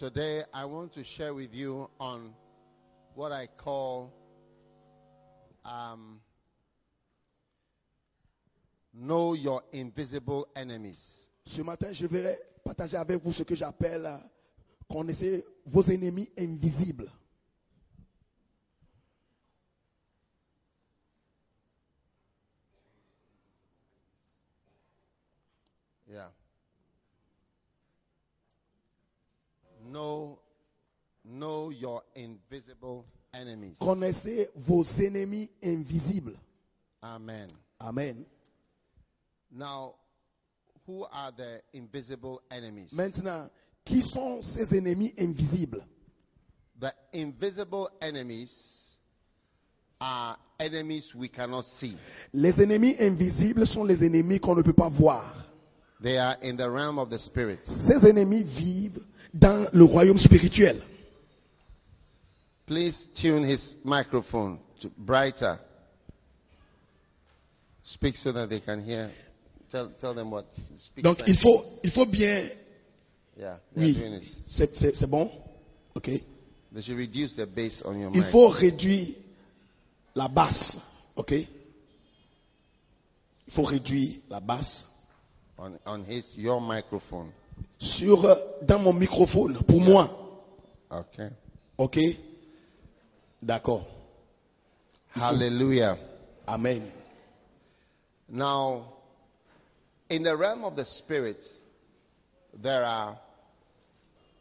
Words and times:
Today, 0.00 0.44
I 0.54 0.64
want 0.64 0.94
to 0.94 1.04
share 1.04 1.34
with 1.34 1.54
you 1.54 1.90
on 2.00 2.32
what 3.14 3.32
I 3.32 3.48
call 3.54 4.10
um, 5.62 6.22
know 8.94 9.34
your 9.34 9.62
invisible 9.74 10.48
enemies. 10.56 11.28
Ce 11.44 11.60
matin, 11.60 11.92
je 11.92 12.06
vais 12.06 12.38
partager 12.64 12.96
avec 12.96 13.22
vous 13.22 13.34
ce 13.34 13.42
que 13.42 13.54
j'appelle 13.54 14.06
euh, 14.06 14.16
connaissez 14.90 15.44
vos 15.66 15.82
ennemis 15.82 16.30
invisibles. 16.38 17.12
Yeah. 26.10 26.30
Know, 29.90 30.38
know 31.24 31.70
your 31.70 32.02
invisible 32.14 33.06
enemies. 33.34 33.76
Connaissez 33.80 34.48
vos 34.54 34.84
ennemis 35.00 35.48
invisibles. 35.62 36.36
Amen. 37.02 37.48
Amen. 37.80 38.24
Now, 39.50 39.94
who 40.86 41.06
are 41.12 41.32
the 41.32 41.62
invisible 41.72 42.40
enemies? 42.50 42.92
Maintenant, 42.92 43.50
qui 43.84 44.02
sont 44.02 44.42
ces 44.42 44.74
ennemis 44.74 45.12
invisibles 45.18 45.82
The 46.78 46.94
invisible 47.12 47.90
enemies 48.00 48.96
are 50.00 50.36
enemies 50.58 51.14
we 51.14 51.28
cannot 51.28 51.66
see. 51.66 51.96
Les 52.32 52.62
ennemis 52.62 52.96
invisibles 53.00 53.66
sont 53.66 53.84
les 53.84 54.04
ennemis 54.04 54.38
qu'on 54.38 54.54
ne 54.54 54.62
peut 54.62 54.72
pas 54.72 54.88
voir. 54.88 55.34
They 56.00 56.16
are 56.16 56.36
in 56.42 56.56
the 56.56 56.70
realm 56.70 56.98
of 56.98 57.10
the 57.10 57.18
spirits. 57.18 57.66
Ces 57.66 58.06
ennemis 58.06 58.44
vivent 58.44 59.04
dans 59.32 59.66
le 59.72 59.84
royaume 59.84 60.18
spirituel. 60.18 60.80
Please 62.66 63.08
tune 63.12 63.44
his 63.44 63.76
microphone 63.84 64.58
to 64.80 64.88
brighter. 64.96 65.58
Speak 67.82 68.16
so 68.16 68.32
that 68.32 68.48
they 68.48 68.60
can 68.60 68.80
hear. 68.84 69.10
Tell, 69.70 69.88
tell 70.00 70.14
them 70.14 70.30
what. 70.30 70.44
Speak 70.76 71.04
Donc 71.04 71.22
il 71.26 71.36
faut, 71.36 71.64
il 71.82 71.90
faut 71.90 72.06
bien... 72.06 72.40
yeah, 73.38 73.58
Oui, 73.76 73.96
c'est 74.46 75.06
bon? 75.10 75.30
Ok. 75.94 76.10
They 76.72 76.82
should 76.82 76.98
reduce 76.98 77.34
the 77.34 77.46
bass 77.46 77.82
on 77.84 77.98
your 77.98 78.10
Il 78.14 78.20
mic. 78.20 78.30
faut 78.30 78.48
réduire 78.48 79.08
la 80.14 80.28
basse. 80.28 81.08
Ok? 81.16 81.32
Il 81.32 81.46
faut 83.48 83.64
réduire 83.64 84.20
la 84.28 84.38
basse 84.38 84.86
On, 85.58 85.72
on 85.86 86.04
his, 86.08 86.36
your 86.38 86.60
microphone. 86.60 87.30
Sur, 87.78 88.24
euh, 88.24 88.34
dans 88.62 88.78
mon 88.78 88.92
microphone, 88.92 89.56
pour 89.64 89.80
moi. 89.80 90.08
Okay. 90.90 91.28
Ok? 91.78 91.98
D'accord. 93.42 93.86
Hallelujah. 95.14 95.96
Amen. 96.46 96.82
Now, 98.28 98.84
in 100.08 100.22
the 100.22 100.36
realm 100.36 100.64
of 100.64 100.76
the 100.76 100.84
spirit, 100.84 101.42
there 102.54 102.84
are 102.84 103.16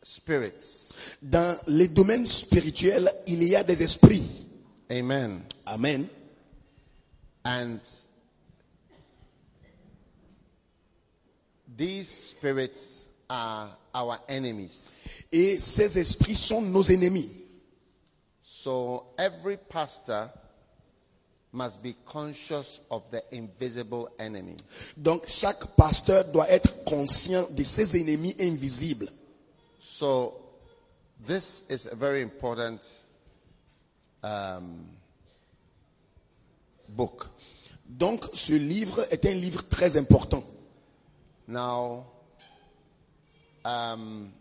spirits. 0.03 1.17
Dans 1.22 1.58
les 1.67 1.88
domaines 1.88 2.25
spirituels, 2.25 3.09
il 3.28 3.44
y 3.44 3.56
a 3.56 3.64
des 3.64 3.81
esprits. 3.81 4.47
Amen. 4.92 5.44
Amen. 5.66 6.09
And 7.45 7.80
these 11.78 12.09
spirits 12.09 13.06
are 13.30 13.77
our 13.94 14.19
enemies. 14.27 14.94
Et 15.31 15.59
ces 15.59 15.97
esprits 15.99 16.35
sont 16.35 16.61
nos 16.61 16.83
ennemis. 16.83 17.30
So 18.44 19.13
every 19.17 19.57
pastor 19.57 20.29
must 21.51 21.81
be 21.81 21.95
conscious 22.06 22.81
of 22.89 23.03
the 23.12 23.23
invisible 23.31 24.09
enemy. 24.19 24.57
Donc 24.97 25.25
chaque 25.28 25.75
pasteur 25.75 26.25
doit 26.25 26.50
être 26.50 26.84
conscient 26.84 27.47
de 27.51 27.63
ses 27.63 28.00
ennemis 28.00 28.35
invisibles. 28.39 29.09
So 29.79 30.34
this 31.25 31.66
is 31.69 31.88
a 31.88 31.95
very 31.95 32.22
important 32.22 32.79
um, 34.23 34.85
book. 36.89 37.28
Donc 37.88 38.25
ce 38.34 38.53
livre 38.53 39.06
est 39.09 39.25
un 39.25 39.34
livre 39.34 39.63
très 39.68 39.97
important. 39.97 40.44
Now, 41.47 42.06
um, 43.69 44.31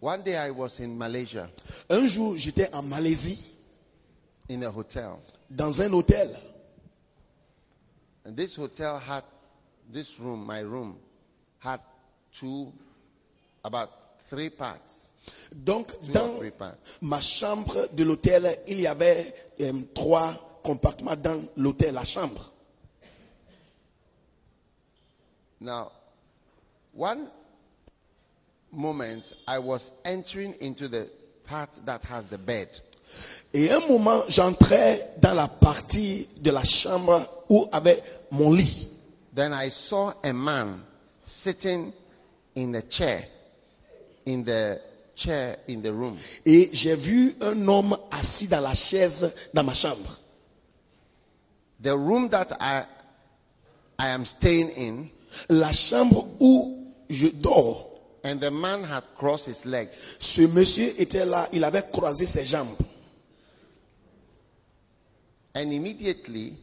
one 0.00 0.22
day 0.22 0.36
I 0.36 0.50
was 0.50 0.80
in 0.80 0.96
Malaysia 0.96 1.48
Un 1.90 2.06
jour, 2.06 2.36
j'étais 2.36 2.72
en 2.74 2.82
Malaisie, 2.82 3.38
in 4.48 4.62
a 4.62 4.70
hotel. 4.70 5.18
dans 5.50 5.80
un 5.82 5.92
hôtel. 5.92 6.30
And 8.24 8.36
this 8.36 8.56
hotel 8.56 8.98
had 8.98 9.24
this 9.90 10.18
room, 10.20 10.46
my 10.46 10.60
room, 10.60 10.96
had 11.60 11.80
two, 12.32 12.72
about 13.64 13.88
three 14.28 14.50
parts. 14.50 15.12
Donc 15.52 15.88
Two 16.02 16.12
dans 16.12 16.40
parts. 16.58 16.76
ma 17.02 17.20
chambre 17.20 17.88
de 17.94 18.04
l'hôtel, 18.04 18.46
il 18.68 18.80
y 18.80 18.86
avait 18.86 19.34
euh, 19.60 19.72
trois 19.94 20.32
compartiments 20.62 21.16
dans 21.16 21.42
l'hôtel, 21.56 21.94
la 21.94 22.04
chambre. 22.04 22.52
Now, 25.60 25.90
one 26.98 27.30
moment 28.72 29.32
I 29.46 29.60
was 29.60 29.92
entering 30.04 30.54
into 30.60 30.88
the 30.88 31.08
part 31.44 31.78
that 31.86 32.02
has 32.02 32.28
the 32.28 32.38
bed. 32.38 32.68
Et 33.54 33.70
un 33.70 33.80
moment, 33.88 34.22
j'entrais 34.28 35.08
dans 35.20 35.34
la 35.34 35.48
partie 35.48 36.28
de 36.42 36.50
la 36.50 36.64
chambre 36.64 37.24
où 37.48 37.66
avait 37.72 38.02
mon 38.32 38.52
lit. 38.52 38.88
Then 39.32 39.54
I 39.54 39.68
saw 39.68 40.12
a 40.22 40.32
man 40.32 40.82
sitting 41.22 41.92
in 42.56 42.74
a 42.74 42.82
chair, 42.82 43.24
in 44.26 44.42
the 44.42 44.80
chair 45.14 45.56
in 45.68 45.80
the 45.80 45.92
room. 45.92 46.18
Et 46.44 46.68
j'ai 46.72 46.96
vu 46.96 47.34
un 47.40 47.66
homme 47.68 47.96
assis 48.10 48.48
dans 48.48 48.60
la 48.60 48.74
chaise 48.74 49.32
dans 49.54 49.64
ma 49.64 49.72
chambre. 49.72 50.18
The 51.80 51.96
room 51.96 52.28
that 52.30 52.56
I, 52.60 52.84
I 54.00 54.08
am 54.08 54.24
staying 54.24 54.70
in, 54.76 55.08
La 55.48 55.72
chambre 55.72 56.26
où 56.40 56.77
je 57.08 57.28
dors. 57.28 57.88
and 58.24 58.40
the 58.40 58.50
man 58.50 58.82
had 58.82 59.04
crossed 59.14 59.46
his 59.46 59.64
legs. 59.64 60.16
Ce 60.18 60.42
monsieur 60.42 60.92
était 61.00 61.24
là, 61.24 61.48
il 61.52 61.64
avait 61.64 61.84
croisé 61.90 62.26
ses 62.26 62.44
jambes. 62.44 62.76
And 65.54 65.72
immediately, 65.72 66.56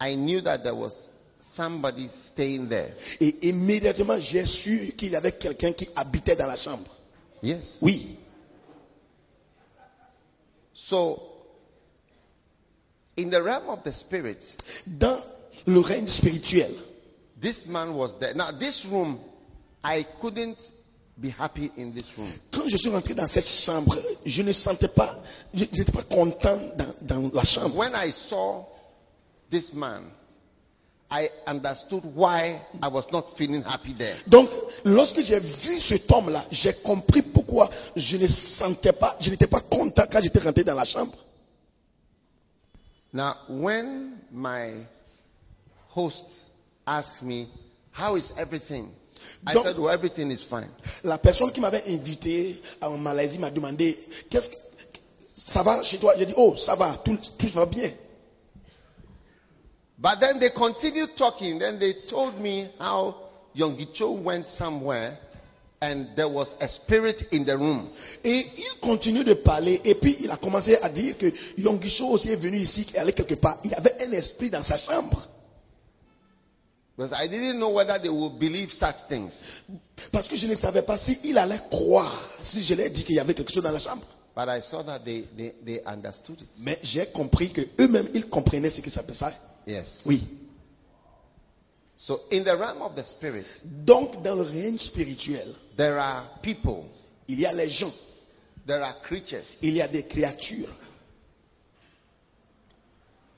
I 0.00 0.14
knew 0.14 0.40
that 0.42 0.58
there 0.58 0.74
was 0.74 1.08
somebody 1.38 2.08
staying 2.08 2.68
there. 2.68 2.94
Et 3.20 3.48
immédiatement, 3.48 4.18
j'ai 4.18 4.46
su 4.46 4.92
qu'il 4.96 5.12
y 5.12 5.16
avait 5.16 5.32
quelqu'un 5.32 5.72
qui 5.72 5.88
habitait 5.96 6.36
dans 6.36 6.46
la 6.46 6.56
chambre. 6.56 6.90
Yes. 7.42 7.78
Oui. 7.82 8.16
So, 10.72 11.20
in 13.16 13.30
the 13.30 13.42
realm 13.42 13.68
of 13.68 13.82
the 13.82 13.92
spirit, 13.92 14.56
Dans 14.86 15.20
le 15.66 15.80
règne 15.80 16.06
spirituel, 16.06 16.70
this 17.44 17.66
man 17.68 17.94
was 17.94 18.18
there. 18.18 18.34
Now, 18.34 18.50
this 18.52 18.86
room, 18.86 19.20
I 19.84 20.04
couldn't 20.18 20.72
be 21.20 21.28
happy 21.28 21.70
in 21.76 21.92
this 21.92 22.16
room. 22.18 22.32
quand 22.50 22.66
je 22.68 22.76
suis 22.78 22.88
rentré 22.88 23.12
dans 23.14 23.26
cette 23.26 23.46
chambre, 23.46 23.94
je 24.24 24.42
ne 24.42 24.50
sentais 24.50 24.88
pas, 24.88 25.14
je 25.52 25.64
n'étais 25.64 25.92
pas 25.92 26.02
content 26.02 26.58
dans, 26.76 27.20
dans 27.20 27.30
la 27.34 27.44
chambre. 27.44 27.76
When 27.76 27.92
I 27.94 28.10
saw 28.10 28.64
this 29.50 29.74
man, 29.74 30.04
I 31.10 31.28
understood 31.46 32.02
why 32.16 32.60
I 32.82 32.88
was 32.88 33.04
not 33.12 33.36
feeling 33.36 33.62
happy 33.62 33.92
there. 33.92 34.16
Donc, 34.26 34.48
lorsque 34.84 35.20
j'ai 35.22 35.38
vu 35.38 35.78
cet 35.80 36.10
homme-là, 36.10 36.42
j'ai 36.50 36.72
compris 36.72 37.20
pourquoi 37.20 37.68
je 37.94 38.16
ne 38.16 38.26
sentais 38.26 38.94
pas, 38.94 39.16
je 39.20 39.28
n'étais 39.30 39.46
pas 39.46 39.60
content 39.60 40.04
quand 40.10 40.22
j'étais 40.22 40.40
rentré 40.40 40.64
dans 40.64 40.74
la 40.74 40.84
chambre. 40.84 41.12
Now, 43.12 43.34
when 43.48 44.14
my 44.32 44.86
host 45.94 46.46
asked 46.86 47.22
me, 47.22 47.48
How 47.92 48.16
is 48.16 48.32
everything? 48.36 48.90
I 49.46 49.54
said, 49.54 49.78
Well, 49.78 49.90
everything 49.90 50.30
is 50.30 50.42
fine. 50.42 50.68
La 51.04 51.18
personne 51.18 51.52
qui 51.52 51.60
m'avait 51.60 51.84
invité 51.88 52.60
en 52.82 52.98
Malaisie 52.98 53.38
m'a 53.38 53.50
demandé, 53.50 53.96
qu'est-ce 54.28 54.50
que, 54.50 54.56
ça 55.34 55.62
va 55.62 55.82
chez 55.82 55.98
toi? 55.98 56.14
J'ai 56.16 56.26
dit, 56.26 56.34
oh, 56.36 56.54
ça 56.56 56.74
va, 56.76 56.96
tout, 57.04 57.18
tout 57.36 57.48
va 57.48 57.66
bien. 57.66 57.90
But 59.98 60.20
then 60.20 60.38
they 60.38 60.50
continued 60.50 61.16
talking. 61.16 61.58
Then 61.58 61.78
they 61.78 61.94
told 62.06 62.40
me 62.40 62.68
how 62.78 63.14
Yongicho 63.56 64.20
went 64.22 64.46
somewhere 64.46 65.18
and 65.80 66.08
there 66.16 66.28
was 66.28 66.56
a 66.60 66.68
spirit 66.68 67.28
in 67.32 67.44
the 67.44 67.56
room. 67.56 67.90
Et 68.22 68.46
il 68.56 68.80
continue 68.80 69.24
de 69.24 69.34
parler, 69.34 69.80
et 69.84 69.94
puis 69.94 70.16
il 70.20 70.30
a 70.30 70.36
commencé 70.36 70.76
à 70.82 70.88
dire 70.88 71.16
que 71.18 71.32
Yongisho 71.58 72.08
aussi 72.08 72.30
est 72.30 72.36
venu 72.36 72.56
ici, 72.56 72.86
et 72.94 72.98
allé 72.98 73.12
quelque 73.12 73.34
part. 73.34 73.58
Il 73.64 73.70
y 73.70 73.74
avait 73.74 74.06
un 74.06 74.12
esprit 74.12 74.50
dans 74.50 74.62
sa 74.62 74.78
chambre. 74.78 75.22
Because 76.96 77.12
I 77.12 77.26
didn't 77.26 77.58
know 77.58 77.70
whether 77.70 77.98
they 77.98 78.08
would 78.08 78.38
believe 78.38 78.72
such 78.72 79.08
things. 79.08 79.62
Parce 80.12 80.28
que 80.28 80.36
je 80.36 80.46
ne 80.46 80.54
savais 80.54 80.82
pas 80.82 80.96
si 80.96 81.18
il 81.24 81.38
allait 81.38 81.60
croire 81.70 82.12
si 82.40 82.62
je 82.62 82.74
leur 82.74 82.86
ai 82.86 82.90
dit 82.90 83.04
qu'il 83.04 83.16
y 83.16 83.20
avait 83.20 83.34
quelque 83.34 83.52
chose 83.52 83.64
dans 83.64 83.72
la 83.72 83.80
chambre. 83.80 84.04
But 84.36 84.48
I 84.48 84.60
saw 84.60 84.82
that 84.82 85.00
they, 85.04 85.22
they, 85.36 85.54
they 85.64 85.80
understood 85.86 86.40
it. 86.40 86.48
Mais 86.58 86.78
j'ai 86.82 87.06
compris 87.06 87.50
que 87.50 87.60
eux-mêmes 87.80 88.08
ils 88.14 88.28
comprenaient 88.28 88.70
ce 88.70 88.80
qui 88.80 88.90
s'appelle 88.90 89.14
ça. 89.14 89.32
Yes. 89.66 90.02
Oui. 90.06 90.22
So 91.96 92.22
in 92.32 92.42
the 92.42 92.56
realm 92.56 92.82
of 92.82 92.94
the 92.94 93.04
spirit, 93.04 93.44
Donc 93.64 94.22
dans 94.22 94.34
le 94.34 94.42
règne 94.42 94.78
spirituel, 94.78 95.46
there 95.76 95.98
are 95.98 96.24
people, 96.42 96.84
il 97.28 97.40
y 97.40 97.46
a 97.46 97.52
les 97.52 97.70
gens, 97.70 97.92
there 98.66 98.82
are 98.82 99.00
creatures. 99.02 99.44
il 99.62 99.74
y 99.74 99.80
a 99.82 99.88
des 99.88 100.04
créatures. 100.04 100.68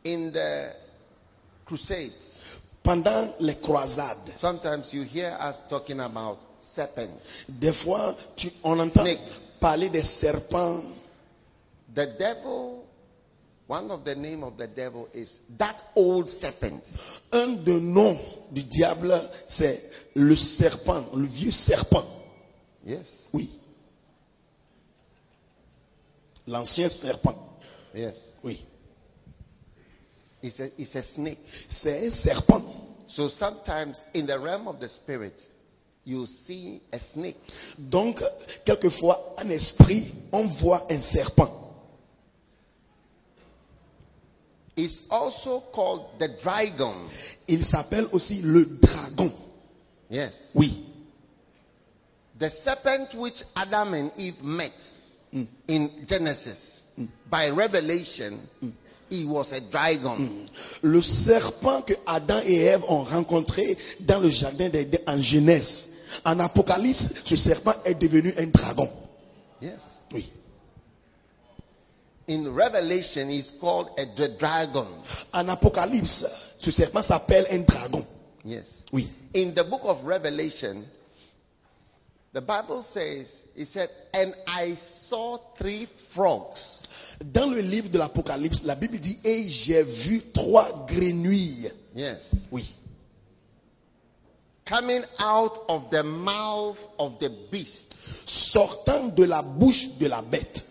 In 0.05 0.31
the 0.31 0.75
crusades, 1.65 2.36
Pendant 2.87 3.35
les 3.41 3.57
croisades, 3.57 4.31
sometimes 4.39 4.93
you 4.93 5.03
hear 5.03 5.37
us 5.41 5.57
talking 5.69 5.99
about 5.99 6.39
serpents. 6.61 7.21
des 7.49 7.73
fois 7.73 8.15
tu- 8.37 8.53
on 8.63 8.79
entend 8.79 9.03
Snakes. 9.03 9.57
parler 9.61 9.89
des 9.91 10.05
serpents. 10.05 10.83
The 11.93 12.07
devil, 12.17 12.85
one 13.67 13.91
of 13.91 14.05
the 14.05 14.15
name 14.15 14.45
of 14.45 14.57
the 14.57 14.69
devil 14.69 15.09
is 15.13 15.39
that 15.59 15.75
old 15.97 16.29
serpent. 16.29 16.93
Un 17.33 17.57
des 17.65 17.81
noms 17.81 18.17
du 18.53 18.63
diable, 18.63 19.21
c'est 19.49 19.83
le 20.15 20.37
serpent, 20.37 21.05
le 21.13 21.25
vieux 21.27 21.51
serpent. 21.51 22.05
Yes. 22.85 23.29
Oui. 23.33 23.51
L'ancien 26.47 26.89
serpent. 26.89 27.35
Yes. 27.93 28.35
Oui. 28.45 28.65
It's 30.43 30.61
a, 30.61 30.71
it's 30.79 30.95
a 30.97 31.03
snake. 31.03 31.39
C'est 31.69 32.07
un 32.07 32.11
serpent. 32.11 32.63
So 33.09 33.29
sometimes 33.29 34.05
in 34.15 34.27
the 34.27 34.39
realm 34.39 34.69
of 34.69 34.81
the 34.81 34.89
spirit, 34.89 35.43
you 36.05 36.27
see 36.27 36.81
a 36.93 36.99
snake. 36.99 37.37
Donc, 37.79 38.23
quelquefois, 38.65 39.35
en 39.39 39.51
esprit, 39.51 40.13
on 40.33 40.47
voit 40.47 40.87
un 40.91 41.01
serpent. 41.01 41.51
It's 44.77 45.03
also 45.11 45.61
called 45.73 46.19
the 46.19 46.29
dragon. 46.29 46.95
Il 47.49 47.65
s'appelle 47.65 48.07
aussi 48.13 48.43
le 48.43 48.67
dragon. 48.67 49.33
Yes. 50.11 50.51
Oui. 50.55 50.85
The 52.39 52.51
serpent 52.51 53.15
which 53.15 53.43
Adam 53.57 53.95
and 53.95 54.13
Eve 54.19 54.43
met 54.43 54.91
mm. 55.33 55.47
in 55.69 55.91
Genesis 56.07 56.83
mm. 56.99 57.09
by 57.31 57.49
revelation, 57.49 58.39
mm. 58.63 58.73
He 59.11 59.25
was 59.25 59.53
a 59.53 59.61
dragon. 59.61 60.17
Le 60.83 61.01
serpent 61.03 61.83
que 61.83 61.95
Adam 62.07 62.41
et 62.45 62.57
Ève 62.63 62.85
ont 62.89 63.05
rencontré 63.05 63.77
dans 64.01 64.21
le 64.21 64.29
jardin 64.29 64.69
d'Éden 64.69 65.01
en 65.07 65.21
Genèse. 65.21 65.93
En 66.25 66.39
Apocalypse, 66.41 67.15
ce 67.25 67.37
serpent 67.37 67.75
est 67.85 67.95
devenu 67.97 68.33
un 68.39 68.47
dragon. 68.47 68.89
Yes. 69.61 70.01
Oui. 70.13 70.29
In 72.29 72.53
Revelation, 72.55 73.29
he's 73.31 73.53
called 73.61 73.89
a 73.99 74.05
dra- 74.07 74.29
dragon. 74.37 74.87
En 75.33 75.49
Apocalypse, 75.49 76.55
ce 76.59 76.71
serpent 76.71 77.03
s'appelle 77.03 77.47
un 77.53 77.59
dragon. 77.61 78.05
Yes. 78.45 78.85
Oui. 78.93 79.09
In 79.35 79.53
the 79.55 79.63
book 79.65 79.83
of 79.85 80.05
Revelation, 80.05 80.85
the 82.33 82.41
Bible 82.41 82.83
says, 82.83 83.45
it 83.55 83.67
said, 83.67 83.89
and 84.13 84.35
I 84.49 84.75
saw 84.75 85.39
three 85.57 85.87
frogs 85.87 86.83
Dans 87.25 87.47
le 87.49 87.61
livre 87.61 87.89
de 87.89 87.99
l'Apocalypse, 87.99 88.65
la 88.65 88.75
Bible 88.75 88.99
dit 88.99 89.19
Et 89.25 89.49
j'ai 89.49 89.83
vu 89.83 90.23
trois 90.35 90.87
grenouilles. 90.87 91.71
Yes. 91.95 92.31
Oui. 92.51 92.75
Coming 94.65 95.03
out 95.21 95.61
of 95.69 95.89
the 95.91 96.03
mouth 96.03 96.79
of 96.99 97.19
the 97.19 97.31
beast. 97.51 97.95
Sortant 98.27 99.09
de 99.15 99.25
la 99.25 99.43
bouche 99.43 99.97
de 99.99 100.07
la 100.09 100.23
bête. 100.23 100.65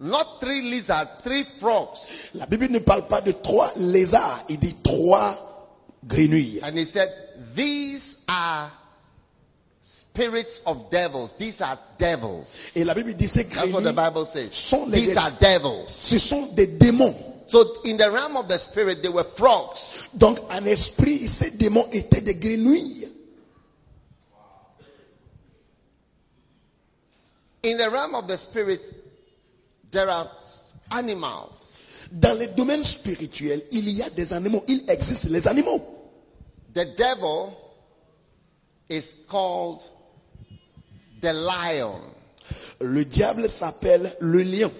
Not 0.00 0.40
three 0.40 0.62
lizards, 0.62 1.22
three 1.22 1.44
frogs. 1.58 1.96
La 2.34 2.46
Bible 2.46 2.68
ne 2.70 2.80
parle 2.80 3.06
pas 3.06 3.20
de 3.20 3.32
trois 3.32 3.70
lézards, 3.76 4.44
il 4.48 4.58
dit 4.58 4.76
trois 4.82 5.34
grenouilles. 6.04 6.60
And 6.62 6.76
he 6.76 6.84
said, 6.84 7.08
These 7.54 8.18
are 8.28 8.70
spirits 9.86 10.62
of 10.66 10.90
devils. 10.90 11.34
These 11.38 11.60
are 11.60 11.78
devils. 11.96 12.72
Et 12.74 12.84
la 12.84 12.92
Bible 12.94 13.14
dit 13.14 13.28
ces 13.28 13.44
That's 13.44 13.70
what 13.72 13.82
the 13.82 13.92
Bible 13.92 14.26
says. 14.26 14.52
sont 14.52 14.86
les 14.86 15.00
These 15.06 15.16
are 15.16 15.30
devils. 15.40 15.86
ce 15.86 16.18
sont 16.18 16.46
des 16.54 16.66
démons. 16.66 17.14
So 17.46 17.80
in 17.84 17.96
the 17.96 18.10
realm 18.10 18.36
of 18.36 18.48
the 18.48 18.58
spirit, 18.58 19.00
they 19.02 19.08
were 19.08 19.22
frogs. 19.24 20.08
Donc 20.12 20.38
en 20.50 20.64
esprit, 20.66 21.28
ces 21.28 21.52
démons 21.52 21.86
étaient 21.92 22.20
des 22.20 22.34
grenouilles. 22.34 23.08
In 27.62 27.76
the 27.78 27.88
realm 27.90 28.14
of 28.16 28.26
the 28.26 28.36
spirit, 28.36 28.80
there 29.92 30.08
are 30.08 30.28
animals. 30.90 32.08
Dans 32.10 32.36
les 32.38 32.48
domaines 32.48 32.82
spirituels, 32.82 33.62
il 33.72 33.88
y 33.90 34.02
a 34.02 34.10
des 34.10 34.32
animaux. 34.32 34.64
Il 34.66 34.84
existe 34.88 35.24
les 35.30 35.46
animaux. 35.46 35.80
The 36.74 36.84
devil 36.96 37.52
is 38.88 39.16
called 39.28 39.82
the 41.20 41.32
lion. 41.32 42.00
Le 42.80 43.04
diable 43.04 43.48
s'appelle 43.48 44.10
le 44.20 44.42
lion. 44.42 44.70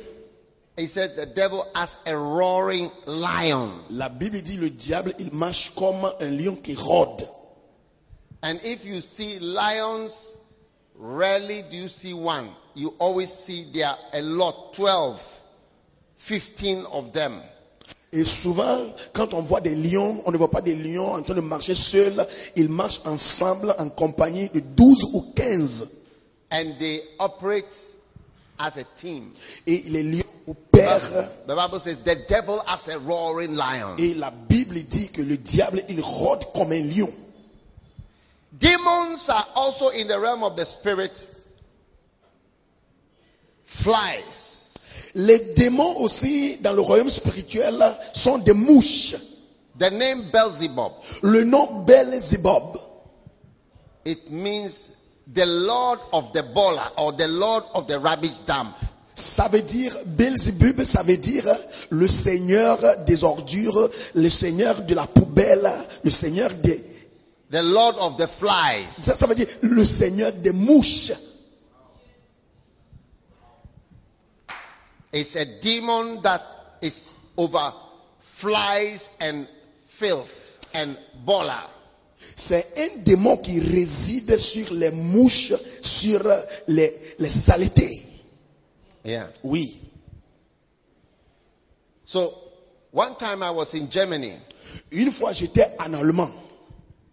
He 0.77 0.87
said 0.87 1.17
the 1.17 1.27
devil 1.27 1.67
has 1.75 1.97
a 2.07 2.17
roaring 2.17 2.91
lion. 3.07 3.71
La 3.91 4.09
Bible 4.11 4.43
dit 4.43 4.59
le 4.59 4.69
diable, 4.69 5.15
il 5.19 5.33
marche 5.33 5.75
comme 5.75 6.05
un 6.21 6.31
lion 6.31 6.57
qui 6.57 6.75
rôde. 6.75 7.27
And 8.43 8.61
if 8.63 8.85
you 8.85 9.01
see 9.01 9.39
lions, 9.39 10.37
rarely 10.95 11.63
do 11.71 11.77
you 11.77 11.89
see 11.89 12.13
one. 12.13 12.51
You 12.75 12.95
always 12.99 13.33
see 13.33 13.67
there 13.73 13.87
are 13.87 13.99
a 14.13 14.21
lot, 14.21 14.75
12, 14.75 15.43
15 16.17 16.85
of 16.93 17.13
them. 17.15 17.41
Et 18.17 18.25
souvent, 18.25 18.79
quand 19.13 19.35
on 19.35 19.43
voit 19.43 19.61
des 19.61 19.75
lions, 19.75 20.23
on 20.25 20.33
ne 20.33 20.39
voit 20.39 20.51
pas 20.51 20.63
des 20.63 20.75
lions 20.75 21.13
en 21.13 21.23
train 21.23 21.35
de 21.35 21.43
marcher 21.43 21.75
seuls. 21.75 22.27
Ils 22.57 22.71
marchent 22.71 23.03
ensemble 23.05 23.75
en 23.79 23.91
compagnie 23.91 24.49
de 24.49 24.61
12 24.61 25.05
ou 25.13 25.33
15. 25.37 25.89
And 26.51 26.79
they 26.79 27.03
operate 27.19 27.75
as 28.59 28.79
a 28.79 28.85
team. 28.97 29.33
Et 29.67 29.83
les 29.89 30.03
lions 30.03 30.25
opèrent. 30.47 31.29
The 31.47 31.55
Bible 31.55 31.79
says 31.79 31.99
the 32.07 32.17
devil 32.27 32.63
has 32.67 32.89
a 32.89 32.99
roaring 32.99 33.55
lion. 33.55 33.97
Et 33.99 34.15
la 34.15 34.31
Bible 34.31 34.83
dit 34.85 35.11
que 35.11 35.21
le 35.21 35.37
diable, 35.37 35.83
il 35.91 36.01
rôde 36.01 36.51
comme 36.55 36.73
un 36.73 36.85
lion. 36.85 37.11
Demons 38.59 39.29
are 39.29 39.47
also 39.55 39.91
in 39.91 40.09
the 40.09 40.19
realm 40.19 40.43
of 40.43 40.57
the 40.57 40.65
spirit. 40.65 41.31
Flies. 43.65 44.56
Les 45.19 45.39
démons 45.57 45.97
aussi, 45.97 46.59
dans 46.61 46.75
le 46.75 46.83
royaume 46.83 47.09
spirituel, 47.09 47.83
sont 48.13 48.37
des 48.37 48.53
mouches. 48.53 49.17
The 49.79 49.91
name 49.91 50.25
Beelzebub, 50.31 50.93
Le 51.23 51.45
nom 51.45 51.85
Belzébob, 51.85 52.79
it 54.05 54.31
means 54.31 54.91
the 55.35 55.45
Lord 55.45 56.01
of 56.13 56.33
the 56.33 56.43
baller 56.55 56.91
or 56.97 57.13
the 57.15 57.29
Lord 57.29 57.65
of 57.75 57.87
the 57.87 57.99
rubbish 57.99 58.37
dump. 58.47 58.75
ça 59.15 59.49
veut 59.49 59.63
dire, 59.63 59.95
Belzébub, 60.05 60.83
ça 60.83 61.03
veut 61.03 61.17
dire 61.17 61.45
le 61.89 62.07
seigneur 62.07 62.79
des 63.07 63.25
ordures, 63.25 63.89
le 64.15 64.29
seigneur 64.29 64.83
de 64.83 64.95
la 64.95 65.07
poubelle, 65.07 65.71
le 66.05 66.11
seigneur 66.11 66.51
des... 66.63 66.85
The 67.51 67.63
Lord 67.63 67.97
of 68.01 68.17
the 68.19 68.27
flies. 68.27 68.87
Ça, 68.91 69.15
ça 69.15 69.27
veut 69.27 69.35
dire 69.35 69.47
le 69.63 69.85
seigneur 69.85 70.33
des 70.33 70.53
mouches. 70.53 71.13
It's 75.17 75.35
a 75.35 75.47
demon 75.47 76.21
that 76.23 76.43
is 76.83 77.11
over 77.39 77.73
flies 78.19 79.11
and 79.19 79.49
filth 79.87 80.61
and 80.75 80.95
baller. 81.25 81.63
C'est 82.35 82.67
un 82.77 83.03
démon 83.03 83.39
qui 83.39 83.61
réside 83.61 84.37
sur 84.37 84.75
les 84.75 84.91
mouches, 84.91 85.55
sur 85.81 86.21
les, 86.69 86.93
les 87.19 87.31
saletés. 87.31 88.03
Yeah. 89.05 89.29
Oui. 89.43 89.81
So 92.05 92.35
one 92.91 93.17
time 93.17 93.43
I 93.43 93.51
was 93.51 93.73
in 93.75 93.89
Germany 93.89 94.35
Une 94.91 95.11
fois, 95.11 95.33
j'étais 95.33 95.67
en 95.79 95.95
Allemand. 95.95 96.31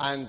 and 0.01 0.27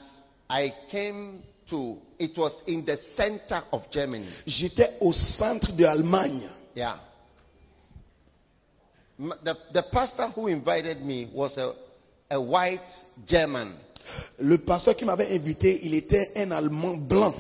I 0.49 0.73
came 0.89 1.43
to, 1.67 1.99
it 2.21 2.37
was 2.39 2.57
in 2.69 2.85
the 2.85 2.97
center 2.97 3.61
of 3.73 3.91
Germany. 3.91 4.27
J'étais 4.47 4.91
au 5.01 5.11
centre 5.13 5.73
de 5.73 5.83
l'Allemagne. 5.85 6.43
Yeah. 6.77 6.99
The, 9.19 9.57
the 9.73 9.83
pastor 9.83 10.27
who 10.35 10.49
invited 10.49 11.05
me 11.05 11.29
was 11.33 11.57
a, 11.59 11.73
a 12.31 12.41
white 12.41 13.05
German. 13.27 13.73
Le 14.41 14.59
pasteur 14.59 14.97
qui 14.97 15.05
m'avait 15.05 15.33
invité, 15.35 15.81
il 15.85 15.95
était 15.95 16.33
un 16.37 16.51
Allemand 16.51 16.97
blanc. 17.09 17.35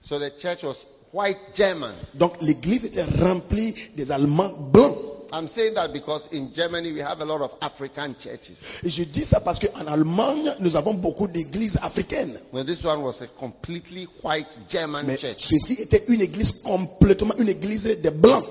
So 0.00 0.18
the 0.18 0.30
church 0.36 0.62
was 0.64 0.86
white 1.12 1.38
Germans, 1.54 2.16
Donc 2.18 2.40
l'église 2.40 2.84
était 2.86 3.04
remplie 3.04 3.74
des 3.96 4.10
Allemands 4.10 4.52
blancs. 4.72 4.96
I'm 5.32 5.48
saying 5.48 5.74
that 5.74 5.92
because 5.92 6.28
in 6.32 6.52
Germany 6.52 6.92
we 6.92 7.00
have 7.02 7.20
a 7.20 7.24
lot 7.24 7.40
of 7.42 7.54
African 7.60 8.14
churches. 8.18 8.80
Et 8.84 8.88
je 8.90 9.02
dis 9.04 9.24
ça 9.24 9.40
parce 9.40 9.58
qu'en 9.58 9.86
Allemagne, 9.86 10.54
nous 10.60 10.76
avons 10.76 10.94
beaucoup 10.94 11.26
d'églises 11.28 11.78
africaines. 11.82 12.38
Well, 12.52 12.64
this 12.64 12.84
one 12.84 13.02
was 13.02 13.20
a 13.22 13.26
completely 13.38 14.06
white 14.22 14.58
German 14.68 15.04
Mais 15.06 15.16
church. 15.18 15.38
ceci 15.38 15.82
était 15.82 16.04
une 16.08 16.22
église 16.22 16.62
complètement, 16.62 17.34
une 17.38 17.48
église 17.48 17.84
des 18.00 18.10
blancs. 18.10 18.44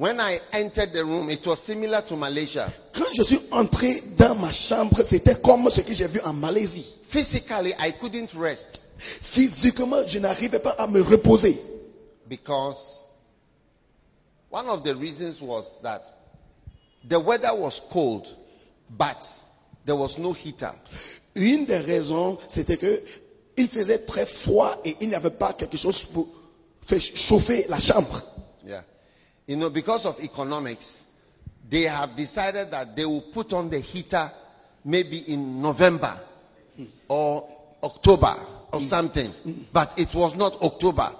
When 0.00 0.18
I 0.18 0.40
entered 0.54 0.94
the 0.94 1.04
room, 1.04 1.28
it 1.28 1.46
was 1.46 1.60
similar 1.62 2.00
to 2.00 2.16
Malaysia. 2.16 2.66
Quand 2.94 3.12
je 3.12 3.22
suis 3.22 3.38
entré 3.50 4.02
dans 4.16 4.34
ma 4.34 4.50
chambre, 4.50 5.02
c'était 5.04 5.38
comme 5.42 5.68
ce 5.68 5.82
que 5.82 5.92
j'ai 5.92 6.06
vu 6.06 6.20
en 6.24 6.32
Malaisie. 6.32 6.86
Physically, 7.06 7.74
I 7.78 7.92
couldn't 8.00 8.32
rest 8.34 8.80
Physiquement, 8.96 10.02
je 10.06 10.18
n'arrivais 10.18 10.58
pas 10.58 10.70
à 10.78 10.86
me 10.86 11.02
reposer. 11.02 11.54
because 12.30 13.00
one 14.48 14.68
of 14.68 14.82
the 14.84 14.94
reasons 14.94 15.42
was 15.42 15.78
that 15.82 16.02
the 17.06 17.20
weather 17.20 17.54
was 17.54 17.82
cold, 17.90 18.26
but 18.88 19.22
there 19.84 19.96
was 19.96 20.18
no 20.18 20.32
heater. 20.32 20.72
Une 21.34 21.66
des 21.66 21.76
raisons, 21.76 22.38
c'était 22.48 22.78
que 22.78 23.02
il 23.58 23.68
faisait 23.68 23.98
très 24.06 24.24
froid 24.24 24.74
et 24.82 24.96
il 25.02 25.10
n'y 25.10 25.14
avait 25.14 25.28
pas 25.28 25.52
quelque 25.52 25.76
chose 25.76 26.06
pour 26.06 26.26
faire 26.80 27.02
chauffer 27.02 27.66
la 27.68 27.78
chambre. 27.78 28.22
You 29.50 29.56
know, 29.56 29.68
because 29.68 30.06
of 30.06 30.20
economics, 30.22 31.06
they 31.68 31.82
have 31.82 32.14
decided 32.14 32.70
that 32.70 32.94
they 32.94 33.04
will 33.04 33.20
put 33.20 33.52
on 33.52 33.68
the 33.68 33.80
heater 33.80 34.30
maybe 34.84 35.28
in 35.32 35.60
November 35.60 36.16
or 37.08 37.48
October 37.82 38.36
or 38.70 38.80
something. 38.80 39.28
But 39.72 39.98
it 39.98 40.14
was 40.14 40.36
not 40.36 40.62
October. 40.62 41.10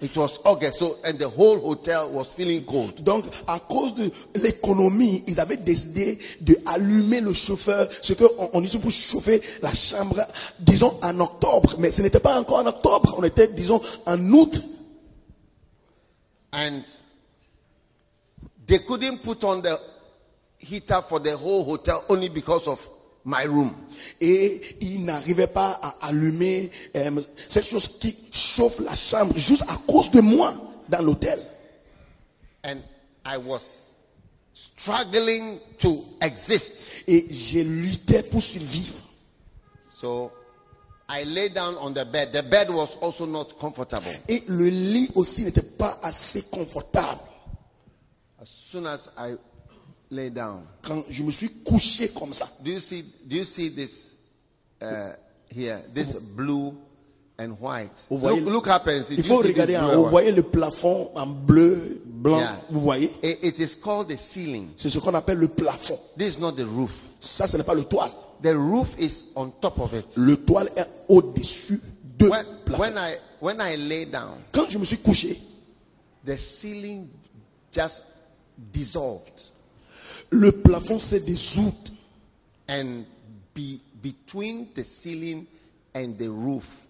It 0.00 0.16
was 0.16 0.38
August. 0.46 0.78
So, 0.78 0.96
and 1.04 1.18
the 1.18 1.28
whole 1.28 1.60
hotel 1.60 2.10
was 2.10 2.28
feeling 2.28 2.64
cold. 2.64 3.04
Donc, 3.04 3.26
à 3.46 3.58
cause 3.58 3.94
de 3.94 4.10
l'économie, 4.34 5.22
ils 5.26 5.38
avaient 5.38 5.58
décidé 5.58 6.18
de 6.40 6.56
allumer 6.64 7.20
le 7.20 7.34
chauffeur, 7.34 7.86
ce 8.00 8.14
qu'on 8.14 8.48
on 8.54 8.62
dit 8.62 8.78
pour 8.78 8.90
chauffer 8.90 9.42
la 9.60 9.74
chambre, 9.74 10.26
disons 10.58 10.98
en 11.02 11.20
octobre. 11.20 11.74
Mais 11.78 11.90
ce 11.90 12.00
n'était 12.00 12.18
pas 12.18 12.40
encore 12.40 12.60
en 12.60 12.66
octobre, 12.66 13.14
on 13.18 13.24
était, 13.24 13.48
disons, 13.48 13.82
en 14.06 14.32
août. 14.32 14.58
And 16.54 16.80
they 18.66 18.78
couldn't 18.80 19.22
put 19.22 19.44
on 19.44 19.62
the 19.62 19.78
heater 20.58 21.02
for 21.02 21.20
the 21.20 21.36
whole 21.36 21.64
hotel 21.64 22.04
only 22.08 22.28
because 22.28 22.66
of 22.66 22.86
my 23.24 23.44
room. 23.44 23.74
Et 24.20 24.60
ils 24.80 25.04
n'arrivaient 25.04 25.46
pas 25.46 25.78
à 25.82 26.08
allumer 26.08 26.70
euh, 26.96 27.20
cette 27.48 27.66
chose 27.66 27.98
qui 27.98 28.16
chauffe 28.30 28.80
la 28.80 28.94
chambre 28.94 29.36
juste 29.36 29.62
à 29.62 29.76
cause 29.86 30.10
de 30.10 30.20
moi 30.20 30.54
dans 30.88 31.02
l'hôtel. 31.02 31.38
And 32.64 32.78
I 33.24 33.36
was 33.38 33.92
struggling 34.52 35.58
to 35.78 36.04
exist. 36.20 37.04
Et 37.06 37.26
j'ai 37.30 37.64
lutté 37.64 38.22
pour 38.22 38.42
survivre. 38.42 39.02
So 39.88 40.30
I 41.08 41.24
lay 41.24 41.48
down 41.48 41.76
on 41.80 41.92
the 41.92 42.04
bed. 42.04 42.32
The 42.32 42.42
bed 42.42 42.70
was 42.70 42.96
also 43.00 43.26
not 43.26 43.58
comfortable. 43.58 44.08
Et 44.28 44.42
le 44.48 44.68
lit 44.68 45.10
aussi 45.14 45.44
n'était 45.44 45.62
pas 45.62 45.98
assez 46.02 46.42
confortable. 46.50 47.20
As 48.74 48.76
soon 48.76 48.86
as 48.86 49.08
I 49.16 49.36
lay 50.10 50.30
down, 50.30 50.62
Quand 50.82 51.04
je 51.08 51.22
me 51.22 51.30
suis 51.30 51.48
couché 51.64 52.08
comme 52.08 52.32
ça, 52.34 52.48
do 52.64 52.72
you 52.72 52.80
see? 52.80 53.04
Do 53.24 53.36
you 53.36 53.44
see 53.44 53.70
this 53.70 54.10
uh, 54.82 55.12
here? 55.48 55.80
This 55.94 56.14
blue 56.14 56.74
and 57.38 57.52
white? 57.60 58.04
Vous 58.10 58.16
Look, 58.16 58.20
voyez- 58.20 58.40
look 58.50 58.66
and 58.68 59.02
see. 59.04 59.14
il 59.16 59.22
faut 59.24 59.36
regarder 59.38 59.76
en 59.76 59.94
Vous 60.02 60.08
voyez 60.10 60.32
le 60.32 60.42
plafond 60.42 61.10
en 61.14 61.26
bleu, 61.26 62.02
blanc. 62.04 62.38
Yeah. 62.38 62.56
Vous 62.68 62.80
voyez? 62.80 63.12
It- 63.22 63.38
it 63.44 63.58
is 63.60 63.76
called 63.80 64.08
the 64.08 64.18
ceiling. 64.18 64.70
C'est 64.76 64.88
ce 64.88 64.98
qu'on 64.98 65.14
appelle 65.14 65.38
le 65.38 65.48
plafond. 65.48 65.98
This 66.18 66.34
is 66.36 66.40
not 66.40 66.52
the 66.52 66.64
roof. 66.66 67.10
Ça, 67.20 67.46
ce 67.46 67.56
n'est 67.56 67.62
pas 67.64 67.74
le 67.74 67.84
toile. 67.84 68.10
The 68.42 68.54
roof 68.56 68.96
is 68.98 69.26
on 69.36 69.50
top 69.60 69.78
of 69.78 69.94
it. 69.94 70.16
Le 70.16 70.36
toile 70.44 70.68
est 70.76 70.86
au-dessus 71.08 71.80
de 72.18 72.26
When, 72.28 72.44
plafond. 72.64 72.80
when 72.82 72.94
I 72.98 73.16
when 73.40 73.60
I 73.60 73.76
lay 73.76 74.04
down, 74.06 74.38
Quand 74.52 74.68
je 74.68 74.78
me 74.78 74.84
suis 74.84 74.98
couché, 74.98 75.40
the 76.26 76.36
ceiling 76.36 77.06
just 77.72 78.02
dissolved, 78.58 79.40
le 80.30 80.52
plafond 80.52 80.98
s'est 80.98 81.20
dissous. 81.20 81.72
and 82.68 83.04
be, 83.54 83.78
between 84.02 84.68
the 84.74 84.82
ceiling 84.84 85.46
and 85.94 86.16
the 86.18 86.28
roof 86.28 86.86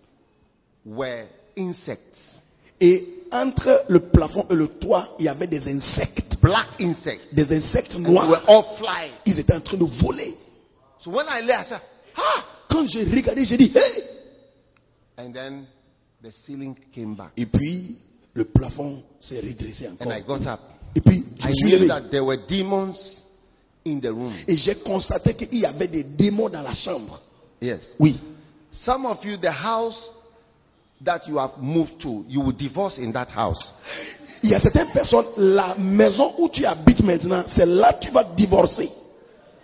were 0.85 1.25
insects, 1.57 2.41
Et 2.81 3.05
entre 3.33 3.85
le 3.89 4.01
plafond 4.01 4.47
et 4.51 4.55
le 4.55 4.69
toit, 4.69 5.07
il 5.19 5.25
y 5.25 5.29
avait 5.29 5.47
des 5.47 5.69
insectes. 5.69 6.39
black 6.43 6.67
insects. 6.81 7.33
Des 7.35 7.53
insectes 7.57 7.93
They 7.97 8.03
were 8.05 8.13
noirs. 8.27 8.45
all 8.49 8.65
flying. 8.77 9.11
Ils 9.27 9.39
étaient 9.41 9.55
en 9.55 9.61
train 9.61 9.77
de 9.79 9.85
voler. 9.85 10.35
So 11.01 11.11
when 11.11 11.27
I 11.29 11.41
lay, 11.43 11.55
I 11.55 11.65
said, 11.65 11.81
"Ah!" 12.17 12.45
Quand 12.69 12.87
j'ai 12.87 13.05
regardé, 13.05 13.45
j'ai 13.45 13.57
dit, 13.57 13.73
hey! 13.75 14.03
And 15.19 15.33
then 15.33 15.67
the 16.23 16.31
ceiling 16.33 16.75
came 16.93 17.15
back, 17.15 17.33
Et 17.37 17.47
puis, 17.47 17.99
le 18.35 18.45
plafond 18.45 19.03
s'est 19.21 19.41
redressé 19.41 19.87
and 19.89 19.97
I 20.11 20.21
encore. 20.23 20.39
got 20.41 20.47
up. 20.47 20.61
Et 20.97 21.01
puis, 21.01 21.25
je 21.41 21.49
I 21.49 21.55
suis 21.55 21.67
knew 21.71 21.77
levé. 21.79 21.89
that 21.89 22.03
there 22.11 22.25
were 22.25 22.37
demons 22.49 23.23
in 23.87 23.99
the 24.01 24.07
room. 24.11 24.33
Et 24.49 24.57
j'ai 24.57 24.75
constaté 24.77 25.35
qu'il 25.35 25.59
y 25.59 25.67
avait 25.67 25.89
des 25.89 26.05
démons 26.05 26.49
dans 26.49 26.63
la 26.63 26.75
chambre. 26.75 27.21
Yes. 27.61 27.95
Oui. 27.99 28.19
Some 28.73 29.07
of 29.07 29.25
you, 29.25 29.37
the 29.37 29.51
house 29.51 30.11
that 31.05 31.23
you 31.29 31.39
have 31.39 31.53
moved 31.61 31.99
to, 32.01 32.25
you 32.29 32.41
will 32.41 32.53
divorce 32.57 32.99
in 32.99 33.13
that 33.13 33.29
house. 33.37 33.73
Il 34.43 34.51
y 34.51 34.55
a 34.55 34.59
certaines 34.59 34.89
personnes, 34.93 35.25
la 35.39 35.75
maison 35.79 36.33
où 36.39 36.49
tu 36.49 36.67
habites 36.67 37.03
maintenant, 37.03 37.43
c'est 37.47 37.67
là 37.67 37.93
que 37.95 38.05
tu 38.07 38.11
vas 38.11 38.25
divorcer. 38.25 38.91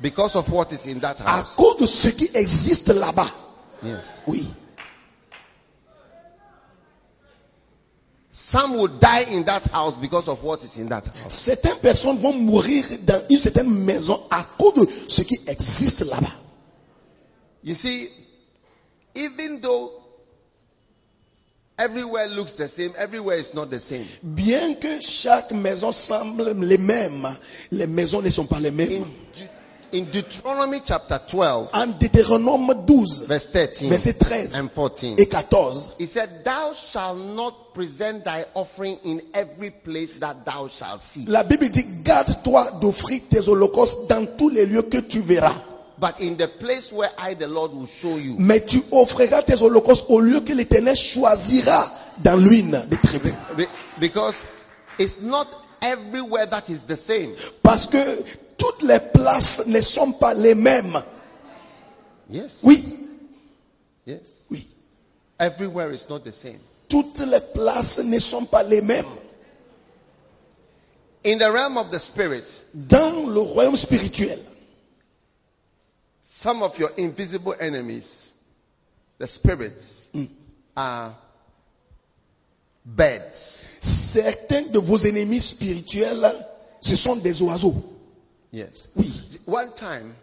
because 0.00 0.34
of 0.34 0.48
what 0.50 0.68
is 0.72 0.86
in 0.90 0.98
that 1.00 1.16
À 1.26 1.38
house. 1.40 1.48
cause 1.56 1.76
de 1.78 1.86
ce 1.86 2.08
qui 2.08 2.30
existe 2.34 2.88
là-bas. 2.88 3.26
Yes. 3.84 4.22
Oui. 4.26 4.48
Some 8.42 8.78
will 8.78 8.88
die 8.88 9.24
in 9.30 9.44
that 9.44 9.66
house 9.70 9.96
because 9.96 10.26
of 10.26 10.42
what 10.42 10.64
is 10.64 10.78
in 10.78 10.88
that 10.88 11.06
house. 11.06 11.30
Certaines 11.34 11.78
personnes 11.78 12.16
vont 12.16 12.32
mourir 12.32 12.84
dans 13.04 13.22
une 13.28 13.38
certaine 13.38 13.68
maison 13.84 14.18
à 14.30 14.42
cause 14.58 14.74
de 14.86 14.88
ce 15.08 15.20
qui 15.22 15.38
existe 15.46 16.06
là-bas. 16.06 16.32
You 17.62 17.74
see, 17.74 18.08
even 19.14 19.60
though 19.60 19.92
everywhere 21.78 22.28
looks 22.28 22.54
the 22.54 22.66
same, 22.66 22.92
everywhere 22.96 23.36
is 23.38 23.52
not 23.52 23.66
the 23.68 23.78
same. 23.78 24.06
Bien 24.22 24.74
que 24.74 25.02
chaque 25.02 25.52
maison 25.52 25.92
semble 25.92 26.54
les 26.54 26.78
mêmes, 26.78 27.28
les 27.70 27.86
maisons 27.86 28.22
ne 28.22 28.30
sont 28.30 28.46
pas 28.46 28.58
les 28.60 28.70
mêmes. 28.70 29.02
De- 29.02 29.44
in 29.92 30.04
Deuteronomy 30.10 30.80
chapter 30.84 31.18
12, 31.30 31.70
En 31.72 31.86
Deutéronome 31.98 32.74
12, 32.86 33.26
verse 33.26 33.50
13 33.52 33.88
verset 33.88 34.18
13 34.18 34.54
and 34.60 34.68
14, 34.68 35.16
et 35.18 35.26
14, 35.26 35.94
he 35.98 36.06
said, 36.06 36.44
Thou 36.44 36.72
shalt 36.74 37.16
not 37.16 37.72
present 37.74 38.24
thy 38.24 38.44
offering 38.54 38.98
in 39.04 39.20
every 39.34 39.70
place 39.70 40.14
that 40.20 40.44
thou 40.44 40.68
shalt 40.68 41.00
see. 41.00 41.24
la 41.26 41.42
Bible 41.44 41.68
dit, 41.70 41.84
garde-toi 42.04 42.78
d'offrir 42.80 43.20
tes 43.28 43.48
holocaustes 43.48 44.08
dans 44.08 44.26
tous 44.36 44.48
les 44.50 44.66
lieux 44.66 44.82
que 44.82 44.98
tu 44.98 45.20
verras. 45.20 45.54
But 45.98 46.18
in 46.20 46.34
the 46.36 46.48
place 46.48 46.90
where 46.92 47.10
I, 47.18 47.34
the 47.34 47.46
Lord, 47.46 47.74
will 47.74 47.86
show 47.86 48.16
you. 48.16 48.36
Mais 48.38 48.60
tu 48.64 48.82
offriras 48.90 49.42
tes 49.42 49.60
holocaustes 49.62 50.06
au 50.08 50.20
lieu 50.20 50.40
que 50.40 50.52
l'Éternel 50.54 50.96
choisira 50.96 51.84
dans 52.24 52.36
l'une 52.36 52.70
des 52.88 52.96
tribus. 52.96 53.34
Be- 53.56 53.68
Because 53.98 54.44
it's 54.98 55.20
not 55.20 55.46
everywhere 55.82 56.46
that 56.46 56.70
is 56.70 56.84
the 56.86 56.96
same. 56.96 57.34
Parce 57.62 57.86
que 57.86 57.98
toutes 58.70 58.82
les 58.82 59.00
places 59.00 59.66
ne 59.66 59.80
sont 59.80 60.12
pas 60.12 60.34
les 60.34 60.54
mêmes. 60.54 60.96
Yes. 62.28 62.60
Oui, 62.62 62.82
Yes. 64.06 64.20
oui. 64.50 64.66
Everywhere 65.38 65.92
is 65.92 66.06
not 66.08 66.20
the 66.24 66.32
same. 66.32 66.58
Toutes 66.88 67.18
les 67.20 67.40
places 67.54 68.02
ne 68.04 68.18
sont 68.18 68.44
pas 68.46 68.62
les 68.62 68.80
mêmes. 68.80 69.04
In 71.24 71.38
the 71.38 71.50
realm 71.52 71.76
of 71.76 71.90
the 71.90 71.98
spirit, 71.98 72.44
Dans 72.74 73.26
le 73.28 73.40
royaume 73.40 73.76
spirituel, 73.76 74.38
some 76.22 76.62
of 76.62 76.78
your 76.78 76.90
invisible 76.98 77.54
enemies, 77.60 78.32
the 79.18 79.26
spirits, 79.26 80.08
are 80.76 81.12
birds. 82.84 83.76
certains 83.80 84.62
de 84.70 84.78
vos 84.78 85.04
ennemis 85.04 85.40
spirituels, 85.40 86.26
ce 86.80 86.96
sont 86.96 87.16
des 87.16 87.42
oiseaux. 87.42 87.74
Yes. 88.52 88.88
Oui. 88.96 89.10
One 89.46 89.70
time, 89.76 90.14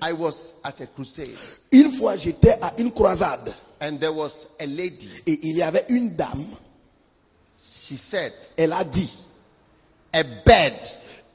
I 0.00 0.12
was 0.12 0.54
at 0.64 0.80
a 0.80 0.86
crusade, 0.86 1.36
Une 1.72 1.90
fois, 1.92 2.16
j'étais 2.16 2.56
à 2.60 2.72
une 2.78 2.92
croisade 2.92 3.52
and 3.80 3.98
there 3.98 4.12
was 4.12 4.46
a 4.60 4.66
lady. 4.66 5.08
et 5.26 5.38
il 5.48 5.56
y 5.56 5.62
avait 5.62 5.84
une 5.88 6.14
dame. 6.14 6.46
She 7.58 7.96
said, 7.96 8.32
Elle 8.56 8.72
a 8.72 8.84
dit, 8.84 9.10
A 10.12 10.22
bird 10.22 10.74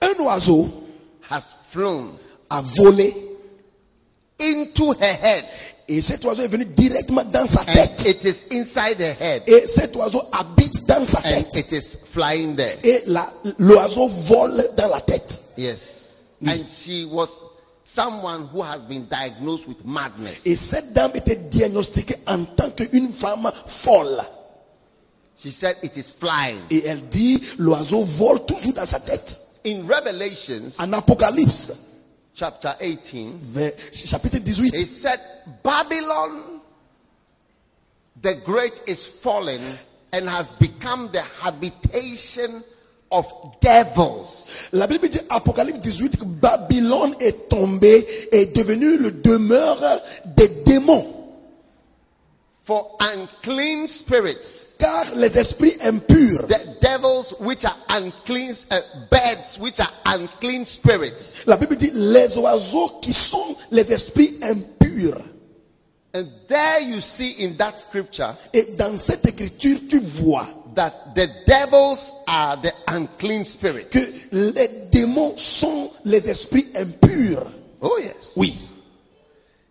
un 0.02 0.24
oiseau 0.24 0.68
has 1.30 1.44
flown 1.70 2.18
a 2.50 2.62
volé 2.62 3.14
into 4.40 4.94
her 4.94 5.14
head 5.22 5.46
Et 5.92 6.02
cet 6.04 6.24
oiseau 6.24 6.44
est 6.44 6.48
venu 6.48 6.66
directement 6.66 7.24
dans 7.24 7.48
sa 7.48 7.62
and 7.62 8.06
it 8.06 8.24
is 8.24 8.46
inside 8.52 8.98
the 8.98 9.16
head 9.20 9.42
Et 9.48 9.66
cet 9.66 9.96
oiseau 9.96 10.22
habite 10.32 10.86
dans 10.88 11.04
sa 11.04 11.18
and 11.18 11.24
tête. 11.24 11.56
it 11.58 11.72
is 11.72 11.98
flying 12.06 12.56
there. 12.56 12.78
Et 12.84 13.04
l'oiseau 13.58 14.08
vole 14.08 14.70
dans 14.78 14.88
la 14.88 15.02
tête. 15.02 15.42
Yes. 15.58 15.80
And 16.46 16.64
she 16.68 17.06
was 17.12 17.30
someone 17.84 18.48
who 18.54 18.62
has 18.62 18.80
been 18.88 19.08
diagnosed 19.10 19.68
with 19.68 19.84
madness. 19.84 20.42
Et 20.46 20.54
cette 20.56 20.94
dame 20.94 21.12
était 21.16 21.36
diagnostiquée 21.36 22.18
en 22.28 22.44
tant 22.46 22.70
qu'une 22.70 23.12
femme 23.12 23.52
folle. 23.66 24.22
She 25.44 25.52
said 25.52 25.76
it 25.82 25.98
is 25.98 26.12
flying. 26.20 26.60
Et 26.70 26.86
elle 26.86 27.02
dit, 27.10 27.42
l'oiseau 27.58 28.04
vole 28.04 28.46
toujours 28.46 28.74
dans 28.74 28.86
sa 28.86 29.00
tête. 29.00 29.40
In 29.66 29.88
Revelations 29.88 30.70
En 30.78 30.94
Apocalypse, 30.94 31.74
chapter 32.40 32.74
18, 32.80 33.40
vers- 33.42 33.92
chapitre 34.10 34.38
18, 34.40 34.74
it 34.74 34.88
said, 34.88 35.20
Babylon 35.62 36.62
the 38.22 38.36
Great 38.46 38.82
is 38.88 39.06
fallen 39.06 39.62
and 40.14 40.28
has 40.30 40.54
become 40.54 41.10
the 41.12 41.22
habitation 41.22 42.64
of 43.12 43.26
devils. 43.60 44.70
la 44.72 44.88
Bible 44.88 45.10
dit, 45.10 45.20
Apocalypse 45.30 45.80
18, 45.80 46.18
que 46.18 46.26
Babylone 46.26 47.14
est 47.20 47.50
tombée 47.50 48.06
et 48.32 48.44
est 48.44 48.56
devenue 48.56 48.98
le 48.98 49.12
demeure 49.12 49.82
des 50.26 50.48
démons. 50.64 51.08
For 52.64 52.96
unclean 53.00 53.88
spirits, 53.88 54.69
Car 54.80 55.06
les 55.16 55.38
esprits 55.38 55.76
impurs, 55.84 56.48
the 56.48 56.78
devils 56.80 57.34
which 57.42 57.66
are 57.66 57.76
unclean, 57.90 58.54
uh, 58.72 58.80
birds 59.12 59.60
which 59.60 59.80
are 59.82 59.92
unclean 60.06 60.66
spirits, 60.66 61.46
la 61.46 61.58
Bible 61.58 61.76
dit, 61.76 61.92
les 61.94 62.38
oiseaux 62.38 63.00
qui 63.02 63.12
sont 63.12 63.56
les 63.72 63.92
esprits 63.92 64.38
impurs. 64.42 65.22
and 66.14 66.28
there 66.48 66.80
you 66.82 67.00
see 67.02 67.44
in 67.44 67.56
that 67.58 67.76
scripture 67.76 68.36
Et 68.54 68.76
dans 68.78 68.96
cette 68.98 69.28
écriture, 69.28 69.78
tu 69.90 70.00
vois 70.00 70.48
that 70.76 71.14
the 71.14 71.28
devils 71.46 72.14
are 72.28 72.56
the 72.58 72.72
unclean 72.88 73.44
spirits. 73.44 73.90
que 73.92 74.00
les 74.32 74.68
démons 74.92 75.36
sont 75.38 75.92
les 76.06 76.30
esprits 76.30 76.68
impurs. 76.76 77.46
Oh, 77.82 77.98
yes. 78.00 78.34
Oui. 78.38 78.54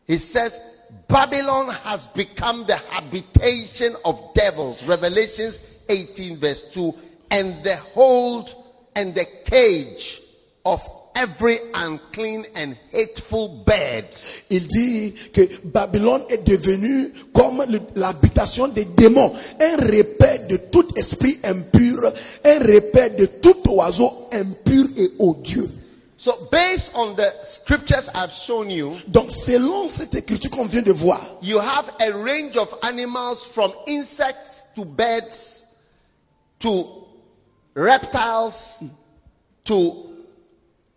It 0.07 0.19
says, 0.19 0.61
Babylon 1.09 1.71
has 1.85 2.07
become 2.09 2.67
the 2.67 2.77
habitation 2.91 3.95
of 4.05 4.35
devils. 4.35 4.87
Revelations 4.87 5.59
18, 5.89 6.37
verse 6.37 6.71
2. 6.75 6.95
And 7.31 7.55
the 7.65 7.77
hold 7.77 8.55
and 8.95 9.15
the 9.15 9.25
cage 9.47 10.21
of 10.67 10.87
every 11.15 11.59
unclean 11.75 12.45
and 12.55 12.77
hateful 12.93 13.65
bird. 13.65 14.05
Il 14.51 14.67
dit 14.67 15.15
que 15.33 15.49
Babylone 15.65 16.23
est 16.29 16.47
devenue 16.47 17.11
comme 17.35 17.65
l'habitation 17.97 18.69
des 18.69 18.85
démons, 18.85 19.33
un 19.61 19.77
repère 19.77 20.47
de 20.47 20.57
tout 20.57 20.87
esprit 20.97 21.39
impur, 21.45 22.13
un 22.45 22.59
repère 22.59 23.17
de 23.17 23.27
tout 23.27 23.57
oiseau 23.71 24.13
impur 24.33 24.87
et 24.97 25.11
odieux. 25.19 25.69
So, 26.21 26.49
based 26.51 26.97
on 26.97 27.15
the 27.15 27.33
scriptures 27.45 28.09
I've 28.13 28.33
shown 28.33 28.71
you, 28.71 28.93
Donc, 29.07 29.31
selon 29.31 29.87
cette 29.87 30.17
écriture 30.17 30.51
qu'on 30.51 30.67
vient 30.67 30.83
de 30.83 30.91
voir, 30.91 31.21
you 31.41 31.61
have 31.61 31.95
a 32.01 32.11
range 32.11 32.57
of 32.57 32.77
animals 32.83 33.47
from 33.47 33.73
insects 33.87 34.65
to 34.75 34.85
birds 34.85 35.65
to 36.59 36.85
reptiles 37.75 38.83
to 39.67 40.09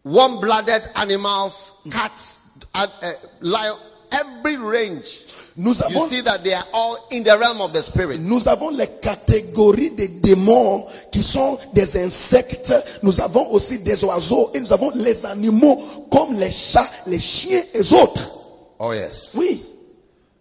warm 0.03 0.41
blooded 0.41 0.81
animals, 0.95 1.73
cats, 1.91 2.57
uh, 2.73 2.87
uh, 3.03 3.11
lion, 3.41 3.77
every 4.11 4.57
range. 4.57 5.25
nous 5.57 5.75
You 5.89 6.07
see 6.07 6.21
that 6.21 6.43
they 6.43 6.53
are 6.53 6.65
all 6.73 7.07
in 7.11 7.23
the 7.23 7.37
realm 7.37 7.61
of 7.61 7.73
the 7.73 7.81
spirit. 7.81 8.19
nous 8.19 8.47
avons 8.47 8.69
les 8.69 8.87
catégories 9.01 9.91
des 9.91 10.07
démons 10.07 10.85
qui 11.11 11.21
sont 11.21 11.57
des 11.73 11.97
insectes. 11.97 12.73
Nous 13.03 13.19
avons 13.21 13.49
aussi 13.51 13.79
des 13.79 14.03
oiseaux 14.03 14.51
et 14.53 14.59
nous 14.59 14.71
avons 14.71 14.91
les 14.95 15.25
animaux 15.25 16.07
comme 16.11 16.35
les 16.35 16.51
chats, 16.51 16.89
les 17.07 17.19
chiens 17.19 17.61
et 17.73 17.77
les 17.79 17.93
autres. 17.93 18.31
Oh, 18.79 18.93
yes. 18.93 19.31
Oui. 19.35 19.63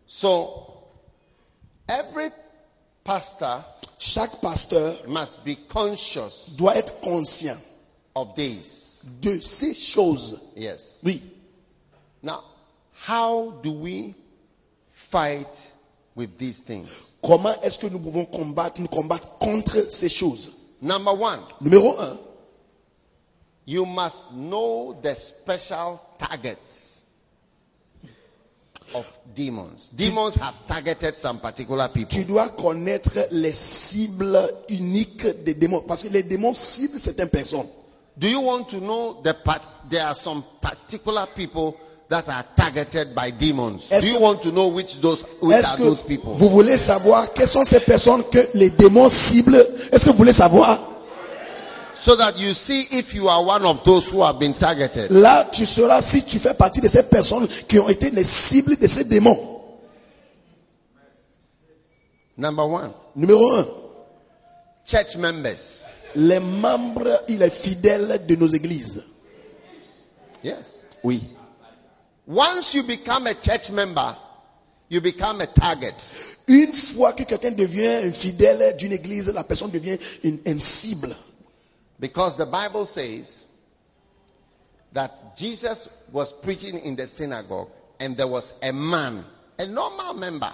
So, 0.07 0.67
every 1.89 2.31
pastor 3.05 3.65
Chaque 4.03 4.41
pasteur 4.41 4.95
must 5.09 5.45
be 5.45 5.57
conscious 5.69 6.47
doit 6.57 6.75
être 6.77 7.01
conscient 7.03 7.57
of 8.15 8.35
these. 8.35 9.03
de 9.21 9.39
ces 9.43 9.75
choses. 9.75 10.41
Yes. 10.57 10.99
Oui. 11.05 11.23
Now, 12.23 12.43
how 13.07 13.59
do 13.63 13.73
we 13.73 14.15
fight 14.93 15.73
with 16.15 16.37
these 16.39 16.59
things? 16.59 17.15
Comment 17.25 17.55
est-ce 17.63 17.79
que 17.79 17.87
nous 17.87 17.99
pouvons 17.99 18.25
combattre, 18.27 18.81
nous 18.81 18.89
combattre 18.89 19.39
contre 19.39 19.91
ces 19.91 20.09
choses? 20.09 20.53
Number 20.83 21.13
one, 21.13 21.41
Numéro 21.61 21.99
un, 22.01 22.19
you 23.67 23.85
must 23.85 24.33
know 24.33 24.99
the 25.03 25.15
special 25.15 26.01
targets 26.19 27.05
of 28.95 29.07
demons. 29.35 29.91
Demons 29.95 30.35
have 30.37 30.55
targeted 30.67 31.15
some 31.15 31.39
particular 31.39 31.89
people. 31.89 32.09
tu 32.11 32.25
dois 32.25 32.49
connaître 32.49 33.19
les 33.31 33.53
cibles 33.53 34.39
uniques 34.69 35.27
des 35.45 35.55
démons. 35.55 35.83
Parce 35.87 36.03
que 36.03 36.09
les 36.09 36.23
démons 36.23 36.55
ciblent 36.55 36.99
certaines 36.99 37.29
personnes. 37.29 37.67
Do 38.17 38.27
you 38.29 38.41
want 38.41 38.65
to 38.71 38.81
know 38.81 39.21
the 39.23 39.33
part? 39.33 39.63
There 39.89 40.05
are 40.05 40.15
some 40.15 40.43
particular 40.61 41.27
people 41.35 41.77
that 42.11 42.29
are 42.29 42.45
targeted 42.57 43.15
by 43.15 43.31
demons. 43.31 43.89
Do 43.89 44.11
you 44.11 44.21
want 44.21 44.43
to 44.43 44.51
know 44.51 44.67
which 44.67 45.01
those 45.01 45.23
which 45.41 45.65
are 45.65 45.77
those 45.79 46.03
people? 46.03 46.33
vous 46.35 46.51
voulez 46.51 46.77
savoir 46.77 47.33
quelles 47.33 47.49
sont 47.49 47.65
ces 47.65 47.81
personnes 47.81 48.25
que 48.31 48.49
les 48.55 48.69
démons 48.71 49.09
ciblent? 49.09 49.65
Est-ce 49.93 50.05
que 50.05 50.11
vous 50.11 50.17
voulez 50.17 50.33
savoir? 50.33 50.79
So 51.95 52.17
that 52.17 52.37
you 52.39 52.53
see 52.55 52.87
if 52.93 53.15
you 53.15 53.29
are 53.29 53.45
one 53.45 53.65
of 53.65 53.85
those 53.85 54.09
who 54.11 54.23
have 54.25 54.39
been 54.41 54.55
targeted. 54.55 55.11
Là, 55.13 55.47
tu 55.53 55.65
sauras 55.67 56.01
si 56.03 56.25
tu 56.25 56.39
fais 56.39 56.55
partie 56.55 56.81
de 56.81 56.89
ces 56.89 57.05
personnes 57.05 57.47
qui 57.69 57.79
ont 57.79 57.89
été 57.89 58.11
les 58.11 58.25
cibles 58.25 58.77
de 58.77 58.87
ces 58.87 59.05
démons. 59.05 59.39
Number 62.37 62.67
one, 62.67 62.91
Numéro 63.15 63.53
un, 63.53 63.67
church 64.85 65.17
members. 65.17 65.59
les 66.17 66.41
membres, 66.41 67.23
il 67.29 67.43
est 67.43 67.51
fidèle 67.51 68.21
de 68.27 68.35
nos 68.35 68.49
églises. 68.49 69.05
Yes. 70.43 70.87
Oui. 71.05 71.23
Once 72.31 72.75
you 72.75 72.85
become 72.85 73.27
a 73.27 73.35
church 73.35 73.73
member, 73.73 74.15
you 74.89 75.01
become 75.01 75.41
a 75.41 75.47
target. 75.49 75.95
Une 76.47 76.73
fois 76.73 77.13
que 77.13 77.25
quelqu'un 77.25 77.51
devient 77.51 78.05
un 78.07 78.13
fidèle 78.13 78.77
d'une 78.77 78.93
église, 78.93 79.33
la 79.35 79.43
personne 79.43 79.71
devient 79.73 79.99
une, 80.23 80.39
une 80.47 80.61
cible. 80.61 81.13
Because 81.99 82.37
the 82.37 82.47
Bible 82.47 82.87
says 82.87 83.45
that 84.93 85.11
Jesus 85.37 85.89
was 86.13 86.33
preaching 86.41 86.79
in 86.85 86.95
the 86.95 87.07
synagogue 87.09 87.69
and 87.99 88.17
there 88.17 88.29
was 88.29 88.55
a 88.63 88.73
man, 88.73 89.25
a 89.59 89.67
normal 89.67 90.15
member, 90.15 90.53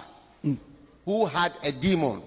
who 1.05 1.25
had 1.27 1.51
a 1.63 1.71
demon. 1.71 2.23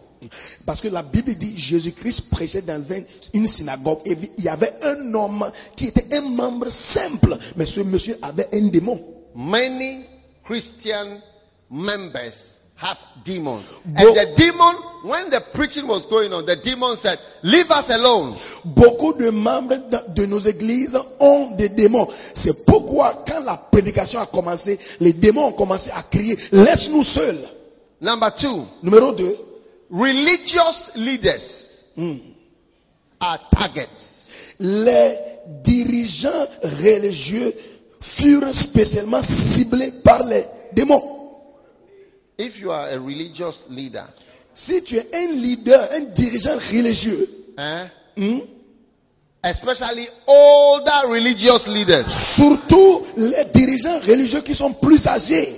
Parce 0.64 0.80
que 0.80 0.88
la 0.88 1.02
Bible 1.02 1.34
dit 1.34 1.56
Jésus-Christ 1.58 2.30
prêchait 2.30 2.62
dans 2.62 2.92
un- 2.92 3.02
une 3.34 3.46
synagogue 3.46 4.00
et 4.04 4.16
il 4.38 4.44
y 4.44 4.48
avait 4.48 4.72
un 4.84 5.12
homme 5.14 5.50
qui 5.74 5.86
était 5.86 6.14
un 6.16 6.20
membre 6.22 6.68
simple, 6.70 7.36
mais 7.56 7.66
ce 7.66 7.80
monsieur 7.80 8.16
avait 8.22 8.46
un 8.52 8.68
démon. 8.68 9.02
Many 9.34 10.04
Christian 10.44 11.22
members 11.70 12.60
have 12.76 12.98
demons. 13.22 13.70
Bo- 13.84 14.08
And 14.08 14.16
the 14.16 14.34
demon, 14.36 14.74
when 15.04 15.30
the 15.30 15.40
preaching 15.52 15.86
was 15.86 16.06
going 16.06 16.32
on, 16.32 16.46
the 16.46 16.56
demon 16.56 16.96
said, 16.96 17.18
Leave 17.42 17.70
us 17.70 17.90
alone. 17.90 18.34
Beaucoup 18.64 19.12
de 19.14 19.30
membres 19.30 19.76
de, 20.14 20.26
nos 20.26 20.40
églises 20.40 20.98
ont 21.20 21.50
des 21.56 21.68
démons. 21.68 22.08
C'est 22.34 22.64
pourquoi 22.66 23.24
quand 23.26 23.44
la 23.44 23.56
prédication 23.56 24.20
a 24.20 24.26
commencé, 24.26 24.78
les 25.00 25.12
démons 25.12 25.46
ont 25.48 25.52
commencé 25.52 25.90
à 25.94 26.02
crier, 26.02 26.36
laisse-nous 26.52 27.04
seuls. 27.04 27.38
Number 28.00 28.34
two, 28.34 28.64
Numéro 28.82 29.12
2, 29.12 29.36
religious 29.90 30.90
leaders 30.96 31.84
hmm. 31.96 32.16
are 33.20 33.38
targets. 33.50 34.54
les 34.58 35.14
dirigeants 35.62 36.46
religieux 36.62 37.52
furent 38.00 38.54
spécialement 38.54 39.22
ciblés 39.22 39.92
par 40.02 40.24
les 40.24 40.44
démons. 40.72 41.02
If 42.38 42.58
you 42.58 42.70
are 42.70 42.86
a 42.86 42.98
religious 42.98 43.66
leader, 43.68 44.06
Si 44.52 44.82
tu 44.82 44.96
es 44.96 45.06
un 45.14 45.32
leader, 45.34 45.88
un 45.92 46.00
dirigeant 46.12 46.58
religieux, 46.72 47.28
eh, 47.58 48.40
especially 49.44 50.08
older 50.26 51.06
religious 51.08 51.66
leaders, 51.68 52.10
surtout 52.10 53.02
les 53.16 53.44
dirigeants 53.54 54.00
religieux 54.00 54.40
qui 54.40 54.54
sont 54.54 54.72
plus 54.72 55.06
âgés, 55.06 55.48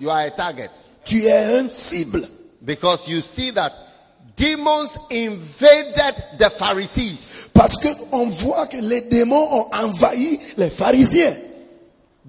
you 0.00 0.10
are 0.10 0.18
a 0.26 0.30
target 0.30 0.70
tu 1.04 1.24
es 1.26 1.58
un 1.58 1.68
cible. 1.68 2.26
because 2.62 3.08
you 3.08 3.20
see 3.20 3.50
that 3.52 3.72
demons 4.38 4.96
invaded 5.10 6.14
the 6.38 6.50
Pharisees. 6.58 7.50
Parce 7.52 7.76
que 7.76 7.88
on 8.12 8.26
voit 8.26 8.66
que 8.68 8.78
les 8.78 9.02
démons 9.02 9.52
ont 9.52 9.68
envahi 9.74 10.40
les 10.56 10.70
pharisiens. 10.70 11.34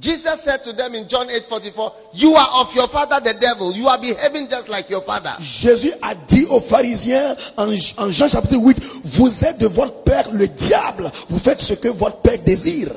Jesus 0.02 0.44
said 0.44 0.64
to 0.64 0.72
them 0.72 0.96
in 0.96 1.08
John 1.08 1.30
8 1.30 1.46
44, 1.46 1.94
You 2.14 2.34
are 2.36 2.62
of 2.62 2.74
your 2.74 2.88
father 2.88 3.20
the 3.20 3.38
devil. 3.38 3.74
You 3.76 3.88
are 3.90 4.00
behaving 4.00 4.48
just 4.50 4.70
like 4.70 4.90
your 4.90 5.02
father. 5.02 5.36
Jésus 5.40 5.92
a 6.02 6.16
dit 6.16 6.46
aux 6.50 6.62
pharisiens 6.62 7.36
en, 7.58 7.74
en 7.98 8.10
Jean 8.10 8.30
chapitre 8.30 8.56
8, 8.56 8.78
vous 9.04 9.46
êtes 9.46 9.58
de 9.60 9.68
votre 9.68 10.04
père 10.04 10.32
le 10.32 10.48
diable, 10.48 11.12
vous 11.28 11.38
faites 11.40 11.60
ce 11.60 11.74
que 11.74 11.90
votre 11.90 12.18
père 12.18 12.40
désire. 12.40 12.92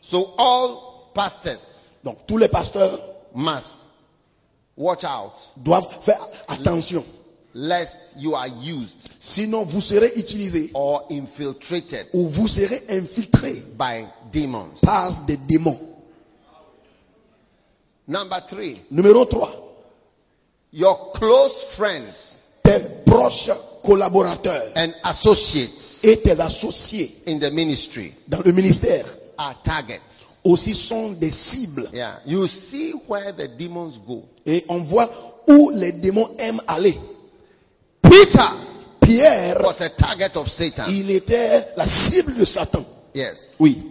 So 0.00 0.34
all 0.38 0.76
pastors 1.14 1.80
Donc 2.02 2.18
tous 2.26 2.38
les 2.38 2.48
pasteurs 2.48 2.98
must 3.34 3.85
watch 4.76 5.04
out 5.04 5.32
doivent 5.56 5.88
faire 6.02 6.20
attention, 6.48 7.02
lest 7.54 8.14
you 8.18 8.34
are 8.34 8.48
used 8.48 9.10
sinon 9.18 9.64
vous 9.64 9.80
serez 9.80 10.12
utilisés 10.16 10.70
or 10.74 11.06
infiltrated 11.10 12.06
ou 12.12 12.26
vous 12.28 12.46
serez 12.48 12.82
infiltrés 12.90 13.62
by 13.78 14.04
demons. 14.32 14.68
par 14.82 15.12
des 15.22 15.36
démons. 15.36 15.78
Number 18.08 18.40
three, 18.46 18.80
Numéro 18.92 19.24
3, 19.24 19.50
your 20.72 21.12
close 21.12 21.64
friends 21.70 22.42
tes 22.62 22.78
proches 23.04 23.50
collaborateurs 23.82 24.62
and 24.76 24.92
associates 25.04 26.00
et 26.04 26.20
tes 26.22 26.38
associés 26.40 27.10
in 27.26 27.38
the 27.38 27.50
ministry 27.50 28.12
dans 28.28 28.42
le 28.44 28.52
ministère 28.52 29.04
are 29.38 29.60
targets. 29.62 30.00
aussi 30.44 30.74
sont 30.74 31.12
des 31.12 31.30
cibles. 31.30 31.88
Yeah, 31.92 32.20
you 32.26 32.46
see 32.46 32.92
where 33.08 33.32
the 33.32 33.48
demons 33.48 33.98
go. 34.06 34.22
Et 34.46 34.64
on 34.68 34.78
voit 34.78 35.10
où 35.48 35.70
les 35.74 35.92
démons 35.92 36.30
aiment 36.38 36.60
aller. 36.68 36.94
Peter 38.02 38.40
Pierre, 39.00 39.56
was 39.62 39.80
a 39.82 39.88
target 39.90 40.36
of 40.36 40.48
Satan. 40.48 40.84
il 40.88 41.10
était 41.10 41.64
la 41.76 41.86
cible 41.86 42.34
de 42.34 42.44
Satan. 42.44 42.84
Yes. 43.14 43.34
Oui. 43.58 43.82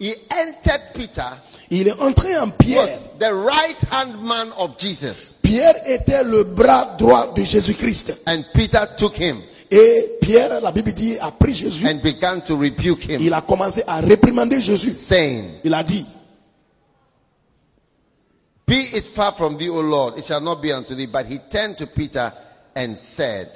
He 0.00 0.14
entered 0.30 0.92
Peter, 0.94 1.22
Il 1.70 1.88
est 1.88 2.00
entré 2.00 2.36
en 2.38 2.50
Pierre. 2.50 2.86
the 3.18 3.32
right 3.32 3.76
hand 3.90 4.22
man 4.22 4.48
of 4.58 4.76
Jesus. 4.78 5.38
Pierre 5.42 5.74
était 5.86 6.22
le 6.22 6.44
bras 6.44 6.94
droit 6.98 7.32
de 7.34 7.42
Jésus-Christ. 7.42 8.22
And 8.26 8.42
Peter 8.54 8.80
took 8.96 9.16
him 9.18 9.38
Et 9.70 10.18
Pierre, 10.22 10.60
la 10.62 10.70
Bible 10.70 10.92
dit, 10.92 11.16
a 11.20 11.30
pris 11.30 11.52
Jésus. 11.52 11.86
and 11.86 12.00
began 12.02 12.40
to 12.42 12.56
rebuke 12.56 13.02
him, 13.08 13.18
Il 13.20 13.32
a 13.34 13.40
commencé 13.40 13.82
à 13.86 14.00
réprimander 14.00 14.60
Jésus. 14.60 14.90
saying, 14.92 15.44
Il 15.64 15.74
a 15.74 15.82
dit, 15.82 16.04
Be 18.68 18.74
it 18.74 19.06
far 19.06 19.32
from 19.32 19.56
thee, 19.56 19.70
O 19.70 19.80
Lord, 19.80 20.18
it 20.18 20.26
shall 20.26 20.42
not 20.42 20.60
be 20.60 20.70
unto 20.70 20.94
thee. 20.94 21.06
But 21.06 21.24
he 21.24 21.38
turned 21.38 21.78
to 21.78 21.86
Peter 21.86 22.30
and 22.76 22.94
said, 22.98 23.50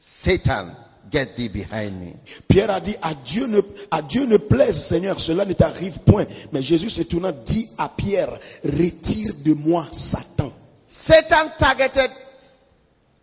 Satan, 0.00 0.74
get 1.08 1.36
thee 1.36 1.46
behind 1.46 2.00
me. 2.00 2.16
Pierre 2.48 2.70
a 2.72 2.80
dit, 2.80 2.96
à 3.00 3.14
Dieu 3.24 3.46
ne, 3.46 3.60
à 3.92 4.02
Dieu 4.02 4.26
ne 4.26 4.38
plaise, 4.38 4.84
Seigneur, 4.84 5.20
cela 5.20 5.44
ne 5.44 5.52
t'arrive 5.52 6.00
point. 6.00 6.26
Mais 6.50 6.62
Jésus 6.62 6.90
se 6.90 7.02
tournant 7.02 7.30
dit 7.46 7.68
à 7.78 7.88
Pierre, 7.88 8.30
retire 8.64 9.34
de 9.44 9.54
moi 9.54 9.86
Satan. 9.92 10.52
Satan 10.88 11.50
targeted 11.56 12.10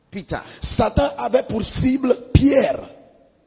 Peter. 0.10 0.40
Satan 0.62 1.10
avait 1.18 1.44
pour 1.44 1.62
cible 1.62 2.16
Pierre. 2.34 2.80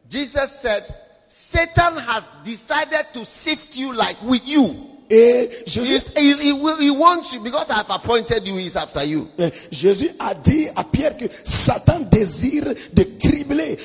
Jesus 0.06 0.48
said, 0.48 0.84
Satan 1.30 1.96
has 1.96 2.24
decided 2.44 3.06
to 3.14 3.24
sift 3.24 3.74
you 3.74 3.94
like 3.94 4.22
with 4.22 4.46
you. 4.46 4.87
Et 5.10 5.48
He, 5.66 5.70
Jésus, 5.70 6.12
he, 6.16 6.34
he 6.34 6.52
will, 6.52 6.76
he 6.78 6.90
wants 6.90 7.32
you 7.32 7.40
because 7.40 7.70
I 7.70 7.78
have 7.78 7.90
appointed 7.90 8.46
you, 8.46 8.56
he's 8.58 8.76
after 8.76 9.02
you. 9.04 9.28
euh, 9.40 9.48
Jésus 9.70 10.10
a 10.18 10.34
dit 10.34 10.68
à 10.76 10.84
Pierre 10.84 11.16
que 11.16 11.24
Satan 11.44 12.00
désire 12.10 12.64
de 12.92 13.02
cribler. 13.18 13.78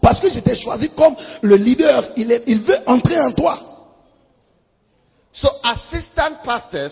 Parce 0.00 0.20
que 0.20 0.30
j'étais 0.30 0.54
choisi 0.54 0.88
comme 0.90 1.14
le 1.42 1.56
leader, 1.56 2.04
il, 2.16 2.30
est, 2.30 2.44
il 2.46 2.60
veut 2.60 2.76
entrer 2.86 3.18
en 3.20 3.32
toi. 3.32 3.58
So, 5.32 5.48
assistant 5.64 6.32
pastors, 6.44 6.90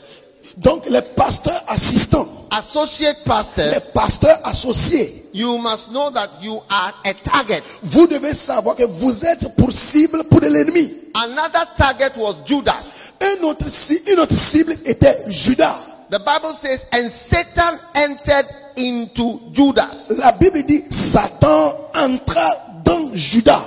Donc 0.57 0.89
les 0.89 1.03
pasteurs 1.03 1.63
assistants, 1.69 2.27
associate 2.51 3.19
les 3.19 3.25
pastors, 3.25 3.93
pasteurs 3.93 4.41
associés, 4.45 5.29
you 5.35 5.59
must 5.59 5.91
know 5.91 6.11
that 6.11 6.31
you 6.41 6.63
are 6.71 6.95
a 7.05 7.13
target. 7.13 7.63
vous 7.83 8.07
devez 8.07 8.33
savoir 8.33 8.75
que 8.75 8.85
vous 8.85 9.25
êtes 9.27 9.55
pour 9.57 9.71
cible 9.71 10.25
pour 10.25 10.41
l'ennemi. 10.41 10.95
Another 11.15 11.67
target 11.77 12.17
was 12.17 12.37
Judas. 12.47 13.13
Un 13.21 13.43
autre, 13.45 13.67
une 14.11 14.21
autre 14.21 14.35
cible 14.35 14.73
était 14.87 15.25
Judas. 15.29 15.75
The 16.11 16.19
Bible 16.21 16.55
says, 16.55 16.87
and 16.93 17.11
Satan 17.11 17.79
entered 17.95 18.47
into 18.77 19.41
Judas. 19.53 20.13
La 20.19 20.33
Bible 20.33 20.63
dit 20.63 20.85
Satan 20.89 21.75
entra 21.95 22.57
dans 22.85 23.15
Judas. 23.15 23.63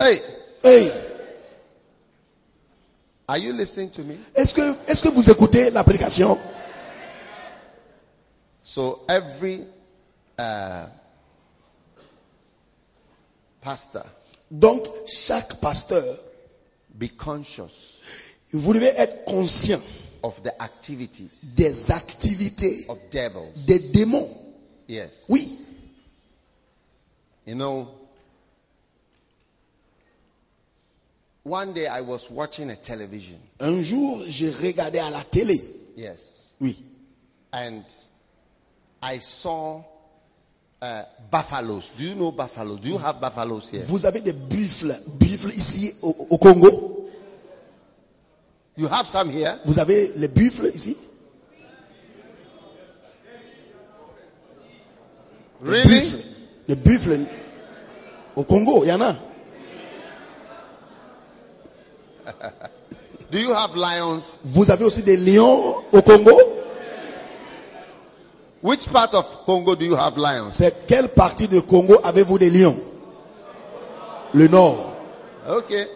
Hey, 0.00 0.20
Hey, 0.64 0.90
are 3.28 3.38
you 3.38 3.52
listening 3.52 3.90
to 3.90 4.02
me? 4.02 4.16
est-ce 4.34 4.54
que, 4.54 4.74
est-ce 4.90 5.02
que 5.02 5.08
vous 5.08 5.30
écoutez 5.30 5.70
la 5.70 5.84
prédication? 5.84 6.36
So 8.62 9.00
every 9.08 9.64
uh, 10.38 10.86
pastor, 13.62 14.04
Donc, 14.50 14.86
chaque 15.06 15.60
pasteur, 15.60 16.04
be 16.94 17.08
conscious 17.16 17.96
vous 18.52 18.72
devez 18.72 18.86
être 18.96 19.24
conscient 19.26 19.78
of 20.22 20.42
the 20.42 20.50
activities 20.58 21.28
des 21.54 21.90
activités 21.92 22.86
of 22.88 22.98
devils. 23.12 23.52
des 23.66 23.78
démons. 23.78 24.28
Yes. 24.88 25.10
Oui, 25.28 25.58
You 27.46 27.54
know, 27.54 27.88
one 31.48 31.72
day 31.72 31.86
I 31.86 32.00
was 32.02 32.30
watching 32.30 32.70
a 32.70 32.76
television. 32.76 33.38
un 33.60 33.80
jour, 33.82 34.22
j'ai 34.26 34.50
regardé 34.50 34.98
à 34.98 35.10
la 35.10 35.22
télé. 35.24 35.60
Yes. 35.96 36.50
Oui. 36.60 36.76
And 37.52 37.82
I 39.02 39.18
saw 39.20 39.82
uh, 40.82 41.02
buffaloes. 41.30 41.90
Do 41.96 42.04
you 42.04 42.14
know 42.14 42.30
buffaloes? 42.32 42.80
Do 42.80 42.88
you 42.88 42.98
have 42.98 43.20
buffaloes 43.20 43.70
here? 43.70 43.82
Vous 43.86 44.04
avez 44.06 44.20
des 44.20 44.32
buffles, 44.32 44.94
buffles 45.18 45.52
ici 45.54 45.94
au, 46.02 46.14
au 46.30 46.38
Congo? 46.38 47.08
You 48.76 48.86
have 48.88 49.08
some 49.08 49.30
here? 49.30 49.58
Vous 49.64 49.78
avez 49.78 50.12
les 50.16 50.28
buffles 50.28 50.70
ici? 50.74 50.96
Les 55.64 55.70
Really? 55.70 56.00
buffles. 56.00 56.24
Les 56.68 56.76
buffles 56.76 57.20
au 58.36 58.44
Congo, 58.44 58.84
il 58.84 58.88
y 58.88 58.92
en 58.92 59.00
a. 59.00 59.16
Do 63.30 63.38
you 63.38 63.52
have 63.52 63.76
lions? 63.76 64.40
Vous 64.44 64.70
avez 64.70 64.84
aussi 64.84 65.02
des 65.02 65.16
lions 65.16 65.74
au 65.92 66.00
Congo? 66.02 66.38
Which 68.62 68.88
part 68.90 69.14
of 69.14 69.26
Congo 69.44 69.76
do 69.76 69.84
you 69.84 69.94
have 69.96 70.16
lions? 70.16 70.50
C'est 70.52 70.86
quelle 70.86 71.08
partie 71.08 71.46
de 71.46 71.60
Congo 71.60 72.00
avez-vous 72.02 72.38
des 72.38 72.50
lions? 72.50 72.76
Le 74.32 74.48
nord. 74.48 74.92
Okay. 75.48 75.86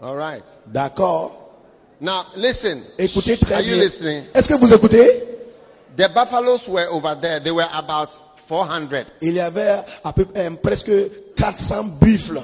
All 0.00 0.14
right. 0.16 0.44
D'accord. 0.66 1.32
Now 2.00 2.26
listen. 2.36 2.82
Écoutez 2.98 3.36
très 3.36 3.54
Are 3.54 3.62
you 3.62 3.74
bien. 3.74 3.84
listening? 3.84 4.24
Est-ce 4.34 4.48
que 4.48 4.54
vous 4.54 4.72
écoutez? 4.72 5.24
The 5.96 6.08
buffaloes 6.14 6.68
were 6.68 6.86
over 6.92 7.16
there. 7.20 7.40
They 7.40 7.50
were 7.50 7.66
about 7.72 8.10
400. 8.48 9.06
Il 9.20 9.34
y 9.34 9.40
avait 9.40 9.80
à 10.04 10.12
peu 10.12 10.26
euh, 10.36 10.50
presque 10.62 10.90
400 11.38 11.84
buffles 12.00 12.40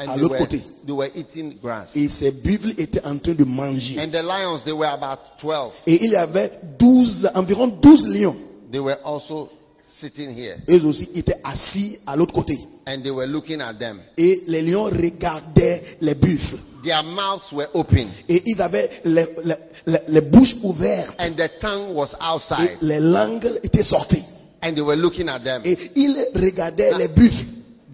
And 0.00 0.08
à 0.10 0.14
they 0.14 0.20
l'autre 0.22 0.34
were, 0.34 0.38
côté. 0.46 0.62
they 0.86 0.92
were 0.94 1.10
eating 1.16 1.54
grass. 1.60 1.96
Et 1.96 2.08
ces 2.08 2.30
buffles 2.30 2.72
étaient 2.78 3.04
en 3.04 3.18
train 3.18 3.34
de 3.34 3.44
manger. 3.44 3.98
And 3.98 4.10
the 4.12 4.22
lions, 4.22 4.62
they 4.64 4.72
were 4.72 4.86
about 4.92 5.18
12. 5.42 5.72
Et 5.88 6.04
il 6.04 6.12
y 6.12 6.16
avait 6.16 6.52
12, 6.78 7.30
environ 7.34 7.66
12 7.66 8.06
lions. 8.08 8.36
They 8.70 8.78
were 8.80 8.98
also 9.04 9.48
sitting 9.86 10.30
here. 10.36 10.56
Eux 10.70 10.84
aussi 10.86 11.08
étaient 11.16 11.40
assis 11.42 11.98
à 12.06 12.14
l'autre 12.14 12.32
côté. 12.32 12.58
And 12.86 13.02
they 13.02 13.10
were 13.10 13.26
looking 13.26 13.60
at 13.60 13.74
them. 13.74 13.98
Et 14.16 14.44
les 14.46 14.62
lions 14.62 14.84
regardaient 14.84 15.82
les 16.00 16.14
buffles. 16.14 16.58
Their 16.84 17.02
mouths 17.02 17.52
were 17.52 17.68
open. 17.74 18.06
Et 18.28 18.42
ils 18.46 18.62
avaient 18.62 18.88
les, 19.04 19.26
les- 19.44 19.54
les- 19.86 19.98
les 20.06 20.20
bouches 20.20 20.54
ouvertes. 20.62 21.16
And 21.18 21.32
the 21.36 21.50
tongue 21.60 21.92
was 21.96 22.14
Et 22.20 22.24
outside. 22.36 22.78
les 22.82 23.00
langues 23.00 23.50
étaient 23.64 23.82
sorties. 23.82 24.22
And 24.62 24.74
they 24.74 24.80
were 24.82 24.96
looking 24.96 25.28
at 25.28 25.40
them. 25.40 25.62
Et 25.64 25.76
ils 25.96 26.16
regardaient 26.36 26.96
les 26.98 27.08
buffles. 27.08 27.46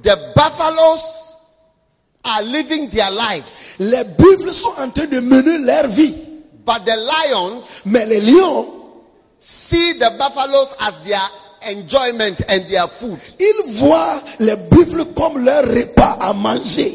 The 0.05 0.33
buffaloes 0.37 1.03
are 2.25 2.43
living 2.43 2.91
their 2.91 3.11
lives. 3.11 3.77
Les 3.79 4.05
buffles 4.05 4.53
sont 4.53 4.73
en 4.79 4.91
train 4.91 5.07
de 5.07 5.19
mener 5.21 5.59
leur 5.59 5.89
vie. 5.89 6.15
But 6.67 6.85
the 6.85 6.97
lions 6.97 7.83
Mais 7.87 8.07
les 8.07 8.21
lions, 8.21 8.67
see 9.39 9.95
the 9.99 10.11
buffaloes 10.19 10.75
as 10.81 10.99
their 11.05 11.21
enjoyment 11.67 12.41
and 12.49 12.65
their 12.69 12.87
food. 12.89 13.19
ils 13.41 13.63
voient 13.79 14.21
les 14.41 14.57
buffles 14.71 15.07
comme 15.17 15.43
leur 15.45 15.65
repas 15.65 16.19
à 16.21 16.35
manger. 16.35 16.93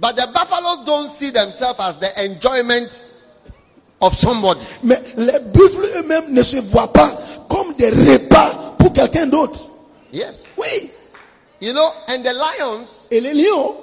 But 0.00 0.16
the 0.16 0.26
buffaloes 0.32 0.84
don't 0.86 1.10
see 1.10 1.30
themselves 1.30 1.78
as 1.78 1.98
the 1.98 2.10
enjoyment 2.24 3.04
of 4.00 4.14
somebody. 4.18 4.60
Mais 4.82 4.98
les 5.16 5.40
buffles 5.52 5.86
eux-mêmes 5.98 6.32
ne 6.32 6.42
se 6.42 6.56
voient 6.56 6.92
pas 6.92 7.10
comme 7.48 7.74
des 7.74 7.90
repas 7.90 8.74
pour 8.78 8.92
quelqu'un 8.94 9.26
d'autre. 9.26 9.60
Yes. 10.12 10.44
Oui, 10.58 10.90
You 11.62 11.72
know, 11.72 11.92
and 12.08 12.24
the 12.24 12.32
lions, 12.32 13.06
Et 13.12 13.20
les 13.20 13.34
lions, 13.34 13.76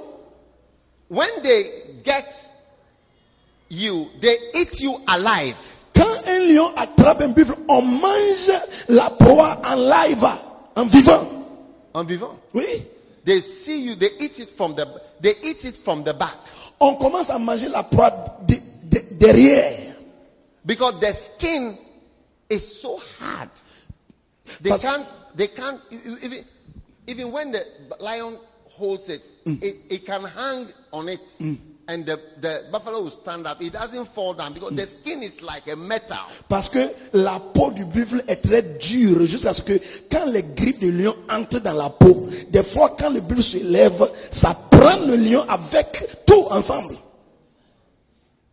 when 1.07 1.29
they 1.41 1.63
get 2.03 2.25
you, 3.69 4.09
they 4.19 4.35
eat 4.53 4.81
you 4.81 4.97
alive. 5.07 5.55
quand 5.95 6.27
un 6.27 6.39
lion 6.47 6.69
attrape 6.75 7.21
un 7.21 7.29
buffle, 7.29 7.55
on 7.69 7.81
mange 7.81 8.51
la 8.89 9.09
proie 9.11 9.61
en 9.65 9.75
live, 9.77 10.27
en 10.75 10.83
vivant. 10.85 11.23
En 11.93 12.03
vivant. 12.03 12.35
Oui. 12.53 12.65
They 13.23 13.39
see 13.39 13.81
you, 13.85 13.95
they 13.95 14.11
eat 14.19 14.39
it 14.39 14.49
from 14.49 14.75
the 14.75 14.85
they 15.21 15.35
eat 15.41 15.63
it 15.63 15.75
from 15.77 16.03
the 16.03 16.13
back. 16.13 16.35
On 16.81 16.95
commence 16.95 17.29
à 17.29 17.39
manger 17.39 17.69
la 17.69 17.83
proie 17.83 18.11
de- 18.45 18.55
de- 18.89 19.17
derrière. 19.19 19.95
Because 20.65 20.99
the 20.99 21.13
skin 21.13 21.77
is 22.49 22.59
so 22.81 22.99
hard. 23.21 23.49
They 24.61 24.69
But- 24.71 24.81
can't 24.81 25.05
they 25.35 25.47
can't 25.47 25.79
even 25.91 26.43
even 27.09 27.31
when 27.31 27.51
the 27.51 27.65
lion 27.99 28.37
holds 28.65 29.09
it, 29.09 29.21
it, 29.45 29.75
it 29.89 30.05
can 30.05 30.23
hang 30.23 30.67
on 30.93 31.09
it. 31.09 31.21
And 31.87 32.05
the, 32.05 32.19
the 32.39 32.65
buffalo 32.71 33.01
will 33.01 33.09
stand 33.09 33.47
up. 33.47 33.59
It 33.63 33.73
doesn't 33.73 34.09
fall 34.09 34.35
down 34.35 34.53
because 34.53 34.75
the 34.75 34.85
skin 34.85 35.23
is 35.23 35.41
like 35.41 35.67
a 35.67 35.75
metal. 35.75 36.19
Parce 36.47 36.69
que 36.69 36.87
la 37.13 37.39
peau 37.39 37.71
du 37.71 37.83
buffle 37.83 38.21
est 38.27 38.43
très 38.43 38.61
dure 38.61 39.25
jusqu'à 39.25 39.55
ce 39.55 39.63
que 39.63 39.73
quand 40.11 40.27
les 40.27 40.43
griffes 40.43 40.77
du 40.77 40.91
lion 40.91 41.15
entrent 41.27 41.59
dans 41.59 41.73
la 41.73 41.89
peau, 41.89 42.27
des 42.51 42.61
fois 42.61 42.95
quand 42.95 43.09
le 43.09 43.21
buffle 43.21 43.41
se 43.41 43.57
lève, 43.63 44.07
ça 44.29 44.55
prend 44.69 44.97
le 45.07 45.15
lion 45.15 45.41
avec 45.49 46.25
tout 46.27 46.45
ensemble. 46.51 46.95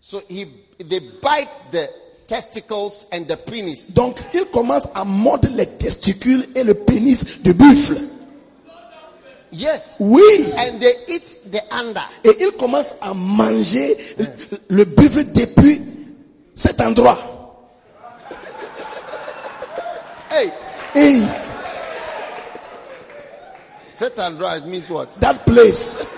So 0.01 0.23
he 0.31 0.47
they 0.79 1.01
bite 1.01 1.51
the 1.73 1.91
testicles 2.27 3.07
and 3.13 3.27
the 3.29 3.37
penis. 3.37 3.93
Donc 3.95 4.19
il 4.33 4.47
commence 4.47 4.89
à 4.95 5.05
mordre 5.05 5.49
les 5.55 5.67
testicules 5.67 6.47
et 6.55 6.65
le 6.65 6.73
pénis 6.73 7.43
du 7.43 7.53
buffle. 7.53 7.99
Yes. 9.57 9.97
Oui. 9.99 10.53
And 10.59 10.79
they 10.81 10.93
eat 11.09 11.39
the 11.51 11.63
under. 11.73 12.03
Et 12.25 12.35
il 12.41 12.53
commence 12.53 12.95
à 13.01 13.15
manger 13.15 13.97
le 14.69 14.85
buffle 14.85 15.25
depuis 15.33 15.81
cet 16.55 16.81
endroit. 16.81 17.17
Hey, 20.31 20.53
Et 20.95 21.23
set 23.95 24.19
and 24.19 24.37
dry 24.39 24.59
it 24.59 24.67
means 24.67 24.91
what? 24.91 25.09
that 25.21 25.45
place. 25.47 26.13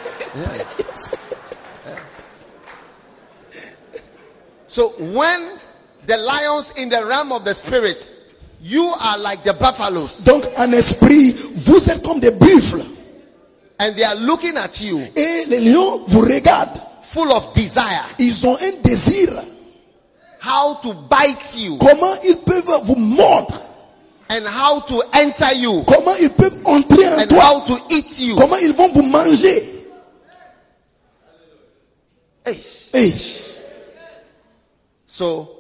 So 4.67 4.89
when 4.99 5.51
the 6.07 6.17
lions 6.17 6.73
in 6.77 6.89
the 6.89 7.05
realm 7.05 7.33
of 7.33 7.45
the 7.45 7.55
spirit, 7.55 8.07
you 8.61 8.83
are 9.01 9.19
like 9.19 9.45
the 9.45 9.55
buffaloes, 9.55 10.25
Donc 10.25 10.45
en 10.59 10.73
esprit, 10.73 11.33
vous 11.55 11.89
êtes 11.89 12.03
comme 12.03 12.19
des 12.21 12.31
buffles. 12.33 12.83
And 13.81 13.95
they 13.95 14.05
are 14.05 14.17
looking 14.17 14.57
at 14.57 14.81
you 14.81 14.99
Et 15.17 15.45
les 15.49 15.61
lions 15.61 16.03
vous 16.07 16.21
regardent. 16.21 16.81
full 17.03 17.31
of 17.33 17.53
desire. 17.55 18.05
Ils 18.19 18.47
ont 18.47 18.57
un 18.57 18.73
désir. 18.83 19.31
How 20.41 20.75
to 20.83 20.93
bite 20.95 21.57
you 21.57 21.77
Comment 21.79 22.15
ils 22.25 22.37
peuvent 22.37 22.81
vous 22.85 22.95
mordre 22.97 23.61
and 24.31 24.45
how 24.47 24.81
to 24.83 25.03
enter 25.15 25.57
you 25.57 25.83
Comment 25.85 26.15
ils 26.21 26.31
peuvent 26.31 26.59
entrer 26.65 27.09
en 27.09 27.19
and 27.23 27.27
toi 27.29 27.43
how 27.45 27.61
to 27.67 27.79
eat 27.91 28.19
you. 28.21 28.37
Comment 28.37 28.57
ils 28.63 28.73
vont 28.73 28.89
vous 28.89 29.03
manger 29.03 29.63
Hey. 32.47 32.61
Hey, 32.95 33.13
So 35.07 35.58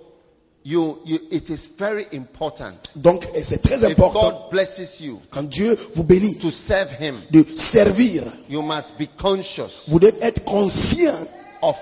you, 0.68 0.98
you 1.06 1.18
it 1.30 1.48
is 1.48 1.70
very 1.78 2.06
important 2.12 2.74
Donc 2.94 3.26
c'est 3.34 3.62
très 3.62 3.76
if 3.76 3.90
important 3.98 4.20
God 4.30 4.50
blesses 4.50 5.00
you 5.00 5.18
quand 5.30 5.48
Dieu 5.48 5.76
vous 5.94 6.04
bénit 6.04 6.36
to 6.38 6.50
serve 6.50 6.90
Him, 7.00 7.14
de 7.30 7.44
servir. 7.56 8.22
you 8.50 8.60
must 8.62 8.98
be 8.98 9.06
conscious 9.16 9.84
Vous 9.88 9.98
devez 9.98 10.14
être 10.20 10.44
conscient 10.44 11.14
of 11.62 11.76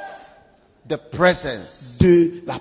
the 0.88 0.96
presence 0.96 1.96
de 1.98 2.42
la 2.46 2.54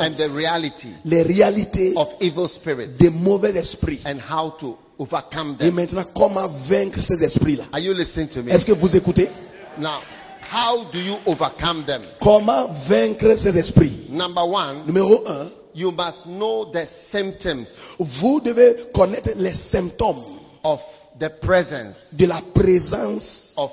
and 0.00 0.14
the 0.16 0.28
reality 0.36 0.88
les 1.04 1.22
réalités 1.22 1.92
of 1.96 2.08
evil 2.20 2.48
spirits 2.48 2.88
des 2.98 3.10
mauvais 3.10 3.56
esprits. 3.56 4.00
and 4.04 4.18
how 4.28 4.50
to 4.58 4.76
overcome 4.98 5.56
them. 5.56 5.68
Et 5.68 5.70
maintenant, 5.70 6.04
comment 6.14 6.48
vaincre 6.48 7.00
ces 7.00 7.22
esprits-là 7.22 7.64
Are 7.72 7.80
you 7.80 7.94
listening 7.94 8.28
to 8.28 8.42
me? 8.42 8.50
Est-ce 8.50 8.66
que 8.66 8.72
vous 8.72 8.96
écoutez 8.96 9.28
Now, 9.78 10.00
how 10.52 10.84
do 10.92 10.98
you 10.98 11.16
overcome 11.26 11.84
them? 11.84 12.02
Comment 12.20 12.66
vaincre 12.66 13.36
ces 13.36 13.56
esprits 13.56 14.08
Number 14.10 14.44
one, 14.46 14.84
Numéro 14.86 15.22
un, 15.26 15.48
you 15.74 15.90
must 15.92 16.24
know 16.26 16.64
the 16.72 16.86
symptoms 16.86 17.94
vous 17.98 18.40
devez 18.40 18.74
connaître 18.94 19.30
les 19.36 19.52
symptômes 19.54 20.22
of 20.64 20.80
the 21.18 21.28
presence 21.40 22.14
de 22.14 22.26
la 22.26 22.40
présence 22.54 23.54
of 23.56 23.70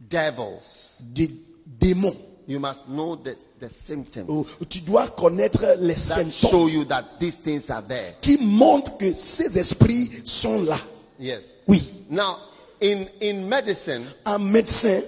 devils. 0.00 0.96
des 1.00 1.30
démons. 1.66 2.16
You 2.46 2.58
must 2.60 2.86
know 2.88 3.14
the, 3.16 3.36
the 3.60 3.68
symptoms 3.68 4.26
Oh, 4.30 4.46
Tu 4.68 4.80
dois 4.80 5.06
connaître 5.08 5.60
les 5.80 5.92
that 5.94 6.00
symptômes 6.24 6.50
show 6.50 6.66
you 6.68 6.84
that 6.86 7.04
these 7.20 7.36
things 7.36 7.68
are 7.70 7.82
there. 7.86 8.14
qui 8.22 8.38
montrent 8.38 8.96
que 8.96 9.12
ces 9.12 9.58
esprits 9.58 10.10
sont 10.24 10.62
là. 10.64 10.78
Yes. 11.20 11.56
Oui. 11.66 11.82
Now, 12.08 12.38
in, 12.80 13.04
in 13.20 13.46
medicine, 13.48 14.02
Un 14.24 14.38
médecin, 14.38 15.02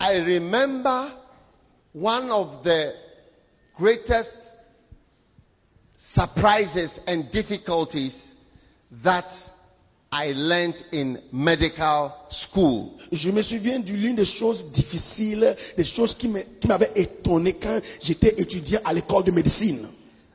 I 0.00 0.18
remember 0.18 1.08
one 1.94 2.30
of 2.32 2.64
the 2.64 2.94
greatest 3.76 4.54
surprises 6.02 7.00
and 7.06 7.30
difficulties 7.30 8.34
that 9.04 9.32
I 10.10 10.32
learned 10.32 10.84
in 10.90 11.22
medical 11.30 12.12
school. 12.28 12.98
je 13.12 13.30
me 13.30 13.40
souviens 13.40 13.78
de 13.78 13.92
l'une 13.92 14.16
des 14.16 14.24
choses 14.24 14.72
difficiles, 14.72 15.54
des 15.76 15.84
choses 15.84 16.16
qui 16.16 16.28
m'avaient 16.66 16.90
étonné 16.96 17.52
quand 17.52 17.80
j'étais 18.02 18.34
étudiant 18.36 18.80
à 18.84 18.92
l'école 18.92 19.22
de 19.22 19.30
médecine. 19.30 19.78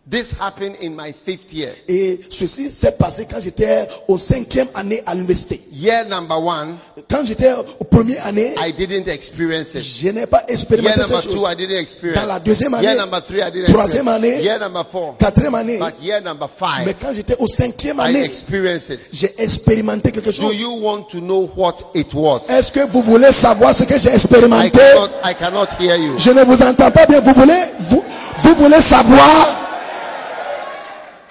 This 0.09 0.31
happened 0.39 0.77
in 0.81 0.91
my 0.95 1.11
fifth 1.11 1.51
year. 1.51 1.69
Et 1.85 2.21
ceci 2.29 2.69
s'est 2.69 2.93
passé 2.93 3.27
quand 3.29 3.41
j'étais 3.41 3.89
au 4.07 4.17
cinquième 4.17 4.69
année 4.73 5.03
à 5.05 5.13
l'université. 5.13 5.59
Year 5.73 6.05
number 6.07 6.41
one, 6.41 6.77
Quand 7.11 7.25
j'étais 7.25 7.51
au 7.77 7.83
premier 7.83 8.17
année, 8.19 8.55
I 8.57 8.71
didn't 8.71 9.09
experience 9.11 9.75
it. 9.75 9.81
je 9.83 10.07
n'ai 10.09 10.25
pas 10.25 10.43
Year 10.47 10.51
expérimenté 10.51 10.99
number 11.01 11.21
cette 11.21 11.31
two. 11.33 11.45
I 11.45 11.55
didn't 11.57 11.77
experience. 11.77 12.21
Dans 12.21 12.25
la 12.27 12.39
deuxième 12.39 12.73
année, 12.75 12.85
Year 12.87 12.95
number 12.95 13.21
three, 13.21 13.39
I 13.41 13.51
didn't 13.51 13.65
troisième 13.73 14.07
experience. 14.07 14.33
année, 14.37 14.43
Year 14.45 14.59
number 14.61 14.85
four. 14.89 15.17
quatrième 15.19 15.55
année. 15.55 15.77
But 15.77 16.01
year 16.01 16.21
number 16.21 16.47
Mais 16.85 16.85
five, 16.85 16.95
quand 17.01 17.11
j'étais 17.11 17.35
au 17.39 17.47
cinquième 17.47 17.97
I 17.97 18.01
année, 18.03 18.23
experienced 18.23 18.91
it. 18.91 18.99
j'ai 19.11 19.33
expérimenté 19.37 20.11
quelque 20.13 20.27
Do 20.29 20.31
chose. 20.31 20.55
you 20.57 20.71
want 20.83 21.03
to 21.11 21.17
know 21.19 21.49
what 21.57 21.75
it 21.93 22.13
was? 22.13 22.43
Est-ce 22.47 22.71
que 22.71 22.87
vous 22.87 23.01
voulez 23.01 23.33
savoir 23.33 23.75
ce 23.75 23.83
que 23.83 23.97
j'ai 23.99 24.11
I 24.11 24.13
expérimenté 24.13 24.69
cannot, 24.79 25.09
I 25.25 25.35
cannot 25.37 25.67
hear 25.81 25.97
you. 25.97 26.17
Je 26.17 26.31
ne 26.31 26.45
vous 26.45 26.61
entends 26.61 26.91
pas 26.91 27.05
bien. 27.05 27.19
Vous 27.19 27.33
voulez, 27.33 27.59
vous, 27.89 28.01
vous 28.37 28.55
voulez 28.55 28.79
savoir 28.79 29.65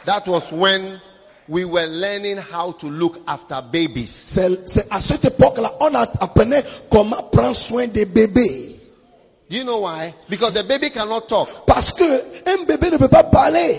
That 0.06 0.26
was 0.28 0.52
when 0.52 1.00
we 1.48 1.64
were 1.64 1.86
learning 1.86 2.38
how 2.38 2.72
to 2.72 2.86
look 2.86 3.20
after 3.26 3.60
babies. 3.60 4.08
C'est 4.10 4.90
à 4.92 5.00
cette 5.00 5.24
époque-là, 5.24 5.72
on 5.80 5.94
apprenait 5.94 6.64
comment 6.90 7.22
prendre 7.24 7.56
soin 7.56 7.86
des 7.88 8.06
bébés. 8.06 8.80
Do 9.48 9.56
you 9.56 9.64
know 9.64 9.80
why? 9.80 10.14
Because 10.28 10.54
the 10.54 10.64
baby 10.64 10.90
cannot 10.90 11.28
talk. 11.28 11.48
Parce 11.66 11.92
que 11.92 12.04
un 12.46 12.64
bébé 12.64 12.90
ne 12.90 12.98
peut 12.98 13.08
pas 13.08 13.24
parler. 13.24 13.76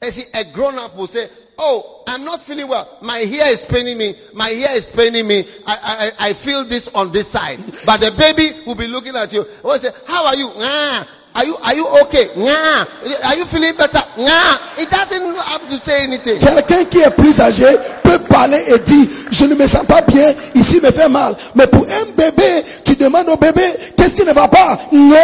And 0.00 0.12
see, 0.12 0.24
a 0.34 0.44
grown 0.44 0.78
up 0.78 0.96
will 0.96 1.06
say, 1.06 1.28
Oh, 1.60 2.04
I'm 2.06 2.24
not 2.24 2.40
feeling 2.42 2.68
well. 2.68 2.98
My 3.02 3.18
hair 3.18 3.52
is 3.52 3.64
paining 3.64 3.98
me. 3.98 4.14
My 4.32 4.48
hair 4.50 4.76
is 4.76 4.88
paining 4.88 5.26
me. 5.26 5.44
I, 5.66 6.12
I, 6.20 6.28
I 6.28 6.32
feel 6.32 6.64
this 6.64 6.88
on 6.94 7.10
this 7.10 7.28
side. 7.28 7.58
But 7.84 7.98
the 7.98 8.14
baby 8.16 8.60
will 8.64 8.76
be 8.76 8.86
looking 8.86 9.16
at 9.16 9.32
you. 9.32 9.44
Will 9.64 9.76
say, 9.78 9.90
How 10.06 10.26
are 10.26 10.36
you? 10.36 10.46
Nah. 10.56 11.04
Are 11.38 11.44
you 11.44 11.56
are 11.62 11.74
you 11.74 11.86
okay? 12.02 12.30
Nah. 12.34 12.82
Are 13.30 13.36
you 13.36 13.46
feeling 13.46 13.70
better? 13.76 14.02
Nah. 14.18 14.58
It 14.76 14.90
doesn't 14.90 15.36
have 15.38 15.62
to 15.70 15.78
say 15.78 16.02
anything. 16.02 16.40
Quelqu'un 16.40 16.84
qui 16.90 16.98
est 16.98 17.10
plus 17.10 17.38
âgé 17.38 17.78
peut 18.02 18.18
parler 18.18 18.60
et 18.66 18.78
dire, 18.80 19.06
je 19.30 19.44
ne 19.44 19.54
me 19.54 19.64
sens 19.68 19.84
pas 19.86 20.00
bien, 20.00 20.34
ici 20.56 20.80
me 20.82 20.90
fait 20.90 21.08
mal. 21.08 21.36
Mais 21.54 21.68
pour 21.68 21.82
un 21.82 22.04
bébé, 22.16 22.64
tu 22.84 22.96
demandes 22.96 23.28
au 23.28 23.36
bébé, 23.36 23.62
qu'est-ce 23.96 24.16
qui 24.16 24.24
ne 24.24 24.32
va 24.32 24.48
pas? 24.48 24.80
Né. 24.90 25.14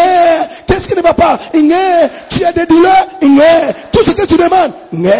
Qu'est-ce 0.69 0.87
qui 0.87 0.95
ne 0.95 1.03
va 1.03 1.15
pas? 1.15 1.37
Né. 1.53 2.09
Tu 2.29 2.45
as 2.45 2.53
des 2.53 2.67
douleurs? 2.67 3.09
Né. 3.21 3.75
Tout 3.91 4.05
ce 4.05 4.13
que 4.13 4.25
tu 4.25 4.37
demandes? 4.37 4.73
Né. 4.93 5.11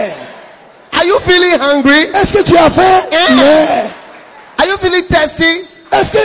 Are 0.93 1.05
you 1.05 1.19
feeling 1.27 1.59
hungry? 1.61 2.05
Est-ce 2.15 2.35
que 2.35 2.43
tu 2.45 2.57
as 2.57 2.71
faim? 2.71 3.03
Eh. 3.11 3.35
Né. 3.35 3.67
Are 4.59 4.67
you 4.69 4.77
feeling 4.81 5.03
thirsty? 5.09 5.67
Est-ce 5.91 6.13
que 6.13 6.19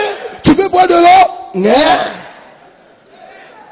tu 0.43 0.51
veux 0.51 0.69
boire 0.69 0.87
de 0.87 0.93
l'eau? 0.93 1.31
Né. 1.55 1.73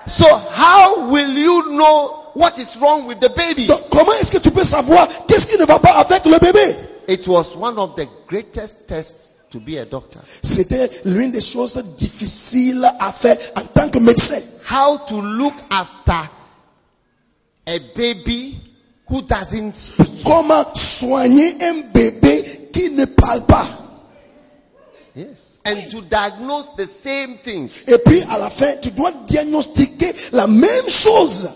So 0.07 0.25
how 0.37 1.09
will 1.09 1.37
you 1.37 1.71
know 1.71 2.31
what 2.33 2.57
is 2.57 2.77
wrong 2.77 3.07
with 3.07 3.19
the 3.19 3.29
baby? 3.29 3.67
Donc, 3.67 3.89
comment 3.89 4.13
est-ce 4.21 4.31
que 4.31 4.37
tu 4.37 4.51
peux 4.51 4.63
savoir 4.63 5.07
qu'est-ce 5.27 5.47
qui 5.47 5.57
ne 5.59 5.65
va 5.65 5.79
pas 5.79 5.99
avec 5.99 6.25
le 6.25 6.39
bébé? 6.39 6.75
It 7.09 7.27
was 7.27 7.55
one 7.55 7.77
of 7.77 7.95
the 7.95 8.07
greatest 8.27 8.87
tests 8.87 9.35
to 9.51 9.59
be 9.59 9.77
a 9.77 9.85
doctor. 9.85 10.21
C'était 10.41 10.89
l'une 11.05 11.31
des 11.31 11.41
choses 11.41 11.83
difficiles 11.97 12.85
à 12.99 13.11
faire 13.11 13.37
en 13.55 13.61
tant 13.61 13.89
que 13.89 13.99
médecin. 13.99 14.39
How 14.69 14.97
to 15.07 15.21
look 15.21 15.53
after 15.69 16.29
a 17.67 17.79
baby 17.95 18.55
who 19.09 19.21
doesn't 19.21 19.73
speak. 19.73 20.23
Comment 20.23 20.65
soigner 20.73 21.55
un 21.61 21.81
bébé 21.93 22.69
qui 22.73 22.91
ne 22.91 23.05
parle 23.05 23.45
pas? 23.45 23.65
Yes. 25.15 25.56
And 25.67 25.91
to 25.91 26.01
diagnose 26.01 26.67
the 26.77 26.87
same 26.87 27.37
things. 27.43 27.83
Et 27.87 27.97
puis 28.05 28.21
à 28.29 28.37
la 28.37 28.49
fin, 28.49 28.75
tu 28.81 28.91
dois 28.91 29.11
diagnostiquer 29.27 30.13
la 30.31 30.47
même 30.47 30.87
chose. 30.87 31.49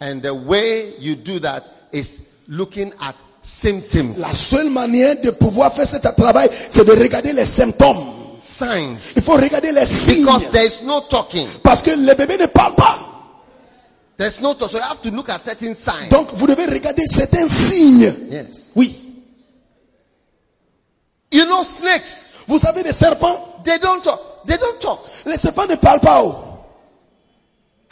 And 0.00 0.20
the 0.20 0.34
way 0.34 0.94
you 0.98 1.14
do 1.14 1.38
that 1.40 1.62
is 1.92 2.18
looking 2.48 2.92
at 3.00 3.14
symptoms, 3.40 4.18
La 4.18 4.32
seule 4.32 4.68
manière 4.70 5.20
de 5.20 5.30
pouvoir 5.30 5.72
faire 5.72 5.86
ce 5.86 5.96
travail, 5.98 6.48
c'est 6.68 6.84
de 6.84 6.92
regarder 6.92 7.32
les 7.32 7.46
symptômes. 7.46 7.96
signs. 8.36 8.96
Il 9.16 9.22
faut 9.22 9.34
regarder 9.34 9.72
les 9.72 9.86
signes. 9.86 10.24
Because 10.24 10.50
there 10.50 10.66
is 10.66 10.82
no 10.84 11.00
talking. 11.02 11.46
Parce 11.62 11.82
que 11.82 11.90
les 11.90 12.14
bébés 12.14 12.38
ne 12.38 12.46
parlent 12.46 12.74
pas. 12.74 12.98
There's 14.16 14.40
no 14.40 14.54
talk. 14.54 14.70
So 14.70 14.78
you 14.78 14.84
have 14.84 15.00
to 15.02 15.10
look 15.10 15.28
at 15.28 15.40
certain 15.40 15.74
signs. 15.74 16.08
Donc 16.10 16.28
vous 16.34 16.46
devez 16.46 16.66
regarder 16.66 17.06
certains 17.06 17.46
signes. 17.48 18.12
Yes. 18.30 18.72
Oui. 18.76 18.94
You 21.32 21.46
know, 21.46 21.64
snakes, 21.64 22.41
Vous 22.46 22.58
savez, 22.58 22.82
les 22.82 22.92
serpents, 22.92 23.60
they 23.64 23.78
don't 23.78 24.02
talk. 24.02 24.20
They 24.46 24.56
don't 24.58 24.78
talk. 24.80 25.00
les 25.26 25.36
serpents 25.36 25.66
ne 25.68 25.76
parlent 25.76 26.00
pas. 26.00 26.20
oh. 26.22 26.52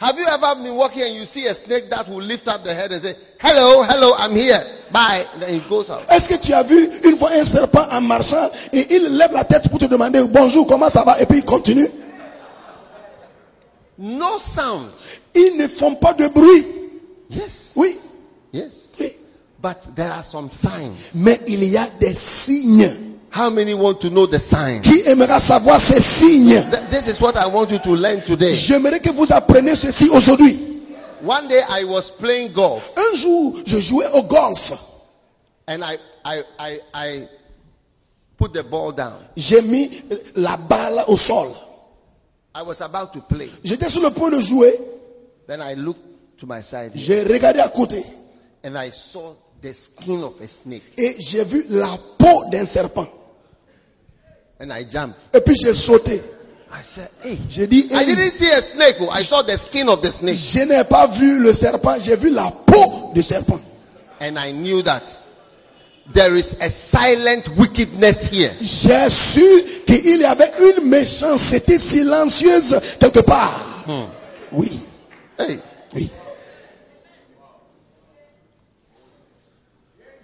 Have 0.01 0.17
you 0.17 0.25
ever 0.25 0.55
been 0.63 0.75
walking 0.75 1.03
and 1.03 1.15
you 1.15 1.25
see 1.25 1.45
a 1.45 1.53
snake 1.53 1.87
that 1.91 2.07
will 2.09 2.23
lift 2.23 2.47
up 2.47 2.63
the 2.63 2.73
head 2.73 2.91
and 2.91 2.99
say, 2.99 3.13
Hello, 3.39 3.83
hello, 3.83 4.15
I'm 4.17 4.35
here. 4.35 4.59
Bye. 4.91 5.27
Then 5.37 5.53
it 5.53 5.69
goes 5.69 5.91
out. 5.91 6.01
Est-ce 6.09 6.27
que 6.27 6.41
tu 6.43 6.53
as 6.53 6.63
vu 6.63 6.89
une 7.03 7.15
fois 7.17 7.29
un 7.33 7.43
serpent 7.43 7.85
en 7.91 8.01
marchant 8.01 8.49
et 8.73 8.95
il 8.95 9.15
lève 9.15 9.31
la 9.31 9.43
tête 9.43 9.69
pour 9.69 9.77
te 9.77 9.85
demander 9.85 10.23
bonjour, 10.23 10.65
comment 10.65 10.89
ça 10.89 11.03
va 11.03 11.21
et 11.21 11.27
puis 11.27 11.37
il 11.37 11.45
continue? 11.45 11.87
No 13.99 14.39
sound. 14.39 14.89
Ils 15.35 15.55
ne 15.57 15.67
font 15.67 15.93
pas 15.93 16.15
de 16.15 16.27
bruit. 16.27 16.65
Yes. 17.29 17.73
Oui. 17.75 17.95
Yes. 18.51 18.93
oui. 18.99 19.15
But 19.61 19.95
there 19.95 20.11
are 20.11 20.23
some 20.23 20.49
signs. 20.49 21.11
Mais 21.13 21.39
il 21.47 21.63
y 21.63 21.77
a 21.77 21.87
des 21.99 22.15
signes. 22.15 22.89
How 23.33 23.49
many 23.49 23.73
want 23.73 24.01
to 24.01 24.09
know 24.09 24.25
the 24.27 24.39
signs? 24.39 24.85
Qui 24.85 25.01
aimera 25.07 25.39
savoir 25.39 25.79
ces 25.79 26.01
signes? 26.01 26.65
Th- 26.69 26.89
This 26.89 27.07
is 27.07 27.21
what 27.21 27.37
I 27.37 27.47
want 27.47 27.71
you 27.71 27.79
to 27.79 27.95
learn 27.95 28.21
today. 28.21 28.53
J'aimerais 28.53 28.99
que 28.99 29.09
vous 29.11 29.31
appreniez 29.31 29.75
ceci 29.75 30.09
aujourd'hui. 30.09 30.57
One 31.23 31.47
day 31.47 31.61
I 31.69 31.83
was 31.85 32.09
playing 32.09 32.51
golf 32.51 32.91
Un 32.97 33.15
jour, 33.17 33.53
je 33.65 33.79
jouais 33.79 34.07
au 34.13 34.23
golf. 34.23 34.73
and 35.67 35.81
I, 35.83 35.97
I, 36.25 36.43
I, 36.59 36.79
I 36.93 37.27
put 38.37 38.51
the 38.53 38.63
ball 38.63 38.91
down. 38.91 39.13
J'ai 39.37 39.61
mis 39.61 39.89
la 40.35 40.57
balle 40.57 41.03
au 41.07 41.15
sol. 41.15 41.47
I 42.53 42.63
was 42.63 42.81
about 42.81 43.13
to 43.13 43.21
play. 43.21 43.49
J'étais 43.63 43.89
sur 43.89 44.01
le 44.01 44.09
point 44.11 44.29
de 44.29 44.39
jouer. 44.41 44.77
Then 45.47 45.61
I 45.61 45.75
looked 45.75 46.01
to 46.39 46.45
my 46.47 46.61
side 46.61 46.91
J'ai 46.95 47.23
regardé 47.23 47.59
à 47.59 47.69
côté 47.69 48.03
and 48.65 48.75
I 48.77 48.89
saw 48.91 49.35
the 49.61 49.71
skin 49.73 50.21
of 50.23 50.33
a 50.41 50.47
snake 50.47 50.83
et 50.97 51.15
j'ai 51.19 51.43
vu 51.45 51.65
la 51.69 51.87
peau 52.17 52.43
d'un 52.51 52.65
serpent. 52.65 53.07
And 54.61 54.71
I 54.71 54.83
jumped. 54.89 55.15
Et 55.33 55.41
puis 55.41 55.55
j'ai 55.61 55.73
sauté. 55.73 56.21
I 56.73 56.81
said, 56.83 57.09
Hey, 57.23 57.37
J'ai 57.49 57.67
dit, 57.67 57.87
I 57.91 57.95
Hey, 58.03 58.05
didn't 58.05 58.31
see 58.31 58.49
a 58.49 58.61
snake. 58.61 58.95
oh. 59.01 59.09
I 59.09 59.23
saw 59.23 59.41
the 59.41 59.57
skin 59.57 59.89
of 59.89 60.01
the 60.01 60.11
snake. 60.11 60.37
je 60.37 60.59
n'ai 60.59 60.83
pas 60.85 61.07
vu 61.07 61.39
le 61.39 61.51
serpent, 61.51 61.95
j'ai 62.01 62.15
vu 62.15 62.29
la 62.29 62.49
peau 62.65 63.11
du 63.13 63.21
serpent. 63.21 63.59
And 64.21 64.37
I 64.37 64.51
knew 64.53 64.81
that 64.83 65.01
there 66.13 66.35
is 66.37 66.55
a 66.61 66.69
silent 66.69 67.49
wickedness 67.57 68.27
here. 68.31 68.51
J'ai 68.61 69.09
su 69.09 69.43
qu'il 69.85 70.21
y 70.21 70.25
avait 70.25 70.51
une 70.59 70.87
méchanceté 70.89 71.77
silencieuse 71.77 72.79
quelque 72.99 73.19
part. 73.21 73.83
Oui, 74.53 74.69
Hey, 75.39 75.59
oui. 75.93 76.09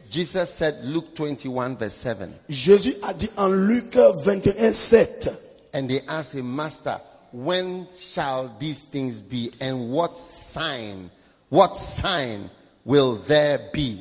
Jesus 0.10 0.50
said, 0.50 0.84
Luke 0.84 1.16
21, 1.16 1.76
verse 1.76 1.94
7. 1.94 2.30
Jésus 2.50 2.96
a 3.04 3.14
dit 3.14 3.30
en 3.38 3.50
Luc 3.50 3.96
21, 3.96 4.74
7. 4.74 5.30
And 5.74 5.90
they 5.90 6.02
asked 6.08 6.36
him, 6.36 6.56
Master, 6.56 7.00
when 7.32 7.88
shall 7.96 8.56
these 8.60 8.84
things 8.84 9.22
be? 9.22 9.52
And 9.60 9.92
what 9.92 10.18
sign, 10.18 11.10
what 11.50 11.76
sign 11.76 12.50
will 12.86 13.16
there 13.28 13.60
be? 13.74 14.00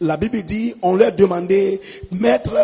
La 0.00 0.16
Bible 0.16 0.42
dit, 0.42 0.74
on 0.82 0.96
leur 0.96 1.12
demandait, 1.12 1.80
Maître, 2.10 2.56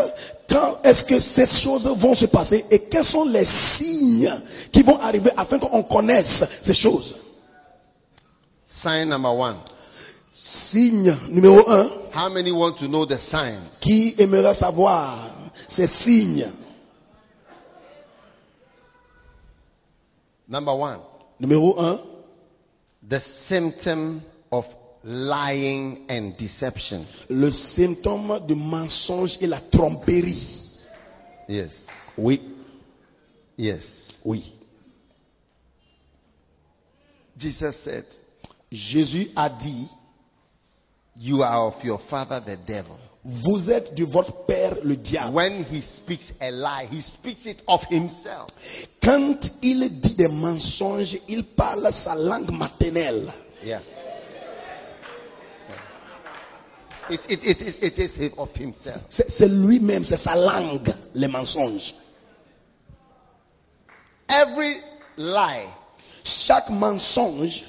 quand 0.48 0.78
est-ce 0.82 1.04
que 1.04 1.20
ces 1.20 1.46
choses 1.46 1.86
vont 1.86 2.14
se 2.14 2.26
passer 2.26 2.64
et 2.70 2.80
quels 2.80 3.04
sont 3.04 3.24
les 3.24 3.44
signes 3.44 4.32
qui 4.72 4.82
vont 4.82 4.98
arriver 5.00 5.30
afin 5.36 5.58
qu'on 5.58 5.82
connaisse 5.82 6.60
ces 6.60 6.74
choses 6.74 7.16
Sign 8.66 9.08
number 9.08 9.32
one. 9.32 9.56
Signe 10.46 11.10
numéro 11.30 11.66
un, 11.70 11.88
How 12.14 12.28
many 12.28 12.52
want 12.52 12.76
to 12.76 12.86
know 12.86 13.06
the 13.06 13.16
signs? 13.16 13.78
qui 13.80 14.14
aimera 14.18 14.52
savoir 14.52 15.16
ces 15.66 15.86
signes? 15.88 16.44
Number 20.46 20.74
one, 20.74 21.00
Numéro 21.40 21.80
un, 21.80 21.98
the 23.08 23.18
symptom 23.18 24.20
of 24.52 24.66
lying 25.02 26.04
and 26.10 26.36
deception. 26.36 27.06
le 27.30 27.50
symptôme 27.50 28.38
du 28.46 28.54
mensonge 28.54 29.38
et 29.40 29.46
la 29.46 29.58
tromperie. 29.60 30.60
Yes. 31.48 31.86
Oui, 32.18 32.38
Yes. 33.56 34.18
oui. 34.24 34.52
Jesus 37.38 37.72
said, 37.76 38.04
Jésus 38.70 39.30
a 39.36 39.48
dit, 39.48 39.88
You 41.16 41.42
are 41.42 41.66
of 41.68 41.82
your 41.84 41.98
father 41.98 42.40
the 42.40 42.56
devil. 42.56 42.98
vous 43.24 43.70
êtes 43.70 43.94
de 43.94 44.04
votre 44.04 44.32
père 44.44 44.74
le 44.84 44.96
diable. 44.96 45.34
When 45.34 45.64
he 45.72 45.80
speaks 45.80 46.34
a 46.40 46.50
lie, 46.50 46.86
he 46.90 47.00
speaks 47.00 47.46
it 47.46 47.62
of 47.66 47.84
himself. 47.90 48.48
Quand 49.02 49.38
il 49.62 49.88
dit 50.00 50.14
des 50.14 50.28
mensonges, 50.28 51.16
il 51.28 51.42
parle 51.44 51.90
sa 51.90 52.14
langue 52.14 52.50
maternelle. 52.50 53.32
Yeah. 53.64 53.80
It, 57.10 57.20
it, 57.30 57.44
it, 57.44 57.60
it, 57.60 57.82
it 57.82 57.98
is 57.98 58.30
of 58.36 58.50
himself. 58.56 59.04
C'est 59.08 59.30
c'est 59.30 59.48
lui-même, 59.48 60.04
c'est 60.04 60.16
sa 60.18 60.36
langue, 60.36 60.92
les 61.14 61.28
mensonges. 61.28 61.94
Every 64.28 64.76
lie 65.16 65.66
Chaque 66.24 66.70
mensonge 66.70 67.64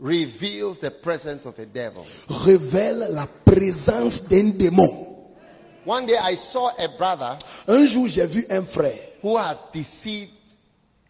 reveals 0.00 0.78
the 0.80 0.90
presence 0.90 1.46
of 1.46 1.58
a 1.58 1.66
devil. 1.66 2.04
révèle 2.28 3.08
la 3.10 3.26
présence 3.44 4.28
d'un 4.28 4.50
démon. 4.50 5.04
One 5.86 6.04
day 6.06 6.16
I 6.20 6.34
saw 6.34 6.70
a 6.78 6.88
brother 6.88 7.38
Un 7.68 7.84
jour, 7.86 8.08
j'ai 8.08 8.26
vu 8.26 8.44
un 8.50 8.62
frère 8.62 8.98
who 9.22 9.36
has 9.36 9.56
deceived 9.72 10.30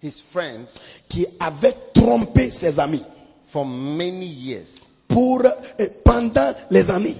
his 0.03 0.21
friends 0.21 0.75
qui 1.09 1.27
avait 1.41 1.75
trompé 1.95 2.51
ses 2.51 2.79
amis 2.79 3.03
for 3.47 3.65
many 3.65 4.27
years. 4.27 4.93
pour 5.09 5.41
euh, 5.45 5.87
pendant 6.05 6.55
les 6.71 6.91
années. 6.91 7.15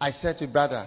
I 0.00 0.10
said 0.12 0.36
to 0.38 0.46
brother, 0.46 0.86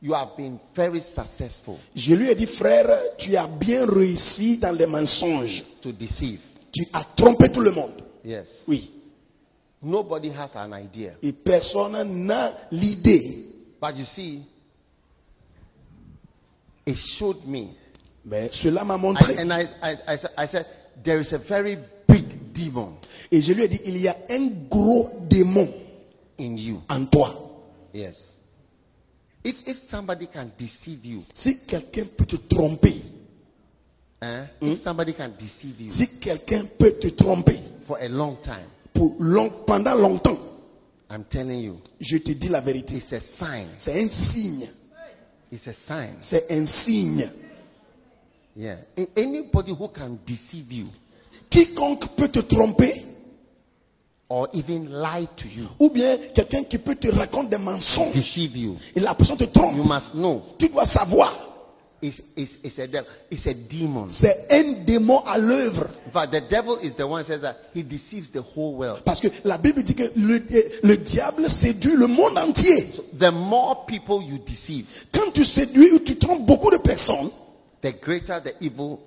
you 0.00 0.14
have 0.14 0.36
been 0.36 0.58
very 0.74 1.00
successful 1.00 1.76
Je 1.96 2.14
lui 2.14 2.28
ai 2.30 2.34
dit, 2.36 2.46
frère, 2.46 2.86
tu 3.18 3.36
as 3.36 3.48
bien 3.48 3.84
réussi 3.86 4.58
dans 4.58 4.70
les 4.76 4.86
mensonges. 4.86 5.64
to 5.82 5.90
deceive. 5.90 6.38
Tu 6.72 6.86
as 6.92 7.04
trompé 7.16 7.50
tout 7.50 7.60
le 7.60 7.70
monde. 7.72 7.92
Yes. 8.24 8.64
Oui. 8.68 8.90
Nobody 9.82 10.28
has 10.30 10.56
an 10.56 10.72
idea. 10.72 11.12
Et 11.22 11.32
personne 11.32 12.24
n'a 12.26 12.52
l'idée. 12.70 13.46
But 13.80 13.96
you 13.96 14.04
see, 14.04 14.42
it 16.86 16.96
showed 16.96 17.46
me. 17.46 17.74
Mais 18.24 18.50
cela 18.52 18.84
m'a 18.84 18.96
I, 18.96 19.00
montré. 19.00 19.38
and 19.38 19.50
I, 19.52 19.62
I, 19.82 19.96
I, 20.06 20.16
said- 20.16 20.30
I 20.36 20.46
said, 20.46 20.66
there 21.02 21.18
is 21.20 21.32
a 21.32 21.38
very 21.38 21.78
big 22.06 22.52
demon 22.52 22.92
Et 23.32 23.40
je 23.40 23.52
lui 23.54 23.62
ai 23.64 23.68
dit, 23.68 23.80
il 23.86 23.96
y 23.96 24.08
a 24.08 24.16
un 24.30 24.48
gros 24.68 25.10
démon 25.28 25.66
in 26.38 26.56
you. 26.56 26.82
en 26.90 27.06
toi. 27.06 27.34
Yes. 27.94 28.36
If, 29.42 29.66
if 29.66 29.78
somebody 29.78 30.26
can 30.26 30.50
deceive 30.58 31.04
you, 31.06 31.24
Si 31.32 31.64
quelqu'un 31.66 32.04
peut 32.16 32.26
te 32.26 32.36
tromper, 32.36 33.00
if 34.60 34.82
somebody 34.82 35.12
can 35.12 35.32
deceive 35.38 35.80
you 35.80 35.88
si 35.88 36.18
quelqu'un 36.18 36.64
peut 36.78 36.98
te 37.00 37.08
tromper 37.08 37.56
for 37.84 37.98
a 38.00 38.08
long 38.08 38.36
time, 38.42 38.66
pour 38.92 39.16
long, 39.18 39.50
pendant 39.66 39.94
longtemps, 39.94 40.38
I'm 41.10 41.24
telling 41.24 41.60
you, 41.60 41.80
je 41.98 42.18
te 42.18 42.32
dis 42.32 42.48
la 42.48 42.60
vérité. 42.60 42.96
it's 42.96 43.12
a 43.12 43.20
sign. 43.20 43.66
C'est 43.76 44.00
un 44.00 44.08
signe. 44.08 44.68
It's 45.50 45.66
a 45.66 45.72
sign. 45.72 46.16
C'est 46.20 46.50
un 46.52 46.64
signe. 46.66 47.28
Yeah. 48.54 48.76
Anybody 49.16 49.72
who 49.72 49.88
can 49.88 50.18
deceive 50.24 50.72
you 50.72 50.86
Quiconque 51.50 52.14
peut 52.16 52.28
te 52.28 52.40
tromper, 52.40 53.04
or 54.28 54.48
even 54.52 54.88
lie 54.88 55.26
to 55.36 55.48
you, 55.48 55.66
ou 55.80 55.90
bien 55.90 56.16
quelqu'un 56.32 56.62
qui 56.62 56.78
peut 56.78 56.94
te 56.94 57.08
raconter 57.08 57.56
des 57.56 57.58
mensonges, 57.58 58.14
deceive 58.14 58.56
you, 58.56 58.76
et 58.94 59.00
la 59.00 59.14
personne 59.14 59.36
te 59.36 59.44
you 59.44 59.50
trompe, 59.50 59.84
must 59.84 60.12
know 60.12 60.42
tu 60.56 60.68
dois 60.68 60.86
savoir 60.86 61.32
is, 62.02 62.22
is, 62.36 62.58
is 62.64 62.78
a 62.78 62.86
devil. 62.86 63.08
It's 63.30 63.46
a 63.46 63.54
demon. 63.54 64.06
C'est 64.08 64.46
un 64.50 64.84
démon 64.84 65.22
à 65.26 65.38
l'œuvre. 65.38 65.86
Fact, 66.12 66.32
the 66.32 66.40
devil 66.48 66.78
is 66.82 66.94
the 66.96 67.06
one 67.06 67.20
who 67.20 67.24
says 67.26 67.40
that 67.42 67.56
he 67.74 67.82
deceives 67.82 68.30
the 68.30 68.42
whole 68.42 68.74
world. 68.74 69.02
Parce 69.04 69.20
que 69.20 69.28
la 69.44 69.58
Bible 69.58 69.82
dit 69.82 69.94
que 69.94 70.04
le, 70.16 70.42
le 70.82 70.96
diable 70.96 71.48
séduit 71.48 71.94
le 71.96 72.06
monde 72.06 72.36
entier. 72.38 72.76
The 73.18 73.30
more 73.32 73.84
people 73.86 74.22
you 74.22 74.38
deceive, 74.38 74.86
Quand 75.12 75.30
tu 75.32 75.44
séduis 75.44 75.92
ou 75.92 75.98
tu 76.00 76.16
trompes 76.16 76.46
beaucoup 76.46 76.70
de 76.70 76.78
personnes, 76.78 77.30
the 77.82 77.92
greater 78.00 78.40
the 78.40 78.54
evil 78.60 78.98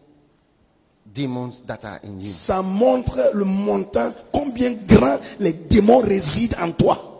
demons 1.14 1.62
that 1.68 1.80
are 1.84 2.00
in 2.04 2.20
you. 2.20 2.28
ça 2.30 2.62
montre 2.62 3.32
le 3.34 3.46
montant, 3.46 4.14
combien 4.32 4.72
grand 4.88 5.18
les 5.39 5.54
démons 5.54 6.00
résident 6.00 6.58
en 6.62 6.72
toi. 6.72 7.12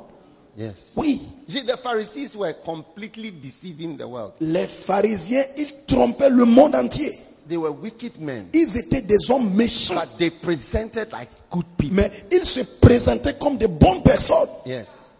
Yes. 0.56 0.94
Oui, 0.96 1.20
see, 1.48 1.62
the 1.62 1.78
Pharisees 1.78 2.36
were 2.36 2.54
completely 2.54 3.32
deceiving 3.32 3.98
the 3.98 4.08
world. 4.08 4.34
les 4.40 4.68
pharisiens, 4.68 5.44
ils 5.58 5.72
trompaient 5.88 6.30
le 6.30 6.46
monde 6.46 6.76
entier. 6.76 7.12
They 7.48 7.58
were 7.58 7.72
wicked 7.72 8.22
men, 8.22 8.48
Ils 8.54 8.78
étaient 8.78 9.02
des 9.02 9.30
hommes 9.30 9.54
méchants, 9.56 9.96
but 9.96 10.18
they 10.18 10.30
presented 10.30 11.12
like 11.12 11.30
good 11.50 11.66
people. 11.78 11.98
mais 11.98 12.12
ils 12.32 12.46
se 12.46 12.62
présentaient 12.80 13.38
comme 13.38 13.58
des 13.58 13.68
bonnes 13.68 14.04
personnes. 14.04 14.48
Yes. 14.66 15.12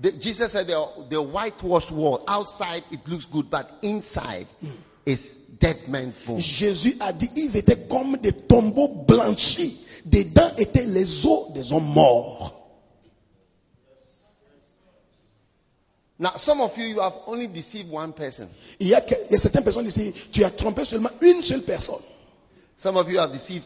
The, 0.00 0.12
Jesus 0.18 0.50
said 0.50 0.66
the, 0.66 0.82
the 1.10 1.20
whitewashed 1.22 1.92
wall, 1.92 2.24
outside 2.26 2.82
it 2.90 3.06
looks 3.06 3.26
good, 3.26 3.50
but 3.50 3.70
inside 3.82 4.46
hmm. 4.62 4.68
is 5.04 5.34
dead 5.60 5.76
man's 5.88 6.24
bones. 6.24 6.40
Jésus 6.40 6.96
a 7.00 7.12
dit, 7.12 7.30
ils 7.36 7.56
étaient 7.56 7.86
comme 7.88 8.16
des 8.16 8.32
tombeaux 8.32 8.88
blanchis. 8.88 9.84
Dedans 10.06 10.50
étaient 10.56 10.86
les 10.86 11.26
os 11.26 11.52
des 11.52 11.70
hommes 11.72 11.92
morts. 11.92 12.59
Now, 16.20 16.32
some 16.36 16.60
of 16.60 16.76
you, 16.76 16.84
you 16.84 17.00
have 17.00 17.14
only 17.26 17.46
deceived 17.48 17.90
one 17.90 18.12
person. 18.12 18.46
Il 18.78 18.88
y 18.88 18.94
a, 18.94 19.00
que- 19.00 19.14
il 19.30 19.32
y 19.32 19.36
a 19.36 19.38
certaines 19.38 19.64
personnes 19.64 19.86
ici, 19.86 20.12
tu 20.30 20.44
as 20.44 20.50
trompé 20.50 20.84
seulement 20.84 21.08
une 21.22 21.40
seule 21.40 21.62
personne. 21.62 21.96
Some 22.76 22.96
of 22.98 23.08
you 23.10 23.18
have 23.18 23.32
deceived 23.32 23.64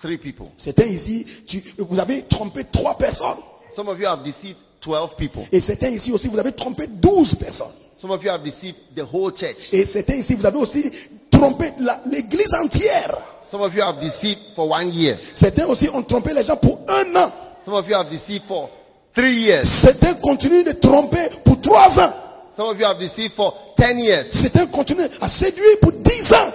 three 0.00 0.18
people. 0.18 0.46
Certains 0.56 0.86
ici, 0.86 1.24
tu, 1.46 1.62
vous 1.78 2.00
avez 2.00 2.22
trompé 2.22 2.64
trois 2.64 2.98
personnes. 2.98 3.38
Some 3.74 3.88
of 3.88 3.98
you 4.00 4.06
have 4.06 4.24
deceived 4.24 4.56
12 4.80 5.14
people. 5.16 5.42
Et 5.52 5.60
certains 5.60 5.90
ici 5.90 6.10
aussi, 6.10 6.26
vous 6.26 6.40
avez 6.40 6.50
trompé 6.52 6.88
douze 6.88 7.36
personnes. 7.36 7.70
Some 7.96 8.10
of 8.10 8.22
you 8.24 8.30
have 8.30 8.42
deceived 8.42 8.76
the 8.96 9.04
whole 9.12 9.32
church. 9.32 9.72
Et 9.72 9.84
certains 9.84 10.14
ici, 10.16 10.34
vous 10.34 10.44
avez 10.44 10.58
aussi 10.58 10.90
trompé 11.30 11.72
l'église 12.06 12.52
entière. 12.54 13.16
Some 13.48 13.60
of 13.60 13.72
you 13.76 13.80
have 13.82 14.00
deceived 14.00 14.40
for 14.56 14.68
one 14.68 14.88
year. 14.92 15.16
Certains 15.34 15.66
aussi 15.66 15.88
ont 15.90 16.02
trompé 16.02 16.34
les 16.34 16.42
gens 16.42 16.56
pour 16.56 16.80
un 16.88 17.14
an. 17.14 17.30
Some 17.64 17.74
of 17.74 17.88
you 17.88 17.94
have 17.94 18.08
deceived 18.10 18.42
for 18.44 18.68
three 19.14 19.34
years. 19.34 19.68
Certains 19.68 20.14
continuent 20.14 20.64
de 20.64 20.72
tromper 20.72 21.28
pour 21.44 21.60
trois 21.60 21.98
ans. 22.00 22.12
Some 22.54 22.68
of 22.68 22.78
you 22.78 22.84
have 22.86 22.98
deceived 22.98 23.32
for 23.34 23.54
10 23.76 23.98
years. 23.98 24.26
Certains 24.30 24.66
continuent 24.66 25.08
à 25.20 25.28
séduire 25.28 25.78
pour 25.80 25.92
dix 25.92 26.32
ans. 26.32 26.50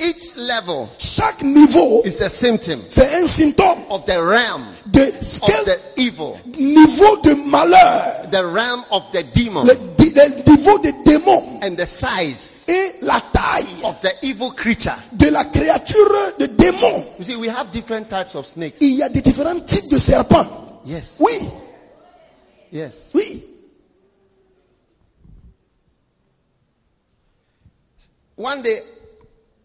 Each 0.00 0.34
level 0.36 0.88
Chaque 0.98 1.42
niveau, 1.42 2.02
is 2.04 2.20
a 2.22 2.28
symptom 2.28 2.80
c'est 2.88 3.22
un 3.22 3.26
symptôme 3.26 3.78
of 3.88 4.04
the 4.04 4.18
realm 4.18 4.64
de 4.86 5.00
of 5.00 5.64
the 5.64 5.78
evil, 5.96 6.34
niveau 6.58 7.18
de 7.22 7.34
malheur, 7.48 8.28
the 8.32 8.42
realm 8.44 8.82
of 8.90 9.04
the 9.12 9.22
demon, 9.32 9.62
le, 9.62 9.72
le 10.00 10.50
niveau 10.50 10.78
des 10.80 10.92
démons 11.04 11.60
and 11.62 11.76
the 11.76 11.86
size 11.86 12.64
et 12.66 12.96
la 13.02 13.20
taille 13.32 13.84
of 13.84 13.94
the 14.02 14.12
evil 14.22 14.50
creature. 14.56 14.96
de 15.12 15.28
la 15.28 15.44
créature 15.44 16.10
de 16.40 16.46
démon. 16.46 17.04
You 17.20 17.24
see, 17.24 17.36
we 17.36 17.48
have 17.48 17.70
different 17.70 18.08
types 18.08 18.34
of 18.34 18.44
snakes. 18.44 18.78
Il 18.80 18.96
y 18.96 19.02
a 19.04 19.08
des 19.08 19.20
différents 19.20 19.60
types 19.60 19.88
de 19.88 19.98
serpents. 19.98 20.46
Yes. 20.84 21.18
Oui, 21.20 21.32
Yes. 22.72 23.10
oui. 23.14 23.44
One 28.36 28.62
day, 28.62 28.80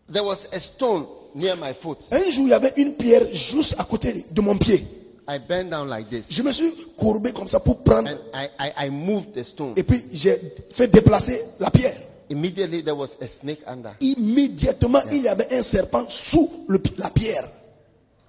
there 0.09 0.23
was 0.23 0.47
a 0.53 0.59
stone 0.59 1.07
near 1.33 1.55
my 1.55 1.73
foot. 1.73 1.99
Un 2.11 2.29
jour, 2.29 2.45
il 2.45 2.49
y 2.49 2.53
avait 2.53 2.73
une 2.77 2.93
pierre 2.95 3.25
juste 3.33 3.75
à 3.79 3.83
côté 3.85 4.25
de 4.29 4.41
mon 4.41 4.57
pied. 4.57 4.83
I 5.29 5.39
bent 5.39 5.69
down 5.69 5.89
like 5.89 6.09
this, 6.09 6.27
Je 6.29 6.41
me 6.41 6.51
suis 6.51 6.71
courbé 6.97 7.31
comme 7.33 7.47
ça 7.49 7.59
pour 7.59 7.83
prendre. 7.83 8.09
and 8.09 8.17
I, 8.33 8.47
I, 8.59 8.87
I 8.87 8.89
moved 8.89 9.33
the 9.33 9.43
stone. 9.43 9.73
Et 9.75 9.83
puis, 9.83 10.03
j'ai 10.11 10.39
fait 10.69 10.87
déplacer 10.87 11.41
la 11.59 11.69
pierre. 11.71 11.95
Immediately, 12.29 12.81
there 12.83 12.95
was 12.95 13.17
a 13.21 13.27
snake 13.27 13.59
under, 13.67 13.91
Immédiatement, 14.01 14.99
il 15.11 15.23
y 15.23 15.27
avait 15.29 15.53
un 15.53 15.61
serpent 15.61 16.05
sous 16.09 16.65
le- 16.67 16.81
la 16.97 17.09
pierre. 17.09 17.47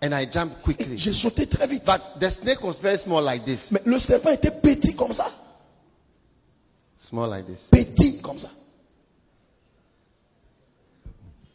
And 0.00 0.14
I 0.14 0.26
jumped 0.26 0.62
quickly. 0.62 0.96
J'ai 0.96 1.12
sauté 1.12 1.46
très 1.46 1.66
vite. 1.66 1.84
But 1.84 2.20
the 2.20 2.30
snake 2.30 2.62
was 2.62 2.74
very 2.80 2.98
small, 2.98 3.22
like 3.22 3.44
this. 3.44 3.70
Mais 3.72 3.80
le 3.84 3.98
serpent 3.98 4.30
était 4.30 4.50
petit 4.50 4.94
comme 4.94 5.12
ça. 5.12 5.26
Small 6.96 7.28
like 7.30 7.46
this. 7.46 7.68
Petit 7.70 8.20
comme 8.20 8.38
ça. 8.38 8.48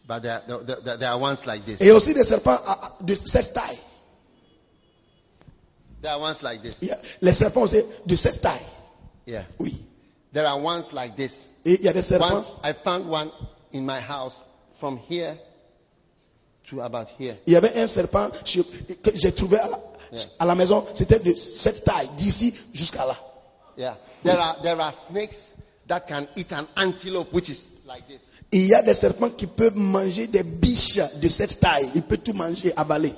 But 0.05 0.21
there, 0.23 0.41
there, 0.47 0.81
there, 0.81 0.97
there 0.97 1.09
are 1.09 1.17
ones 1.17 1.45
like 1.45 1.65
this. 1.65 1.79
Et 1.81 1.91
aussi 1.91 2.13
des 2.13 2.23
serpents 2.23 2.59
à- 2.65 2.91
de 3.01 3.15
cette 3.15 3.53
taille. 3.53 3.77
There 6.01 6.11
are 6.11 6.19
ones 6.19 6.43
like 6.43 6.61
this. 6.61 6.75
Il 6.81 6.89
y 6.89 6.91
a 6.91 6.97
les 7.21 7.31
serpents 7.31 7.61
aussi 7.61 7.81
de 8.05 8.15
cette 8.17 8.41
taille. 8.41 8.65
Yeah. 9.25 9.45
Oui. 9.59 9.77
There 10.33 10.45
are 10.45 10.59
ones 10.61 10.91
like 10.91 11.15
this. 11.15 11.49
Et 11.63 11.75
il 11.79 11.85
y 11.85 11.87
a 11.87 11.93
des 11.93 12.01
serpents. 12.01 12.35
Once 12.35 12.47
I 12.63 12.73
found 12.73 13.07
one 13.09 13.31
in 13.71 13.85
my 13.85 14.01
house 14.01 14.41
from 14.75 14.97
here 14.97 15.35
to 15.35 15.37
about 15.37 15.37
here. 15.37 15.53
Il 17.47 17.53
y 17.53 17.55
avait 17.55 17.78
un 17.80 17.88
serpent 17.88 18.30
que 18.30 19.11
j'ai 19.16 19.32
trouvé 19.32 19.57
à 19.59 19.68
la, 19.70 19.80
à 20.39 20.45
la 20.45 20.55
maison. 20.55 20.86
C'était 20.93 21.20
de 21.20 21.34
cette 21.38 21.84
taille, 21.84 22.09
d'ici 22.18 22.53
jusqu'à 22.74 23.05
là. 23.05 23.16
Yeah. 23.78 23.97
There 24.24 24.38
are 24.39 24.55
there 24.61 24.80
are 24.80 24.93
snakes 24.93 25.55
that 25.88 26.01
can 26.07 26.26
eat 26.36 26.51
an 26.53 26.66
antelope, 26.78 27.34
which 27.34 27.49
is 27.49 27.57
like 27.88 28.07
this. 28.07 28.20
Il 28.51 28.68
y 28.68 28.74
a 28.76 28.82
des 28.84 28.93
serpents 28.93 29.32
qui 29.32 29.47
peuvent 29.47 29.76
manger 29.76 30.28
des 30.28 30.43
biches 30.43 30.99
de 31.20 31.28
cette 31.28 31.59
taille. 31.59 31.89
Ils 31.95 32.03
peuvent 32.03 32.20
tout 32.20 32.34
manger, 32.34 32.72
avaler. 32.78 33.14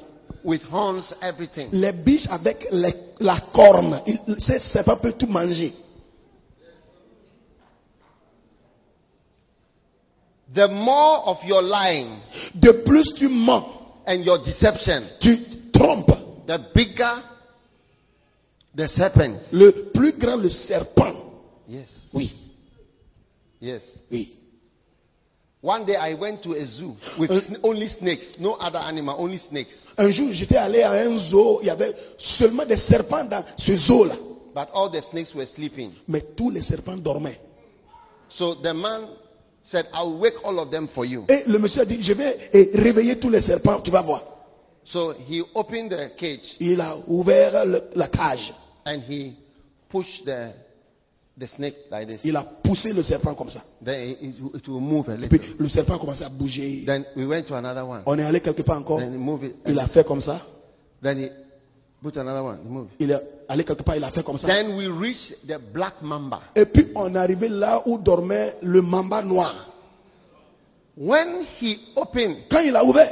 With 0.46 0.62
horns, 0.72 1.14
everything. 1.22 1.68
Les 1.74 1.92
biches 1.92 2.28
avec 2.32 2.68
les- 2.72 2.94
la 3.20 3.36
corne, 3.52 4.00
ces 4.38 4.60
serpents 4.60 4.96
peuvent 4.96 5.18
tout 5.18 5.28
manger. 5.28 5.74
The 10.56 10.68
more 10.70 11.28
of 11.28 11.44
your 11.46 11.62
lying 11.62 12.08
De 12.58 12.72
plus 12.72 13.14
tu 13.14 13.28
mens, 13.30 13.66
and 14.08 14.24
your 14.26 14.38
deception, 14.40 15.04
tu 15.20 15.38
trompes. 15.74 16.16
the 16.48 16.58
bigger 16.74 17.22
the 18.74 18.88
serpent. 18.88 19.38
Le 19.52 19.72
plus 19.94 20.14
grand 20.14 20.38
le 20.42 20.50
serpent. 20.50 21.14
Yes. 21.68 22.10
Oui, 22.14 22.32
Yes. 23.62 24.00
oui. 24.12 24.32
One 25.62 25.84
day 25.86 25.96
I 25.96 26.14
went 26.14 26.42
to 26.44 26.54
a 26.54 26.64
zoo 26.64 26.96
with 27.18 27.32
sn- 27.32 27.58
only 27.64 27.88
snakes, 27.88 28.38
no 28.40 28.54
other 28.54 28.78
animal, 28.80 29.16
only 29.18 29.38
snakes. 29.38 29.88
Un 29.98 30.12
jour, 30.12 30.32
j'étais 30.32 30.58
allé 30.58 30.84
à 30.84 30.92
un 30.92 31.18
zoo, 31.18 31.60
il 31.62 31.68
y 31.68 31.70
avait 31.72 31.94
seulement 32.18 32.66
des 32.66 32.76
serpents 32.78 33.24
dans 33.26 33.44
ce 33.58 33.76
zoo-là. 33.76 34.14
But 34.54 34.70
all 34.74 34.90
the 34.92 35.02
snakes 35.02 35.34
were 35.34 35.46
sleeping. 35.48 35.92
Mais 36.08 36.22
tous 36.22 36.50
les 36.52 36.62
serpents 36.62 36.98
dormaient. 36.98 37.40
So 38.30 38.56
the 38.56 38.74
man 38.74 39.08
said, 39.66 39.88
I'll 39.94 40.18
wake 40.18 40.36
all 40.46 40.60
of 40.60 40.70
them 40.72 40.88
for 40.88 41.06
you. 41.06 41.26
Et 41.28 41.44
le 41.48 41.58
monsieur 41.60 41.82
a 41.82 41.86
dit, 41.86 42.02
je 42.02 42.14
vais 42.14 42.38
réveiller 42.74 43.18
tous 43.18 43.30
les 43.30 43.42
serpents, 43.42 43.82
tu 43.82 43.92
vas 43.92 44.02
voir. 44.02 44.22
So 44.84 45.14
he 45.28 45.42
opened 45.56 45.90
the 45.92 46.16
cage 46.16 46.56
Il 46.60 46.80
a 46.80 46.96
ouvert 47.08 47.66
le- 47.66 47.82
la 47.96 48.08
cage. 48.08 48.54
and 48.86 49.02
he 49.10 49.34
pushed 49.90 50.26
the, 50.26 50.54
the 51.40 51.48
snake 51.48 51.76
like 51.90 52.08
this. 52.08 52.22
Il 52.24 52.36
a 52.38 52.44
poussé 52.44 52.94
le 52.94 53.02
serpent 53.02 53.34
comme 53.34 53.50
ça. 53.50 53.62
Then 53.84 54.12
it, 54.12 54.36
it, 54.54 54.68
will 54.68 54.80
move 54.82 55.10
a 55.10 55.14
Et 55.16 55.18
little. 55.18 55.40
puis 55.40 55.56
le 55.58 55.68
serpent 55.68 55.96
a 55.96 55.98
commencé 55.98 56.24
à 56.24 56.30
bouger. 56.30 56.84
Then 56.86 57.04
we 57.16 57.26
went 57.26 57.44
to 57.48 57.56
another 57.56 57.84
one. 57.88 58.04
On 58.06 58.18
est 58.20 58.24
allé 58.24 58.42
quelque 58.42 58.62
part 58.62 58.78
encore. 58.78 59.00
Then 59.00 59.14
he 59.14 59.18
moved 59.18 59.46
it. 59.48 59.56
Il 59.66 59.80
a 59.80 59.88
fait 59.88 60.06
comme 60.06 60.22
ça. 60.22 60.40
Then 61.02 61.18
he 61.18 61.30
put 62.06 62.18
another 62.18 62.44
one. 62.44 62.60
He 62.64 62.70
moved. 62.70 62.92
Il 63.00 63.12
est 63.12 63.22
allé 63.50 63.64
quelque 63.64 63.82
part, 63.84 63.96
il 63.96 64.04
a 64.04 64.12
fait 64.12 64.24
comme 64.24 64.38
ça. 64.38 64.48
Then 64.48 64.76
we 64.76 64.88
reached 64.88 65.48
the 65.48 65.58
black 65.74 66.02
mamba. 66.02 66.42
Et 66.56 66.66
puis 66.66 66.88
on 66.96 67.14
est 67.16 67.18
arrivé 67.18 67.50
là 67.50 67.82
où 67.86 67.98
dormait 67.98 68.56
le 68.62 68.82
mamba 68.82 69.24
noir. 69.24 69.54
When 70.98 71.46
he 71.60 71.78
opened 71.96 72.36
Quand 72.50 72.62
il 72.62 72.76
a 72.76 72.84
ouvert, 72.84 73.10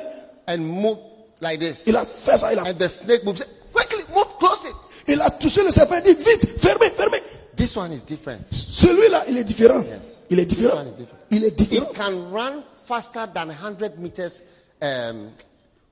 and 0.48 0.60
moved 0.60 1.00
like 1.42 1.60
this, 1.60 1.84
il 1.88 1.96
a 1.96 2.06
fait 2.06 2.38
ça, 2.38 2.54
il 2.54 2.60
a, 2.60 2.64
and 2.64 2.76
the 2.78 2.88
snake 2.88 3.22
said, 3.36 3.48
quickly 3.74 4.04
move, 4.14 4.38
close 4.40 4.64
it. 4.66 4.76
il 5.08 5.20
a 5.22 5.30
touché 5.32 5.64
le 5.64 5.72
serpent 5.72 5.96
et 5.96 6.02
dit 6.02 6.14
vite, 6.14 6.48
fermez, 6.60 6.90
fermez. 6.92 7.22
This 7.56 7.76
one 7.76 7.92
is 7.92 8.04
different. 8.06 8.42
Celui-là, 8.52 9.26
il 9.28 9.38
est 9.38 9.44
différent. 9.44 9.84
Il 10.30 10.40
est 10.40 10.46
différent. 10.46 10.86
Il 11.30 11.44
est 11.44 11.52
différent. 11.52 11.88
It 11.92 11.98
can 11.98 12.32
run 12.32 12.64
faster 12.86 13.26
than 13.34 13.50
100 13.50 14.00
meters. 14.00 14.44
Um, 14.82 15.32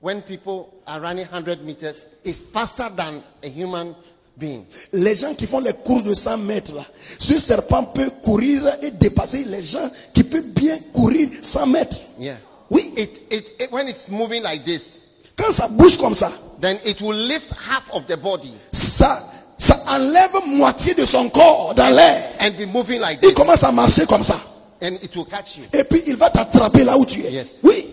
when 0.00 0.22
people 0.22 0.82
are 0.86 1.00
running 1.00 1.26
100 1.26 1.64
meters, 1.64 2.02
it's 2.24 2.40
faster 2.52 2.88
than 2.96 3.20
a 3.42 3.48
human 3.48 3.94
being. 4.38 4.64
Les 4.92 5.14
gens 5.16 5.34
qui 5.34 5.46
font 5.46 5.60
les 5.60 5.72
cours 5.72 6.02
de 6.02 6.14
100 6.14 6.38
mètres, 6.38 6.74
là, 6.74 6.82
ce 7.18 7.38
serpent 7.38 7.84
peut 7.94 8.10
courir 8.22 8.62
et 8.82 8.90
dépasser 8.90 9.44
les 9.44 9.62
gens 9.62 9.90
qui 10.14 10.24
peuvent 10.24 10.42
bien 10.54 10.78
courir 10.92 11.28
100 11.40 11.66
mètres. 11.66 11.98
Yeah. 12.18 12.36
Oui. 12.70 12.92
It, 12.96 13.22
it, 13.30 13.46
it, 13.60 13.72
when 13.72 13.88
it's 13.88 14.08
moving 14.08 14.42
like 14.42 14.64
this, 14.64 15.02
Quand 15.36 15.50
ça 15.50 15.66
bouge 15.68 15.96
comme 15.96 16.14
ça, 16.14 16.30
then 16.60 16.78
it 16.84 17.00
will 17.00 17.16
lift 17.16 17.50
half 17.52 17.90
of 17.92 18.06
the 18.06 18.16
body 18.16 18.52
ça, 18.72 19.22
ça 19.58 19.82
enlève 19.88 20.30
moitié 20.46 20.94
de 20.94 21.04
son 21.06 21.28
corps 21.30 21.74
dans 21.74 21.88
l'air. 21.90 22.22
and 22.40 22.50
be 22.58 22.66
moving 22.66 23.00
like 23.00 23.18
Il 23.22 23.28
this. 23.28 23.34
commence 23.34 23.64
à 23.64 23.72
marcher 23.72 24.04
comme 24.06 24.22
ça. 24.22 24.36
and 24.82 24.94
it 25.02 25.14
will 25.16 25.24
catch 25.24 25.56
you. 25.56 25.64
Et 25.72 25.84
puis 25.84 26.02
il 26.06 26.16
va 26.16 26.28
t'attraper 26.30 26.84
là 26.84 26.96
où 26.98 27.04
tu 27.06 27.20
es. 27.24 27.32
Yes. 27.32 27.58
Oui. 27.62 27.86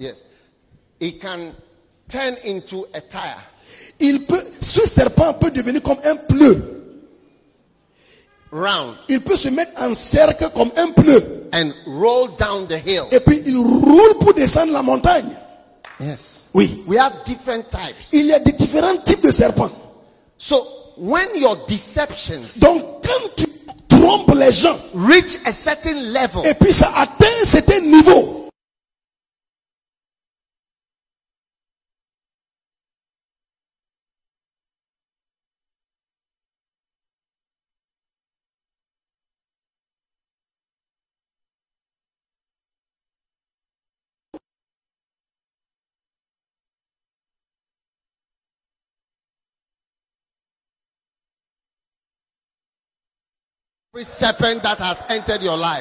Yes. 0.00 0.24
It 1.00 1.20
can 1.20 1.52
turn 2.08 2.36
into 2.46 2.86
a 2.94 3.00
tire. 3.00 3.38
Il 4.02 4.24
peut, 4.24 4.44
ce 4.60 4.80
serpent 4.86 5.32
peut 5.34 5.50
devenir 5.50 5.82
comme 5.82 5.98
un 6.04 6.16
pneu. 6.16 6.60
round 8.52 8.94
Il 9.08 9.20
peut 9.22 9.36
se 9.36 9.48
mettre 9.48 9.80
en 9.82 9.94
cercle 9.94 10.50
comme 10.54 10.70
un 10.76 10.90
pneu. 10.90 11.22
and 11.54 11.72
roll 11.86 12.28
down 12.38 12.66
the 12.66 12.78
hill. 12.84 13.04
Et 13.12 13.20
puis 13.20 13.42
il 13.46 13.56
roule 13.56 14.14
pour 14.20 14.34
descendre 14.34 14.72
la 14.72 14.82
montagne. 14.82 15.28
Yes. 16.00 16.48
Oui. 16.54 16.82
We 16.86 16.98
have 16.98 17.12
different 17.24 17.70
types. 17.70 18.08
Il 18.12 18.26
y 18.26 18.32
a 18.32 18.38
des 18.40 18.52
différents 18.52 18.96
types 18.98 19.22
de 19.22 19.30
serpents. 19.30 19.70
So 20.36 20.66
when 20.96 21.28
your 21.36 21.56
deceptions 21.68 22.58
Donc 22.60 22.82
quand 23.02 23.28
tu 23.36 23.46
trompes 23.88 24.34
les 24.34 24.52
gens 24.52 24.76
reach 24.94 25.38
a 25.44 25.52
certain 25.52 25.94
level, 25.94 26.44
et 26.44 26.54
puis 26.54 26.72
ça 26.72 26.90
atteint 26.96 27.26
un 27.40 27.44
certain 27.44 27.80
niveau, 27.80 28.41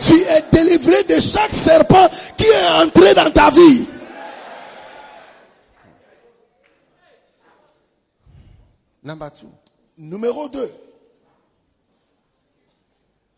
tu 0.02 0.16
es 0.20 0.42
délivré 0.52 1.02
de 1.06 1.18
chaque 1.22 1.50
serpent 1.50 2.10
qui 2.36 2.44
est 2.44 2.68
entré 2.84 3.14
dans 3.14 3.32
ta 3.32 3.50
vie. 3.52 3.88
number 9.02 9.32
two, 9.32 9.50
Numéro 9.98 10.50
2. 10.50 10.70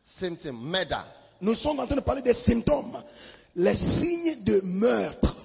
same 0.02 0.36
thing, 0.38 0.54
murder. 0.54 1.04
Nous 1.40 1.54
sommes 1.56 1.80
en 1.80 1.86
train 1.86 1.96
de 1.98 2.02
parler 2.02 2.24
des 2.24 2.34
symptômes, 2.34 2.98
les 3.56 3.76
signes 3.76 4.44
de 4.44 4.60
meurtre, 4.62 5.36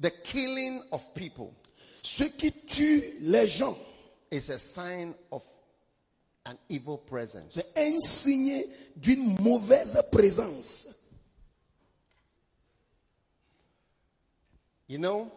The 0.00 0.10
killing 0.24 0.80
of 0.90 1.04
people 1.14 1.52
ce 2.02 2.24
qui 2.24 2.50
tue 2.50 3.14
les 3.20 3.46
gens. 3.46 3.76
is 4.32 4.50
a 4.50 4.58
sign 4.58 5.14
of 5.30 5.42
an 6.46 6.54
evil 6.68 6.98
presence. 7.06 7.54
C'est 7.54 7.78
un 7.78 7.98
signe 7.98 8.62
d'une 8.96 9.40
mauvaise 9.40 10.02
présence. 10.12 10.88
You 14.86 14.98
know, 14.98 15.32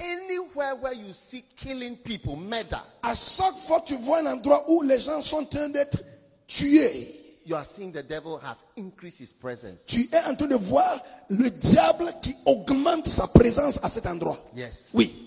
anywhere 0.00 0.74
where 0.76 0.94
you 0.94 1.12
see 1.12 1.44
killing 1.56 1.96
people, 1.98 2.36
murder, 2.36 2.80
À 3.02 3.14
chaque 3.14 3.56
fois 3.56 3.80
que 3.80 3.88
tu 3.88 3.96
vois 3.96 4.20
un 4.20 4.26
endroit 4.26 4.64
où 4.70 4.82
les 4.82 4.98
gens 4.98 5.20
sont 5.20 5.38
en 5.38 5.44
train 5.44 5.68
d'être 5.68 5.98
tués, 6.46 7.40
you 7.44 7.54
are 7.54 7.66
seeing 7.66 7.92
the 7.92 8.02
devil 8.02 8.38
has 8.42 8.64
increased 8.78 9.20
his 9.20 9.34
presence. 9.34 9.84
tu 9.86 10.08
es 10.10 10.24
en 10.26 10.34
train 10.34 10.46
de 10.48 10.54
voir 10.54 10.98
le 11.28 11.50
diable 11.50 12.10
qui 12.22 12.34
augmente 12.46 13.06
sa 13.06 13.26
présence 13.26 13.78
à 13.82 13.90
cet 13.90 14.06
endroit. 14.06 14.42
Yes. 14.54 14.88
Oui. 14.94 15.23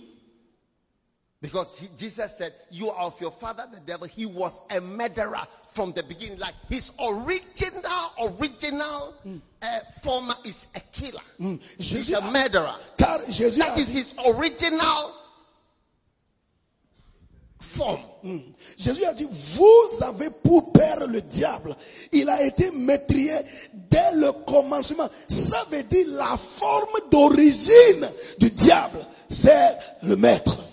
Because 1.40 1.78
he- 1.78 1.90
Jesus 1.96 2.36
said, 2.36 2.52
You 2.72 2.90
are 2.90 3.04
of 3.06 3.22
your 3.22 3.30
father, 3.32 3.66
the 3.72 3.80
devil. 3.80 4.08
He 4.08 4.26
was 4.26 4.60
a 4.72 4.82
murderer 4.82 5.46
from 5.68 5.92
the 5.94 6.02
beginning. 6.02 6.40
Like 6.40 6.56
his 6.68 6.92
original, 7.00 8.12
original 8.40 9.14
uh, 9.62 9.80
form 10.02 10.34
is 10.44 10.68
a 10.76 10.80
killer. 10.92 11.22
He's 11.38 11.60
Jésus 12.10 12.18
a 12.18 12.32
murderer. 12.32 12.74
Car 12.98 13.20
Jésus 13.30 13.60
That 13.60 13.78
is 13.78 13.94
his 13.94 14.14
original 14.26 15.14
form. 17.60 18.02
Jésus 18.78 19.06
a 19.06 19.14
dit, 19.14 19.28
vous 19.30 20.04
avez 20.04 20.30
pour 20.44 20.72
père 20.74 21.06
le 21.06 21.22
diable. 21.22 21.76
Il 22.12 22.30
a 22.30 22.42
été 22.44 22.72
maîtrisé 22.72 23.36
dès 23.74 24.12
le 24.16 24.32
commencement. 24.32 25.08
Ça 25.28 25.64
veut 25.70 25.84
dire 25.84 26.08
la 26.10 26.36
forme 26.38 27.10
d'origine 27.12 28.10
du 28.40 28.50
diable. 28.50 29.00
C'est 29.30 29.78
le 30.02 30.16
maître. 30.16 30.64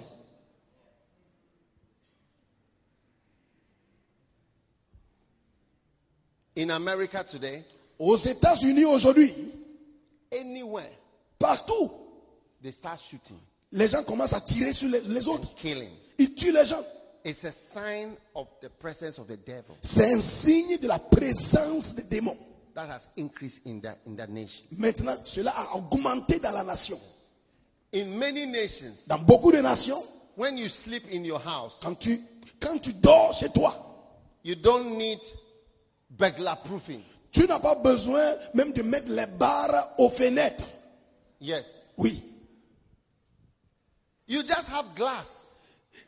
In 6.56 6.70
America 6.70 7.24
today, 7.24 7.64
Aux 7.98 8.16
États-Unis 8.16 8.84
aujourd'hui, 8.84 9.30
anywhere 10.32 10.90
partout, 11.38 11.90
they 12.62 12.72
start 12.72 13.00
shooting, 13.00 13.38
les 13.72 13.88
gens 13.88 14.02
commencent 14.04 14.32
à 14.34 14.40
tirer 14.40 14.72
sur 14.72 14.88
les, 14.88 15.00
les 15.00 15.26
autres. 15.28 15.54
killing. 15.56 15.90
Ils 16.18 16.34
tuent 16.34 16.52
les 16.52 16.66
gens. 16.66 16.82
It's 17.24 17.44
a 17.44 17.50
sign 17.52 18.14
of 18.34 18.48
the 18.60 18.68
presence 18.68 19.18
of 19.18 19.26
the 19.26 19.36
devil 19.46 19.74
C'est 19.80 20.12
un 20.12 20.20
signe 20.20 20.76
de 20.78 20.86
la 20.86 20.98
présence 20.98 21.94
des 21.94 22.02
démons. 22.04 22.36
that 22.74 22.88
has 22.88 23.08
increased 23.16 23.62
in 23.66 23.80
that 23.80 23.96
in 24.06 24.14
that 24.16 24.28
nation. 24.28 24.64
Maintenant, 24.78 25.16
cela 25.24 25.52
a 25.56 25.76
augmenté 25.76 26.38
dans 26.40 26.52
la 26.52 26.64
nation. 26.64 26.98
In 27.94 28.06
many 28.18 28.46
nations, 28.46 29.06
Dans 29.06 29.18
beaucoup 29.18 29.52
de 29.52 29.60
nations, 29.60 30.02
when 30.36 30.58
you 30.58 30.68
sleep 30.68 31.04
in 31.12 31.24
your 31.24 31.40
house, 31.40 31.78
quand 31.82 31.94
tu, 31.98 32.20
quand 32.60 32.78
tu 32.78 32.92
dors 32.94 33.32
chez 33.34 33.48
toi, 33.50 33.72
you 34.44 34.54
don't 34.56 34.96
need 34.98 35.20
burglar 36.10 36.62
proofing. 36.62 37.00
tu 37.32 37.46
n'as 37.46 37.58
pas 37.58 37.74
besoin 37.74 38.34
même 38.54 38.72
de 38.72 38.82
mettre 38.82 39.10
les 39.10 39.26
barres 39.26 39.90
aux 39.98 40.08
fenêtres. 40.08 40.68
Yes. 41.40 41.66
Oui. 41.96 42.22
You 44.26 44.42
just 44.42 44.68
have 44.70 44.94
glass. 44.94 45.50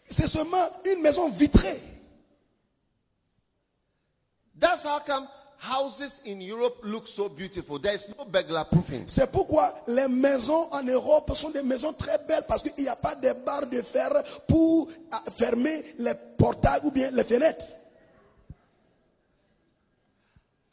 C'est 0.03 0.29
seulement 0.29 0.69
une 0.85 1.03
maison 1.03 1.29
vitrée. 1.29 1.79
That's 4.59 4.85
how 4.85 5.01
come 5.01 5.27
houses 5.59 6.23
in 6.27 6.41
Europe 6.41 6.79
look 6.85 7.07
so 7.07 7.29
beautiful. 7.29 7.79
There's 7.79 8.09
no 8.17 8.25
burglar 8.25 8.65
proofing. 8.67 9.07
C'est 9.07 9.31
pourquoi 9.31 9.75
les 9.89 10.09
maisons 10.09 10.69
en 10.73 10.83
Europe 10.83 11.35
sont 11.35 11.51
des 11.51 11.63
maisons 11.63 11.93
très 11.93 12.19
belles 12.27 12.45
parce 12.49 12.63
qu'il 12.63 12.85
n'y 12.85 12.89
a 12.89 12.97
pas 12.97 13.15
de 13.15 13.33
barres 13.45 13.67
de 13.67 13.83
fer 13.83 14.11
pour 14.47 14.89
ah, 15.11 15.23
fermer 15.37 15.85
les 15.99 16.15
portails 16.39 16.81
ou 16.85 16.91
bien 16.91 17.11
les 17.11 17.25
fenêtres. 17.25 17.67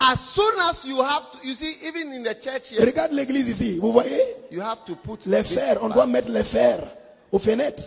As 0.05 0.19
soon 0.19 0.53
as 0.69 0.83
you 0.83 1.01
have 1.01 1.31
to, 1.31 1.47
you 1.47 1.53
see, 1.53 1.87
even 1.87 2.11
in 2.11 2.23
the 2.23 2.35
church 2.35 2.69
here, 2.71 2.81
Regarde 2.85 3.13
l'église 3.13 3.47
ici, 3.47 3.79
vous 3.79 3.93
voyez 3.93 4.19
you 4.51 4.59
have 4.61 4.83
to 4.85 4.95
put 4.97 5.25
Les 5.25 5.43
this 5.43 5.53
fers, 5.55 5.77
on 5.81 5.89
doit 5.89 6.05
mettre 6.07 6.29
les 6.29 6.43
fers 6.43 6.91
aux 7.31 7.39
fenêtres. 7.39 7.85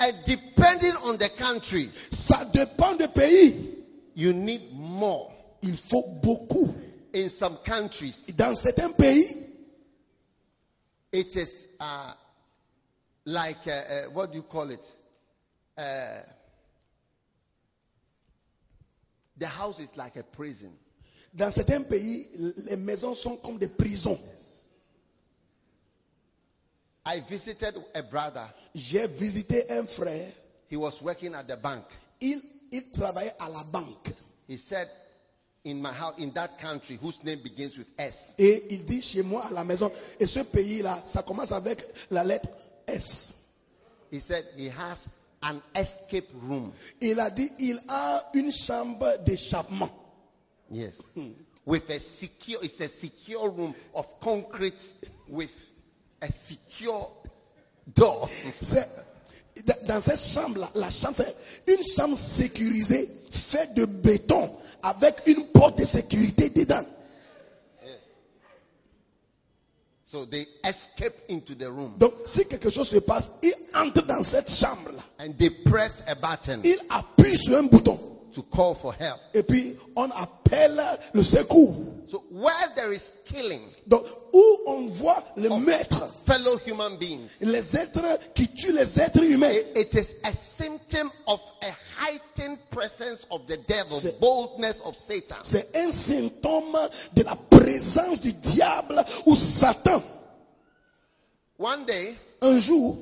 And 0.00 0.12
depending 0.26 0.94
on 1.04 1.16
the 1.16 1.28
country, 1.36 1.90
Ça 2.10 2.44
dépend 2.52 2.94
du 2.94 3.06
pays. 3.08 3.54
you 4.16 4.32
need 4.32 4.62
more. 4.72 5.30
Il 5.62 5.76
faut 5.76 6.04
beaucoup. 6.22 6.74
In 7.14 7.28
some 7.28 7.56
countries, 7.64 8.32
Dans 8.36 8.54
certains 8.54 8.90
pays, 8.90 9.36
it 11.12 11.36
is 11.36 11.68
uh, 11.78 12.12
like 13.26 13.66
uh, 13.66 13.70
uh, 13.70 14.10
what 14.12 14.32
do 14.32 14.38
you 14.38 14.42
call 14.44 14.70
it? 14.70 14.84
The 19.38 19.46
house 19.46 19.78
is 19.80 19.96
like 19.96 20.16
a 20.16 20.22
prison. 20.22 20.72
dans 21.32 21.50
certains 21.50 21.82
pays, 21.82 22.28
les 22.68 22.76
maisons 22.76 23.14
sont 23.14 23.36
comme 23.36 23.58
des 23.58 23.68
prisons. 23.68 24.18
I 27.06 27.20
visited 27.28 27.74
a 27.94 28.02
brother. 28.02 28.48
J'ai 28.74 29.06
visité 29.06 29.70
un 29.70 29.84
frère. 29.86 30.32
He 30.70 30.76
was 30.76 31.02
working 31.02 31.34
at 31.34 31.44
the 31.46 31.56
bank. 31.56 31.84
Il, 32.20 32.40
il 32.72 32.90
travaillait 32.90 33.34
à 33.38 33.50
la 33.50 33.62
banque. 33.64 34.08
He 34.48 34.56
said, 34.56 34.88
"In 35.66 35.82
my 35.82 35.90
house, 35.92 36.14
in 36.18 36.30
that 36.30 36.58
country, 36.58 36.96
whose 37.02 37.22
name 37.22 37.40
begins 37.42 37.76
with 37.76 37.88
S, 37.98 38.34
Et 38.38 38.64
il 38.70 38.84
dit 38.84 39.02
chez 39.02 39.22
moi 39.22 39.44
à 39.46 39.50
la 39.52 39.64
maison. 39.64 39.90
Et 40.18 40.26
ce 40.26 40.40
pays-là, 40.40 41.02
ça 41.06 41.22
commence 41.22 41.52
avec 41.52 41.82
la 42.10 42.24
lettre 42.24 42.48
S. 42.86 43.40
he 44.10 44.20
said 44.20 44.44
he 44.56 44.68
has 44.68 45.08
an 45.44 45.60
escape 45.74 46.28
room. 46.48 46.72
Il 47.00 47.20
a 47.20 47.30
dit, 47.30 47.50
il 47.58 47.78
a 47.88 48.24
une 48.34 48.50
chambre 48.50 49.06
d'échappement. 49.24 49.90
Yes, 50.70 50.96
with 51.66 51.88
a 51.90 51.98
secure. 52.00 52.58
It's 52.64 52.80
a 52.80 52.88
secure 52.88 53.48
room 53.50 53.74
of 53.94 54.06
concrete 54.20 54.82
with 55.28 55.50
a 56.20 56.28
secure 56.32 57.10
door. 57.94 58.28
C'est 58.60 58.88
dans- 59.86 60.00
cette 60.00 60.18
chambre-là, 60.20 60.68
la 60.74 60.90
chambre, 60.90 61.14
c'est 61.16 61.36
une 61.72 61.84
chambre 61.84 62.16
sécurisée, 62.18 63.08
faite 63.30 63.74
de 63.74 63.84
béton, 63.84 64.50
avec 64.82 65.22
une 65.26 65.44
porte 65.46 65.78
de 65.78 65.84
sécurité 65.84 66.48
dedans. 66.50 66.82
So 70.14 70.24
they 70.24 70.46
escape 70.64 71.12
into 71.28 71.56
the 71.56 71.68
room 71.68 71.94
Donc, 71.98 72.12
si 72.24 72.44
quelque 72.46 72.70
chose 72.70 72.88
se 72.88 72.98
passe, 73.00 73.32
il 73.42 73.52
entre 73.74 74.06
dans 74.06 74.22
cette 74.22 74.48
chambre-là. 74.48 75.02
and 75.18 75.36
they 75.36 75.50
press 75.50 76.04
a 76.06 76.14
button 76.14 76.60
Il 76.62 76.78
appuie 76.88 77.36
sur 77.36 77.58
un 77.58 77.64
bouton. 77.64 77.98
To 78.34 78.42
call 78.42 78.74
for 78.74 78.92
help. 78.98 79.20
Et 79.32 79.42
puis, 79.42 79.76
on 79.96 80.10
appelle 80.10 80.80
le 81.12 81.22
secours. 81.22 81.76
So 82.06 82.24
where 82.30 82.68
there 82.76 82.92
is 82.92 83.12
killing, 83.24 83.62
Donc, 83.86 84.04
où 84.32 84.58
on 84.66 84.86
voit 84.86 85.22
le 85.36 85.48
maître, 85.58 86.06
fellow 86.26 86.58
human 86.66 86.96
beings, 86.98 87.28
les 87.40 87.76
êtres 87.76 88.04
qui 88.34 88.48
tuent 88.48 88.72
les 88.72 89.00
êtres 89.00 89.22
humains, 89.22 89.52
it 89.74 89.92
is 89.94 90.16
a 90.22 90.32
symptom 90.32 91.10
of 91.26 91.40
a 91.62 91.72
heightened 91.98 92.58
presence 92.70 93.26
of 93.30 93.46
the 93.46 93.56
devil, 93.66 93.98
boldness 94.20 94.80
of 94.84 94.96
Satan. 94.96 95.36
c'est 95.42 95.74
un 95.76 95.90
symptôme 95.90 96.76
de 97.14 97.22
la 97.22 97.36
présence 97.50 98.20
du 98.20 98.32
diable 98.32 99.02
ou 99.26 99.34
Satan. 99.34 100.02
One 101.58 101.84
day, 101.86 102.16
Un 102.42 102.58
jour, 102.60 102.98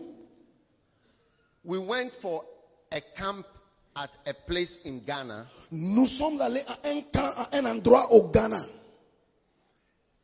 we 1.65 1.79
went 1.79 2.13
for 2.13 2.45
a 2.93 3.01
camp 3.01 3.45
at 3.97 4.11
a 4.27 4.33
place 4.35 4.81
in 4.85 4.99
Ghana. 5.07 5.47
nous 5.71 6.07
sommes 6.07 6.41
allés 6.41 6.63
à 6.67 6.79
un 6.89 7.01
camp, 7.13 7.33
à 7.37 7.57
un 7.57 7.65
endroit 7.67 8.11
au 8.13 8.23
Ghana. 8.31 8.65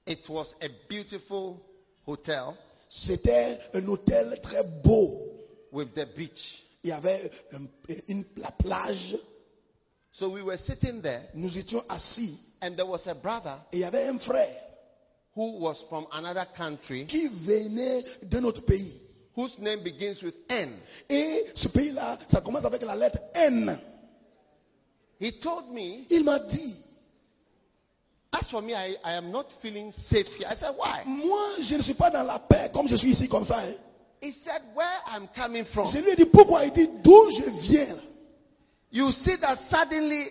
It 0.06 0.28
was 0.28 0.54
a 0.62 0.68
beautiful 0.88 1.56
hotel 2.06 2.54
C'était 2.88 3.58
un 3.74 3.86
hôtel 3.86 4.40
très 4.42 4.62
beau. 4.82 5.24
with 5.70 5.92
the 5.94 6.06
beach. 6.16 6.62
Il 6.82 6.88
y 6.90 6.92
avait 6.92 7.30
un- 7.52 7.66
une, 8.08 8.24
la 8.38 8.50
plage. 8.50 9.16
So 10.10 10.30
we 10.30 10.40
were 10.42 10.56
sitting 10.56 11.02
there, 11.02 11.28
Nous 11.34 11.58
étions 11.58 11.84
assis. 11.90 12.38
and 12.62 12.74
there 12.76 12.86
was 12.86 13.06
a 13.06 13.14
brother 13.14 13.58
Et 13.72 13.76
il 13.76 13.80
y 13.80 13.84
avait 13.84 14.08
un 14.08 14.18
frère 14.18 14.48
who 15.36 15.58
was 15.60 15.84
from 15.88 16.06
another 16.12 16.46
country 16.56 17.04
qui 17.06 17.28
venait 17.28 18.02
d'un 18.22 18.44
autre 18.44 18.62
pays. 18.62 19.02
Whose 19.38 19.56
name 19.60 19.80
begins 19.84 20.20
with 20.20 20.34
N. 20.50 20.68
Et 21.08 21.44
ce 21.54 21.68
pays-là, 21.68 22.18
ça 22.26 22.40
commence 22.40 22.64
avec 22.64 22.82
la 22.82 22.96
lettre 22.96 23.20
N. 23.34 23.78
He 25.20 25.30
told 25.30 25.70
me, 25.72 26.04
Il 26.10 26.24
m'a 26.24 26.40
dit, 26.40 26.74
as 28.32 28.48
for 28.48 28.60
me, 28.62 28.72
I, 28.74 28.96
I 29.04 29.12
am 29.14 29.30
not 29.30 29.44
feeling 29.62 29.92
safe 29.92 30.34
here. 30.36 30.48
I 30.50 30.54
said, 30.54 30.74
why? 30.76 31.02
moi, 31.06 31.38
je 31.60 31.76
ne 31.76 31.82
suis 31.82 31.94
pas 31.94 32.10
dans 32.10 32.24
la 32.24 32.38
paix 32.40 32.68
comme 32.72 32.88
je 32.88 32.96
suis 32.96 33.10
ici 33.10 33.28
comme 33.28 33.44
ça. 33.44 33.58
hein. 33.60 33.74
He 34.20 34.32
said, 34.32 34.60
where 34.74 35.00
I'm 35.12 35.28
coming 35.28 35.64
from. 35.64 35.86
Je 35.86 35.98
lui 35.98 36.10
ai 36.10 36.16
dit, 36.16 36.24
pourquoi? 36.24 36.64
Il 36.64 36.72
dit, 36.72 36.88
d'où 37.04 37.30
je 37.30 37.48
viens? 37.50 37.94
You 38.90 39.12
see 39.12 39.36
that 39.36 39.58
suddenly 39.60 40.24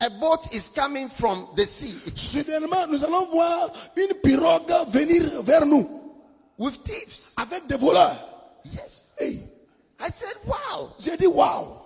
a 0.00 0.10
boat 0.10 0.52
is 0.52 0.68
coming 0.74 1.08
from 1.08 1.46
the 1.56 1.66
sea 1.66 1.94
Soudainement, 2.16 2.86
nous 2.88 3.04
allons 3.04 3.26
voir 3.26 3.70
une 3.96 4.14
pirogue 4.14 4.72
venir 4.88 5.42
vers 5.42 5.66
nous 5.66 5.86
with 6.58 6.82
thieves. 6.82 7.32
avec 7.36 7.66
des 7.68 7.76
voleurs. 7.76 8.26
Yes. 8.64 9.12
Hey, 9.18 9.40
I 9.98 10.10
said, 10.10 10.34
wow. 10.46 10.92
j'ai 10.98 11.16
dit, 11.16 11.26
waouh. 11.26 11.76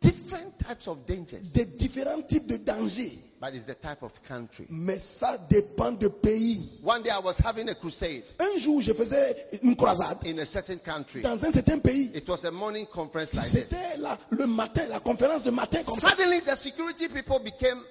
Different 0.00 0.58
types 0.58 0.86
of 0.88 1.04
dangers, 1.06 1.40
Des 1.52 1.66
différents 1.76 2.22
types 2.26 2.46
de 2.46 2.56
dangers. 2.56 3.18
but 3.38 3.54
it's 3.54 3.64
the 3.64 3.74
type 3.74 4.02
of 4.02 4.12
country. 4.22 4.66
Mais 4.70 4.98
ça 4.98 5.36
dépend 5.50 5.92
du 5.92 6.08
pays. 6.08 6.78
One 6.82 7.02
day 7.02 7.10
I 7.10 7.18
was 7.18 7.38
having 7.38 7.68
a 7.68 7.74
crusade 7.74 8.22
Un 8.38 8.58
jour, 8.58 8.80
je 8.80 8.92
faisais 8.94 9.36
une 9.62 9.76
croisade 9.76 10.18
in 10.26 10.38
a 10.38 10.46
certain 10.46 10.78
country. 10.78 11.20
dans 11.20 11.44
un 11.44 11.52
certain 11.52 11.80
pays. 11.80 12.12
It 12.14 12.26
was 12.28 12.44
a 12.46 12.50
morning 12.50 12.86
conference 12.86 13.34
like 13.34 13.44
this. 13.44 13.68
C'était 13.68 13.98
le 14.30 14.46
matin, 14.46 14.86
la 14.88 15.00
conférence 15.00 15.44
de 15.44 15.50
matin 15.50 15.82
comme. 15.84 15.98
Suddenly, 15.98 16.40
the 16.40 16.56
security 16.56 17.08
people 17.08 17.38
became 17.40 17.82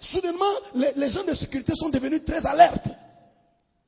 Soudainement, 0.00 0.44
les, 0.74 0.92
les 0.96 1.08
gens 1.10 1.24
de 1.24 1.34
sécurité 1.34 1.72
sont 1.74 1.88
devenus 1.88 2.24
très 2.24 2.44
alertes. 2.46 2.90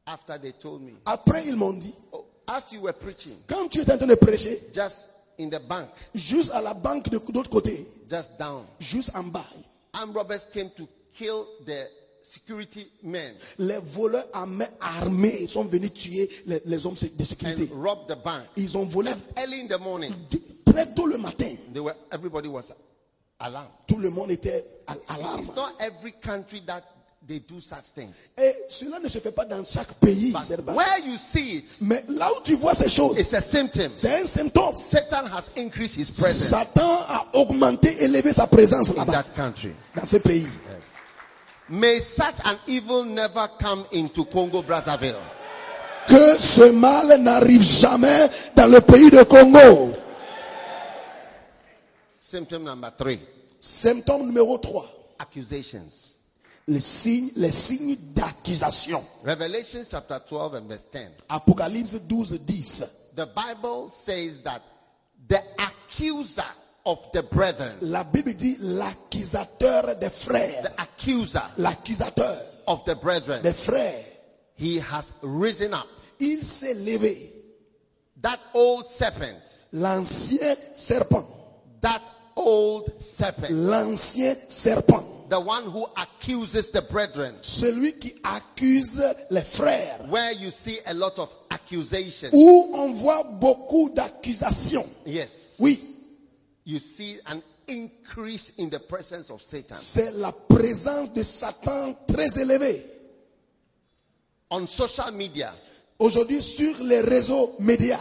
after 0.06 0.36
they 0.38 0.52
told 0.52 0.82
me, 0.82 0.92
Après, 1.06 1.46
ils 1.46 1.54
m'ont 1.56 1.72
dit, 1.72 1.94
oh, 2.12 2.24
as 2.48 2.72
you 2.72 2.80
were 2.82 2.92
preaching, 2.94 3.36
quand 3.46 3.68
tu 3.68 3.80
étais 3.80 3.92
en 3.92 3.98
train 3.98 4.06
de 4.06 4.14
prêcher, 4.16 4.60
just 4.74 5.10
in 5.38 5.48
the 5.48 5.60
bank, 5.68 5.88
juste 6.14 6.50
à 6.52 6.60
la 6.60 6.74
banque 6.74 7.08
de 7.08 7.20
l'autre 7.32 7.48
côté, 7.50 7.86
just 8.10 8.32
down, 8.38 8.64
juste 8.80 9.10
en 9.14 9.22
bas, 9.24 9.46
armed 9.92 10.14
robbers 10.16 10.46
came 10.52 10.70
to 10.70 10.88
kill 11.14 11.46
the 11.64 11.86
security 12.20 12.86
men 13.02 13.34
les 13.58 13.78
voleurs 13.78 14.26
à 14.32 14.46
main 14.46 14.68
armée 14.80 15.46
sont 15.48 15.64
venus 15.64 15.92
tuer 15.92 16.28
les, 16.46 16.60
les 16.64 16.86
hommes 16.86 16.94
de 16.94 17.22
and 17.22 17.24
sécurité. 17.24 17.68
rob 17.74 18.06
the 18.08 18.16
bank. 18.24 18.42
Ils 18.56 18.76
ont 18.76 18.84
volé 18.84 19.10
Just 19.10 19.32
early 19.38 19.60
in 19.62 19.66
the 19.68 19.80
morning, 19.80 20.12
très 20.64 20.86
tôt 20.94 21.06
le 21.06 21.18
matin. 21.18 21.54
they 21.72 21.80
were, 21.80 21.94
everybody 22.10 22.48
was 22.48 22.72
alarmed. 23.42 23.68
Tout 23.86 23.98
le 23.98 24.10
monde 24.10 24.30
était 24.30 24.64
à 24.86 24.94
l'alarme. 25.16 25.40
It's 25.40 25.54
not 25.56 25.72
every 25.80 26.12
country 26.20 26.62
that 26.66 26.82
they 27.26 27.38
do 27.40 27.60
such 27.60 27.92
things. 27.94 28.30
Et 28.38 28.52
cela 28.68 28.98
ne 28.98 29.08
se 29.08 29.18
fait 29.18 29.30
pas 29.32 29.44
dans 29.44 29.64
chaque 29.64 29.92
pays. 30.00 30.32
Where 30.32 30.98
you 31.06 31.16
see 31.18 31.58
it, 31.58 31.76
Mais 31.80 32.02
là 32.08 32.28
où 32.32 32.42
tu 32.42 32.54
vois 32.56 32.74
ces 32.74 32.88
choses, 32.88 33.18
it's 33.18 33.32
a 33.34 33.40
symptom. 33.40 33.92
c'est 33.96 34.20
un 34.22 34.24
symptôme. 34.24 34.74
Satan 34.78 35.26
has 35.26 35.50
increased 35.56 35.96
his 35.96 36.10
presence 36.10 36.48
Satan 36.48 36.98
a 37.08 37.26
augmenté, 37.34 38.02
élevé 38.02 38.32
sa 38.32 38.46
présence 38.46 38.90
in 38.90 38.94
là-bas, 38.94 39.12
that 39.12 39.34
country. 39.36 39.72
dans 39.94 40.04
ce 40.04 40.16
pays. 40.18 40.46
May 41.68 42.00
such 42.00 42.40
an 42.44 42.56
evil 42.66 43.04
never 43.04 43.46
come 43.60 43.84
into 43.94 44.24
Congo 44.24 44.62
Brazzaville. 44.62 45.14
Que 46.08 46.36
ce 46.38 46.70
mal 46.72 47.16
n'arrive 47.22 47.62
jamais 47.62 48.28
dans 48.56 48.66
le 48.66 48.80
pays 48.80 49.10
de 49.10 49.22
Congo. 49.22 49.92
Symptom 52.32 52.64
number 52.64 52.90
three 52.96 53.20
Symptôme 53.60 54.24
numéro 54.26 54.56
3. 54.58 54.82
accusations. 55.18 56.16
Les 56.66 56.80
signes, 56.80 57.30
les 57.36 57.50
signes 57.52 57.96
d'accusation. 58.14 59.04
Revelation 59.22 59.84
chapter 59.88 60.18
12 60.26 60.54
and 60.54 60.66
verse 60.66 60.86
10. 60.90 61.10
Apocalypse 61.28 61.98
12, 62.08 62.38
10. 62.46 63.14
The 63.16 63.26
Bible 63.26 63.90
says 63.90 64.40
that 64.44 64.62
the 65.28 65.42
accuser 65.58 66.42
of 66.86 66.98
the 67.12 67.22
brethren, 67.22 67.76
La 67.82 68.02
Bible 68.04 68.32
dit 68.32 68.56
l'accusateur 68.60 69.94
des 70.00 70.08
frères. 70.10 70.62
the 70.62 70.80
accuser 70.80 71.42
L'accusateur 71.58 72.34
of 72.66 72.82
the 72.86 72.94
brethren, 72.96 73.42
des 73.42 73.52
frères. 73.52 74.06
he 74.56 74.78
has 74.80 75.12
risen 75.22 75.74
up. 75.74 75.86
Il 76.18 76.42
s'est 76.42 76.74
levé. 76.74 77.14
That 78.22 78.38
old 78.54 78.86
serpent, 78.86 79.58
L'ancien 79.72 80.56
serpent. 80.72 81.26
that 81.82 82.00
old 82.36 82.92
serpent, 83.00 83.50
L'ancien 83.50 84.34
serpent. 84.46 85.04
the 85.28 85.40
one 85.40 85.64
who 85.64 85.86
accuses 85.96 86.70
the 86.70 86.82
brethren, 86.90 87.34
Celui 87.42 87.92
qui 87.98 88.12
accuse 88.24 89.02
les 89.30 89.40
frères. 89.42 90.06
where 90.10 90.32
you 90.32 90.50
see 90.50 90.78
a 90.86 90.92
lot 90.94 91.18
of 91.18 91.30
accusations. 91.50 92.30
Où 92.32 92.70
on 92.74 92.92
voit 92.94 93.22
beaucoup 93.40 93.90
d'accusations. 93.90 94.86
Yes. 95.06 95.56
Oui, 95.58 95.78
You 96.64 96.78
see 96.78 97.18
an 97.26 97.42
increase 97.68 98.52
in 98.58 98.68
the 98.70 98.78
presence 98.78 99.30
of 99.30 99.40
Satan. 99.42 99.74
c'est 99.74 100.12
la 100.12 100.30
présence 100.32 101.12
de 101.12 101.22
Satan 101.24 101.94
très 102.06 102.38
élevée. 102.40 102.80
On 104.50 104.66
social 104.66 105.12
media, 105.12 105.52
Aujourd'hui, 105.98 106.42
sur 106.42 106.82
les 106.82 107.00
réseaux 107.00 107.54
médias, 107.60 108.00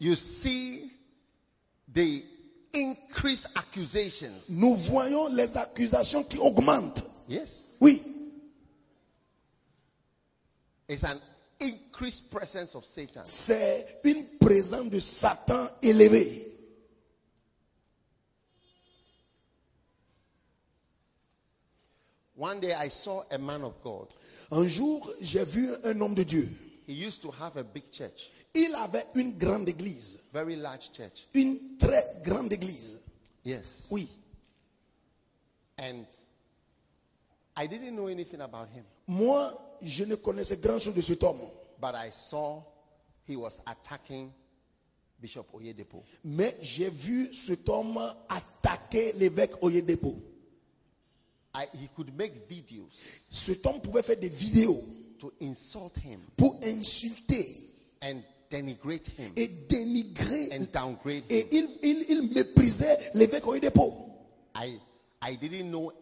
you 0.00 0.14
see 0.14 0.90
the 1.92 2.22
increased 2.74 3.48
accusations. 3.54 4.48
nous 4.50 4.74
voyons 4.74 5.28
les 5.28 5.56
accusations 5.56 6.24
qui 6.24 6.38
augmentent. 6.38 7.04
Yes. 7.28 7.76
Oui, 7.80 8.00
It's 10.88 11.04
an 11.04 11.18
increased 11.60 12.28
presence 12.30 12.74
of 12.74 12.84
Satan. 12.84 13.22
c'est 13.24 14.00
une 14.04 14.24
présence 14.38 14.90
de 14.90 15.00
Satan 15.00 15.68
élevée. 15.82 16.48
One 22.34 22.60
day 22.60 22.72
I 22.74 22.88
saw 22.88 23.24
a 23.30 23.38
man 23.38 23.62
of 23.62 23.74
God. 23.82 24.08
Un 24.50 24.66
jour, 24.66 25.08
j'ai 25.20 25.44
vu 25.44 25.70
un 25.84 26.00
homme 26.00 26.14
de 26.14 26.24
Dieu. 26.24 26.48
He 26.92 27.06
used 27.06 27.22
to 27.22 27.30
have 27.30 27.56
a 27.56 27.64
big 27.64 27.84
church, 27.90 28.30
Il 28.54 28.74
avait 28.74 29.06
une 29.14 29.32
grande 29.38 29.66
église. 29.68 30.18
very 30.30 30.56
large 30.56 30.90
church. 30.92 31.26
Une 31.32 31.78
très 31.78 32.20
grande 32.22 32.52
église. 32.52 33.00
Yes. 33.44 33.86
Oui. 33.90 34.08
And 35.78 36.04
I 37.56 37.66
didn't 37.66 37.94
know 37.96 38.08
anything 38.08 38.40
about 38.42 38.68
him, 38.68 38.84
Moi, 39.06 39.52
je 39.80 40.04
ne 40.04 40.16
connaissais 40.16 40.58
grand 40.58 40.78
chose 40.78 40.94
de 40.94 41.00
cet 41.00 41.22
homme. 41.22 41.40
but 41.80 41.94
I 41.94 42.10
saw 42.10 42.62
he 43.26 43.36
was 43.36 43.60
attacking 43.66 44.30
Bishop 45.18 45.46
Oyedepo. 45.54 46.02
Mais 46.24 46.54
j'ai 46.60 46.90
vu 46.90 47.32
cet 47.32 47.68
homme 47.70 47.98
attaquer 48.28 49.12
l'évêque 49.14 49.62
Oyedepo. 49.62 50.14
I, 51.54 51.66
he 51.74 51.88
could 51.96 52.14
make 52.16 52.46
videos 52.48 52.88
Cet 53.30 53.64
homme 53.66 53.80
pouvait 53.80 54.02
faire 54.02 54.16
des 54.18 54.28
vidéos 54.28 54.82
to 55.22 55.32
insult 55.40 55.96
him 55.98 56.20
pour 56.36 56.58
insulter 56.64 57.46
and 58.02 58.22
denigrate 58.50 59.08
him 59.16 59.32
et 59.36 59.48
dénigrer. 59.68 60.48
and 60.52 60.66
downgrade 60.72 61.22
Et 61.30 61.46
him. 61.56 61.68
il, 61.82 61.90
il, 61.90 62.04
il 62.10 62.22
méprisait 62.34 62.98
l'évêque 63.14 63.46
Oyedepo. 63.46 63.94
I, 64.56 64.78
I 65.22 65.36
didn't 65.36 65.70
know 65.70 65.92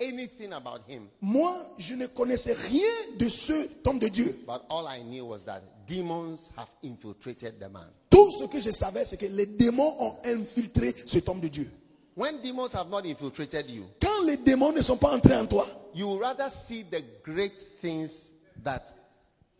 anything 0.00 0.52
about 0.52 0.80
him, 0.88 1.08
Moi, 1.20 1.54
je 1.78 1.94
ne 1.94 2.06
connaissais 2.06 2.54
rien 2.54 2.88
de 3.18 3.28
cet 3.28 3.86
homme 3.86 3.98
de 3.98 4.08
Dieu. 4.08 4.34
but 4.46 4.62
all 4.70 4.86
I 4.88 5.02
knew 5.02 5.24
was 5.26 5.44
that 5.44 5.60
demons 5.86 6.50
have 6.56 6.68
infiltrated 6.82 7.60
the 7.60 7.68
man. 7.70 7.86
Tout 8.10 8.30
ce 8.32 8.44
que 8.46 8.58
je 8.58 8.70
savais, 8.70 9.04
c'est 9.04 9.18
que 9.18 9.26
les 9.26 9.46
démons 9.46 9.94
ont 10.00 10.16
infiltré 10.24 10.94
cet 11.06 11.28
homme 11.28 11.40
de 11.40 11.48
Dieu. 11.48 11.70
When 12.16 12.40
demons 12.42 12.72
have 12.74 12.88
not 12.90 13.04
infiltrated 13.04 13.68
you, 13.68 13.84
Quand 14.00 14.22
les 14.24 14.36
démons 14.38 14.72
ne 14.72 14.80
sont 14.80 14.96
pas 14.96 15.14
entrés 15.14 15.36
en 15.36 15.46
toi, 15.46 15.66
you 15.94 16.16
rather 16.18 16.48
see 16.50 16.84
the 16.84 17.02
great 17.24 17.52
things 17.82 18.30
that 18.62 18.86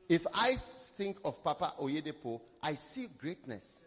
if 0.08 0.26
I 0.34 0.56
think 0.96 1.16
of 1.24 1.42
Papa 1.42 1.74
Oyedepo, 1.80 2.40
I 2.62 2.74
see 2.74 3.08
greatness. 3.18 3.84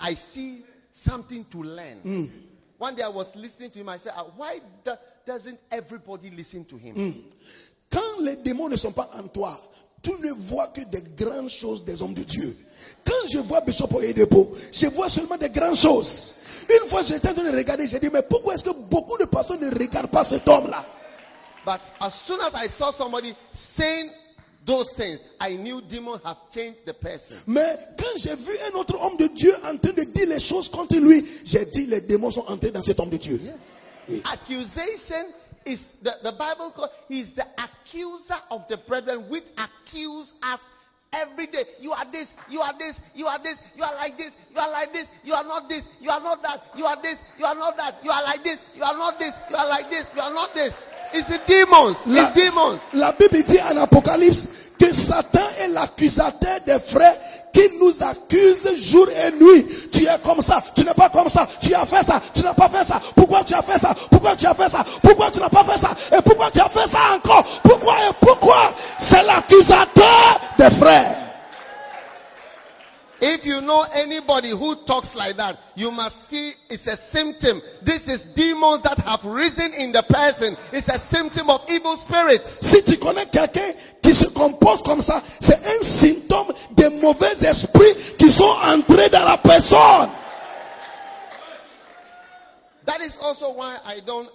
I 0.00 0.14
see 0.14 0.62
something 0.90 1.44
to 1.46 1.62
learn. 1.62 2.30
One 2.78 2.94
day 2.96 3.02
I 3.02 3.08
was 3.08 3.34
listening 3.36 3.70
to 3.70 3.78
him, 3.78 3.88
I 3.88 3.98
said, 3.98 4.12
"Ah, 4.16 4.24
Why 4.36 4.60
do- 4.84 4.92
doesn't 5.26 5.58
everybody 5.70 6.30
listen 6.30 6.64
to 6.66 6.76
him? 6.76 6.94
quand 7.90 8.20
les 8.20 8.36
démons 8.36 8.68
ne 8.68 8.76
sont 8.76 8.92
pas 8.92 9.08
en 9.16 9.28
toi, 9.28 9.56
tu 10.02 10.10
ne 10.20 10.32
vois 10.32 10.66
que 10.68 10.80
des 10.82 11.00
grandes 11.16 11.48
choses 11.48 11.84
des 11.84 12.02
hommes 12.02 12.12
de 12.14 12.24
Dieu. 12.24 12.56
Quand 13.04 13.28
je 13.30 13.38
vois 13.38 13.60
Bishop 13.60 13.88
Oyedepo, 13.94 14.54
je 14.72 14.86
vois 14.88 15.08
seulement 15.08 15.36
des 15.36 15.48
grandes 15.50 15.76
choses. 15.76 16.36
Une 16.68 16.88
fois, 16.88 17.02
j'étais 17.04 17.28
en 17.28 17.34
train 17.34 17.50
de 17.50 17.56
regarder, 17.56 17.86
j'ai 17.86 18.00
dit, 18.00 18.08
mais 18.12 18.22
pourquoi 18.22 18.54
est-ce 18.54 18.64
que 18.64 18.70
beaucoup 18.90 19.16
de 19.18 19.24
pasteurs 19.26 19.58
ne 19.60 19.70
regardent 19.70 20.10
pas 20.10 20.24
cet 20.24 20.48
homme-là 20.48 20.84
But 21.64 21.80
as 22.00 22.10
soon 22.10 22.40
as 22.40 22.52
I 22.54 22.66
saw 22.68 22.90
somebody 22.90 23.34
saying 23.52 24.10
those 24.64 24.92
things, 24.92 25.20
I 25.40 25.56
knew 25.56 25.80
demons 25.82 26.20
have 26.24 26.38
changed 26.50 26.86
the 26.86 26.94
person. 26.94 27.36
Mais 27.46 27.76
quand 27.98 28.18
j'ai 28.18 28.34
vu 28.34 28.52
un 28.72 28.78
autre 28.78 28.98
homme 29.00 29.16
de 29.16 29.26
Dieu 29.26 29.52
en 29.64 29.76
train 29.76 29.92
de 29.92 30.04
dire 30.04 30.28
les 30.28 30.40
choses 30.40 30.70
contre 30.70 30.96
lui, 30.96 31.24
j'ai 31.44 31.64
dit, 31.66 31.86
les 31.86 32.00
démons 32.00 32.30
sont 32.30 32.46
entrés 32.46 32.70
dans 32.70 32.82
cet 32.82 32.98
homme 33.00 33.10
de 33.10 33.18
Dieu. 33.18 33.40
Oui. 34.08 34.22
Accusation 34.32 35.26
is 35.66 35.92
the, 36.02 36.12
the 36.22 36.32
Bible 36.32 36.70
call 36.74 36.90
he's 37.08 37.32
the 37.32 37.46
accuser 37.58 38.36
of 38.50 38.66
the 38.68 38.76
brethren 38.76 39.28
which 39.28 39.44
accuse 39.56 40.32
us 40.42 40.70
every 41.12 41.46
day. 41.46 41.64
You 41.80 41.92
are 41.92 42.04
this, 42.10 42.34
you 42.50 42.60
are 42.60 42.76
this, 42.78 43.00
you 43.14 43.26
are 43.26 43.38
this, 43.38 43.56
you 43.76 43.82
are 43.82 43.94
like 43.94 44.16
this, 44.16 44.36
you 44.52 44.60
are 44.60 44.70
like 44.70 44.92
this, 44.92 45.08
you 45.24 45.34
are 45.34 45.44
not 45.44 45.68
this, 45.68 45.88
you 46.00 46.10
are 46.10 46.20
not 46.20 46.42
that, 46.42 46.66
you 46.76 46.84
are 46.84 47.00
this, 47.00 47.22
you 47.38 47.44
are 47.44 47.54
not 47.54 47.76
that, 47.76 47.96
you 48.02 48.10
are 48.10 48.22
like 48.24 48.42
this, 48.42 48.64
you 48.76 48.82
are 48.82 48.96
not 48.96 49.18
this, 49.18 49.38
you 49.50 49.56
are 49.56 49.68
like 49.68 49.90
this, 49.90 50.10
you 50.14 50.22
are 50.22 50.34
not 50.34 50.54
this. 50.54 50.86
It's 51.14 51.28
the 51.28 51.40
demons. 51.46 51.96
La, 52.06 52.22
It's 52.22 52.34
demons. 52.34 52.78
la 52.92 53.12
Bible 53.12 53.42
dit 53.44 53.58
en 53.72 53.76
Apocalypse 53.82 54.48
que 54.78 54.92
Satan 54.92 55.38
est 55.60 55.68
l'accusateur 55.68 56.58
des 56.66 56.80
frères 56.80 57.16
qui 57.52 57.60
nous 57.80 57.92
accuse 58.02 58.68
jour 58.90 59.06
et 59.08 59.30
nuit. 59.42 59.64
Tu 59.92 60.02
es 60.02 60.18
comme 60.24 60.40
ça, 60.40 60.60
tu 60.74 60.84
n'es 60.84 60.92
pas 60.92 61.08
comme 61.08 61.28
ça, 61.28 61.46
tu 61.60 61.72
as 61.72 61.86
fait 61.86 62.02
ça, 62.02 62.20
tu 62.34 62.42
n'as 62.42 62.52
pas 62.52 62.68
fait 62.68 62.82
ça. 62.84 63.00
Pourquoi 63.14 63.44
tu 63.44 63.54
as 63.54 63.62
fait 63.62 63.78
ça? 63.78 63.94
Pourquoi 64.10 64.34
tu 64.34 64.44
as 64.46 64.54
fait 64.54 64.68
ça? 64.68 64.84
Pourquoi 65.02 65.30
tu 65.30 65.38
n'as 65.38 65.48
pas 65.48 65.62
fait 65.62 65.78
ça? 65.78 65.90
Et 66.18 66.20
pourquoi 66.22 66.50
tu 66.50 66.58
as 66.60 66.68
fait 66.68 66.88
ça 66.88 66.98
encore? 67.14 67.44
Pourquoi 67.62 67.94
et 67.94 68.12
pourquoi? 68.20 68.74
C'est 68.98 69.22
l'accusateur 69.22 70.40
des 70.58 70.70
frères. 70.70 71.14
If 73.20 73.46
you 73.46 73.60
know 73.60 73.86
anybody 73.94 74.50
who 74.50 74.76
talks 74.84 75.14
like 75.14 75.36
that, 75.36 75.58
you 75.76 75.90
must 75.90 76.28
see 76.28 76.52
it's 76.68 76.86
a 76.86 76.96
symptom. 76.96 77.62
This 77.82 78.08
is 78.08 78.24
demons 78.24 78.82
that 78.82 78.98
have 78.98 79.24
risen 79.24 79.72
in 79.78 79.92
the 79.92 80.02
person. 80.02 80.56
It's 80.72 80.88
a 80.88 80.98
symptom 80.98 81.48
of 81.48 81.64
evil 81.70 81.96
spirits. 81.96 82.66
Si 82.66 82.82
tu 82.82 82.98
connais 82.98 83.26
quelqu'un 83.26 83.72
qui 84.02 84.12
se 84.12 84.28
comporte 84.28 84.84
comme 84.84 85.00
ça, 85.00 85.22
c'est 85.40 85.54
un 85.54 85.82
symptôme 85.82 86.52
des 86.72 86.90
mauvais 87.00 87.32
esprits 87.46 87.94
qui 88.18 88.30
sont 88.30 88.44
entrés 88.44 89.08
dans 89.08 89.24
la 89.24 89.38
personne. 89.38 90.10
That 92.84 93.00
is 93.00 93.16
also 93.22 93.52
why 93.52 93.78
I 93.86 94.00
don't 94.00 94.28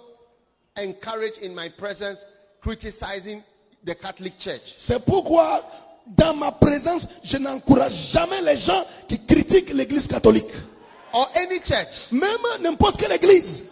encourage 0.76 1.38
in 1.38 1.54
my 1.54 1.68
presence 1.68 2.24
criticizing 2.60 3.44
the 3.84 3.94
Catholic 3.94 4.36
Church. 4.38 4.74
C'est 4.76 5.04
pourquoi, 5.04 5.62
dans 6.06 6.34
ma 6.34 6.50
présence, 6.52 7.06
je 7.22 7.36
n'encourage 7.38 7.92
jamais 8.12 8.42
les 8.42 8.56
gens 8.56 8.84
qui 9.08 9.18
critiquent 9.24 9.72
l'église 9.72 10.08
catholique. 10.08 10.50
Or 11.12 11.30
any 11.34 11.60
church. 11.60 12.10
Même 12.12 12.30
n'importe 12.62 12.96
quelle 12.98 13.12
église. 13.12 13.66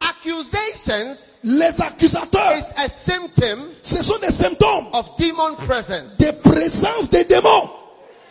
Accusations 0.00 1.16
Les 1.44 1.80
accusateurs, 1.80 2.52
is 2.58 2.64
a 2.76 2.88
symptom 2.88 3.68
ce 3.82 4.02
sont 4.02 4.18
des 4.18 4.30
symptômes 4.30 4.86
of 4.92 5.10
demon 5.18 5.54
presence. 5.56 6.16
des 6.18 6.32
présences 6.32 7.10
des 7.10 7.24
démons. 7.24 7.70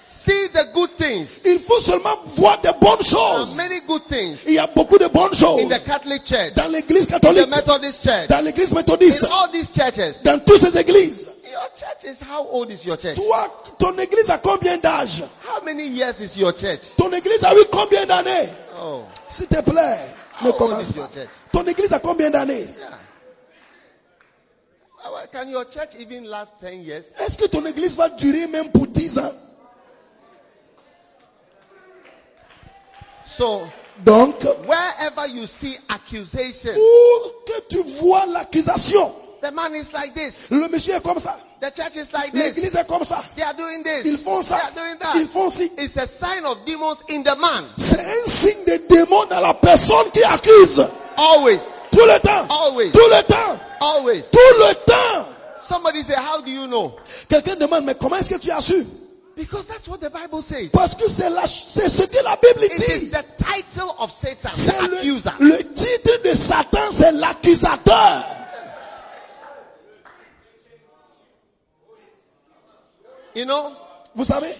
See 0.03 0.49
the 0.53 0.65
good 0.73 0.89
things. 0.97 1.41
Il 1.45 1.59
faut 1.59 1.79
seulement 1.79 2.17
voir 2.35 2.59
de 2.61 2.69
bonnes 2.81 2.97
There 2.99 3.17
are 3.19 3.45
choses. 3.45 3.55
many 3.57 3.79
good 3.87 4.01
things 4.07 4.37
Il 4.47 4.53
y 4.55 4.59
a 4.59 4.67
beaucoup 4.67 4.97
de 4.97 5.07
bonnes 5.07 5.33
choses 5.35 5.61
in 5.61 5.67
the 5.69 5.83
Catholic 5.85 6.25
Church, 6.25 6.53
dans 6.55 6.67
l'église 6.67 7.05
the 7.07 7.11
catholique, 7.11 7.47
Methodist 7.49 8.03
Church, 8.03 8.27
dans 8.27 8.43
l'église 8.43 8.71
in 8.71 8.75
méthodiste, 8.75 9.23
all 9.31 9.49
these 9.51 9.69
churches. 9.73 10.21
dans 10.23 10.39
toutes 10.43 10.59
ces 10.59 10.77
églises. 10.77 11.29
Your 11.49 11.67
church 11.75 12.03
is 12.05 12.21
how 12.21 12.45
old 12.45 12.69
is 12.71 12.85
your 12.85 12.97
church? 12.97 13.15
Toi, 13.15 13.47
ton 13.79 13.97
église 13.97 14.29
a 14.29 14.37
combien 14.37 14.77
d'âge 14.77 15.23
How 15.47 15.61
many 15.63 15.87
years 15.87 16.21
is 16.21 16.37
your 16.37 16.53
church? 16.53 16.95
Ton 16.97 17.11
église 17.11 17.43
a 17.43 17.53
eu 17.55 17.65
combien 17.71 18.05
d'années 18.05 18.49
Oh, 18.81 19.03
S'il 19.27 19.47
te 19.47 19.61
plaît, 19.61 19.97
How 20.41 20.47
old 20.47 20.57
commence 20.57 20.91
pas. 20.91 21.09
church? 21.13 21.27
Ton 21.51 21.63
église 21.65 21.91
a 21.93 21.99
combien 21.99 22.29
d'années 22.29 22.67
yeah. 22.77 22.97
Can 25.31 25.49
your 25.49 25.65
church 25.65 25.95
even 25.99 26.25
last 26.25 26.53
10 26.61 26.81
years? 26.83 27.05
Est-ce 27.19 27.37
que 27.37 27.45
ton 27.45 27.63
église 27.65 27.95
va 27.95 28.09
durer 28.09 28.47
même 28.47 28.71
pour 28.71 28.87
10 28.87 29.19
ans 29.19 29.31
So, 33.25 33.61
Donc, 34.03 34.41
wherever 34.65 35.27
you 35.27 35.45
see 35.45 35.77
accusation, 35.89 36.71
où 36.75 37.29
que 37.45 37.59
tu 37.69 37.81
vois 38.01 38.25
l'accusation, 38.27 39.13
the 39.41 39.51
man 39.53 39.73
is 39.75 39.91
like 39.93 40.13
this, 40.13 40.47
le 40.49 40.67
monsieur 40.67 40.95
est 40.95 41.03
comme 41.03 41.19
ça, 41.19 41.35
the 41.61 41.71
church 41.75 41.95
is 41.95 42.11
like 42.13 42.31
this, 42.31 42.43
l'église 42.55 42.75
est 42.75 42.87
comme 42.87 43.03
ça, 43.05 43.23
they 43.35 43.43
are 43.43 43.53
doing 43.55 43.81
this, 43.83 44.01
ils 44.05 44.17
font 44.17 44.41
ça. 44.41 44.57
they 44.57 44.65
are 44.65 44.71
doing 44.73 44.97
that. 44.99 45.13
ils 45.19 45.27
font 45.27 45.49
ci. 45.49 45.71
It's 45.77 45.97
a 45.97 46.07
sign 46.07 46.45
of 46.45 46.57
demons 46.65 46.97
in 47.09 47.21
the 47.23 47.35
man. 47.39 47.65
C'est 47.77 47.99
un 47.99 48.25
signe 48.25 48.63
de 48.65 48.81
démon 48.89 49.25
dans 49.29 49.39
la 49.41 49.53
personne 49.53 50.09
qui 50.13 50.23
accuse. 50.23 50.85
Always, 51.17 51.59
Tout 51.91 51.99
le 52.05 52.19
temps. 52.19 52.47
Always. 52.49 52.91
Tout 52.91 52.99
le 52.99 53.23
temps. 53.23 53.59
always. 53.81 54.21
Tout 54.31 54.37
le 54.59 54.73
temps. 54.85 55.25
Somebody 55.67 56.01
say, 56.03 56.15
How 56.15 56.41
do 56.41 56.49
you 56.49 56.65
know? 56.67 56.93
Quelqu'un 57.29 57.55
demande, 57.55 57.83
mais 57.85 57.95
comment 57.95 58.15
est-ce 58.17 58.29
que 58.29 58.39
tu 58.39 58.49
as 58.51 58.61
su 58.61 58.85
Because 59.35 59.67
that's 59.67 59.87
what 59.87 59.97
the 59.99 60.09
Bible 60.11 60.41
says. 60.43 60.69
Parce 60.71 60.95
que 60.95 61.07
c'est 61.09 61.29
la- 61.29 61.45
c'est 61.47 61.87
ce 61.89 62.03
que 62.03 62.23
la 62.23 62.35
Bible 62.37 62.67
dit. 62.75 62.83
It 62.91 63.03
is 63.03 63.11
the 63.11 63.23
title 63.37 63.89
of 63.99 64.11
Satan, 64.11 64.49
C'est 64.53 64.77
the 64.77 64.81
le, 64.89 64.97
accuser. 64.97 65.29
le 65.39 65.57
titre 65.73 66.21
de 66.29 66.33
Satan, 66.33 66.91
c'est 66.91 67.11
l'accusateur. 67.13 68.23
You 73.39 73.45
know, 73.45 73.71
Vous 74.15 74.25
savez, 74.25 74.53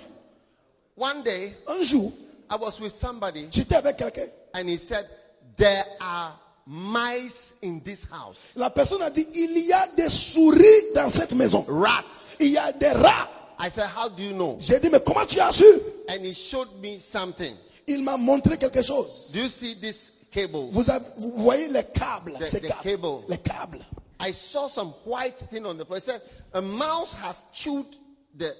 one 0.95 1.21
day 1.21 1.53
un 1.67 1.83
jour, 1.83 2.13
I 2.49 2.55
was 2.55 2.79
with 2.79 2.93
somebody 2.93 3.47
j'étais 3.51 3.75
avec 3.75 3.97
quelqu'un. 3.97 4.27
and 4.53 4.69
he 4.69 4.77
said, 4.77 5.05
There 5.57 5.83
are 5.99 6.39
mice 6.65 7.55
in 7.61 7.81
this 7.83 8.05
house, 8.09 8.37
La 8.55 8.69
personne 8.69 9.01
a 9.01 9.09
dit, 9.09 9.27
il 9.33 9.57
y 9.67 9.73
a 9.73 9.85
des 9.97 10.07
souris 10.07 10.93
dans 10.95 11.09
cette 11.09 11.33
maison. 11.33 11.65
rats. 11.67 12.37
Il 12.39 12.51
y 12.51 12.57
a 12.57 12.71
des 12.71 12.87
rats. 12.91 13.27
I 13.59 13.69
said, 13.69 13.87
How 13.93 14.07
do 14.07 14.23
you 14.23 14.31
know? 14.33 14.55
J'ai 14.59 14.79
dit, 14.79 14.89
mais 14.89 15.01
comment 15.05 15.25
tu 15.25 15.41
as 15.41 15.51
su? 15.51 15.65
And 16.07 16.23
he 16.23 16.33
showed 16.33 16.69
me 16.81 16.99
something. 16.99 17.55
Il 17.85 18.01
m'a 18.03 18.15
montré 18.15 18.57
quelque 18.57 18.81
chose. 18.81 19.31
Do 19.33 19.39
you 19.39 19.49
see 19.49 19.75
this 19.75 20.13
cable? 20.31 20.69
Vous, 20.71 20.89
avez- 20.89 21.03
vous 21.17 21.33
voyez 21.35 21.67
les 21.67 21.83
câbles, 21.83 22.33
The- 22.39 22.45
ces 22.45 22.61
the 22.61 22.67
câbles, 22.69 22.83
cable. 22.83 23.23
les 23.27 23.37
câbles. 23.39 23.81
I 24.21 24.31
saw 24.31 24.69
some 24.69 24.93
white 25.05 25.37
thing 25.49 25.65
on 25.65 25.75
the 25.77 25.83
floor. 25.85 25.97
It 25.97 26.03
said, 26.05 26.21
A 26.53 26.61
mouse 26.61 27.13
has 27.21 27.45
chewed 27.51 27.85
the. 28.37 28.55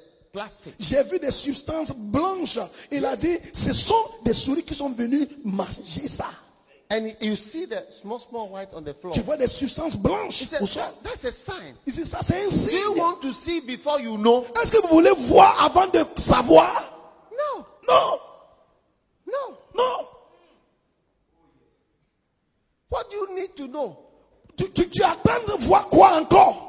J'ai 0.80 1.04
vu 1.04 1.20
des 1.20 1.32
substances 1.32 1.92
blanches. 1.92 2.60
Il 2.92 3.04
a 3.06 3.16
dit, 3.16 3.38
ce 3.54 3.74
sont 3.74 3.96
des 4.24 4.34
souris 4.34 4.64
qui 4.64 4.76
sont 4.76 4.90
venues 4.90 5.28
manger 5.44 6.08
ça. 6.08 6.30
And 6.92 7.08
you 7.22 7.36
see 7.36 7.68
the 7.68 7.84
small, 8.02 8.20
small 8.20 8.50
white 8.52 8.70
on 8.74 8.82
the 8.82 8.94
floor. 9.00 9.14
Tu 9.14 9.22
vois 9.22 9.38
des 9.38 9.48
substances 9.48 9.96
blanches 9.96 10.42
He 10.42 10.46
said, 10.48 10.62
au 10.62 10.66
sol. 10.66 10.82
"That- 11.04 11.10
That's 11.10 11.26
a 11.26 11.32
sign. 11.32 11.76
Il 11.86 11.94
dit, 11.94 12.04
ça 12.06 12.20
c'est 12.24 12.36
un 12.44 12.48
Do 12.48 12.52
you 12.52 12.52
signe. 12.96 12.98
want 13.02 13.16
to 13.22 13.32
see 13.32 13.62
before 13.62 14.00
you 14.00 14.18
know? 14.18 14.44
Est-ce 14.62 14.72
que 14.72 14.82
vous 14.82 14.88
voulez 14.96 15.12
voir 15.18 15.64
avant 15.64 15.86
de 15.88 16.04
savoir? 16.20 16.72
No, 17.32 17.66
Non, 17.88 18.20
no. 19.28 19.58
non. 19.76 20.06
What 22.90 23.10
do 23.12 23.16
you 23.18 23.36
need 23.36 23.56
to 23.56 23.68
know? 23.68 23.96
Tu, 24.58 24.70
tu, 24.72 24.90
tu 24.90 25.04
attends 25.04 25.46
de 25.48 25.64
voir 25.66 25.88
quoi 25.90 26.20
encore? 26.20 26.66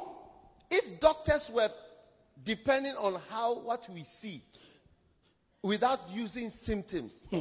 If 0.70 1.00
doctors 1.00 1.50
were 1.50 1.70
depending 2.44 2.94
on 2.96 3.14
how 3.30 3.54
what 3.60 3.88
we 3.92 4.02
see 4.02 4.42
without 5.62 6.00
using 6.12 6.50
symptoms, 6.50 7.24
hmm. 7.30 7.40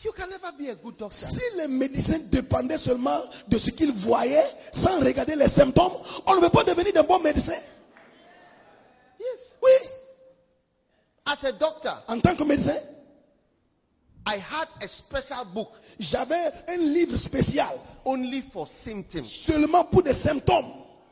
you 0.00 0.12
can 0.12 0.30
never 0.30 0.52
be 0.58 0.68
a 0.68 0.74
good 0.74 0.96
doctor. 0.96 1.14
Si 1.14 1.42
les 1.56 1.68
médecins 1.68 2.18
dépendaient 2.30 2.78
seulement 2.78 3.20
de 3.48 3.58
ce 3.58 3.70
qu'ils 3.70 3.92
voyaient 3.92 4.50
sans 4.72 5.00
regarder 5.00 5.36
les 5.36 5.48
symptômes, 5.48 5.92
on 6.26 6.36
ne 6.36 6.40
peut 6.40 6.50
pas 6.50 6.64
devenir 6.64 6.92
de 6.92 7.06
bons 7.06 7.20
médecins. 7.20 7.52
Yes. 9.20 9.56
Oui, 9.62 9.88
As 11.26 11.42
a 11.44 11.52
doctor, 11.52 12.02
en 12.08 12.20
tant 12.20 12.36
que 12.36 12.44
médecin, 12.44 12.76
I 14.26 14.36
had 14.36 14.68
a 14.82 14.88
special 14.88 15.44
book 15.52 15.68
j'avais 15.98 16.50
un 16.68 16.76
livre 16.78 17.16
spécial 17.16 17.68
only 18.04 18.40
for 18.40 18.66
symptoms. 18.66 19.24
seulement 19.24 19.84
pour 19.84 20.02
des 20.02 20.12
symptômes. 20.14 20.70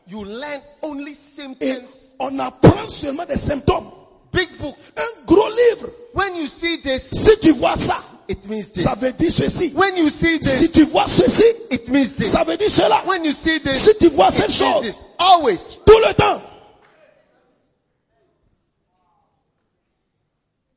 You 0.08 0.24
learn 0.24 0.60
only 0.82 1.12
Et 1.12 1.14
symptoms 1.14 2.11
on 2.22 2.38
apprend 2.38 2.88
seulement 2.88 3.24
des 3.26 3.36
symptômes. 3.36 3.90
big 4.32 4.48
book. 4.58 4.74
Un 4.96 5.26
gros 5.26 5.48
livre. 5.50 5.88
When 6.14 6.36
you 6.36 6.46
see 6.48 6.80
this, 6.82 7.10
Si 7.12 7.38
tu 7.40 7.52
vois 7.52 7.74
ça, 7.76 7.96
it 8.28 8.38
means 8.48 8.64
this. 8.72 8.82
ça 8.84 8.94
veut 9.00 9.12
dire 9.12 9.30
ceci. 9.30 9.72
When 9.74 9.96
you 9.96 10.08
see 10.10 10.38
Si 10.42 10.68
this, 10.68 10.72
tu 10.72 10.84
vois 10.84 11.06
ceci, 11.06 11.44
it 11.70 11.88
means 11.88 12.14
this. 12.16 12.30
ça 12.30 12.44
veut 12.44 12.56
dire 12.56 12.70
cela. 12.70 13.02
When 13.06 13.24
you 13.24 13.32
see 13.32 13.58
this, 13.60 13.78
Si 13.84 13.94
tu 13.98 14.08
vois 14.10 14.30
cette 14.30 14.52
chose, 14.52 14.82
this. 14.84 14.96
Always. 15.18 15.78
tout 15.86 15.98
le 16.06 16.14
temps. 16.14 16.40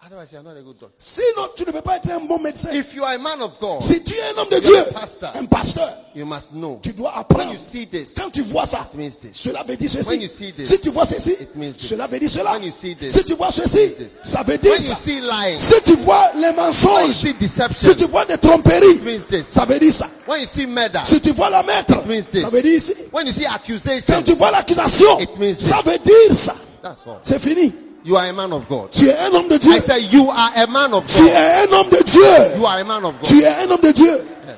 Otherwise, 0.06 0.32
you 0.34 0.38
are 0.38 0.44
not 0.44 0.56
a 0.56 0.62
good 0.62 0.78
doctor. 0.80 0.94
Sinon, 1.00 1.48
tu 1.58 1.66
ne 1.66 1.72
peux 1.72 1.82
pas 1.82 1.96
être 1.98 2.12
un 2.12 2.20
bon 2.28 2.38
médecin. 2.38 2.70
If 2.74 2.94
you 2.94 3.04
are 3.04 3.14
a 3.16 3.18
man 3.18 3.42
of 3.42 3.54
God, 3.60 3.82
Si 3.82 4.04
tu 4.04 4.14
es 4.14 4.38
un 4.38 4.42
homme 4.44 4.50
de 4.52 4.60
Dieu, 4.60 4.86
pastor. 4.94 5.30
un 5.34 5.46
pasteur, 5.46 5.92
you 6.14 6.28
must 6.28 6.52
know. 6.52 6.78
tu 6.84 6.94
dois 6.94 7.10
When 7.12 7.20
apprendre. 7.22 7.54
you 7.54 7.58
see 7.60 7.88
this, 7.88 8.14
Quand 8.16 8.30
tu 8.30 8.44
vois 8.44 8.68
ça, 8.68 8.88
it 8.94 8.96
means 9.00 9.18
this. 9.20 9.32
cela 9.36 9.64
veut 9.64 9.76
dire 9.76 9.90
When 10.08 10.22
you 10.22 10.28
ceci. 10.28 10.46
see 10.46 10.52
this, 10.52 10.70
Si 10.70 10.80
tu 10.80 10.92
vois 10.92 11.06
ceci, 11.08 11.32
it 11.32 11.56
means 11.56 11.74
this. 11.76 11.88
cela 11.90 12.06
veut 12.06 12.20
dire 12.20 12.30
cela. 12.30 12.52
When 12.52 12.66
you 12.66 12.72
see 12.72 12.94
this, 12.94 13.14
Si 13.14 13.24
tu 13.24 13.34
vois 13.34 13.50
ceci, 13.50 13.96
this. 13.96 14.10
ça 14.22 14.44
veut 14.44 14.60
dire 14.60 14.74
When 14.74 14.82
you 14.84 14.88
ça. 14.90 14.96
see 14.96 15.22
lying, 15.22 15.60
Si 15.60 15.82
tu 15.84 15.96
vois 15.96 16.30
les 16.36 16.42
when 16.42 16.52
you 16.52 16.56
mensonges, 16.62 17.16
see 17.16 17.34
deception, 17.34 17.90
si 17.90 17.96
tu 17.96 18.06
vois 18.06 18.26
des 18.26 18.38
tromperies, 18.38 18.98
it 18.98 19.04
means 19.06 19.26
this. 19.28 19.48
ça 19.48 19.66
veut 19.66 19.80
dire 19.80 19.92
ça. 19.92 20.08
When 20.28 20.40
you 20.40 20.48
see 20.48 20.68
murder, 20.68 21.00
Si 21.04 21.20
tu 21.20 21.32
vois 21.32 21.50
la 21.50 21.64
maître, 21.64 22.06
means 22.06 22.22
this. 22.32 22.44
ça 22.44 22.50
veut 22.50 22.62
dire 22.62 22.76
ici. 22.76 22.94
when 23.12 23.26
you 23.26 23.34
see 23.34 23.46
Quand 23.46 23.56
accusation, 23.56 24.22
tu 24.22 24.36
vois 24.36 24.52
l'accusation, 24.52 25.20
It 25.20 25.36
means 25.40 25.56
ça 25.58 25.82
veut 25.84 25.98
dire 25.98 26.36
ça. 26.36 26.54
that's 26.84 27.08
all. 27.08 27.18
C'est 27.24 27.40
fini. 27.42 27.74
You 28.06 28.16
are 28.18 28.28
a 28.28 28.34
man 28.34 28.54
of 28.54 28.68
God. 28.70 28.92
Tu 28.92 29.10
es 29.10 29.18
un 29.20 29.34
homme 29.34 29.50
de 29.50 29.58
Dieu. 29.58 29.74
I 29.74 29.80
say 29.80 30.00
you 30.00 30.30
are 30.30 30.52
a 30.56 30.68
man 30.68 30.94
of 30.94 31.08
Tu 31.08 31.24
God. 31.24 31.32
es 31.34 31.68
un 31.68 31.74
homme 31.74 31.90
de 31.90 32.04
Dieu. 32.04 32.58
You 32.60 32.66
are 32.68 32.80
a 32.80 32.86
man 32.86 33.04
of 33.06 33.14
God. 33.16 33.24
Tu 33.24 33.42
es 33.44 33.66
un 33.66 33.72
homme 33.72 33.82
de 33.82 33.92
Dieu. 33.94 34.18
Yes. 34.46 34.58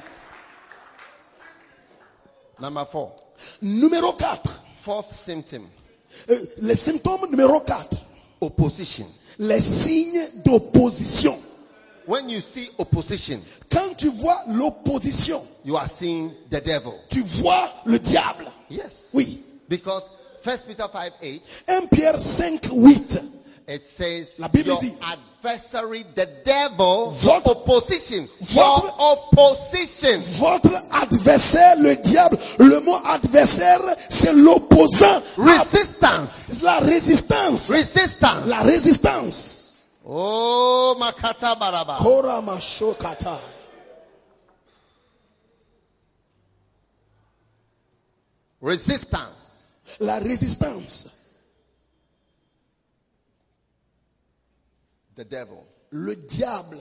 Number 2.60 2.86
four. 2.86 3.14
Numéro 3.62 4.14
4. 4.18 4.62
Fourth 4.82 5.14
symptom. 5.14 5.68
Euh, 6.30 6.46
les 6.58 6.76
symptômes 6.76 7.30
numéro 7.30 7.60
4. 7.62 8.02
Opposition. 8.42 9.08
Les 9.40 9.60
signes 9.62 10.28
d'opposition. 10.44 11.38
When 12.06 12.30
you 12.30 12.40
see 12.42 12.70
opposition, 12.78 13.40
Quand 13.70 13.96
tu 13.98 14.10
vois 14.10 14.42
l'opposition, 14.48 15.42
you 15.66 15.76
are 15.76 15.90
seeing 15.90 16.32
the 16.50 16.62
devil. 16.64 16.94
tu 17.10 17.22
vois 17.22 17.70
le 17.86 18.00
diable. 18.00 18.46
Yes. 18.70 19.10
Oui. 19.14 19.44
Because 19.70 20.10
First 20.48 20.66
Peter 20.70 20.88
5 20.88 21.12
8, 21.22 21.42
1 21.68 21.88
Pierre 21.90 22.18
5, 22.18 22.72
8. 22.72 23.20
it 23.68 23.86
says, 23.86 24.40
La 24.40 24.48
Bible 24.48 24.68
Your 24.70 24.80
dit, 24.80 24.94
adversary, 25.02 26.06
the 26.16 26.26
devil, 26.46 27.12
Votre- 27.12 27.52
opposition, 27.52 28.30
votre- 28.40 28.86
your 28.86 28.96
opposition. 28.98 30.22
Votre 30.40 30.74
adversaire, 30.90 31.76
le 31.82 31.98
diable, 31.98 32.38
le 32.60 32.80
mot 32.80 32.96
adversaire, 33.08 33.82
c'est 34.08 34.32
l'opposant. 34.32 35.22
Resistance. 35.36 36.30
C'est 36.32 36.64
la 36.64 36.78
résistance. 36.80 37.70
Resistance. 37.70 38.46
La 38.48 38.62
résistance. 38.62 39.84
Oh, 40.06 40.96
Makata 40.98 41.56
Baraba. 41.56 41.98
Kora 41.98 42.42
mashokata. 42.42 43.38
Resistance. 48.62 49.47
La 50.00 50.20
résistance. 50.20 51.08
The 55.16 55.24
devil. 55.26 55.64
Le 55.92 56.16
diable. 56.16 56.78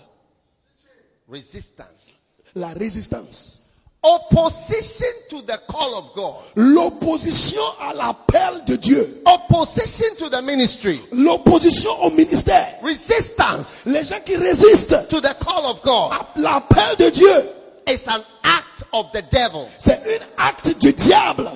Resistance. 1.29 2.23
La 2.55 2.69
résistance. 2.69 3.63
Opposition 4.03 5.07
to 5.31 5.43
the 5.43 5.59
call 5.69 5.95
of 5.97 6.15
God. 6.15 6.37
L'opposition 6.55 7.63
à 7.81 7.95
l'appel 7.95 8.65
de 8.67 8.77
Dieu. 8.77 9.23
Opposition 9.27 10.15
to 10.19 10.29
the 10.29 10.43
ministry. 10.43 11.01
L'opposition 11.13 11.91
au 12.05 12.11
ministère. 12.11 12.69
Resistance 12.83 13.85
Les 13.87 14.05
gens 14.05 14.21
qui 14.25 14.37
résistent 14.37 15.09
to 15.09 15.21
the 15.21 15.35
call 15.41 15.65
of 15.65 15.83
God 15.83 16.13
l'appel 16.37 16.97
de 16.99 17.11
Dieu. 17.11 17.43
is 17.89 18.07
an 18.09 18.23
act 18.45 18.85
of 18.93 19.11
the 19.13 19.23
devil. 19.31 19.67
C'est 19.79 19.95
un 19.99 20.27
acte 20.39 20.79
du 20.79 20.93
diable. 20.93 21.51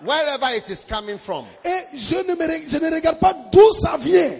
Wherever 0.00 0.46
it 0.50 0.70
is 0.70 0.84
coming 0.84 1.18
from. 1.18 1.44
Et 1.64 1.96
je 1.96 2.16
ne, 2.16 2.34
me, 2.34 2.68
je 2.68 2.78
ne 2.78 2.94
regarde 2.94 3.18
pas 3.18 3.34
d'où 3.50 3.74
ça 3.74 3.96
vient. 3.96 4.30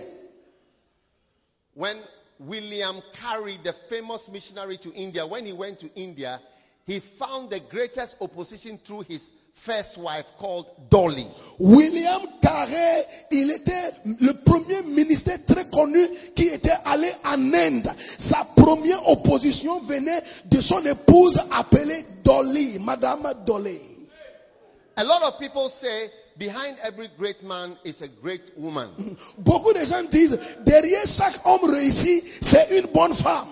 When 1.74 1.96
William 2.40 3.02
Carey, 3.12 3.58
the 3.62 3.72
famous 3.88 4.28
missionary 4.28 4.78
to 4.78 4.92
India, 4.94 5.26
when 5.26 5.44
he 5.46 5.52
went 5.52 5.78
to 5.80 5.90
India, 5.94 6.40
he 6.86 7.00
found 7.00 7.50
the 7.50 7.60
greatest 7.60 8.16
opposition 8.20 8.78
through 8.78 9.02
his 9.08 9.32
first 9.54 9.98
wife 9.98 10.26
called 10.38 10.70
Dolly. 10.88 11.26
William 11.58 12.22
Carré, 12.40 13.04
il 13.32 13.50
était 13.50 13.92
le 14.20 14.32
premier 14.32 14.82
ministre 14.82 15.32
très 15.46 15.64
connu 15.66 16.08
qui 16.36 16.46
était 16.46 16.70
allé 16.84 17.10
en 17.24 17.52
Inde. 17.52 17.90
Sa 18.16 18.46
première 18.56 19.08
opposition 19.08 19.80
venait 19.80 20.22
de 20.46 20.60
son 20.60 20.84
épouse 20.86 21.40
appelée 21.52 22.04
Dolly, 22.22 22.78
Madame 22.80 23.32
Dolly. 23.44 23.97
A 24.98 25.04
lot 25.04 25.22
of 25.22 25.38
people 25.38 25.68
say 25.68 26.10
behind 26.36 26.76
every 26.82 27.08
great 27.16 27.40
man 27.44 27.76
is 27.84 28.02
a 28.02 28.08
great 28.08 28.50
woman. 28.56 28.88
Beaucoup 29.38 29.72
de 29.72 29.84
gens 29.84 30.02
disent, 30.10 30.36
derrière 30.66 31.06
chaque 31.06 31.38
homme 31.46 31.70
réussi, 31.70 32.20
c'est 32.40 32.76
une 32.76 32.86
bonne 32.92 33.14
femme. 33.14 33.46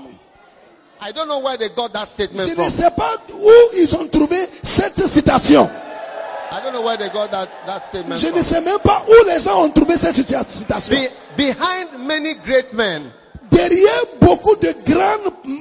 I 1.01 1.13
don't 1.13 1.29
know 1.29 1.39
where 1.39 1.57
they 1.57 1.69
got 1.69 1.93
that 1.93 2.09
statement 2.09 2.49
Je 2.49 2.61
ne 2.61 2.69
sais 2.69 2.91
pas 2.97 3.17
où 3.33 3.51
ils 3.77 3.95
ont 3.95 4.09
trouvé 4.09 4.37
cette 4.61 5.07
citation. 5.07 5.71
I 6.51 6.61
don't 6.63 6.73
know 6.73 6.83
where 6.83 6.97
they 6.97 7.11
got 7.11 7.31
that, 7.31 7.49
that 7.67 7.85
statement 7.85 8.17
Je 8.19 8.29
ne 8.29 8.43
sais 8.43 8.61
même 8.63 8.81
pas 8.83 9.05
où 9.07 9.29
les 9.29 9.41
gens 9.41 9.63
ont 9.63 9.71
trouvé 9.71 9.97
cette 9.97 10.17
citation. 10.17 10.97
Be- 10.97 11.11
behind 11.37 12.07
many 12.07 12.35
great 12.45 12.73
men, 12.73 13.03
Derrière 13.51 14.03
beaucoup 14.21 14.57
de 14.57 14.73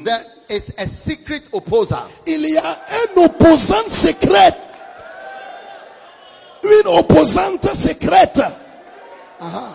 there 0.04 0.26
is 0.50 0.74
a 0.80 0.88
secret 0.88 1.44
opposer. 1.52 1.96
il 2.26 2.50
y 2.50 2.58
a 2.58 2.70
un 2.72 3.22
opposant 3.24 3.88
secret. 3.88 4.65
Une 6.66 6.88
opposante 6.88 7.66
secrète. 7.74 8.42
Ah. 9.40 9.70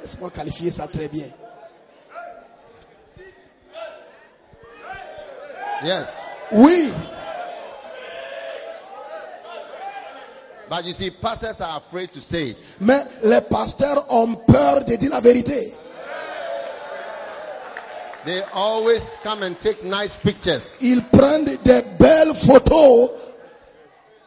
Laisse-moi 0.00 0.30
qualifier 0.30 0.70
ça 0.70 0.86
très 0.86 1.08
bien. 1.08 1.26
Yes. 5.84 6.08
Oui, 6.52 6.90
But 10.68 10.84
you 10.84 10.94
see, 10.94 11.10
pastors 11.10 11.60
are 11.60 11.76
afraid 11.76 12.10
to 12.12 12.20
say 12.20 12.48
it. 12.50 12.56
mais 12.80 13.04
les 13.22 13.40
pasteurs 13.40 14.04
ont 14.10 14.34
peur 14.34 14.84
de 14.84 14.96
dire 14.96 15.10
la 15.12 15.20
vérité. 15.20 15.72
They 18.24 18.42
always 18.52 19.16
come 19.22 19.44
and 19.44 19.54
take 19.60 19.84
nice 19.84 20.16
pictures. 20.16 20.60
Ils 20.80 21.02
prennent 21.04 21.44
des 21.44 21.82
belles 22.00 22.34
photos. 22.34 23.10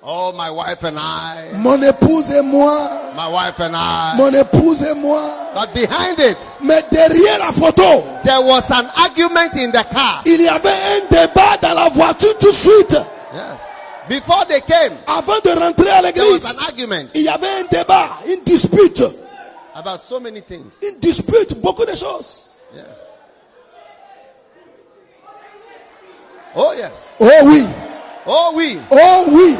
Oh, 0.01 0.31
my 0.31 0.49
wife 0.49 0.81
and 0.85 0.97
I, 0.97 1.51
Mon 1.55 1.81
épouse 1.81 2.31
et 2.31 2.41
moi. 2.41 2.89
my 3.17 3.27
wife 3.27 3.59
and 3.59 3.75
I. 3.75 4.13
Mon 4.15 4.31
épouse 4.33 4.81
et 4.81 4.93
moi. 4.95 5.21
But 5.53 5.73
behind 5.73 6.19
it, 6.19 6.37
Mais 6.61 6.81
derrière 6.89 7.39
la 7.39 7.51
photo, 7.51 8.01
there 8.23 8.39
was 8.41 8.71
an 8.71 8.85
argument 8.95 9.53
in 9.55 9.71
the 9.71 9.83
car. 9.91 10.21
il 10.25 10.41
y 10.41 10.47
avait 10.47 10.69
un 10.69 11.05
débat 11.09 11.57
dans 11.61 11.73
la 11.73 11.89
voiture 11.89 12.37
tout 12.39 12.47
de 12.47 12.53
suite. 12.55 12.91
Yes. 13.33 13.59
Before 14.07 14.45
they 14.45 14.61
came, 14.61 14.93
Avant 15.05 15.37
de 15.43 15.49
rentrer 15.59 15.89
à 15.89 16.01
l'église. 16.01 16.23
there 16.23 16.53
was 16.53 16.57
an 16.57 16.63
argument 16.65 17.09
il 17.13 17.23
y 17.23 17.27
avait 17.29 17.59
un 17.59 17.65
débat, 17.69 18.07
une 18.25 18.41
dispute. 18.45 19.03
about 19.75 19.99
so 19.99 20.17
many 20.21 20.41
things. 20.41 20.71
Une 20.81 20.97
dispute, 21.01 21.55
beaucoup 21.61 21.85
de 21.85 21.95
choses. 21.95 22.61
Yes. 22.73 22.85
Oh, 26.55 26.71
yes. 26.73 27.15
Oh 27.19 27.27
oui, 27.43 27.65
Oh, 28.25 28.51
we. 28.55 28.77
oh 28.91 29.25
oui. 29.27 29.57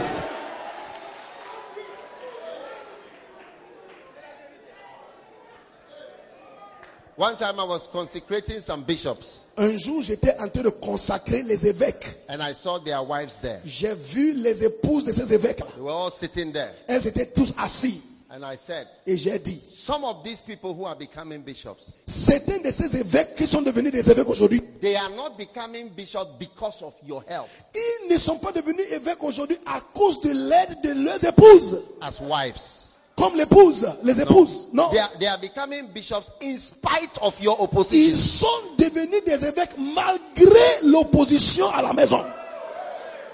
One 7.19 7.35
time 7.35 7.59
I 7.59 7.65
was 7.65 7.85
consecrating 7.91 8.61
some 8.61 8.83
bishops 8.83 9.43
Un 9.57 9.75
jour, 9.77 10.01
j'étais 10.01 10.37
en 10.39 10.47
train 10.47 10.61
de 10.63 10.69
consacrer 10.69 11.43
les 11.43 11.67
évêques. 11.67 12.05
and 12.29 12.41
I 12.41 12.53
saw 12.53 12.79
their 12.79 13.03
wives 13.03 13.39
there. 13.41 13.59
J'ai 13.65 13.93
vu 13.93 14.33
les 14.35 14.63
épouses 14.63 15.03
de 15.03 15.11
ces 15.11 15.33
évêques-là. 15.33 15.65
They 15.75 15.81
were 15.81 15.91
all 15.91 16.11
sitting 16.11 16.53
there. 16.53 16.71
Elles 16.87 17.05
étaient 17.07 17.25
tous 17.25 17.53
assises. 17.57 18.03
And 18.31 18.45
I 18.45 18.55
said, 18.55 18.87
Et 19.07 19.17
j'ai 19.17 19.37
dit, 19.39 19.59
some 19.69 20.05
of 20.05 20.23
these 20.23 20.39
people 20.39 20.73
who 20.73 20.85
are 20.85 20.95
becoming 20.95 21.41
bishops, 21.41 21.91
certains 22.05 22.59
de 22.59 22.69
ces 22.71 22.95
évêques 22.95 23.35
qui 23.35 23.47
sont 23.47 23.63
devenus 23.63 23.91
des 23.91 24.09
évêques 24.09 24.29
aujourd'hui, 24.29 24.61
they 24.79 24.95
are 24.95 25.09
not 25.09 25.31
becoming 25.37 25.89
bishops 25.89 26.29
because 26.39 26.81
of 26.83 26.93
your 27.05 27.23
help 27.27 27.47
ils 27.75 28.13
ne 28.13 28.17
sont 28.19 28.37
pas 28.37 28.51
devenus 28.53 28.85
évêques 28.93 29.21
aujourd'hui 29.23 29.57
à 29.65 29.81
cause 29.93 30.21
de 30.21 30.29
l'aide 30.29 30.77
de 30.83 31.03
leurs 31.03 31.21
épouses. 31.25 31.81
as 32.01 32.21
wives. 32.21 32.88
Comme 33.19 33.35
l'épouse, 33.35 33.85
les 34.03 34.21
épouses. 34.21 34.69
Non. 34.71 34.89
They 34.91 34.99
are, 34.99 35.09
they 35.19 35.27
are 35.27 35.37
becoming 35.37 35.87
bishops 35.93 36.31
in 36.41 36.57
spite 36.57 37.17
of 37.21 37.39
your 37.41 37.61
opposition. 37.61 38.13
Ils 38.13 38.17
sont 38.17 38.47
devenus 38.77 39.23
des 39.25 39.45
évêques 39.45 39.77
malgré 39.77 40.59
l'opposition 40.83 41.67
à 41.69 41.81
la 41.81 41.91
maison. 41.93 42.23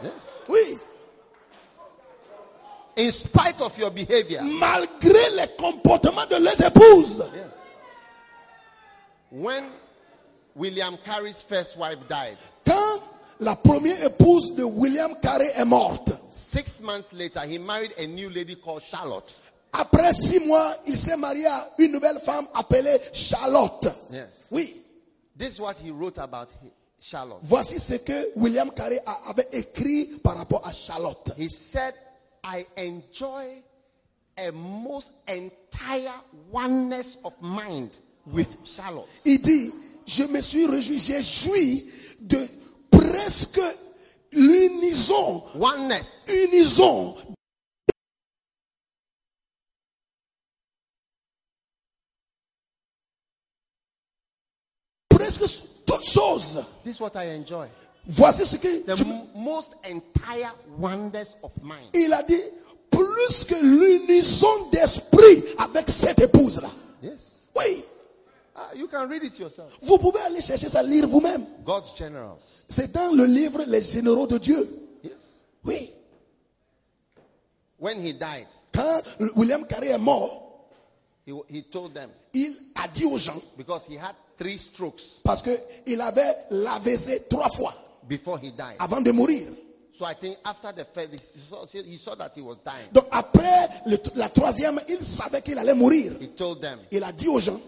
Yes. 0.03 0.11
Oui. 0.49 0.77
in 2.97 3.11
spite 3.11 3.61
of 3.61 3.77
your 3.77 3.91
behavior. 3.91 4.41
malgré 4.59 5.29
les 5.35 5.47
comportements 5.57 6.25
de 6.29 6.37
leurs 6.37 6.61
épouses. 6.65 7.23
Yes. 7.33 7.43
When 9.31 9.65
William 10.55 10.97
Carey's 11.05 11.41
first 11.41 11.77
wife 11.77 11.99
died, 12.07 12.37
Quand 12.65 13.01
la 13.39 13.55
première 13.55 14.01
épouse 14.03 14.55
de 14.55 14.63
William 14.63 15.13
Carey 15.21 15.51
est 15.55 15.65
morte, 15.65 16.11
six 16.31 16.81
months 16.81 17.11
later, 17.13 17.41
he 17.41 17.57
married 17.57 17.91
a 17.99 18.07
new 18.07 18.29
lady 18.29 18.55
called 18.55 18.81
Charlotte. 18.81 19.31
Après 19.79 20.13
six 20.13 20.39
mois, 20.45 20.75
il 20.87 20.97
s'est 20.97 21.17
marié 21.17 21.45
à 21.47 21.69
une 21.77 21.91
nouvelle 21.91 22.19
femme 22.19 22.47
appelée 22.53 22.97
Charlotte. 23.13 23.87
Yes. 24.11 24.25
Oui, 24.51 24.73
This 25.37 25.55
is 25.57 25.59
what 25.61 25.75
he 25.83 25.91
wrote 25.91 26.17
about 26.17 26.47
Charlotte. 26.99 27.39
voici 27.43 27.77
ce 27.79 27.95
que 27.95 28.29
William 28.37 28.71
Carey 28.71 29.01
avait 29.27 29.47
écrit 29.51 30.05
par 30.23 30.37
rapport 30.37 30.65
à 30.65 30.71
Charlotte. 30.71 31.31
He 31.37 31.49
said, 31.49 31.93
I 32.43 32.65
enjoy 32.77 33.61
a 34.37 34.51
most 34.51 35.13
entire 35.27 36.13
oneness 36.53 37.17
of 37.23 37.33
mind 37.41 37.89
with 38.33 38.47
Charlotte. 38.65 39.07
Il 39.25 39.39
dit, 39.41 39.71
je 40.05 40.23
me 40.23 40.39
suis 40.41 40.65
réjoui, 40.67 40.99
j'ai 40.99 41.21
joui 41.21 41.89
de 42.21 42.47
presque 42.91 43.59
l'unison, 44.31 45.43
Oneness. 45.59 46.23
unison 46.27 47.15
toutes 55.85 56.03
choses. 56.05 56.63
This 56.83 56.95
is 56.95 56.99
what 57.01 57.11
I 57.15 57.35
enjoy. 57.35 57.67
Voici 58.07 58.45
ce 58.45 58.57
que 58.57 58.83
The 58.85 58.95
je- 58.95 59.03
most 59.35 59.73
entire 59.83 60.53
wonders 60.79 61.37
of 61.41 61.51
mind. 61.63 61.89
il 61.93 62.13
a 62.13 62.21
dit 62.23 62.41
plus 62.91 63.45
que 63.45 63.55
l'unison 63.55 64.69
d'esprit 64.71 65.43
avec 65.57 65.89
cette 65.89 66.19
épouse 66.21 66.61
là. 66.61 66.69
Yes. 67.01 67.49
Oui, 67.55 67.83
Ah, 68.57 68.69
you 68.73 68.87
can 68.87 69.07
read 69.09 69.21
it 69.23 69.37
yourself. 69.37 69.67
vous 69.81 69.97
pouvez 69.97 70.19
aller 70.21 70.41
chercher 70.41 70.69
ça 70.69 70.81
lire 70.81 71.07
vous-même. 71.07 71.45
God's 71.65 71.93
generals. 71.97 72.63
C'est 72.69 72.91
dans 72.93 73.11
le 73.11 73.25
livre 73.25 73.63
Les 73.67 73.81
généraux 73.81 74.27
de 74.27 74.37
Dieu. 74.37 74.69
Yes. 75.03 75.11
Oui. 75.65 75.91
When 77.79 77.99
he 77.99 78.13
died, 78.13 78.47
Quand 78.73 79.01
William 79.35 79.65
Carey 79.65 79.89
est 79.89 79.97
mort, 79.97 80.67
he, 81.25 81.31
he 81.49 81.63
told 81.63 81.93
them, 81.93 82.09
il 82.33 82.55
a 82.75 82.87
dit 82.87 83.05
aux 83.05 83.17
gens 83.17 83.41
because 83.57 83.81
he 83.89 83.95
had 83.97 84.15
three 84.37 84.57
strokes 84.57 85.01
parce 85.23 85.41
que 85.41 85.51
il 85.85 85.99
avait 86.01 86.35
l'AVC 86.51 87.27
trois 87.29 87.49
fois 87.49 87.73
before 88.07 88.37
he 88.39 88.51
died. 88.51 88.75
avant 88.79 89.01
de 89.01 89.11
mourir. 89.11 89.47
So 89.97 90.03
I 90.05 90.13
think 90.13 90.37
after 90.43 90.73
the 90.73 90.85
first, 90.93 91.09
he 91.13 91.19
saw, 91.49 91.65
he 91.71 91.95
saw 91.97 92.15
that 92.15 92.31
he 92.35 92.41
was 92.41 92.57
dying. 92.65 92.89
Donc 92.91 93.05
après 93.11 93.69
le- 93.85 93.97
la 94.15 94.27
troisième, 94.27 94.79
il 94.89 95.01
savait 95.01 95.41
qu'il 95.41 95.57
allait 95.57 95.73
mourir. 95.73 96.11
He 96.19 96.27
told 96.35 96.59
them, 96.61 96.79
Il 96.91 97.01
a 97.03 97.13
dit 97.13 97.29
aux 97.29 97.39
gens, 97.39 97.59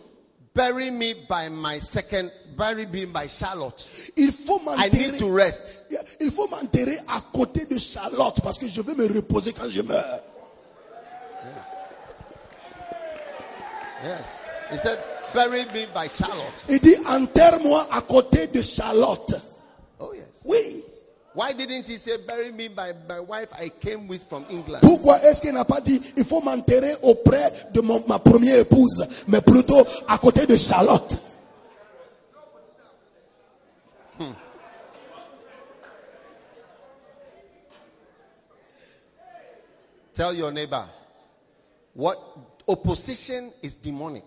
bury 0.53 0.91
me 0.91 1.13
by 1.29 1.49
my 1.49 1.79
second, 1.79 2.29
bury 2.57 2.85
me 2.85 3.05
by 3.05 3.29
Charlotte. 3.29 3.81
il 4.17 4.33
faut 4.33 4.59
I 4.77 4.89
need 4.91 5.17
to 5.19 5.27
m'enterrer. 5.29 5.43
rest. 5.45 5.85
Il 6.19 6.31
faut 6.31 6.49
m'enterrer 6.49 6.97
à 7.07 7.21
côté 7.31 7.65
de 7.65 7.77
Charlotte 7.77 8.41
parce 8.43 8.59
que 8.59 8.67
je 8.67 8.81
veux 8.81 8.93
me 8.93 9.07
reposer 9.07 9.53
quand 9.53 9.69
je 9.69 9.81
meurs. 9.81 10.19
Yes. 14.03 14.19
He 14.71 14.77
said, 14.79 14.99
bury 15.33 15.65
me 15.73 15.85
by 15.93 16.07
Charlotte. 16.09 16.53
Il 16.69 16.79
dit 16.79 16.95
enterre-moi 17.07 17.87
à 17.91 18.01
côté 18.01 18.47
de 18.47 18.61
Charlotte. 18.61 19.33
Oh, 19.99 20.11
yes. 20.13 20.25
Oui. 20.45 20.83
Why 21.35 21.53
didn't 21.53 21.85
he 21.87 21.97
say, 21.99 22.17
bury 22.17 22.51
me 22.51 22.67
by 22.67 22.93
my 23.07 23.19
wife 23.19 23.49
I 23.53 23.69
came 23.69 24.07
with 24.07 24.23
from 24.27 24.43
England? 24.49 24.81
Pourquoi 24.81 25.21
est-ce 25.23 25.41
qu'il 25.41 25.53
n'a 25.53 25.65
pas 25.65 25.81
dit 25.81 26.01
il 26.15 26.25
faut 26.25 26.41
m'enterrer 26.41 26.95
auprès 27.03 27.53
de 27.73 27.81
mon- 27.81 28.03
ma 28.07 28.17
première 28.17 28.57
épouse, 28.57 29.05
mais 29.27 29.39
plutôt 29.41 29.85
à 30.07 30.17
côté 30.17 30.47
de 30.47 30.55
Charlotte 30.55 31.19
hmm. 34.19 34.31
Tell 40.13 40.33
your 40.33 40.51
neighbor, 40.51 40.85
what 41.93 42.17
opposition 42.67 43.51
is 43.61 43.75
demonic. 43.75 44.23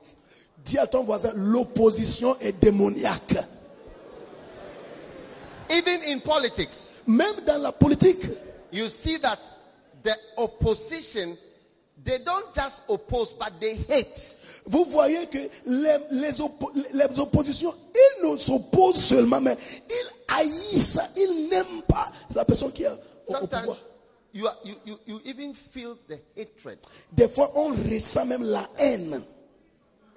Dis 0.64 0.78
à 0.78 0.86
ton 0.86 1.02
voisin, 1.02 1.32
l'opposition 1.34 2.36
est 2.40 2.52
démoniaque. 2.60 3.34
Even 5.70 6.00
in 6.08 6.18
politics, 6.20 6.70
Même 7.06 7.36
dans 7.46 7.58
la 7.62 7.72
politique, 7.72 8.22
you 8.72 8.88
see 8.88 9.18
that 9.20 9.38
the 10.02 10.14
opposition, 10.36 11.36
they 12.04 12.18
don't 12.18 12.52
just 12.54 12.82
oppose, 12.88 13.32
but 13.38 13.52
they 13.60 13.76
hate. 13.88 14.36
vous 14.66 14.84
voyez 14.84 15.26
que 15.26 15.38
les, 15.66 15.96
les 16.10 16.40
oppo- 16.40 16.72
les 16.92 17.18
oppositions, 17.18 17.72
ils 17.94 18.28
ne 18.30 18.36
s'opposent 18.36 19.02
seulement, 19.02 19.40
mais 19.40 19.56
ils 19.88 20.34
haïssent, 20.36 20.98
ils 21.16 21.48
n'aiment 21.50 21.82
pas 21.88 22.08
la 22.34 22.44
personne 22.44 22.72
qui 22.72 22.82
est 22.82 22.88
au- 22.88 22.92
au 23.28 23.32
Sometimes 23.32 23.60
pouvoir. 23.60 23.78
you, 24.34 24.46
are, 24.46 24.58
you, 24.64 24.74
you, 24.86 24.96
you 25.06 25.20
even 25.24 25.54
feel 25.54 25.96
the 26.08 26.18
hatred. 26.36 26.78
Des 27.12 27.28
fois, 27.28 27.52
on 27.54 27.68
ressent 27.90 28.26
même 28.26 28.42
la 28.44 28.66
haine. 28.78 29.22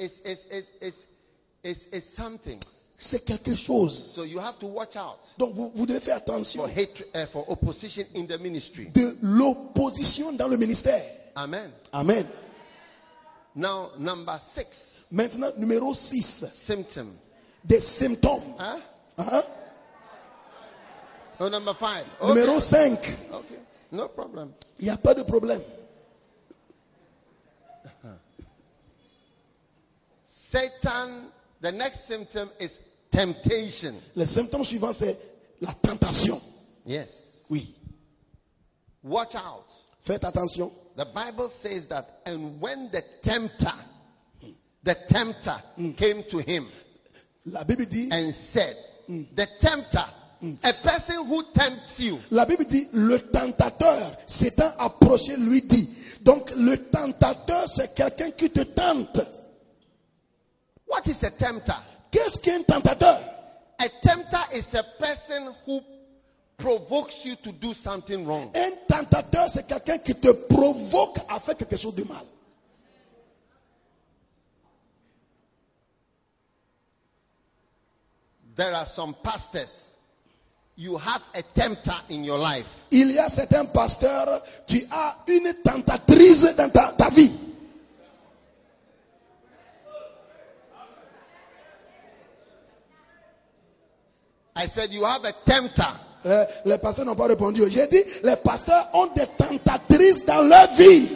It's, 0.04 0.22
it's, 0.26 0.46
it's, 0.52 0.68
it's, 0.82 1.08
it's, 1.64 1.88
it's 1.94 2.06
something. 2.16 2.60
C'est 2.98 3.24
quelque 3.26 3.56
chose. 3.56 3.98
So 4.14 4.24
you 4.24 4.40
have 4.40 4.58
to 4.60 4.68
watch 4.68 4.96
out 4.98 5.20
Donc, 5.38 5.54
vous, 5.54 5.72
vous 5.74 5.86
devez 5.86 6.00
faire 6.02 6.18
attention 6.18 6.62
for 6.64 6.70
hatred, 6.70 7.08
uh, 7.16 7.26
for 7.26 7.46
opposition 7.50 8.06
in 8.16 8.26
the 8.28 8.38
ministry. 8.40 8.88
de 8.94 9.16
l'opposition 9.22 10.34
dans 10.34 10.48
le 10.50 10.58
ministère. 10.58 11.02
Amen. 11.36 11.72
Amen. 11.94 12.26
Now, 13.56 13.92
number 13.98 14.38
six, 14.42 15.06
Maintenant, 15.12 15.52
numéro 15.58 15.94
6, 15.94 16.46
symptom. 16.52 17.14
des 17.64 17.80
symptômes. 17.80 18.42
Huh? 18.60 18.80
Hein? 19.20 19.44
Oh, 21.40 21.50
number 21.50 21.74
five. 21.74 22.04
Okay. 22.20 22.34
Numéro 22.34 22.60
5, 22.60 23.00
Okay. 23.32 23.60
No 23.92 24.08
problem. 24.10 24.52
il 24.80 24.86
n'y 24.86 24.90
a 24.92 24.98
pas 24.98 25.14
de 25.14 25.24
problème. 25.24 25.62
Satan, 30.54 31.32
the 31.62 31.72
next 31.72 32.06
symptom 32.08 32.48
is 32.60 32.80
temptation. 33.10 33.96
Le 34.16 34.24
symptôme 34.26 34.64
suivant, 34.64 34.94
c'est 34.94 35.18
la 35.60 35.74
tentation. 35.74 36.40
Yes. 36.86 37.44
Oui. 37.50 37.74
Watch 39.02 39.34
out. 39.34 39.66
Faites 40.00 40.24
attention. 40.24 40.70
The 40.96 41.06
Bible 41.06 41.48
says 41.48 41.88
that, 41.88 42.22
and 42.28 42.62
when 42.62 42.92
the 42.92 43.04
tempter, 43.24 43.74
the 44.84 44.94
tempter 45.08 45.56
hmm. 45.76 45.94
came 45.94 46.22
to 46.30 46.38
him 46.38 46.68
La 47.46 47.64
Bible 47.64 47.86
dit, 47.86 48.12
and 48.12 48.32
said, 48.32 48.78
the 49.08 49.48
tempter, 49.60 50.06
a 50.64 50.74
person 50.74 51.26
who 51.26 51.42
tempts 51.52 52.00
you, 52.00 52.20
la 52.30 52.46
Bible 52.46 52.66
dit, 52.66 52.90
le 52.94 53.18
tentateur 53.18 54.00
s'étant 54.28 54.72
approché 54.78 55.36
lui 55.36 55.64
dit. 55.64 55.90
Donc, 56.22 56.52
le 56.56 56.78
tentateur, 56.78 57.68
c'est 57.68 57.96
quelqu'un 57.96 58.30
qui 58.30 58.52
te 58.52 58.62
tente. 58.62 59.20
What 60.88 61.08
is 61.08 61.24
a 61.24 61.32
tempter? 61.32 61.76
Qu'est-ce 62.12 62.40
qu'un 62.40 62.64
tentateur? 62.64 63.18
A 63.80 63.90
tempter 64.02 64.56
is 64.56 64.74
a 64.76 64.84
person 65.00 65.54
who 65.66 65.82
provokes 66.58 67.26
you 67.26 67.36
to 67.36 67.52
do 67.52 67.74
something 67.74 68.26
wrong. 68.26 68.52
Un 68.56 68.72
tentateur, 68.88 69.50
c'est 69.52 69.68
quelqu'un 69.68 69.98
qui 69.98 70.16
te 70.16 70.32
provoque 70.32 71.18
à 71.30 71.40
faire 71.40 71.58
quelque 71.58 71.78
chose 71.78 71.96
de 71.96 72.04
mal. 72.04 72.24
There 78.56 78.74
are 78.74 78.86
some 78.86 79.16
pastors. 79.24 79.90
You 80.76 80.98
have 80.98 81.22
a 81.36 81.42
tempter 81.42 81.96
in 82.10 82.24
your 82.24 82.40
life. 82.40 82.86
Il 82.92 83.12
y 83.12 83.20
a 83.20 83.30
certains 83.30 83.66
pasteurs, 83.66 84.42
tu 84.68 84.84
as 84.92 85.18
une 85.28 85.54
tentatrice 85.64 86.56
dans 86.56 86.70
ta, 86.70 86.94
ta 86.98 87.10
vie. 87.10 87.32
I 94.56 94.68
said 94.68 94.92
you 94.92 95.04
have 95.04 95.26
a 95.26 95.32
tempter. 95.32 95.84
Euh, 96.26 96.46
les 96.66 96.78
pasteurs 96.78 97.06
n'ont 97.06 97.16
pas 97.16 97.28
répondu. 97.28 97.64
J'ai 97.70 97.88
dit, 97.88 98.02
les 98.24 98.36
pasteurs 98.38 98.88
ont 98.94 99.08
des 99.08 99.28
tentatrices 99.38 100.26
dans 100.26 100.42
leur 100.42 100.72
vie. 100.74 101.10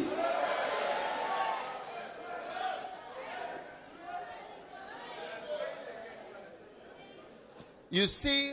You 7.89 8.05
see 8.07 8.51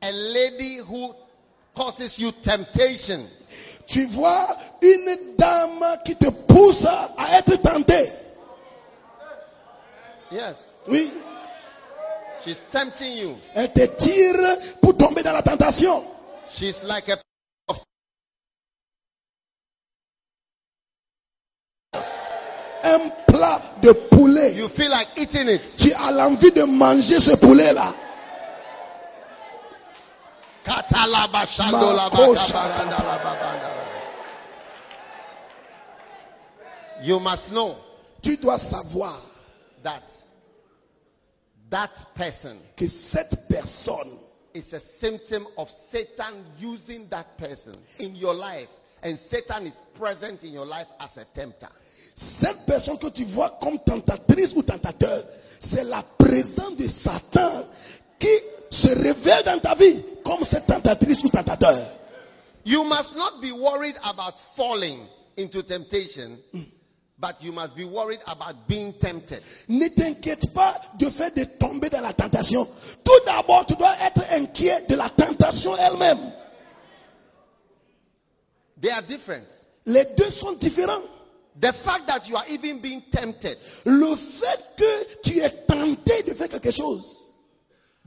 a 0.00 0.10
lady 0.10 0.78
who 0.78 1.14
causes 1.74 2.18
you 2.18 2.32
temptation. 2.32 3.20
Tu 3.86 4.06
vois 4.06 4.56
une 4.80 5.36
dame 5.36 5.84
qui 6.04 6.16
te 6.16 6.30
pousse 6.30 6.86
à 6.86 7.38
être 7.38 7.60
tenté. 7.60 8.10
Yes. 10.32 10.80
Oui, 10.88 11.12
She's 12.46 12.62
tempting 12.70 13.16
you. 13.16 13.36
Elle 13.56 13.72
te 13.72 13.84
tire 13.96 14.36
pour 14.80 14.96
tomber 14.96 15.20
dans 15.24 15.32
la 15.32 15.42
tentation. 15.42 16.04
She's 16.48 16.84
like 16.84 17.08
a 17.08 17.18
of... 17.66 17.80
Un 22.84 23.10
plat 23.26 23.60
de 23.82 23.90
poulet. 23.90 24.54
You 24.54 24.68
feel 24.68 24.90
like 24.90 25.08
eating 25.16 25.48
it. 25.48 25.60
Tu 25.76 25.92
as 25.92 26.12
l'envie 26.12 26.52
de 26.52 26.62
manger 26.62 27.20
ce 27.20 27.34
poulet 27.34 27.72
là. 27.72 27.92
You 37.02 37.18
must 37.18 37.50
know. 37.50 37.74
Tu 38.22 38.36
dois 38.36 38.58
savoir 38.58 39.20
that 39.82 40.25
that 41.70 42.04
person 42.14 42.56
que 42.76 42.86
cette 42.86 43.48
personne 43.48 44.18
is 44.54 44.72
a 44.72 44.80
symptom 44.80 45.46
of 45.58 45.70
Satan 45.70 46.34
using 46.58 47.08
that 47.10 47.36
person 47.36 47.74
in 47.98 48.16
your 48.16 48.34
life. 48.34 48.68
And 49.02 49.18
Satan 49.18 49.66
is 49.66 49.80
present 49.98 50.42
in 50.42 50.52
your 50.52 50.66
life 50.66 50.86
as 51.00 51.18
a 51.18 51.24
tempter. 51.24 51.68
Cette 52.14 52.66
personne 52.66 52.98
que 52.98 53.08
tu 53.10 53.24
vois 53.24 53.58
comme 53.60 53.78
tentatrice 53.78 54.54
ou 54.54 54.62
tentateur, 54.62 55.22
c'est 55.60 55.84
la 55.84 56.02
présence 56.18 56.76
de 56.76 56.86
Satan 56.86 57.64
qui 58.18 58.28
se 58.70 58.88
révèle 58.88 59.44
dans 59.44 59.58
ta 59.60 59.74
vie 59.74 60.02
comme 60.24 60.44
cette 60.44 60.66
tentatrice 60.66 61.22
ou 61.24 61.28
tentateur. 61.28 61.78
You 62.64 62.82
must 62.84 63.14
not 63.14 63.40
be 63.40 63.52
worried 63.52 63.96
about 64.02 64.40
falling 64.56 65.06
into 65.36 65.62
temptation, 65.62 66.38
mm. 66.52 66.64
But 67.18 67.42
you 67.42 67.52
must 67.52 67.74
be 67.76 67.84
worried 67.84 68.20
about 68.26 68.68
being 68.68 68.92
tempted. 68.94 69.42
Ne 69.68 69.88
t'inquiète 69.88 70.52
pas 70.52 70.74
de 70.98 71.08
faire 71.08 71.32
de 71.32 71.44
tomber 71.44 71.88
dans 71.88 72.02
la 72.02 72.12
tentation. 72.12 72.66
Tout 73.04 73.24
d'abord, 73.24 73.64
tu 73.66 73.74
dois 73.74 73.94
être 74.04 74.22
inquiet 74.32 74.86
de 74.88 74.96
la 74.96 75.08
tentation 75.08 75.76
elle-même. 75.76 76.18
They 78.80 78.90
are 78.90 79.02
different. 79.02 79.46
Les 79.86 80.04
deux 80.16 80.30
sont 80.30 80.52
différents. 80.52 81.02
The 81.58 81.72
fact 81.72 82.06
that 82.06 82.28
you 82.28 82.36
are 82.36 82.44
even 82.50 82.80
being 82.80 83.00
tempted, 83.10 83.56
Le 83.86 84.14
fait 84.14 84.74
que 84.76 85.22
tu 85.22 85.38
es 85.38 85.48
tenté 85.66 86.22
de 86.24 86.34
faire 86.34 86.50
quelque 86.50 86.70
chose, 86.70 87.25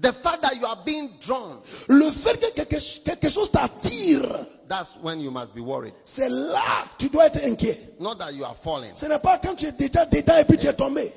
the 0.01 0.13
fact 0.13 0.41
that 0.41 0.55
you 0.55 0.65
are 0.65 0.77
being 0.85 1.09
drawn, 1.25 1.59
le 1.87 2.09
fait 2.11 2.39
que 2.39 2.51
quelque, 2.53 3.03
quelque 3.03 3.29
chose 3.29 3.51
t'attire, 3.51 4.45
that's 4.67 4.95
when 5.01 5.19
you 5.19 5.31
must 5.31 5.53
be 5.53 5.59
worried. 5.61 5.93
c'est 6.03 6.29
là 6.29 6.85
tu 6.97 7.09
dois 7.09 7.27
être 7.27 7.43
inquiet. 7.43 7.77
Not 7.99 8.15
that 8.15 8.33
you 8.33 8.45
are 8.45 8.55
falling. 8.55 8.91
Ce 8.95 9.05
n'est 9.05 9.19
pas 9.19 9.37
quand 9.39 9.55
tu 9.55 9.65
es 9.65 9.71
déjà 9.71 10.05
dedans 10.05 10.37
et 10.37 10.45
puis 10.45 10.57
tu 10.57 10.67
es 10.67 10.73
tombé. 10.73 11.11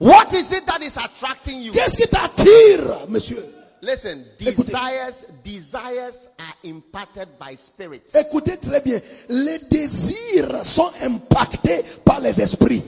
What 0.00 0.32
is 0.32 0.52
it 0.52 0.66
that 0.66 0.82
is 0.82 0.98
attracting 0.98 1.62
you? 1.62 1.72
Qu'est-ce 1.72 1.96
qui 1.96 2.08
t'attire, 2.08 3.08
monsieur 3.08 3.42
Listen, 3.84 4.24
desires, 4.38 5.14
desires 5.42 6.28
are 6.38 6.56
impacted 6.64 7.28
by 7.38 7.54
spirits. 7.54 8.02
Écoutez 8.14 8.56
très 8.56 8.80
bien. 8.80 8.98
Les 9.28 9.58
désirs 9.70 10.64
sont 10.64 10.90
impactés 11.02 11.84
par 12.04 12.20
les 12.20 12.40
esprits. 12.40 12.82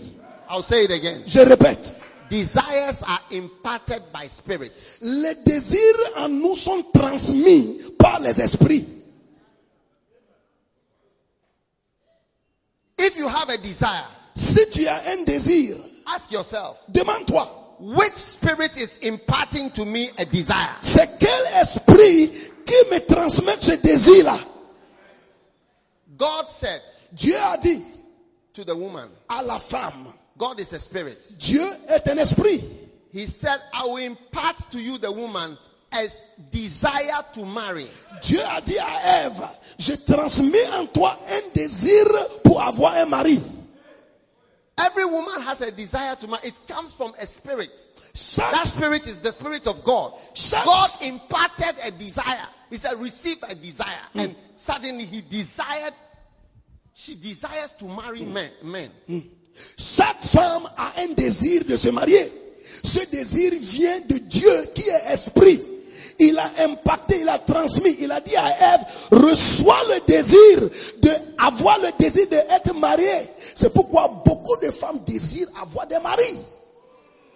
I'll 0.49 0.65
say 0.65 0.85
it 0.85 0.91
again. 0.91 1.23
Je 1.27 1.41
répète. 1.41 1.97
Desires 2.29 3.03
are 3.03 3.21
imparted 3.33 4.03
by 4.13 4.27
spirits. 4.29 4.99
Les 5.03 5.35
désirs 5.45 6.19
en 6.19 6.29
nous 6.29 6.55
sont 6.57 6.83
transmis 6.93 7.81
par 7.99 8.21
les 8.21 8.41
esprits. 8.41 8.87
If 12.99 13.17
you 13.19 13.29
have 13.29 13.49
a 13.51 13.57
desire, 13.59 14.07
Si 14.35 14.69
tu 14.71 14.87
as 14.87 15.01
un 15.13 15.25
désir, 15.25 15.77
ask 16.07 16.31
yourself, 16.31 16.77
demande-toi, 16.93 17.47
which 17.81 18.13
spirit 18.15 18.77
is 18.77 18.99
imparting 19.03 19.71
to 19.71 19.85
me 19.87 20.11
a 20.19 20.27
desire? 20.27 20.77
c'est 20.83 21.19
quel 21.19 21.47
esprit 21.63 22.31
qui 22.67 22.75
me 22.93 22.99
transmet 23.07 23.57
ce 23.61 23.73
désir-là 23.81 24.37
God 26.19 26.49
said 26.49 26.83
Dieu 27.13 27.35
a 27.35 27.57
dit 27.57 27.83
to 28.53 28.63
the 28.65 28.75
woman, 28.77 29.09
à 29.29 29.43
la 29.43 29.59
femme, 29.59 30.07
God 30.39 30.61
is 30.61 30.73
a 30.73 30.79
spirit. 30.79 31.19
Dieu 31.39 31.67
est 31.89 32.09
un 32.09 32.19
esprit. 32.19 32.63
He 33.13 33.27
said, 33.27 33.59
I 33.73 33.85
will 33.85 33.97
impart 33.97 34.71
to 34.73 34.81
you, 34.81 34.99
the 34.99 35.11
woman, 35.11 35.57
a 35.93 36.09
desire 36.51 37.23
to 37.33 37.45
marry. 37.45 37.87
Dieu 38.21 38.41
a 38.55 38.61
dit 38.61 38.79
à 38.79 39.25
Ève, 39.25 39.49
je 39.79 39.95
transmets 39.95 40.69
en 40.75 40.87
toi 40.87 41.19
un 41.29 41.53
désir 41.55 42.05
pour 42.45 42.61
avoir 42.61 42.95
un 42.95 43.07
mari. 43.07 43.41
Every 44.79 45.07
woman 45.07 45.41
has 45.41 45.63
a 45.63 45.71
desire 45.71 46.17
to 46.17 46.27
marry. 46.27 46.49
It 46.49 46.55
comes 46.69 46.93
from 46.93 47.15
a 47.19 47.27
spirit. 47.27 47.79
Chaque, 48.15 48.51
That 48.51 48.67
spirit 48.67 49.07
is 49.07 49.21
the 49.21 49.33
spirit 49.33 49.67
of 49.67 49.83
God. 49.83 50.13
Chaque- 50.35 50.65
God 50.65 50.91
imparted 51.01 51.77
a 51.83 51.91
desire. 51.91 52.47
He 52.69 52.77
said, 52.77 53.01
receive 53.01 53.39
a 53.49 53.55
desire. 53.55 54.05
Mm. 54.15 54.25
And 54.25 54.37
suddenly 54.55 55.05
he 55.05 55.23
desired, 55.23 55.95
she 56.93 57.15
desires 57.15 57.73
to 57.79 57.87
marry 57.87 58.21
mm. 58.21 58.33
men. 58.33 58.51
men. 58.63 58.91
Mm. 59.09 59.29
Chaque 59.79 60.23
femme 60.23 60.69
a 60.77 60.93
un 61.03 61.15
désir 61.15 61.63
de 61.69 61.77
se 61.77 61.89
marier. 61.89 62.31
Ce 62.85 63.05
désir 63.07 63.53
vient 63.61 64.01
de 64.09 64.19
Dieu 64.19 64.69
qui 64.75 64.83
est 64.83 65.13
esprit. 65.13 65.61
Il 66.19 66.39
a 66.39 66.51
impacté, 66.65 67.21
il 67.21 67.29
a 67.29 67.39
transmis, 67.39 67.97
il 68.01 68.11
a 68.11 68.21
dit 68.21 68.37
à 68.37 68.75
Ève, 68.75 68.81
reçois 69.11 69.83
le 69.89 70.01
désir 70.07 70.71
de 70.99 71.11
avoir 71.39 71.79
le 71.81 71.89
désir 71.99 72.27
d'être 72.29 72.75
marié. 72.75 73.21
C'est 73.55 73.73
pourquoi 73.73 74.09
beaucoup 74.25 74.57
de 74.57 74.71
femmes 74.71 75.01
désirent 75.07 75.49
avoir 75.61 75.87
des 75.87 75.99
maris. 75.99 76.39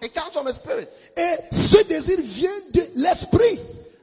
It 0.01 0.15
comes 0.15 0.31
from 0.31 0.47
a 0.47 0.53
spirit. 0.53 0.87
Et 1.15 1.55
ce 1.55 1.83
désir 1.83 2.17
vient 2.21 2.49
de 2.73 2.81
l'esprit. 2.95 3.59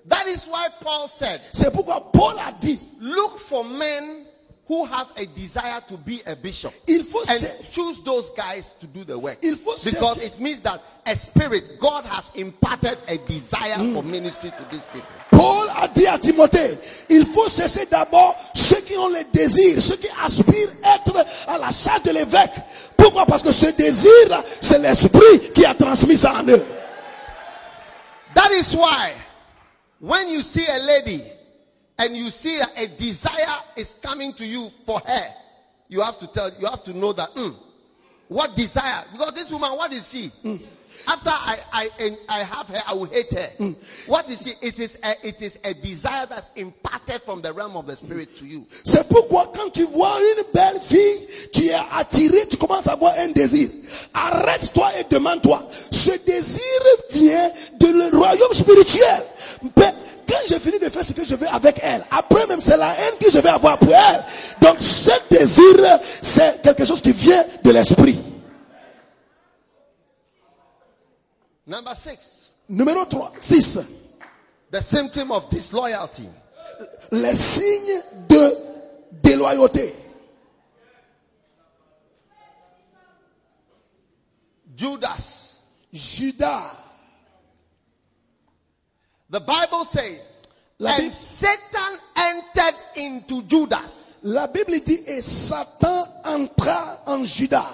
That 0.09 0.27
is 0.29 0.47
why 0.47 0.69
Paul 0.81 1.09
said, 1.09 1.41
C'est 1.53 1.73
pourquoi 1.73 2.13
Paul 2.13 2.35
a 2.39 2.53
dit, 2.61 2.79
look 3.01 3.39
for 3.39 3.65
men 3.65 4.25
who 4.69 4.85
have 4.85 5.11
a 5.17 5.25
desire 5.27 5.81
to 5.89 5.97
be 5.97 6.21
a 6.27 6.37
bishop. 6.37 6.73
il 6.87 7.03
faut 7.03 7.23
And 7.29 7.41
cher- 7.41 7.51
choose 7.71 8.03
those 8.05 8.31
guys 8.37 8.75
to 8.81 8.87
do 8.87 9.03
the 9.03 9.19
work. 9.19 9.39
Il 9.43 9.57
faut 9.57 9.75
Because 9.83 10.19
chercher- 10.19 10.27
it 10.27 10.39
means 10.41 10.61
that 10.61 10.83
a 11.07 11.17
spirit, 11.17 11.79
God 11.81 12.05
has 12.05 12.31
imparted 12.35 12.99
a 13.09 13.17
desire 13.27 13.79
for 13.95 14.03
mm. 14.03 14.11
ministry 14.11 14.51
to 14.51 14.65
these 14.71 14.85
people. 14.93 15.09
Paul 15.31 15.67
a 15.83 15.89
dit 15.89 16.07
à 16.07 16.19
Timothée, 16.19 16.77
il 17.09 17.25
faut 17.25 17.49
chercher 17.49 17.87
d'abord 17.87 18.37
ceux 18.55 18.81
qui 18.83 18.97
ont 18.99 19.09
le 19.09 19.25
désir, 19.33 19.81
ceux 19.81 19.97
qui 19.97 20.09
aspirent 20.23 20.73
être 20.85 21.25
à 21.47 21.57
la 21.59 21.71
charge 21.71 22.03
de 22.03 22.11
l'évêque. 22.11 22.53
Pourquoi 22.97 23.25
Parce 23.25 23.43
que 23.43 23.53
ce 23.53 23.67
désir, 23.71 24.43
c'est 24.61 24.79
l'esprit 24.81 25.53
qui 25.55 25.65
a 25.65 25.75
transmis 25.75 26.17
ça 26.19 26.35
en 26.41 26.47
eux. 26.49 26.63
That 28.35 28.51
is 28.53 28.75
why 28.75 29.13
when 30.01 30.29
you 30.29 30.43
see 30.43 30.65
a 30.67 30.79
lady 30.79 31.23
and 31.99 32.17
you 32.17 32.31
see 32.31 32.61
a, 32.61 32.87
desire 32.87 33.61
is 33.77 33.99
coming 34.03 34.33
to 34.35 34.47
you 34.47 34.71
for 34.87 35.01
her, 35.01 35.27
you 35.89 36.01
have 36.01 36.19
to 36.21 36.27
tell, 36.29 36.51
you 36.59 36.67
have 36.67 36.83
to 36.85 36.93
know 36.93 37.13
that, 37.13 37.31
mm, 37.35 37.55
what 38.29 38.55
desire? 38.55 39.05
Because 39.11 39.33
this 39.33 39.51
woman, 39.51 39.71
what 39.73 39.93
is 39.93 40.11
she? 40.11 40.31
After 41.07 41.31
I, 41.31 41.59
I, 41.73 42.17
I 42.29 42.39
have 42.41 42.69
her, 42.69 42.83
I 42.87 42.95
will 42.95 43.07
hate 43.07 43.33
her. 43.33 43.49
Hmm. 43.59 43.73
What 44.07 44.29
is 44.29 44.43
she? 44.43 44.55
It 44.61 44.79
is, 44.79 44.99
a, 45.03 45.27
it 45.27 45.41
is 45.41 45.59
a 45.65 45.75
desire 45.75 46.27
that's 46.27 46.51
imparted 46.57 47.23
from 47.23 47.41
the 47.41 47.53
realm 47.53 47.77
of 47.77 47.87
the 47.87 47.97
spirit 47.97 48.37
to 48.39 48.47
you. 48.47 48.67
C'est 48.85 49.07
pourquoi 49.09 49.53
quand 49.55 49.71
tu 49.73 49.85
vois 49.87 50.17
une 50.19 50.45
belle 50.53 50.81
fille, 50.81 51.29
tu 51.53 51.67
es 51.67 51.77
attiré, 51.97 52.47
tu 52.49 52.57
commences 52.57 52.87
à 52.87 52.93
avoir 52.93 53.15
un 53.19 53.29
désir. 53.29 53.69
Arrête-toi 54.13 54.91
et 55.01 55.05
demande-toi, 55.13 55.63
ce 55.91 56.11
désir 56.27 56.63
vient 57.11 57.51
de 57.79 57.87
le 57.87 58.17
royaume 58.17 58.53
spirituel. 58.53 59.23
Mais 59.77 59.93
quand 60.29 60.37
j'ai 60.49 60.59
fini 60.59 60.79
de 60.79 60.89
faire 60.91 61.05
ce 61.05 61.13
que 61.13 61.25
je 61.25 61.35
veux 61.35 61.49
avec 61.49 61.81
elle, 61.83 62.05
après 62.11 62.47
même 62.49 62.61
c'est 62.61 62.77
la 62.77 62.91
haine 62.91 63.15
que 63.21 63.31
je 63.31 63.39
vais 63.39 63.49
avoir 63.49 63.79
pour 63.79 63.93
elle. 63.93 64.25
Donc 64.61 64.77
ce 64.79 65.11
désir, 65.31 65.65
c'est 66.21 66.61
quelque 66.63 66.85
chose 66.85 67.01
qui 67.01 67.13
vient 67.13 67.45
de 67.65 67.71
l'esprit. 67.71 68.19
Number 71.69 71.95
six, 71.95 72.49
Numéro 72.71 73.05
3, 73.05 73.33
6. 73.39 73.79
the 74.71 74.81
symptom 74.81 75.31
of 75.31 75.49
disloyalty. 75.51 76.27
Les 77.13 77.35
signes 77.35 78.03
de 78.29 78.55
déloyauté. 79.23 79.93
Judas. 84.75 85.57
Judas. 85.93 86.99
The 89.31 89.41
Bible 89.41 89.85
says, 89.85 90.43
La 90.79 90.93
and 90.93 90.99
Bible- 91.03 91.15
Satan 91.15 91.99
entered 92.17 92.75
into 92.97 93.43
Judas. 93.43 94.21
La 94.23 94.47
Bible 94.47 94.81
dit, 94.81 95.01
et 95.07 95.21
Satan 95.23 96.07
entra 96.25 96.99
en 97.07 97.25
Judas. 97.27 97.67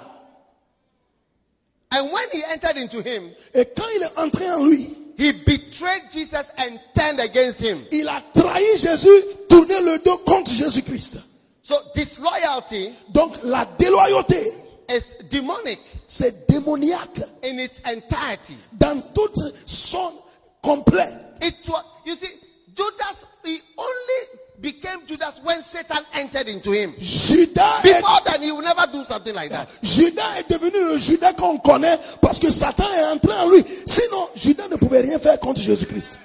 And 1.96 2.10
when 2.12 2.24
he 2.32 2.42
entered 2.52 2.76
into 2.76 3.00
him, 3.00 3.30
Et 3.54 3.66
quand 3.76 3.86
il 3.96 4.02
est 4.02 4.18
entré 4.18 4.50
en 4.50 4.64
lui, 4.64 4.88
he 5.16 5.32
betrayed 5.32 6.02
Jesus 6.12 6.52
and 6.58 6.78
turned 6.94 7.20
against 7.20 7.60
him. 7.60 7.78
il 7.92 8.08
a 8.08 8.20
trahi 8.34 8.76
Jésus, 8.78 9.22
tourné 9.48 9.80
le 9.80 9.98
dos 10.04 10.18
contre 10.18 10.50
Jésus-Christ. 10.50 11.18
So 11.62 11.76
disloyalty 11.94 12.90
Donc 13.12 13.32
la 13.44 13.64
déloyauté, 13.78 14.52
is 14.90 15.14
demonic 15.30 15.78
c'est 16.04 16.46
démoniaque 16.48 17.20
in 17.42 17.58
its 17.58 17.80
entirety. 17.86 18.56
dans 18.72 19.00
toute 19.14 19.38
son 19.64 20.12
complet. 20.62 21.08
It 21.40 21.54
was, 21.68 21.82
you 22.04 22.14
see, 22.16 22.28
Judas, 22.74 23.24
he 23.44 23.58
only 23.78 24.40
became 24.60 25.00
Judas 25.06 25.40
when 25.42 25.62
Satan 25.62 26.04
entered 26.14 26.48
into 26.48 26.72
him. 26.72 26.94
Judas 26.98 27.84
est, 27.84 28.00
Before 28.00 28.20
then, 28.24 28.42
he 28.42 28.52
would 28.52 28.64
never 28.64 28.86
do 28.92 29.04
something 29.04 29.34
like 29.34 29.50
that. 29.50 29.68
Judas 29.82 30.38
est 30.38 30.50
devenu 30.50 30.92
le 30.92 30.96
Judas 30.98 31.32
qu'on 31.34 31.58
connaît 31.58 31.98
parce 32.20 32.38
que 32.38 32.50
Satan 32.50 32.84
est 32.98 33.04
entré 33.04 33.32
en 33.32 33.50
lui. 33.50 33.64
Sinon, 33.86 34.28
Judas 34.36 34.68
ne 34.70 34.76
pouvait 34.76 35.00
rien 35.02 35.18
faire 35.18 35.38
contre 35.40 35.60
Jésus-Christ. 35.60 36.20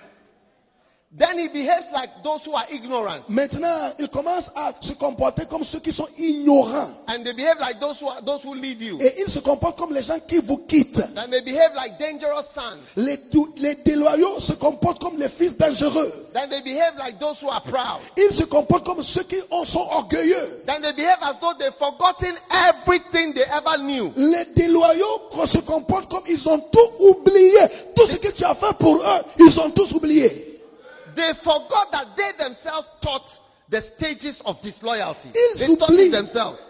Then 1.12 1.40
he 1.40 1.48
behaves 1.48 1.88
like 1.92 2.22
those 2.24 2.46
who 2.46 2.54
are 2.54 2.66
ignorant. 2.72 3.28
Maintenant, 3.30 3.94
il 3.98 4.10
commence 4.10 4.52
à 4.56 4.74
se 4.80 4.94
comporter 4.94 5.48
comme 5.50 5.64
ceux 5.64 5.80
qui 5.80 5.92
sont 5.92 6.08
ignorants. 6.20 6.88
And 7.08 7.24
they 7.24 7.34
behave 7.34 7.58
like 7.60 7.80
those 7.80 8.00
who 8.00 8.10
are 8.10 8.22
those 8.22 8.44
who 8.44 8.54
leave 8.54 8.80
you. 8.80 9.00
Et 9.02 9.22
il 9.22 9.28
se 9.28 9.40
comporte 9.40 9.76
comme 9.76 9.92
les 9.92 10.04
gens 10.04 10.20
qui 10.28 10.38
vous 10.38 10.58
quittent. 10.68 11.02
And 11.18 11.32
they 11.32 11.42
behave 11.42 11.74
like 11.74 11.98
dangerous 11.98 12.44
sons. 12.54 12.96
Les 12.96 13.74
déloyaux 13.84 14.40
se 14.40 14.54
comportent 14.54 15.02
comme 15.02 15.18
les 15.18 15.30
fils 15.30 15.58
dangereux. 15.58 16.12
Then 16.32 16.48
they 16.52 16.62
behave 16.62 16.96
like 17.00 17.18
those 17.18 17.42
who 17.42 17.50
are 17.50 17.64
proud. 17.64 18.00
Ils 18.16 18.36
se 18.36 18.44
comportent 18.44 18.86
comme 18.86 19.02
ceux 19.02 19.24
qui 19.24 19.38
en 19.50 19.64
sont 19.64 19.88
orgueilleux. 19.90 20.64
Then 20.68 20.84
they 20.84 20.94
behave 20.94 21.18
as 21.24 21.40
though 21.42 21.56
they've 21.58 21.74
forgotten 21.74 22.36
everything 22.70 23.34
they 23.34 23.46
ever 23.52 23.80
knew. 23.80 24.14
Les 24.16 24.46
déloyaux 24.56 25.22
se 25.48 25.58
comportent 25.58 26.08
comme 26.08 26.24
ils 26.28 26.48
ont 26.48 26.60
tout 26.60 26.90
oublié. 27.00 27.58
Tout 27.96 28.06
ce 28.06 28.18
que 28.18 28.32
tu 28.32 28.44
as 28.46 28.54
fait 28.54 28.78
pour 28.78 28.98
eux, 28.98 29.22
ils 29.40 29.60
ont 29.60 29.72
tous 29.72 29.94
oublié. 29.94 30.46
They 31.20 31.34
forgot 31.34 31.92
that 31.92 32.16
they 32.16 32.32
themselves 32.44 32.88
taught 33.02 33.40
the 33.70 33.82
stages 33.82 34.42
of 34.46 34.62
disloyalty. 34.62 35.30
Ils 35.36 35.60
They 35.60 35.76
taught 35.76 35.90
it 35.92 36.12
themselves. 36.12 36.62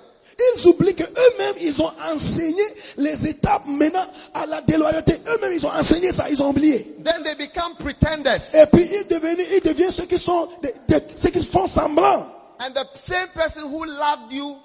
Ils 0.56 0.66
oublient 0.68 0.96
que 0.96 1.04
eux-mêmes, 1.04 1.56
ils 1.62 1.82
ont 1.82 1.92
enseigné 2.12 2.64
les 2.98 3.28
étapes 3.28 3.64
menant 3.68 4.06
à 4.34 4.46
la 4.48 4.62
déloyauté. 4.62 5.14
Eux-mêmes, 5.28 5.52
ils 5.54 5.66
ont 5.66 5.72
enseigné 5.72 6.12
ça, 6.14 6.30
ils 6.30 6.42
ont 6.42 6.50
oublié. 6.50 6.96
Then 7.04 7.24
they 7.24 7.36
become 7.36 7.76
pretenders. 7.76 8.56
Et 8.56 8.66
puis, 8.68 8.88
ils 8.90 9.08
deviennent, 9.08 9.38
ils 9.40 9.62
deviennent 9.62 9.92
ceux 9.92 10.06
qui 10.06 10.18
sont, 10.18 10.48
des- 10.64 10.74
des- 10.88 11.06
ceux 11.18 11.30
qui 11.30 11.44
font 11.46 11.68
semblant. 11.68 12.26
And 12.62 12.74
the 12.74 12.86
same 12.96 13.28
person 13.36 13.64
who 13.70 13.84
loved 13.86 14.32
you 14.32 14.56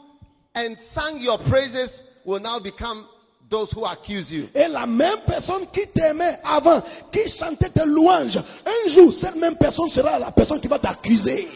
and 0.55 0.77
sang 0.78 1.19
your 1.19 1.39
praises 1.39 2.02
will 2.24 2.40
now 2.40 2.59
become 2.61 3.05
those 3.48 3.72
who 3.72 3.84
accuse 3.84 4.32
you. 4.32 4.48
Et 4.54 4.68
la 4.68 4.86
même 4.86 5.18
personne 5.26 5.66
qui 5.72 5.86
t'aimait 5.88 6.38
avant, 6.44 6.82
qui 7.12 7.28
chantait 7.28 7.68
tes 7.68 7.84
louanges, 7.86 8.38
un 8.38 8.88
jour, 8.88 9.12
cette 9.12 9.36
même 9.36 9.56
personne 9.56 9.88
sera 9.88 10.18
la 10.18 10.30
personne 10.30 10.60
qui 10.60 10.68
va 10.68 10.78
t'accuser. 10.78 11.46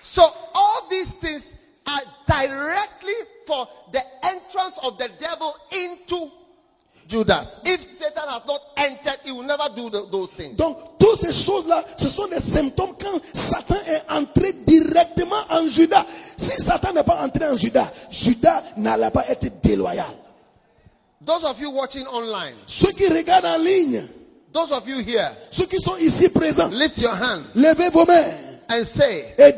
So 0.00 0.22
all 0.22 0.88
these 0.90 1.12
things 1.20 1.54
are 1.86 2.00
directly 2.26 3.14
for 3.46 3.68
the 3.92 4.02
entrance 4.24 4.78
of 4.82 4.98
the 4.98 5.08
devil 5.18 5.54
into 5.72 6.30
Judas. 7.08 7.60
If 7.64 7.80
Satan 7.98 8.28
has 8.28 8.42
not 8.46 8.60
entered, 8.76 9.18
he 9.24 9.32
will 9.32 9.42
never 9.44 9.64
do 9.74 9.88
tho- 9.90 10.06
those 10.10 10.30
things. 10.32 10.56
Donc, 10.56 10.76
toutes 10.98 11.18
ces 11.20 11.32
choses-là, 11.32 11.82
ce 11.96 12.08
sont 12.08 12.26
des 12.28 12.38
symptômes 12.38 12.94
quand 13.00 13.20
Satan 13.32 13.76
est 13.86 14.12
entré 14.12 14.52
directement 14.66 15.36
en 15.50 15.66
Judas. 15.68 16.04
Si 16.36 16.60
Satan 16.60 16.92
n'est 16.92 17.04
pas 17.04 17.22
entré 17.24 17.46
en 17.48 17.56
Judas, 17.56 17.90
Judas 18.10 18.62
n'allait 18.76 19.10
pas 19.10 19.24
être 19.28 19.60
déloyal. 19.62 20.04
Those 21.24 21.44
of 21.44 21.58
you 21.60 21.70
watching 21.70 22.06
online, 22.08 22.54
Ceux 22.66 22.92
qui 22.92 23.06
regardent 23.08 23.46
en 23.46 23.58
ligne, 23.58 24.02
those 24.52 24.70
of 24.72 24.86
you 24.86 24.98
here, 25.00 25.30
ceux 25.50 25.66
qui 25.66 25.80
sont 25.80 25.96
ici 25.96 26.28
présents, 26.28 26.68
lift 26.68 26.98
your 26.98 27.12
hand 27.12 27.42
levez 27.54 27.90
vos 27.90 28.04
mains 28.06 28.24
and 28.70 28.86
say, 28.86 29.24
et 29.38 29.54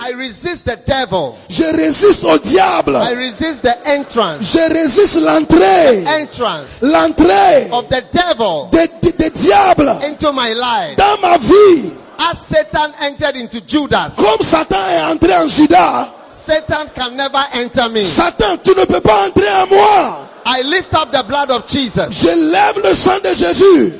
I 0.00 0.12
resist 0.12 0.66
the 0.66 0.76
devil. 0.84 1.34
je 1.48 1.64
résiste 1.64 2.24
au 2.24 2.38
diable. 2.38 2.94
I 2.96 3.14
resist 3.14 3.62
the 3.62 3.76
entrance, 3.86 4.52
Je 4.52 4.72
résiste 4.72 5.20
l'entrée, 5.20 6.04
entrance 6.22 6.82
l'entrée 6.82 7.70
of 7.72 7.88
the 7.88 8.02
devil 8.12 8.68
des 8.70 8.88
des- 9.00 9.12
des 9.16 9.30
diables 9.30 9.88
into 10.04 10.30
my 10.32 10.52
life. 10.54 10.96
dans 10.96 11.18
ma 11.20 11.38
vie. 11.38 11.92
As 12.18 12.36
Satan 12.38 12.92
entered 13.00 13.36
into 13.36 13.60
Judas, 13.66 14.12
Comme 14.16 14.42
Satan 14.42 14.76
est 14.90 15.10
entré 15.10 15.34
en 15.36 15.48
Judas, 15.48 16.08
Satan 16.26 16.86
can 16.94 17.16
never 17.16 17.42
enter 17.54 17.88
me. 17.88 18.02
Satan, 18.02 18.58
tu 18.62 18.72
ne 18.76 18.84
peux 18.84 19.00
pas 19.00 19.26
entrer 19.26 19.48
en 19.48 19.66
moi. 19.68 20.26
I 20.44 20.62
lift 20.62 20.92
up 20.94 21.10
the 21.12 21.22
blood 21.26 21.50
of 21.50 21.66
Jesus. 21.66 22.08
Je 22.10 22.28
lève 22.50 22.78
le 22.84 22.94
sang 22.94 23.18
de 23.24 23.34
Jésus. 23.34 23.94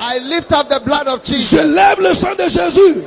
I 0.00 0.18
lift 0.20 0.52
up 0.52 0.68
the 0.70 0.80
blood 0.84 1.06
of 1.08 1.20
Je 1.24 1.34
Jesus 1.34 1.62
lève 1.64 2.00
le 2.00 2.14
sang 2.14 2.34
de 2.38 2.48
Jésus 2.48 3.02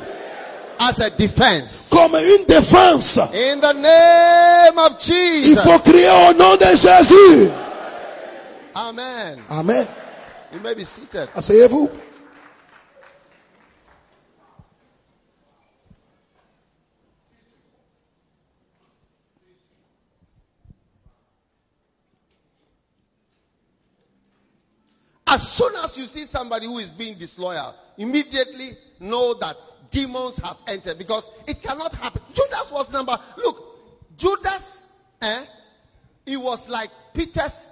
as 0.80 0.98
a 0.98 1.10
defense. 1.10 1.90
comme 1.92 2.14
une 2.14 2.46
défense. 2.46 3.18
In 3.34 3.60
the 3.60 3.72
name 3.74 4.78
of 4.78 4.98
Jesus. 4.98 5.50
Il 5.50 5.58
faut 5.58 5.78
crier 5.78 6.08
au 6.30 6.32
nom 6.32 6.56
de 6.56 6.64
Jésus. 6.74 7.50
Amen. 8.74 9.42
Amen. 9.50 9.86
You 10.52 10.60
may 10.60 10.74
be 10.74 10.84
seated. 10.84 11.28
Asseyez-vous. 11.34 11.90
As 25.26 25.48
soon 25.48 25.72
as 25.84 25.96
you 25.96 26.06
see 26.06 26.26
somebody 26.26 26.66
who 26.66 26.78
is 26.78 26.90
being 26.90 27.16
disloyal, 27.16 27.72
immediately 27.96 28.76
know 28.98 29.34
that 29.34 29.56
demons 29.90 30.38
have 30.38 30.56
entered 30.66 30.98
because 30.98 31.28
it 31.46 31.62
cannot 31.62 31.92
happen. 31.94 32.22
Judas 32.32 32.70
was 32.72 32.90
number. 32.92 33.18
Look, 33.36 34.16
Judas, 34.16 34.88
eh, 35.22 35.42
he 36.26 36.36
was 36.36 36.68
like 36.68 36.90
Peter's 37.12 37.70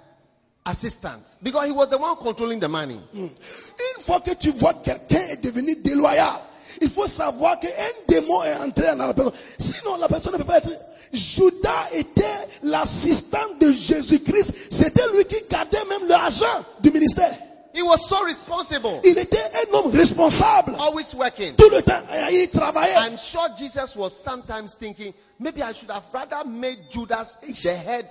assistant 0.65 1.23
because 1.41 1.65
he 1.65 1.71
was 1.71 1.89
the 1.89 1.97
one 1.97 2.15
controlling 2.17 2.59
the 2.59 2.69
money. 2.69 2.99
Une 3.13 4.01
fois 4.01 4.19
que 4.21 4.35
tu 4.35 4.51
vois 4.51 4.73
que 4.73 4.85
quelqu'un 4.85 5.27
est 5.29 5.41
devenu 5.41 5.75
déloyal, 5.75 6.39
il 6.81 6.89
faut 6.89 7.07
savoir 7.07 7.59
qu'un 7.59 7.69
démon 8.07 8.43
est 8.43 8.55
entré 8.55 8.95
dans 8.95 9.07
la 9.07 9.13
personne. 9.13 9.33
Sinon, 9.57 9.97
la 9.97 10.07
personne 10.07 10.33
ne 10.33 10.37
peut 10.37 10.43
pas 10.43 10.57
être. 10.57 10.71
Judas 11.11 11.89
était 11.93 12.23
l'assistant 12.63 13.37
de 13.59 13.71
Jésus-Christ. 13.71 14.53
C'était 14.69 15.07
lui 15.15 15.25
qui 15.25 15.37
gardait 15.49 15.77
même 15.89 16.07
l'argent 16.07 16.45
du 16.81 16.91
ministère. 16.91 17.35
He 17.79 17.83
was 17.83 18.09
so 18.09 18.21
responsible, 18.25 18.99
Il 19.05 19.17
était 19.17 19.37
un 19.37 19.73
homme 19.73 19.91
responsable. 19.91 20.75
always 20.79 21.13
working. 21.15 21.55
Tout 21.55 21.69
le 21.69 21.81
temps, 21.81 22.01
il 22.29 22.49
travaillait. 22.49 22.93
I'm 23.07 23.17
sure 23.17 23.47
Jesus 23.57 23.95
was 23.95 24.09
sometimes 24.11 24.73
thinking, 24.77 25.13
maybe 25.39 25.61
I 25.63 25.71
should 25.73 25.89
have 25.89 26.03
rather 26.13 26.43
made 26.45 26.77
Judas 26.89 27.37
the 27.41 27.73
head 27.73 28.07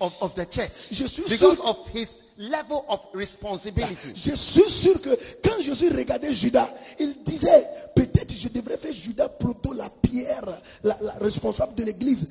of, 0.00 0.12
of 0.20 0.34
the 0.34 0.46
church 0.46 0.88
Je 0.90 1.06
suis 1.06 1.22
because 1.28 1.56
sûr- 1.58 1.64
of 1.64 1.76
his 1.92 2.18
level 2.36 2.84
of 2.88 3.00
responsibility. 3.14 4.12
Je 4.16 4.34
suis 4.34 4.68
sûr 4.68 5.00
que 5.00 5.16
quand 5.44 5.62
Jésus 5.62 5.90
regardait 5.90 6.34
Judas, 6.34 6.68
il 6.98 7.22
disait, 7.22 7.64
peut-être 7.94 8.32
je 8.32 8.48
devrais 8.48 8.76
faire 8.76 8.92
Judas 8.92 9.28
plutôt 9.28 9.72
la 9.72 9.88
pierre, 10.02 10.44
la, 10.82 10.96
la 11.00 11.12
responsable 11.20 11.76
de 11.76 11.84
l'église. 11.84 12.28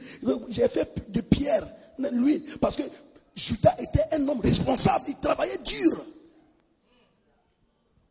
J'ai 0.50 0.68
fait 0.68 1.10
de 1.10 1.22
Pierre, 1.22 1.66
lui, 2.12 2.40
parce 2.60 2.76
que 2.76 2.84
Judas 3.36 3.76
était 3.80 4.16
un 4.16 4.28
homme 4.28 4.42
responsable, 4.42 5.06
il 5.08 5.16
travaillait 5.16 5.58
dur. 5.60 5.98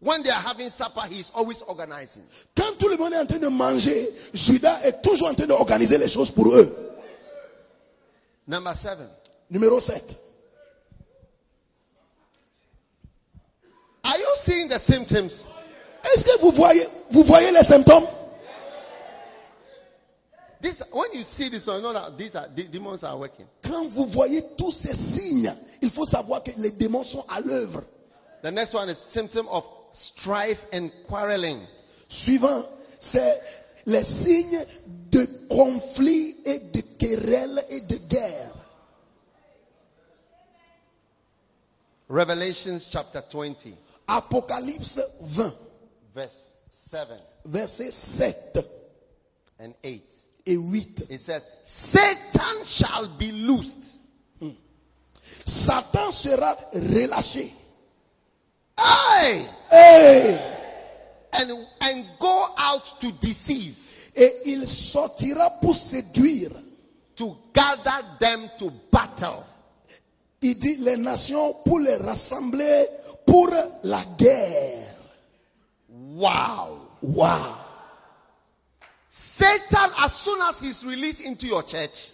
When 0.00 0.22
they 0.24 0.30
are 0.30 0.40
having 0.40 0.68
supper, 0.68 1.02
always 1.32 1.62
organizing. 1.68 2.24
Quand 2.56 2.76
tout 2.76 2.88
le 2.88 2.96
monde 2.96 3.12
est 3.12 3.20
en 3.20 3.26
train 3.26 3.38
de 3.38 3.46
manger, 3.46 4.10
Judas 4.34 4.80
est 4.82 5.00
toujours 5.00 5.28
en 5.28 5.34
train 5.34 5.46
d'organiser 5.46 5.96
les 5.96 6.08
choses 6.08 6.32
pour 6.32 6.52
eux. 6.52 6.76
Number 8.48 8.76
seven. 8.76 9.08
Numéro 9.48 9.78
7. 9.78 10.18
Are 14.02 14.18
you 14.18 14.26
seeing 14.38 14.68
the 14.68 14.78
symptoms? 14.80 15.46
Est-ce 16.12 16.24
que 16.24 16.40
vous 16.40 16.50
voyez, 16.50 16.84
vous 17.12 17.22
voyez 17.22 17.52
les 17.52 17.62
symptômes? 17.62 18.04
This, 20.62 20.80
when 20.92 21.12
you 21.12 21.24
see 21.24 21.48
this, 21.48 21.66
you 21.66 21.82
know 21.82 21.92
that 21.92 22.16
these 22.16 22.36
are 22.36 22.46
the 22.46 22.62
demons 22.62 23.02
are 23.02 23.18
working. 23.18 23.46
Quand 23.64 23.88
vous 23.88 24.06
voyez 24.06 24.44
tous 24.56 24.70
ces 24.70 24.94
signes, 24.94 25.52
il 25.82 25.90
faut 25.90 26.04
savoir 26.04 26.40
que 26.44 26.52
les 26.56 26.70
démons 26.70 27.02
sont 27.02 27.24
à 27.28 27.40
l'œuvre. 27.40 27.82
The 28.42 28.52
next 28.52 28.72
one 28.72 28.88
is 28.88 28.96
symptom 28.96 29.48
of 29.48 29.66
strife 29.90 30.66
and 30.72 30.90
quarreling. 31.08 31.58
Suivant, 32.06 32.64
c'est 32.96 33.40
les 33.86 34.04
signes 34.04 34.64
de 35.10 35.26
conflit 35.50 36.36
et 36.44 36.60
de 36.60 36.80
querelle 36.96 37.60
et 37.68 37.80
de 37.80 37.96
guerre. 37.96 38.54
Revelations 42.08 42.78
chapter 42.88 43.20
20, 43.32 43.74
Apocalypse 44.06 45.00
20, 45.22 45.52
verse 46.14 46.52
7 46.70 47.08
versets 47.46 47.90
7 47.90 48.58
and 49.58 49.74
8. 49.82 50.21
Et 50.46 50.56
8. 50.56 51.06
It 51.10 51.20
says, 51.20 51.42
Satan 51.64 52.64
shall 52.64 53.08
be 53.18 53.32
loosed. 53.32 53.84
Satan 55.44 56.10
sera 56.12 56.56
relâché. 56.74 57.50
Hey! 58.78 59.46
Et, 59.72 60.40
And, 61.34 61.50
and 61.80 62.04
go 62.18 62.46
out 62.58 63.00
to 63.00 63.10
deceive, 63.12 63.74
et 64.14 64.42
il 64.46 64.68
sortira 64.68 65.48
pour 65.62 65.74
séduire. 65.74 66.50
to 67.16 67.36
gather 67.54 68.04
them 68.18 68.50
to 68.58 68.70
battle. 68.90 69.44
Il 70.42 70.54
dit 70.58 70.76
les 70.78 70.96
nations 70.96 71.54
pour 71.64 71.78
les 71.80 71.96
rassembler 71.96 72.86
pour 73.26 73.48
la 73.84 74.02
guerre. 74.18 74.96
Wow. 75.88 76.78
Waouh! 77.02 77.61
Satan, 79.14 79.90
as 79.98 80.14
soon 80.14 80.40
as 80.40 80.58
he's 80.58 80.82
released 80.86 81.20
into 81.20 81.46
your 81.46 81.62
church, 81.62 82.08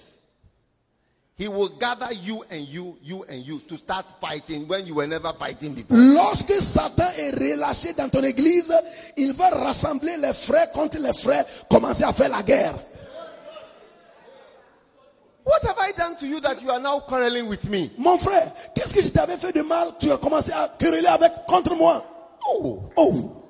he 1.37 1.47
will 1.47 1.69
gather 1.69 2.13
you 2.13 2.43
and 2.51 2.67
you, 2.67 2.97
you 3.01 3.23
and 3.23 3.47
you 3.47 3.61
to 3.69 3.77
start 3.77 4.05
fighting 4.21 4.67
when 4.67 4.85
you 4.85 4.97
were 4.97 5.07
never 5.07 5.33
fighting 5.35 5.75
before. 5.75 5.97
Lorsque 5.97 6.61
Satan 6.61 7.07
est 7.17 7.31
relâché 7.31 7.93
dans 7.93 8.09
ton 8.09 8.25
église, 8.25 8.75
il 9.17 9.33
va 9.33 9.49
rassembler 9.51 10.17
les 10.17 10.33
frères 10.33 10.73
contre 10.73 10.99
les 10.99 11.13
frères, 11.13 11.45
commencer 11.71 12.03
à 12.03 12.13
faire 12.13 12.31
la 12.31 12.43
guerre. 12.43 12.75
What 15.45 15.63
have 15.69 15.77
I 15.79 15.93
done 15.97 16.17
to 16.17 16.27
you 16.27 16.41
that 16.41 16.61
you 16.61 16.69
are 16.73 16.81
now 16.81 16.99
quarreling 16.99 17.47
with 17.47 17.71
me? 17.71 17.93
Mon 17.97 18.19
frère, 18.19 18.51
qu'est-ce 18.75 18.95
que 18.95 19.01
je 19.03 19.11
t'avais 19.11 19.37
fait 19.37 19.53
de 19.53 19.63
mal 19.63 19.93
Tu 20.01 20.11
as 20.11 20.17
commencé 20.17 20.51
à 20.51 20.69
quereller 20.77 21.07
avec 21.07 21.31
contre 21.47 21.77
moi. 21.77 22.05
Oh, 22.49 22.83
Oh, 22.97 23.45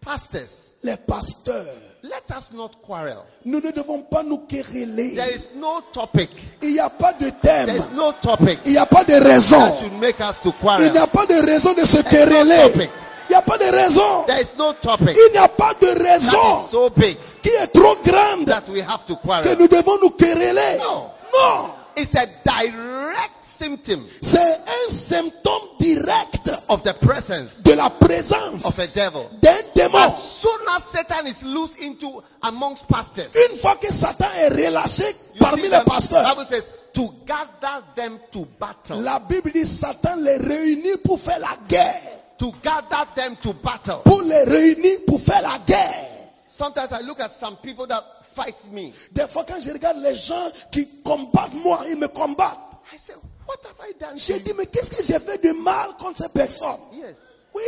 pastors, 0.00 0.70
les 0.82 0.96
pasteurs, 0.96 1.91
let 2.02 2.36
us 2.36 2.52
not 2.52 2.70
quarrel. 2.82 3.22
nous 3.44 3.60
ne 3.60 3.70
devons 3.70 4.02
pas 4.02 4.22
nous 4.22 4.38
quereller. 4.48 5.14
There 5.14 5.30
is 5.34 5.50
no 5.56 5.80
topic. 5.92 6.30
Il 6.62 6.72
n'y 6.72 6.80
a 6.80 6.90
pas 6.90 7.12
de 7.12 7.30
There 7.30 7.66
thème. 7.66 7.76
is 7.76 7.90
no 7.94 8.12
topic 8.12 8.58
Il 8.64 8.72
n'y 8.72 8.78
a 8.78 8.86
pas 8.86 9.04
de 9.04 9.14
raison. 9.14 9.58
that 9.58 9.78
should 9.78 9.92
make 10.00 10.20
us 10.20 10.38
to 10.40 10.48
Il 10.48 10.54
quarrel. 10.60 10.92
n'y 10.92 10.98
a 10.98 11.06
pas 11.06 11.26
de 11.26 11.34
raison 11.46 11.72
de 11.74 11.84
se 11.86 12.02
quereller. 12.02 12.72
topic. 12.72 12.90
Il 13.28 13.32
n'y 13.32 13.36
a 13.36 13.42
pas 13.42 13.56
de 13.58 13.64
raison. 13.64 14.24
There 14.26 14.40
is 14.42 14.54
no 14.58 14.72
topic 14.74 15.16
Il 15.16 15.32
n'y 15.32 15.38
a 15.38 15.48
pas 15.48 15.74
de 15.80 15.86
that 15.86 16.02
raison 16.02 16.64
is 16.66 16.70
so 16.70 16.90
big 16.90 17.16
qui 17.42 17.48
est 17.50 17.68
trop 17.72 17.96
grande 18.04 18.46
that 18.46 18.62
we 18.68 18.80
have 18.80 19.04
to 19.06 19.16
que 19.16 19.26
quarrel. 19.26 19.56
nous 19.58 19.68
devons 19.68 19.98
nous 20.02 20.10
quereller. 20.10 20.78
No. 20.78 21.10
Non. 21.32 21.70
It's 21.96 22.14
a 22.14 22.26
direct 22.44 23.42
symptom 23.44 24.04
C'est 24.20 24.38
un 24.40 24.90
symptôme 24.90 25.62
direct 25.78 26.50
of 26.68 26.82
the 26.82 26.94
presence 26.94 27.62
de 27.62 27.72
la 27.72 27.90
présence 27.90 28.64
of 28.64 28.78
a 28.78 28.86
devil. 28.94 29.28
d'un 29.40 29.50
démon. 29.74 29.98
As 29.98 30.22
soon 30.40 30.58
as 30.76 30.84
Satan 30.84 31.26
is 31.26 31.42
loose 31.44 31.76
into 31.80 32.22
amongst 32.42 32.88
pastors, 32.88 33.34
Une 33.50 33.58
fois 33.58 33.76
que 33.76 33.92
Satan 33.92 34.26
est 34.36 34.48
relâché 34.48 35.04
you 35.34 35.40
parmi 35.40 35.62
les 35.68 35.80
pasteurs, 35.84 36.22
the 36.22 36.28
Bible 36.36 36.46
says 36.48 36.68
to 36.94 37.12
gather 37.26 37.82
them 37.94 38.18
to 38.32 38.46
battle. 38.58 39.00
la 39.02 39.18
Bible 39.18 39.50
dit 39.52 39.64
Satan 39.66 40.16
les 40.16 40.36
réunit 40.38 40.96
pour 41.04 41.20
faire 41.20 41.38
la 41.40 41.56
guerre. 41.68 42.00
To 42.38 42.52
gather 42.62 43.06
them 43.14 43.36
to 43.42 43.52
battle. 43.52 43.98
Pour 44.04 44.22
les 44.22 44.42
réunir 44.44 44.98
pour 45.06 45.20
faire 45.20 45.42
la 45.42 45.58
guerre. 45.66 46.08
Sometimes 46.50 46.92
I 46.92 47.00
look 47.02 47.20
at 47.20 47.30
some 47.30 47.56
people 47.62 47.86
that 47.86 48.02
fight 48.34 48.56
me. 48.72 48.90
Des 49.12 49.26
fois 49.28 49.44
quand 49.46 49.60
je 49.60 49.70
regarde 49.72 49.98
les 49.98 50.14
gens 50.14 50.50
qui 50.70 50.88
combattent 51.02 51.54
moi, 51.54 51.80
ils 51.88 51.96
me 51.96 52.08
combattent. 52.08 52.58
I 52.94 52.98
say, 52.98 53.14
what 53.46 53.56
have 53.64 53.76
I 53.88 53.92
done? 53.98 54.14
to 54.14 54.20
J'ai 54.20 54.34
you?" 54.34 54.40
dit 54.40 54.52
mais 54.56 54.66
qu'est-ce 54.66 54.90
que 54.90 55.02
j'ai 55.02 55.18
fait 55.18 55.38
de 55.38 55.52
mal 55.52 55.90
contre 55.98 56.18
ces 56.22 56.28
personnes? 56.28 56.76
Yes. 56.92 57.16
Oui, 57.54 57.62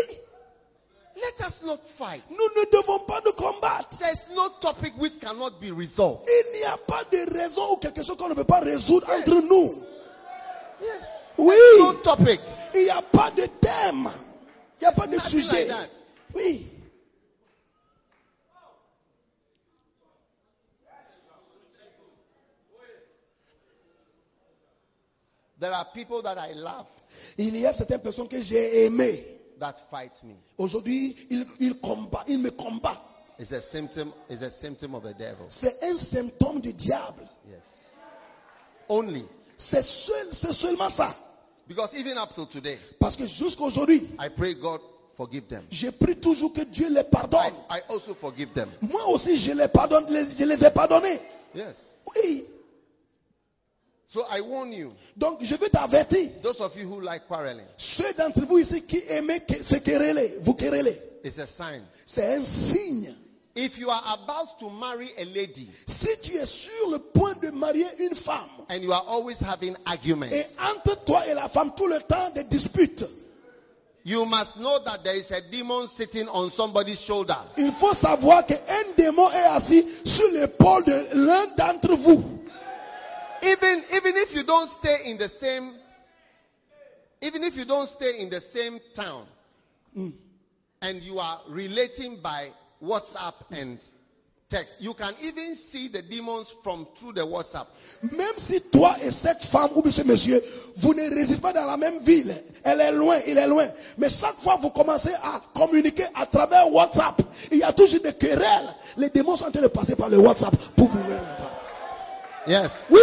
Let 1.17 1.47
us 1.47 1.63
not 1.63 1.79
fight. 1.85 2.23
nous 2.29 2.37
ne 2.61 2.71
devons 2.73 2.99
pas 3.01 3.21
nous 3.25 3.33
combattre. 3.33 3.99
There's 3.99 4.27
no 4.35 4.49
topic 4.61 4.95
which 4.99 5.21
cannot 5.21 5.61
be 5.61 5.71
resolved. 5.71 6.29
Il 6.29 6.59
n'y 6.59 6.65
a 6.65 6.77
pas 6.89 7.05
de 7.11 7.33
raison 7.39 7.73
ou 7.73 7.77
quelque 7.77 8.03
chose 8.03 8.17
qu'on 8.17 8.29
ne 8.29 8.35
peut 8.35 8.45
pas 8.45 8.61
résoudre 8.61 9.07
entre 9.11 9.41
nous. 9.49 9.75
Yes. 10.83 10.91
Oui, 11.39 11.55
No 11.79 11.93
topic. 11.95 12.41
il 12.75 12.83
n'y 12.85 12.91
a 12.91 13.01
pas 13.03 13.31
de 13.31 13.43
thème. 13.61 14.11
Il 14.81 14.81
n'y 14.81 14.87
a 14.87 14.93
pas 14.93 15.07
de 15.07 15.19
sujet. 15.21 15.67
like. 15.67 15.91
Oui. 16.35 16.67
There 25.65 25.73
are 25.73 25.87
people 25.95 26.21
that 26.23 26.37
I 26.39 26.53
love 26.53 26.85
Il 27.39 27.57
y 27.57 27.65
a 27.65 27.73
certaines 27.73 28.03
personnes 28.03 28.29
que 28.29 28.39
j'ai 28.39 28.85
aimées. 28.85 29.19
that 29.59 29.77
fight 29.91 30.13
me. 30.25 30.35
Aujourd'hui, 30.59 31.17
ils, 31.31 31.47
ils 31.59 31.75
combattent, 31.81 32.29
ils 32.29 32.39
me 32.39 32.51
combattent. 32.51 33.01
It's 33.39 33.51
a 33.53 33.63
symptom, 33.63 34.13
it's 34.29 34.43
a 34.43 34.51
symptom 34.51 34.95
of 34.95 35.05
the 35.05 35.15
devil. 35.17 35.45
C'est 35.49 35.83
un 35.85 35.97
symptôme 35.97 36.61
du 36.61 36.73
diable. 36.75 37.23
Yes. 37.49 37.91
Only. 38.89 39.25
C'est 39.57 39.83
seul, 39.83 40.27
c'est 40.33 40.53
seulement 40.53 40.91
ça. 40.91 41.15
Because 41.67 41.95
even 41.95 42.19
up 42.19 42.31
till 42.35 42.47
today, 42.47 42.79
Parce 43.01 43.17
que 43.17 43.27
jusqu'aujourd'hui, 43.27 44.07
I 44.21 44.29
pray 44.29 44.55
God 44.55 44.81
forgive 45.15 45.47
them. 45.49 45.63
je 45.71 45.89
prie 45.89 46.17
toujours 46.17 46.53
que 46.53 46.61
Dieu 46.63 46.91
les 46.91 47.01
I, 47.01 47.05
pardonne. 47.11 47.55
I 47.71 47.81
also 47.89 48.13
forgive 48.15 48.53
them. 48.53 48.69
Moi 48.83 49.07
aussi, 49.09 49.39
je 49.39 49.53
les 49.53 49.69
pardonne, 49.69 50.05
les- 50.11 50.37
je 50.37 50.45
les 50.45 50.63
ai 50.63 50.71
pardonnés. 50.71 51.19
Yes. 51.55 51.95
Oui. 52.15 52.45
So 54.15 54.25
I 54.31 54.41
warn 54.43 54.73
you, 54.73 54.93
Donc, 55.17 55.43
je 55.43 55.57
veux 55.57 55.69
t'avertir. 55.69 56.31
those 56.41 56.61
of 56.61 56.73
you 56.79 56.87
who 56.89 57.01
like 57.01 57.27
quarreling, 57.27 57.67
Ceux 57.77 58.13
d'entre 58.17 58.47
vous 58.47 58.59
ici 58.59 58.81
qui 58.83 59.03
aimez 59.09 59.41
se 59.61 59.75
quereller, 59.81 60.39
vous 60.43 60.55
quereller, 60.55 60.95
it's 61.25 61.41
a 61.41 61.47
sign. 61.49 61.83
c'est 62.07 62.37
un 62.37 62.45
signe. 62.45 63.13
If 63.57 63.77
you 63.77 63.91
are 63.91 64.05
about 64.23 64.57
to 64.61 64.71
marry 64.71 65.11
a 65.19 65.25
lady 65.25 65.69
Si 65.87 66.07
tu 66.23 66.37
es 66.37 66.47
sur 66.47 66.91
le 66.93 66.99
point 67.01 67.35
de 67.43 67.51
marier 67.51 67.87
une 67.99 68.15
femme, 68.15 68.49
and 68.71 68.85
you 68.85 68.93
are 68.93 69.05
always 69.09 69.41
having 69.41 69.75
arguments, 69.85 70.31
et 70.33 70.47
entre 70.73 70.95
toi 71.05 71.27
et 71.29 71.35
la 71.35 71.49
femme, 71.49 71.73
tout 71.77 71.89
le 71.89 71.99
temps 72.03 72.31
des 72.37 72.45
disputes, 72.45 73.05
you 74.05 74.25
must 74.25 74.59
know 74.59 74.79
that 74.85 75.03
there 75.03 75.17
is 75.17 75.33
a 75.33 75.41
demon 75.51 75.89
sitting 75.89 76.29
on 76.33 76.49
somebody's 76.51 77.01
shoulder. 77.01 77.35
il 77.59 77.73
faut 77.73 77.95
savoir 77.95 78.47
qu'un 78.47 78.59
démon 78.97 79.29
est 79.33 79.57
assis 79.57 79.85
sur 80.05 80.31
l'épaule 80.31 80.85
de 80.85 81.07
l'un 81.15 81.47
d'entre 81.59 81.97
vous. 81.97 82.23
Even, 83.45 83.83
even 83.95 84.17
if 84.17 84.35
you 84.35 84.43
don't 84.43 84.69
stay 84.69 84.97
in 85.05 85.19
the 85.19 85.29
same, 85.29 85.73
even 87.21 87.45
if 87.45 87.57
you 87.57 87.67
don't 87.67 87.89
stay 87.89 88.21
in 88.21 88.31
the 88.31 88.41
same 88.41 88.81
town, 88.95 89.27
hmm. 89.95 90.11
and 90.81 91.03
you 91.03 91.19
are 91.19 91.41
relating 91.49 92.17
by 92.17 92.49
WhatsApp 92.83 93.35
and 93.51 93.79
text, 94.49 94.81
you 94.81 94.95
can 94.95 95.13
even 95.23 95.55
see 95.55 95.89
the 95.89 96.01
demons 96.01 96.55
from 96.63 96.87
through 96.97 97.13
the 97.13 97.21
WhatsApp. 97.21 97.67
Même 98.03 98.39
si 98.39 98.61
toi 98.71 98.95
et 99.03 99.11
cette 99.11 99.45
femme 99.45 99.71
ou 99.75 99.91
ce 99.91 100.03
monsieur, 100.03 100.43
vous 100.77 100.95
ne 100.95 101.15
résidez 101.15 101.41
pas 101.41 101.53
dans 101.53 101.67
la 101.67 101.77
même 101.77 101.99
ville, 101.99 102.33
elle 102.63 102.81
est 102.81 102.93
loin, 102.93 103.19
il 103.27 103.37
est 103.37 103.47
loin. 103.47 103.67
Mais 103.99 104.09
chaque 104.09 104.37
fois 104.37 104.57
vous 104.57 104.71
commencez 104.71 105.13
à 105.23 105.41
communiquer 105.55 106.05
à 106.15 106.25
travers 106.25 106.73
WhatsApp, 106.73 107.21
il 107.53 107.59
y 107.59 107.63
a 107.63 107.73
toujours 107.73 108.01
des 108.01 108.15
querelles. 108.15 108.69
Les 108.97 109.11
démons 109.11 109.37
sont 109.37 109.47
en 109.47 109.51
train 109.51 109.61
de 109.61 109.69
passer 109.69 109.97
par 109.97 110.09
le 110.09 110.19
WhatsApp 110.19 110.55
pour 110.77 110.89
vous 110.89 110.99
mettre. 111.11 111.47
Yes, 112.47 112.71
Oui, 112.91 113.01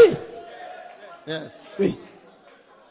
yes. 1.28 1.52
oui. 1.80 1.96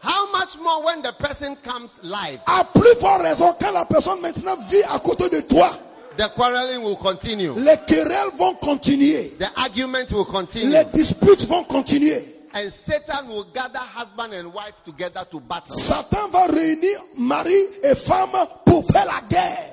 How 0.03 0.31
much 0.33 0.57
more 0.63 0.83
when 0.85 1.03
the 1.03 1.13
person 1.13 1.57
comes 1.57 2.01
live? 2.03 2.41
À 2.47 2.65
plus 2.65 2.95
forte 2.99 3.21
raison, 3.23 3.55
quand 3.61 3.73
la 3.73 3.85
personne 3.85 4.21
maintenant 4.23 4.57
vit 4.69 4.83
à 4.91 4.99
côté 4.99 5.29
de 5.29 5.41
toi, 5.43 5.71
The 6.17 6.29
quarreling 6.35 6.83
will 6.83 6.97
continue. 6.97 7.53
les 7.57 7.77
querelles 7.87 8.31
vont 8.37 8.55
continuer. 8.55 9.29
The 9.39 9.51
argument 9.57 10.11
will 10.11 10.25
continue. 10.25 10.71
Les 10.71 10.85
disputes 10.87 11.47
vont 11.47 11.65
continuer. 11.65 12.21
And 12.53 12.71
Satan 12.73 13.29
will 13.29 13.45
gather 13.55 13.79
husband 13.79 14.33
and 14.35 14.53
wife 14.53 14.75
together 14.85 15.25
to 15.31 15.39
battle. 15.41 15.75
Satan 15.77 16.29
va 16.31 16.47
réunir 16.47 16.99
mari 17.17 17.55
et 17.85 17.95
femme 17.95 18.35
pour 18.67 18.85
faire 18.87 19.07
la 19.07 19.21
guerre. 19.29 19.67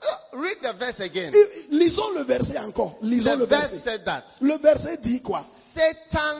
Uh, 0.00 0.36
Read 0.36 0.58
the 0.62 0.72
verse 0.78 1.00
again. 1.00 1.32
Lisons 1.70 2.12
le 2.14 2.22
verset 2.22 2.58
encore. 2.58 2.94
Lisons 3.02 3.32
The 3.32 3.38
le 3.38 3.46
verse 3.46 3.70
verset. 3.72 3.90
said 3.90 4.04
that 4.04 4.22
Le 4.40 4.56
verset 4.58 4.98
dit 4.98 5.20
quoi 5.20 5.42
Satan 5.44 6.36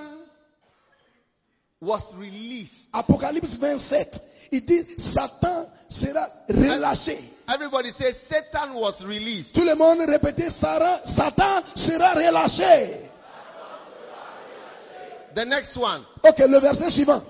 was 1.80 2.14
released. 2.16 2.88
Apocalypse 2.92 3.56
27. 3.56 4.20
Il 4.52 4.64
dit 4.64 4.86
Satan 4.98 5.66
sera 5.88 6.26
relâché. 6.48 7.16
Everybody 7.48 7.90
says 7.90 8.16
Satan 8.16 8.74
was 8.74 9.04
released. 9.04 9.54
Tout 9.54 9.64
le 9.64 9.74
monde 9.74 10.00
répétait 10.08 10.50
Sarah, 10.50 11.00
Satan 11.04 11.62
sera 11.74 12.14
relâché. 12.14 13.10
The 15.34 15.44
next 15.44 15.76
one. 15.76 16.02
Ok, 16.24 16.38
le 16.48 16.58
verset 16.58 16.90
suivant. 16.90 17.22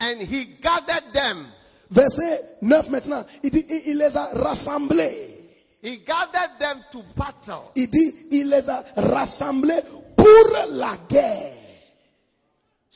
And 0.00 0.20
he 0.20 0.44
gathered 0.60 1.12
them. 1.12 1.46
Verset 1.90 2.58
9 2.60 2.90
maintenant. 2.90 3.24
Il 3.42 3.50
dit 3.50 3.64
il, 3.68 3.92
il 3.92 3.98
les 3.98 4.16
a 4.16 4.26
rassemblés. 4.34 5.14
He 5.82 5.98
gathered 5.98 6.58
them 6.58 6.78
to 6.90 7.02
battle. 7.16 7.70
Il 7.76 7.88
dit 7.88 8.14
il 8.32 8.48
les 8.48 8.68
a 8.68 8.84
rassemblés 8.96 9.80
pour 10.16 10.50
la 10.72 10.96
guerre. 11.08 11.65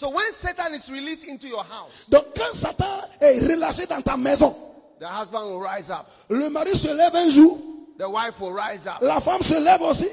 So 0.01 0.09
when 0.09 0.33
Satan 0.33 0.73
is 0.73 0.91
released 0.91 1.27
into 1.27 1.47
your 1.47 1.63
house, 1.63 2.07
Donc 2.09 2.25
quand 2.35 2.55
Satan 2.55 3.05
est 3.21 3.39
relâché 3.39 3.87
dans 3.87 4.01
ta 4.01 4.17
maison, 4.17 4.57
the 4.99 5.07
husband 5.07 5.45
will 5.45 5.61
rise 5.61 5.91
up, 5.91 6.09
le 6.31 6.49
mari 6.49 6.75
se 6.75 6.89
lève 6.89 7.15
un 7.15 7.29
jour, 7.29 7.59
the 7.99 8.09
wife 8.09 8.41
will 8.41 8.55
rise 8.55 8.87
up, 8.87 9.03
la 9.03 9.21
femme 9.21 9.43
se 9.43 9.61
lève 9.61 9.83
aussi. 9.83 10.09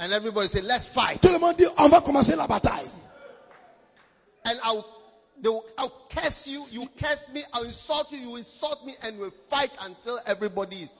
and 0.00 0.12
everybody 0.12 0.48
say, 0.48 0.60
"Let's 0.62 0.88
fight." 0.88 1.22
Tout 1.22 1.28
le 1.28 1.38
monde 1.38 1.56
dit 1.56 1.66
on 1.78 1.88
va 1.88 2.00
commencer 2.00 2.34
la 2.34 2.48
bataille. 2.48 2.90
And 4.46 4.58
I'll, 4.64 4.84
they 5.40 5.48
will, 5.48 5.64
I'll 5.78 5.92
curse 6.08 6.48
you. 6.48 6.66
You 6.68 6.88
curse 7.00 7.30
me. 7.32 7.44
I'll 7.52 7.62
insult 7.62 8.10
you. 8.10 8.18
You 8.18 8.34
insult 8.34 8.84
me, 8.84 8.96
and 9.04 9.16
we'll 9.16 9.30
fight 9.48 9.70
until 9.84 10.18
everybody 10.26 10.82
is 10.82 10.98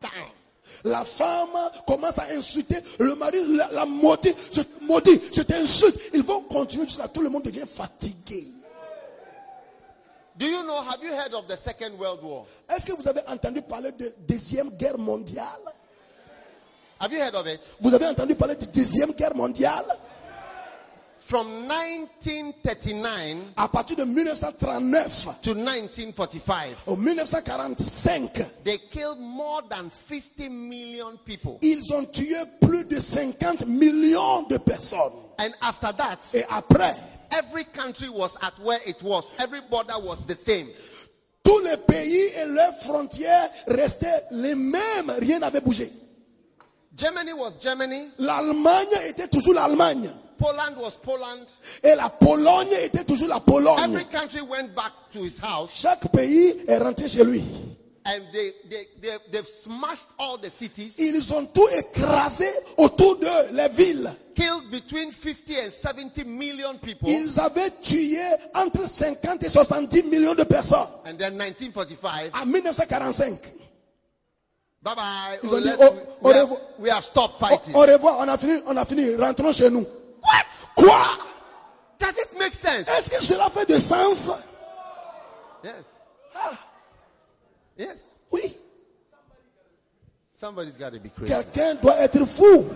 down. 0.00 0.32
La 0.84 1.04
femme 1.04 1.48
commence 1.86 2.18
à 2.18 2.24
insulter 2.36 2.76
le 2.98 3.14
mari, 3.14 3.38
la, 3.56 3.68
la 3.72 3.84
maudit, 3.86 4.34
je 4.52 4.62
te 4.62 4.84
maudis, 4.84 5.20
je 5.34 5.42
t'insulte. 5.42 6.00
Ils 6.14 6.22
vont 6.22 6.40
continuer 6.42 6.86
jusqu'à 6.86 7.08
tout 7.08 7.22
le 7.22 7.28
monde 7.30 7.42
devient 7.42 7.66
fatigué. 7.66 8.46
Do 10.36 10.46
you 10.46 10.62
know? 10.62 10.76
Have 10.76 11.02
you 11.02 11.12
heard 11.12 11.34
of 11.34 11.46
the 11.48 11.56
Second 11.56 11.98
World 11.98 12.22
War? 12.22 12.44
Est-ce 12.68 12.86
que 12.86 12.92
vous 12.92 13.06
avez 13.06 13.20
entendu 13.28 13.60
parler 13.60 13.92
de 13.92 14.14
deuxième 14.26 14.70
guerre 14.70 14.96
mondiale? 14.96 15.44
Have 16.98 17.12
you 17.12 17.18
heard 17.20 17.34
of 17.34 17.46
it? 17.46 17.60
Vous 17.80 17.94
avez 17.94 18.06
entendu 18.06 18.34
parler 18.34 18.56
de 18.56 18.66
Deuxième 18.66 19.12
Guerre 19.12 19.34
mondiale? 19.34 19.86
From 21.30 21.46
1939 21.68 23.52
À 23.56 23.68
partir 23.68 23.94
de 23.94 24.02
1939 24.02 25.28
to 25.42 25.54
1945, 25.54 26.88
au 26.88 26.96
1945, 26.96 28.64
they 28.64 28.78
killed 28.90 29.20
more 29.20 29.62
than 29.70 29.88
50 29.90 30.48
million 30.48 31.16
people. 31.24 31.56
ils 31.62 31.92
ont 31.92 32.04
tué 32.04 32.34
plus 32.60 32.84
de 32.84 32.98
50 32.98 33.64
millions 33.68 34.42
de 34.48 34.58
personnes. 34.58 35.12
And 35.38 35.52
after 35.62 35.92
that, 35.92 36.18
Et 36.34 36.42
après, 36.50 36.94
every 37.30 37.64
country 37.64 38.08
was 38.08 38.36
at 38.42 38.58
where 38.64 38.80
it 38.84 39.00
was. 39.00 39.22
Every 39.38 39.60
border 39.70 40.00
was 40.02 40.26
the 40.26 40.34
same. 40.34 40.66
tous 41.44 41.60
les 41.60 41.76
pays 41.76 42.32
et 42.42 42.46
leurs 42.48 42.74
frontières 42.82 43.48
restaient 43.68 44.24
les 44.32 44.56
mêmes. 44.56 45.12
Rien 45.20 45.38
n'avait 45.38 45.60
bougé. 45.60 45.92
Germany 46.96 47.32
was 47.34 47.52
Germany. 47.62 48.08
L'Allemagne 48.18 48.88
était 49.08 49.28
toujours 49.28 49.54
l'Allemagne. 49.54 50.10
Poland 50.40 50.76
was 50.78 50.92
Poland. 51.02 51.44
Et 51.84 51.94
la 51.94 52.08
Pologne 52.08 52.72
était 52.82 53.04
toujours 53.04 53.28
la 53.28 53.40
Pologne. 53.40 53.78
Every 53.84 54.06
country 54.06 54.40
went 54.40 54.74
back 54.74 54.92
to 55.12 55.20
his 55.22 55.38
house 55.40 55.70
Chaque 55.74 56.10
pays 56.10 56.56
est 56.66 56.78
rentré 56.78 57.06
chez 57.08 57.22
lui. 57.24 57.44
and 58.06 58.22
they, 58.32 58.54
they, 58.70 58.86
they, 59.02 59.18
they've 59.30 59.46
smashed 59.46 60.08
all 60.18 60.38
the 60.38 60.48
cities, 60.50 60.94
Ils 60.98 61.32
ont 61.34 61.44
tout 61.44 61.68
écrasé 61.76 62.48
autour 62.78 63.16
d'eux, 63.18 63.52
les 63.52 63.68
villes. 63.68 64.10
killed 64.34 64.70
between 64.70 65.12
50 65.12 65.54
and 65.66 65.70
70 65.70 66.24
million 66.24 66.74
people. 66.80 67.06
Ils 67.10 67.38
avaient 67.38 67.70
tué 67.82 68.18
entre 68.54 68.86
50 68.86 69.42
et 69.42 69.48
70 69.50 70.04
millions 70.04 70.34
de 70.34 70.44
personnes. 70.44 70.88
And 71.04 71.18
then 71.18 71.36
1945, 71.36 72.32
En 72.42 72.46
1945. 72.46 73.38
bye 74.82 74.94
bye. 74.96 75.38
Ils 75.42 75.50
Oh, 75.52 75.56
ont 75.56 75.60
dit, 75.60 75.68
let's- 75.68 75.76
oh, 75.80 75.94
we, 76.22 76.32
au 76.32 76.34
have, 76.34 76.50
we 76.78 76.90
have 76.90 77.04
stopped 77.04 77.34
Au, 77.42 77.46
fighting. 77.48 77.74
au 77.74 77.80
revoir, 77.80 78.16
on 78.20 78.28
a 78.28 78.38
fini, 78.38 78.62
on 78.66 78.76
a 78.78 78.84
fini, 78.86 79.14
rentrons 79.14 79.52
chez 79.52 79.68
nous. 79.68 79.86
What? 80.22 80.68
Quoi 80.76 81.18
Does 81.98 82.16
it 82.18 82.38
make 82.38 82.54
sense? 82.54 82.88
Est-ce 82.88 83.10
que 83.10 83.22
cela 83.22 83.50
fait 83.50 83.66
de 83.68 83.78
sens 83.78 84.30
Yes. 85.62 85.74
Ah. 86.34 86.52
Yes. 87.76 88.00
Oui. 88.30 88.56
Somebody's 90.30 90.76
got 90.78 90.92
to 90.92 90.98
be 91.00 91.10
crazy. 91.10 91.32
Quelqu'un 91.32 91.74
doit 91.74 91.98
être 91.98 92.24
fou. 92.24 92.66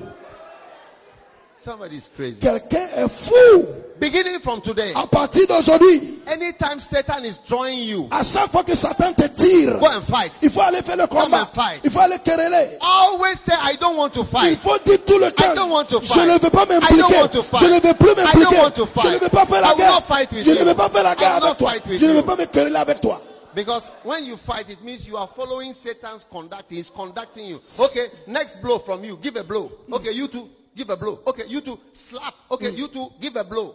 Somebody's 1.65 2.11
crazy. 2.15 2.41
Quelqu'un 2.41 2.87
est 2.97 3.09
fou. 3.09 3.65
Beginning 3.99 4.39
from 4.41 4.61
today, 4.61 4.93
À 4.95 5.07
partir 5.07 5.47
d'aujourd'hui, 5.47 5.99
anytime 6.27 6.79
Satan 6.79 7.25
is 7.25 7.39
drawing 7.49 7.79
you, 7.89 8.07
à 8.11 8.23
chaque 8.23 8.51
fois 8.51 8.63
que 8.65 8.75
Satan 8.77 9.15
te 9.15 9.27
tire, 9.29 9.79
go 9.79 9.87
and 9.87 10.03
fight. 10.03 10.31
il 10.43 10.51
faut 10.51 10.61
aller 10.61 10.83
faire 10.83 10.97
le 10.99 11.07
combat. 11.07 11.47
fight. 11.47 11.81
Il 11.85 11.91
faut 11.91 12.01
aller 12.01 12.19
quereller. 12.19 12.69
Always 12.83 13.37
say, 13.41 13.55
I 13.55 13.77
don't 13.81 13.97
want 13.97 14.11
to 14.11 14.25
fight. 14.25 14.51
Il 14.51 14.57
faut 14.59 14.77
dire 14.85 14.99
tout 15.07 15.19
le 15.19 15.31
temps. 15.33 15.53
I 15.53 15.55
don't 15.55 15.71
want 15.71 15.87
to 15.89 16.01
fight. 16.01 16.21
je 16.21 16.29
ne 16.29 16.39
veux 16.39 16.51
pas 16.51 16.65
I 16.65 16.67
don't 16.67 16.81
m'impliquer. 16.83 17.21
want 17.23 17.29
to 17.33 17.43
fight. 17.43 17.61
Je 17.63 17.67
ne 17.67 17.81
veux 17.81 17.95
plus 17.95 18.11
I 18.11 18.15
don't 18.15 18.25
m'impliquer. 18.25 18.61
want 18.61 18.71
to 18.75 18.87
fight. 18.87 19.05
Je 19.07 19.15
ne 19.15 19.19
veux 19.21 19.29
pas 19.31 19.47
faire 19.47 19.59
I 19.59 19.63
la 19.63 19.69
will 19.71 19.77
guerre. 19.79 19.93
not 19.93 20.03
fight 20.07 20.33
with 20.33 20.45
Je 20.45 20.51
ne 20.51 20.59
you. 20.59 20.65
veux 20.67 20.75
pas 20.75 20.89
faire 20.91 21.03
la 21.05 21.13
I 21.13 21.17
guerre 21.17 21.35
will 21.37 21.45
avec 21.47 21.57
toi. 21.59 21.71
fight 21.71 21.87
with 21.87 22.01
Je 22.01 22.07
ne 22.07 22.13
veux 22.13 22.23
pas 22.25 22.37
me 22.37 22.45
quereller 22.45 22.77
avec 22.77 23.01
toi. 23.01 23.21
Because 23.55 23.85
when 24.05 24.25
you 24.27 24.37
fight, 24.37 24.69
it 24.69 24.83
means 24.85 25.07
you 25.07 25.17
are 25.17 25.29
following 25.35 25.73
Satan's 25.73 26.27
conduct. 26.31 26.69
He's 26.71 26.91
conducting 26.91 27.47
you. 27.47 27.61
Okay, 27.79 28.07
next 28.27 28.61
blow 28.61 28.81
from 28.81 29.03
you. 29.05 29.17
Give 29.23 29.37
a 29.37 29.45
blow. 29.45 29.71
Okay, 29.91 30.13
you 30.13 30.29
two. 30.29 30.47
Give 30.77 30.91
a 30.91 30.97
blow. 30.97 31.21
Okay, 31.27 31.45
you 31.47 31.61
two. 31.61 31.79
Slap. 31.93 32.35
Okay, 32.51 32.71
you 32.71 32.89
two. 32.89 33.11
Give 33.21 33.37
a 33.37 33.45
blow. 33.45 33.75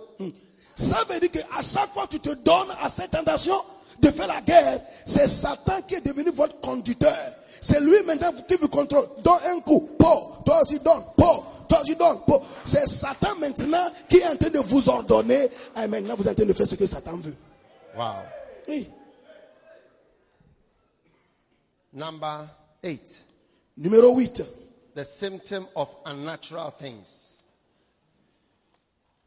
Ça 0.74 1.04
veut 1.10 1.20
dire 1.20 1.32
qu'à 1.32 1.62
chaque 1.62 1.90
fois 1.90 2.08
que 2.08 2.18
tu 2.18 2.20
te 2.20 2.34
donnes 2.36 2.72
à 2.82 2.90
cette 2.90 3.12
tentation 3.12 3.56
de 4.00 4.10
faire 4.10 4.28
la 4.28 4.42
guerre, 4.42 4.80
c'est 5.06 5.28
Satan 5.28 5.82
qui 5.88 5.96
est 5.96 6.06
devenu 6.06 6.32
votre 6.32 6.60
conducteur. 6.62 7.16
C'est 7.62 7.82
lui 7.82 8.02
maintenant 8.06 8.32
qui 8.48 8.56
vous 8.56 8.70
contrôle. 8.70 9.08
Donne 9.24 9.40
un 9.48 9.60
coup, 9.60 9.90
po, 9.98 10.32
toi 10.46 10.62
aussi 10.62 10.80
donne, 10.80 11.04
po, 11.18 11.44
toi 11.68 11.82
aussi 11.82 11.96
donne. 11.96 12.18
C'est 12.64 12.88
Satan 12.88 13.36
maintenant 13.40 13.86
qui 14.10 14.18
est 14.18 14.28
en 14.28 14.36
train 14.36 14.50
de 14.50 14.60
vous 14.60 14.88
ordonner. 14.90 15.50
Et 15.82 15.88
maintenant 15.88 16.16
vous 16.18 16.24
êtes 16.28 16.32
en 16.32 16.36
train 16.36 16.46
de 16.46 16.54
faire 16.54 16.68
ce 16.68 16.76
que 16.76 16.88
Satan 16.88 17.18
veut. 17.18 17.36
Wow. 17.98 18.16
Oui. 18.68 18.88
Number 21.92 22.48
eight. 22.84 23.26
Numéro 23.78 24.16
8. 24.16 24.44
The 24.96 25.04
symptom 25.06 25.68
of 25.76 25.90
unnatural 26.06 26.72
things. 26.72 27.38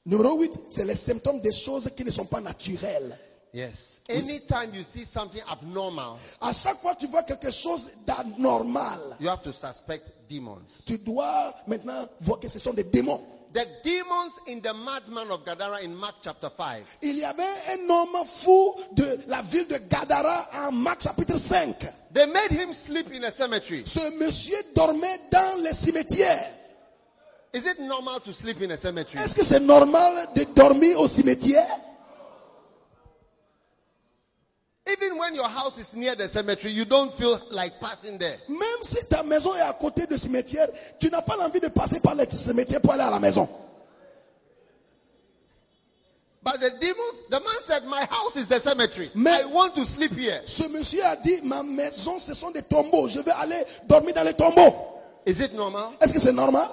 Numéro 0.05 0.37
8, 0.41 0.61
c'est 0.71 0.85
les 0.85 0.97
symptômes 0.97 1.41
des 1.41 1.53
choses 1.53 1.89
qui 1.97 2.05
ne 2.05 2.11
sont 2.11 2.25
pas 2.27 2.41
naturelles. 2.41 3.17
Yes. 3.55 4.01
Anytime 4.09 4.75
you 4.75 4.83
see 4.83 5.05
something 5.05 5.43
abnormal, 5.47 6.17
À 6.41 6.53
chaque 6.53 6.79
fois 6.79 6.95
que 6.95 7.01
tu 7.01 7.07
vois 7.07 7.23
quelque 7.23 7.51
chose 7.51 7.91
d'anormal, 8.07 8.99
you 9.21 9.29
have 9.29 9.43
to 9.43 9.53
suspect 9.53 10.03
demons. 10.29 10.59
tu 10.87 10.99
dois 10.99 11.55
maintenant 11.67 12.09
voir 12.21 12.41
que 12.41 12.49
ce 12.49 12.59
sont 12.59 12.73
des 12.73 12.85
démons. 12.85 13.21
The 13.53 13.67
demons 13.85 14.33
in 14.49 14.61
the 14.61 14.73
madman 14.75 15.31
of 15.31 15.45
Gadara 15.45 15.81
in 15.85 15.95
Mark 15.95 16.17
chapter 16.23 16.49
5. 16.57 16.83
Il 17.03 17.19
y 17.19 17.25
avait 17.25 17.43
un 17.45 17.91
homme 17.91 18.25
fou 18.25 18.75
de 18.93 19.19
la 19.29 19.43
ville 19.43 19.69
de 19.69 19.77
Gadara 19.77 20.49
en 20.67 20.73
Marc 20.73 21.03
chapitre 21.03 21.37
5. 21.37 21.77
They 22.13 22.27
made 22.27 22.51
him 22.51 22.73
sleep 22.73 23.11
in 23.13 23.25
a 23.25 23.31
cemetery. 23.31 23.85
Ce 23.87 24.01
monsieur 24.19 24.57
dormait 24.75 25.19
dans 25.31 25.63
les 25.63 25.73
cimetières. 25.73 26.59
Is 27.55 27.67
it 27.67 27.81
normal 27.81 28.21
to 28.21 28.33
sleep 28.33 28.61
in 28.63 28.71
a 28.71 28.77
cemetery? 28.77 29.23
Est-ce 29.23 29.35
que 29.35 29.45
c'est 29.45 29.61
normal 29.61 30.29
de 30.35 30.45
dormir 30.55 31.01
au 31.01 31.07
cimetière? 31.07 31.67
Even 34.87 35.17
when 35.17 35.35
your 35.35 35.49
house 35.49 35.79
is 35.79 35.95
near 35.95 36.15
the 36.17 36.29
cemetery, 36.29 36.73
you 36.73 36.85
don't 36.85 37.13
feel 37.15 37.41
like 37.51 37.81
passing 37.81 38.19
there. 38.19 38.37
Même 38.49 38.83
si 38.83 38.99
ta 39.09 39.23
maison 39.23 39.55
est 39.55 39.61
à 39.61 39.73
côté 39.73 40.07
du 40.07 40.19
cimetière, 40.19 40.67
tu 40.99 41.09
n'as 41.09 41.23
pas 41.23 41.37
l'envie 41.37 41.61
de 41.61 41.69
passer 41.69 42.01
par 42.01 42.15
le 42.15 42.25
cimetière 42.29 42.81
pour 42.81 42.93
aller 42.93 43.03
à 43.03 43.11
la 43.11 43.21
maison. 43.21 43.49
But 46.44 46.59
the 46.60 46.70
demons, 46.81 47.23
the 47.31 47.39
man 47.40 47.60
said, 47.64 47.85
My 47.86 48.05
house 48.10 48.35
is 48.36 48.48
the 48.48 48.59
cemetery. 48.59 49.10
Mais- 49.14 49.43
I 49.43 49.44
want 49.47 49.74
to 49.77 49.85
sleep 49.86 50.12
here. 50.19 50.40
Ce 50.44 50.64
monsieur 50.69 51.02
a 51.05 51.14
dit, 51.16 51.40
ma 51.44 51.62
maison, 51.62 52.19
ce 52.19 52.35
sont 52.35 52.51
des 52.51 52.62
tombeaux. 52.62 53.09
Je 53.09 53.20
vais 53.20 53.31
aller 53.40 53.62
dormir 53.86 54.12
dans 54.14 54.24
les 54.24 54.35
tombeaux. 54.35 54.74
Is 55.24 55.40
it 55.40 55.55
normal? 55.55 55.90
Est-ce 56.01 56.12
que 56.12 56.19
c'est 56.20 56.32
normal? 56.32 56.69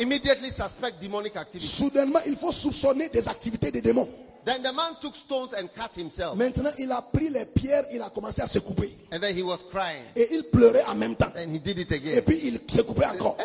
Immediately 0.00 0.50
suspect 0.50 0.94
demonic 1.00 1.36
activity. 1.36 1.64
Soudainement, 1.68 2.18
il 2.26 2.36
faut 2.36 2.50
soupçonner 2.50 3.08
des 3.08 3.28
activités 3.28 3.70
des 3.70 3.80
démons. 3.80 4.08
Then 4.44 4.62
the 4.62 4.72
man 4.74 4.94
took 5.00 5.14
stones 5.14 5.54
and 5.54 5.68
cut 5.74 5.96
himself. 5.96 6.36
Maintenant, 6.36 6.70
il 6.78 6.90
a 6.90 7.00
pris 7.00 7.28
les 7.30 7.46
pierres, 7.46 7.84
il 7.92 8.02
a 8.02 8.10
commencé 8.10 8.42
à 8.42 8.46
se 8.48 8.58
couper. 8.58 8.92
And 9.12 9.20
then 9.20 9.36
he 9.36 9.42
was 9.42 9.58
crying. 9.70 10.02
Et 10.16 10.34
il 10.34 10.42
pleurait 10.44 10.84
en 10.88 10.96
même 10.96 11.14
temps. 11.14 11.30
And 11.36 11.52
he 11.54 11.60
did 11.60 11.78
it 11.78 11.92
Et 11.92 11.94
again. 11.94 12.22
puis 12.26 12.40
il 12.42 12.60
se 12.68 12.82
coupait 12.82 13.06
encore. 13.06 13.36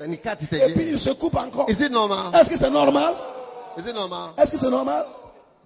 He 0.00 0.16
cut 0.18 0.42
it 0.42 0.52
Et 0.52 0.72
puis 0.72 0.88
il 0.90 0.98
se 0.98 1.10
coupe 1.10 1.36
encore. 1.36 1.68
Is 1.68 1.80
it 1.82 1.90
normal? 1.90 2.32
Est-ce 2.34 2.50
que 2.50 2.56
c'est 2.56 2.70
normal? 2.70 3.12
Is 3.78 3.86
it 3.86 3.94
normal? 3.94 4.30
Est-ce 4.38 4.52
que 4.52 4.58
c'est 4.58 4.70
normal 4.70 5.04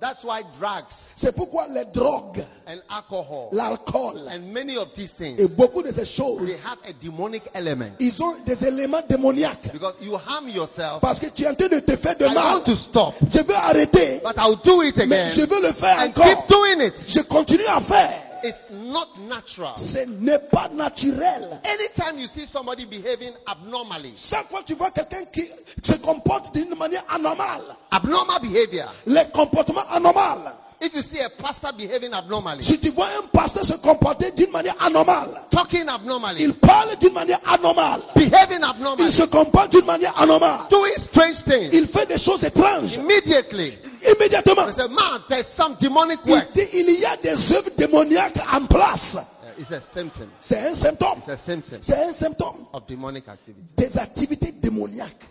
That's 0.01 0.23
why 0.23 0.45
drugs 0.61 0.93
C'est 1.17 1.35
pourquoi 1.35 1.67
les 1.69 1.85
drogues, 1.87 2.39
and 2.69 2.77
alcohol 2.89 3.49
l'alcool 3.51 4.15
and 4.33 4.53
many 4.53 4.77
of 4.77 4.93
these 4.95 5.13
et 5.21 5.35
things 5.37 5.49
beaucoup 5.57 5.83
de 5.83 5.91
ces 5.91 6.05
they 6.05 6.55
have 6.65 6.79
a 6.89 6.93
demonic 7.03 7.43
element. 7.53 7.91
ils 7.99 8.23
ont 8.23 8.33
des 8.47 8.65
éléments 8.65 9.03
démoniaques. 9.09 9.73
Because 9.73 9.95
you 10.01 10.15
harm 10.15 10.49
yourself. 10.49 11.01
Parce 11.01 11.19
que 11.19 11.27
tu 11.27 11.43
es 11.43 11.49
en 11.49 11.55
train 11.57 11.67
de 11.67 11.81
te 11.81 11.97
faire 11.97 12.17
de 12.17 12.27
I 12.27 12.33
mal. 12.33 12.55
want 12.59 12.61
to 12.65 12.77
stop, 12.77 13.15
Je 13.29 13.41
veux 13.43 13.57
arrêter, 13.57 14.21
but 14.25 14.37
I'll 14.39 14.57
do 14.63 14.83
it 14.85 14.97
mais 14.99 15.19
again 15.19 15.31
je 15.31 15.41
veux 15.41 15.63
le 15.63 15.73
faire 15.73 15.99
and 15.99 16.11
encore. 16.11 16.25
keep 16.27 16.49
doing 16.49 16.81
it. 16.87 16.95
Je 17.09 17.21
continue 17.23 17.67
à 17.67 17.81
faire. 17.81 18.28
It's 18.45 18.71
not 18.71 19.09
natural. 19.29 19.73
Ce 19.77 19.99
n'est 20.21 20.39
pas 20.51 20.69
naturel. 20.75 21.61
Anytime 21.65 22.19
you 22.21 22.29
see 22.29 22.47
somebody 22.47 22.85
behaving 22.87 23.33
abnormally, 23.47 24.13
Chaque 24.17 24.49
fois 24.49 24.61
que 24.61 24.67
tu 24.67 24.75
vois 24.75 24.91
quelqu'un 24.91 25.25
qui 25.33 25.45
se 25.83 25.95
comporte 25.99 26.55
d'une 26.55 26.75
manière 26.77 27.05
anormale, 27.15 27.63
abnormal 27.91 28.41
behavior. 28.43 28.87
les 29.07 29.25
comportements 29.33 29.87
anormaux, 29.91 30.51
If 30.81 30.95
you 30.95 31.03
see 31.03 31.19
a 31.19 31.29
pastor 31.29 31.73
behaving 31.73 32.13
abnormally, 32.15 32.63
si 32.63 32.79
tu 32.79 32.91
vois 32.91 33.07
un 33.19 33.27
pasteur 33.33 33.65
se 33.65 33.73
comporter 33.79 34.31
d'une 34.31 34.53
manière 34.53 34.77
anormale, 34.81 35.29
talking 35.51 35.89
abnormally, 35.89 36.45
il 36.45 36.55
parle 36.55 36.97
d'une 37.01 37.13
manière 37.15 37.41
anormale, 37.53 38.01
behaving 38.15 38.63
abnormally, 38.63 39.03
il 39.09 39.13
se 39.13 39.25
comporte 39.25 39.73
d'une 39.73 39.85
manière 39.87 40.15
anormale, 40.21 40.61
doing 40.71 40.93
strange 40.97 41.43
things, 41.43 41.71
il 41.73 41.89
fait 41.89 42.07
des 42.07 42.19
choses 42.19 42.45
étranges, 42.45 42.95
immediately 42.95 43.77
immédiatement, 44.03 44.67
they 44.67 44.73
say, 44.75 44.89
"Man, 44.89 45.23
there's 45.29 45.47
some 45.47 45.77
demonic 45.81 46.21
il 46.27 46.33
work." 46.33 46.53
dit 46.53 46.67
il 46.75 46.91
y 47.01 47.05
a 47.05 47.17
des 47.17 47.53
œuvres 47.53 47.71
démoniaques 47.77 48.39
en 48.53 48.67
place. 48.67 49.19
It's 49.59 49.73
a 49.73 49.81
symptom. 49.81 50.29
C'est 50.39 50.59
un 50.69 50.75
symptôme. 50.75 51.19
It's 51.19 51.29
a 51.29 51.37
symptom 51.37 51.79
C'est 51.83 52.05
un 52.05 52.13
symptôme 52.13 52.67
of 52.73 52.87
demonic 52.87 53.27
activity. 53.29 53.61
des 53.77 53.99
activités 53.99 54.53
démoniaques. 54.53 55.25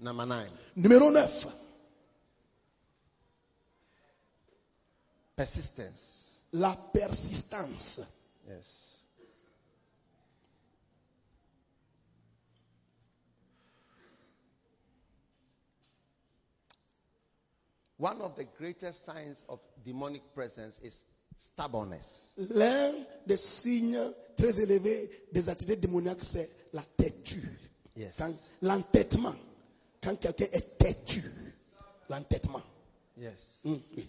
Number 0.00 0.26
nine, 0.26 0.50
Numéro 0.76 1.10
9. 1.10 1.46
persistence. 5.36 6.42
La 6.52 6.76
persistance. 6.92 8.00
Yes. 8.48 8.77
One 17.98 18.20
of 18.22 18.36
the 18.36 18.44
greatest 18.56 19.04
signs 19.04 19.42
of 19.48 19.58
demonic 19.84 20.22
presence 20.34 20.78
is 20.82 21.02
stubbornness. 21.38 22.32
L'un 22.36 22.94
des 23.26 23.36
signes 23.36 23.98
très 24.36 24.60
élevés 24.60 25.10
des 25.32 25.48
activités 25.48 25.76
démoniaques, 25.80 26.22
c'est 26.22 26.48
la 26.72 26.82
têtue. 26.96 27.58
Yes. 27.96 28.16
Quand- 28.16 28.34
L'entêtement. 28.62 29.34
Quand 30.00 30.14
quelqu'un 30.20 30.46
est 30.52 30.78
têtu. 30.78 31.22
L'entêtement. 32.08 32.62
Yes. 33.16 33.58
Hum, 33.64 33.80
oui. 33.96 34.08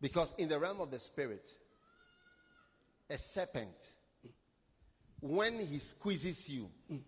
Because 0.00 0.32
in 0.38 0.48
the 0.48 0.58
realm 0.58 0.80
of 0.80 0.90
the 0.90 0.98
spirit, 0.98 1.46
a 3.10 3.18
serpent, 3.18 3.92
when 5.20 5.58
he 5.58 5.78
squeezes 5.78 6.48
you, 6.48 6.70
mm. 6.90 7.00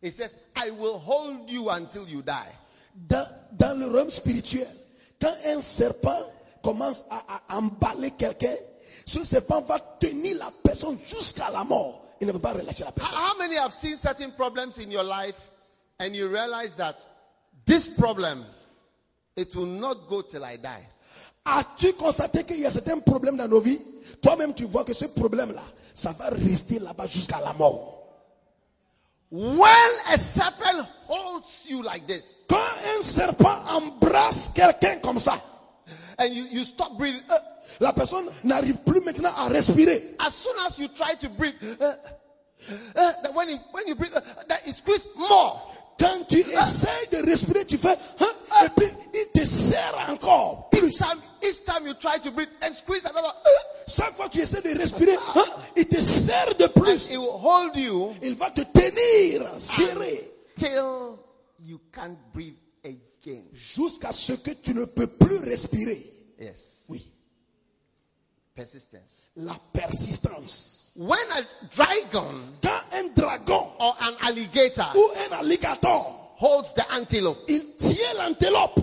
he 0.00 0.10
says, 0.10 0.36
I 0.54 0.70
will 0.70 0.98
hold 0.98 1.50
you 1.50 1.70
until 1.70 2.06
you 2.06 2.22
die. 2.22 2.52
Dans, 2.96 3.26
dans 3.52 3.78
le 3.78 3.86
realm 3.86 4.10
spirituel, 4.10 4.66
quand 5.20 5.32
un 5.46 5.60
serpent 5.60 6.18
commence 6.62 7.04
à, 7.10 7.22
à 7.54 7.58
emballer 7.58 8.10
quelqu'un, 8.12 8.54
ce 9.04 9.22
serpent 9.22 9.60
va 9.62 9.78
tenir 10.00 10.38
la 10.38 10.50
personne 10.62 10.98
jusqu'à 11.06 11.50
la 11.50 11.62
mort. 11.62 12.02
Il 12.20 12.26
ne 12.26 12.32
peut 12.32 12.38
pas 12.40 12.54
relâcher 12.54 12.84
la 12.84 12.92
personne. 12.92 13.14
how 13.16 13.38
many 13.38 13.56
have 13.56 13.72
seen 13.72 13.96
certain 13.98 14.30
problems 14.32 14.78
in 14.78 14.90
your 14.90 15.04
life 15.04 15.50
and 16.00 16.14
you 16.14 16.28
realize 16.28 16.74
that 16.76 16.94
this 17.66 17.86
problem, 17.88 18.44
it 19.36 19.54
will 19.54 19.66
not 19.66 20.08
go 20.08 20.22
till 20.22 20.44
I 20.44 20.56
die? 20.56 20.86
As-tu 21.44 21.92
constaté 21.92 22.42
qu'il 22.44 22.60
y 22.60 22.66
a 22.66 22.70
certains 22.70 22.98
problèmes 22.98 23.36
dans 23.36 23.46
nos 23.48 23.60
vies 23.60 23.80
Toi-même, 24.20 24.54
tu 24.54 24.64
vois 24.64 24.84
que 24.84 24.92
ce 24.94 25.04
problème-là, 25.04 25.62
ça 25.94 26.12
va 26.12 26.30
rester 26.30 26.78
là-bas 26.80 27.06
jusqu'à 27.06 27.40
la 27.40 27.52
mort. 27.52 27.95
When 29.30 29.90
a 30.08 30.18
serpent 30.18 30.86
holds 31.08 31.66
you 31.68 31.82
like 31.82 32.06
this 32.06 32.44
Quand 32.48 32.56
un 32.56 33.02
serpent 33.02 33.60
embrasse 33.68 34.52
quelqu'un 34.54 35.00
comme 35.02 35.18
ça, 35.18 35.40
and 36.18 36.32
you, 36.32 36.46
you 36.50 36.64
stop 36.64 36.96
breathing, 36.96 37.22
euh, 37.30 37.34
la 37.80 37.92
personne 37.92 38.30
n'arrive 38.44 38.76
plus 38.86 39.00
maintenant 39.00 39.32
à 39.36 39.48
respirer. 39.48 40.14
as 40.20 40.30
soon 40.30 40.54
as 40.66 40.78
you 40.78 40.86
try 40.88 41.14
to 41.20 41.28
breathe, 41.28 41.54
uh, 41.80 41.94
uh, 42.94 43.12
when, 43.34 43.48
you, 43.48 43.58
when 43.72 43.88
you 43.88 43.96
breathe, 43.96 44.14
uh, 44.14 44.20
that 44.48 44.60
it 44.64 44.76
squeezes 44.76 45.08
more. 45.16 45.60
Quand 45.98 46.28
tu 46.28 46.38
essaies 46.38 47.08
de 47.10 47.28
respirer, 47.28 47.64
tu 47.64 47.78
fais, 47.78 47.98
hein, 48.20 48.64
et 48.64 48.68
puis 48.76 48.86
il 49.12 49.40
te 49.40 49.44
serre 49.44 50.06
encore 50.08 50.68
plus. 50.70 50.88
Each 50.88 50.98
time, 50.98 51.18
each 51.42 51.64
time 51.64 51.86
you 51.86 51.94
try 51.94 52.18
to 52.18 52.30
breathe 52.30 52.50
and 52.62 52.72
squeeze 52.74 53.04
another, 53.04 53.28
uh, 53.28 53.66
Chaque 53.88 54.14
fois 54.14 54.26
que 54.28 54.32
tu 54.34 54.40
essaies 54.40 54.62
de 54.62 54.78
respirer, 54.78 55.16
hein, 55.34 55.44
il 55.76 55.86
te 55.88 56.00
serre 56.00 56.54
de 56.58 56.66
plus. 56.66 57.10
And 57.10 57.14
it 57.14 57.18
will 57.18 57.40
hold 57.42 57.76
you 57.76 58.14
Il 58.22 58.34
va 58.34 58.50
te 58.50 58.62
serré 59.58 60.20
till 60.54 61.18
you 61.60 61.80
can't 61.92 62.16
breathe 62.32 62.56
again. 62.84 63.44
jusqu'à 63.52 64.12
ce 64.12 64.32
que 64.34 64.50
tu 64.52 64.74
ne 64.74 64.84
peux 64.84 65.06
plus 65.06 65.38
respirer. 65.38 66.02
Yes. 66.38 66.84
Oui, 66.88 67.02
Persistence. 68.54 69.30
la 69.36 69.54
persistance. 69.72 70.92
When 70.96 71.18
a 71.32 71.42
dragon 71.74 72.40
Quand 72.62 72.80
un 72.92 73.08
dragon 73.14 73.66
or 73.78 73.96
an 74.00 74.14
alligator 74.22 74.86
ou 74.94 75.08
un 75.28 75.38
alligator, 75.40 76.32
holds 76.38 76.72
the 76.74 76.84
antelope, 76.94 77.38
il 77.48 77.60
tient 77.76 78.14
l'antélope. 78.16 78.80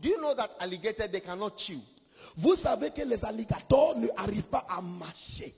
do 0.00 0.08
you 0.08 0.20
know 0.20 0.34
that 0.34 0.50
alligator 0.60 1.08
they 1.08 1.20
cannot 1.20 1.56
chew? 1.56 1.80
Vous 2.40 2.54
savez 2.54 2.90
que 2.90 3.02
les 3.02 3.24
alligators 3.24 3.96
ne 3.96 4.06
arrivent 4.16 4.44
pas 4.44 4.64
à 4.70 4.80
food. 4.80 5.52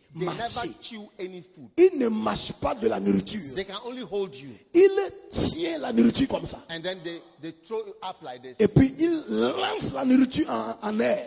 Ils 1.77 1.99
ne 1.99 2.09
mâchent 2.09 2.55
pas 2.55 2.75
de 2.75 2.89
la 2.89 2.99
nourriture. 2.99 3.55
They 3.55 3.67
can 3.67 3.81
only 3.85 4.03
hold 4.03 4.35
you. 4.35 4.49
Ils 4.73 5.11
tiennent 5.31 5.83
la 5.83 5.93
nourriture 5.93 6.29
comme 6.29 6.47
ça. 6.47 6.57
And 6.71 6.81
then 6.81 7.01
they, 7.05 7.21
they 7.43 7.53
throw 7.67 7.81
it 7.87 7.97
up 8.03 8.17
like 8.23 8.41
this. 8.41 8.57
Et 8.59 8.67
puis 8.67 8.95
ils 8.99 9.23
lancent 9.29 9.93
la 9.93 10.07
nourriture 10.07 10.49
en, 10.49 10.89
en 10.89 11.01
air. 11.01 11.27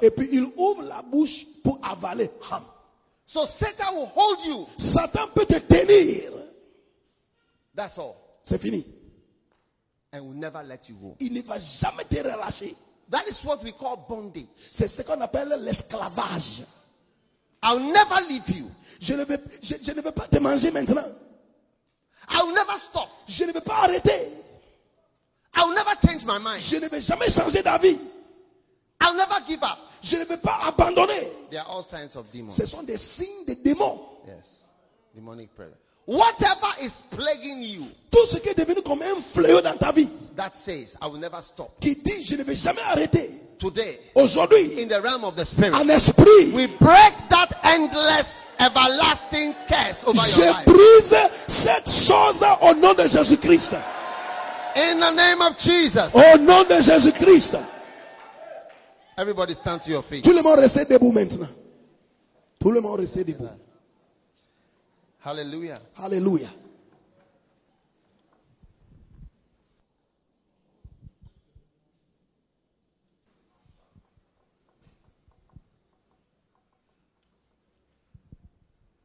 Et 0.00 0.10
puis 0.10 0.28
ils 0.32 0.48
ouvrent 0.56 0.84
la 0.84 1.02
bouche 1.02 1.44
pour 1.62 1.78
avaler. 1.82 2.30
So 3.26 3.44
Satan 3.44 3.98
will 3.98 4.08
hold 4.16 4.38
you. 4.46 4.66
Satan 4.78 5.28
peut 5.34 5.44
te 5.44 5.58
tenir. 5.58 6.32
That's 7.74 7.98
all. 7.98 8.14
C'est 8.42 8.58
fini. 8.58 8.82
And 10.14 10.20
will 10.20 10.38
never 10.38 10.62
let 10.62 10.88
you 10.88 10.94
go. 10.94 11.16
Il 11.20 11.34
ne 11.34 11.42
va 11.42 11.58
jamais 11.58 12.04
te 12.04 12.16
relâcher. 12.16 12.74
That 13.08 13.28
is 13.28 13.44
what 13.44 13.62
we 13.62 13.72
call 13.72 14.04
bondage. 14.08 14.46
C'est 14.70 14.88
ce 14.88 15.02
qu'on 15.02 15.20
appelle 15.20 15.54
l'esclavage. 15.60 16.62
I'll 17.62 17.80
never 17.80 18.20
leave 18.28 18.48
you. 18.50 18.70
Je 19.00 19.14
ne, 19.14 19.24
vais, 19.24 19.38
je, 19.62 19.74
je 19.82 19.92
ne 19.92 20.00
vais 20.00 20.12
pas 20.12 20.26
te 20.26 20.38
manger 20.38 20.70
maintenant. 20.70 21.04
I'll 22.30 22.52
never 22.52 22.76
stop. 22.78 23.08
Je 23.28 23.44
ne 23.44 23.52
vais 23.52 23.60
pas 23.60 23.84
arrêter. 23.84 24.32
I'll 25.54 25.72
never 25.72 25.94
change 26.04 26.24
my 26.24 26.38
mind. 26.38 26.60
Je 26.60 26.76
ne 26.76 26.88
vais 26.88 27.00
jamais 27.00 27.30
changer 27.30 27.62
d'avis. 27.62 27.98
I'll 29.00 29.14
never 29.14 29.36
give 29.46 29.62
up. 29.62 29.78
Je 30.02 30.16
ne 30.16 30.24
vais 30.24 30.36
pas 30.38 30.58
abandonner. 30.66 31.26
They 31.50 31.58
are 31.58 31.68
all 31.68 31.82
signs 31.82 32.16
of 32.16 32.30
demons. 32.32 32.50
Ce 32.50 32.66
sont 32.66 32.82
des 32.82 32.96
signes 32.96 33.44
de 33.46 33.54
démons. 33.54 34.00
Yes. 34.26 34.68
Demonic 35.14 35.54
prayer. 35.54 35.72
Whatever 36.06 36.68
is 36.82 37.00
plaguing 37.10 37.62
you 37.62 37.84
Tout 38.10 38.26
ce 38.26 38.38
qui 38.38 38.48
est 38.48 38.58
devenu 38.58 38.80
comme 38.82 39.02
un 39.02 39.20
fléau 39.20 39.60
dans 39.60 39.76
ta 39.76 39.90
vie, 39.92 40.08
that 40.36 40.54
says, 40.54 40.96
I 41.02 41.06
will 41.06 41.18
never 41.18 41.42
stop. 41.42 41.80
qui 41.80 41.96
dit 41.96 42.22
je 42.22 42.36
ne 42.36 42.44
vais 42.44 42.54
jamais 42.54 42.80
arrêter. 42.82 43.28
Today, 43.58 43.98
Aujourd'hui, 44.14 44.82
in 44.82 44.86
the 44.86 45.00
realm 45.02 45.24
of 45.24 45.34
the 45.34 45.44
spirit, 45.44 45.74
en 45.74 45.88
esprit, 45.88 46.52
we 46.54 46.66
break 46.78 47.14
that 47.30 47.48
endless, 47.64 48.44
everlasting 48.60 49.54
curse 49.66 50.04
over 50.04 50.20
your 50.20 50.52
life. 50.52 50.64
je 50.66 50.72
brise 50.72 51.16
cette 51.48 51.90
chose 51.90 52.44
au 52.60 52.74
nom 52.74 52.92
de 52.94 53.08
Jésus-Christ. 53.08 53.74
In 54.76 55.00
the 55.00 55.10
name 55.10 55.40
of 55.40 55.58
Jesus. 55.58 56.14
Au 56.14 56.36
nom 56.38 56.64
de 56.64 56.80
Jésus-Christ. 56.82 57.56
Everybody 59.16 59.54
stand 59.54 59.80
to 59.82 59.90
your 59.90 60.02
feet. 60.02 60.22
Tout 60.22 60.34
le 60.34 60.42
monde 60.42 60.58
reste 60.58 60.88
debout 60.90 61.12
maintenant. 61.12 61.48
Tout 62.60 62.70
le 62.70 62.80
monde 62.82 63.00
reste 63.00 63.18
debout. 63.26 63.48
Hallelujah. 65.26 65.80
Alléluia. 65.96 66.48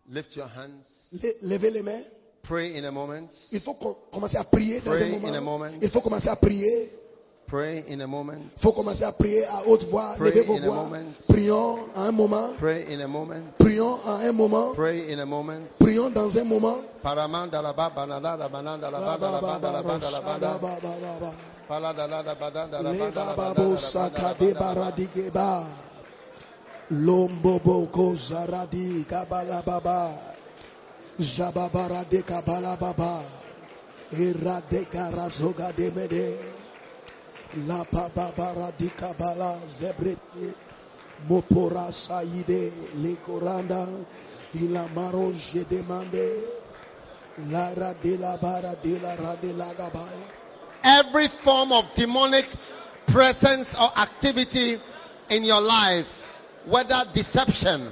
Lift 0.09 0.35
your 0.35 0.47
hands. 0.47 1.07
Le- 1.13 1.33
Levez 1.43 1.71
les 1.71 1.83
mains. 1.83 2.01
Pray 2.43 2.77
in 2.77 2.83
a 2.85 2.91
moment. 2.91 3.27
Il 3.51 3.59
faut 3.61 3.75
com- 3.75 3.95
commencer 4.11 4.37
à 4.37 4.43
prier 4.43 4.79
dans 4.81 4.91
Pray 4.91 5.03
un 5.03 5.13
in 5.23 5.33
a 5.35 5.39
moment. 5.41 5.59
moment. 5.59 5.77
Il 5.81 5.89
faut 5.89 6.01
commencer 6.01 6.27
à 6.29 6.35
prier. 6.35 6.91
Pray 7.51 7.83
in 7.89 7.99
a 7.99 8.07
moment. 8.07 8.39
Faut 8.55 8.71
commencer 8.71 9.03
à 9.03 9.11
prier 9.11 9.43
à 9.43 9.67
haute 9.67 9.83
voix. 9.89 10.15
Levez 10.17 10.43
vos 10.43 10.57
voix. 10.57 10.87
Prions 11.27 11.79
à 11.97 12.03
un 12.03 12.11
moment. 12.13 12.51
Pray 12.57 12.85
in 12.89 13.01
a 13.01 13.07
moment. 13.07 13.43
Prions 13.59 13.97
à 14.07 14.25
un 14.25 14.31
moment. 14.31 14.71
Pray 14.73 15.13
in 15.13 15.19
a 15.19 15.25
moment. 15.25 15.59
Prions 15.77 16.09
dans 16.09 16.37
un 16.37 16.45
moment. 16.45 16.77
De 35.77 35.89
mede 35.91 36.60
La 37.57 37.83
baba 37.91 38.31
bara 38.35 38.71
di 38.77 38.89
kabala 38.89 39.59
zebrete. 39.67 40.53
Mopora 41.27 41.91
saide 41.91 42.71
le 42.95 43.17
koranda. 43.17 43.87
Ila 44.53 44.87
maro 44.95 45.33
je 45.33 45.65
demande. 45.65 46.43
Lara 47.49 47.93
de 48.01 48.17
la 48.17 48.37
bara 48.37 48.75
de 48.81 48.99
la 48.99 49.15
ra 49.15 49.35
de 49.35 49.51
la. 49.53 49.65
Every 50.83 51.27
form 51.27 51.73
of 51.73 51.93
demonic 51.93 52.47
presence 53.07 53.75
or 53.75 53.91
activity 53.97 54.77
in 55.29 55.43
your 55.43 55.61
life, 55.61 56.25
whether 56.65 57.03
deception, 57.13 57.87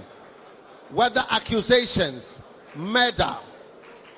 whether 0.90 1.24
accusations, 1.30 2.42
murder, 2.76 3.36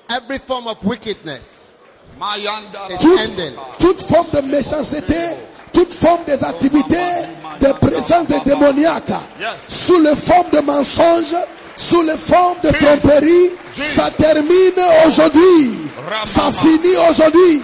every 0.08 0.38
form 0.38 0.68
of 0.68 0.82
wickedness 0.84 1.61
toute, 3.78 4.00
forme 4.02 4.26
de 4.34 4.40
méchanceté, 4.48 5.16
toute 5.72 5.92
forme 5.94 6.24
des 6.24 6.42
activités, 6.44 6.96
des 7.60 7.72
présences 7.80 8.26
des 8.26 8.40
démoniaques, 8.40 9.02
sous 9.68 10.00
les 10.00 10.16
formes 10.16 10.50
de 10.52 10.60
mensonges, 10.60 11.34
sous 11.76 12.02
les 12.02 12.16
formes 12.16 12.58
de 12.62 12.70
tromperie, 12.70 13.50
ça 13.82 14.10
termine 14.10 14.84
aujourd'hui. 15.06 15.90
Ça 16.24 16.50
finit 16.52 16.96
aujourd'hui. 17.10 17.62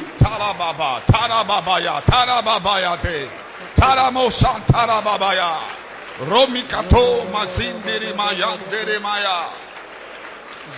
Romikato 6.21 7.23
Mazindiri 7.33 8.13
Mayandere 8.17 8.99
Maya, 9.01 9.47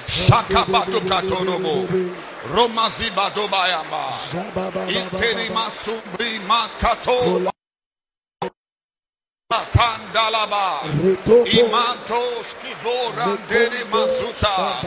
Shakabatu 0.06 1.00
Katorobo, 1.08 1.88
Romazibato 2.48 3.46
Bayamba, 3.48 4.08
Iterima 4.88 5.68
Subri 5.70 6.38
Makato 6.46 7.59
Retopo. 11.02 11.44
Imantos 11.44 12.54
Kiborandere 12.62 13.82
Masuta. 13.90 14.78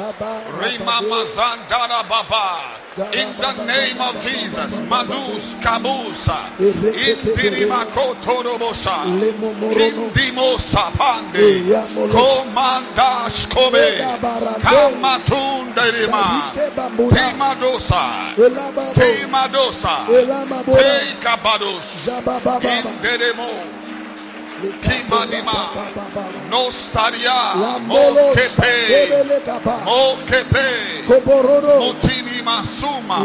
Rima 0.58 1.02
Mazandara 1.10 2.02
Baba. 2.08 2.80
In 3.12 3.36
the 3.36 3.66
name 3.66 4.00
of 4.00 4.16
Jesus. 4.24 4.80
Madus 4.88 5.56
Kabusa. 5.62 6.38
Indirima 6.60 7.86
Kotorobosa. 7.92 9.04
Indimosa 9.76 10.92
Pande. 10.96 11.64
Komandash 12.14 13.50
Kobe. 13.50 14.00
Kamatunderima. 14.64 16.54
Timadosa. 17.12 18.04
Timadosa. 18.96 19.96
Teikabados. 20.66 21.86
Inderemo. 22.64 23.83
Kimanima. 24.72 26.43
Nostaria. 26.54 27.56
Mokepe. 27.88 28.70
Mokepe. 29.86 30.68
Mutinima 31.82 32.64
Suma. 32.64 33.18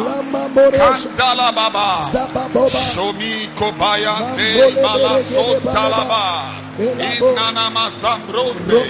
Kandala 0.72 1.52
Baba. 1.54 2.00
Shomi 2.94 3.48
Kobaya 3.54 4.16
de 4.34 4.48
Malasotalaba. 4.82 6.24
Inana 6.78 7.68
Mazambronde. 7.70 8.80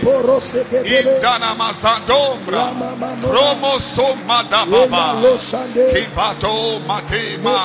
Indana 0.85 1.55
Mazandombra. 1.56 2.62
Chromosoma 3.23 4.43
da 4.48 4.65
Baba. 4.66 5.20
Kibato 5.93 6.78
Matema. 6.86 7.59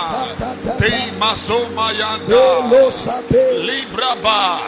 Tema 0.79 1.35
Yanda. 1.93 2.43
Libraba. 3.61 4.59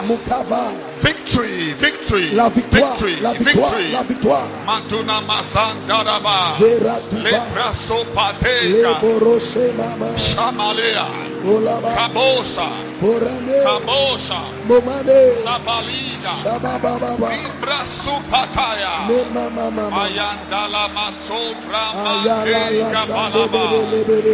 Victory, 1.02 1.72
victory, 1.74 1.95
La 2.34 2.48
victoire, 2.48 2.92
victory, 2.92 3.16
la 3.20 3.32
victoire, 3.32 3.70
victory. 3.76 3.92
la 3.92 4.02
victoire. 4.02 4.46
Mantuna 4.66 5.20
Mazandaraba. 5.20 6.54
Zeratuba. 6.58 7.22
Lebraso 7.22 8.04
Pateka. 8.14 9.00
Leboroshe 9.00 9.72
mama. 9.76 10.06
Shamalea. 10.16 11.06
Olaba. 11.44 11.94
Kabosa. 11.96 12.66
Borane. 13.00 13.58
Kabosa. 13.64 14.38
Momane. 14.68 15.34
Sabalida. 15.42 16.32
Shabababa. 16.42 17.28
Libraso 17.30 18.20
Pataya. 18.30 19.08
Ne 19.08 19.24
mama 19.34 19.70
mama. 19.70 19.90
Mayandala 19.90 20.88
Masobra 20.94 21.84
Ayala 21.96 22.70
la 22.70 22.84
Mande 22.84 22.94
sande 22.94 23.48
Kabalaba. 23.48 23.70
bele 23.70 24.04
bele. 24.04 24.26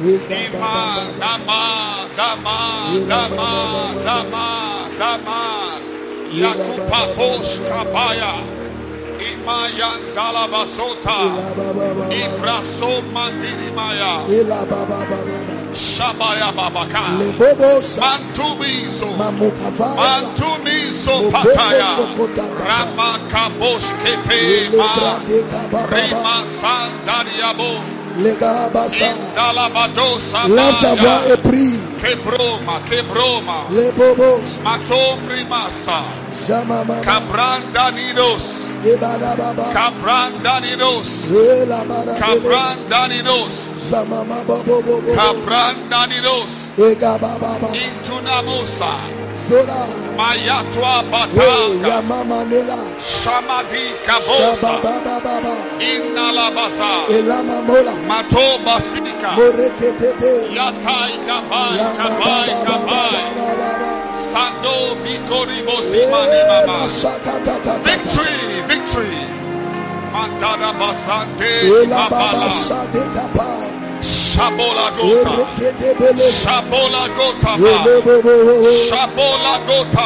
Dama, 0.00 1.12
Dama, 1.20 2.08
Dama, 2.16 2.88
Dama, 3.06 3.50
Dama, 4.98 5.68
baba. 14.66 15.30
Shabaya 15.74 16.50
Babaka, 16.52 17.04
Pataya, 21.30 21.86
Le 28.18 28.34
gabasa. 28.34 29.04
Indalabadosa 29.06 30.48
Lève 30.48 30.78
ta 30.80 30.94
voix 30.94 31.20
Maya, 31.20 31.32
et 31.34 31.36
prie. 31.36 31.78
Kebroma, 32.02 32.80
Kebroma, 32.88 33.58
Les 33.70 33.92
bobos. 33.92 34.60
Matombri 34.64 35.44
Masa, 35.48 36.02
Jama 36.48 36.82
mama. 36.84 37.00
Cabrandanidos, 37.02 38.42
Ebada 38.84 39.36
baba. 39.36 39.64
Cabrandanidos, 39.72 41.06
Ela 41.30 41.84
bada 41.84 42.12
bele. 42.12 42.18
Cabrandanidos, 42.18 43.52
Zamama 43.90 44.42
bobo 44.46 44.82
bobo. 44.82 45.12
Cabrandanidos, 45.14 46.50
Ega 46.78 47.18
baba 47.18 47.58
baba. 47.60 47.68
Intunamosa, 47.76 48.92
Zola. 49.46 49.86
Mayatwa 50.16 51.02
Batanga, 51.10 51.88
ya 51.88 52.02
mama 52.02 52.44
nela. 52.44 52.78
Shamadi 53.00 53.84
Kabosa. 54.04 54.72
Inalabasa, 55.80 57.06
Elama 57.08 57.62
mola. 57.62 57.92
Matoba 58.08 58.80
Sika, 58.80 59.30
Moreketete. 59.36 60.32
Yatai 60.54 61.14
Kabai, 61.26 61.78
Kabai, 61.96 62.50
Kabai. 62.66 64.00
Sando 64.32 64.94
Bikoribo 65.02 65.76
Simani 65.88 66.38
eh, 66.38 66.66
Mama. 66.66 66.86
Victory, 67.82 68.62
victory. 68.68 69.24
Mandada 70.12 70.72
Basante 70.78 71.50
Ela 71.64 72.08
baba 72.10 72.32
Babala. 72.34 73.79
Shabola 74.30 74.86
Gota. 74.96 75.34
Shabola 76.42 77.04
Gota. 77.16 77.52
Shabola 78.88 79.54
Gota. 79.66 80.04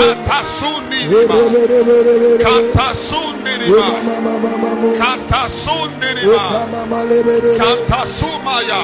Katasuni. 0.00 1.00
Katasuni. 2.42 3.52
Katasuni. 4.98 6.08
Katasumaya. 7.58 8.82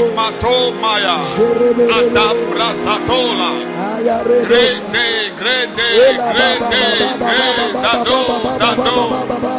Imatomaya. 0.00 1.14
Jere 1.36 1.68
bele 1.76 1.86
bele. 1.86 2.08
Adabra 2.08 2.68
Satola. 2.82 3.50
Aya 3.92 4.16
redosa. 4.24 4.82
Grande, 4.88 5.06
grande, 5.38 5.86
grande, 6.32 6.78
grande. 7.18 7.62
Dado, 7.82 8.18
baba 8.28 8.52
baba 8.58 8.74
dado. 8.76 9.02
baba 9.10 9.52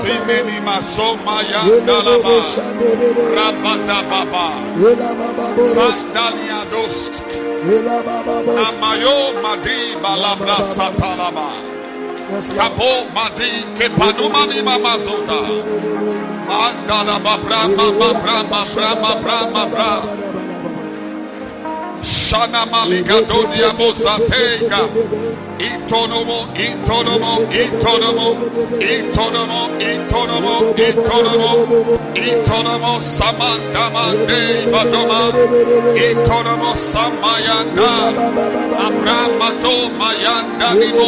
Simini 0.02 0.58
Masoma 0.62 1.36
Yandalaba. 1.44 2.36
Rabada 3.36 4.00
Baba. 4.10 4.46
Ela 4.78 5.10
baba 5.20 5.46
bobo. 5.56 5.74
Sandalia 5.76 6.62
Dost. 6.72 7.14
Ela 7.64 7.98
baba 8.04 8.36
bobo. 8.44 8.58
Amayo 8.58 9.18
Madi 9.44 9.96
Balabra 10.02 10.58
Satalaba. 10.76 11.48
Kapo 12.56 12.92
Madi 13.14 13.52
Kepanumani 13.78 14.62
Mamazota. 14.64 15.40
Mandala 16.50 17.20
Brahma 17.20 17.86
Brahma 17.94 18.64
Brahma 18.74 19.12
Brahma 19.22 19.64
Brahma. 19.70 20.30
Shana 22.02 22.66
Malika 22.72 23.18
Donia 23.30 23.72
Mozatega. 23.78 24.82
Itonomo, 25.60 26.48
itonomo, 26.56 27.34
itonomo, 27.52 28.28
itonomo, 28.80 29.62
itonomo, 29.92 30.54
itonomo, 30.88 31.52
itonomo, 32.16 32.94
samandama 33.02 34.06
de 34.28 34.42
badoma, 34.72 35.22
itonomo 36.08 36.72
samayanda, 36.92 37.92
abramato 38.86 39.76
mayanda 40.00 40.70
nimo, 40.80 41.08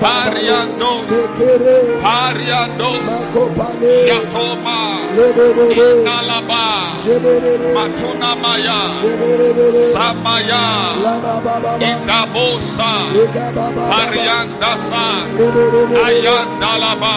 Pariandos, 0.00 1.02
Pariandos, 2.02 3.00
Yakoma, 4.08 4.78
Inalaba, 5.76 6.64
Matunamaya, 7.74 8.80
Samaya, 9.92 10.64
Indabosa, 11.80 12.92
Pariandasa, 13.92 15.06
Ayandalaba, 16.06 17.16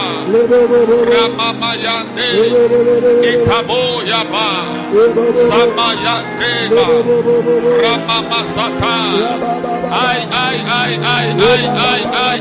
Ramamayande, 1.11 2.29
Itaboyaba, 3.31 4.49
Samayandega, 5.49 6.85
Ramamasata, 7.81 8.97
ay, 9.91 10.21
ay, 10.31 10.57
ay, 10.67 10.93
ay, 11.03 11.29
ay, 11.39 11.63
ay, 11.67 12.01
ay. 12.25 12.40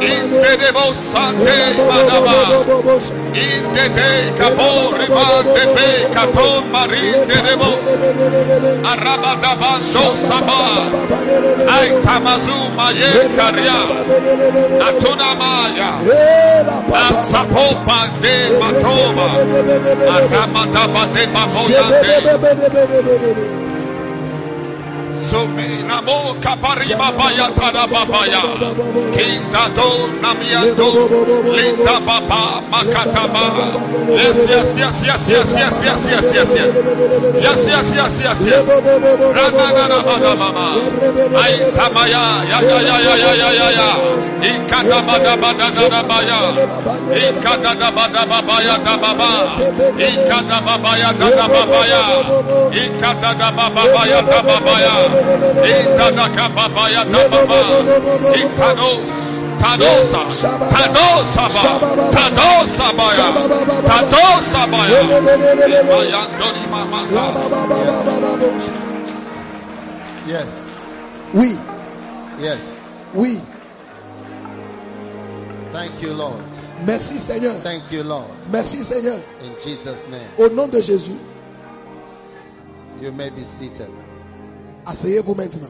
Impedemos 0.00 0.96
ante 1.14 1.74
Manama. 1.88 2.64
Indete 3.34 4.32
capo 4.38 4.94
remate 4.96 5.64
pe 5.74 5.88
caton 6.14 6.70
marin 6.70 7.26
de 7.28 7.38
demo. 7.46 7.70
Arabadaba 8.84 9.80
so 9.80 10.14
sama. 10.28 10.60
Ay 11.68 11.90
tamazu 12.04 12.58
maye 12.76 13.10
karia. 13.36 13.80
Atuna 14.86 15.30
maya. 15.40 15.92
Asapopa 17.08 18.00
de 18.22 18.36
matoma. 18.60 19.28
Arabadaba 20.16 21.02
de 21.12 21.26
mafoya 21.26 21.84
de. 22.02 23.69
Sumina 25.30 26.02
mo 26.02 26.34
kapariba 26.42 27.08
baya 27.16 27.46
tada 27.54 27.86
babaya. 27.86 28.42
Kinta 29.14 29.64
do 29.76 30.08
namiando. 30.20 30.90
Baba 32.06 32.62
makataba. 32.70 33.44
Yes, 34.10 34.38
yes, 34.48 34.76
yes, 34.76 35.02
yes, 35.06 35.28
yes, 35.28 35.48
yes, 35.54 35.76
yes, 35.84 36.02
yes, 36.10 36.32
yes, 36.34 36.50
yes. 36.50 36.70
Yes, 37.40 37.60
yes, 37.66 37.88
yes, 37.94 38.14
yes, 38.24 38.40
yes. 38.42 38.64
Ranana 39.36 39.98
bada 40.02 40.32
mama. 40.40 40.66
Ay 41.38 41.54
kamaya. 41.76 42.22
Ya, 42.50 42.58
ya, 42.60 42.78
ya, 42.80 42.96
ya, 42.98 43.14
ya, 43.14 43.32
ya, 43.34 43.48
ya, 43.54 43.68
ya. 43.70 43.90
Ikada 44.42 44.98
bada 45.06 45.34
bada 45.38 45.66
bada 45.70 46.00
baya. 46.10 46.38
Ikada 47.14 47.72
da 47.78 47.88
bada 47.94 48.22
babaya 48.26 48.76
da 48.82 48.94
baba. 48.98 49.30
Ikada 49.94 50.58
babaya 50.66 51.10
da 51.14 51.28
da 51.30 51.46
babaya. 51.46 52.02
Ikada 52.74 53.30
da 53.38 53.48
babaya 53.52 54.18
da 54.26 54.38
babaya. 54.42 54.94
Ikados. 58.34 59.08
Tadosa. 59.60 60.20
Yes. 70.26 70.90
Oui, 71.34 71.56
Yes. 72.40 72.78
oui. 73.14 73.40
Thank 75.72 76.02
you, 76.02 76.12
Lord. 76.14 76.42
Merci 76.86 77.18
Seigneur. 77.18 77.54
Thank 77.62 77.90
you, 77.92 78.02
Lord. 78.02 78.26
Merci 78.50 78.82
Seigneur. 78.82 79.18
In 79.44 79.52
Jesus' 79.62 80.06
name. 80.10 80.28
Au 80.38 80.48
nom 80.48 80.66
de 80.68 80.80
Jésus, 80.80 81.16
You 83.00 83.12
may 83.12 83.30
be 83.30 83.44
seated. 83.44 83.88
Asseyez-vous 84.86 85.34
maintenant. 85.34 85.68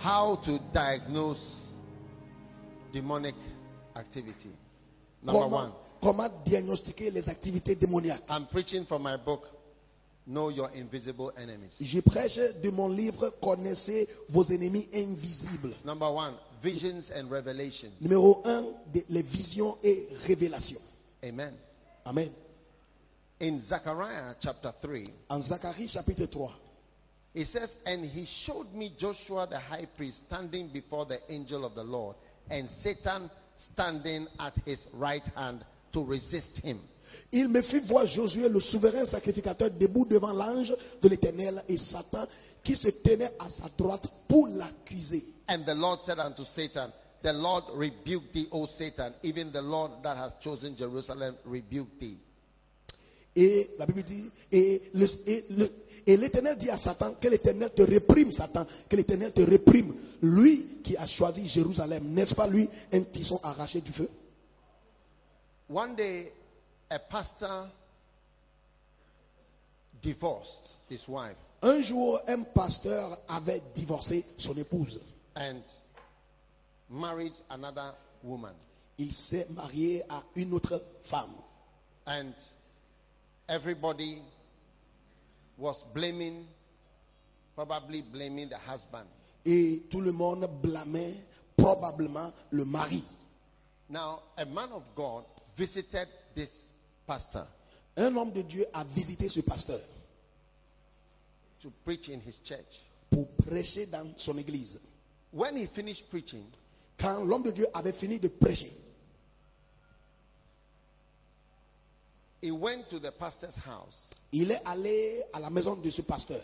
How 0.00 0.36
to 0.44 0.58
diagnose 0.72 1.62
demonic 2.92 3.34
activity. 3.96 4.50
Number 5.22 5.40
Comment, 5.40 5.56
one. 5.56 5.72
comment 6.00 6.28
diagnostiquer 6.44 7.10
les 7.10 7.28
activités 7.28 7.74
démoniaques 7.74 8.22
I'm 8.30 8.46
preaching 8.46 8.84
from 8.86 9.02
my 9.02 9.16
book, 9.16 9.42
Know 10.28 10.50
Your 10.50 10.70
Invisible 10.76 11.32
Enemies. 11.38 11.78
Je 11.80 12.00
prêche 12.00 12.38
de 12.62 12.70
mon 12.70 12.88
livre 12.88 13.30
Connaissez 13.40 14.06
vos 14.28 14.44
ennemis 14.44 14.86
invisibles. 14.92 15.74
Number 15.86 16.10
one, 16.12 16.34
visions 16.62 17.10
and 17.16 17.30
revelations. 17.30 17.92
Numéro 18.02 18.42
1, 18.44 18.64
les 19.08 19.22
visions 19.22 19.78
et 19.82 20.06
révélations. 20.26 20.82
Amen. 21.24 21.54
Amen. 22.04 22.30
In 23.40 23.58
Zechariah 23.58 24.34
chapter 24.38 24.72
3, 24.82 25.04
En 25.30 25.40
Zacharie 25.40 25.88
chapitre 25.88 26.26
3, 26.26 26.50
it 27.34 27.46
says, 27.46 27.78
And 27.86 28.04
he 28.04 28.26
showed 28.26 28.74
me 28.74 28.92
Joshua 28.98 29.46
the 29.46 29.58
high 29.58 29.86
priest 29.96 30.26
standing 30.26 30.68
before 30.68 31.06
the 31.06 31.20
angel 31.30 31.64
of 31.64 31.74
the 31.74 31.84
Lord, 31.84 32.16
and 32.50 32.68
Satan 32.68 33.30
standing 33.56 34.26
at 34.40 34.54
his 34.66 34.88
right 34.92 35.24
hand 35.36 35.64
to 35.92 36.04
resist 36.04 36.58
him. 36.58 36.80
Il 37.32 37.48
me 37.48 37.62
fit 37.62 37.80
voir 37.80 38.06
Josué, 38.06 38.48
le 38.48 38.60
souverain 38.60 39.04
sacrificateur, 39.04 39.70
debout 39.70 40.04
devant 40.06 40.32
l'ange 40.32 40.74
de 41.02 41.08
l'Éternel 41.08 41.62
et 41.68 41.76
Satan 41.76 42.26
qui 42.62 42.74
se 42.76 42.88
tenait 42.88 43.32
à 43.38 43.48
sa 43.50 43.68
droite 43.76 44.08
pour 44.26 44.48
l'accuser. 44.48 45.24
And 45.48 45.64
the 45.64 45.74
Lord 45.74 46.00
said 46.04 46.18
unto 46.18 46.44
Satan, 46.44 46.90
The 47.22 47.32
Lord 47.32 47.64
rebuke 47.74 48.30
thee, 48.32 48.48
O 48.52 48.66
Satan, 48.66 49.12
even 49.22 49.50
the 49.50 49.62
Lord 49.62 50.02
that 50.02 50.16
has 50.16 50.34
chosen 50.40 50.76
Jerusalem 50.76 51.34
rebuke 51.46 51.98
thee. 51.98 52.16
Et 53.34 53.70
la 53.78 53.86
Bible 53.86 54.02
dit, 54.04 54.24
et 54.52 54.82
le- 54.94 55.06
et 55.26 55.44
le- 55.50 55.70
et 56.06 56.16
l'Éternel 56.16 56.56
dit 56.56 56.70
à 56.70 56.76
Satan, 56.76 57.14
que 57.20 57.28
l'Éternel 57.28 57.70
te 57.74 57.82
réprime, 57.82 58.32
Satan, 58.32 58.66
que 58.88 58.96
l'Éternel 58.96 59.32
te 59.32 59.42
réprime. 59.42 59.94
Lui 60.22 60.80
qui 60.82 60.96
a 60.96 61.06
choisi 61.06 61.46
Jérusalem, 61.46 62.02
n'est-ce 62.14 62.34
pas 62.34 62.46
lui, 62.46 62.68
un 62.92 63.02
tisson 63.02 63.38
arraché 63.42 63.80
du 63.80 63.92
feu? 63.92 64.08
One 65.70 65.94
day, 65.94 66.32
a 66.90 66.98
pastor 66.98 67.68
divorced 70.00 70.72
his 70.88 71.06
wife 71.08 71.36
Un 71.62 71.82
jour, 71.82 72.20
un 72.28 72.42
pasteur 72.44 73.18
avait 73.28 73.60
divorcé 73.74 74.24
son 74.38 74.54
épouse. 74.56 75.00
and 75.36 75.62
married 76.88 77.32
another 77.50 77.92
woman. 78.22 78.54
Il 78.98 79.12
s'est 79.12 79.46
marié 79.50 80.02
à 80.08 80.22
une 80.36 80.54
autre 80.54 80.80
femme. 81.02 81.34
And 82.06 82.32
everybody 83.48 84.20
was 85.56 85.76
blaming, 85.94 86.46
probably 87.54 88.02
blaming 88.02 88.48
the 88.48 88.56
husband. 88.58 89.06
Et 89.44 89.82
tout 89.90 90.00
le 90.00 90.12
monde 90.12 90.48
blâmait 90.62 91.14
probablement 91.56 92.32
le 92.50 92.64
mari. 92.64 93.02
Now, 93.88 94.22
a 94.36 94.44
man 94.44 94.70
of 94.72 94.82
God 94.94 95.24
visited 95.56 96.06
this 96.34 96.68
pastor 97.08 97.46
Un 97.96 98.14
homme 98.16 98.30
de 98.32 98.42
Dieu 98.42 98.64
a 98.74 98.84
visité 98.84 99.28
ce 99.28 99.40
pasteur 99.40 99.80
to 101.60 101.72
preach 101.84 102.08
in 102.10 102.20
his 102.24 102.40
church. 102.44 102.84
pour 103.10 103.26
prêcher 103.28 103.86
dans 103.86 104.06
son 104.16 104.36
église. 104.38 104.78
When 105.32 105.56
he 105.56 105.66
finished 105.66 106.08
preaching, 106.10 106.44
Quand 106.98 107.24
l'homme 107.24 107.42
de 107.44 107.50
Dieu 107.52 107.66
avait 107.74 107.92
fini 107.92 108.18
de 108.20 108.28
prêcher, 108.28 108.72
he 112.42 112.50
went 112.50 112.88
to 112.90 112.98
the 113.00 113.10
pastor's 113.10 113.56
house 113.66 114.08
il 114.32 114.50
est 114.50 114.60
allé 114.66 115.22
à 115.32 115.40
la 115.40 115.48
maison 115.50 115.74
de 115.76 115.90
ce 115.90 116.02
pasteur 116.02 116.40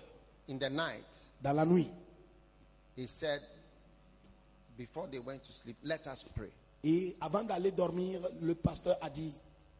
in 0.49 0.57
the 0.59 0.71
night. 0.71 1.05
dans 1.43 1.53
la 1.53 1.67
nuit. 1.67 1.91
He 2.97 3.07
said, 3.07 3.43
before 4.79 5.09
they 5.11 5.19
went 5.19 5.43
to 5.45 5.53
sleep, 5.53 5.77
let 5.85 6.07
us 6.07 6.25
pray. 6.35 6.49
Et 6.83 7.17
avant 7.21 7.43
d'aller 7.45 7.71
dormir, 7.73 8.21
le 8.41 8.55
pasteur 8.55 8.97
a 9.03 9.11
dit, 9.11 9.35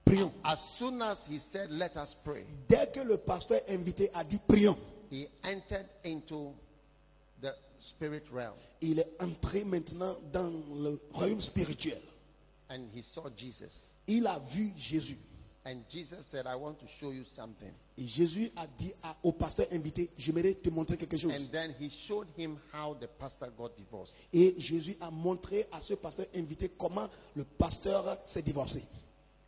prions. 0.05 0.33
As 0.45 0.59
soon 0.79 1.01
as 1.03 1.27
he 1.29 1.39
said, 1.39 1.71
let 1.71 1.97
us 1.97 2.15
pray, 2.15 2.45
Dès 2.69 2.91
que 2.93 3.01
le 3.01 3.17
pasteur 3.19 3.61
invité 3.69 4.11
a 4.15 4.25
dit, 4.25 4.39
prions, 4.47 4.77
he 5.11 5.27
entered 5.45 5.87
into 6.05 6.53
the 7.41 7.55
spirit 7.79 8.25
realm. 8.33 8.55
il 8.81 8.99
est 8.99 9.11
entré 9.21 9.65
maintenant 9.65 10.17
dans 10.33 10.51
le 10.83 11.01
royaume 11.13 11.41
spirituel. 11.41 12.01
and 12.71 12.89
he 12.95 13.03
saw 13.03 13.29
Jesus. 13.37 13.93
il 14.07 14.27
a 14.27 14.39
vu 14.39 14.73
Jésus. 14.77 15.19
And 15.67 15.83
Jesus 15.89 16.27
said, 16.27 16.47
I 16.47 16.57
want 16.57 16.79
to 16.81 16.87
show 16.87 17.11
you 17.11 17.25
something. 17.25 17.73
Et 17.97 18.07
Jésus 18.07 18.51
a 18.57 18.67
dit 18.67 18.93
à- 19.03 19.17
au 19.23 19.33
pasteur 19.33 19.67
invité, 19.73 20.11
j'aimerais 20.19 20.53
te 20.53 20.69
montrer 20.69 20.99
quelque 20.99 21.17
chose. 21.17 21.33
And 21.33 21.51
then 21.51 21.73
he 21.81 21.89
showed 21.89 22.27
him 22.37 22.59
how 22.71 22.95
the 23.01 23.07
pastor 23.19 23.49
got 23.57 23.71
divorced. 23.75 24.15
Et 24.31 24.55
Jésus 24.59 24.95
a 25.01 25.11
montré 25.11 25.65
à 25.73 25.81
ce 25.81 25.95
pasteur 25.95 26.27
invité 26.37 26.69
comment 26.77 27.09
le 27.35 27.45
pasteur 27.45 28.19
s'est 28.25 28.43
divorcé. 28.43 28.85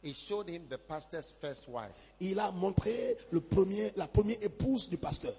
He 0.02 0.12
showed 0.12 0.48
him 0.48 0.68
the 0.68 0.76
pastor's 0.78 1.32
first 1.40 1.66
wife 1.68 1.92
Il 2.20 2.38
a 2.38 2.50
montré 2.52 3.16
le 3.30 3.40
premier, 3.40 3.92
la 3.96 4.06
première 4.06 4.40
épouse 4.42 4.88
du 4.88 4.96
pasteur. 4.98 5.32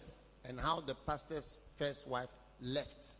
and 0.49 0.59
how 0.59 0.81
the 0.81 0.93
pastor's 1.05 1.57
first 1.77 2.07
wife 2.07 2.29
left. 2.61 3.13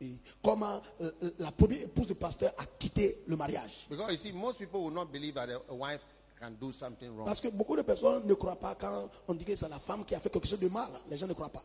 Et 0.00 0.12
comment 0.42 0.80
euh, 1.00 1.10
la 1.38 1.50
première 1.52 1.82
épouse 1.82 2.08
du 2.08 2.14
pasteur 2.14 2.52
a 2.58 2.66
quitté 2.78 3.16
le 3.26 3.36
mariage. 3.36 3.86
Because 3.88 4.10
you 4.12 4.18
see, 4.18 4.32
most 4.32 4.58
people 4.58 4.82
will 4.84 4.92
not 4.92 5.06
believe 5.06 5.34
that 5.34 5.48
a 5.68 5.74
wife 5.74 6.00
can 6.38 6.50
do 6.60 6.70
something 6.72 7.08
wrong. 7.16 7.24
Parce 7.26 7.40
que 7.40 7.48
beaucoup 7.48 7.76
de 7.76 7.82
personnes 7.82 8.26
ne 8.26 8.34
croient 8.34 8.56
pas 8.60 8.74
quand 8.74 9.08
on 9.26 9.34
dit 9.34 9.44
que 9.44 9.56
c'est 9.56 9.68
la 9.70 9.78
femme 9.78 10.04
qui 10.04 10.14
a 10.14 10.20
fait 10.20 10.28
quelque 10.28 10.46
chose 10.46 10.60
de 10.60 10.68
mal. 10.68 10.90
Les 11.08 11.16
gens 11.16 11.26
ne 11.26 11.32
croient 11.32 11.48
pas. 11.48 11.64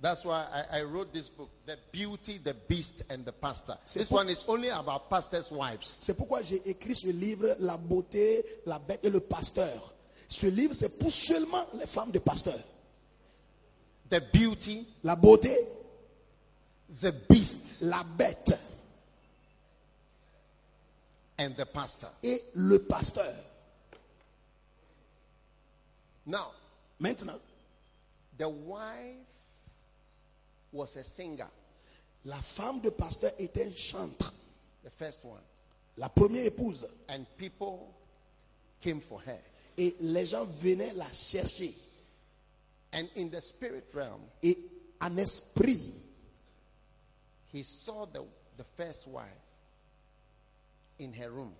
That's 0.00 0.24
why 0.24 0.46
I, 0.72 0.78
I 0.78 0.82
wrote 0.84 1.12
this 1.12 1.28
book, 1.28 1.50
The 1.66 1.76
Beauty, 1.90 2.38
the 2.38 2.54
Beast, 2.54 3.02
and 3.10 3.24
the 3.24 3.32
Pastor. 3.32 3.76
This 3.94 4.10
one 4.10 4.28
is 4.28 4.44
only 4.46 4.68
about 4.68 5.10
pastors' 5.10 5.50
wives. 5.50 5.86
C'est 6.00 6.16
pourquoi 6.16 6.40
j'ai 6.42 6.62
écrit 6.68 6.94
ce 6.94 7.08
livre, 7.08 7.56
La 7.58 7.76
beauté, 7.76 8.44
la 8.64 8.78
bête 8.78 9.00
et 9.04 9.10
le 9.10 9.18
pasteur. 9.20 9.92
Ce 10.28 10.46
livre, 10.46 10.74
c'est 10.74 10.98
pour 10.98 11.10
seulement 11.10 11.64
les 11.74 11.86
femmes 11.86 12.12
de 12.12 12.20
pasteurs. 12.20 12.62
The 14.08 14.20
beauty, 14.32 14.86
La 15.02 15.16
beauté, 15.16 15.52
the 17.02 17.12
beast, 17.28 17.78
la 17.82 18.04
bête 18.04 18.56
and 21.40 21.50
the 21.56 21.64
pastor. 21.66 22.10
et 22.22 22.42
le 22.54 22.78
pasteur. 22.80 23.34
Now, 26.26 26.52
Maintenant, 27.00 27.38
the 28.38 28.48
wife 28.48 29.16
was 30.72 30.96
a 30.96 31.02
singer, 31.04 31.48
la 32.24 32.36
femme 32.36 32.80
de 32.80 32.90
pasteur 32.90 33.30
était 33.38 33.64
un 33.66 33.74
chantre. 33.74 34.32
the 34.84 34.90
first 34.90 35.24
one, 35.24 35.40
La 35.96 36.08
première 36.08 36.44
épouse. 36.46 36.86
and 37.08 37.24
people 37.36 37.94
came 38.80 39.00
for 39.00 39.20
her. 39.26 39.38
Et 39.76 39.94
les 40.00 40.26
gens 40.26 40.44
venaient 40.44 40.92
la 40.94 41.10
chercher. 41.12 41.74
And 42.92 43.06
in 43.16 43.28
the 43.30 43.40
spirit 43.40 43.84
realm, 43.94 44.20
Et 44.42 44.56
en 45.00 45.16
esprit, 45.18 45.94
he 47.52 47.62
saw 47.62 48.06
the, 48.06 48.22
the 48.56 48.64
first 48.76 49.06
wife 49.06 49.26
in 50.98 51.12
her 51.12 51.30
room. 51.30 51.52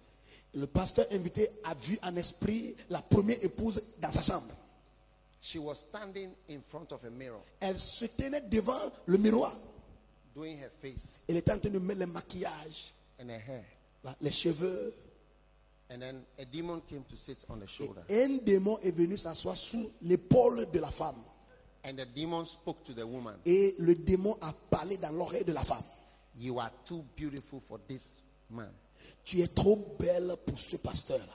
le 0.55 0.67
pasteur 0.67 1.07
invité 1.13 1.49
a 1.65 1.75
vu 1.75 1.99
en 2.03 2.17
esprit 2.17 2.75
la 2.91 3.03
première 3.03 3.43
épouse 3.45 3.83
dans 4.01 4.11
sa 4.11 4.23
chambre. 4.23 4.53
She 5.41 5.59
was 5.59 5.77
standing 5.81 6.35
in 6.49 6.63
front 6.63 6.91
of 6.93 7.05
a 7.05 7.11
mirror, 7.11 7.41
Elle 7.61 7.79
se 7.79 8.07
tenait 8.07 8.49
devant 8.51 8.91
le 9.07 9.19
miroir. 9.19 9.53
doing 10.35 10.59
her 10.59 10.71
face 10.81 11.23
Elle 11.29 11.37
était 11.39 11.53
en 11.53 11.59
train 11.59 11.71
de 11.71 11.79
mettre 11.79 12.01
le 12.01 12.07
maquillage, 12.07 12.93
and 13.21 13.29
her 13.31 13.39
hair. 13.41 13.65
la- 14.05 14.17
les 14.21 14.31
cheveux. 14.33 14.93
And 15.91 16.01
then 16.01 16.23
a 16.39 16.45
demon 16.45 16.83
came 16.89 17.03
to 17.05 17.17
sit 17.17 17.39
on 17.49 17.59
the 17.61 17.67
shoulder. 17.67 18.03
Un 18.11 18.39
démon 18.45 18.79
est 18.83 18.91
venu 18.91 19.17
s'asseoir 19.17 19.57
sous 19.57 19.89
l'épaule 20.03 20.71
de 20.71 20.79
la 20.81 20.91
femme. 20.91 21.23
And 21.85 21.95
the 21.97 22.05
demon 22.15 22.45
spoke 22.45 22.85
to 22.85 22.93
the 22.93 23.05
woman. 23.07 23.37
Et 23.47 23.75
le 23.79 23.95
démon 23.95 24.37
a 24.43 24.53
parlé 24.71 24.97
dans 24.99 25.13
l'oreille 25.13 25.45
de 25.45 25.53
la 25.53 25.65
femme. 25.65 25.85
You 26.37 26.59
are 26.61 26.71
too 26.85 27.05
beautiful 27.17 27.61
for 27.61 27.79
this 27.87 28.23
man. 28.51 28.71
Tu 29.25 29.41
es 29.41 29.49
trop 29.49 29.77
belle 29.99 30.35
pour 30.45 30.59
ce 30.59 30.77
pasteur-là. 30.77 31.33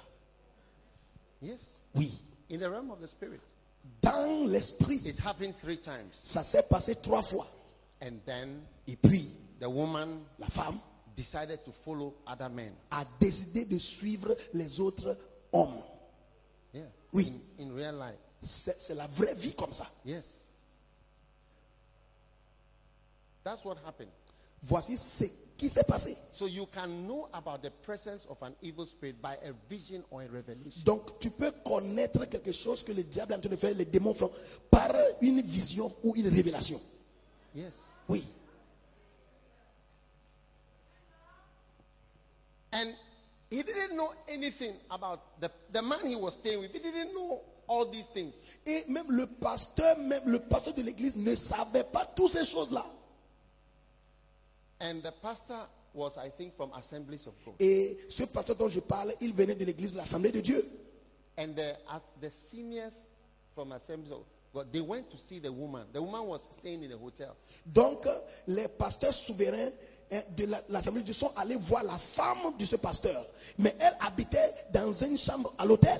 Yes. 1.41 1.71
Oui. 1.95 2.13
In 2.51 2.59
the 2.59 2.69
realm 2.69 2.91
of 2.91 2.99
the 3.01 3.07
spirit. 3.07 3.39
Dans 4.01 4.47
l'esprit, 4.49 5.01
It 5.05 5.19
happened 5.25 5.53
three 5.61 5.79
times. 5.79 6.09
ça 6.11 6.43
s'est 6.43 6.63
passé 6.69 6.95
trois 6.95 7.21
fois. 7.23 7.47
And 8.01 8.17
then 8.25 8.61
Et 8.87 8.95
puis, 8.97 9.29
the 9.59 9.67
woman 9.67 10.19
la 10.39 10.47
femme 10.47 10.79
decided 11.15 11.63
to 11.63 11.71
follow 11.71 12.13
other 12.27 12.49
men. 12.49 12.73
a 12.91 13.05
décidé 13.19 13.65
de 13.65 13.77
suivre 13.77 14.35
les 14.53 14.79
autres 14.79 15.17
hommes. 15.51 15.81
Yeah. 16.73 16.87
Oui. 17.13 17.31
In, 17.59 17.63
in 17.69 17.75
real 17.75 17.95
life. 17.97 18.19
C'est 18.41 18.95
la 18.95 19.07
vraie 19.07 19.35
vie 19.35 19.53
comme 19.55 19.73
ça. 19.73 19.87
Yes. 20.03 20.25
That's 23.43 23.63
what 23.63 23.77
happened. 23.85 24.11
Voici 24.61 24.97
ce 24.97 25.25
qui 25.57 25.69
s'est 25.69 25.83
passé. 25.83 26.15
So 26.31 26.47
you 26.47 26.65
can 26.67 26.87
know 27.07 27.27
about 27.33 27.61
the 27.61 27.69
presence 27.69 28.25
of 28.29 28.41
an 28.41 28.53
evil 28.61 28.85
spirit 28.85 29.21
by 29.21 29.35
a 29.45 29.53
vision 29.69 30.03
or 30.11 30.21
a 30.21 30.27
revelation. 30.27 30.83
Donc, 30.85 31.19
tu 31.19 31.29
peux 31.29 31.51
connaître 31.63 32.25
quelque 32.25 32.51
chose 32.51 32.83
que 32.83 32.91
le 32.91 33.03
diable 33.03 33.33
est 33.33 33.37
en 33.37 33.39
train 33.39 33.49
de 33.49 33.55
faire, 33.55 33.73
les 33.75 33.85
démons 33.85 34.13
font, 34.13 34.31
par 34.69 34.91
une 35.21 35.41
vision 35.41 35.91
ou 36.03 36.13
une 36.15 36.27
révélation. 36.27 36.79
Yes. 37.55 37.73
Oui. 38.07 38.25
And 42.73 42.93
he 43.51 43.61
didn't 43.61 43.95
know 43.95 44.11
anything 44.27 44.73
about 44.89 45.39
the, 45.39 45.51
the 45.71 45.81
man 45.81 46.05
he 46.05 46.15
was 46.15 46.33
staying 46.33 46.59
with. 46.59 46.73
He 46.73 46.79
didn't 46.79 47.13
know 47.13 47.41
all 47.67 47.85
these 47.85 48.07
things. 48.07 48.33
Et 48.65 48.83
même 48.87 49.11
le 49.11 49.27
pasteur, 49.27 49.97
même 49.99 50.23
le 50.25 50.39
pasteur 50.39 50.73
de 50.73 50.81
l'église 50.81 51.15
ne 51.15 51.35
savait 51.35 51.83
pas 51.83 52.05
toutes 52.15 52.31
ces 52.31 52.45
choses-là. 52.45 52.83
And 54.83 55.01
the 55.01 55.11
pastor 55.21 55.57
was, 55.93 56.17
I 56.17 56.29
think, 56.29 56.55
from 56.57 56.71
Assemblies 56.75 57.25
of 57.27 57.33
God. 57.45 57.55
Et 57.59 57.97
ce 58.09 58.23
pasteur 58.25 58.55
dont 58.55 58.67
je 58.69 58.81
parle, 58.81 59.13
il 59.21 59.31
venait 59.33 59.55
de 59.55 59.63
l'église 59.65 59.93
de 59.93 59.97
l'Assemblée 59.97 60.31
de 60.31 60.41
Dieu. 60.41 60.65
And 61.37 61.55
the, 61.55 61.75
uh, 61.89 61.99
the 62.21 62.29
seniors 62.29 63.07
from 63.55 63.71
Assemblies 63.71 64.11
of 64.11 64.23
God, 64.53 64.71
they 64.73 64.81
went 64.81 65.09
to 65.11 65.17
see 65.17 65.39
the 65.39 65.51
woman. 65.51 65.85
The 65.93 66.01
woman 66.01 66.27
was 66.27 66.47
staying 66.59 66.83
in 66.83 66.91
a 66.91 66.97
hotel. 66.97 67.35
Donc, 67.65 68.05
les 68.47 68.67
pasteurs 68.67 69.13
souverains 69.13 69.71
hein, 70.11 70.21
de 70.35 70.45
la- 70.47 70.61
l'Assemblée 70.69 71.01
de 71.01 71.05
Dieu 71.05 71.13
sont 71.13 71.31
allés 71.37 71.55
voir 71.55 71.83
la 71.83 71.97
femme 71.97 72.55
de 72.59 72.65
ce 72.65 72.75
pasteur. 72.75 73.25
Mais 73.57 73.73
elle 73.79 73.95
habitait 74.01 74.53
dans 74.73 74.91
une 74.91 75.17
chambre 75.17 75.53
à 75.57 75.65
l'hôtel. 75.65 75.99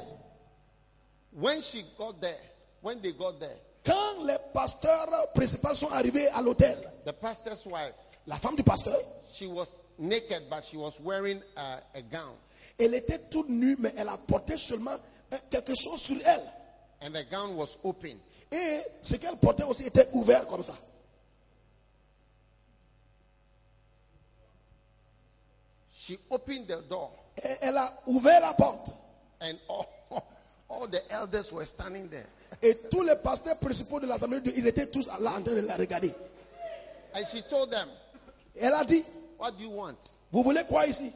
When 1.31 1.61
she 1.61 1.84
got 1.97 2.19
there, 2.22 2.38
when 2.81 2.99
they 3.01 3.14
got 3.14 3.39
there, 3.39 3.57
Quand 3.85 4.23
les 4.26 4.38
pasteurs 4.53 5.10
principaux 5.34 5.73
sont 5.73 5.89
arrivés 5.89 6.27
à 6.30 6.41
l'hôtel, 6.41 6.77
the 7.05 7.11
pastor's 7.11 7.65
wife, 7.65 7.93
la 8.27 8.35
femme 8.37 8.55
du 8.55 8.63
pasteur, 8.63 8.95
she 9.31 9.43
was 9.45 9.67
naked, 9.99 10.49
but 10.49 10.63
she 10.63 10.77
was 10.77 10.99
wearing 11.01 11.41
a 11.55 12.01
gown. 12.11 12.35
elle 12.79 12.93
était 12.95 13.19
toute 13.29 13.49
nue, 13.49 13.75
mais 13.79 13.93
elle 13.97 14.09
a 14.09 14.17
porté 14.17 14.57
seulement 14.57 14.95
hein, 15.31 15.37
quelque 15.49 15.73
chose 15.75 16.01
sur 16.01 16.17
elle. 16.25 16.43
And 17.01 17.11
the 17.11 17.29
gown 17.29 17.55
was 17.55 17.77
open. 17.83 18.17
Et 18.51 18.81
ce 19.01 19.15
qu'elle 19.17 19.35
portait 19.37 19.63
aussi 19.63 19.85
était 19.87 20.07
ouvert 20.13 20.45
comme 20.47 20.63
ça. 20.63 20.75
She 25.91 26.17
opened 26.29 26.67
the 26.67 26.81
door, 26.89 27.11
Et 27.37 27.47
elle 27.61 27.77
a 27.77 27.93
ouvert 28.07 28.41
la 28.41 28.53
porte. 28.53 28.89
and 29.41 29.57
all, 29.69 29.87
all 30.69 30.87
the 30.87 31.01
elders 31.11 31.51
were 31.51 31.65
standing 31.65 32.09
there. 32.09 32.27
Et 32.61 32.75
tous 32.89 33.03
les 33.03 33.15
pasteurs 33.17 33.57
principaux 33.57 33.99
de 33.99 34.05
l'Assemblée 34.07 34.39
de 34.39 34.51
Dieu, 34.51 34.53
ils 34.57 34.67
étaient 34.67 34.87
tous 34.87 35.05
là 35.07 35.15
en 35.31 35.41
train 35.41 35.55
de 35.55 35.61
la 35.67 35.75
regarder. 35.75 36.13
And 37.15 37.25
she 37.31 37.41
told 37.49 37.69
them, 37.71 37.87
Elle 38.55 38.73
a 38.73 38.84
dit, 38.85 39.03
What 39.39 39.51
do 39.51 39.63
you 39.63 39.71
want? 39.71 39.95
vous 40.31 40.43
voulez 40.43 40.63
quoi 40.67 40.85
ici? 40.88 41.11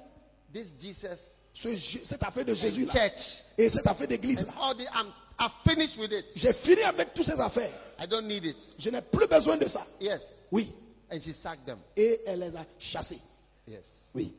This 0.53 0.73
Jesus 0.80 1.41
Ce 1.53 1.73
J- 1.76 2.01
Cette 2.03 2.23
affaire 2.23 2.45
de 2.45 2.53
Jésus-là. 2.53 2.91
church. 2.93 3.38
Et 3.57 3.69
cette 3.69 3.88
affaire 3.88 4.07
d'église-là. 4.07 4.53
All 4.61 4.76
the, 4.77 4.84
I'm, 4.93 5.07
I've 5.39 5.51
finished 5.68 5.97
with 5.97 6.11
it. 6.11 6.26
J'ai 6.35 6.53
fini 6.53 6.81
avec 6.84 7.14
toutes 7.14 7.26
ces 7.26 7.39
affaires. 7.39 7.72
I 7.99 8.07
don't 8.07 8.27
need 8.27 8.45
it. 8.45 8.57
Je 8.77 8.89
n'ai 8.89 9.01
plus 9.01 9.27
besoin 9.27 9.57
de 9.57 9.68
ça. 9.68 9.85
Yes. 9.99 10.41
Oui. 10.51 10.72
And 11.11 11.19
she 11.22 11.34
sacked 11.34 11.65
them. 11.65 11.80
Et 11.95 12.22
elle 12.26 12.39
les 12.39 12.55
a 12.55 12.65
chassés. 12.80 13.19
Yes. 13.68 13.85
Oui. 14.14 14.34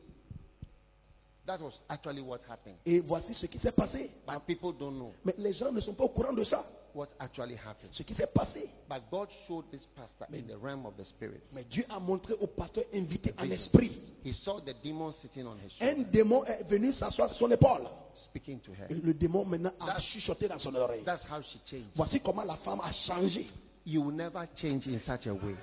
That 1.45 1.59
was 1.61 1.81
actually 1.89 2.21
what 2.21 2.39
happened. 2.47 2.75
Et 2.85 2.99
voici 2.99 3.33
ce 3.33 3.47
qui 3.47 3.57
s'est 3.57 3.71
passé. 3.71 4.09
But 4.27 4.45
people 4.45 4.71
don't 4.77 4.95
know 4.95 5.11
Mais 5.25 5.33
les 5.39 5.51
gens 5.53 5.71
ne 5.71 5.79
sont 5.81 5.93
pas 5.93 6.03
au 6.03 6.09
courant 6.09 6.33
de 6.33 6.43
ça. 6.43 6.63
What 6.93 7.07
actually 7.19 7.55
happened. 7.55 7.91
Ce 7.91 8.03
qui 8.03 8.13
s'est 8.13 8.27
passé. 8.33 8.69
But 8.87 9.01
God 9.11 9.29
showed 9.47 9.65
this 9.71 9.85
pastor 9.85 10.25
in 10.33 10.47
the 10.47 10.57
realm 10.57 10.85
of 10.85 10.95
the 10.97 11.03
spirit. 11.03 11.41
Mais 11.53 11.63
Dieu 11.63 11.83
a 11.89 11.99
montré 11.99 12.33
au 12.39 12.47
pasteur 12.47 12.83
invité 12.93 13.33
en 13.39 13.49
esprit. 13.51 13.91
He 14.23 14.33
saw 14.33 14.59
the 14.59 14.73
demon 14.83 15.11
sitting 15.11 15.45
on 15.47 15.55
his 15.57 15.71
shoulder. 15.71 15.99
Un 15.99 16.03
démon 16.11 16.43
est 16.45 16.63
venu 16.67 16.91
s'asseoir 16.91 17.29
sur 17.29 17.47
son 17.47 17.51
épaule. 17.51 17.87
speaking 18.13 18.59
to 18.59 18.71
her. 18.71 18.87
Et 18.89 18.95
le 18.95 19.13
démon 19.13 19.45
maintenant 19.45 19.71
a 19.79 19.99
chuchoté 19.99 20.47
dans 20.47 20.57
son 20.57 20.73
oreille. 20.75 21.03
That's 21.03 21.23
how 21.23 21.41
she 21.41 21.59
changed. 21.65 21.85
Voici 21.95 22.19
comment 22.19 22.43
la 22.43 22.55
femme 22.55 22.81
a 22.83 22.91
changé. 22.91 23.45
You 23.85 24.01
will 24.01 24.15
never 24.15 24.47
change 24.55 24.87
in 24.87 24.99
such 24.99 25.27
a 25.27 25.33
way. 25.33 25.55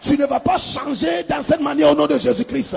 Tu 0.00 0.16
ne 0.16 0.26
vas 0.26 0.40
pas 0.40 0.58
changer 0.58 1.24
dans 1.24 1.42
cette 1.42 1.60
manière 1.60 1.90
au 1.90 1.94
nom 1.94 2.06
de 2.06 2.18
Jésus-Christ. 2.18 2.76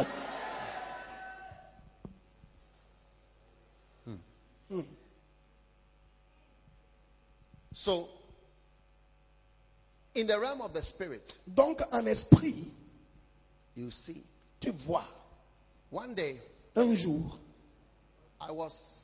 So, 7.84 8.08
in 10.14 10.28
the 10.28 10.40
realm 10.40 10.62
of 10.62 10.72
the 10.72 10.84
spirit, 10.84 11.34
Donc 11.48 11.82
en 11.92 12.06
esprit, 12.06 12.68
you 13.76 13.90
see 13.90 14.22
tu 14.60 14.70
vois 14.72 15.04
One 15.90 16.14
day, 16.14 16.40
Un 16.76 16.94
jour, 16.94 17.40
I 18.40 18.52
was 18.52 19.00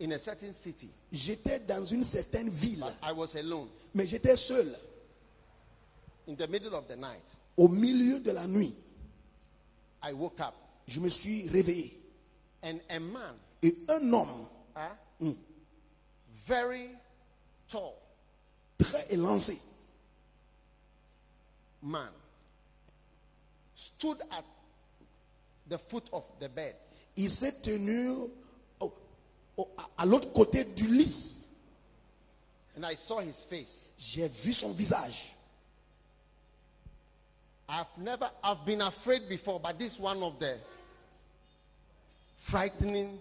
in 0.00 0.10
a 0.10 0.18
certain 0.18 0.52
city, 0.52 0.88
j'étais 1.12 1.60
dans 1.60 1.84
une 1.84 2.02
certaine 2.02 2.50
ville, 2.50 2.80
but 2.80 2.96
I 3.04 3.12
was 3.12 3.36
alone. 3.36 3.68
mais 3.94 4.04
j'étais 4.06 4.36
seul. 4.36 4.74
In 6.26 6.34
the 6.34 6.48
middle 6.48 6.74
of 6.74 6.88
the 6.88 6.96
night, 6.96 7.36
Au 7.56 7.68
milieu 7.68 8.18
de 8.18 8.32
la 8.32 8.48
nuit, 8.48 8.74
I 10.02 10.12
woke 10.12 10.40
up 10.40 10.54
je 10.88 10.98
me 10.98 11.08
suis 11.08 11.48
réveillé. 11.50 11.96
and 12.64 12.80
a 12.90 12.98
man, 12.98 13.36
Et 13.62 13.76
un 13.88 14.12
homme 14.12 14.48
huh, 14.74 14.88
hmm, 15.20 15.32
very 16.48 16.88
tall 17.72 17.94
très 18.78 19.06
élancé 19.14 19.58
man, 21.82 22.12
stood 23.74 24.20
at 24.30 24.44
the 25.68 25.78
foot 25.78 26.08
of 26.12 26.24
the 26.38 26.48
bed. 26.48 26.76
il 27.16 27.28
s'est 27.30 27.60
tenu 27.62 28.28
au- 28.80 28.92
au- 29.56 29.68
à- 29.98 30.06
l'autre 30.06 30.32
côté 30.32 30.64
du 30.64 30.86
lit. 30.88 31.28
And 32.76 32.84
I 32.86 32.94
saw 32.94 33.18
his 33.20 33.42
face. 33.44 33.90
J'ai 33.98 34.28
vu 34.28 34.52
son 34.52 34.72
visage. 34.72 35.34
I've 37.68 37.86
never, 37.98 38.30
I've 38.42 38.64
been 38.64 38.80
afraid 38.80 39.28
before, 39.28 39.60
but 39.60 39.78
this 39.78 39.98
one 39.98 40.22
of 40.22 40.38
the 40.38 40.58
frightening 42.36 43.18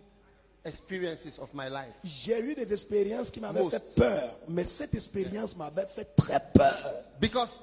experiences 0.65 1.37
of 1.39 1.53
my 1.53 1.69
life. 1.69 1.93
J'ai 2.03 2.39
eu 2.39 2.55
des 2.55 2.71
expériences 2.71 3.31
qui 3.31 3.39
m'avaient 3.39 3.61
Most. 3.63 3.71
fait 3.71 3.95
peur, 3.95 4.37
mais 4.47 4.65
cette 4.65 4.93
expérience 4.93 5.55
m'avait 5.55 5.85
fait 5.85 6.15
très 6.15 6.39
peur. 6.53 6.93
Because 7.19 7.59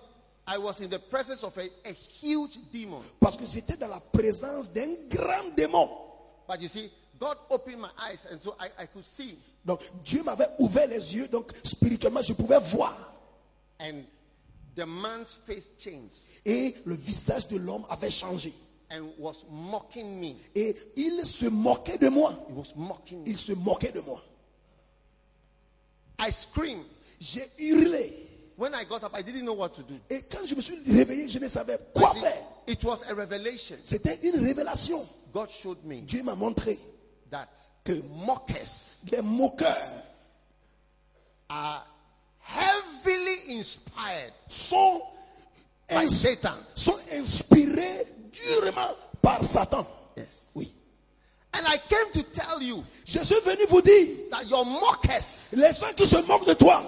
I 0.46 0.58
was 0.58 0.80
in 0.80 0.88
the 0.88 0.98
presence 0.98 1.44
of 1.44 1.56
a, 1.58 1.68
a 1.88 1.92
huge 1.92 2.58
demon. 2.72 3.00
Parce 3.20 3.36
que 3.36 3.44
j'étais 3.46 3.76
dans 3.76 3.88
la 3.88 4.00
présence 4.00 4.72
d'un 4.72 4.94
grand 5.08 5.54
démon. 5.56 5.88
But 6.48 6.60
you 6.60 6.68
see, 6.68 6.90
God 7.20 7.36
opened 7.50 7.80
my 7.80 7.90
eyes, 7.98 8.26
and 8.30 8.40
so 8.40 8.56
I, 8.58 8.68
I 8.82 8.86
could 8.86 9.04
see. 9.04 9.38
Donc 9.64 9.80
Dieu 10.02 10.22
m'avait 10.22 10.48
ouvert 10.58 10.86
les 10.88 11.14
yeux, 11.16 11.28
donc 11.28 11.52
spirituellement 11.62 12.22
je 12.22 12.32
pouvais 12.32 12.58
voir. 12.60 12.96
And 13.80 14.04
the 14.74 14.86
man's 14.86 15.36
face 15.46 15.70
changed 15.78 16.14
Et 16.44 16.74
le 16.84 16.94
visage 16.94 17.46
de 17.48 17.58
l'homme 17.58 17.84
avait 17.90 18.10
changé. 18.10 18.54
And 18.90 19.05
was 19.19 19.44
mocking 19.51 20.19
me. 20.20 20.36
Et 20.55 20.74
il 20.97 21.24
se 21.27 21.47
moquait 21.47 21.98
de 21.98 22.09
moi. 22.09 22.32
Was 22.51 22.73
mocking. 22.77 23.23
Il 23.27 23.36
se 23.39 23.52
moquait 23.52 23.93
de 23.93 24.01
moi. 24.01 24.23
I 26.19 26.31
screamed. 26.31 26.85
J'ai 27.20 27.44
hurlé. 27.59 28.12
When 28.56 28.74
I 28.74 28.85
got 28.85 29.05
up, 29.05 29.12
I 29.15 29.23
didn't 29.23 29.44
know 29.44 29.52
what 29.55 29.69
to 29.74 29.82
do. 29.82 29.94
Et 30.10 30.23
quand 30.31 30.44
je 30.44 30.55
me 30.56 30.60
suis 30.60 30.78
réveillé, 30.85 31.28
je 31.28 31.39
ne 31.39 31.47
savais 31.48 31.78
quoi 31.94 32.12
But 32.12 32.20
faire. 32.23 32.44
it, 32.66 32.78
it 32.78 32.85
was 32.85 33.02
a 33.09 33.15
revelation. 33.15 33.77
C'était 33.85 34.19
une 34.23 34.44
révélation. 34.44 35.06
God 35.32 35.48
showed 35.51 35.85
me 35.85 36.01
Dieu 36.01 36.23
m'a 36.24 36.35
montré 36.35 36.77
that 37.31 37.48
que 37.85 37.93
mockers 38.24 38.98
les 39.12 39.20
moqueurs 39.23 40.02
are 41.51 41.86
heavily 42.40 43.59
inspired 43.59 44.32
sont, 44.47 45.02
by 45.89 46.05
ins- 46.05 46.09
Satan. 46.09 46.55
sont 46.74 46.98
inspirés 47.12 48.06
durement 48.47 48.94
par 49.23 49.43
Satan. 49.44 49.86
Yes. 50.16 50.27
Oui. 50.55 50.73
And 51.55 51.66
I 51.66 51.78
came 51.89 52.12
to 52.12 52.23
tell 52.31 52.62
you 52.62 52.85
Je 53.06 53.19
suis 53.24 53.40
venu 53.44 53.65
vous 53.69 53.81
dire, 53.82 54.06
that 54.31 54.44
your 54.47 54.65
mockers 54.65 55.51
les 55.52 55.73
gens 55.73 55.93
qui 55.97 56.06
se 56.06 56.19
moquent 56.27 56.47
de 56.47 56.55
toi, 56.55 56.81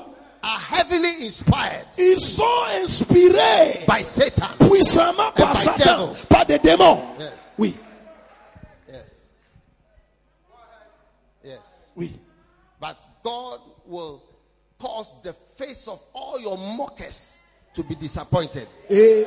are 0.42 0.58
heavily 0.72 1.26
inspired 1.26 1.84
ils 1.98 2.18
sont 2.20 2.44
inspirés 2.82 3.84
by 3.88 4.02
Satan. 4.02 4.48
puissamment 4.58 5.32
par 5.36 5.52
by 5.52 5.58
Satan, 5.58 6.06
devils. 6.08 6.26
par 6.28 6.46
des 6.46 6.58
démons. 6.58 6.98
Yes. 7.18 7.32
Oui, 7.58 7.74
Yes. 8.88 9.12
Yes. 11.44 11.58
oui. 11.96 12.12
But 12.80 12.96
God 13.22 13.60
will 13.86 14.22
cause 14.78 15.12
the 15.22 15.32
face 15.56 15.86
of 15.88 16.00
all 16.14 16.40
your 16.40 16.56
mockers 16.56 17.40
to 17.74 17.82
be 17.82 17.94
disappointed. 17.94 18.66
Et 18.88 19.26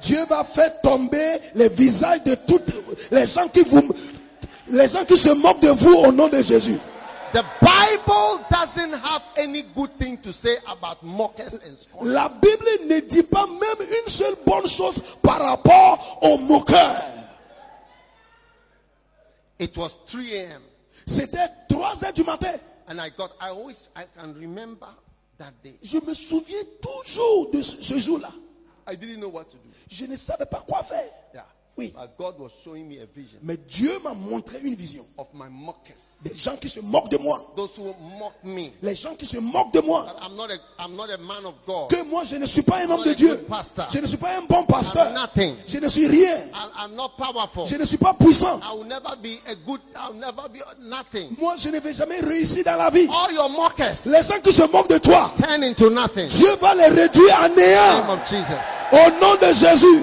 Dieu 0.00 0.24
va 0.28 0.44
faire 0.44 0.80
tomber 0.80 1.38
les 1.54 1.68
visages 1.68 2.22
de 2.24 2.34
toutes 2.34 2.72
les 3.10 3.26
gens 3.26 3.48
qui 3.48 3.60
vous, 3.62 3.94
les 4.68 4.88
gens 4.88 5.04
qui 5.04 5.16
se 5.16 5.30
moquent 5.30 5.60
de 5.60 5.68
vous 5.68 5.94
au 5.94 6.12
nom 6.12 6.28
de 6.28 6.42
Jésus. 6.42 6.78
The 7.32 7.44
Bible 7.60 8.44
doesn't 8.50 8.92
have 9.04 9.22
any 9.36 9.62
good 9.76 9.90
thing 9.98 10.18
to 10.18 10.32
say 10.32 10.56
about 10.66 11.00
mockers 11.02 11.60
and 11.64 11.76
scorners. 11.78 12.12
La 12.12 12.28
Bible 12.28 12.88
ne 12.88 13.00
dit 13.00 13.22
pas 13.22 13.46
même 13.46 13.86
une 13.88 14.08
seule 14.12 14.34
bonne 14.44 14.66
chose 14.66 14.96
par 15.22 15.38
rapport 15.40 16.18
aux 16.22 16.38
moqueurs. 16.38 17.02
It 19.60 19.76
was 19.76 19.90
3 20.06 20.20
a.m. 20.22 20.62
C'était 21.06 21.38
3 21.68 22.04
heures 22.04 22.12
du 22.12 22.24
matin. 22.24 22.52
and 22.90 23.00
I 23.00 23.10
got, 23.10 23.30
I 23.40 23.50
always, 23.50 23.86
I 23.94 24.04
can 24.18 24.34
remember 24.34 24.88
that 25.38 25.52
day. 25.62 25.74
Je 25.82 25.98
me 26.04 26.12
souviens 26.12 26.64
toujours 26.82 27.50
de 27.52 27.62
ce, 27.62 27.80
ce 27.82 27.98
jour-là. 28.00 28.30
I 28.90 28.96
didn't 28.96 29.20
know 29.20 29.28
what 29.28 29.48
to 29.50 29.56
do. 29.56 29.70
Je 29.88 30.04
ne 30.06 30.16
savais 30.16 30.46
pas 30.46 30.60
quoi 30.66 30.82
faire. 30.82 31.12
Yeah. 31.32 31.44
Oui. 31.76 31.94
Mais 33.42 33.56
Dieu 33.56 33.92
m'a 34.04 34.12
montré 34.12 34.58
une 34.62 34.74
vision. 34.74 35.04
Des 36.22 36.36
gens 36.36 36.56
qui 36.56 36.68
se 36.68 36.80
moquent 36.80 37.10
de 37.10 37.16
moi. 37.16 37.54
Les 38.82 38.94
gens 38.94 39.14
qui 39.14 39.24
se 39.24 39.38
moquent 39.38 39.72
de 39.72 39.80
moi. 39.80 40.06
Que 41.88 42.02
moi 42.04 42.24
je 42.24 42.36
ne 42.36 42.46
suis 42.46 42.62
pas 42.62 42.84
un 42.84 42.90
homme 42.90 43.04
de 43.04 43.12
Dieu. 43.14 43.46
Je 43.92 43.98
ne 43.98 44.06
suis 44.06 44.16
pas 44.16 44.36
un 44.36 44.42
bon 44.48 44.64
pasteur. 44.64 45.06
Je 45.66 45.78
ne 45.78 45.88
suis 45.88 46.06
rien. 46.06 46.36
Je 47.66 47.76
ne 47.76 47.84
suis 47.84 47.98
pas 47.98 48.14
puissant. 48.14 48.60
Moi 51.38 51.54
je 51.58 51.68
ne 51.68 51.78
vais 51.80 51.94
jamais 51.94 52.20
réussir 52.20 52.64
dans 52.64 52.76
la 52.76 52.90
vie. 52.90 53.06
Les 54.06 54.22
gens 54.22 54.40
qui 54.42 54.52
se 54.52 54.70
moquent 54.70 54.90
de 54.90 54.98
toi. 54.98 55.30
Dieu 56.28 56.54
va 56.60 56.74
les 56.74 56.88
réduire 56.88 57.40
à 57.40 57.48
néant. 57.48 58.18
Au 58.92 59.10
nom 59.20 59.34
de 59.36 59.54
Jésus. 59.54 60.02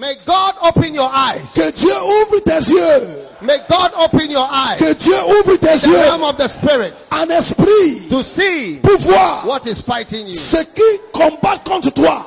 May 0.00 0.14
God 0.24 0.54
open 0.62 0.94
your 0.94 1.10
eyes. 1.12 1.52
Que 1.52 1.70
Dieu 1.72 1.92
ouvre 1.92 2.40
tes 2.42 2.70
yeux. 2.72 3.28
May 3.42 3.58
God 3.68 3.92
open 3.98 4.30
your 4.30 4.48
eyes. 4.50 4.78
Que 4.78 4.94
Dieu 4.94 5.12
ouvre 5.12 5.58
tes 5.58 5.82
The 5.82 5.90
realm 5.90 6.22
of 6.24 6.38
the 6.38 6.48
spirit 6.48 6.94
en 7.12 7.28
esprit 7.30 8.08
to 8.08 8.22
see 8.22 8.80
pour 8.82 8.96
voir 8.96 9.44
what 9.46 9.66
is 9.66 9.82
fighting 9.82 10.26
you. 10.28 10.34
ce 10.34 10.64
qui 10.64 11.00
combat 11.12 11.58
contre 11.62 11.90
toi. 11.92 12.24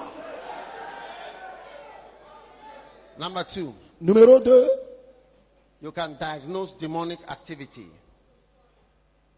Number 3.17 3.43
two, 3.43 3.73
Numéro 3.99 4.39
2, 4.39 4.67
you 5.81 5.91
can 5.91 6.15
diagnose 6.19 6.73
demonic 6.79 7.19
activity 7.27 7.87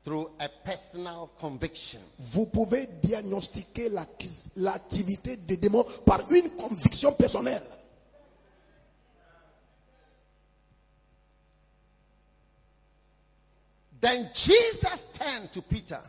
through 0.03 0.30
a 0.41 0.49
personal 0.49 1.30
conviction. 1.40 1.99
vous 2.20 2.48
pouvez 2.48 2.88
diagnostiquer 3.02 3.90
l'activité 4.57 5.38
des 5.38 5.56
démons 5.56 5.86
par 6.06 6.20
une 6.32 6.49
conviction 6.49 7.14
personnelle. 7.14 7.64
Then 13.99 14.30
Jesus 14.34 15.05
turned 15.13 15.51
to 15.53 15.61
Peter 15.61 16.01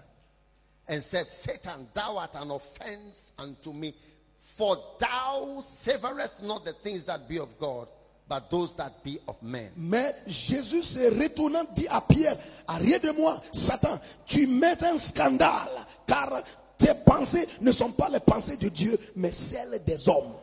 and 0.88 1.02
said, 1.02 1.26
Satan, 1.26 1.88
thou 1.94 2.18
art 2.18 2.34
an 2.34 2.50
offense 2.50 3.32
unto 3.38 3.72
me, 3.72 3.94
for 4.38 4.76
thou 4.98 5.58
savorest 5.60 6.42
not 6.42 6.64
the 6.64 6.72
things 6.72 7.04
that 7.04 7.28
be 7.28 7.38
of 7.38 7.58
God, 7.58 7.88
but 8.28 8.50
those 8.50 8.74
that 8.76 9.02
be 9.04 9.18
of 9.28 9.40
men. 9.42 9.70
Mais 9.76 10.14
Jésus 10.26 10.82
se 10.82 11.10
retournant 11.10 11.64
dit 11.74 11.86
à 11.88 12.00
Pierre, 12.00 12.36
arrière 12.68 13.00
de 13.00 13.12
moi, 13.12 13.40
Satan, 13.52 13.98
tu 14.24 14.46
mets 14.46 14.82
un 14.84 14.96
scandale, 14.96 15.70
car 16.06 16.42
tes 16.78 16.94
pensées 17.04 17.48
ne 17.60 17.72
sont 17.72 17.92
pas 17.92 18.08
les 18.08 18.20
pensées 18.20 18.56
de 18.56 18.68
Dieu, 18.68 18.98
mais 19.16 19.30
celles 19.30 19.82
des 19.84 20.08
hommes. 20.08 20.34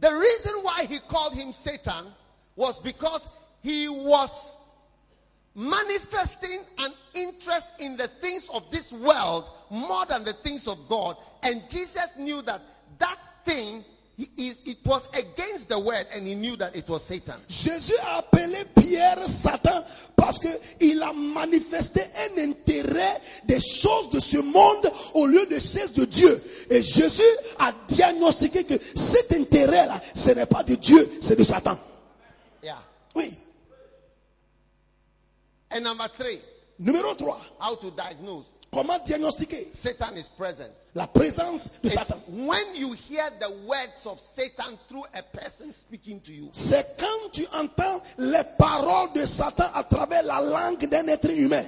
The 0.00 0.12
reason 0.12 0.52
why 0.62 0.86
he 0.88 1.00
called 1.08 1.34
him 1.34 1.52
Satan 1.52 2.06
was 2.54 2.80
because 2.80 3.28
he 3.62 3.88
was 3.88 4.57
manifesting 5.58 6.60
an 6.78 6.92
interest 7.14 7.72
in 7.80 7.96
the 7.96 8.06
things 8.06 8.48
of 8.54 8.70
this 8.70 8.92
world 8.92 9.50
more 9.70 10.06
than 10.06 10.22
the 10.22 10.32
things 10.32 10.68
of 10.68 10.78
God. 10.88 11.16
And 11.42 11.68
Jesus 11.68 12.16
knew 12.16 12.42
that 12.42 12.62
that 13.00 13.18
thing, 13.44 13.84
it 14.16 14.78
was 14.84 15.08
against 15.14 15.68
the 15.68 15.78
word, 15.78 16.06
and 16.14 16.26
he 16.26 16.36
knew 16.36 16.56
that 16.56 16.76
it 16.76 16.88
was 16.88 17.04
Satan. 17.04 17.34
Jésus 17.48 17.94
a 18.06 18.18
appelé 18.22 18.64
Pierre 18.80 19.28
Satan 19.28 19.84
parce 20.16 20.38
que 20.38 20.48
il 20.80 21.02
a 21.02 21.12
manifesté 21.12 22.02
un 22.02 22.50
intérêt 22.50 23.20
des 23.44 23.60
choses 23.60 24.10
de 24.10 24.20
ce 24.20 24.38
monde 24.38 24.90
au 25.14 25.26
lieu 25.26 25.44
de 25.46 25.58
celles 25.58 25.92
de 25.92 26.04
Dieu. 26.04 26.42
Et 26.70 26.82
Jésus 26.82 27.22
a 27.58 27.72
diagnostiqué 27.88 28.64
que 28.64 28.74
cet 28.94 29.32
intérêt-là, 29.32 30.00
ce 30.14 30.30
n'est 30.30 30.46
pas 30.46 30.62
de 30.62 30.76
Dieu, 30.76 31.08
c'est 31.20 31.36
de 31.36 31.44
Satan. 31.44 31.76
Yeah. 32.62 32.78
Oui. 33.16 33.34
And 35.70 35.84
number 35.84 36.08
three, 36.08 36.40
Numéro 36.80 37.16
3, 37.16 37.32
how 37.60 37.74
to 37.74 37.90
diagnose 37.90 38.46
Comment 38.72 39.02
diagnostiquer 39.04 39.74
Satan 39.74 40.16
is 40.16 40.28
present. 40.28 40.70
la 40.94 41.06
présence 41.06 41.80
de 41.82 41.86
It's 41.88 41.94
Satan 41.94 42.18
when 42.28 42.74
you 42.74 42.92
hear 42.92 43.30
the 43.40 43.50
words 43.66 44.06
of 44.06 44.20
Satan 44.20 44.78
through 44.88 45.04
a 45.14 45.22
person 45.22 45.72
speaking 45.72 46.20
to 46.20 46.32
you. 46.32 46.48
C'est 46.52 46.96
quand 46.98 47.30
tu 47.32 47.46
entends 47.54 48.02
les 48.18 48.42
paroles 48.58 49.12
de 49.14 49.24
Satan 49.24 49.64
à 49.74 49.82
travers 49.84 50.22
la 50.22 50.40
langue 50.42 50.86
d'un 50.86 51.06
être 51.08 51.30
humain. 51.30 51.64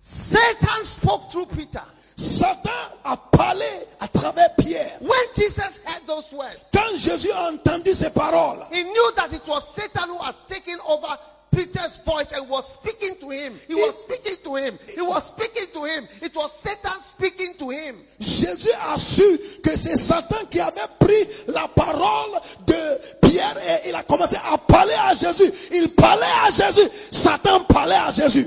Satan 0.00 0.82
spoke 0.84 1.30
through 1.30 1.46
Peter. 1.46 1.82
Satan 2.20 2.70
a 3.04 3.16
parlé 3.16 3.64
à 3.98 4.06
travers 4.08 4.54
Pierre. 4.56 4.98
When 5.00 5.26
Jesus 5.34 5.80
heard 5.86 6.06
those 6.06 6.30
words, 6.32 6.68
Quand 6.72 6.94
Jésus 6.96 7.30
a 7.32 7.50
entendu 7.50 7.94
ces 7.94 8.10
paroles, 8.10 8.58
he 8.70 8.82
knew 8.82 9.12
that 9.16 9.32
it 9.32 9.42
was 9.48 9.66
Satan 9.74 10.08
who 10.08 10.18
had 10.18 10.34
taken 10.46 10.76
over 10.86 11.08
Peter's 11.50 11.96
voice 12.04 12.30
and 12.32 12.48
was 12.48 12.68
speaking 12.74 13.16
to 13.20 13.30
him. 13.30 13.54
He 13.66 13.74
was 13.74 13.94
speaking 14.04 14.36
to 14.44 14.54
him. 14.56 14.78
He 14.94 15.00
was 15.00 15.26
speaking 15.28 15.66
to 15.72 15.84
him. 15.84 16.06
It 16.20 16.36
was 16.36 16.52
Satan 16.52 17.00
speaking 17.00 17.54
to 17.58 17.70
him. 17.70 17.96
Jésus 18.20 18.70
a 18.92 18.98
su 18.98 19.38
que 19.62 19.74
c'est 19.76 19.96
Satan 19.96 20.44
qui 20.50 20.60
avait 20.60 20.80
pris 20.98 21.26
la 21.48 21.68
parole 21.68 22.38
de 22.66 23.28
Pierre 23.28 23.56
et 23.84 23.88
il 23.88 23.94
a 23.94 24.02
commencé 24.02 24.36
à 24.36 24.58
parler 24.58 24.94
à 25.06 25.14
Jésus. 25.14 25.50
Il 25.72 25.88
parlait 25.94 26.26
à 26.46 26.50
Jésus. 26.50 26.88
Satan 27.10 27.64
parlait 27.64 27.94
à 27.96 28.10
Jésus. 28.12 28.46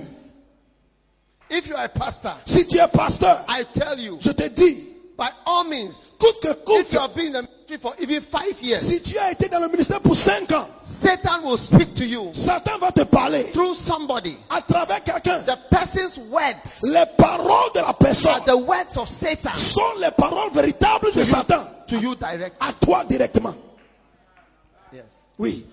If 1.56 1.68
you 1.70 1.76
are 1.76 1.86
a 1.86 1.90
pastor, 1.90 2.34
Si 2.46 2.66
tu 2.66 2.80
es 2.80 2.88
pasteur, 2.88 3.38
I 3.48 3.64
tell 3.72 4.00
you, 4.00 4.18
je 4.20 4.32
te 4.32 4.50
dis, 4.50 4.90
by 5.16 5.30
all 5.46 5.66
means, 5.66 6.16
coûte 6.18 6.42
que 6.42 6.80
if 6.80 6.92
you 6.92 7.00
have 7.00 7.14
been 7.14 7.28
in 7.28 7.34
the 7.34 7.42
ministry 7.44 7.78
for 7.78 7.94
even 8.00 8.22
five 8.22 8.60
years, 8.62 8.82
si 8.82 9.00
tu 9.02 9.16
as 9.20 9.32
été 9.34 9.50
dans 9.50 9.60
le 9.60 9.68
ministère 9.70 10.02
pour 10.02 10.16
cinq 10.16 10.52
ans, 10.52 10.66
Satan 10.82 11.44
will 11.44 11.58
speak 11.60 11.94
to 11.94 12.06
you 12.06 12.30
Satan 12.34 12.80
va 12.80 12.92
te 12.92 13.04
parler 13.06 13.44
through 13.52 13.76
somebody. 13.76 14.36
à 14.50 14.62
travers 14.62 15.04
quelqu'un. 15.04 15.40
The 15.46 15.58
person's 15.70 16.18
words 16.32 16.82
Les 16.82 17.06
paroles 17.18 17.72
de 17.76 17.82
la 17.82 17.94
personne 17.94 18.32
are 18.34 18.46
the 18.46 18.58
words 18.58 18.98
of 18.98 19.08
Satan 19.08 19.54
sont 19.54 20.00
les 20.02 20.10
paroles 20.12 20.52
véritables 20.54 21.12
de 21.14 21.24
Satan 21.24 21.64
to 21.88 21.98
you 21.98 22.16
directly. 22.16 22.58
à 22.68 22.74
toi 22.74 23.04
directement. 23.06 23.54
Yes. 24.92 25.04
Oui. 25.38 25.66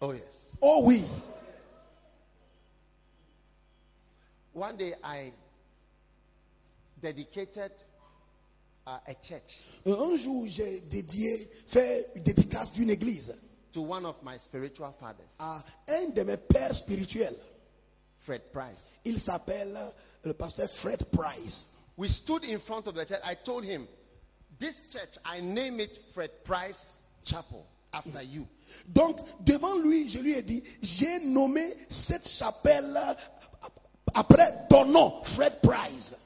Oh, 0.00 0.12
yes. 0.12 0.56
Oh 0.62 0.84
oui. 0.86 1.02
One 4.52 4.76
day 4.76 4.94
I 5.02 5.32
dedicated 7.00 7.72
uh, 8.86 8.98
a 9.06 9.14
church 9.14 9.58
Un 9.86 10.16
jour, 10.16 10.44
j'ai 10.46 10.80
dédié, 10.80 11.48
fait 11.66 12.06
une 12.14 12.22
dédicace 12.22 12.72
d'une 12.72 12.90
église 12.90 13.34
to 13.72 13.80
one 13.80 14.04
of 14.04 14.22
my 14.22 14.36
spiritual 14.36 14.92
fathers, 14.98 15.30
à 15.38 15.62
un 15.88 16.10
de 16.10 16.24
mes 16.24 16.36
pères 16.36 16.74
spirituels. 16.74 17.36
Fred 18.18 18.52
Price. 18.52 18.90
Il 19.04 19.18
s'appelle 19.18 19.76
le 20.24 20.34
pasteur 20.34 20.68
Fred 20.68 21.04
Price. 21.10 21.68
We 21.96 22.10
stood 22.10 22.44
in 22.44 22.58
front 22.58 22.86
of 22.86 22.94
the 22.94 23.06
church. 23.06 23.20
I 23.24 23.34
told 23.34 23.64
him, 23.64 23.86
This 24.58 24.82
church, 24.92 25.16
I 25.24 25.40
name 25.40 25.80
it 25.80 25.96
Fred 26.12 26.44
Price 26.44 27.00
Chapel 27.24 27.64
after 27.94 28.22
you. 28.22 28.46
Donc, 28.86 29.18
devant 29.40 29.76
lui, 29.78 30.08
je 30.08 30.18
lui 30.18 30.34
ai 30.34 30.42
dit, 30.42 30.62
j'ai 30.82 31.20
nommé 31.20 31.74
cette 31.88 32.28
chapelle 32.28 32.98
après 34.14 34.66
ton 34.68 34.86
nom, 34.86 35.22
Fred 35.22 35.60
Price. 35.62 36.18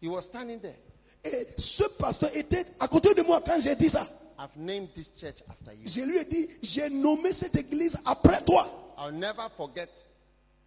He 0.00 0.08
was 0.08 0.22
standing 0.22 0.60
there. 0.60 0.76
Et 1.24 1.48
ce 1.58 1.84
pasteur 1.98 2.34
était 2.34 2.64
à 2.78 2.88
côté 2.88 3.12
de 3.14 3.22
moi 3.22 3.42
quand 3.44 3.60
j'ai 3.60 3.76
dit 3.76 3.88
ça. 3.88 4.06
I've 4.38 4.56
named 4.56 4.88
this 4.94 5.12
church 5.14 5.42
after 5.50 5.74
you. 5.74 5.86
Je 5.86 6.00
lui 6.00 6.16
ai 6.16 6.24
dit, 6.24 6.48
j'ai 6.62 6.88
nommé 6.88 7.30
cette 7.30 7.56
église 7.56 7.98
après 8.06 8.42
toi. 8.44 8.66
I'll 8.98 9.12
never 9.12 9.48
forget. 9.56 9.90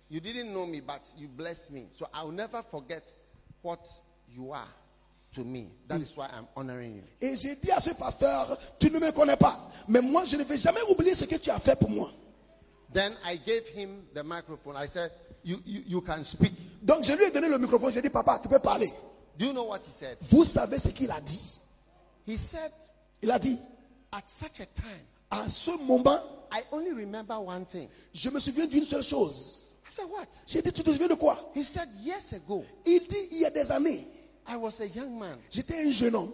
You 0.09 0.19
didn't 0.19 0.51
know 0.51 0.67
me, 0.67 0.79
but 0.79 1.01
you 1.17 1.27
blessed 1.27 1.71
me. 1.71 1.87
So 1.97 2.07
I'll 2.13 2.31
never 2.31 2.61
forget 2.69 3.11
what 3.63 3.79
you 4.29 4.51
are 4.51 4.67
to 5.35 5.43
me. 5.43 5.67
That 5.87 6.01
is 6.01 6.15
why 6.15 6.27
I'm 6.31 6.47
honoring 6.55 6.95
you. 6.95 7.03
Et 7.21 7.35
j'ai 7.35 7.55
dit 7.55 7.71
à 7.71 7.79
ce 7.79 7.91
pasteur, 7.91 8.57
tu 8.79 8.89
ne 8.91 8.99
me 8.99 9.11
connais 9.11 9.37
pas, 9.37 9.59
mais 9.87 10.01
moi 10.01 10.25
je 10.25 10.35
ne 10.37 10.43
vais 10.43 10.57
jamais 10.57 10.81
oublier 10.89 11.13
ce 11.13 11.25
que 11.25 11.35
tu 11.35 11.49
as 11.49 11.59
fait 11.59 11.77
pour 11.79 11.89
moi. 11.89 12.11
Then 12.93 13.13
I 13.25 13.37
gave 13.43 13.67
him 13.75 14.03
the 14.13 14.23
microphone. 14.23 14.75
I 14.77 14.87
said, 14.87 15.11
You, 15.45 15.57
you, 15.65 15.81
you 15.87 16.01
can 16.01 16.23
speak. 16.23 16.53
Donc 16.81 17.03
je 17.03 17.11
lui 17.13 17.25
ai 17.25 17.31
donné 17.31 17.49
le 17.49 17.57
microphone, 17.57 17.91
j'ai 17.91 18.01
dit, 18.01 18.09
papa, 18.09 18.39
tu 18.41 18.47
peux 18.47 18.59
parler. 18.59 18.89
Do 19.37 19.45
you 19.45 19.51
know 19.51 19.65
what 19.65 19.79
he 19.79 19.91
said? 19.91 20.17
Vous 20.21 20.45
savez 20.45 20.77
ce 20.77 20.89
qu'il 20.89 21.11
a 21.11 21.19
dit? 21.19 21.41
He 22.25 22.37
said, 22.37 22.71
Il 23.21 23.29
a 23.31 23.39
dit, 23.39 23.59
At 24.11 24.23
such 24.27 24.61
a 24.61 24.65
time, 24.67 25.01
à 25.31 25.49
ce 25.49 25.71
moment, 25.85 26.19
I 26.51 26.61
only 26.71 26.91
remember 26.93 27.35
one 27.41 27.65
thing. 27.65 27.89
je 28.13 28.29
me 28.29 28.39
souviens 28.39 28.67
d'une 28.67 28.85
seule 28.85 29.03
chose. 29.03 29.65
I 29.85 29.91
said, 29.91 30.05
What? 30.09 30.27
J'ai 30.45 30.61
dit, 30.61 30.71
tu 30.71 30.83
te 30.83 30.91
souviens 30.91 31.07
de 31.09 31.15
quoi? 31.15 31.37
He 31.55 31.63
said, 31.65 31.89
Years 32.03 32.31
ago, 32.33 32.63
Il 32.85 32.99
dit, 33.07 33.27
il 33.31 33.39
y 33.39 33.45
a 33.45 33.49
des 33.49 33.69
années, 33.71 34.07
I 34.47 34.57
was 34.57 34.79
a 34.81 34.87
young 34.87 35.17
man 35.17 35.37
j'étais 35.49 35.77
un 35.85 35.91
jeune 35.91 36.15
homme 36.15 36.33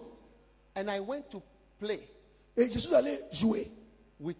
and 0.76 0.90
I 0.90 0.99
went 0.99 1.30
to 1.31 1.41
play 1.80 1.99
et 2.57 2.69
je 2.69 2.80
suis 2.80 2.94
allé 2.95 3.19
jouer 3.31 3.69
with 4.19 4.38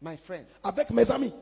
my 0.00 0.16
friend. 0.16 0.46
avec 0.62 0.90
mes 0.90 1.10
amis. 1.10 1.32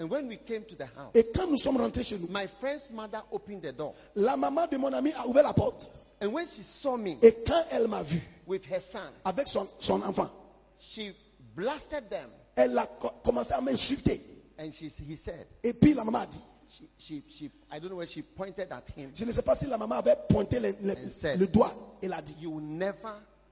And 0.00 0.08
when 0.08 0.28
we 0.28 0.38
came 0.46 0.62
to 0.64 0.76
the 0.76 0.86
house, 0.96 1.10
Et 1.14 1.26
quand 1.34 1.48
nous 1.48 1.56
sommes 1.56 1.76
rentrés 1.76 2.04
chez 2.04 2.18
nous, 2.18 2.28
my 2.28 2.46
friend's 2.60 2.88
mother 2.90 3.20
opened 3.32 3.62
the 3.62 3.72
door. 3.72 3.94
la 4.14 4.36
maman 4.36 4.66
de 4.68 4.76
mon 4.78 4.92
ami 4.92 5.12
a 5.12 5.26
ouvert 5.26 5.42
la 5.42 5.52
porte. 5.52 5.90
And 6.20 6.32
when 6.32 6.46
she 6.46 6.62
saw 6.62 6.96
me 6.96 7.16
Et 7.22 7.34
quand 7.46 7.64
elle 7.70 7.88
m'a 7.88 8.02
vu 8.02 8.20
with 8.46 8.64
her 8.66 8.80
son, 8.80 9.00
avec 9.24 9.48
son, 9.48 9.66
son 9.80 10.00
enfant, 10.02 10.30
she 10.78 11.12
blasted 11.56 12.08
them. 12.10 12.30
elle 12.56 12.78
a 12.78 12.86
co- 12.86 13.10
commencé 13.24 13.52
à 13.54 13.60
m'insulter. 13.60 14.20
And 14.58 14.72
she, 14.72 14.88
he 14.88 15.16
said, 15.16 15.46
Et 15.64 15.72
puis 15.72 15.94
la 15.94 16.04
maman 16.04 16.20
a 16.20 16.26
dit, 16.26 16.40
she, 16.68 16.88
she, 16.98 17.22
she, 17.28 17.50
I 17.70 17.78
don't 17.80 17.88
know 17.90 17.96
where 17.96 18.06
she 18.06 18.22
pointed 18.22 18.70
at 18.70 18.88
him. 18.96 19.10
je 19.14 19.24
ne 19.24 19.32
sais 19.32 19.42
pas 19.42 19.54
si 19.54 19.66
la 19.66 19.78
maman 19.78 19.96
avait 19.96 20.16
pointé 20.28 20.60
le, 20.60 20.74
le- 20.82 20.94
said- 21.10 21.38
le 21.40 21.46
doigt. 21.46 21.72
Elle 22.02 22.12
a 22.12 22.20
dit, 22.22 22.36
You 22.40 22.50
will 22.50 22.64
never 22.64 23.08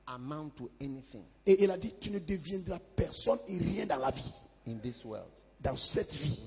amount 0.06 0.50
to 0.56 0.70
anything 0.80 1.22
et 1.46 1.64
elle 1.64 1.70
a 1.72 1.76
dit, 1.78 1.92
tu 2.00 2.10
ne 2.10 2.18
deviendras 2.18 2.78
personne 2.94 3.38
et 3.48 3.58
rien 3.58 3.86
dans 3.86 3.98
la 3.98 4.10
vie. 4.10 4.32
in 4.68 4.74
this 4.82 5.04
world. 5.04 5.26
Dans 5.66 5.74
cette 5.74 6.14
vie, 6.14 6.38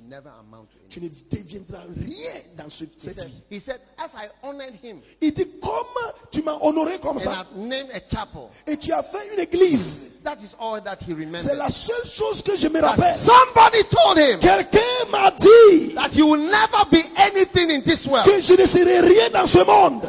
tu 0.89 1.01
ne 1.01 1.09
deviendras 1.29 1.83
rien 2.07 2.31
dans 2.57 2.69
ce- 2.69 2.85
cette 2.97 3.15
said, 3.19 3.27
vie. 3.27 3.57
he 3.57 3.59
said, 3.59 3.81
as 3.97 4.13
I 4.15 4.29
honored 4.41 4.75
him 4.81 4.99
Il 5.19 5.33
dit, 5.33 5.45
comment 5.61 6.13
tu 6.31 6.41
m'as 6.41 6.57
honoré 6.61 6.97
comme 6.99 7.19
ça 7.19 7.31
I've 7.53 7.57
named 7.67 7.89
a 7.93 7.99
chapel, 7.99 8.47
et 8.65 8.77
tu 8.77 8.93
as 8.93 9.03
fait 9.03 9.33
une 9.33 9.41
église. 9.41 10.21
that 10.23 10.37
is 10.41 10.55
all 10.57 10.81
that 10.81 10.99
he 11.05 11.13
C'est 11.37 11.55
la 11.57 11.69
seule 11.69 12.05
chose 12.05 12.41
que 12.41 12.55
je 12.55 12.69
me 12.69 12.79
rappelle. 12.79 13.13
somebody 13.17 13.83
told 13.91 14.17
him 14.17 14.39
Quelqu'un 14.39 15.09
m'a 15.11 15.31
dit 15.31 15.93
that 15.95 16.15
you 16.15 16.25
will 16.25 16.39
never 16.49 16.85
be 16.89 17.03
anything 17.17 17.69
in 17.71 17.81
this 17.81 18.05
world. 18.07 18.25
que 18.25 18.39
je 18.39 18.53
ne 18.53 18.65
serai 18.65 19.01
rien 19.01 19.29
dans 19.31 19.45
ce 19.45 19.59
monde. 19.65 20.07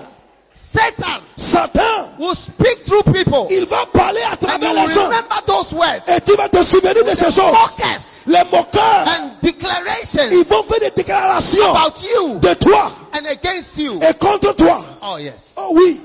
Satan 0.63 1.23
Satan, 1.37 2.17
will 2.19 2.35
speak 2.37 2.85
through 2.85 3.03
people 3.13 3.47
il 3.51 3.65
va 3.67 3.87
parler 3.93 4.21
à 4.31 4.37
travers 4.37 4.73
les 4.75 4.87
gens. 4.93 5.05
remember 5.07 5.43
those 5.47 5.73
words 5.73 6.03
Et 6.09 6.21
tu 6.21 6.35
vas 6.37 6.49
te 6.49 6.63
souvenir 6.63 7.03
de 7.05 7.15
ces 7.15 7.31
choses. 7.31 7.53
mockers 7.53 8.01
Les 8.27 8.45
moqueurs, 8.53 9.09
and 9.09 9.31
declarations 9.43 10.29
ils 10.31 10.45
vont 10.45 10.63
faire 10.63 10.81
des 10.81 10.91
déclarations 10.91 11.75
about 11.75 12.01
you 12.03 12.39
de 12.39 12.55
toi 12.55 12.93
and 13.15 13.27
against 13.27 13.77
you. 13.79 13.99
et 14.01 14.15
contre 14.19 14.55
toi. 14.55 14.81
Oh 15.03 15.17
yes, 15.19 15.55
Oh 15.57 15.71
oui, 15.75 15.99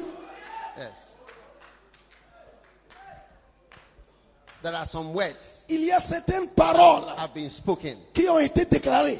yes. 0.77 0.87
There 4.63 4.73
are 4.73 4.85
some 4.87 5.13
words 5.13 5.63
il 5.69 5.85
y 5.85 5.91
a 5.91 5.99
certaines 5.99 6.47
paroles 6.55 7.03
have 7.17 7.33
been 7.35 7.49
spoken. 7.49 7.97
qui 8.13 8.27
ont 8.29 8.39
été 8.39 8.65
déclarées. 8.65 9.19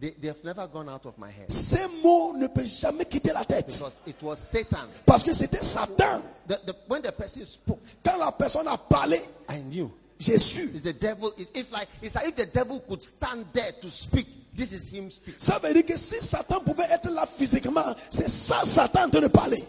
They, 0.00 0.10
they 0.10 0.28
have 0.28 0.44
never 0.44 0.66
gone 0.68 0.88
out 0.88 1.04
of 1.06 1.18
my 1.18 1.28
head 1.28 1.50
Ces 1.50 1.88
mots 2.04 2.32
ne 2.36 2.46
peuvent 2.46 2.66
jamais 2.66 3.04
quitter 3.04 3.32
la 3.32 3.44
tête. 3.44 3.66
because 3.66 4.00
it 4.06 4.22
was 4.22 4.36
Satan. 4.36 4.86
Parce 5.04 5.24
que 5.24 5.32
c'était 5.32 5.62
Satan. 5.62 6.22
The, 6.46 6.54
the, 6.66 6.74
when 6.86 7.02
the 7.02 7.10
person 7.12 7.44
spoke, 7.44 7.80
Quand 8.04 8.16
la 8.18 8.30
personne 8.30 8.68
a 8.68 8.76
parlé, 8.76 9.20
I 9.48 9.58
knew 9.62 9.90
j'ai 10.20 10.38
su. 10.38 10.62
it's 10.62 10.82
the 10.82 10.92
devil. 10.92 11.32
It's 11.36 11.50
if 11.54 11.72
like 11.72 11.88
it's 12.02 12.14
like 12.14 12.28
if 12.28 12.36
the 12.36 12.46
devil 12.46 12.80
could 12.88 13.02
stand 13.02 13.46
there 13.52 13.72
to 13.72 13.88
speak. 13.88 14.26
This 14.54 14.72
is 14.72 14.88
him 14.92 15.10
speaking. 15.10 15.40
Ça 15.40 15.58
veut 15.60 15.72
dire 15.72 15.86
que 15.86 15.96
si 15.96 16.16
Satan 16.20 16.60
pouvait 16.60 16.88
être 16.90 17.10
là 17.10 17.26
physiquement, 17.26 17.94
c'est 18.10 18.28
ça 18.28 18.62
Satan 18.64 19.04
en 19.06 19.10
train 19.10 19.20
de 19.20 19.28
parler. 19.28 19.62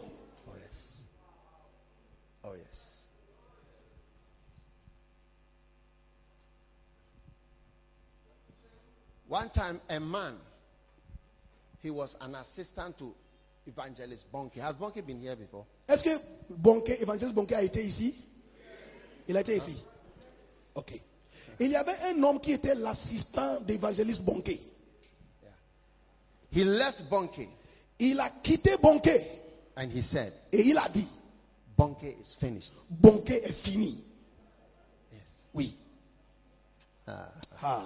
Oh 0.47 0.53
yes. 0.59 0.97
Oh 2.43 2.53
yes. 2.55 2.99
One 9.29 9.49
time, 9.49 9.79
a 9.87 9.99
man, 9.99 10.33
he 11.83 11.91
was 11.91 12.17
an 12.19 12.33
assistant 12.33 12.97
to 12.97 13.13
evangelist 13.67 14.31
Bonnke. 14.31 14.55
Has 14.55 14.75
Bonnke 14.75 15.05
been 15.05 15.21
here 15.21 15.35
before? 15.35 15.65
Est-ce 15.87 16.03
que 16.03 16.19
Bonnke, 16.49 16.89
évangéliste 16.99 17.35
Bonnke 17.35 17.53
a 17.53 17.61
été 17.61 17.83
ici 17.83 18.15
Il 19.27 19.37
a 19.37 19.41
été 19.41 19.55
ici. 19.55 19.83
Ok. 20.73 20.99
Il 21.59 21.69
y 21.69 21.75
avait 21.75 21.95
un 22.05 22.23
homme 22.23 22.39
qui 22.39 22.53
était 22.53 22.73
l'assistant 22.73 23.61
d'évangéliste 23.61 24.23
Bonnke. 24.23 24.59
He 26.51 26.63
left 26.63 27.07
Bonnke 27.07 27.47
Il 27.99 28.19
a 28.19 28.31
quitté 28.41 28.77
Bonnke 28.81 29.11
and 29.77 29.91
he 29.91 30.01
said, 30.01 30.33
et 30.51 30.61
il 30.61 30.77
a 30.77 30.89
dit 30.89 31.07
Bonnke 31.77 32.15
is 32.19 32.35
finished. 32.39 32.73
Bonnke 32.89 33.29
est 33.29 33.53
fini. 33.53 34.03
Yes. 35.13 35.21
Oui. 35.53 35.77
Ah. 37.07 37.85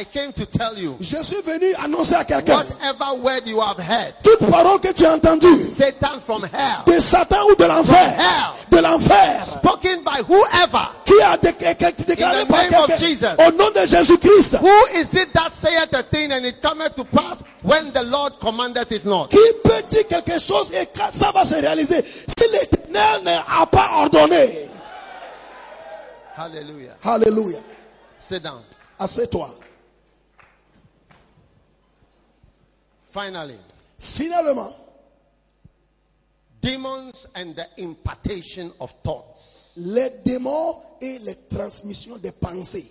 I 0.00 0.04
came 0.04 0.32
to 0.32 0.46
tell 0.46 0.78
you 0.78 0.96
Je 0.98 1.22
suis 1.22 1.42
venu 1.42 1.74
annoncer 1.84 2.14
à 2.14 2.24
quelqu'un 2.24 2.56
whatever 2.56 3.20
word 3.22 3.46
you 3.46 3.60
have 3.60 3.78
heard, 3.78 4.14
toute 4.22 4.50
parole 4.50 4.80
que 4.80 4.92
tu 4.94 5.04
as 5.04 5.12
entendue 5.12 5.62
Satan 5.62 6.20
from 6.24 6.42
hell, 6.44 6.84
de 6.86 6.98
Satan 6.98 7.44
ou 7.50 7.54
de 7.54 7.64
l'enfer, 7.66 8.14
hell. 8.16 8.54
de 8.70 8.78
l'enfer, 8.78 9.44
spoken 9.58 10.02
by 10.02 10.22
whoever. 10.26 10.88
qui 11.04 11.20
a 11.20 11.36
déclaré 11.36 12.46
par 12.46 12.60
quelqu'un 12.60 13.36
au 13.46 13.52
nom 13.52 13.70
de 13.72 13.86
Jésus-Christ. 13.86 14.56
Who 14.62 14.86
is 14.94 15.12
it 15.20 15.34
that 15.34 15.52
saith 15.52 15.92
a 15.92 16.02
thing 16.02 16.32
and 16.32 16.46
it 16.46 16.62
cometh 16.62 16.94
to 16.96 17.04
pass 17.04 17.44
when 17.62 17.92
the 17.92 18.02
Lord 18.04 18.40
commanded 18.40 18.90
it 18.90 19.04
not? 19.04 19.28
Qui 19.28 19.38
peut 19.62 19.82
dire 19.90 20.06
quelque 20.08 20.40
chose 20.40 20.70
et 20.72 20.86
quand 20.96 21.12
ça 21.12 21.30
va 21.32 21.44
se 21.44 21.56
réaliser 21.56 22.02
si 22.02 22.48
l'éternel 22.50 23.22
n'a 23.24 23.66
pas 23.66 23.90
ordonné? 23.98 24.48
Hallelujah. 26.38 26.96
Alléluia. 27.04 27.58
Sit 28.18 28.42
down. 28.42 28.62
Assieds-toi. 28.98 29.50
Finally, 33.10 33.58
Finalement, 33.98 34.74
demons 36.62 37.26
and 37.34 37.54
the 37.54 37.66
impartation 37.78 38.72
of 38.80 38.90
thoughts. 39.02 39.72
les 39.76 40.10
démons 40.24 40.76
et 41.00 41.18
les 41.18 41.36
transmissions 41.50 42.16
des 42.16 42.32
pensées. 42.32 42.90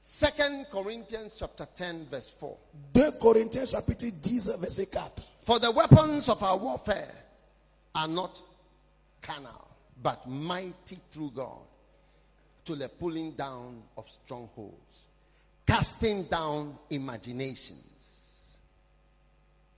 Second 0.00 0.66
Corinthians 0.70 1.30
chapter 1.38 1.66
10 1.76 2.06
verse 2.10 2.30
4. 2.38 2.56
2 2.94 3.12
Corinthiens 3.20 3.66
chapitre 3.66 4.06
10 4.10 4.56
verset 4.58 4.86
4. 4.86 5.10
For 5.46 5.58
the 5.60 5.70
weapons 5.70 6.28
of 6.28 6.42
our 6.42 6.56
warfare 6.56 7.14
are 7.94 8.08
not 8.08 8.38
carnal, 9.22 9.68
but 10.02 10.26
mighty 10.28 10.98
through 11.10 11.30
God 11.30 11.62
to 12.64 12.74
the 12.74 12.88
pulling 12.88 13.32
down 13.32 13.82
of 13.96 14.08
strongholds, 14.08 15.02
casting 15.66 16.24
down 16.24 16.76
imaginations. 16.90 17.93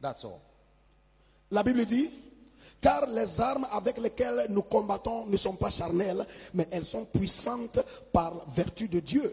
That's 0.00 0.24
all. 0.24 0.40
La 1.50 1.62
Bible 1.62 1.84
dit, 1.84 2.10
car 2.80 3.06
les 3.06 3.40
armes 3.40 3.66
avec 3.72 3.98
lesquelles 3.98 4.46
nous 4.50 4.62
combattons 4.62 5.26
ne 5.26 5.36
sont 5.36 5.54
pas 5.54 5.70
charnelles, 5.70 6.26
mais 6.54 6.66
elles 6.70 6.84
sont 6.84 7.04
puissantes 7.04 7.80
par 8.12 8.32
vertu 8.48 8.88
de 8.88 9.00
Dieu. 9.00 9.30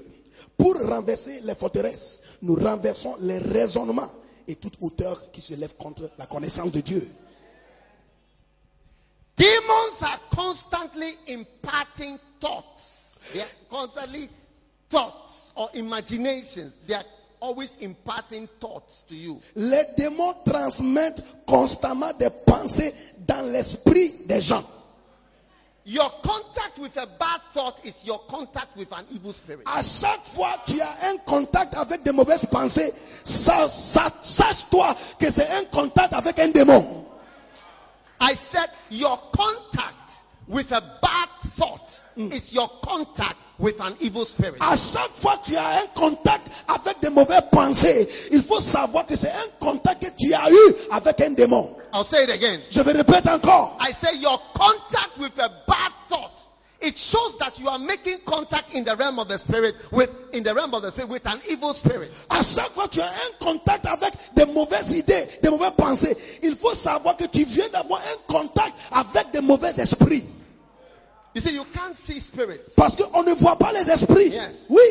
Pour 0.58 0.76
renverser 0.76 1.42
les 1.42 1.56
forteresses, 1.56 2.24
nous 2.42 2.56
renversons 2.56 3.16
les 3.22 3.38
raisonnements 3.38 4.10
et 4.48 4.56
toute 4.56 4.78
hauteur 4.82 5.32
qui 5.32 5.42
se 5.42 5.54
lève 5.56 5.76
contre 5.76 6.10
la 6.18 6.26
connaissance 6.26 6.72
de 6.72 6.82
Dieu. 6.82 7.08
Demons 9.36 10.04
are 10.04 10.20
constantly 10.30 11.18
imparting 11.28 12.20
thoughts. 12.40 13.20
They 13.34 13.42
are 13.42 13.48
constantly 13.70 14.30
thoughts 14.90 15.52
or 15.56 15.70
imaginations. 15.74 16.78
Always 17.44 17.78
imparting 17.82 18.48
thoughts 18.60 19.04
to 19.10 19.14
you. 19.16 19.40
Les 19.56 19.84
démons 19.98 20.34
transmettent 20.46 21.24
constamment 21.46 22.14
des 22.18 22.30
pensées 22.46 22.94
dans 23.28 23.46
l'esprit 23.52 24.14
des 24.26 24.40
gens. 24.42 24.64
Your 25.86 26.10
contact 26.22 26.80
with 26.80 26.96
a 26.96 27.06
bad 27.06 27.42
thought 27.54 27.86
is 27.86 28.06
your 28.06 28.22
contact 28.30 28.78
with 28.78 28.90
an 28.94 29.04
evil 29.14 29.34
spirit. 29.34 29.66
À 29.66 29.84
chaque 29.84 30.24
fois 30.24 30.56
tu 30.66 30.80
as 30.80 31.10
un 31.10 31.18
contact 31.26 31.76
avec 31.76 32.04
des 32.04 32.14
mauvaises 32.14 32.46
pensées, 32.46 32.94
sa- 33.26 33.68
sa- 33.68 34.14
sache-toi 34.22 34.96
que 35.20 35.30
c'est 35.30 35.50
un 35.50 35.66
contact 35.66 36.14
avec 36.14 36.40
un 36.40 36.48
démon. 36.48 37.06
I 38.22 38.34
said 38.34 38.70
your 38.90 39.20
contact 39.34 40.24
with 40.48 40.72
a 40.72 40.80
bad 41.02 41.28
thought 41.58 42.02
mm. 42.18 42.32
is 42.34 42.54
your 42.54 42.70
contact 42.82 43.36
with 43.60 43.80
an 43.82 43.94
evil 44.00 44.26
spirit. 44.26 44.58
À 44.60 44.76
chaque 44.76 45.12
fois 45.12 45.38
que 45.38 45.52
tu 45.52 45.56
as 45.56 45.68
un 45.68 45.82
eh, 45.84 46.00
contact 46.00 46.48
avec 46.68 47.00
des 47.02 47.10
mauvaises 47.10 47.44
pensées, 47.52 48.10
il 48.32 48.44
faut 48.44 48.60
savoir 48.60 49.06
que 49.06 49.16
c'est 49.16 49.32
un 49.32 49.50
contact 49.60 50.04
que 50.04 50.10
tu 50.18 50.34
as 50.34 50.50
eu 50.50 50.76
avec 50.92 51.22
un 51.22 51.32
démon. 51.32 51.76
I'll 51.94 52.06
say 52.06 52.24
it 52.24 52.30
again. 52.30 52.60
Je 52.70 52.82
vais 52.82 52.94
répéter 52.94 53.30
encore. 53.30 53.78
I 53.80 53.92
say 53.94 54.18
your 54.18 54.42
contact 54.54 55.18
with 55.20 55.38
a 55.40 55.50
bad 55.68 55.92
thought. 56.10 56.32
It 56.82 56.98
shows 56.98 57.38
that 57.38 57.58
you 57.60 57.70
are 57.70 57.80
making 57.80 58.18
contact 58.26 58.74
in 58.74 58.84
the 58.84 58.96
realm 58.98 59.18
of 59.18 59.30
the 59.30 59.38
spirit 59.38 59.76
with 59.92 60.10
in 60.34 60.44
the 60.44 60.54
realm 60.54 60.74
of 60.74 60.82
the 60.82 60.92
spirit 60.92 61.10
with 61.10 61.26
an 61.26 61.40
evil 61.50 61.74
spirit. 61.74 62.12
À 62.30 62.44
chaque 62.44 62.72
fois 62.72 62.88
que 62.88 62.96
tu 62.96 63.02
as 63.02 63.08
un 63.08 63.32
contact 63.40 63.86
avec 63.86 64.14
des 64.36 64.46
mauvaises 64.46 64.92
idées, 64.92 65.30
des 65.42 65.50
mauvaises 65.50 65.72
pensées, 65.78 66.18
il 66.42 66.56
faut 66.56 66.74
savoir 66.74 67.16
que 67.16 67.26
tu 67.26 67.46
viens 67.46 67.70
d'avoir 67.70 68.02
un 68.02 68.34
contact 68.34 68.74
avec 68.92 69.32
des 69.32 69.40
mauvais 69.40 69.72
esprits. 69.78 70.24
You 71.34 71.42
see, 71.42 71.54
you 71.56 71.66
can't 71.74 71.96
see 71.96 72.20
spirits, 72.20 72.60
Parce 72.76 72.96
qu'on 72.96 73.24
ne 73.24 73.34
voit 73.34 73.56
pas 73.58 73.72
les 73.74 73.90
esprits. 73.90 74.30
Yes. 74.30 74.66
Oui. 74.70 74.82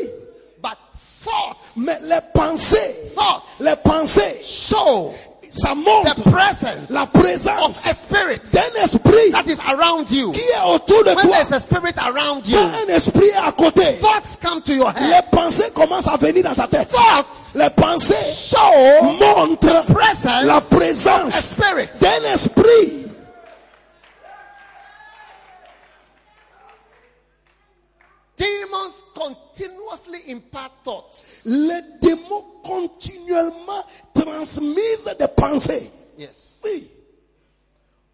but 0.60 0.76
thoughts, 1.22 1.56
Mais 1.76 1.96
les 2.02 2.18
pensées, 2.34 2.94
thoughts 3.14 3.42
les 3.60 3.76
pensées, 3.84 4.40
show 4.44 5.12
ça 5.54 5.74
montre 5.74 6.14
the 6.14 6.22
presence 6.30 6.88
la 6.88 7.04
présence 7.04 7.84
of 7.84 7.90
a 7.90 7.94
spirit 7.94 8.40
d'un 8.54 8.82
esprit 8.82 9.30
that 9.32 9.44
is 9.46 9.58
around 9.68 10.10
you. 10.10 10.32
qui 10.32 10.40
est 10.40 10.64
autour 10.66 11.04
de 11.04 11.10
When 11.10 11.26
toi. 11.26 11.36
there's 11.36 11.52
a 11.52 11.60
spirit 11.60 11.94
around 11.98 12.46
you, 12.48 12.56
Quand 12.56 12.70
un 12.88 12.94
esprit 12.94 13.26
est 13.26 13.36
à 13.36 13.52
côté, 13.52 13.84
thoughts 14.00 14.38
come 14.42 14.62
to 14.62 14.72
your 14.72 14.90
head. 14.96 15.10
les 15.10 15.30
pensées 15.30 15.70
commencent 15.74 16.08
à 16.08 16.16
venir 16.16 16.42
dans 16.42 16.54
ta 16.54 16.66
tête. 16.66 16.88
Thoughts 16.88 17.54
Les 17.54 17.68
pensées 17.70 18.14
show 18.34 19.02
montrent 19.20 19.84
presence 19.92 20.42
la 20.44 20.56
a 20.56 20.60
présence 20.62 21.34
spirit. 21.34 21.88
d'un 22.00 22.32
esprit. 22.32 23.08
Demons 28.38 28.90
continuously 29.22 30.20
impart 30.32 30.72
thoughts. 30.84 31.42
Les 31.44 31.80
démons 32.00 32.44
continuellement 32.64 33.84
transmisent 34.14 35.14
des 35.18 35.28
pensées. 35.28 35.90
Yes. 36.18 36.60
Oui. 36.64 36.88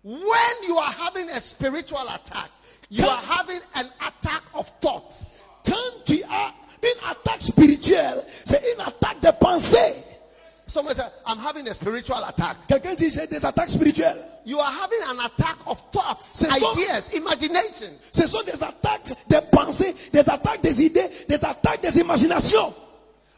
When 0.04 0.62
you 0.66 0.78
are 0.78 0.92
having 0.92 1.28
a 1.30 1.40
spiritual 1.40 2.06
attack, 2.08 2.50
you 2.90 3.02
Quand- 3.04 3.10
are 3.10 3.22
having 3.22 3.60
an 3.74 3.86
attack 4.00 4.42
of 4.54 4.68
thoughts. 4.80 5.40
Quand 5.64 6.04
tu 6.06 6.22
as 6.30 6.54
une 6.82 7.10
attaque 7.10 7.40
spirituelle, 7.42 8.24
c'est 8.44 8.62
une 8.74 8.80
attaque 8.80 9.20
de 9.20 9.30
pensée. 9.38 10.04
Someone 10.68 10.94
said, 10.94 11.10
I'm 11.26 11.38
having 11.38 11.66
a 11.66 11.72
spiritual 11.74 12.22
attack. 12.24 12.56
Quelqu'un 12.68 12.94
dit 12.94 13.10
j'ai 13.10 13.26
des 13.26 13.42
attaques 13.44 13.70
spirituelles. 13.70 14.16
You 14.44 14.58
are 14.60 14.70
having 14.70 15.00
an 15.08 15.18
attack 15.24 15.56
of 15.66 15.82
thoughts, 15.90 16.22
ça. 16.22 16.46
ideas, 16.56 17.10
imaginations. 17.14 17.90
Ce 18.12 18.26
sont 18.26 18.42
des 18.44 18.62
attaques 18.62 19.14
des 19.28 19.40
pensées, 19.50 19.94
des 20.12 20.28
attaques 20.28 20.60
des 20.60 20.82
idées, 20.82 21.08
des 21.28 21.36
attaques 21.36 21.80
des 21.80 21.98
imaginations. 22.00 22.72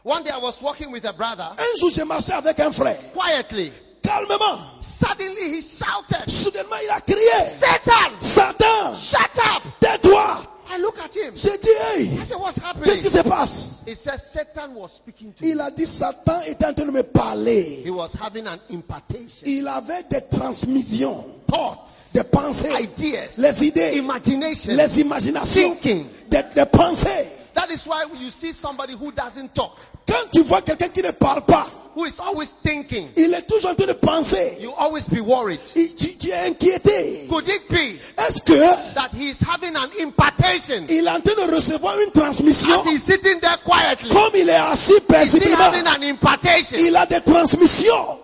One 0.03 0.23
day 0.23 0.31
I 0.31 0.39
was 0.39 0.61
walking 0.61 0.91
with 0.91 1.05
a 1.05 1.13
brother 1.13 1.47
Un 1.57 1.79
jour, 1.79 1.89
j'ai 1.93 2.03
marché 2.03 2.33
avec 2.33 2.59
un 2.59 2.71
frère. 2.71 2.97
quietly. 3.13 3.71
Calmement. 4.03 4.57
Suddenly 4.81 5.57
he 5.57 5.61
shouted, 5.61 6.27
Soudainement, 6.27 6.75
il 6.83 6.89
a 6.89 6.99
crié. 7.01 7.29
Satan, 7.45 8.11
Satan, 8.19 8.95
shut 8.97 9.39
up. 9.45 9.63
tais-toi. 9.79 10.41
I 10.73 10.77
look 10.77 10.97
at 10.99 11.13
him. 11.15 11.33
J'ai 11.35 11.57
dit, 11.57 11.67
hey, 11.95 12.17
I 12.17 12.23
said, 12.23 12.37
What's 12.39 12.57
qu'est-ce 12.59 13.01
qui 13.01 13.07
happening? 13.07 13.09
se 13.09 13.23
passe? 13.29 13.83
He 13.85 13.93
said, 13.95 14.17
Satan 14.19 14.73
was 14.75 14.93
speaking 14.93 15.33
to. 15.33 15.45
Il 15.45 15.59
a 15.59 15.69
dit, 15.69 15.85
Satan 15.85 16.39
était 16.47 16.65
en 16.65 16.73
train 16.73 16.85
de 16.85 16.91
me 16.91 17.03
parler. 17.03 17.61
He 17.83 17.89
was 17.89 18.09
having 18.21 18.47
an 18.47 18.57
impartation. 18.71 19.45
Il 19.45 19.67
avait 19.67 20.03
des 20.09 20.21
transmissions, 20.31 21.25
Thoughts, 21.47 21.89
des 22.13 22.23
pensées, 22.23 22.69
ideas, 22.81 23.37
les 23.37 23.65
idées, 23.65 23.97
imaginations. 23.97 24.73
les 24.73 25.01
imaginations, 25.01 25.75
Thinking. 25.75 26.05
des, 26.29 26.43
des 26.55 26.65
pensées. 26.65 27.27
That 27.53 27.69
is 27.69 27.85
why 27.85 28.05
you 28.19 28.29
see 28.29 28.53
somebody 28.53 28.93
who 28.93 29.11
doesn't 29.11 29.53
talk, 29.53 29.71
Quand 30.07 30.31
tu 30.31 30.41
vois 30.43 30.61
quelqu'un 30.61 30.87
qui 30.87 31.01
ne 31.01 31.11
parle 31.11 31.41
pas, 31.45 31.67
who 31.95 32.05
is 32.05 32.19
always 32.19 32.51
thinking, 32.63 33.09
il 33.17 33.33
est 33.33 33.47
toujours 33.47 33.71
en 33.71 33.75
train 33.75 33.87
de 33.87 33.93
penser. 33.93 34.57
you 34.61 34.71
always 34.77 35.07
be 35.09 35.19
worried. 35.19 35.59
Il- 35.75 35.95
tu, 35.95 36.17
tu 36.17 36.29
es 36.29 36.47
inquiété. 36.49 37.27
Could 37.29 37.47
it 37.47 37.67
be 37.69 37.99
Est-ce 38.17 38.41
que 38.41 38.93
that 38.93 39.09
he 39.13 39.29
is 39.29 39.39
having 39.39 39.75
an 39.75 39.89
impartation 39.99 40.85
il 40.89 41.05
est 41.05 41.09
en 41.09 41.21
train 41.21 41.47
de 41.47 41.53
recevoir 41.55 41.95
une 41.99 42.11
transmission 42.11 42.81
as 42.81 42.89
he's 42.91 43.03
sitting 43.03 43.39
there 43.39 43.57
quietly? 43.63 44.09
comme 44.09 44.31
il 44.35 44.49
est 44.49 44.53
assis 44.55 44.99
paisiblement? 45.07 45.57
having 45.57 45.87
an 45.87 46.01
impartation? 46.03 46.77
Il 46.79 46.95
a 46.95 47.05
des 47.05 47.21
transmissions. 47.21 48.17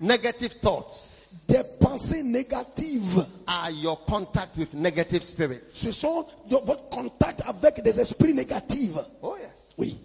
Negative 0.00 0.54
thoughts 0.60 1.09
Des 1.50 1.64
pensées 1.80 2.22
négatives. 2.22 3.26
are 3.46 3.70
your 3.72 3.96
contact 4.06 4.56
with 4.56 4.72
negative 4.74 5.22
spirits. 5.22 5.62
Ce 5.74 5.90
sont 5.90 6.24
de- 6.48 6.56
votre 6.64 6.88
contact 6.88 7.42
avec 7.46 7.82
des 7.82 7.98
esprits 7.98 8.32
négatifs. 8.32 8.96
Oh, 9.22 9.36
yes. 9.36 9.74
Oui. 9.76 9.98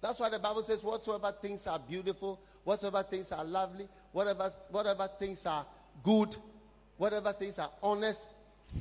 That's 0.00 0.18
why 0.18 0.30
the 0.30 0.38
Bible 0.38 0.62
says, 0.62 0.82
whatsoever 0.82 1.34
things 1.42 1.66
are 1.66 1.78
beautiful, 1.78 2.40
whatsoever 2.64 3.02
things 3.02 3.30
are 3.32 3.44
lovely, 3.44 3.86
whatever, 4.12 4.50
whatever 4.70 5.08
things 5.18 5.44
are 5.44 5.66
good, 6.02 6.34
whatever 6.96 7.32
things 7.34 7.58
are 7.58 7.70
honest, 7.82 8.26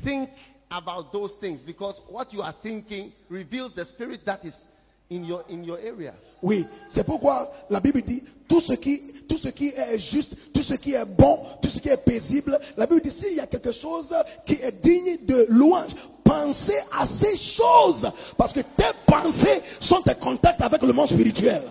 think 0.02 0.30
about 0.72 1.12
those 1.12 1.34
things 1.34 1.64
because 1.64 2.00
what 2.08 2.32
you 2.32 2.42
are 2.42 2.54
thinking 2.54 3.12
reveals 3.28 3.74
the 3.74 3.84
spirit 3.84 4.24
that 4.26 4.46
is 4.46 4.68
in 5.12 5.24
your 5.24 5.44
in 5.50 5.64
your 5.64 5.78
area. 5.78 6.14
Oui, 6.42 6.66
c'est 6.88 7.06
pourquoi 7.06 7.52
la 7.70 7.80
Bible 7.80 8.02
dit 8.02 8.24
tout 8.48 8.62
ce 8.62 8.74
qui 8.74 9.02
tout 9.28 9.38
ce 9.38 9.50
qui 9.50 9.70
est 9.70 10.00
juste, 10.00 10.54
tout 10.54 10.62
ce 10.62 10.74
qui 10.74 10.94
est 10.94 11.06
bon, 11.06 11.40
tout 11.62 11.70
ce 11.70 11.80
qui 11.80 11.90
est 11.90 11.98
paisible. 11.98 12.60
La 12.78 12.88
Bible 12.88 13.02
dit 13.02 13.12
s'il 13.12 13.34
y 13.34 13.40
a 13.40 13.48
quelque 13.48 13.72
chose 13.72 14.14
qui 14.46 14.54
est 14.54 14.72
digne 14.82 15.18
de 15.26 15.46
louange, 15.50 15.92
pensez 16.24 16.80
à 16.98 17.06
ces 17.06 17.36
choses 17.36 18.10
parce 18.38 18.54
que 18.54 18.62
tes 18.62 18.84
pensées 19.06 19.62
sont 19.80 20.02
en 20.08 20.14
contact 20.16 20.62
avec 20.62 20.82
le 20.82 20.94
monde 20.94 21.08
spirituel. 21.08 21.62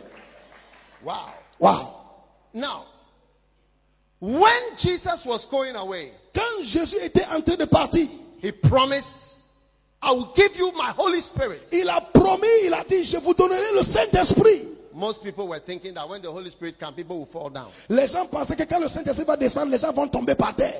Wow. 1.04 1.14
Wow. 1.60 1.88
Now, 2.54 2.84
when 4.20 4.76
Jesus 4.76 5.24
was 5.24 5.46
going 5.50 5.74
away, 5.74 6.12
Quand 6.38 6.62
Jésus 6.62 6.96
était 7.02 7.26
en 7.34 7.40
train 7.40 7.56
de 7.56 7.64
partir, 7.64 8.06
he 8.40 8.52
promised, 8.52 9.37
I 10.00 10.12
will 10.12 10.32
give 10.34 10.56
you 10.56 10.72
my 10.72 10.92
Holy 10.96 11.20
Spirit. 11.20 11.60
il 11.72 11.88
a 11.88 12.00
promis, 12.00 12.46
il 12.66 12.74
a 12.74 12.84
dit 12.84 13.04
je 13.04 13.18
vous 13.18 13.34
donnerai 13.34 13.74
le 13.74 13.82
Saint-Esprit. 13.82 14.62
Most 14.94 15.22
people 15.22 15.46
were 15.46 15.60
thinking 15.60 15.94
that 15.94 16.08
when 16.08 16.22
the 16.22 16.30
Holy 16.30 16.50
Spirit 16.50 16.78
comes, 16.78 16.94
people 16.94 17.18
will 17.18 17.26
fall 17.26 17.50
down. 17.50 17.68
Les 17.88 18.08
gens 18.08 18.26
pensaient 18.26 18.56
que 18.56 18.64
quand 18.64 18.80
le 18.80 18.88
Saint-Esprit 18.88 19.24
va 19.24 19.36
descendre, 19.36 19.70
les 19.72 19.78
gens 19.78 19.92
vont 19.92 20.08
tomber 20.08 20.34
par 20.34 20.54
terre. 20.54 20.74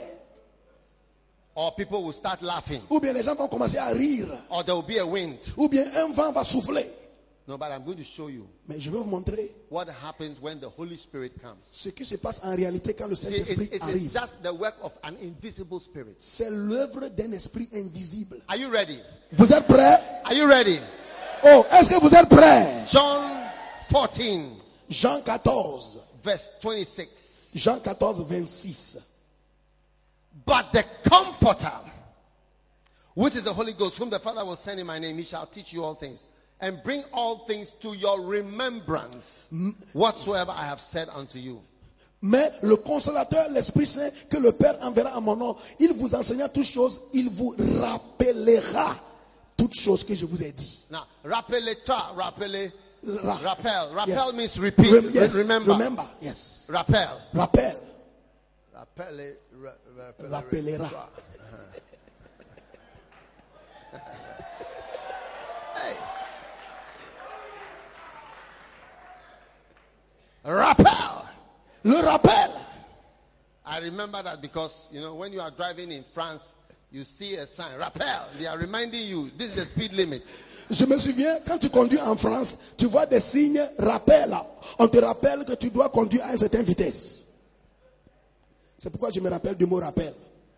Or 1.54 1.74
people 1.74 2.04
will 2.04 2.12
start 2.12 2.40
laughing. 2.42 2.80
Ou 2.88 3.00
bien 3.00 3.12
les 3.12 3.24
gens 3.24 3.34
vont 3.34 3.48
commencer 3.48 3.78
à 3.78 3.88
rire. 3.88 4.28
Or 4.48 4.64
there 4.64 4.76
will 4.76 4.86
be 4.86 4.98
a 4.98 5.06
wind. 5.06 5.38
Ou 5.56 5.68
bien 5.68 5.84
un 5.96 6.12
vent 6.12 6.30
va 6.30 6.44
souffler. 6.44 6.86
No, 7.48 7.56
but 7.56 7.72
I'm 7.72 7.82
going 7.82 7.96
to 7.96 8.04
show 8.04 8.28
you 8.28 8.46
Mais 8.68 8.78
je 8.78 8.90
vais 8.90 8.98
vous 8.98 9.04
montrer 9.04 9.50
what 9.70 9.86
happens 10.04 10.38
when 10.38 10.60
the 10.60 10.68
Holy 10.76 10.98
Spirit 10.98 11.32
comes. 11.40 11.56
ce 11.64 11.88
qui 11.88 12.04
se 12.04 12.16
passe 12.16 12.42
en 12.44 12.54
réalité 12.54 12.92
quand 12.94 13.06
le 13.08 13.16
Saint-Esprit 13.16 13.64
it- 13.72 13.74
it 13.76 13.82
is 13.82 13.90
arrive. 13.90 14.12
just 14.12 14.42
the 14.42 14.52
work 14.52 14.74
of 14.82 14.92
an 15.02 15.14
invisible 15.22 15.80
spirit. 15.80 16.14
C'est 16.18 16.50
l'œuvre 16.50 17.08
d'un 17.08 17.32
esprit 17.32 17.66
invisible. 17.72 18.42
Are 18.48 18.56
you 18.58 18.68
ready? 18.70 19.00
Vous 19.32 19.50
êtes 19.50 19.66
prêts? 19.66 19.96
Are 20.24 20.34
you 20.34 20.46
ready? 20.46 20.78
Oh, 21.42 21.64
est-ce 21.72 21.88
que 21.88 22.00
vous 22.00 22.14
êtes 22.14 22.28
prêts? 22.28 22.86
John 22.90 23.24
14, 23.88 24.58
Jean 24.90 25.22
14. 25.22 26.00
verse 26.22 26.50
26. 26.60 27.52
Jean 27.54 27.80
14, 27.80 28.24
26. 28.28 28.98
But 30.44 30.70
the 30.72 30.84
Comforter, 31.08 31.72
which 33.14 33.34
is 33.36 33.44
the 33.44 33.54
Holy 33.54 33.72
Ghost, 33.72 33.96
whom 33.96 34.10
the 34.10 34.18
Father 34.18 34.44
will 34.44 34.56
send 34.56 34.78
in 34.80 34.86
my 34.86 34.98
name, 34.98 35.16
he 35.16 35.24
shall 35.24 35.46
teach 35.46 35.72
you 35.72 35.82
all 35.82 35.94
things 35.94 36.22
and 36.60 36.82
bring 36.82 37.02
all 37.12 37.46
things 37.46 37.70
to 37.80 37.94
your 37.96 38.20
remembrance 38.20 39.48
whatsoever 39.92 40.50
I 40.50 40.64
have 40.66 40.80
said 40.80 41.08
unto 41.14 41.38
you. 41.38 41.60
Mais 42.20 42.50
le 42.62 42.76
consolateur, 42.76 43.48
l'Esprit 43.52 43.86
Saint, 43.86 44.10
que 44.28 44.38
le 44.38 44.50
Père 44.50 44.74
enverra 44.82 45.10
à 45.16 45.20
mon 45.20 45.36
nom, 45.36 45.56
il 45.78 45.92
vous 45.92 46.14
enseignera 46.16 46.48
toutes 46.48 46.64
choses, 46.66 47.00
il 47.12 47.30
vous 47.30 47.54
rappellera 47.80 48.96
toutes 49.56 49.74
choses 49.74 50.02
que 50.04 50.14
je 50.16 50.24
vous 50.26 50.42
ai 50.42 50.50
dit. 50.50 50.84
Now, 50.90 51.02
rappelez-toi, 51.24 52.12
rappelez, 52.16 52.72
Ra- 53.06 53.34
rappel. 53.34 53.92
Rappel 53.94 54.14
Yes. 54.16 54.34
means 54.34 54.58
repeat. 54.58 54.90
Rem- 54.92 55.10
yes, 55.14 55.34
remember. 55.36 55.72
remember. 55.72 56.04
Yes. 56.20 56.66
Rappel. 56.68 57.08
Rappel. 57.32 57.76
Rappelez, 58.74 59.36
ra- 59.62 59.76
rappelez- 59.96 60.76
Rappellera. 60.76 61.08
Rappel. 70.44 71.24
Le 71.84 71.96
rappel. 71.96 72.50
I 73.66 73.78
remember 73.80 74.22
that 74.22 74.40
because, 74.40 74.88
you 74.90 75.00
know, 75.00 75.14
when 75.14 75.32
you 75.32 75.40
are 75.40 75.50
driving 75.50 75.92
in 75.92 76.02
France, 76.02 76.54
you 76.90 77.04
see 77.04 77.34
a 77.36 77.46
sign, 77.46 77.76
rappel. 77.78 78.26
They 78.38 78.46
are 78.46 78.56
reminding 78.56 79.06
you, 79.06 79.30
this 79.36 79.50
is 79.50 79.56
the 79.56 79.64
speed 79.66 79.92
limit. 79.92 80.22
Je 80.70 80.84
me 80.86 80.98
souviens, 80.98 81.38
quand 81.46 81.58
tu 81.58 81.68
conduis 81.70 82.00
en 82.00 82.16
France, 82.16 82.58
tu 82.76 82.86
vois 82.86 83.06
des 83.06 83.20
signes 83.20 83.60
rappel. 83.78 84.34
On 84.78 84.88
te 84.88 84.98
rappelle 84.98 85.44
que 85.44 85.54
tu 85.54 85.70
dois 85.70 85.88
conduire 85.88 86.24
à 86.24 86.32
une 86.32 86.38
certaine 86.38 86.64
vitesse. 86.64 87.26
C'est 88.76 88.90
pourquoi 88.90 89.10
je 89.10 89.20
me 89.20 89.28
rappelle 89.28 89.56
du 89.56 89.66
mot 89.66 89.80
rappel. 89.80 90.14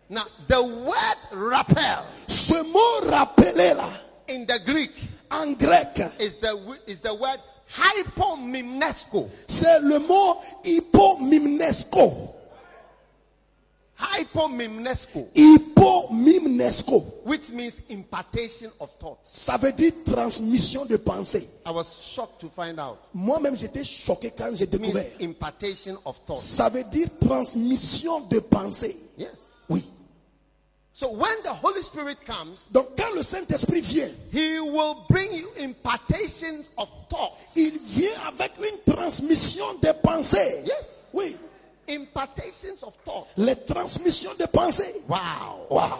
Now, 0.09 0.23
the 0.47 0.61
word 0.61 1.17
rappel 1.31 2.03
Ce 2.27 2.53
mot 2.71 3.09
rappeler 3.09 3.73
là, 3.73 3.87
in 4.29 4.45
the 4.45 4.59
Greek 4.65 4.91
en 5.31 5.53
grec, 5.53 6.01
is 6.19 6.37
the, 6.39 6.53
is 6.85 6.99
the 7.01 7.13
word 7.13 7.39
hypomimnesco. 7.77 9.29
c'est 9.47 9.79
le 9.81 9.99
mot 9.99 10.37
hypomimnesco. 10.63 12.35
Hypomimnesco, 14.17 15.27
Hypomimnesco. 15.35 17.03
which 17.23 17.51
means 17.51 17.81
impartation 17.91 18.71
of 18.79 18.89
thoughts. 18.97 19.19
Ça 19.31 19.57
veut 19.57 19.71
dire 19.71 19.91
transmission 20.03 20.85
de 20.85 20.97
pensée. 20.97 21.47
I 21.67 21.69
was 21.71 21.99
shocked 22.01 22.39
to 22.41 22.49
find 22.49 22.79
out. 22.79 22.97
Moi-même, 23.13 23.55
j'étais 23.55 23.83
choqué 23.83 24.31
quand 24.35 24.49
j'ai 24.55 24.63
It 24.63 24.73
means 24.79 24.87
découvert. 24.93 25.05
impartation 25.21 25.99
of 26.03 26.19
thoughts. 26.25 26.39
Ça 26.41 26.69
veut 26.69 26.83
dire 26.85 27.07
transmission 27.19 28.21
de 28.21 28.39
pensée. 28.39 28.97
Yes. 29.19 29.29
Oui. 29.69 29.87
So 31.01 31.09
when 31.09 31.41
the 31.41 31.51
Holy 31.51 31.81
Spirit 31.81 32.23
comes, 32.27 32.67
Donc, 32.71 32.95
quand 32.95 33.11
le 33.15 33.23
Saint-Esprit 33.23 33.81
vient, 33.81 34.07
He 34.31 34.59
will 34.59 35.03
bring 35.09 35.33
you 35.33 35.49
impartations 35.59 36.69
of 36.77 36.89
thoughts. 37.09 37.55
il 37.55 37.71
vient 37.71 38.21
avec 38.27 38.51
une 38.59 38.93
transmission 38.93 39.65
de 39.81 39.91
pensée. 40.03 40.63
Yes. 40.63 41.09
Oui. 41.11 41.35
Impartations 41.89 42.83
of 42.83 42.95
thought. 43.03 43.25
Les 43.35 43.55
transmissions 43.55 44.35
de 44.39 44.45
pensée. 44.45 44.93
Wow. 45.09 45.65
Wow. 45.71 45.97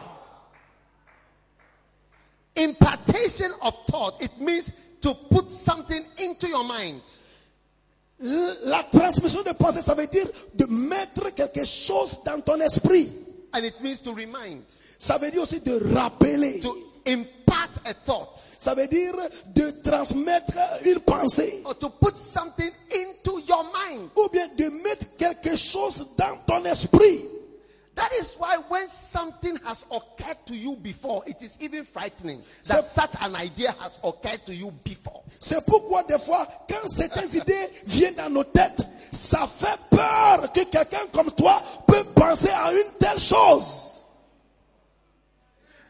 Impartation 2.55 3.49
of 3.63 3.73
thought, 3.87 4.21
it 4.21 4.39
means 4.39 4.71
to 5.01 5.15
put 5.15 5.49
something 5.49 6.05
into 6.19 6.47
your 6.47 6.63
mind. 6.63 7.01
La 8.19 8.83
transmission 8.83 9.41
de 9.41 9.53
pensée, 9.53 9.81
ça 9.81 9.95
veut 9.95 10.05
dire 10.05 10.27
de 10.53 10.65
mettre 10.67 11.33
quelque 11.33 11.65
chose 11.65 12.21
dans 12.23 12.39
ton 12.41 12.61
esprit. 12.61 13.11
And 13.53 13.65
it 13.65 13.81
means 13.81 13.99
to 14.01 14.13
remind, 14.13 14.61
Ça 15.03 15.17
veut 15.17 15.31
dire 15.31 15.41
aussi 15.41 15.59
de 15.61 15.93
rappeler. 15.95 16.59
to 16.59 16.75
impart 17.07 17.71
a 17.85 17.93
thought, 18.05 18.37
Ça 18.59 18.75
veut 18.75 18.85
dire 18.87 19.13
de 19.47 19.71
transmettre 19.83 20.53
une 20.85 20.99
pensée. 20.99 21.63
or 21.65 21.75
to 21.79 21.89
put 21.89 22.15
something 22.15 22.69
into 22.93 23.39
your 23.47 23.63
mind. 23.63 24.11
Ou 24.15 24.29
bien 24.31 24.47
de 24.55 24.69
mettre 24.83 25.07
quelque 25.17 25.55
chose 25.55 26.05
dans 26.19 26.37
ton 26.45 26.63
esprit. 26.65 27.21
That 27.95 28.09
is 28.21 28.35
why 28.37 28.57
when 28.69 28.87
something 28.87 29.57
has 29.65 29.85
occurred 29.91 30.37
to 30.45 30.53
you 30.55 30.75
before, 30.75 31.23
it 31.25 31.41
is 31.41 31.57
even 31.59 31.83
frightening 31.83 32.39
that 32.67 32.85
such 32.85 33.15
an 33.21 33.35
idea 33.35 33.73
has 33.79 33.97
occurred 34.03 34.45
to 34.45 34.53
you 34.53 34.71
before. 34.83 35.23
C'est 35.39 35.65
pourquoi 35.65 36.03
des 36.03 36.19
fois, 36.19 36.47
quand 36.69 36.87
certaines 36.87 37.35
idées 37.35 37.69
viennent 37.87 38.13
dans 38.15 38.29
nos 38.29 38.43
têtes, 38.43 38.85
ça 39.11 39.47
fait 39.47 39.79
peur 39.89 40.51
que 40.53 40.63
quelqu'un 40.65 41.07
comme 41.11 41.31
toi 41.31 41.59
peut 41.87 42.03
penser 42.15 42.51
à 42.51 42.71
une 42.71 42.91
telle 42.99 43.19
chose. 43.19 44.00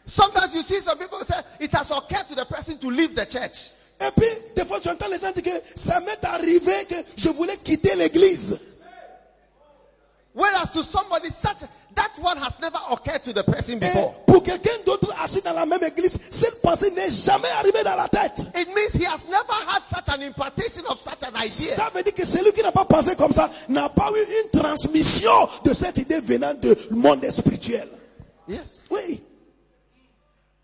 Sometimes 0.06 0.54
you 0.56 0.64
see 0.64 0.82
some 0.82 0.98
people 0.98 1.20
say 1.24 1.36
it 1.60 1.72
has 1.74 1.92
occurred 1.92 2.28
to 2.30 2.36
the 2.36 2.46
person 2.46 2.78
to 2.80 2.90
leave 2.90 3.16
the 3.16 3.26
church. 3.26 3.70
Et 4.00 4.12
puis, 4.18 4.28
des 4.56 4.66
fois, 4.66 4.80
tu 4.80 4.90
entends 4.90 5.08
les 5.10 5.20
gens 5.20 5.32
dire 5.32 5.44
que 5.44 5.62
ça 5.76 6.00
m'est 6.00 6.26
arrivé 6.26 6.72
que 6.90 6.96
je 7.18 7.30
voulais 7.30 7.56
quitter 7.64 7.96
l'église. 7.96 8.60
Whereas 10.34 10.72
to 10.72 10.82
somebody 10.82 11.30
such 11.30 11.58
that 11.94 12.12
one 12.22 12.38
has 12.38 12.58
never 12.62 12.80
occurred 12.90 13.22
to 13.26 13.34
the 13.34 13.44
person 13.44 13.74
Et 13.74 13.80
before. 13.80 14.14
pour 14.26 14.42
quelqu'un 14.42 14.72
d'autre 14.86 15.14
assis 15.22 15.42
dans 15.42 15.52
la 15.54 15.66
même 15.66 15.84
église, 15.84 16.18
cette 16.30 16.62
pensée 16.62 16.90
n'est 16.92 17.10
jamais 17.12 17.50
arrivée 17.60 17.84
dans 17.84 17.98
la 17.98 18.08
tête. 18.08 18.40
It 18.56 18.70
means 18.70 18.94
he 18.94 19.04
has 19.06 19.20
never 19.30 19.54
had 19.68 19.84
such 19.84 20.08
an 20.08 20.22
impartation 20.22 20.84
of 20.88 21.02
such 21.02 21.22
an 21.24 21.36
idea. 21.36 21.50
Ça 21.76 21.92
veut 21.94 22.02
dire 22.02 22.16
que 22.16 22.26
celui 22.26 22.54
qui 22.54 22.62
n'a 22.62 22.72
pas 22.72 22.86
pensé 22.86 23.14
comme 23.18 23.34
ça 23.34 23.52
n'a 23.68 23.90
pas 23.90 24.10
eu 24.10 24.46
une 24.46 24.60
transmission 24.62 25.50
de 25.66 25.74
cette 25.74 25.98
idée 25.98 26.22
venant 26.22 26.54
du 26.54 26.74
monde 26.92 27.30
spirituel. 27.30 27.90
Yes. 28.48 28.88
Oui. 28.90 29.22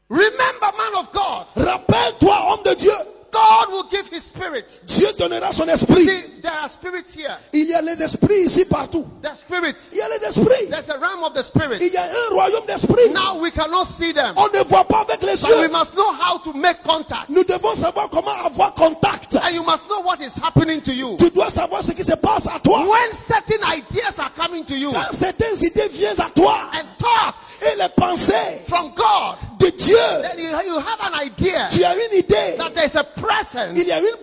Remember, 0.09 0.71
man 0.77 0.95
of 0.95 1.11
God, 1.11 1.47
Rappelle-toi, 1.55 2.35
homme 2.49 2.63
de 2.63 2.75
Dieu, 2.75 2.93
God 3.31 3.69
will 3.69 3.83
give 3.89 4.07
his 4.09 4.23
spirit. 4.23 4.79
Dieu 4.87 5.07
donnera 5.17 5.51
son 5.51 5.67
esprit. 5.67 6.05
See, 6.05 6.41
there 6.41 6.53
are 6.53 6.69
spirits 6.69 7.13
here. 7.13 7.35
Il 7.53 7.67
y 7.67 7.73
a 7.73 7.81
les 7.81 8.01
esprits 8.01 8.45
ici 8.45 8.65
partout. 8.65 9.05
There 9.21 9.31
are 9.31 9.37
spirits. 9.37 9.91
Il 9.91 9.97
y 9.97 10.01
a 10.01 10.07
les 10.07 10.23
esprits. 10.25 10.69
There's 10.69 10.89
a 10.89 10.97
realm 10.97 11.23
of 11.23 11.33
the 11.33 11.43
spirit. 11.43 11.81
Il 11.81 11.93
y 11.93 11.97
a 11.97 12.03
un 12.03 12.33
royaume 12.33 12.65
d'esprits. 12.65 13.13
Now 13.13 13.37
we 13.39 13.51
cannot 13.51 13.85
see 13.85 14.13
them. 14.13 14.33
On 14.37 14.47
ne 14.47 14.63
voit 14.63 14.85
pas 14.85 15.01
avec 15.01 15.21
les 15.21 15.35
But 15.35 15.59
we 15.59 15.67
must 15.69 15.93
know 15.93 16.11
how 16.13 16.37
to 16.39 16.53
make 16.53 16.81
contact. 16.83 17.29
Nous 17.29 17.43
devons 17.43 17.75
savoir 17.75 18.09
comment 18.09 18.31
avoir 18.45 18.73
contact. 18.73 19.35
And 19.35 19.53
you 19.53 19.63
must 19.63 19.87
know 19.87 20.01
what 20.01 20.21
is 20.21 20.37
happening 20.41 20.81
to 20.81 20.93
you. 20.93 21.17
Tu 21.17 21.29
dois 21.29 21.49
savoir 21.49 21.83
ce 21.83 21.91
qui 21.91 22.03
se 22.03 22.15
passe 22.15 22.47
à 22.47 22.59
toi. 22.59 22.79
When 22.87 23.11
certain 23.11 23.61
ideas 23.65 24.19
are 24.19 24.31
coming 24.35 24.63
to 24.65 24.75
you 24.75 24.91
Quand 24.91 25.11
certaines 25.11 25.61
idées 25.61 25.89
viennent 25.89 26.21
à 26.21 26.29
toi 26.33 26.57
and 26.73 26.85
thoughts 26.97 27.61
et 27.61 27.77
les 27.77 27.89
pensées 27.89 28.63
from 28.67 28.93
God, 28.95 29.35
de 29.71 29.77
Dieu, 29.77 29.97
then 30.21 30.37
you, 30.39 30.73
you 30.73 30.79
have 30.79 30.99
an 31.01 31.13
idea 31.21 31.67
tu 31.69 31.83
as 31.83 31.93
une 31.95 32.17
idée. 32.19 32.57
that 32.57 32.73
there's 32.73 32.95
a 32.95 33.03
presence 33.03 33.79
Il 33.79 33.87
y 33.87 33.91
a 33.91 33.99
une 33.99 34.15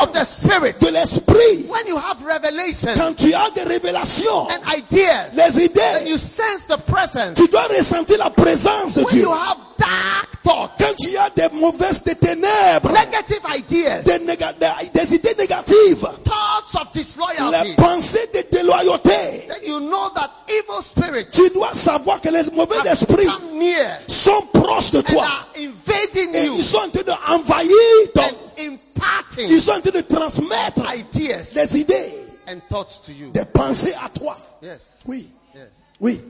of 0.00 0.12
the 0.12 0.24
Spirit. 0.24 0.78
de 0.80 0.88
l'esprit. 0.90 1.66
When 1.68 1.86
you 1.86 1.96
have 1.96 2.22
revelation 2.24 2.92
Quand 2.96 3.14
tu 3.16 3.32
as 3.34 3.50
des 3.54 3.62
révélations, 3.64 4.48
and 4.50 4.60
ideas, 4.76 5.30
les 5.34 5.68
then 5.68 6.06
you 6.06 6.18
sense 6.18 6.64
the 6.68 6.78
presence. 6.78 7.36
tu 7.38 7.48
dois 7.48 7.64
ressentir 7.76 8.18
la 8.18 8.30
présence 8.30 8.94
de 8.94 9.00
When 9.04 9.14
Dieu. 9.14 9.22
you 9.22 9.30
have 9.32 9.56
dark 9.78 10.28
thoughts, 10.44 10.72
Quand 10.78 10.94
tu 10.98 11.16
as 11.16 11.30
des 11.30 11.54
mauvaises, 11.56 12.02
des 12.02 12.14
ténèbres, 12.14 12.90
negative 12.92 13.40
ideas, 13.56 14.02
des, 14.02 14.18
néga- 14.24 14.52
des- 14.58 14.88
des 14.92 15.14
idées 15.14 15.34
négatives, 15.38 16.06
thoughts 16.24 16.74
of 16.80 16.92
disloyalty, 16.92 17.68
les 17.70 17.74
pensées 17.76 18.28
de 18.34 18.56
déloyauté, 18.56 19.10
then 19.48 19.56
you 19.66 19.78
know 19.80 20.10
that 20.14 20.30
evil 20.48 20.82
spirits 20.82 21.26
tu 21.32 21.48
dois 21.50 21.72
savoir 21.72 22.20
que 22.20 22.28
les 22.28 22.42
mauvais 22.54 22.76
esprits 22.90 23.28
near 23.54 23.98
sont 24.08 24.42
proches 24.52 24.90
de 24.92 24.98
and 24.98 25.02
toi. 25.12 25.24
are 25.24 25.48
invading 25.56 26.34
Et 26.34 26.46
you 26.46 26.54
ils 26.58 26.64
sont 26.64 26.78
en 26.78 26.88
train 26.90 27.02
d'envahir 27.02 27.68
ton, 28.14 28.22
and 28.22 28.78
imparting 28.96 29.48
ils 29.50 29.60
sont 29.62 29.72
en 29.72 29.80
train 29.80 29.90
de 29.90 30.00
transmettre 30.00 30.82
ideas 30.94 31.52
des 31.54 31.78
idées, 31.80 32.12
and 32.48 32.58
thoughts 32.68 33.00
to 33.06 33.12
you. 33.12 33.30
des 33.32 33.44
pensées 33.44 33.94
à 34.04 34.08
toi. 34.08 34.36
Yes, 34.62 34.98
Oui, 35.06 35.28
yes. 35.54 35.64
oui. 36.00 36.20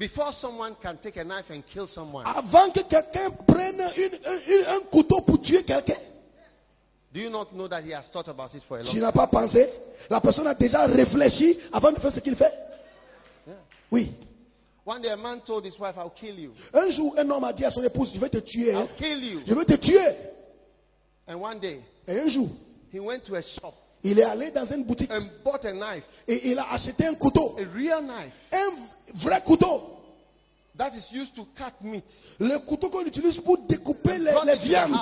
Before 0.00 0.32
someone 0.32 0.74
can 0.82 0.96
take 0.96 1.18
a 1.18 1.24
knife 1.24 1.50
and 1.50 1.62
kill 1.70 1.86
someone, 1.86 2.24
Avant 2.26 2.70
que 2.72 2.80
quelqu'un 2.80 3.30
prenne 3.46 3.80
une- 3.98 4.18
un- 4.24 4.40
une- 4.48 4.66
un 4.76 4.80
couteau 4.90 5.20
pour 5.20 5.38
tuer 5.42 5.62
quelqu'un, 5.62 5.92
do 7.12 7.20
you 7.20 7.28
not 7.28 7.52
know 7.52 7.68
that 7.68 7.82
he 7.82 7.92
has 7.92 8.08
thought 8.10 8.26
about 8.28 8.54
it 8.54 8.62
for 8.62 8.78
a 8.78 8.80
long 8.80 8.86
tu 8.86 8.92
time? 8.94 9.02
n'as 9.02 9.12
pas 9.12 9.26
pensé? 9.26 9.68
La 10.08 10.18
personne 10.22 10.46
a 10.46 10.54
déjà 10.54 10.86
réfléchi 10.86 11.54
avant 11.74 11.92
de 11.92 11.98
faire 11.98 12.10
ce 12.10 12.20
qu'il 12.20 12.34
fait? 12.34 12.50
Oui. 13.90 14.10
One 14.86 15.02
day 15.02 15.10
a 15.10 15.16
man 15.18 15.40
told 15.42 15.66
his 15.66 15.78
wife, 15.78 15.96
I'll 15.98 16.10
kill 16.14 16.38
you. 16.40 16.52
Un 16.72 16.88
jour, 16.88 17.14
un 17.18 17.28
homme 17.28 17.44
a 17.44 17.52
dit 17.52 17.66
à 17.66 17.70
son 17.70 17.82
épouse, 17.84 18.12
je 18.14 18.18
vais 18.20 18.30
te 18.30 18.38
tuer. 18.38 18.72
hein. 18.74 18.80
I'll 18.80 18.96
kill 19.06 19.22
you. 19.22 19.40
Je 19.46 19.52
vais 19.52 19.66
te 19.66 19.74
tuer. 19.74 19.98
And 21.28 21.34
one 21.42 21.58
day 21.60 21.78
Et 22.08 22.18
un 22.20 22.26
jour, 22.28 22.48
he 22.90 22.98
went 22.98 23.20
to 23.26 23.34
a 23.34 23.42
shop 23.42 23.74
il 24.02 24.18
est 24.18 24.22
allé 24.24 24.50
dans 24.50 24.64
une 24.64 24.84
boutique 24.84 25.10
and 25.12 25.26
bought 25.44 25.62
a 25.66 25.72
knife, 25.74 26.04
et 26.26 26.48
il 26.52 26.58
a 26.58 26.72
acheté 26.72 27.04
un 27.06 27.14
couteau. 27.14 27.54
a 27.58 27.76
real 27.76 28.02
knife 28.02 28.48
Un 28.50 28.70
vrai 29.14 29.40
couteau. 29.44 29.82
that 30.76 30.92
is 30.94 31.12
used 31.12 31.34
to 31.34 31.46
cut 31.54 31.72
meat 31.82 32.04
Le 32.38 32.58
couteau 32.60 32.88
qu'on 32.90 33.04
utilise 33.04 33.38
pour 33.40 33.58
découper 33.58 34.18
les, 34.18 34.56
viandes. 34.56 34.96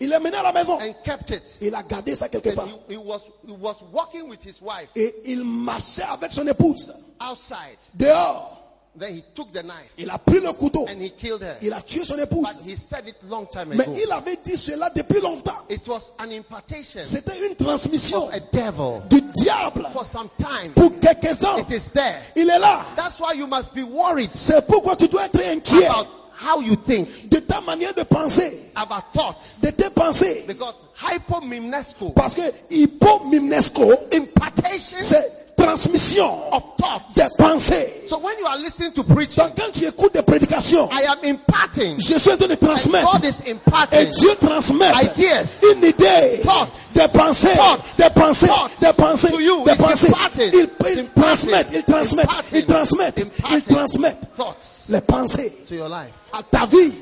Il 0.00 0.08
l'a 0.08 0.18
mené 0.18 0.36
à 0.36 0.42
la 0.42 0.52
maison. 0.52 0.78
and 0.80 0.92
kept 1.04 1.30
it. 1.30 1.42
Il 1.60 1.74
a 1.74 1.82
gardé 1.82 2.14
ça 2.16 2.28
quelque 2.28 2.48
And 2.50 2.54
part. 2.56 2.66
he, 2.88 2.94
he 2.94 2.96
was 2.96 3.20
he 3.46 3.52
was 3.52 3.76
walking 3.92 4.28
with 4.28 4.42
his 4.44 4.60
wife 4.60 4.88
Et 4.96 5.14
il 5.26 5.44
marchait 5.44 6.02
avec 6.02 6.32
son 6.32 6.46
épouse. 6.48 6.92
outside. 7.20 7.78
Dehors. 7.94 8.60
Then 8.96 9.14
he 9.16 9.24
took 9.34 9.52
the 9.52 9.62
knife 9.64 9.90
Il 9.98 10.08
a 10.08 10.18
pris 10.18 10.38
le 10.40 10.52
couteau. 10.52 10.86
and 10.88 11.02
he 11.02 11.10
killed 11.10 11.42
her. 11.42 11.56
Il 11.62 11.72
a 11.72 11.80
tué 11.82 12.04
son 12.04 12.14
But 12.16 12.56
he 12.64 12.76
said 12.76 13.08
it 13.08 13.16
long 13.28 13.46
time 13.46 13.72
ago. 13.72 13.82
Mais 13.90 14.00
il 14.02 14.12
avait 14.12 14.36
dit 14.44 14.56
cela 14.56 14.88
depuis 14.94 15.20
longtemps. 15.20 15.64
It 15.68 15.86
was 15.88 16.12
an 16.20 16.30
impartation 16.30 17.00
C'était 17.04 17.44
une 17.48 17.56
transmission 17.56 18.28
of 18.28 18.34
a 18.34 18.40
devil. 18.52 19.02
du 19.10 19.20
diable. 19.32 19.88
For 19.92 20.04
some 20.06 20.28
time, 20.38 20.72
Pour 20.74 20.92
quelques-uns, 21.00 21.58
it 21.58 21.70
is 21.70 21.88
there. 21.92 22.20
il 22.36 22.48
est 22.48 22.58
là. 22.60 22.80
That's 22.94 23.18
why 23.18 23.32
you 23.36 23.46
must 23.48 23.74
be 23.74 23.82
worried 23.82 24.30
C'est 24.34 24.64
pourquoi 24.66 24.94
tu 24.96 25.08
dois 25.08 25.24
être 25.26 25.40
inquiet 25.40 25.86
about 25.86 26.06
how 26.40 26.60
you 26.60 26.76
think, 26.76 27.28
de 27.30 27.38
ta 27.40 27.60
manière 27.60 27.94
de 27.94 28.02
penser, 28.04 28.70
about 28.76 29.02
thoughts. 29.12 29.60
de 29.62 29.70
tes 29.70 29.90
pensées. 29.90 30.44
Because 30.46 30.74
hypomimnesco, 31.02 32.10
Parce 32.10 32.34
que 32.36 32.42
hypomimnesco, 32.70 33.92
impartation 34.12 34.98
c'est 35.00 35.43
transmission 35.64 36.52
of 36.52 36.62
thoughts. 36.78 37.14
des 37.14 37.28
pensées. 37.38 38.06
So 38.08 38.18
when 38.18 38.34
you 38.38 38.46
are 38.46 38.58
listening 38.58 38.92
to 38.92 39.02
preaching, 39.02 39.42
Donc 39.42 39.54
quand 39.56 39.72
tu 39.72 39.84
écoutes 39.86 40.12
des 40.12 40.22
prédications, 40.22 40.88
I 40.92 41.04
am 41.06 41.18
imparting. 41.24 41.98
je 41.98 42.18
suis 42.18 42.30
en 42.30 42.36
train 42.36 42.48
de 42.48 42.54
transmettre. 42.54 43.10
God 43.12 43.24
is 43.24 43.34
Et 43.46 43.52
imparting 43.52 44.10
Dieu 44.10 44.30
transmet 44.40 44.90
ideas. 45.02 45.62
une 45.72 45.84
idée, 45.84 46.40
Thoughts. 46.42 46.70
des 46.94 47.08
pensées, 47.08 47.48
Thoughts. 47.56 47.96
des 47.98 48.10
pensées, 48.20 48.46
Thoughts. 48.46 48.70
des 48.80 48.92
pensées, 48.92 49.30
To 49.30 49.40
you. 49.40 49.64
des 49.64 49.74
pensées. 49.76 50.08
imparted. 50.08 50.54
Ils, 50.54 50.58
ils 50.58 50.98
Imparted. 51.00 51.14
transmettent, 51.14 51.72
ils 51.74 51.82
transmettent, 51.84 52.24
Imparted. 52.30 52.58
ils 52.58 52.66
transmettent, 52.66 53.18
ils 53.18 53.22
Imparted. 53.46 53.68
transmettent 53.74 54.28
thoughts 54.36 54.56
les 54.88 55.00
pensées 55.00 55.52
to 55.68 55.74
your 55.74 55.88
life. 55.88 56.12
à 56.32 56.42
ta 56.42 56.66
vie. 56.66 56.92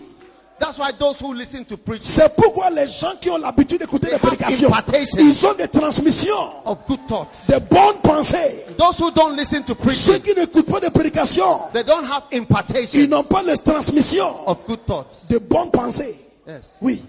That's 0.62 0.78
why 0.78 0.92
those 0.92 1.18
who 1.18 1.34
listen 1.34 1.64
to 1.64 1.76
preaching 1.76 2.06
C'est 2.08 2.36
pourquoi 2.36 2.70
les 2.70 2.86
gens 2.86 3.16
qui 3.20 3.28
ont 3.28 3.36
l'habitude 3.36 3.80
d'écouter 3.80 4.12
les 4.12 4.18
prédications, 4.18 4.70
ils 5.18 5.44
ont 5.46 5.54
des 5.54 5.66
transmissions, 5.66 6.64
of 6.64 6.78
good 6.86 7.00
thoughts. 7.08 7.48
des 7.48 7.58
bonnes 7.58 7.98
pensées. 8.00 8.76
Those 8.78 8.96
who 9.00 9.10
don't 9.10 9.36
listen 9.36 9.64
to 9.64 9.74
Ceux 9.74 9.74
preaching, 9.74 10.20
qui 10.20 10.38
n'écoutent 10.38 10.70
pas 10.70 10.78
de 10.78 10.88
prédications, 10.90 11.62
they 11.72 11.82
don't 11.82 12.04
have 12.04 12.22
ils 12.30 12.38
impartation 12.42 13.08
n'ont 13.08 13.24
pas 13.24 13.42
de 13.42 13.56
transmission 13.56 14.48
of 14.48 14.64
good 14.64 14.86
thoughts. 14.86 15.26
de 15.28 15.38
bonnes 15.38 15.72
pensées. 15.72 16.14
Yes. 16.46 16.76
Oui. 16.80 17.02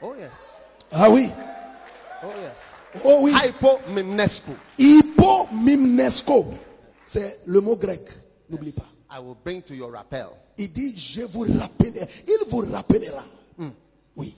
Oh 0.00 0.14
yes. 0.18 0.54
Ah 0.90 1.10
oui. 1.10 1.28
Oh 2.22 2.28
yes. 2.40 3.02
Oh 3.04 3.18
oui. 3.20 3.34
Hypomimnesco. 3.34 4.52
Hypomimnesco. 4.78 6.46
C'est 7.04 7.40
le 7.44 7.60
mot 7.60 7.76
grec. 7.76 8.00
N'oublie 8.48 8.72
pas. 8.72 8.86
I 9.10 9.20
will 9.20 9.36
bring 9.44 9.60
to 9.60 9.74
your 9.74 9.92
rappel. 9.92 10.30
Il 10.58 10.72
dit, 10.72 10.96
je 10.96 11.22
vous 11.22 11.42
rappellerai. 11.58 12.08
Il 12.26 12.38
vous 12.48 12.64
rappellera. 12.70 13.24
Oui. 14.16 14.34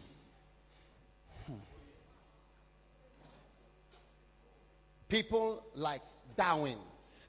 People 5.08 5.62
like 5.76 6.02
Darwin, 6.36 6.76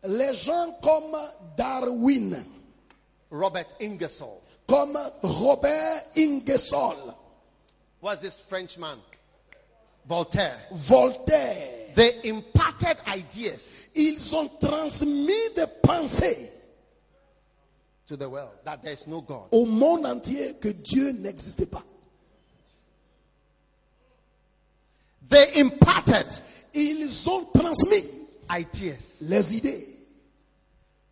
Les 0.04 0.34
gens 0.36 0.76
comme 0.82 1.16
Darwin, 1.58 2.36
Robert 3.32 3.68
Ingersoll. 3.82 4.40
comme 4.68 4.98
Robert 5.24 6.02
Ingersoll, 6.18 7.14
What's 8.02 8.22
this 8.22 8.38
Frenchman? 8.40 8.98
Voltaire. 10.08 10.58
Voltaire, 10.72 11.94
They 11.96 12.30
imparted 12.30 12.98
ideas 13.08 13.88
ils 13.96 14.34
ont 14.36 14.48
transmis 14.60 15.50
des 15.56 15.66
pensées 15.84 16.52
to 18.10 18.18
the 18.18 18.28
world 18.28 18.50
that 18.66 18.82
there 18.82 18.94
is 18.94 19.08
no 19.08 19.22
God. 19.22 19.48
au 19.52 19.66
monde 19.66 20.06
entier 20.06 20.56
que 20.60 20.70
Dieu 20.70 21.12
n'existait 21.12 21.68
pas. 21.68 21.84
They 25.30 25.62
imparted 25.62 26.26
Ils 26.74 27.30
ont 27.30 27.46
transmis 27.54 28.04
ideas. 28.50 29.18
les 29.22 29.56
idées. 29.58 29.86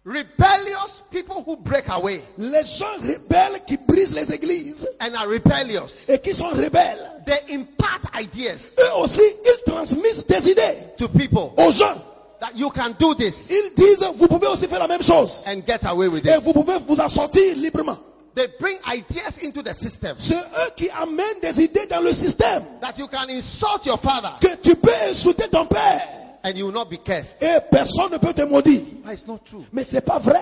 Rebellious 0.04 1.04
people 1.12 1.44
who 1.46 1.58
break 1.58 1.90
away 1.90 2.22
Les 2.38 2.64
gens 2.64 2.96
rebelles 3.00 3.62
qui 3.68 3.78
brisent 3.88 4.16
les 4.16 4.34
églises 4.34 4.88
and 5.02 5.14
are 5.16 5.28
rebellious, 5.28 6.08
et 6.10 6.20
qui 6.20 6.34
sont 6.34 6.50
rebelles, 6.50 7.24
they 7.26 7.56
impart 7.56 8.02
ideas 8.20 8.74
eux 8.80 9.02
aussi, 9.02 9.22
ils 9.22 9.72
transmettent 9.72 10.28
des 10.30 10.50
idées 10.50 10.96
to 10.98 11.08
people 11.10 11.52
aux 11.58 11.72
gens. 11.72 11.96
That 12.40 12.56
you 12.56 12.70
can 12.70 12.92
do 13.00 13.14
this 13.16 13.50
Ils 13.50 13.72
disent, 13.76 14.04
vous 14.16 14.28
pouvez 14.28 14.48
aussi 14.48 14.68
faire 14.68 14.80
la 14.80 14.88
même 14.88 15.02
chose. 15.04 15.44
and 15.48 15.62
get 15.66 15.86
away 15.86 16.08
with 16.08 16.26
Et 16.26 16.32
it. 16.36 16.42
vous 16.44 16.54
pouvez 16.54 16.78
vous 16.88 17.00
en 17.00 17.10
sortir 17.10 17.56
librement. 17.56 17.98
They 18.36 18.48
bring 18.60 18.78
ideas 18.86 19.40
into 19.44 19.64
the 19.64 19.74
system 19.74 20.16
C'est 20.20 20.36
eux 20.36 20.72
qui 20.76 20.90
amènent 20.92 21.40
des 21.42 21.64
idées 21.64 21.88
dans 21.88 22.02
le 22.02 22.12
système. 22.12 22.64
that 22.82 22.94
you 22.98 23.08
can 23.08 23.28
insult 23.30 23.86
your 23.86 24.00
father 24.00 24.30
Que 24.40 24.56
tu 24.62 24.76
peux 24.76 24.92
insulter 25.10 25.48
ton 25.50 25.66
père. 25.66 26.02
and 26.44 26.56
you 26.56 26.66
will 26.68 26.74
not 26.74 26.86
be 26.86 26.98
cursed. 27.04 27.36
Et 27.42 27.58
personne 27.72 28.12
ne 28.12 28.18
peut 28.20 28.34
te 28.34 28.44
maudire. 28.44 28.82
But 29.04 29.14
it's 29.14 29.26
not 29.28 29.40
true. 29.44 29.64
Mais 29.74 29.84
c'est 29.84 30.06
pas 30.06 30.20
vrai. 30.20 30.40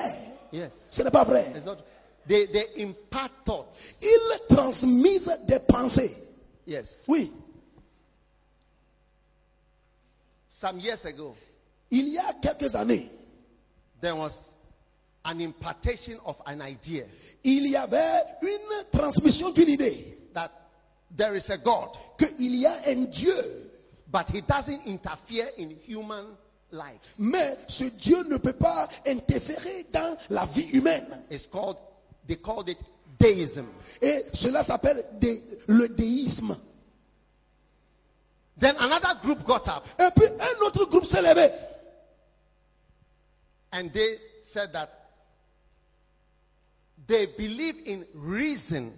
Yes. 0.52 0.72
Ce 0.90 1.02
n'est 1.02 1.10
pas 1.12 1.24
vrai. 1.24 1.46
It's 1.56 1.66
not. 1.66 1.78
They, 2.28 2.48
they 2.48 2.84
impart 2.84 3.32
thoughts. 3.46 3.78
Ils 4.02 4.56
transmisent 4.56 5.32
des 5.48 5.60
pensées. 5.60 6.16
Yes. 6.68 7.04
Oui. 7.08 7.32
Some 10.48 10.80
years 10.80 11.06
ago, 11.06 11.36
Il 11.92 12.10
y 12.10 12.18
a 12.18 12.34
quelques 12.42 12.76
années, 12.76 13.10
there 14.02 14.16
was 14.16 14.56
an 15.24 15.40
impartation 15.42 16.20
of 16.26 16.40
an 16.46 16.62
idea 16.62 17.04
il 17.44 17.68
y 17.68 17.76
avait 17.76 18.24
une 18.42 18.90
transmission 18.92 19.52
d'une 19.52 19.70
idée. 19.70 20.18
that 20.34 20.50
there 21.16 21.36
is 21.36 21.50
a 21.52 21.58
God, 21.58 21.90
Qu'il 22.18 22.56
y 22.56 22.66
a 22.66 22.74
un 22.88 23.06
Dieu. 23.10 23.36
but 24.12 24.28
he 24.30 24.42
doesn't 24.42 24.82
interfere 24.88 25.48
in 25.60 25.70
human 25.88 26.26
lives. 26.72 27.16
Mais 27.20 27.58
ce 27.68 27.86
Dieu 27.86 28.24
ne 28.30 28.38
peut 28.38 28.54
pas 28.54 28.88
interférer 29.08 29.86
dans 29.92 30.18
la 30.30 30.46
vie 30.46 30.68
humaine. 30.74 31.06
It's 31.30 31.48
called, 31.48 31.78
they 32.28 32.38
called 32.38 32.68
it 32.70 32.80
deism. 33.20 33.66
Et 34.02 34.26
cela 34.34 34.64
s'appelle 34.64 35.04
dé- 35.20 35.42
le 35.68 35.88
déisme. 35.90 36.56
Then 38.58 38.76
another 38.80 39.16
group 39.22 39.44
got 39.44 39.68
up 39.68 39.84
Et 40.00 40.10
puis 40.16 40.28
un 40.28 40.66
autre 40.66 40.86
groupe 40.86 41.06
s'est 41.06 41.22
levé. 41.22 41.50
And 43.72 43.92
they 43.94 44.18
said 44.44 44.72
that 44.74 44.90
they 47.08 47.26
believe 47.38 47.76
in 47.86 48.06
reason 48.14 48.92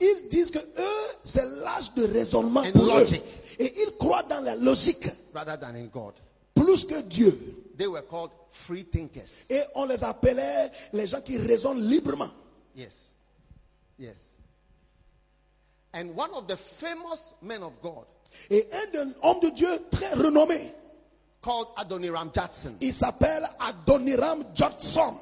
Ils 0.00 0.28
disent 0.30 0.50
que 0.50 0.58
eux, 0.58 1.16
c'est 1.24 1.46
l'âge 1.62 1.92
de 1.94 2.04
raisonnement 2.04 2.60
And 2.62 2.72
pour 2.72 2.86
logic. 2.86 3.20
eux. 3.20 3.62
Et 3.64 3.82
ils 3.82 3.96
croient 3.98 4.22
dans 4.24 4.40
la 4.40 4.56
logique 4.56 5.06
rather 5.34 5.56
than 5.58 5.74
in 5.76 5.86
God. 5.86 6.14
plus 6.54 6.84
que 6.84 7.00
Dieu. 7.02 7.32
They 7.76 7.86
were 7.86 8.02
called 8.02 8.30
free 8.50 8.82
thinkers. 8.84 9.44
Et 9.48 9.60
on 9.74 9.86
les 9.86 10.02
appelait 10.04 10.70
les 10.92 11.06
gens 11.06 11.20
qui 11.22 11.38
raisonnent 11.38 11.80
librement. 11.82 12.30
Yes. 12.74 13.14
Yes. 13.98 14.36
And 15.92 16.14
one 16.16 16.30
of 16.34 16.46
the 16.46 16.56
famous 16.56 17.34
men 17.42 17.62
of 17.62 17.72
God 17.82 18.06
Et 18.48 18.64
un 18.94 19.12
homme 19.22 19.40
de 19.40 19.50
Dieu 19.50 19.68
très 19.90 20.14
renommé, 20.14 20.58
called 21.42 21.68
Adoniram 21.76 22.30
Judson, 22.34 22.74
il 22.80 22.92
s'appelle 22.92 23.44
Adoniram 23.60 24.44
Judson. 24.54 25.14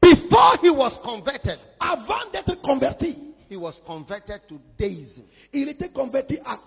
before 0.00 0.56
he 0.62 0.70
was 0.70 0.96
converted, 1.02 1.58
Avant 1.80 2.30
d'être 2.32 2.60
converti, 2.62 3.14
he 3.48 3.56
was 3.56 3.80
converted 3.84 4.40
to 4.48 4.60
deism. 4.76 5.24
il 5.52 5.68
était 5.68 5.92
converti 5.92 6.38
à- 6.44 6.58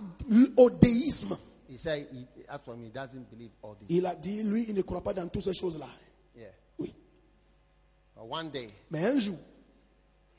au 0.57 0.69
déisme. 0.69 1.37
He 1.69 1.77
said, 1.77 2.07
he, 2.11 2.27
as 2.49 2.59
for 2.59 2.75
me, 2.75 2.85
he 2.85 2.89
doesn't 2.91 3.29
believe 3.31 3.49
all 3.63 3.75
this. 3.75 3.87
Il 3.97 4.05
a 4.05 4.13
dit, 4.15 4.43
lui, 4.43 4.65
il 4.67 4.75
ne 4.75 4.81
croit 4.83 5.01
pas 5.01 5.13
dans 5.13 5.27
toutes 5.29 5.43
ces 5.45 5.53
choses-là. 5.53 5.87
Yeah. 6.37 6.49
Oui. 6.77 6.93
But 8.15 8.25
one 8.29 8.51
day, 8.51 8.67
Mais 8.91 9.03
un 9.05 9.17
jour, 9.19 9.37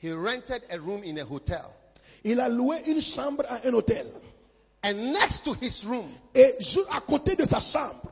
he 0.01 0.11
rented 0.13 0.61
a 0.69 0.77
room 0.77 1.01
in 1.03 1.17
a 1.17 1.25
hotel. 1.25 1.65
il 2.23 2.39
a 2.39 2.47
loué 2.47 2.77
une 2.87 3.01
chambre 3.01 3.43
à 3.49 3.67
un 3.67 3.73
hôtel. 3.73 4.05
And 4.87 5.13
next 5.13 5.43
to 5.45 5.53
his 5.53 5.83
room, 5.85 6.07
Et 6.35 6.55
juste 6.59 6.87
à 6.91 7.01
côté 7.01 7.35
de 7.35 7.43
sa 7.45 7.59
chambre, 7.59 8.11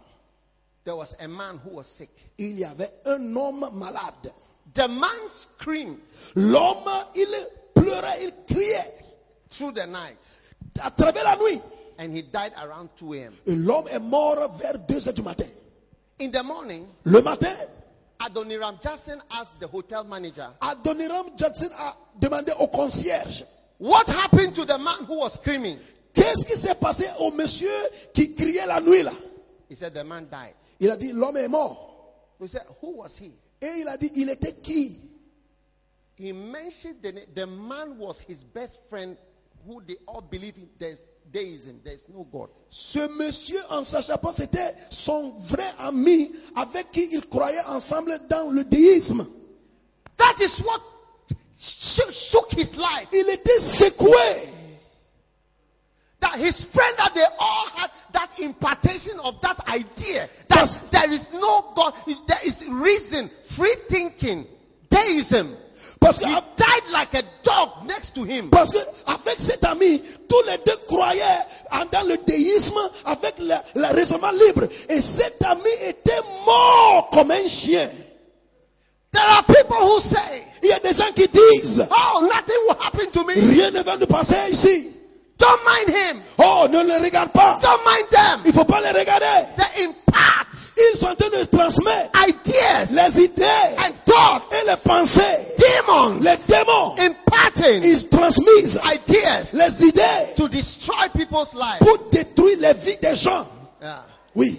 there 0.84 0.96
was 0.96 1.16
a 1.20 1.28
man 1.28 1.60
who 1.64 1.76
was 1.76 1.84
sick. 1.86 2.10
il 2.40 2.58
y 2.60 2.66
avait 2.66 2.92
un 3.06 3.36
homme 3.36 3.70
malade. 3.74 4.34
The 4.74 4.88
man 4.88 5.30
screamed 5.30 6.00
L'homme, 6.36 6.90
il 7.16 7.28
pleurait, 7.76 8.24
il 8.24 8.32
criait 8.48 8.92
through 9.50 9.74
the 9.74 9.86
night. 9.86 10.18
à 10.82 10.90
travers 10.90 11.24
la 11.24 11.36
nuit. 11.38 11.62
And 12.00 12.12
he 12.12 12.24
died 12.24 12.54
around 12.58 12.90
2 12.98 13.14
a.m. 13.14 13.34
Et 13.46 13.56
l'homme 13.56 13.88
est 13.92 14.00
mort 14.00 14.36
vers 14.58 14.80
2 14.80 15.08
heures 15.08 15.14
du 15.14 15.22
matin. 15.22 15.46
In 16.20 16.32
the 16.32 16.42
morning, 16.44 16.88
Le 17.04 17.22
matin, 17.22 17.54
Adoniram 18.20 18.80
Jackson 18.82 19.22
asked 19.30 19.60
the 19.60 19.68
hotel 19.68 20.04
manager, 20.06 20.48
Adoniram 20.62 21.38
Johnson 21.38 21.70
a 21.78 21.94
demandé 22.20 22.52
au 22.60 22.68
concierge 22.68 23.44
What 23.80 24.08
happened 24.10 24.56
to 24.56 24.66
the 24.66 24.78
man 24.80 25.06
who 25.08 25.20
was 25.20 25.34
screaming? 25.36 25.78
Qu'est-ce 26.14 26.46
qui 26.46 26.56
s'est 26.58 26.76
passé 26.76 27.06
au 27.20 27.32
monsieur 27.32 27.70
qui 28.14 28.34
criait 28.36 28.66
la 28.68 28.80
nuit 28.82 29.04
là? 29.04 29.12
He 29.70 29.76
said, 29.76 29.94
The 29.94 30.04
man 30.06 30.28
died. 30.30 30.54
Il 30.80 30.90
a 30.92 30.98
dit 30.98 31.12
l'homme 31.12 31.38
est 31.38 31.48
mort. 31.48 32.36
We 32.40 32.50
said, 32.50 32.64
Who 32.82 32.98
was 32.98 33.18
he? 33.20 33.32
Et 33.62 33.82
il 33.82 33.88
a 33.88 33.98
dit 33.98 34.12
il 34.16 34.30
était 34.30 34.54
qui? 34.54 34.98
He 36.18 36.32
mentioned 36.32 37.02
the. 37.02 37.14
The 37.34 37.48
man 37.48 37.98
was 37.98 38.20
his 38.28 38.44
best 38.44 38.80
friend 38.90 39.18
who 39.66 39.82
they 39.82 39.96
all 40.08 40.22
believe 40.22 40.58
in 40.58 40.68
there's 40.78 41.04
deism, 41.32 41.80
there's 41.84 42.08
no 42.10 42.24
God. 42.32 42.50
Ce 42.70 43.00
monsieur 43.18 43.60
en 43.72 43.84
sachant 43.84 44.18
pas 44.18 44.32
c'était 44.34 44.76
son 44.92 45.32
vrai 45.40 45.66
ami 45.80 46.32
avec 46.56 46.92
qui 46.92 47.08
il 47.12 47.22
croyait 47.28 47.64
ensemble 47.68 48.20
dans 48.30 48.52
le 48.52 48.64
déisme. 48.66 49.26
That 50.18 50.36
is 50.40 50.62
what 50.64 50.82
sh- 51.58 52.12
shook 52.12 52.52
his 52.52 52.76
life. 52.76 53.08
Il 53.14 53.28
était 53.34 53.58
secoué. 53.58 54.10
That 56.34 56.40
his 56.40 56.66
friend 56.66 56.96
that 56.98 57.14
they 57.14 57.26
all 57.40 57.66
had 57.76 57.92
that 58.14 58.30
impartation 58.40 59.20
of 59.24 59.40
that 59.42 59.68
idea 59.68 60.28
that 60.50 60.58
Yes. 60.60 60.78
there 60.92 61.12
is 61.12 61.32
no 61.34 61.72
God, 61.76 61.94
there 62.28 62.40
is 62.44 62.64
reason, 62.68 63.30
free 63.44 63.76
thinking, 63.88 64.46
deism. 64.90 65.56
Parce 66.00 66.20
que, 66.20 66.26
He 66.28 66.34
died 66.58 66.90
like 66.92 67.14
a 67.14 67.24
dog 67.44 67.86
next 67.88 68.14
to 68.16 68.24
him. 68.24 68.50
parce 68.50 68.72
que 68.72 68.80
avec 69.08 69.40
cet 69.40 69.64
ami, 69.64 70.02
tous 70.28 70.42
les 70.48 70.58
deux 70.66 70.76
croyaient 70.88 71.46
en- 71.72 71.86
dans 71.86 72.04
le 72.08 72.18
déisme 72.26 72.80
avec 73.06 73.36
le, 73.40 73.56
le 73.76 73.88
raisonnement 73.94 74.32
libre. 74.32 74.68
Et 74.90 75.00
cet 75.02 75.42
ami 75.44 75.70
était 75.82 76.22
mort 76.46 77.10
comme 77.14 77.32
un 77.32 77.48
chien. 77.48 77.90
There 79.12 79.24
are 79.24 79.44
people 79.44 79.78
who 79.78 80.02
say, 80.02 80.44
Il 80.64 80.70
y 80.70 80.74
a 80.74 80.80
des 80.80 80.94
gens 80.94 81.12
qui 81.16 81.28
disent, 81.28 81.86
Oh, 81.92 82.22
nothing 82.22 82.56
will 82.68 82.78
happen 82.82 83.12
to 83.12 83.24
me. 83.26 83.34
rien 83.36 83.70
ne 83.72 83.82
va 83.84 83.98
nous 83.98 84.08
passer 84.08 84.52
ici. 84.52 84.90
Don't 85.44 85.60
mind 85.66 85.90
him. 85.90 86.22
Oh, 86.38 86.68
ne 86.72 86.84
les 86.86 86.98
regarde 87.06 87.32
pas. 87.34 87.60
Don't 87.62 87.84
mind 87.86 88.08
them. 88.10 88.42
Il 88.46 88.54
faut 88.54 88.64
pas 88.64 88.80
les 88.80 88.98
regarder. 88.98 89.26
They 89.58 89.86
impart 89.86 90.48
Ils 90.78 90.98
sont 91.00 91.08
en 91.08 91.16
train 91.16 91.30
de 91.38 91.44
transmettre 91.46 92.10
ideas 92.28 92.86
les 92.92 93.24
idées 93.26 93.44
and 93.78 93.92
thoughts, 94.06 94.44
et 94.54 94.70
les 94.70 94.78
pensées. 94.78 95.22
demons 95.58 96.18
Les 96.22 96.38
démons, 96.48 96.96
imparting 96.98 97.84
ils 97.84 98.10
transmisent 98.10 98.80
ideas 98.86 99.52
les 99.54 99.84
idées 99.86 100.34
to 100.38 100.48
destroy 100.48 101.10
people's 101.14 101.54
lives. 101.54 101.80
pour 101.80 101.98
détruire 102.10 102.58
les 102.60 102.74
vies 102.74 102.98
des 103.02 103.16
gens. 103.16 103.46
Yeah. 103.82 104.04
Oui, 104.36 104.58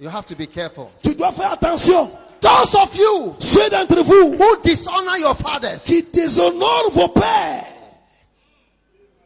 You 0.00 0.08
have 0.08 0.26
to 0.26 0.36
be 0.36 0.46
careful. 0.46 0.86
tu 1.02 1.14
dois 1.16 1.32
faire 1.32 1.52
attention. 1.52 2.10
Those 2.40 2.74
of 2.74 2.94
you 2.96 3.34
Ceux 3.40 3.70
d'entre 3.70 4.02
vous 4.04 4.36
who 4.38 4.56
dishonor 4.62 5.16
your 5.18 5.34
fathers 5.34 5.82
qui 5.84 6.02
déshonorent 6.12 6.90
vos 6.92 7.08
pères 7.08 7.64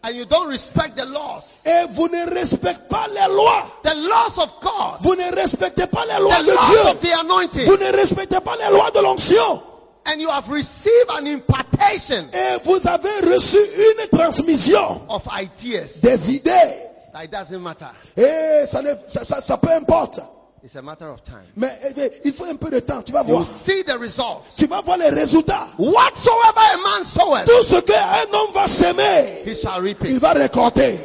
and 0.09 0.17
you 0.17 0.25
don't 0.25 0.49
respect 0.49 0.97
the 0.97 1.05
laws, 1.05 1.63
et 1.67 1.87
vous 1.91 2.09
ne 2.09 2.35
respectez 2.35 2.81
pas 2.89 3.07
les 3.09 3.35
lois, 3.35 3.65
the 3.83 3.95
laws 3.95 4.39
of 4.39 4.51
God, 4.61 4.97
vous 5.01 5.15
ne 5.15 5.35
respectez 5.37 5.87
pas 5.87 6.05
les 6.07 6.23
lois 6.23 6.37
the 6.37 6.47
de 6.47 6.53
laws 6.53 6.91
of 6.91 7.01
the 7.01 7.13
anointing, 7.21 7.67
vous 7.67 7.77
ne 7.77 7.93
respectez 7.97 8.41
pas 8.41 8.57
les 8.57 8.73
lois 8.75 8.91
de 8.91 9.01
l'onction. 9.01 9.63
And 10.07 10.21
you 10.21 10.31
have 10.31 10.49
received 10.49 11.11
an 11.11 11.27
impartation 11.27 12.25
et 12.33 12.59
vous 12.65 12.89
avez 12.89 13.35
reçu 13.35 13.59
une 13.59 14.19
transmission. 14.19 15.03
of 15.11 15.27
ideas, 15.39 16.01
des 16.01 16.33
idées. 16.33 16.89
that 17.13 17.25
it 17.25 17.31
doesn't 17.31 17.61
matter. 17.63 17.89
Et 18.17 18.67
ça, 18.67 18.81
ne, 18.81 18.91
ça, 19.07 19.25
ça, 19.25 19.41
ça 19.43 19.57
peu 19.59 19.71
importe. 19.71 20.21
It's 20.63 20.75
a 20.75 20.83
matter 20.83 21.09
of 21.09 21.23
time. 21.23 21.45
Mais 21.57 21.71
eh, 21.97 22.11
il 22.25 22.33
faut 22.33 22.45
un 22.45 22.57
peu 22.57 22.69
de 22.71 22.81
temps, 22.81 23.01
tu 23.03 23.13
vas 23.13 23.21
You 23.23 23.27
will 23.37 23.45
voir. 23.45 23.47
see 23.47 23.85
the 23.85 23.97
results. 23.99 24.57
Tu 24.57 24.67
vas 24.67 24.81
voir 24.81 24.99
les 24.99 25.09
résultats. 25.11 25.67
Whatsoever 25.79 26.61
a 26.75 26.77
man 26.79 27.05
soweth, 27.05 27.47
Tout 27.47 27.63
ce 27.63 27.77
qu'un 27.81 28.33
homme 28.33 28.53
va 28.53 28.67
s'aimer, 28.67 29.43
he 29.47 29.55
shall 29.55 29.81
reap 29.81 29.99
il 30.05 30.17
it. 30.17 30.21
va 30.21 30.33
récolter. 30.33 30.99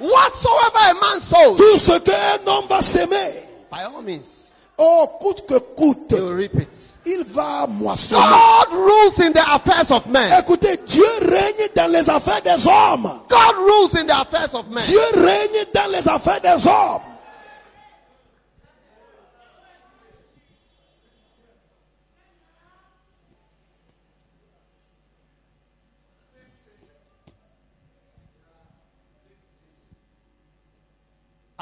Whatsoever 0.00 0.90
a 0.90 0.94
man 0.94 1.20
sows, 1.20 1.56
Tout 1.56 1.76
ce 1.76 1.98
qu'un 1.98 2.46
homme 2.46 2.66
va 2.68 2.80
s'aimer, 2.80 3.32
by 3.72 3.80
all 3.82 4.02
means, 4.02 4.50
oh, 4.78 5.08
coûte 5.20 5.46
que 5.46 5.58
coûte, 5.58 6.12
he 6.12 6.20
will 6.20 6.36
reap 6.36 6.54
it. 6.54 6.68
il 7.04 7.24
va 7.24 7.66
moissonner. 7.66 8.22
God 8.22 8.72
rules 8.72 9.26
in 9.26 9.32
the 9.32 9.42
affairs 9.52 9.90
of 9.90 10.06
men. 10.06 10.32
Écoutez, 10.38 10.78
Dieu 10.86 11.04
règne 11.22 11.68
dans 11.74 11.90
les 11.90 12.08
affaires 12.08 12.40
des 12.42 12.66
hommes. 12.68 13.10
God 13.28 13.56
rules 13.58 13.96
in 14.00 14.06
the 14.06 14.12
affairs 14.20 14.54
of 14.54 14.68
men. 14.68 14.82
Dieu 14.84 15.00
règne 15.16 15.64
dans 15.74 15.90
les 15.90 16.08
affaires 16.08 16.40
des 16.40 16.66
hommes. 16.68 17.00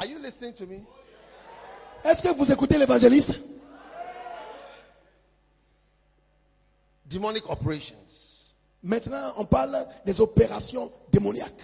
Are 0.01 0.07
you 0.07 0.17
listening 0.19 0.53
to 0.53 0.65
me? 0.65 0.81
Est-ce 2.03 2.23
que 2.23 2.29
vous 2.35 2.51
écoutez 2.51 2.75
l'évangéliste? 2.79 3.39
Demonic 7.05 7.47
operations. 7.47 7.97
Maintenant, 8.81 9.33
on 9.37 9.45
parle 9.45 9.77
des 10.03 10.19
opérations 10.19 10.91
démoniaques. 11.11 11.61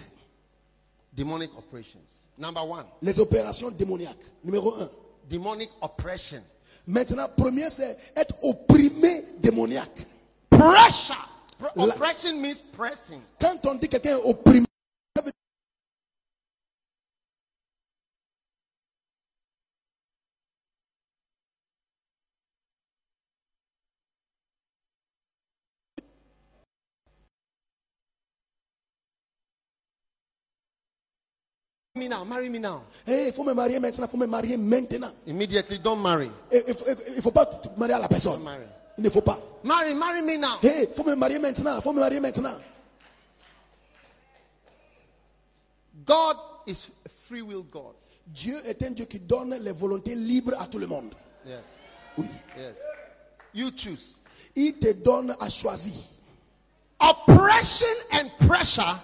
Demonic 1.12 1.50
operations. 1.58 1.98
Number 2.38 2.64
one, 2.64 2.84
Les 3.02 3.18
opérations 3.18 3.72
démoniaques. 3.72 4.16
Numéro 4.44 4.72
un. 4.74 4.88
demonic 5.28 5.70
oppression. 5.82 6.40
Maintenant, 6.86 7.26
premier, 7.36 7.68
c'est 7.70 7.98
être 8.14 8.36
opprimé 8.44 9.24
démoniaque. 9.40 10.06
Pressure. 10.48 11.28
Pr- 11.60 11.72
oppression 11.88 12.36
means 12.40 12.62
pressing. 12.72 13.20
Quand 13.40 13.56
on 13.66 13.74
dit 13.74 13.88
quelqu'un 13.88 14.10
est 14.16 14.22
opprimé, 14.24 14.67
Me 31.98 32.08
now, 32.08 32.24
marry 32.24 32.48
me 32.48 32.58
now. 32.58 32.82
Eh, 33.06 33.10
hey, 33.10 33.26
il 33.28 33.32
faut 33.32 33.44
me 33.44 33.52
marier 33.54 33.80
maintenant, 33.80 34.06
il 34.06 34.10
faut 34.10 34.16
me 34.16 34.26
marier 34.26 34.56
maintenant. 34.56 35.10
Immediately, 35.26 35.78
don't 35.80 36.00
marry. 36.00 36.30
Eh, 36.50 36.56
Et 36.58 36.64
Il 36.68 36.74
faut, 36.74 36.84
il 37.16 37.22
faut 37.22 37.30
pas 37.32 37.46
te 37.46 37.68
marier 37.76 37.94
à 37.94 37.98
la 37.98 38.08
personne. 38.08 38.42
Marry. 38.42 38.62
Il 38.96 39.04
ne 39.04 39.10
faut 39.10 39.20
pas. 39.20 39.38
Marry, 39.64 39.94
marry 39.94 40.22
me 40.22 40.36
now. 40.38 40.58
Eh, 40.62 40.66
hey, 40.68 40.88
il 40.88 40.94
faut 40.94 41.04
me 41.04 41.14
marier 41.14 41.38
maintenant, 41.38 41.76
il 41.76 41.82
faut 41.82 41.92
me 41.92 42.00
marier 42.00 42.20
maintenant. 42.20 42.54
God 46.04 46.36
is 46.66 46.88
a 47.04 47.08
free 47.08 47.42
will 47.42 47.64
God. 47.64 47.94
Dieu 48.26 48.60
est 48.66 48.82
un 48.82 48.90
Dieu 48.90 49.06
qui 49.06 49.18
donne 49.20 49.54
les 49.60 49.72
volontés 49.72 50.14
libres 50.14 50.54
à 50.58 50.66
tout 50.66 50.78
le 50.78 50.86
monde. 50.86 51.12
Yes. 51.46 51.60
Oui. 52.16 52.26
Yes. 52.56 52.78
You 53.54 53.70
choose. 53.74 54.20
Il 54.54 54.74
te 54.78 54.92
donne 54.92 55.34
à 55.40 55.48
choisir. 55.48 55.94
Oppression 57.00 57.86
and 58.12 58.28
pressure 58.46 58.98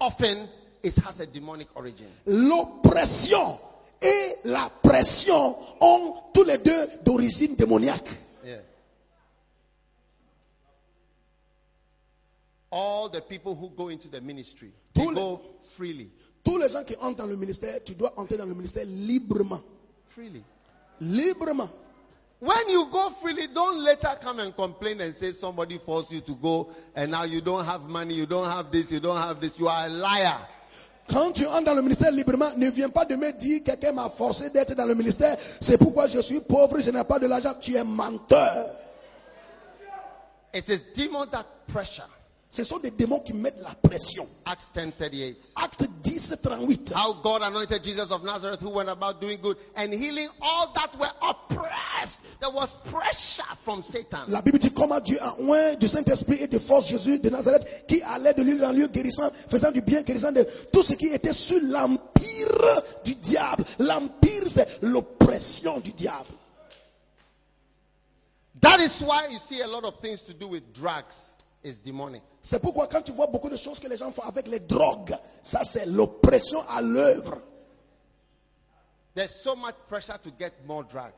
often 0.00 0.48
is, 0.88 0.96
has 1.04 1.20
a 1.20 1.26
demonic 1.26 1.68
origin. 1.76 2.06
L'oppression 2.26 3.58
et 4.02 4.34
la 4.44 4.70
pression 4.82 5.56
ont 5.80 6.14
tous 6.34 6.44
les 6.44 6.58
deux 6.58 6.88
d'origine 7.04 7.54
démoniaque. 7.56 8.08
Yeah. 8.44 8.56
All 12.70 13.08
the 13.08 13.20
people 13.22 13.54
who 13.54 13.70
go 13.70 13.88
into 13.88 14.08
the 14.08 14.20
ministry, 14.20 14.70
they 14.94 15.02
Tous 15.04 15.10
les- 15.10 15.20
go 15.20 15.40
freely. 15.76 16.10
Tous 16.44 16.58
les 16.58 16.68
gens 16.68 16.84
qui 16.84 16.94
entrent 17.00 17.16
dans 17.18 17.26
le 17.26 17.36
ministère, 17.36 17.82
tu 17.84 17.94
dois 17.94 18.12
entrer 18.16 18.36
dans 18.36 18.46
le 18.46 18.54
ministère 18.54 18.84
librement. 18.86 19.60
Freely. 20.06 20.42
Librement. 21.00 21.68
When 22.40 22.68
you 22.68 22.86
go 22.92 23.10
freely, 23.10 23.48
don't 23.52 23.82
later 23.82 24.16
come 24.22 24.38
and 24.38 24.54
complain 24.54 25.00
and 25.00 25.12
say 25.14 25.32
somebody 25.32 25.78
forced 25.78 26.12
you 26.12 26.20
to 26.20 26.34
go 26.36 26.68
and 26.94 27.10
now 27.10 27.24
you 27.24 27.40
don't 27.40 27.64
have 27.64 27.88
money, 27.88 28.14
you 28.14 28.26
don't 28.26 28.48
have 28.48 28.70
this, 28.70 28.92
you 28.92 29.00
don't 29.00 29.16
have 29.16 29.40
this. 29.40 29.58
You 29.58 29.66
are 29.68 29.86
a 29.86 29.88
liar. 29.88 30.36
Quand 31.10 31.32
tu 31.32 31.46
entres 31.46 31.64
dans 31.64 31.74
le 31.74 31.82
ministère 31.82 32.12
librement, 32.12 32.50
ne 32.56 32.68
viens 32.70 32.90
pas 32.90 33.04
de 33.04 33.16
me 33.16 33.32
dire 33.32 33.62
quelqu'un 33.64 33.92
m'a 33.92 34.10
forcé 34.10 34.50
d'être 34.50 34.74
dans 34.74 34.84
le 34.84 34.94
ministère. 34.94 35.36
C'est 35.60 35.78
pourquoi 35.78 36.06
je 36.06 36.20
suis 36.20 36.40
pauvre, 36.40 36.80
je 36.80 36.90
n'ai 36.90 37.04
pas 37.04 37.18
de 37.18 37.26
l'argent. 37.26 37.54
Tu 37.60 37.74
es 37.76 37.84
menteur. 37.84 38.66
It 40.54 40.68
is 40.68 40.80
demons 40.94 41.26
that 41.30 41.46
pressure. 41.66 42.17
Ce 42.50 42.64
sont 42.64 42.78
des 42.78 42.90
démons 42.90 43.20
qui 43.20 43.34
mettent 43.34 43.60
la 43.62 43.74
pression. 43.74 44.26
Acts 44.46 44.70
10 44.74 44.92
38. 44.96 45.36
Acte 45.56 45.86
10, 46.02 46.38
38. 46.42 46.92
How 46.96 47.12
God 47.22 47.42
anointed 47.42 47.82
Jesus 47.82 48.10
of 48.10 48.24
Nazareth, 48.24 48.60
who 48.60 48.70
went 48.70 48.88
about 48.88 49.20
doing 49.20 49.38
good 49.42 49.58
and 49.76 49.92
healing 49.92 50.28
all 50.40 50.72
that 50.72 50.98
were 50.98 51.12
oppressed. 51.20 52.40
There 52.40 52.50
was 52.50 52.74
pressure 52.90 53.54
from 53.62 53.82
Satan. 53.82 54.20
La 54.28 54.40
Bible 54.40 54.58
dit 54.58 54.72
comment 54.72 54.98
Dieu 55.00 55.18
a 55.20 55.34
oint 55.40 55.74
du 55.78 55.86
Saint-Esprit 55.86 56.38
et 56.40 56.46
de 56.46 56.58
force 56.58 56.88
Jésus 56.88 57.18
de 57.18 57.28
Nazareth 57.28 57.86
qui 57.86 58.00
allait 58.02 58.32
de 58.32 58.42
lieu 58.42 58.64
en 58.64 58.72
lieu 58.72 58.86
guérissant, 58.88 59.30
faisant 59.46 59.70
du 59.70 59.82
bien, 59.82 60.00
guérissant 60.00 60.32
de 60.32 60.46
tout 60.72 60.82
ce 60.82 60.94
qui 60.94 61.08
était 61.08 61.34
sous 61.34 61.60
l'empire 61.66 62.82
du 63.04 63.14
diable. 63.16 63.64
L'empire, 63.78 64.44
c'est 64.46 64.82
l'oppression 64.82 65.80
du 65.80 65.92
diable. 65.92 66.30
That 68.62 68.80
is 68.80 69.02
why 69.02 69.28
you 69.30 69.38
see 69.38 69.60
a 69.60 69.68
lot 69.68 69.84
of 69.84 70.00
things 70.00 70.22
to 70.22 70.32
do 70.32 70.48
with 70.48 70.72
drugs 70.72 71.37
is 71.64 71.80
demonic. 71.84 72.22
C'est 72.42 72.60
pourquoi 72.60 72.86
quand 72.86 73.02
tu 73.02 73.12
vois 73.12 73.26
beaucoup 73.26 73.48
de 73.50 73.56
choses 73.56 73.78
que 73.80 73.88
les 73.88 73.96
gens 73.96 74.10
font 74.10 74.22
avec 74.22 74.46
les 74.48 74.60
drogues, 74.60 75.14
ça 75.42 75.64
c'est 75.64 75.86
l'oppression 75.86 76.60
à 76.68 76.80
l'œuvre. 76.82 77.38
There's 79.14 79.42
so 79.42 79.56
much 79.56 79.74
pressure 79.88 80.18
to 80.22 80.30
get 80.38 80.52
more 80.66 80.84
drugs, 80.84 81.12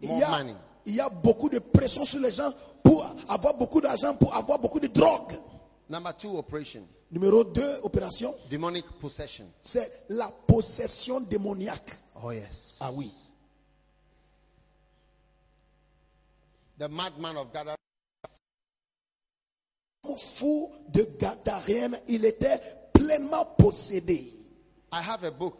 Il 0.00 0.08
more 0.08 0.18
y, 0.20 0.22
a, 0.22 0.28
money. 0.28 0.54
il 0.84 0.94
y 0.96 1.00
a 1.00 1.08
beaucoup 1.08 1.48
de 1.48 1.58
pression 1.58 2.04
sur 2.04 2.20
les 2.20 2.30
gens 2.32 2.52
pour 2.82 3.06
avoir 3.28 3.54
beaucoup 3.54 3.80
d'argent, 3.80 4.14
pour 4.14 4.34
avoir 4.34 4.58
beaucoup 4.58 4.80
de 4.80 4.88
drogue. 4.88 5.32
Number 5.88 6.14
two, 6.16 6.36
operation, 6.36 6.82
Numéro 7.10 7.44
2, 7.44 7.80
opération, 7.84 8.34
demonic 8.50 8.84
possession. 9.00 9.46
c'est 9.60 10.04
la 10.10 10.28
possession 10.46 11.20
démoniaque. 11.20 11.96
Oh 12.22 12.32
yes. 12.32 12.76
Ah 12.80 12.90
oui. 12.92 13.10
The 16.78 16.88
madman 16.88 17.36
of 17.38 17.52
Gadara 17.52 17.76
Fou 20.14 20.70
de 20.88 21.02
Gadarène, 21.18 21.98
il 22.08 22.24
était 22.24 22.60
pleinement 22.92 23.44
possédé. 23.58 24.32
I 24.92 25.00
have 25.02 25.24
a 25.24 25.30
book 25.30 25.54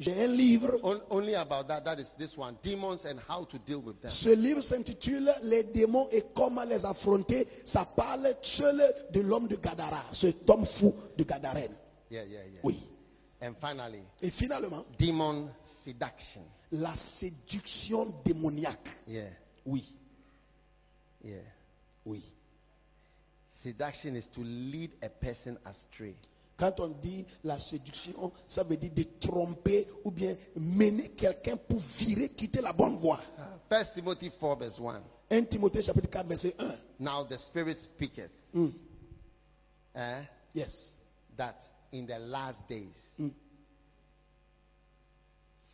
J'ai 0.00 0.24
un 0.24 0.26
livre. 0.26 0.80
on- 0.82 1.00
only 1.10 1.34
about 1.36 1.68
that. 1.68 1.82
That 1.84 2.00
is 2.00 2.12
this 2.18 2.36
one, 2.36 2.56
demons 2.62 3.04
and 3.06 3.20
how 3.28 3.44
to 3.44 3.58
deal 3.58 3.78
with 3.80 4.00
them. 4.00 4.10
Ce 4.10 4.28
livre 4.34 4.60
s'intitule 4.60 5.30
Les 5.44 5.62
démons 5.62 6.08
et 6.10 6.24
comment 6.34 6.64
les 6.64 6.84
affronter. 6.84 7.46
Ça 7.64 7.84
parle 7.96 8.34
seul 8.42 8.82
de 9.12 9.20
l'homme 9.20 9.46
de 9.46 9.54
Gadara, 9.56 10.02
cet 10.12 10.50
homme 10.50 10.66
fou 10.66 10.92
de 11.16 11.22
Gadarène. 11.24 11.72
Yeah, 12.10 12.24
yeah, 12.24 12.40
yeah. 12.44 12.60
Oui. 12.64 12.82
And 13.40 13.52
finally, 13.60 14.00
Et 14.20 14.30
finalement, 14.30 14.84
demon 14.98 15.48
seduction. 15.64 16.42
la 16.72 16.92
séduction 16.94 18.12
démoniaque. 18.24 18.88
Yeah, 19.06 19.28
Oui, 19.66 19.84
yeah. 21.22 21.36
oui. 22.04 22.22
Seduction 23.64 24.14
is 24.16 24.26
to 24.28 24.42
lead 24.42 24.90
a 25.02 25.08
person 25.08 25.56
astray. 25.64 26.14
Quand 26.54 26.78
on 26.80 26.88
dit 27.00 27.24
la 27.44 27.58
séduction, 27.58 28.30
ça 28.46 28.62
veut 28.62 28.76
dire 28.76 28.92
de 28.94 29.04
tromper 29.20 29.88
ou 30.04 30.10
bien 30.10 30.36
mener 30.54 31.08
quelqu'un 31.16 31.56
pour 31.56 31.78
virer, 31.80 32.28
quitter 32.28 32.60
la 32.60 32.74
bonne 32.74 32.96
voie. 32.96 33.18
First 33.70 33.94
Timothy 33.94 34.30
4, 34.30 34.56
verse 34.58 34.78
1. 34.78 35.02
1 35.30 35.44
Timothée 35.46 35.82
chapitre 35.82 36.10
4 36.10 36.26
verset 36.26 36.54
1. 36.60 36.64
Now 37.00 37.24
the 37.24 37.38
Spirit 37.38 37.78
speaketh 37.78 38.30
eh, 39.94 40.22
Yes. 40.52 40.98
that 41.34 41.56
in 41.90 42.06
the 42.06 42.18
last 42.18 42.68
days 42.68 43.18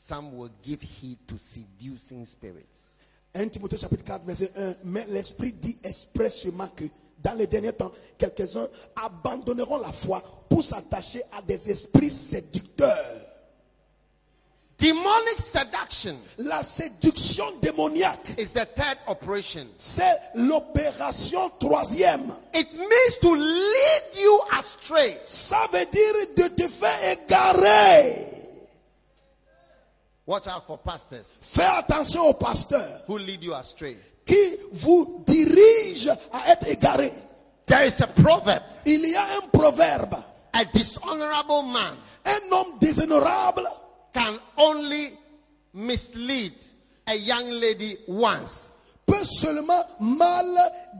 some 0.06 0.36
will 0.36 0.50
give 0.62 0.80
heed 0.80 1.18
to 1.26 1.36
seducing 1.36 2.24
spirits. 2.24 2.94
1 3.34 3.50
Timothée 3.50 3.76
chapitre 3.76 4.04
4 4.04 4.24
verset 4.26 4.52
1. 4.56 4.74
Mais 4.84 5.06
l'Esprit 5.08 5.52
dit 5.52 5.76
expressément 5.82 6.68
que 6.68 6.84
dans 7.22 7.34
les 7.34 7.47
derniers 7.47 7.72
temps, 7.72 7.92
quelques-uns 8.18 8.68
abandonneront 8.97 9.78
la 9.78 9.92
foi 9.92 10.22
pour 10.48 10.62
s'attacher 10.64 11.22
à 11.36 11.42
des 11.42 11.70
esprits 11.70 12.10
séducteurs. 12.10 13.26
Demonic 14.78 15.38
seduction 15.38 16.16
La 16.38 16.62
séduction 16.62 17.44
démoniaque, 17.60 18.30
is 18.38 18.47
the 18.55 18.66
third 18.74 18.97
operation. 19.06 19.66
c'est 19.76 20.18
l'opération 20.34 21.51
troisième. 21.60 22.32
It 22.55 22.72
means 22.72 23.18
to 23.20 23.34
lead 23.34 24.02
you 24.22 24.40
astray. 24.59 25.18
Ça 25.26 25.66
veut 25.70 25.84
dire 25.84 26.14
de 26.34 26.48
te 26.62 26.68
faire 26.68 27.12
égarer. 27.12 28.24
Watch 30.26 30.47
out 30.47 30.62
for 30.66 30.78
pastors 30.78 31.26
Fais 31.42 31.64
attention 31.64 32.28
aux 32.28 32.34
pasteurs 32.34 33.02
who 33.06 33.18
lead 33.18 33.42
you 33.42 33.52
astray. 33.52 33.98
Qui 34.31 34.57
vous 34.73 35.24
dirigent 35.27 36.16
à 36.32 36.52
être 36.52 36.69
égarés. 36.69 37.12
There 37.66 37.85
is 37.86 38.01
a 38.02 38.07
proverb 38.07 38.62
Il 38.86 39.01
y 39.09 39.15
a 39.16 39.23
un 39.39 39.48
proverbe. 39.52 40.15
a 40.52 40.65
dishonorable 40.65 41.62
man 41.73 41.97
Un 42.24 42.52
homme 42.52 42.78
déshonorable 42.81 43.66
can 44.12 44.39
only 44.57 45.12
mislead 45.74 46.52
a 47.06 47.14
young 47.14 47.51
lady 47.61 47.96
once. 48.09 48.72
peut 49.06 49.24
seulement 49.24 49.85
mal 50.01 50.46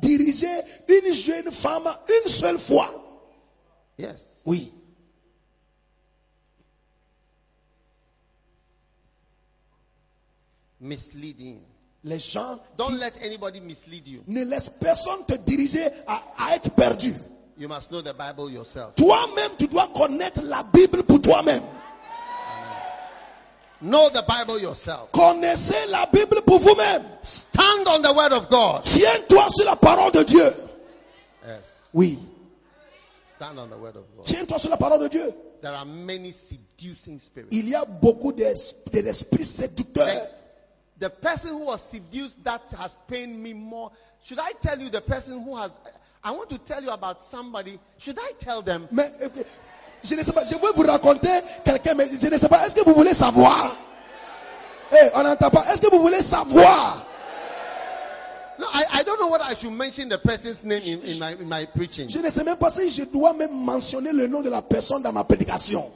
diriger 0.01 0.61
une 0.89 1.13
jeune 1.13 1.53
femme 1.53 1.89
une 2.09 2.31
seule 2.31 2.59
fois. 2.59 2.89
Yes. 3.99 4.35
Oui. 4.45 4.73
Misleading. 10.81 11.61
Les 12.05 12.19
gens 12.19 12.59
Don't 12.79 12.99
let 12.99 13.12
anybody 13.23 13.61
mislead 13.61 14.07
you. 14.09 14.23
ne 14.27 14.45
laissent 14.45 14.70
personne 14.81 15.25
te 15.27 15.35
diriger 15.35 15.85
à, 16.07 16.20
à 16.39 16.57
être 16.57 16.70
perdu. 16.70 17.15
You 17.59 17.69
must 17.69 17.89
know 17.91 18.01
the 18.01 18.15
Bible 18.15 18.51
yourself. 18.51 18.95
Toi-même, 18.97 19.51
tu 19.59 19.67
dois 19.69 19.89
connaître 19.95 20.43
la 20.45 20.62
Bible 20.73 21.03
pour 21.03 21.20
toi-même. 21.20 21.62
Know 23.83 24.11
the 24.11 24.23
Bible 24.27 24.61
yourself. 24.61 25.11
Connaissez 25.12 25.89
la 25.91 26.07
Bible 26.12 26.43
pour 26.43 26.59
vous-même. 26.59 27.03
Stand 27.23 27.87
on 27.87 28.03
the 28.03 28.15
word 28.15 28.33
of 28.33 28.49
God. 28.51 28.83
Tiens-toi 28.83 29.47
sur 29.55 29.65
la 29.65 29.77
parole 29.77 30.12
de 30.12 30.23
Dieu. 30.23 30.53
Yes. 31.47 31.89
Oui. 31.95 32.19
Stand 33.27 33.59
on 33.59 33.69
the 33.69 33.79
word 33.79 33.97
of 33.97 34.05
God. 34.17 34.25
Tiens-toi 34.25 34.59
sur 34.59 34.69
la 34.70 34.77
parole 34.77 35.01
de 35.01 35.09
Dieu. 35.09 35.33
There 35.62 35.73
are 35.75 35.87
many 35.87 36.33
seducing 36.33 37.19
spirits. 37.19 37.49
Il 37.53 37.69
y 37.70 37.75
a 37.75 37.85
beaucoup 37.87 38.33
d'es- 38.33 38.75
d'esprits 38.93 39.45
séducteurs. 39.45 40.27
The 41.01 41.11
person 41.11 41.51
who 41.51 41.65
was 41.65 41.83
seduced 41.83 42.45
that 42.45 42.62
has 42.79 42.99
pained 43.09 43.43
me 43.43 43.55
more. 43.55 43.91
Should 44.23 44.39
I 44.39 44.53
tell 44.61 44.79
you 44.79 44.91
the 44.91 45.01
person 45.01 45.43
who 45.43 45.57
has 45.57 45.73
I 46.23 46.31
want 46.33 46.51
to 46.51 46.59
tell 46.59 46.83
you 46.83 46.91
about 46.91 47.20
somebody. 47.20 47.79
Should 47.99 48.19
I 48.19 48.33
tell 48.39 48.61
them? 48.62 48.87
Mais 48.93 49.11
euh, 49.23 49.29
je 50.05 50.15
ne 50.15 50.23
sais 50.23 50.33
pas, 50.33 50.45
je 50.45 50.55
veux 50.55 50.73
vous 50.75 50.83
raconter 50.83 51.31
quelqu'un, 51.65 51.95
mais 51.95 52.09
je 52.20 52.29
ne 52.29 52.37
sais 52.37 52.49
pas, 52.49 52.67
est-ce 52.67 52.75
que 52.75 52.85
vous 52.85 52.95
voulez 52.95 53.15
savoir 53.15 53.75
Eh, 54.93 55.09
on 55.15 55.23
n'entend 55.23 55.51
pas. 55.51 55.65
Est-ce 55.73 55.81
que 55.81 55.91
vous 55.91 56.01
voulez 56.03 56.20
savoir 56.20 57.07
No, 58.59 58.67
I, 58.75 59.01
I 59.01 59.03
don't 59.05 59.19
know 59.19 59.29
whether 59.31 59.45
I 59.45 59.55
should 59.55 59.73
mention 59.73 60.11
the 60.11 60.19
person's 60.19 60.62
name 60.65 60.83
in, 60.85 61.01
in 61.03 61.19
my 61.19 61.33
in 61.33 61.49
my 61.49 61.65
preaching. 61.65 62.11
Je 62.11 62.19
ne 62.19 62.29
sais 62.29 62.45
même 62.45 62.57
pas 62.57 62.69
si 62.69 62.91
je 62.91 63.05
dois 63.05 63.33
même 63.33 63.55
mentionner 63.65 64.12
le 64.12 64.27
nom 64.27 64.43
de 64.43 64.51
la 64.51 64.61
personne 64.61 65.03
dans 65.03 65.12
ma 65.12 65.25
prédication. 65.25 65.91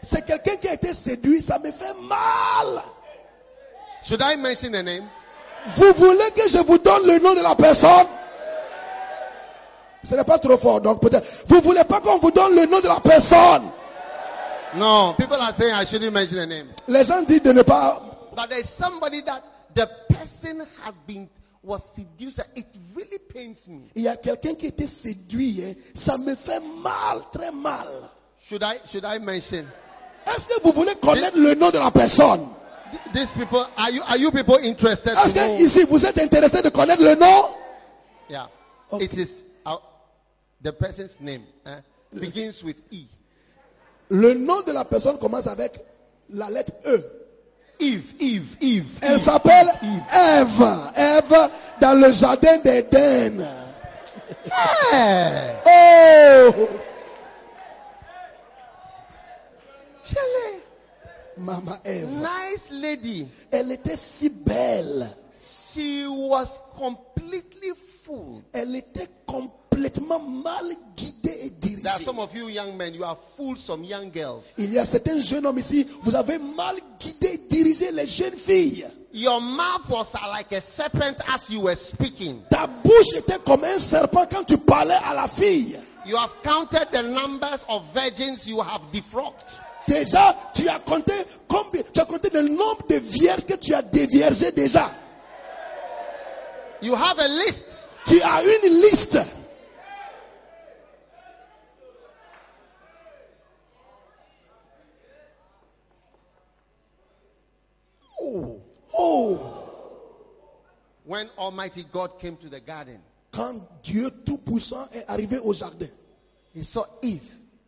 C'est 0.00 0.24
quelqu'un 0.24 0.56
qui 0.56 0.68
a 0.68 0.74
été 0.74 0.94
séduit, 0.94 1.42
ça 1.42 1.58
me 1.58 1.70
fait 1.70 1.92
mal. 2.08 2.82
Should 4.02 4.22
I 4.22 4.36
mention 4.36 4.72
the 4.72 4.82
name? 4.82 5.04
Vous 5.76 5.92
voulez 5.94 6.30
que 6.34 6.48
je 6.48 6.58
vous 6.58 6.78
donne 6.78 7.06
le 7.06 7.18
nom 7.18 7.34
de 7.34 7.42
la 7.42 7.54
personne? 7.54 8.06
Ce 10.02 10.14
n'est 10.14 10.24
pas 10.24 10.38
trop 10.38 10.56
fort, 10.56 10.80
donc 10.80 11.00
peut-être. 11.00 11.26
Vous 11.46 11.60
voulez 11.60 11.84
pas 11.84 12.00
qu'on 12.00 12.18
vous 12.18 12.30
donne 12.30 12.54
le 12.54 12.66
nom 12.66 12.80
de 12.80 12.88
la 12.88 13.00
personne? 13.00 13.64
No, 14.74 15.14
people 15.16 15.36
are 15.40 15.52
saying 15.52 15.74
I 15.74 15.84
shouldn't 15.84 16.12
mention 16.12 16.36
the 16.36 16.46
name. 16.46 16.68
Les 16.86 17.04
gens 17.04 17.22
disent 17.22 17.42
de 17.42 17.52
ne 17.52 17.62
pas. 17.62 18.00
But 18.36 18.50
there's 18.50 18.68
somebody 18.68 19.22
that 19.22 19.42
the 19.74 19.88
person 20.08 20.60
had 20.84 20.94
been 21.06 21.28
was 21.62 21.80
seduced. 21.94 22.40
It 22.54 22.66
really 22.94 23.18
pains 23.18 23.68
me. 23.68 23.88
Il 23.94 24.02
y 24.02 24.08
a 24.08 24.16
quelqu'un 24.16 24.54
qui 24.54 24.66
a 24.66 24.68
été 24.68 24.86
séduit, 24.86 25.64
hein. 25.64 25.74
ça 25.94 26.16
me 26.18 26.34
fait 26.34 26.60
mal, 26.82 27.22
très 27.32 27.50
mal. 27.50 27.88
Should 28.48 28.62
I 28.62 28.78
should 28.90 29.04
I 29.04 29.18
mention? 29.18 29.64
Est-ce 30.26 30.48
que 30.48 30.62
vous 30.62 30.72
voulez 30.72 30.94
connaître 30.96 31.36
le 31.36 31.54
nom 31.54 31.70
de 31.70 31.78
la 31.78 31.90
personne? 31.90 32.46
These 33.12 33.32
people? 33.34 33.66
Are 33.76 33.90
you 33.90 34.02
are 34.02 34.16
you 34.18 34.30
people 34.30 34.56
interested? 34.62 35.12
Est-ce 35.16 35.34
to 35.34 35.40
que 35.40 35.46
know? 35.46 35.58
ici 35.64 35.84
vous 35.84 36.04
êtes 36.06 36.18
intéressé 36.18 36.62
de 36.62 36.68
connaître 36.70 37.02
le 37.02 37.14
nom? 37.14 37.48
Yeah. 38.28 38.46
Okay. 38.90 39.04
It 39.04 39.14
is 39.14 39.42
uh, 39.66 39.76
the 40.62 40.72
person's 40.72 41.18
name 41.20 41.42
eh, 41.66 41.80
begins 42.18 42.62
with 42.64 42.76
E. 42.92 43.06
Le 44.10 44.34
nom 44.34 44.62
de 44.66 44.72
la 44.72 44.84
personne 44.84 45.18
commence 45.18 45.46
avec 45.46 45.72
la 46.30 46.48
lettre 46.50 46.72
E. 46.86 47.02
Eve, 47.80 48.14
Eve, 48.18 48.56
Eve. 48.60 48.98
Elle 49.02 49.12
Eve. 49.12 49.18
s'appelle 49.20 49.68
Ève. 50.12 50.90
Ève 50.96 51.50
dans 51.80 51.94
le 52.00 52.10
jardin 52.12 52.56
d'Éden. 52.58 53.46
Hey, 54.92 55.54
Oh! 55.66 56.68
Chile. 60.02 60.57
Maman 61.38 61.78
Ève. 61.84 62.08
Nice 62.08 62.70
lady. 62.70 63.28
Elle 63.50 63.72
était 63.72 63.96
si 63.96 64.28
belle. 64.28 65.08
She 65.40 66.06
was 66.08 66.60
completely 66.76 67.72
fooled. 68.04 68.42
Elle 68.52 68.76
était 68.76 69.08
complètement 69.26 70.18
mal 70.18 70.66
guidée 70.96 71.46
et 71.46 71.50
dirigée. 71.50 71.82
There 71.82 71.92
are 71.92 72.00
some 72.00 72.18
of 72.18 72.34
you 72.34 72.48
young 72.48 72.76
men, 72.76 72.94
you 72.94 73.04
have 73.04 73.18
fooled 73.36 73.58
some 73.58 73.84
young 73.84 74.10
girls. 74.12 74.54
Il 74.58 74.72
y 74.72 74.78
a 74.78 74.84
certains 74.84 75.20
jeunes 75.20 75.46
hommes 75.46 75.58
ici, 75.58 75.86
vous 76.02 76.14
avez 76.14 76.38
mal 76.38 76.76
guidé 76.98 77.34
et 77.34 77.38
dirigé 77.48 77.92
les 77.92 78.06
jeunes 78.06 78.34
filles. 78.34 78.86
Your 79.12 79.40
mouth 79.40 79.88
was 79.88 80.14
uh, 80.14 80.28
like 80.28 80.52
a 80.52 80.60
serpent 80.60 81.20
as 81.28 81.48
you 81.48 81.60
were 81.60 81.76
speaking. 81.76 82.42
Ta 82.50 82.66
bouche 82.66 83.14
était 83.16 83.38
comme 83.44 83.64
un 83.64 83.78
serpent 83.78 84.26
quand 84.30 84.44
tu 84.44 84.58
parlais 84.58 84.98
à 85.06 85.14
la 85.14 85.28
fille. 85.28 85.78
You 86.04 86.16
have 86.16 86.42
counted 86.42 86.88
the 86.90 87.02
numbers 87.02 87.64
of 87.68 87.84
virgins 87.94 88.46
you 88.46 88.60
have 88.60 88.90
defrocked. 88.92 89.60
Déjà, 89.88 90.36
tu 90.54 90.68
as 90.68 90.78
compté 90.80 91.14
combien, 91.48 91.82
tu 91.94 91.98
as 92.00 92.04
compté 92.04 92.28
le 92.30 92.42
nombre 92.42 92.86
de 92.90 92.96
vierges 92.96 93.46
que 93.46 93.54
tu 93.54 93.72
as 93.72 93.80
déviergées 93.80 94.52
déjà. 94.52 94.90
You 96.82 96.94
have 96.94 97.18
a 97.18 97.26
list. 97.26 97.88
Tu 98.06 98.20
as 98.20 98.42
une 98.42 98.82
liste. 98.82 99.18
Oh, 108.20 108.60
oh. 108.96 109.40
When 111.04 111.28
Almighty 111.38 111.86
God 111.90 112.18
came 112.18 112.36
to 112.36 112.48
the 112.48 112.60
garden, 112.60 113.00
Quand 113.30 113.60
Dieu 113.82 114.10
Tout-Puissant 114.26 114.88
est 114.92 115.04
arrivé 115.08 115.38
au 115.38 115.52
jardin, 115.52 115.88
he 116.54 116.62
saw 116.64 116.84
Eve. 117.02 117.22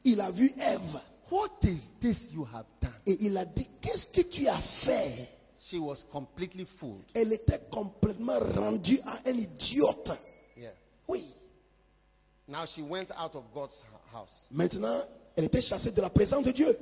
il 0.05 0.21
a 0.21 0.31
vu 0.31 0.53
Ève 0.59 1.01
What 1.31 1.65
is 1.65 1.93
this 2.01 2.33
you 2.33 2.45
have 2.53 2.67
done? 2.81 2.93
et 3.07 3.17
il 3.21 3.37
a 3.37 3.45
dit, 3.45 3.69
qu'est-ce 3.81 4.09
que 4.09 4.23
tu 4.23 4.49
as 4.49 4.57
fait 4.57 5.29
She 5.59 5.75
was 5.75 6.05
completely 6.11 6.65
fooled. 6.65 7.05
Elle 7.15 7.33
était 7.33 7.61
complètement 7.71 8.39
rendue 8.57 8.99
à 9.07 9.29
un 9.29 9.35
idiote. 9.35 10.13
Yeah. 10.57 10.71
Oui. 11.07 11.25
Now 12.49 12.67
she 12.67 12.81
went 12.81 13.11
out 13.17 13.37
of 13.37 13.45
God's 13.55 13.83
house. 14.13 14.47
Maintenant, 14.51 15.01
elle 15.37 15.45
était 15.45 15.61
chassée 15.61 15.93
de 15.93 16.01
la 16.01 16.11
présence 16.11 16.45
de 16.45 16.51
Dieu. 16.51 16.77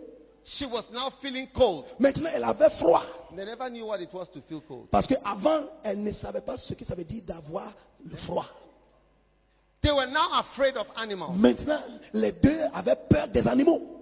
She 0.44 0.62
was 0.62 0.90
now 0.92 1.10
feeling 1.10 1.48
cold. 1.48 1.84
Maintenant, 1.98 2.30
elle 2.34 2.44
avait 2.44 2.70
froid. 2.70 3.02
They 3.36 3.44
never 3.44 3.68
knew 3.68 3.84
what 3.84 4.00
it 4.00 4.12
was 4.14 4.26
to 4.30 4.40
feel 4.40 4.62
cold. 4.62 4.88
Parce 4.90 5.06
qu'avant, 5.06 5.60
elle 5.82 6.02
ne 6.02 6.12
savait 6.12 6.40
pas 6.40 6.56
ce 6.56 6.72
que 6.72 6.84
ça 6.84 6.94
veut 6.94 7.04
dire 7.04 7.22
d'avoir 7.24 7.70
le 8.08 8.16
froid. 8.16 8.46
They 9.82 9.92
were 9.92 10.06
now 10.06 10.38
afraid 10.38 10.76
of 10.76 10.86
animals. 10.96 11.36
Maintenant, 11.36 11.80
les 12.14 12.32
deux 12.32 12.60
avaient 12.72 12.96
peur 13.10 13.28
des 13.28 13.46
animaux. 13.46 13.97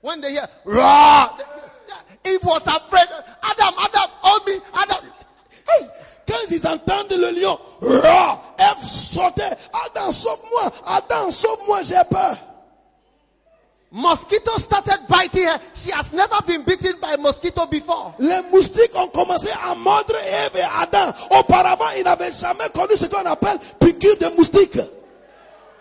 When 0.00 0.20
they 0.20 0.32
hear, 0.32 0.48
they- 0.64 2.32
Eve 2.32 2.44
was 2.44 2.62
afraid. 2.66 3.08
Adam, 3.42 3.74
Adam, 3.78 4.10
hold 4.22 4.46
me, 4.46 4.60
Adam. 4.74 4.96
Hey, 5.68 5.86
quand 6.26 6.50
ils 6.50 6.66
entendent 6.66 7.12
le 7.12 7.30
lion, 7.32 7.58
rah, 7.80 8.38
Ève 8.58 8.82
sautait. 8.82 9.56
Adam, 9.86 10.10
sauve-moi. 10.12 10.70
Adam, 10.86 11.30
sauve-moi, 11.30 11.82
j'ai 11.82 12.02
peur. 12.10 12.36
Mosquitoes 13.92 14.62
started 14.62 15.00
biting 15.08 15.42
her. 15.44 15.58
She 15.74 15.90
has 15.90 16.12
never 16.12 16.36
been 16.46 16.62
bitten 16.62 16.92
by 17.00 17.14
a 17.14 17.18
mosquito 17.18 17.66
before. 17.66 18.14
Les 18.20 18.40
moustiques 18.52 18.94
ont 18.94 19.08
commencé 19.08 19.48
à 19.68 19.74
mordre 19.74 20.14
Ève 20.44 20.56
et 20.56 20.62
Adam. 20.80 21.12
Auparavant, 21.30 21.90
ils 21.96 22.04
n'avaient 22.04 22.30
jamais 22.32 22.68
connu 22.72 22.94
ce 22.96 23.06
qu'on 23.06 23.26
appelle 23.26 23.58
piqûre 23.80 24.16
de 24.18 24.28
moustique. 24.36 24.78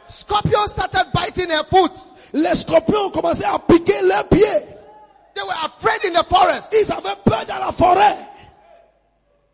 Scorpions 0.08 0.68
started 0.70 1.06
biting 1.14 1.52
her 1.52 1.64
foot. 1.70 1.92
Les 2.34 2.56
scorpions 2.56 3.06
ont 3.08 3.12
commencé 3.12 3.44
à 3.44 3.58
piquer 3.60 4.02
leurs 4.04 4.28
pieds. 4.30 4.44
They 5.36 5.44
were 5.44 5.56
afraid 5.66 6.04
in 6.06 6.14
the 6.14 6.26
forest. 6.28 6.74
Ils 6.74 6.92
avaient 6.92 7.16
peur 7.24 7.46
dans 7.48 7.60
la 7.60 7.72
forêt. 7.72 8.16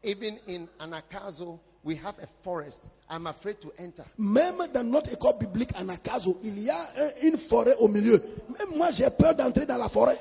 Even 0.03 0.37
in 0.47 0.67
Anagkazo, 0.79 1.59
we 1.83 1.95
have 1.95 2.17
a 2.19 2.27
forest. 2.43 2.81
I'm 3.09 3.27
afraid 3.27 3.59
to 3.61 3.71
enter. 3.79 4.03
Même 4.17 4.57
dans 4.73 4.83
notre 4.83 5.11
école 5.13 5.37
biblique 5.39 5.71
Anagkazo, 5.77 6.37
il 6.43 6.59
y 6.59 6.69
a 6.69 6.75
un- 6.79 7.11
une 7.27 7.37
forêt 7.37 7.75
au 7.79 7.87
milieu. 7.87 8.21
Même 8.59 8.77
moi, 8.77 8.91
j'ai 8.91 9.09
peur 9.09 9.33
d'entrer 9.35 9.65
dans 9.65 9.77
la 9.77 9.89
forêt. 9.89 10.19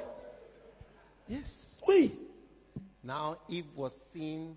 Yes. 1.29 1.77
Oui. 1.89 2.13
Now 3.03 3.37
Eve 3.49 3.67
was 3.77 3.91
seeing 4.13 4.57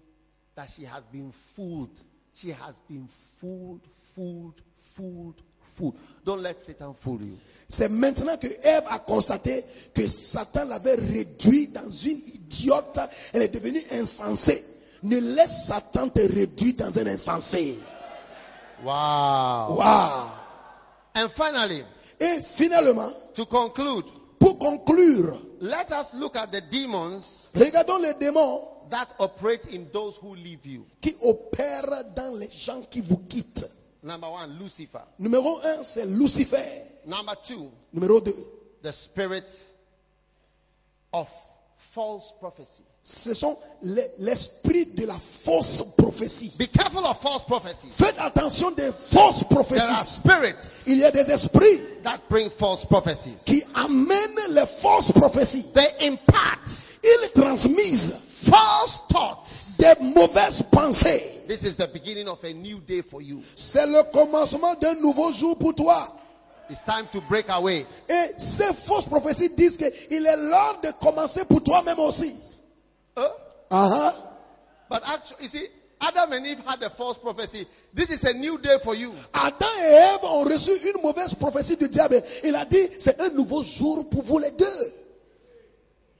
that 0.56 0.68
she 0.70 0.84
has 0.86 1.02
been 1.12 1.32
fooled. 1.32 2.00
She 2.34 2.50
has 2.52 2.76
been 2.88 3.08
fooled, 3.40 3.82
fooled, 4.16 4.62
fooled, 4.76 5.42
fooled. 5.78 5.94
Don't 6.26 6.42
let 6.42 6.60
Satan 6.60 6.94
fool 6.94 7.20
you. 7.24 7.38
C'est 7.68 7.90
maintenant 7.90 8.38
que 8.38 8.48
Ève 8.64 8.84
a 8.90 9.00
constaté 9.00 9.64
que 9.94 10.08
Satan 10.08 10.66
l'avait 10.66 10.96
réduit 10.96 11.68
dans 11.68 11.90
une 11.90 12.18
idiote. 12.18 13.00
Elle 13.34 13.44
est 13.44 13.54
devenue 13.54 13.84
insensée. 13.92 14.64
Ne 15.04 15.18
laisse 15.20 15.68
Satan 15.68 16.10
te 16.10 16.20
réduire 16.22 16.76
dans 16.78 16.98
un 17.00 17.08
insensé. 17.08 17.78
Wow. 18.84 19.76
Waouh. 19.78 20.30
And 21.16 21.30
finally, 21.30 21.84
Et 22.20 22.42
finalement, 22.44 23.12
to 23.36 23.46
conclude, 23.46 24.06
pour 24.40 24.58
conclure, 24.60 25.40
let 25.62 25.92
us 25.92 26.14
look 26.16 26.36
at 26.36 26.48
the 26.52 26.62
demons 26.72 27.48
regardons 27.56 27.98
les 28.00 28.14
démons 28.16 28.62
that 28.90 29.08
operate 29.20 29.66
in 29.74 29.86
those 29.92 30.16
who 30.22 30.34
leave 30.36 30.66
you. 30.66 30.86
qui 31.02 31.16
opèrent 31.22 32.04
dans 32.16 32.36
les 32.38 32.50
gens 32.50 32.82
qui 32.90 33.02
vous 33.02 33.18
quittent. 33.30 33.70
Number 34.08 34.30
one, 34.30 34.58
Lucifer. 34.60 35.02
Numéro 35.20 35.60
un, 35.64 35.84
c'est 35.84 36.06
Lucifer. 36.06 36.64
Number 37.06 37.36
two, 37.42 37.70
Numéro 37.94 38.20
deux, 38.22 38.36
the 38.82 38.92
spirit 38.92 39.46
of 41.14 41.28
false 41.78 42.34
prophecy. 42.40 42.84
ce 43.02 43.34
sont 43.34 43.58
l'esprit 44.18 44.86
de 44.88 45.06
la 45.06 45.14
fausse 45.20 45.84
prophétie. 45.98 46.52
Be 46.58 46.68
careful 46.72 47.06
of 47.06 47.20
false 47.22 47.44
prophecy. 47.46 47.88
Faites 47.92 48.18
attention 48.20 48.72
des 48.72 48.92
fausses 48.92 49.44
prophéties. 49.44 49.80
There 49.86 49.96
are 49.96 50.06
spirits 50.06 50.84
Il 50.88 50.98
y 51.00 51.04
a 51.06 51.12
des 51.12 51.30
esprits 51.32 51.80
that 52.04 52.20
bring 52.30 52.50
false 52.50 52.86
prophecies. 52.86 53.36
qui 53.46 53.64
amènent 53.76 54.52
les 54.54 54.66
fausses 54.66 55.12
prophéties. 55.12 55.72
They 55.74 56.08
impart 56.10 56.60
Ils 57.04 57.30
transmisent 57.42 58.16
false 58.50 59.02
thoughts. 59.10 59.68
des 59.78 59.94
mauvaises 60.02 60.64
pensées. 60.72 61.24
This 61.48 61.64
is 61.64 61.76
the 61.76 61.88
beginning 61.88 62.28
of 62.28 62.44
a 62.44 62.54
new 62.54 62.80
day 62.80 63.02
for 63.02 63.22
you. 63.22 63.42
C'est 63.56 63.86
le 63.86 64.04
commencement 64.12 64.74
d'un 64.76 64.96
nouveau 64.96 65.32
jour 65.32 65.58
pour 65.58 65.74
toi. 65.76 66.08
It's 66.70 66.84
time 66.84 67.08
to 67.14 67.22
break 67.22 67.46
away. 67.50 67.86
Et 68.10 68.32
ces 68.38 68.74
fausses 68.74 69.06
prophéties 69.06 69.50
disent 69.56 69.78
qu'il 69.78 70.26
est 70.26 70.38
l'heure 70.38 70.80
de 70.84 70.92
commencer 71.00 71.46
pour 71.46 71.64
toi-même 71.64 72.00
aussi. 72.00 72.36
Huh? 73.16 73.30
Ah 73.70 73.90
ah. 73.94 74.14
But 74.90 75.02
actually, 75.06 75.44
you 75.44 75.50
see, 75.50 75.68
Adam 76.02 76.34
and 76.34 76.46
Eve 76.46 76.62
had 76.66 76.84
a 76.84 76.90
false 76.90 77.18
prophecy. 77.18 77.66
This 77.94 78.10
is 78.10 78.24
a 78.26 78.34
new 78.34 78.58
day 78.58 78.78
for 78.84 78.96
you. 78.96 79.14
Adam 79.34 79.68
et 79.82 79.94
Ève 79.94 80.24
ont 80.24 80.44
reçu 80.44 80.72
une 80.94 81.02
mauvaise 81.02 81.34
prophétie 81.36 81.78
du 81.78 81.88
diable. 81.88 82.22
Il 82.44 82.56
a 82.56 82.66
dit, 82.66 82.90
c'est 83.00 83.20
un 83.22 83.30
nouveau 83.30 83.64
jour 83.64 84.10
pour 84.10 84.24
vous 84.24 84.40
les 84.40 84.52
deux. 84.52 84.94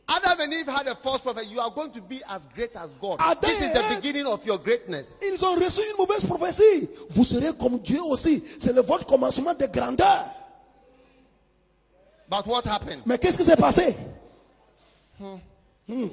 Adam 0.10 0.40
and 0.40 0.54
Eve 0.54 0.68
had 0.68 0.88
a 0.88 0.96
false 0.96 1.22
prophet. 1.22 1.48
You 1.48 1.60
are 1.60 1.70
going 1.70 1.92
to 1.92 2.02
be 2.02 2.22
as 2.30 2.48
great 2.48 2.74
as 2.78 2.94
God. 2.94 3.18
Adam 3.20 3.42
This 3.42 3.62
is 3.62 3.74
the 3.74 3.96
beginning 3.96 4.26
of 4.26 4.46
your 4.46 4.58
greatness. 4.58 5.12
Ils 5.22 5.44
ont 5.44 5.56
reçu 5.56 5.82
une 5.92 5.98
mauvaise 5.98 6.26
prophétie. 6.26 6.88
Vous 7.10 7.26
serez 7.26 7.54
comme 7.58 7.80
Dieu 7.80 8.02
aussi. 8.02 8.42
C'est 8.60 8.74
le 8.74 8.82
votre 8.82 9.06
commencement 9.06 9.54
de 9.54 9.66
grandeur. 9.66 10.26
But 12.30 12.46
what 12.46 12.66
happened? 12.66 13.02
Mais 13.06 13.18
qu'est-ce 13.18 13.38
qui 13.38 13.44
s'est 13.44 13.58
passé? 13.58 13.96
Hmm. 15.20 15.38
Hmm. 15.88 16.08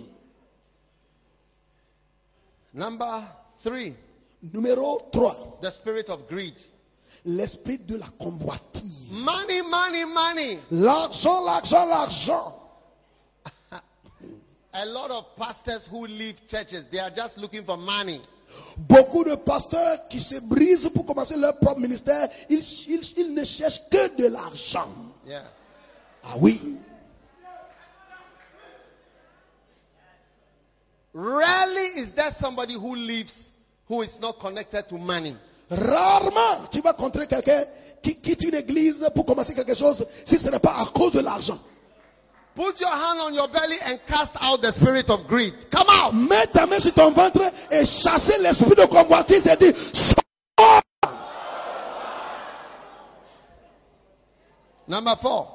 Number 2.72 3.22
three, 3.62 3.94
Numéro 4.52 5.00
3. 5.12 5.58
the 5.62 5.70
spirit 5.70 6.08
of 6.10 6.28
greed. 6.28 6.58
L'esprit 7.24 7.78
de 7.78 7.96
la 7.96 8.06
convoitise. 8.18 9.24
Money, 9.24 9.62
money, 9.62 10.04
money. 10.04 10.58
L'argent, 10.72 11.44
l'argent, 11.44 11.86
l'argent. 11.86 12.63
A 14.74 14.84
lot 14.86 15.10
of 15.10 15.36
pastors 15.36 15.86
who 15.86 16.06
leave 16.06 16.44
churches, 16.48 16.84
they 16.90 16.98
are 16.98 17.10
just 17.10 17.38
looking 17.38 17.64
for 17.64 17.76
money. 17.76 18.20
Beaucoup 18.76 19.24
de 19.24 19.36
pasteurs 19.36 20.08
qui 20.08 20.18
se 20.20 20.40
brisent 20.40 20.88
pour 20.92 21.06
commencer 21.06 21.36
leur 21.36 21.56
propre 21.58 21.80
ministère, 21.80 22.28
ils, 22.48 22.58
ils- 22.88 23.14
ils 23.18 23.34
ne 23.34 23.44
cherchent 23.44 23.88
que 23.90 24.16
de 24.16 24.26
l'argent. 24.28 24.88
Yeah. 25.26 25.42
Ah 26.24 26.34
oui. 26.38 26.58
Rarely 31.12 32.00
is 32.00 32.12
there 32.14 32.32
somebody 32.32 32.74
who 32.74 32.96
leaves 32.96 33.52
who 33.86 34.02
is 34.02 34.18
not 34.20 34.38
connected 34.40 34.88
to 34.88 34.98
money. 34.98 35.34
Rarement 35.70 36.68
tu 36.72 36.80
vas 36.80 36.92
rencontrer 36.92 37.26
quelqu'un 37.28 37.64
qui 38.02 38.16
quitte 38.16 38.42
une 38.44 38.54
église 38.56 39.08
pour 39.14 39.24
commencer 39.24 39.54
quelque 39.54 39.74
chose 39.74 40.04
si 40.24 40.36
ce 40.38 40.50
n'est 40.50 40.58
pas 40.58 40.74
à 40.80 40.86
cause 40.86 41.12
de 41.12 41.20
l'argent. 41.20 41.58
Put 42.54 42.80
your 42.80 42.90
hand 42.90 43.18
on 43.20 43.34
your 43.34 43.48
belly 43.48 43.76
and 43.84 43.98
cast 44.06 44.36
out 44.40 44.62
the 44.62 44.70
spirit 44.70 45.10
of 45.10 45.26
greed. 45.26 45.54
Come 45.70 45.86
out. 45.90 46.14
Mets 46.14 46.52
ta 46.52 46.66
main 46.66 46.78
sur 46.78 46.92
ton 46.94 47.10
ventre 47.10 47.42
et 47.70 47.84
chassez 47.84 48.40
l'esprit 48.40 48.76
de 48.76 48.86
convoitise 48.86 49.46
et 49.48 49.56
dis, 49.56 49.74
sors. 49.92 50.80
Number 54.86 55.16
four. 55.16 55.48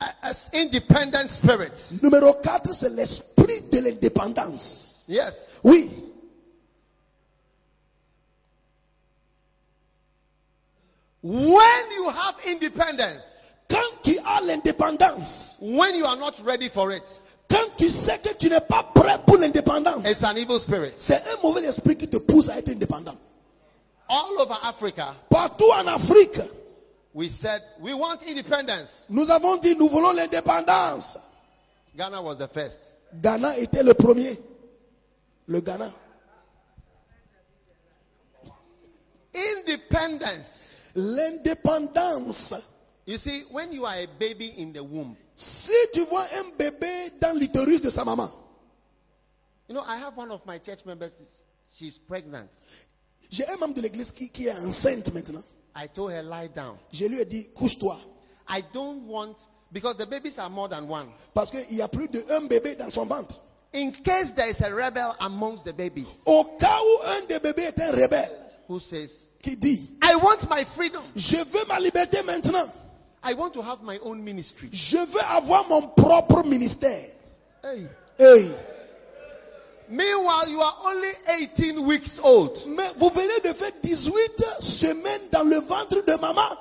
A- 0.00 0.30
a 0.30 0.32
independent 0.54 1.28
spirit. 1.30 2.00
Numéro 2.02 2.34
4, 2.42 2.74
c'est 2.74 2.90
l'esprit 2.90 3.60
de 3.70 3.78
l'indépendance. 3.78 5.04
Yes. 5.06 5.46
Oui. 5.62 5.90
When 11.22 11.90
you 11.92 12.10
have 12.10 12.34
independence, 12.46 13.33
Quand 13.68 14.02
tu 14.02 14.18
as 14.18 14.40
l'indépendance, 14.42 15.58
when 15.60 15.94
you 15.94 16.04
are 16.04 16.16
not 16.16 16.32
ready 16.44 16.68
for 16.68 16.92
it, 16.92 17.02
quand 17.48 17.76
tu 17.76 17.88
sais 17.90 18.18
que 18.18 18.34
tu 18.34 18.48
n'es 18.48 18.60
pas 18.60 18.82
prêt 18.94 19.18
pour 19.26 19.38
l'indépendance, 19.38 20.08
it's 20.08 20.22
an 20.24 20.36
evil 20.36 20.58
spirit. 20.60 20.92
c'est 20.96 21.16
un 21.16 21.42
mauvais 21.42 21.64
esprit 21.64 21.96
qui 21.96 22.08
te 22.08 22.16
pousse 22.18 22.48
à 22.48 22.58
être 22.58 22.68
indépendant. 22.70 23.16
All 24.08 24.38
over 24.38 24.56
Africa, 24.62 25.14
Partout 25.30 25.70
en 25.72 25.86
Afrique, 25.86 26.38
we 27.14 27.30
said 27.30 27.62
we 27.80 27.94
want 27.94 28.18
independence. 28.28 29.06
nous 29.08 29.30
avons 29.30 29.56
dit 29.56 29.74
nous 29.76 29.88
voulons 29.88 30.12
l'indépendance. 30.12 31.18
Ghana 31.96 32.20
was 32.20 32.36
the 32.36 32.48
first. 32.48 32.92
Ghana 33.22 33.56
était 33.58 33.82
le 33.82 33.94
premier. 33.94 34.38
Le 35.46 35.60
Ghana. 35.60 35.90
Independence. 39.34 40.82
L'indépendance. 40.94 42.54
You 43.06 43.18
see, 43.18 43.42
when 43.50 43.70
you 43.72 43.84
are 43.84 43.96
a 43.96 44.06
baby 44.18 44.54
in 44.56 44.72
the 44.72 44.82
womb, 44.82 45.14
Si 45.34 45.72
tu 45.92 46.04
vois 46.06 46.24
un 46.38 46.56
bébé 46.56 47.12
dans 47.20 47.38
l'utérus 47.38 47.82
de 47.82 47.90
sa 47.90 48.04
maman, 48.04 48.30
you 49.68 49.74
know, 49.74 49.82
I 49.86 49.96
have 49.96 50.16
one 50.16 50.30
of 50.30 50.44
my 50.46 50.58
church 50.58 50.84
members, 50.86 51.12
she's 51.70 51.98
pregnant. 51.98 52.48
j'ai 53.30 53.46
un 53.48 53.56
membre 53.56 53.74
de 53.74 53.80
l'église 53.82 54.10
qui, 54.12 54.30
qui 54.30 54.46
est 54.46 54.52
enceinte 54.58 55.12
maintenant. 55.12 55.42
I 55.76 55.88
told 55.88 56.12
her, 56.12 56.22
lie 56.22 56.48
down. 56.48 56.76
Je 56.92 57.04
lui 57.06 57.20
ai 57.20 57.24
dit, 57.24 57.48
couche-toi. 57.52 57.98
I 58.48 58.62
don't 58.72 59.06
want, 59.08 59.34
because 59.72 59.96
the 59.96 60.06
babies 60.06 60.38
are 60.38 60.48
more 60.48 60.68
than 60.68 60.88
one. 60.88 61.08
Parce 61.34 61.50
qu'il 61.50 61.76
y 61.76 61.82
a 61.82 61.88
plus 61.88 62.08
d'un 62.08 62.42
bébé 62.46 62.74
dans 62.76 62.90
son 62.90 63.04
ventre. 63.04 63.40
In 63.74 63.90
case 63.90 64.32
there 64.34 64.48
is 64.48 64.62
a 64.62 64.70
rebel 64.72 65.14
amongst 65.18 65.64
the 65.64 65.72
babies 65.72 66.22
Au 66.26 66.44
cas 66.58 66.78
où 66.80 67.08
un 67.08 67.26
des 67.26 67.40
bébés 67.40 67.64
est 67.64 67.80
un 67.80 67.90
rebelle 67.90 68.30
who 68.68 68.78
says, 68.78 69.26
qui 69.42 69.56
dit, 69.56 69.98
I 70.00 70.14
want 70.14 70.48
my 70.48 70.64
freedom. 70.64 71.02
je 71.16 71.36
veux 71.36 71.66
ma 71.68 71.80
liberté 71.80 72.22
maintenant. 72.22 72.66
I 73.24 73.32
want 73.32 73.54
to 73.54 73.62
have 73.62 73.82
my 73.82 73.98
own 74.02 74.22
ministry. 74.22 74.68
Je 74.70 74.98
veux 74.98 75.24
avoir 75.30 75.66
mon 75.66 75.88
propre 75.88 76.44
ministère. 76.44 77.10
Hey. 77.62 77.86
Hey. 78.18 78.50
Meanwhile, 79.88 80.48
you 80.50 80.60
are 80.60 80.76
only 80.84 81.08
18 81.40 81.86
weeks 81.86 82.20
old. 82.22 82.52
Mais 82.66 82.90
vous 82.98 83.08
venez 83.08 83.40
de 83.42 83.52
faire 83.54 83.72
18 83.82 84.12
semaines 84.60 85.28
dans 85.32 85.44
le 85.44 85.56
ventre 85.56 86.04
de 86.04 86.20
maman. 86.20 86.58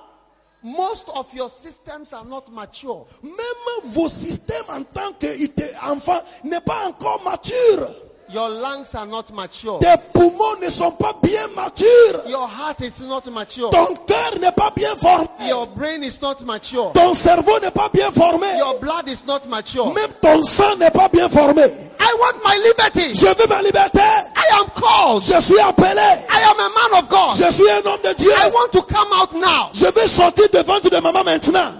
Most 0.63 1.09
of 1.13 1.33
your 1.33 1.49
systems 1.49 2.13
are 2.13 2.23
not 2.23 2.49
mature. 2.49 3.05
Même 3.21 3.91
vos 3.91 4.07
systèmes 4.07 4.63
en 4.69 4.83
tant 4.83 5.11
qu'enfant 5.19 6.21
n'est 6.45 6.61
pas 6.61 6.87
encore 6.87 7.21
mature. 7.25 7.89
Your 8.33 8.49
lungs 8.49 8.95
are 8.95 9.05
not 9.05 9.31
mature. 9.31 9.77
Tes 9.79 9.95
poumons 10.11 10.59
ne 10.59 10.67
sont 10.67 10.91
pas 10.93 11.13
bien 11.21 11.47
matures. 11.55 12.27
Your 12.27 12.47
heart 12.47 12.81
is 12.81 12.99
not 13.01 13.27
mature. 13.31 13.69
Ton 13.69 13.93
cœur 14.07 14.39
n'est 14.39 14.51
pas 14.51 14.71
bien 14.75 14.95
formé. 14.95 15.27
Your 15.47 15.67
brain 15.67 16.01
is 16.01 16.19
not 16.19 16.43
mature. 16.43 16.91
Ton 16.93 17.13
cerveau 17.13 17.59
n'est 17.59 17.69
pas 17.69 17.89
bien 17.93 18.11
formé. 18.11 18.47
Your 18.57 18.79
blood 18.79 19.07
is 19.07 19.23
not 19.27 19.41
mature. 19.47 19.93
Même 19.93 20.11
ton 20.19 20.41
sang 20.43 20.75
n'est 20.77 20.89
pas 20.89 21.09
bien 21.09 21.29
formé. 21.29 21.61
I 21.99 22.15
want 22.19 22.43
my 22.43 22.57
liberty. 22.57 23.13
Je 23.13 23.27
veux 23.27 23.47
ma 23.47 23.61
liberté. 23.61 23.99
I 23.99 24.59
am 24.59 24.65
called. 24.73 25.21
Je 25.21 25.39
suis 25.39 25.59
appelé. 25.59 26.01
I 26.31 26.41
am 26.41 26.59
a 26.59 26.69
man 26.69 27.03
of 27.03 27.09
God. 27.09 27.37
Je 27.37 27.51
suis 27.51 27.69
un 27.69 27.85
homme 27.85 28.01
de 28.03 28.13
Dieu. 28.15 28.31
I 28.31 28.49
want 28.49 28.71
to 28.71 28.81
come 28.81 29.13
out 29.13 29.31
now. 29.35 29.69
Je 29.73 29.85
vais 29.85 30.07
sortir 30.07 30.49
de 30.51 30.59
ventre 30.63 30.89
de 30.89 30.99
maman 30.99 31.23
maintenant. 31.23 31.71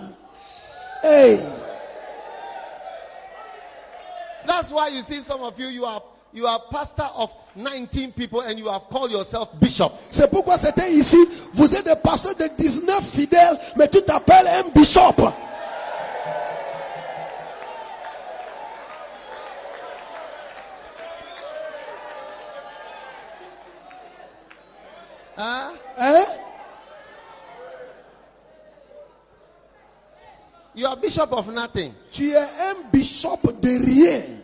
Hey. 1.01 1.40
That's 4.45 4.72
why 4.72 4.90
you 4.90 5.01
see 5.01 5.23
some 5.23 5.41
of 5.41 5.59
you, 5.59 5.67
you 5.67 5.85
are 5.85 6.01
you 6.33 6.47
are 6.47 6.59
pastor 6.71 7.07
of 7.15 7.31
19 7.55 8.11
people 8.13 8.41
and 8.41 8.57
you 8.57 8.67
have 8.67 8.89
called 8.89 9.11
yourself 9.11 9.49
bishop. 9.59 9.93
C'est 10.09 10.29
pourquoi 10.29 10.57
c'était 10.57 10.91
ici. 10.91 11.17
Vous 11.53 11.73
êtes 11.75 11.85
des 11.85 11.95
pasteurs 11.95 12.35
de 12.35 12.47
19 12.57 13.03
fidèles, 13.03 13.59
mais 13.75 13.87
tu 13.87 14.01
t'appelles 14.01 14.47
un 14.47 14.69
bishop. 14.73 15.31
Huh? 25.35 25.71
Hein? 25.97 26.25
You 30.75 30.87
are 30.87 30.95
bishop 30.97 31.31
of 31.31 31.47
nothing. 31.53 31.93
Tu 32.11 32.31
es 32.31 32.37
un 32.37 32.89
bishop 32.91 33.39
de 33.61 33.69
rien. 33.69 34.42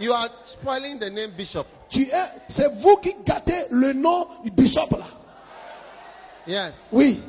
You 0.00 0.12
are 0.14 0.28
spoiling 0.44 0.98
the 0.98 1.10
name 1.10 1.30
bishop. 1.36 1.66
Tu 1.90 2.02
es, 2.02 2.30
c'est 2.48 2.72
vous 2.80 2.96
qui 2.96 3.14
gâtez 3.24 3.66
le 3.70 3.92
nom 3.92 4.26
du 4.42 4.50
bishop 4.50 4.88
là. 4.92 5.04
Yes. 6.46 6.72
Oui. 6.90 7.20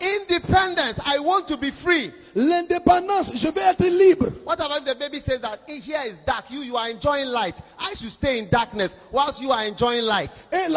Independence. 0.00 0.98
I 1.06 1.18
want 1.18 1.46
to 1.48 1.56
be 1.56 1.70
free. 1.70 2.12
L'indépendance, 2.34 3.32
je 3.36 3.48
vais 3.48 3.60
être 3.60 3.84
libre. 3.86 4.26
What 4.44 4.54
about 4.60 4.84
the 4.84 4.94
baby 4.98 5.20
says 5.20 5.40
that 5.40 5.58
"Eh, 5.68 5.78
here 5.80 6.00
is 6.06 6.18
dark? 6.26 6.50
You 6.50 6.62
you 6.62 6.76
are 6.76 6.88
enjoying 6.90 7.28
light. 7.28 7.60
I 7.78 7.94
should 7.94 8.10
stay 8.12 8.38
in 8.38 8.48
darkness 8.50 8.94
whilst 9.12 9.40
you 9.40 9.52
are 9.52 9.64
enjoying 9.64 10.04
light. 10.04 10.30
Et 10.52 10.68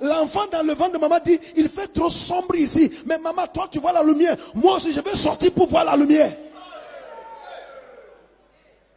l'enfant 0.00 0.46
dans 0.52 0.62
le 0.66 0.74
ventre 0.74 0.92
de 0.92 0.98
maman 0.98 1.18
dit, 1.24 1.38
il 1.56 1.68
fait 1.68 1.88
trop 1.92 2.08
sombre 2.08 2.54
ici. 2.56 2.90
Mais 3.06 3.18
maman, 3.18 3.46
toi, 3.52 3.68
tu 3.70 3.78
vois 3.80 3.92
la 3.92 4.02
lumière. 4.02 4.36
Moi 4.54 4.76
aussi, 4.76 4.92
je 4.92 5.00
vais 5.00 5.14
sortir 5.14 5.52
pour 5.52 5.68
voir 5.68 5.84
la 5.84 5.96
lumière. 5.96 6.30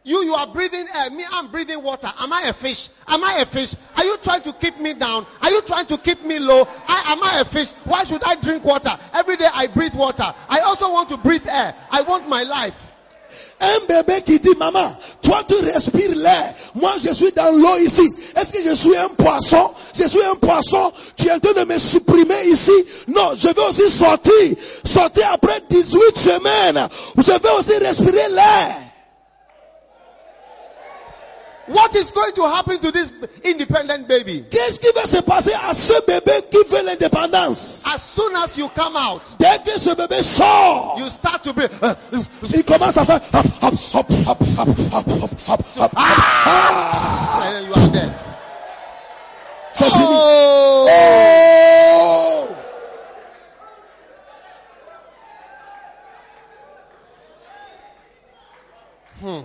You 0.06 0.22
you 0.22 0.34
are 0.34 0.46
breathing 0.46 0.86
air. 0.94 1.10
Me, 1.10 1.24
I'm 1.32 1.48
breathing 1.48 1.82
water. 1.82 2.08
Am 2.20 2.32
I 2.32 2.42
a 2.42 2.52
fish? 2.52 2.90
Am 3.08 3.24
I 3.24 3.38
a 3.40 3.44
fish? 3.44 3.74
Are 3.96 4.04
you 4.04 4.16
trying 4.22 4.40
to 4.42 4.52
keep 4.52 4.78
me 4.78 4.94
down? 4.94 5.26
Are 5.42 5.50
you 5.50 5.60
trying 5.62 5.86
to 5.86 5.98
keep 5.98 6.24
me 6.24 6.38
low? 6.38 6.68
I, 6.86 7.12
am 7.12 7.24
I 7.24 7.40
a 7.40 7.44
fish? 7.44 7.72
Why 7.84 8.04
should 8.04 8.22
I 8.22 8.36
drink 8.36 8.64
water? 8.64 8.96
Every 9.12 9.34
day 9.34 9.48
I 9.52 9.66
breathe 9.66 9.96
water. 9.96 10.32
I 10.48 10.60
also 10.60 10.92
want 10.92 11.08
to 11.08 11.16
breathe 11.16 11.48
air. 11.48 11.74
I 11.90 12.02
want 12.02 12.28
my 12.28 12.44
life. 12.44 12.92
Un 13.60 13.80
bébé 13.88 14.22
qui 14.24 14.38
dit, 14.38 14.54
maman, 14.56 14.96
toi 15.22 15.42
tu 15.48 15.56
respires 15.56 16.14
l'air. 16.14 16.54
Moi 16.76 16.92
je 17.02 17.12
suis 17.12 17.32
dans 17.32 17.50
l'eau 17.50 17.76
ici. 17.78 18.08
Est-ce 18.36 18.52
que 18.52 18.62
je 18.62 18.74
suis 18.76 18.96
un 18.96 19.08
poisson? 19.08 19.72
Je 19.98 20.06
suis 20.06 20.22
un 20.22 20.36
poisson. 20.36 20.92
Tu 21.16 21.26
es 21.26 21.32
en 21.32 21.40
train 21.40 21.64
de 21.64 21.72
me 21.72 21.80
supprimer 21.80 22.44
ici. 22.44 22.70
Non, 23.08 23.32
je 23.36 23.48
vais 23.48 23.68
aussi 23.68 23.90
sortir. 23.90 24.56
Sortir 24.84 25.30
après 25.32 25.60
18 25.68 26.16
semaines. 26.16 26.88
Je 27.16 27.32
vais 27.32 27.58
aussi 27.58 27.76
respirer 27.84 28.28
l'air. 28.30 28.86
What 31.68 31.96
is 31.96 32.12
going 32.12 32.32
to 32.34 32.42
happen 32.48 32.78
to 32.78 32.92
this 32.92 33.12
independent 33.44 34.06
baby? 34.06 34.44
Qu'est-ce 34.50 34.78
qui 34.78 34.86
va 34.94 35.04
se 35.04 35.20
passer 35.20 35.52
à 35.68 35.74
ce 35.74 35.94
bébé 36.06 36.32
qui 36.48 36.58
veut 36.70 36.84
l'indépendance? 36.84 37.82
As 37.84 37.98
soon 38.00 38.36
as 38.36 38.56
you 38.56 38.68
come 38.74 38.94
out, 38.96 39.20
Dès 39.38 39.58
que 39.64 39.76
ce 39.78 39.94
bébé 39.96 40.22
sort, 40.22 40.94
you 40.98 41.08
start 41.10 41.42
to 41.42 41.52
breathe. 41.52 41.70
il 42.54 42.64
commence 42.64 42.96
à 42.96 43.04
faire 43.04 43.20
hop, 43.32 43.46
hop, 43.62 43.74
hop, 43.94 44.06
hop, 44.28 44.38
hop, 44.58 44.68
hop, 44.92 45.06
hop, 45.20 45.30
hop, 45.48 45.60
hop. 45.76 45.92
Ah, 45.96 47.42
and 47.48 47.66
you 47.66 47.72
are 47.74 47.88
dead. 47.90 48.12
c'est 49.72 49.90
fini. 49.90 50.04
Oh! 50.08 50.86
Oh! 59.24 59.44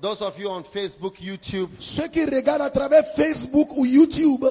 Those 0.00 0.22
of 0.22 0.38
you 0.38 0.48
on 0.48 0.62
Facebook, 0.64 1.20
YouTube, 1.20 1.68
Ceux 1.78 2.08
qui 2.08 2.24
regardent 2.24 2.62
à 2.62 2.70
travers 2.70 3.04
Facebook 3.14 3.68
ou 3.76 3.84
YouTube, 3.84 4.44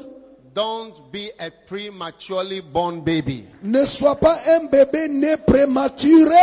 don't 0.53 0.93
be 1.11 1.31
a 1.39 1.49
prematurely 1.67 2.61
born 2.61 3.01
baby. 3.01 3.45
ne 3.63 3.83
sois 3.85 4.15
pas 4.15 4.37
un 4.47 4.65
bébé 4.65 5.07
né 5.09 5.37
prématuré. 5.37 6.35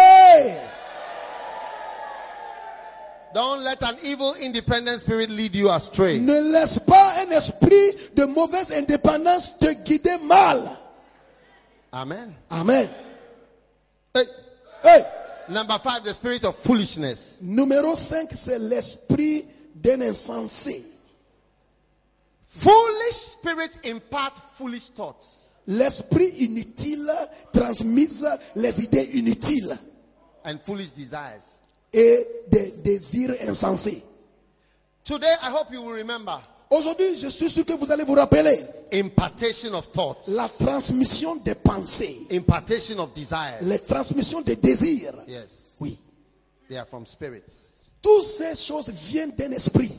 Don't 3.35 3.62
let 3.62 3.83
an 3.83 3.97
evil 4.02 4.35
independent 4.43 4.99
spirit 4.99 5.28
lead 5.28 5.55
you 5.55 5.68
astray. 5.68 6.18
Ne 6.18 6.52
laisse 6.52 6.78
pas 6.78 7.12
un 7.26 7.31
esprit 7.33 7.93
de 8.15 8.25
mauvaise 8.25 8.73
indépendance 8.73 9.59
te 9.59 9.73
guider 9.85 10.18
mal. 10.25 10.62
Amen. 11.93 12.33
Amen. 12.51 12.89
Hey. 14.15 14.25
Hey, 14.83 15.02
Number 15.49 15.78
five, 15.78 16.02
the 16.02 16.12
spirit 16.12 16.44
of 16.44 16.57
foolishness. 16.57 17.39
numéro 17.41 17.94
5, 17.94 18.28
c'est 18.33 18.58
l'esprit 18.58 19.44
d'un 19.75 20.00
insensé. 20.00 20.84
Foolish 22.44 23.16
spirit 23.39 23.70
impart 23.84 24.41
foolish 24.57 24.91
thoughts. 24.94 25.50
L'esprit 25.66 26.28
inutile 26.39 27.10
transmise 27.52 28.26
les 28.55 28.83
idées 28.84 29.10
inutiles. 29.18 29.76
and 30.44 30.58
foolish 30.65 30.92
desires. 30.92 31.42
et 31.92 32.26
des 32.49 32.70
désirs 32.83 33.34
insensés. 33.49 34.02
Today, 35.05 35.34
I 35.42 35.50
hope 35.50 35.73
you 35.73 35.81
will 35.83 35.92
remember 35.94 36.41
Aujourd'hui, 36.68 37.16
je 37.18 37.28
suis 37.28 37.48
sûr 37.48 37.64
que 37.64 37.72
vous 37.74 37.90
allez 37.92 38.02
vous 38.04 38.14
rappeler 38.14 38.58
impartation 38.92 39.72
of 39.74 39.92
thoughts, 39.92 40.16
la 40.28 40.48
transmission 40.48 41.36
des 41.36 41.54
pensées, 41.54 42.16
impartation 42.32 42.98
of 42.98 43.12
desires. 43.14 43.58
les 43.62 43.78
transmissions 43.78 44.40
des 44.40 44.56
désirs. 44.56 45.14
Yes, 45.28 45.74
Oui. 45.80 45.96
they 46.68 46.76
are 46.76 46.86
from 46.88 47.06
spirits. 47.06 47.44
Toutes 48.02 48.26
ces 48.26 48.56
choses 48.56 48.90
viennent 48.90 49.32
d'un 49.36 49.52
esprit. 49.52 49.92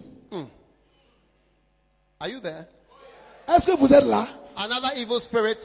Are 2.20 2.28
you 2.30 2.40
there? 2.42 2.66
Est-ce 3.48 3.66
que 3.66 3.78
vous 3.78 3.94
êtes 3.94 4.06
là? 4.06 4.28
Another 4.58 4.92
evil 4.98 5.22
spirit 5.22 5.60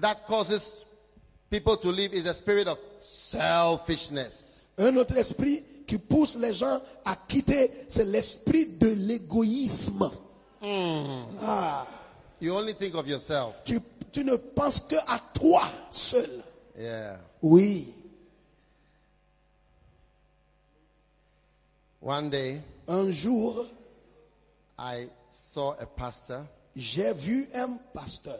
that 0.00 0.16
causes 0.28 0.84
people 1.50 1.76
to 1.78 1.90
live 1.90 2.12
is 2.14 2.26
a 2.26 2.34
spirit 2.34 2.68
of 2.68 2.78
selfishness. 3.00 4.66
Un 4.78 4.96
autre 4.96 5.16
esprit 5.16 5.64
qui 5.86 5.98
pousse 5.98 6.36
les 6.36 6.52
gens 6.52 6.80
à 7.04 7.16
quitter, 7.16 7.70
c'est 7.88 8.04
l'esprit 8.04 8.66
de 8.66 8.88
l'égoïsme. 8.88 10.10
You 12.40 12.52
only 12.54 12.74
think 12.74 12.94
of 12.94 13.06
yourself. 13.06 13.54
Tu, 13.64 13.80
tu 14.12 14.24
ne 14.24 14.36
penses 14.36 14.80
que 14.80 14.96
à 15.06 15.18
toi 15.34 15.62
seul. 15.90 16.30
Yeah. 16.78 17.18
Oui. 17.42 17.92
One 22.00 22.28
day, 22.30 22.60
Un 22.86 23.10
jour, 23.10 23.64
I 24.78 25.08
saw 25.30 25.74
a 25.80 25.86
pastor. 25.86 26.44
j'ai 26.76 27.12
vu 27.14 27.48
un 27.54 27.78
pasteur 27.94 28.38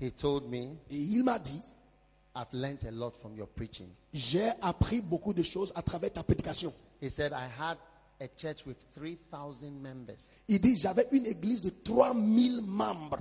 He 0.00 0.10
told 0.12 0.48
me, 0.48 0.76
et 0.88 0.96
il 0.96 1.24
m'a 1.24 1.38
dit, 1.38 1.60
I've 2.34 2.52
learned 2.52 2.84
a 2.86 2.90
lot 2.90 3.12
from 3.16 3.34
your 3.36 3.48
preaching. 3.48 3.88
J'ai 4.12 4.48
appris 4.62 5.00
beaucoup 5.00 5.32
de 5.32 5.42
choses 5.42 5.72
à 5.74 5.82
travers 5.82 6.12
ta 6.12 6.22
prédication. 6.22 6.72
He 7.00 7.08
said, 7.10 7.32
I 7.32 7.46
had 7.58 7.78
a 8.20 8.28
church 8.36 8.66
with 8.66 8.76
3,000 8.94 9.70
members. 9.80 10.18
Il 10.48 10.60
dit, 10.60 10.76
j'avais 10.76 11.06
une 11.12 11.26
église 11.26 11.62
de 11.62 11.70
3000 11.70 12.62
membres. 12.62 13.20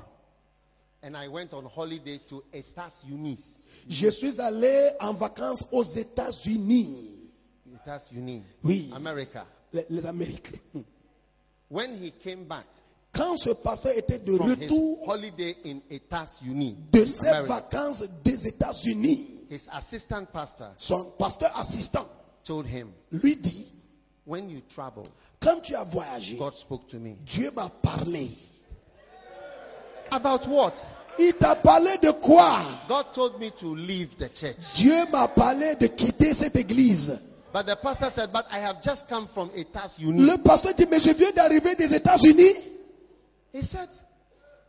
And 1.01 1.16
I 1.16 1.27
went 1.30 1.53
on 1.53 1.66
holiday 1.66 2.19
to 2.27 2.43
Etas 2.51 3.03
Unis. 3.09 3.61
Je 3.88 4.09
suis 4.09 4.42
allé 4.42 4.90
en 5.00 5.14
vacances 5.14 5.64
aux 5.72 5.84
États-Unis, 5.84 7.32
Etas 7.74 8.09
Unis. 8.11 8.42
Oui. 8.64 8.92
America. 8.93 9.45
les, 9.72 9.85
les 9.90 10.06
Amériques. 10.06 10.51
When 11.69 12.03
he 12.03 12.11
came 12.11 12.45
back 12.45 12.66
Quand 13.11 13.38
ce 13.38 13.50
pasteur 13.51 13.98
était 13.98 14.19
de 14.19 14.34
retour 14.34 15.08
holiday 15.08 15.58
in 15.66 15.80
de 15.90 17.06
ses 17.06 17.27
America, 17.27 17.53
vacances 17.53 18.06
des 18.24 18.48
États-Unis, 18.48 19.39
his 19.50 19.68
assistant 19.74 20.26
pastor 20.32 20.72
son 20.78 21.06
pasteur 21.18 21.52
assistant 21.58 22.06
told 22.45 22.66
him, 22.66 22.88
lui 23.11 23.36
dit, 23.36 23.68
When 24.26 24.48
you 24.48 24.61
travel, 24.74 25.03
quand 25.40 25.61
tu 25.64 25.76
as 25.76 25.84
voyagé, 25.84 26.38
God 26.38 26.53
spoke 26.53 26.88
to 26.90 27.00
me. 27.00 27.16
Dieu 27.26 27.50
m'a 27.56 27.68
parlé. 27.82 28.30
About 30.11 30.48
what? 30.48 30.74
Il 31.18 31.34
t'a 31.34 31.56
parlé 31.56 31.98
de 32.02 32.11
quoi 32.11 32.60
God 32.88 33.08
told 33.14 33.40
me 33.40 33.50
to 33.52 33.76
leave 33.76 34.16
the 34.18 34.30
church. 34.34 34.74
Dieu 34.76 34.94
m'a 35.11 35.28
parlé 35.28 35.76
de 35.78 35.88
quitter 35.88 36.34
cette 36.34 36.56
église. 36.56 37.19
But 37.52 37.66
the 37.66 37.76
pastor 37.76 38.11
said, 38.11 38.32
But 38.32 38.45
I 38.52 38.60
have 38.60 38.84
just 38.84 39.10
come 39.10 39.28
from 39.28 39.50
Etas 39.50 40.00
Unis. 40.00 40.22
Le 40.22 40.38
pasteur 40.38 40.76
dit, 40.76 40.86
mais 40.90 41.00
je 41.00 41.11
viens 41.11 41.32
d'arriver 41.32 41.74
des 41.74 41.95
États-Unis. 41.95 42.53
He 43.52 43.64
said, 43.64 43.90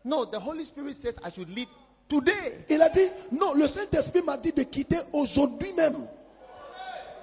No, 0.05 0.25
the 0.25 0.41
Holy 0.41 0.65
Spirit 0.65 0.97
says 0.97 1.19
I 1.23 1.31
should 1.31 1.51
leave 1.51 1.69
today. 2.11 2.65
Il 2.69 2.83
a 2.83 2.89
dit, 2.91 3.09
non, 3.33 3.55
le 3.55 3.67
Saint-Esprit 3.67 4.21
m'a 4.23 4.37
dit 4.37 4.53
de 4.53 4.65
quitter 4.65 4.99
aujourd'hui 5.15 5.73
même. 5.73 5.97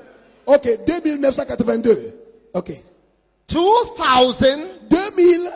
Ok, 0.45 0.67
2982. 0.85 2.13
Ok. 2.53 2.71
2,982 3.47 5.49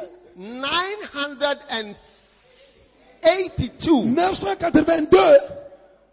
2982 3.23 5.37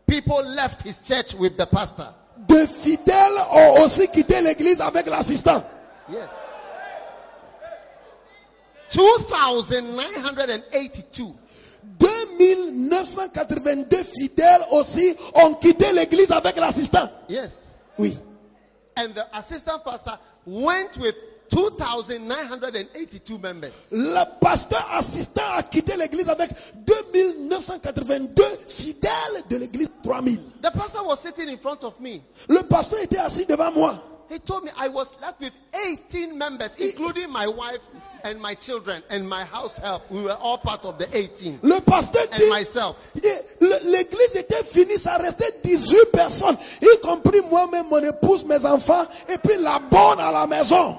people 0.07 0.43
left 0.45 0.83
his 0.83 1.01
church 1.01 1.35
with 1.35 1.57
the 1.57 1.67
pastor. 1.67 2.15
de 2.49 2.67
fidèles 2.67 3.39
ont 3.53 3.83
aussi 3.83 4.09
quitté 4.09 4.41
l'église 4.41 4.81
avec 4.81 5.07
l'assistant. 5.07 5.63
Yes. 6.11 6.29
2,982. 8.93 11.35
2982 12.45 14.03
fidèles 14.05 14.63
aussi 14.71 15.15
ont 15.35 15.55
quitté 15.55 15.93
l'église 15.93 16.31
avec 16.31 16.57
l'assistant. 16.57 17.09
Yes. 17.29 17.65
Oui. 17.99 18.17
And 18.97 19.09
the 19.15 19.25
assistant 19.33 19.81
pastor 19.85 20.19
went 20.47 20.97
with 20.99 21.15
2,982 21.51 23.39
members. 23.39 23.73
Le 23.91 24.41
pasteur 24.41 24.87
assistant 24.93 25.43
a 25.57 25.63
quitté 25.63 25.97
l'église 25.97 26.29
avec 26.29 26.51
2982 26.87 28.45
fidèles 28.69 29.11
de 29.51 29.57
l'église 29.57 29.91
3000. 30.03 30.39
The 30.63 30.71
pastor 30.73 31.07
was 31.07 31.17
sitting 31.17 31.49
in 31.49 31.59
front 31.59 31.83
of 31.85 31.99
me. 32.01 32.21
Le 32.49 32.63
pasteur 32.63 33.01
était 33.03 33.19
assis 33.19 33.47
devant 33.47 33.73
moi. 33.73 33.95
He 34.35 34.41
told 34.41 34.65
me 34.65 34.73
I 34.77 34.89
was 34.89 35.15
left 35.21 35.41
with 35.41 35.53
18 35.87 36.37
members, 36.37 36.75
including 36.75 37.31
my 37.31 37.47
wife 37.47 37.87
and 38.25 38.41
my 38.43 38.55
children 38.55 39.01
and 39.09 39.29
my 39.29 39.45
house 39.45 39.77
help. 39.77 40.11
We 40.11 40.23
were 40.23 40.33
all 40.33 40.59
part 40.59 40.85
of 40.85 40.99
the 40.99 41.07
18. 41.17 41.61
Le 41.63 41.81
pasteur 41.81 42.25
And 42.33 42.41
dit, 42.41 42.51
myself. 42.51 42.97
l'église 43.61 44.35
était 44.35 44.65
finie, 44.65 44.99
ça 44.99 45.19
restait 45.19 45.53
18 45.63 46.11
personnes, 46.13 46.57
y 46.83 47.01
compris 47.01 47.43
moi-même, 47.49 47.87
mon 47.89 48.03
épouse, 48.03 48.45
mes 48.45 48.67
enfants, 48.67 49.05
et 49.29 49.39
puis 49.39 49.57
la 49.61 49.79
bonne 49.79 50.19
à 50.19 50.33
la 50.33 50.49
maison. 50.49 50.99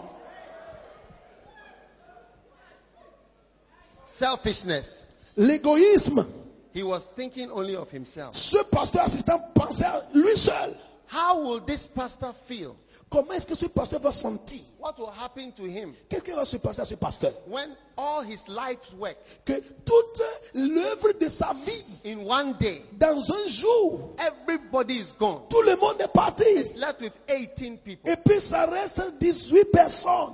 Selfishness. 4.05 5.03
L'égoïsme. 5.35 6.25
He 6.73 6.83
was 6.83 7.05
thinking 7.17 7.49
only 7.51 7.75
of 7.75 7.91
himself. 7.91 8.33
Ce 8.33 8.63
pasteur 8.71 9.03
assistant 9.03 9.39
pensait 9.53 9.83
à 9.85 10.01
lui 10.13 10.37
seul. 10.37 10.73
How 11.07 11.37
will 11.39 11.59
this 11.59 11.85
pastor 11.85 12.33
feel? 12.47 12.75
Comment 13.09 13.33
est-ce 13.33 13.47
que 13.47 13.55
ce 13.55 13.67
pasteur 13.67 13.99
va 13.99 14.11
sentir 14.11 14.61
What 14.79 14.95
will 14.97 15.11
happen 15.23 15.51
to 15.53 15.65
him 15.65 15.93
Qu'est-ce 16.09 16.23
qui 16.23 16.31
va 16.31 16.43
se 16.43 16.57
passer 16.57 16.81
à 16.81 16.85
ce 16.85 16.95
pasteur 16.95 17.31
when 17.47 17.69
all 17.95 18.23
his 18.25 18.47
life's 18.47 18.91
work 18.97 19.15
Que 19.45 19.53
toute 19.85 20.21
l'œuvre 20.53 21.13
de 21.21 21.29
sa 21.29 21.53
vie, 21.53 21.85
in 22.11 22.25
one 22.25 22.53
day, 22.59 22.83
dans 22.93 23.31
un 23.31 23.47
jour, 23.47 24.15
everybody 24.19 24.95
is 24.95 25.13
gone? 25.17 25.41
tout 25.49 25.61
le 25.61 25.75
monde 25.77 26.01
est 26.01 26.11
parti. 26.11 26.43
Left 26.75 26.99
with 27.01 27.13
18 27.29 27.77
people. 27.83 28.11
Et 28.11 28.15
puis 28.17 28.39
ça 28.41 28.65
reste 28.65 29.01
18 29.19 29.65
personnes. 29.71 30.33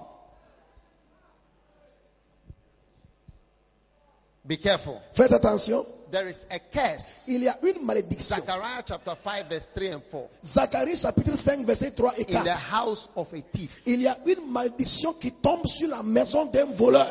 Be 4.44 4.58
careful. 4.58 4.96
Faites 5.14 5.34
attention. 5.34 5.86
There 6.12 6.28
is 6.28 6.46
a 6.52 6.60
curse. 6.60 7.24
Il 7.28 7.44
y 7.44 7.48
a 7.48 7.58
une 7.64 7.86
malédiction. 7.86 8.36
Zechariah 8.36 8.84
chapter 8.86 9.16
5, 9.16 9.50
verse 9.50 9.68
3 9.74 9.94
and 9.94 10.02
4. 10.12 10.30
Zacharie 10.44 10.96
chapitre 10.98 11.36
5 11.36 11.66
verset 11.66 11.92
3 11.92 12.14
et 12.18 12.36
In 12.36 12.44
the 12.44 12.58
house 12.74 13.10
of 13.16 13.34
a 13.34 13.42
thief. 13.42 13.82
Il 13.86 14.02
y 14.02 14.08
a 14.08 14.18
une 14.26 14.52
malédiction 14.52 15.14
qui 15.14 15.32
tombe 15.32 15.66
sur 15.66 15.88
la 15.88 16.04
maison 16.04 16.46
d'un 16.46 16.66
voleur. 16.66 17.08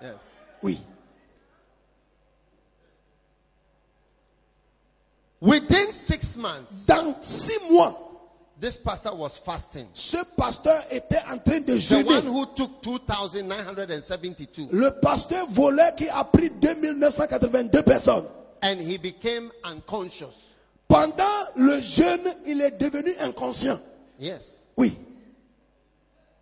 Yes. 0.00 0.14
Oui. 0.62 0.80
Within 5.42 5.92
six 5.92 6.36
months, 6.36 6.86
Dans 6.86 7.14
six 7.20 7.58
mois, 7.70 8.09
this 8.60 8.76
pastor 8.76 9.14
was 9.14 9.38
fasting. 9.38 9.86
ce 9.94 10.18
pasteur 10.36 10.80
était 10.90 11.18
en 11.32 11.38
train 11.38 11.60
de 11.60 11.76
jeûner. 11.76 12.04
The 12.04 12.08
one 12.08 12.26
who 12.26 12.46
took 12.54 12.82
2,972 12.82 14.68
Le 14.72 14.90
pasteur 15.00 15.46
voleur 15.48 15.94
qui 15.96 16.08
a 16.08 16.24
pris 16.24 16.50
2982 16.50 17.82
personnes. 17.82 18.26
and 18.62 18.78
he 18.80 18.98
became 18.98 19.50
unconscious. 19.64 20.54
Pendant 20.88 21.24
le 21.56 21.80
jeûne, 21.80 22.34
il 22.46 22.60
est 22.60 22.78
devenu 22.80 23.12
inconscient. 23.20 23.78
Yes. 24.18 24.64
Oui. 24.76 24.96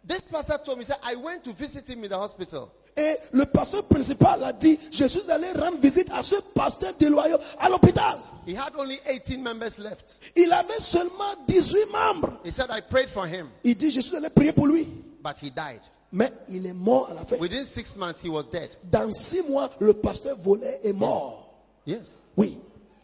This 0.04 0.22
pastor 0.22 0.58
told 0.58 0.78
me, 0.78 0.84
said, 0.84 0.96
I 1.02 1.14
went 1.16 1.44
to 1.44 1.52
visit 1.52 1.86
him 1.88 2.02
in 2.02 2.08
the 2.10 2.16
hospital. 2.16 2.72
Et 2.96 3.16
le 3.32 3.44
pasteur 3.46 3.84
principal 3.84 4.42
a 4.44 4.52
dit, 4.52 4.78
je 4.90 5.04
suis 5.06 5.30
allé 5.30 5.50
rendre 5.52 5.78
visite 5.78 6.08
à 6.12 6.22
ce 6.22 6.36
pasteur 6.54 6.92
déloyau 6.98 7.36
à 7.60 7.68
l'hôpital. 7.68 8.18
He 8.46 8.54
had 8.56 8.72
only 8.78 8.98
18 9.06 9.38
members 9.42 9.78
left. 9.78 10.16
Il 10.34 10.52
avait 10.52 10.80
seulement 10.80 11.34
18 11.46 11.78
membres. 11.92 12.38
He 12.44 12.50
said, 12.50 12.70
I 12.70 12.80
prayed 12.80 13.08
for 13.10 13.26
him, 13.26 13.48
Il 13.62 13.76
dit, 13.76 13.90
je 13.90 14.00
suis 14.00 14.16
allé 14.16 14.30
prier 14.30 14.52
pour 14.52 14.66
lui. 14.66 14.86
but 15.22 15.36
he 15.40 15.50
died. 15.50 15.80
Mais 16.10 16.32
il 16.48 16.64
est 16.66 16.72
mort 16.72 17.08
à 17.10 17.14
la 17.14 17.24
fin. 17.26 17.36
Within 17.36 17.66
six 17.66 17.96
months, 17.98 18.22
he 18.24 18.28
was 18.30 18.44
dead. 18.50 18.70
Dans 18.90 19.12
six 19.12 19.42
mois, 19.42 19.68
le 19.78 19.92
pasteur 19.92 20.36
volé 20.38 20.66
est 20.82 20.94
mort. 20.94 21.54
Yes. 21.86 22.22
Oui. 22.36 22.58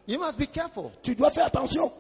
You 0.07 0.19
must 0.19 0.39
be 0.39 0.47
careful. 0.51 0.91
Tu 1.03 1.15
dois 1.15 1.31
faire 1.31 1.47
attention. 1.47 1.93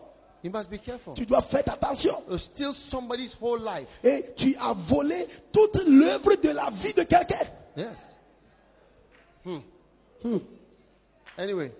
You 0.42 0.50
must 0.50 0.70
be 0.70 0.78
careful. 0.78 1.12
Tu 1.14 1.26
dois 1.26 1.42
faire 1.42 1.62
attention. 1.68 2.14
You 2.30 2.38
steal 2.38 2.72
somebody's 2.74 3.34
whole 3.40 3.60
life. 3.62 3.88
Et 4.02 4.24
tu 4.36 4.56
as 4.60 4.72
volé 4.74 5.26
toute 5.52 5.82
l'œuvre 5.86 6.34
de 6.42 6.50
la 6.50 6.70
vie 6.70 6.92
de 6.94 7.02
quelqu'un. 7.02 7.36
Yes. 7.76 7.98
Hmm. 9.44 9.58
Hmm. 10.22 10.38
Anyway, 11.38 11.72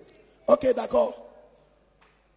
Ok, 0.47 0.73
d'accord. 0.75 1.13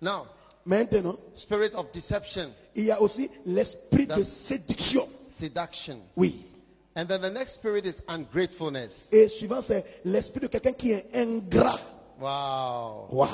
now, 0.00 0.26
Maintenant, 0.64 1.16
spirit 1.34 1.74
of 1.74 1.90
deception, 1.92 2.50
il 2.74 2.84
y 2.86 2.90
a 2.90 3.00
aussi 3.00 3.30
l'esprit 3.46 4.06
de 4.06 4.22
séduction. 4.22 5.02
seduction. 5.24 5.98
Oui. 6.16 6.46
And 6.94 7.06
then 7.06 7.20
the 7.22 7.30
next 7.30 7.54
spirit 7.54 7.86
is 7.86 8.02
ungratefulness. 8.08 9.08
Et 9.12 9.28
suivant, 9.28 9.60
c'est 9.62 9.84
l'esprit 10.04 10.40
de 10.40 10.46
quelqu'un 10.48 10.72
qui 10.72 10.92
est 10.92 11.06
ingrat. 11.16 11.78
Wow. 12.20 13.08
Wow. 13.10 13.28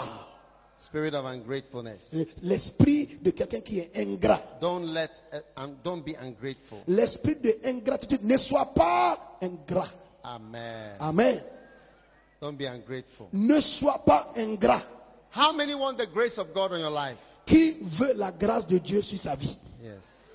Spirit 0.79 1.15
of 1.15 1.25
ungratefulness. 1.25 2.15
L'esprit 2.43 3.19
de 3.23 3.31
quelqu'un 3.31 3.61
qui 3.61 3.79
est 3.81 3.91
ingrat. 3.97 4.41
Don't 4.61 4.85
let, 4.93 5.11
uh, 5.33 5.39
um, 5.57 5.77
don't 5.83 6.05
be 6.05 6.15
ungrateful. 6.21 6.79
L'esprit 6.87 7.37
de 7.37 7.53
ingratitude. 7.65 8.23
Ne 8.25 8.37
sois 8.37 8.67
pas 8.75 9.19
ingrat. 9.41 9.89
Amen. 10.25 10.97
Amen. 11.01 11.41
Don't 12.41 12.57
be 12.59 12.67
ungrateful. 12.67 13.29
Ne 13.33 13.61
sois 13.61 13.99
pas 14.05 14.33
ingrat. 14.37 14.83
How 15.31 15.53
many 15.53 15.75
want 15.75 15.99
the 15.99 16.07
grace 16.07 16.39
of 16.39 16.53
God 16.55 16.73
on 16.73 16.81
your 16.81 16.91
life? 16.91 17.17
Qui 17.47 17.77
veut 17.83 18.15
la 18.15 18.31
grâce 18.33 18.67
de 18.67 18.79
Dieu 18.79 19.03
sur 19.03 19.19
sa 19.19 19.35
vie? 19.35 19.57
Yes. 19.83 20.33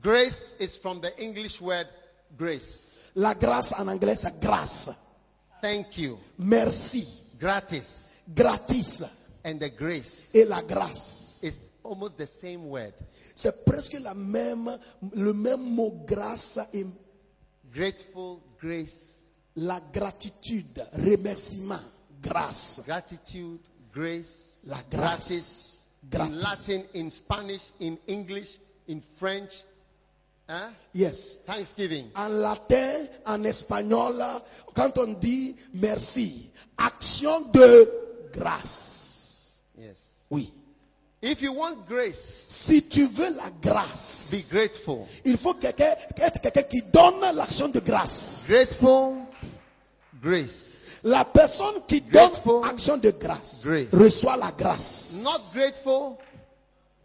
Grace 0.00 0.54
is 0.60 0.76
from 0.76 1.00
the 1.00 1.12
English 1.20 1.60
word 1.60 1.86
grace. 2.36 2.98
La 3.16 3.34
grâce 3.34 3.72
en 3.78 3.88
anglais, 3.88 4.16
c'est 4.16 4.38
grâce. 4.40 4.90
Thank 5.62 5.98
you. 5.98 6.18
Merci. 6.38 7.06
Gratis. 7.40 8.20
Gratis. 8.34 9.02
And 9.44 9.58
the 9.58 9.70
grace 9.70 10.30
Et 10.34 10.44
la 10.44 10.62
grâce. 10.62 11.40
is 11.42 11.54
almost 11.82 12.16
the 12.16 12.26
same 12.26 12.66
word. 12.68 12.92
C'est 13.34 13.64
presque 13.64 13.94
la 14.00 14.14
même, 14.14 14.78
le 15.14 15.32
même 15.32 15.60
mot 15.62 15.92
grâce 16.06 16.58
et 16.72 16.84
Grateful, 17.74 18.38
grace, 18.60 19.20
la 19.56 19.80
gratitude, 19.92 20.80
remerciement, 20.92 21.80
grâce. 22.22 22.82
gratitude, 22.86 23.58
grace, 23.92 24.60
La 24.66 24.76
gratis. 24.90 25.84
grâce. 26.08 26.28
In 26.30 26.38
Latin, 26.40 26.82
in 26.94 27.10
Spanish, 27.10 27.72
in 27.80 27.98
English, 28.06 28.58
in 28.88 29.00
French. 29.18 29.64
Huh? 30.48 30.68
Yes. 30.92 31.38
Thanksgiving. 31.46 32.10
En 32.14 32.28
latin, 32.40 33.08
en 33.26 33.42
espagnol, 33.44 34.22
quand 34.74 34.96
on 34.98 35.14
dit 35.18 35.56
merci, 35.72 36.50
action 36.78 37.50
de 37.52 37.88
grâce. 38.32 39.62
Yes. 39.78 40.26
Oui. 40.30 40.52
If 41.26 41.40
you 41.40 41.54
want 41.54 41.86
grace, 41.88 42.46
Si 42.50 42.82
tu 42.88 43.06
veux 43.06 43.34
la 43.34 43.48
be 43.50 43.60
grâce, 43.62 44.48
grateful. 44.52 45.06
il 45.24 45.38
faut 45.38 45.54
quelqu'un, 45.54 45.94
être 46.18 46.40
quelqu'un 46.42 46.62
qui 46.64 46.82
donne 46.82 47.20
l'action 47.34 47.68
de 47.68 47.80
grâce. 47.80 48.46
Grateful, 48.50 49.14
grace. 50.22 51.00
La 51.02 51.24
personne 51.24 51.82
qui 51.88 52.00
donne 52.02 52.30
action 52.64 52.96
de 52.98 53.10
grâce 53.10 53.62
Grace. 53.64 53.88
reçoit 53.92 54.36
la 54.36 54.50
grâce. 54.52 55.22
Not 55.22 55.40
grateful, 55.54 56.16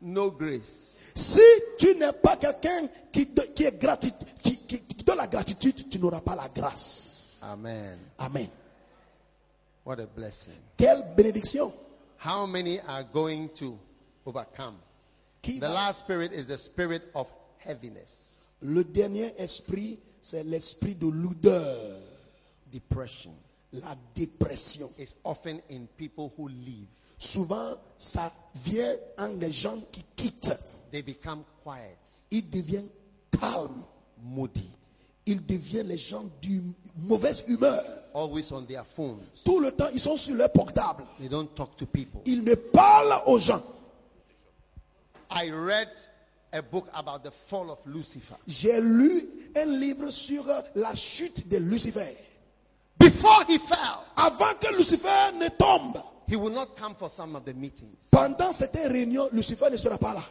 no 0.01 0.31
grace. 0.31 0.97
Si 1.15 1.39
tu 1.77 1.95
n'es 1.95 2.11
pas 2.21 2.35
quelqu'un 2.37 2.87
qui, 3.11 3.25
qui 3.55 3.63
est 3.63 3.77
grati- 3.81 4.13
qui- 4.41 4.57
qui- 4.57 4.81
qui 4.81 5.03
donne 5.05 5.17
la 5.17 5.27
gratitude, 5.27 5.89
tu 5.89 5.97
n'auras 5.99 6.21
pas 6.21 6.35
la 6.35 6.47
grâce. 6.53 7.39
Amen. 7.41 7.97
Amen. 8.17 8.47
What 9.85 9.99
a 9.99 10.05
blessing. 10.05 10.53
Quelle 10.77 11.03
bénédiction. 11.15 11.71
How 12.25 12.45
many 12.45 12.79
are 12.81 13.03
going 13.13 13.47
to 13.59 13.77
overcome? 14.29 14.75
Qui 15.41 15.59
The 15.59 15.61
va- 15.67 15.73
last 15.73 15.99
spirit 16.01 16.31
is 16.33 16.45
the 16.47 16.57
spirit 16.57 17.03
of 17.15 17.31
heaviness, 17.65 18.45
Le 18.61 18.83
dernier 18.83 19.33
esprit, 19.37 19.99
c'est 20.21 20.43
l'esprit 20.43 20.95
de 20.95 21.07
l'odeur, 21.07 21.97
depression. 22.71 23.31
la 23.73 23.95
dépression. 24.15 24.89
It's 24.97 25.15
often 25.23 25.61
in 25.69 25.87
people 25.97 26.31
who 26.37 26.47
leave. 26.49 26.87
Souvent, 27.17 27.75
ça 27.97 28.31
vient 28.55 28.95
en 29.17 29.27
les 29.39 29.51
gens 29.51 29.77
qui 29.91 30.03
quittent. 30.15 30.57
They 30.91 31.01
become 31.01 31.43
quiet, 31.63 31.97
Ils 32.31 32.49
deviennent 32.49 32.89
calmes. 33.39 33.83
moody, 34.21 34.69
Ils 35.25 35.45
deviennent 35.45 35.87
les 35.87 35.97
gens 35.97 36.23
de 36.41 36.61
mauvaise 36.97 37.43
humeur. 37.47 37.83
always 38.15 38.51
on 38.51 38.63
their 38.65 38.83
phones. 38.85 39.23
Tout 39.45 39.59
le 39.59 39.71
temps, 39.71 39.87
ils 39.93 39.99
sont 39.99 40.17
sur 40.17 40.35
leur 40.35 40.51
portable. 40.51 41.03
They 41.19 41.29
don't 41.29 41.53
talk 41.55 41.75
to 41.77 41.85
people. 41.85 42.21
Ils 42.25 42.43
ne 42.43 42.55
parlent 42.55 43.21
aux 43.27 43.37
gens. 43.39 43.61
I 45.31 45.49
read 45.51 45.89
a 46.53 46.61
book 46.61 46.87
about 46.93 47.23
the 47.23 47.31
fall 47.31 47.69
of 47.71 47.79
Lucifer. 47.85 48.35
J'ai 48.47 48.81
lu 48.81 49.23
un 49.55 49.65
livre 49.79 50.09
sur 50.11 50.43
la 50.75 50.93
chute 50.95 51.47
de 51.49 51.57
Lucifer. 51.57 52.07
Before 52.99 53.43
he 53.47 53.57
fell, 53.59 54.03
Avant 54.17 54.53
que 54.59 54.75
Lucifer 54.75 55.31
ne 55.39 55.47
tombe, 55.49 55.97
he 56.27 56.35
would 56.35 56.53
not 56.53 56.75
come 56.75 56.95
for 56.95 57.09
some 57.09 57.35
of 57.35 57.45
the 57.45 57.53
meetings. 57.53 57.95
pendant 58.11 58.51
cette 58.51 58.75
réunion, 58.75 59.29
Lucifer 59.31 59.69
ne 59.71 59.77
sera 59.77 59.97
pas 59.97 60.13
là. 60.13 60.23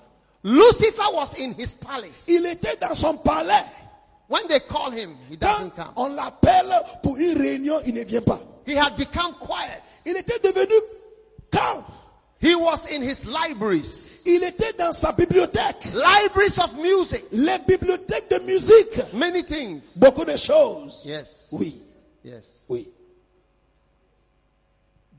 Lucifer 0.45 1.03
was 1.13 1.35
in 1.39 1.53
his 1.55 1.75
palace. 1.75 2.27
Il 2.29 2.45
était 2.47 2.77
dans 2.81 2.95
son 2.95 3.17
palais. 3.19 3.65
When 4.29 4.47
they 4.49 4.61
call 4.61 4.91
him, 4.91 5.17
he 5.31 5.37
Quand 5.39 5.59
doesn't 5.71 5.75
come. 5.77 5.93
on 5.97 6.09
l'appelle 6.15 6.71
pour 7.03 7.17
une 7.17 7.37
réunion, 7.39 7.81
il 7.87 7.95
ne 7.95 8.05
vient 8.05 8.21
pas. 8.21 8.39
He 8.67 8.75
had 8.77 8.97
become 8.97 9.35
quiet. 9.41 9.83
Il 10.05 10.17
était 10.17 10.39
devenu 10.41 10.75
calme. 11.51 11.83
He 12.41 12.55
was 12.55 12.87
in 12.91 13.03
his 13.03 13.25
libraries, 13.27 14.21
Il 14.25 14.45
était 14.45 14.73
dans 14.79 14.93
sa 14.93 15.13
bibliothèque. 15.13 15.93
libraries 15.95 16.59
of 16.59 16.75
music, 16.77 17.25
Les 17.33 17.59
bibliothèques 17.67 18.29
de 18.31 18.39
musique. 18.45 19.13
many 19.15 19.43
things. 19.43 19.81
Beaucoup 19.97 20.25
de 20.25 20.37
choses. 20.37 21.03
Yes, 21.05 21.49
Oui, 21.51 21.75
yes. 22.25 22.59
oui. 22.69 22.89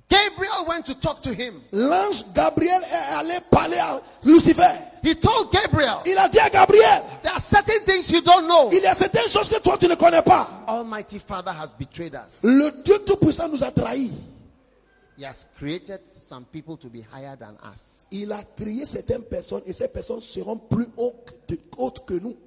Gabriel 0.09 0.65
went 0.67 0.85
to 0.87 0.95
talk 0.95 1.21
to 1.21 1.31
him. 1.31 1.61
L'ange 1.71 2.23
Gabriel 2.33 2.81
est 2.83 3.13
allé 3.15 3.35
parler 3.51 3.77
à 3.77 4.01
Lucifer. 4.23 4.63
He 5.03 5.13
told 5.13 5.51
Gabriel, 5.51 5.97
Il 6.05 6.17
a 6.17 6.27
dit 6.27 6.39
à 6.39 6.49
Gabriel, 6.49 7.03
There 7.21 7.31
are 7.31 7.39
certain 7.39 7.79
things 7.85 8.09
you 8.11 8.21
don't 8.21 8.47
know. 8.47 8.69
il 8.71 8.81
y 8.81 8.87
a 8.87 8.95
certaines 8.95 9.27
choses 9.29 9.49
que 9.49 9.59
toi 9.59 9.77
tu 9.77 9.87
ne 9.87 9.93
connais 9.95 10.23
pas. 10.23 10.47
Almighty 10.67 11.19
Father 11.19 11.51
has 11.51 11.75
betrayed 11.77 12.15
us. 12.15 12.39
Le 12.43 12.71
Dieu 12.83 12.97
Tout-Puissant 13.05 13.49
nous 13.49 13.63
a 13.63 13.69
trahis. 13.69 14.11
He 15.19 15.25
has 15.25 15.47
created 15.57 15.99
some 16.07 16.45
people 16.45 16.77
to 16.77 16.87
be 16.87 17.01
higher 17.01 17.35
than 17.35 17.57
us. 17.69 18.07
Il 18.09 18.31
a 18.31 18.41
créé 18.55 18.85
certaines 18.85 19.23
personnes 19.23 19.61
et 19.65 19.73
ces 19.73 19.89
personnes 19.89 20.21
seront 20.21 20.55
plus 20.57 20.87
hautes 20.95 21.33
que, 21.45 21.55
hautes 21.77 22.05
que 22.05 22.13
nous. 22.13 22.37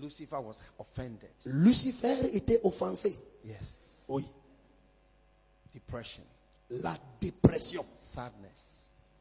Lucifer 0.00 0.36
was 0.36 0.54
offended. 0.78 1.28
Lucifer 1.44 2.34
était 2.34 2.58
offensé. 2.64 3.14
Yes. 3.44 4.02
Oui. 4.08 4.24
Depression, 5.74 6.22
La 6.70 6.94
dépression. 7.20 7.84
sadness. 7.98 8.72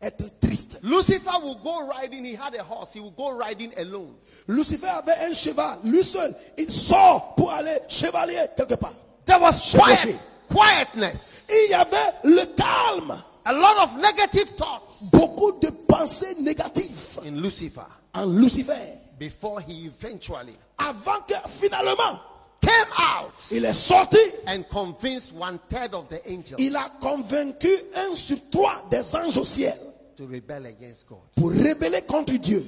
Être 0.01 0.39
triste. 0.39 0.79
Lucifer 0.83 1.37
will 1.43 1.55
go 1.61 1.85
riding. 1.87 2.23
He 2.23 2.33
had 2.35 2.55
a 2.55 2.63
horse. 2.63 2.93
He 2.93 3.01
will 3.01 3.11
go 3.11 3.31
riding 3.31 3.73
alone. 3.77 4.15
Lucifer 4.47 4.87
avait 4.87 5.17
un 5.29 5.33
cheval, 5.33 5.79
lui 5.83 6.01
seul. 6.01 6.33
Il 6.57 6.71
sort 6.71 7.35
pour 7.35 7.51
aller 7.51 7.77
chevalier 7.89 8.37
quelque 8.55 8.75
part. 8.75 8.93
There 9.25 9.39
was 9.41 9.59
quiet. 9.73 10.17
Quietness. 10.53 11.45
Il 11.49 11.71
y 11.71 11.73
avait 11.73 12.13
le 12.23 12.45
calme. 12.55 13.21
A 13.47 13.53
lot 13.53 13.77
of 13.83 13.97
negative 13.97 14.55
thoughts 14.55 14.81
Beaucoup 15.11 15.51
de 15.61 15.69
pensées 15.87 16.35
négatives 16.39 17.19
in 17.25 17.41
Lucifer 17.41 17.81
en 18.15 18.25
Lucifer. 18.25 18.73
before 19.19 19.59
he 19.61 19.85
eventually 19.85 20.55
Avant 20.79 21.21
que 21.27 21.35
finalement, 21.47 22.19
came 22.59 22.87
out 22.97 23.31
il 23.51 23.63
est 23.65 23.73
sorti. 23.73 24.17
and 24.47 24.63
convinced 24.71 25.31
one 25.33 25.59
third 25.69 25.93
of 25.93 26.07
the 26.09 26.19
angels 26.27 26.55
Il 26.59 26.75
a 26.75 26.89
convaincu 26.99 27.69
un 27.95 28.15
sur 28.15 28.37
trois 28.51 28.81
des 28.89 29.15
anges 29.15 29.37
au 29.37 29.45
ciel 29.45 29.77
to 30.17 30.25
rebel 30.25 30.65
against 30.65 31.07
God. 31.07 31.19
pour 31.35 31.51
rebeller 31.51 32.01
contre 32.07 32.33
Dieu. 32.39 32.65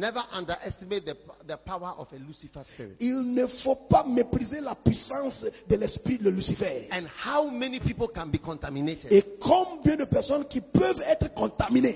Never 0.00 0.22
underestimate 0.32 1.04
the, 1.04 1.14
the 1.46 1.58
power 1.58 1.92
of 1.98 2.10
a 2.14 2.16
Lucifer 2.16 2.62
spirit 2.64 2.96
Il 3.00 3.34
ne 3.34 3.46
faut 3.46 3.74
pas 3.74 4.02
mépriser 4.04 4.62
la 4.62 4.74
puissance 4.74 5.44
de 5.68 5.76
l'esprit 5.76 6.16
de 6.16 6.30
Lucifer. 6.30 6.88
and 6.90 7.04
how 7.22 7.50
many 7.50 7.78
people 7.80 8.08
can 8.08 8.26
be 8.28 8.38
contaminated. 8.38 9.12
Et 9.12 9.22
combien 9.38 9.96
de 9.96 10.04
personnes 10.06 10.46
qui 10.48 10.62
peuvent 10.62 11.02
être 11.06 11.34
contaminées. 11.34 11.94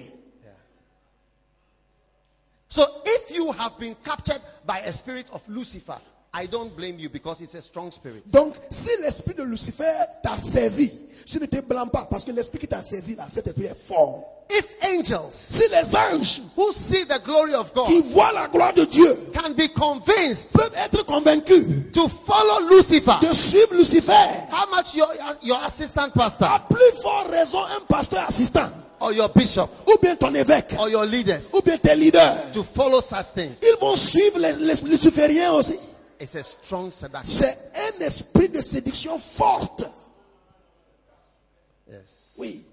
So 2.69 2.85
if 3.07 3.31
you 3.35 3.51
have 3.53 3.79
been 3.79 3.95
captured 4.05 4.43
by 4.67 4.81
a 4.81 4.93
spirit 4.93 5.27
of 5.33 5.41
Lucifer, 5.49 5.97
I 6.37 6.47
don't 6.47 6.75
blame 6.77 6.99
you 6.99 7.09
because 7.09 7.41
it's 7.41 7.55
a 7.55 7.63
strong 7.63 7.93
spirit. 7.93 8.25
Donc, 8.27 8.55
si 8.69 8.91
l'esprit 9.01 9.35
de 9.35 9.45
Lucifer 9.45 9.85
t'a 10.21 10.37
saisi, 10.37 10.91
je 11.25 11.39
ne 11.39 11.47
te 11.47 11.61
blâme 11.61 11.91
pas 11.91 12.09
parce 12.11 12.25
que 12.25 12.33
l'esprit 12.33 12.59
qui 12.59 12.67
t'a 12.67 12.83
saisi 12.83 13.15
là, 13.15 13.25
cet 13.29 13.47
esprit 13.47 13.67
est 13.67 13.79
fort. 13.79 14.25
If 14.51 14.67
angels 14.83 15.33
Si 15.33 15.63
les 15.71 15.97
anges 15.97 16.43
who 16.55 16.71
see 16.73 17.07
the 17.07 17.19
glory 17.25 17.55
of 17.55 17.73
God 17.73 17.87
qui 17.87 18.03
voient 18.03 18.33
la 18.33 18.47
gloire 18.49 18.75
de 18.75 18.85
Dieu 18.85 19.17
can 19.33 19.55
be 19.55 19.73
convinced 19.73 20.51
peuvent 20.53 20.75
être 20.85 21.07
convaincus 21.07 21.65
to 21.95 22.09
follow 22.09 22.69
Lucifer, 22.69 23.15
de 23.23 23.33
suivre 23.33 23.75
Lucifer, 23.75 24.13
how 24.53 24.67
much 24.71 24.95
your, 24.95 25.09
your 25.43 25.63
assistant 25.65 26.03
à 26.03 26.11
pastor 26.11 26.61
plus 26.69 27.01
forte 27.01 27.31
raison 27.31 27.61
un 27.61 27.81
pasteur 27.89 28.25
assistant, 28.29 28.69
or 29.01 29.13
your 29.13 29.31
bishop 29.31 29.71
ou 29.87 29.97
bien 30.03 30.15
ton 30.17 30.35
évêque, 30.35 30.75
or 30.79 30.91
your 30.91 31.07
leaders 31.07 31.55
ou 31.55 31.63
bien 31.63 31.79
tes 31.79 31.95
leaders, 31.95 32.53
to 32.53 32.63
follow 32.63 33.01
such 33.01 33.33
things? 33.35 33.57
ils 33.63 33.77
vont 33.81 33.95
suivre 33.95 34.41
les, 34.41 34.53
les 34.53 34.75
lucifériens 34.83 35.53
aussi. 35.53 35.79
It's 36.25 36.35
a 36.37 36.43
strong 36.43 36.91
seduction. 36.91 37.23
C'est 37.25 37.59
un 37.99 38.01
esprit 38.01 38.49
de 38.49 38.63
séduction 38.63 39.19
forte. 39.19 39.85
Yes. 41.87 42.33
Oui. 42.39 42.65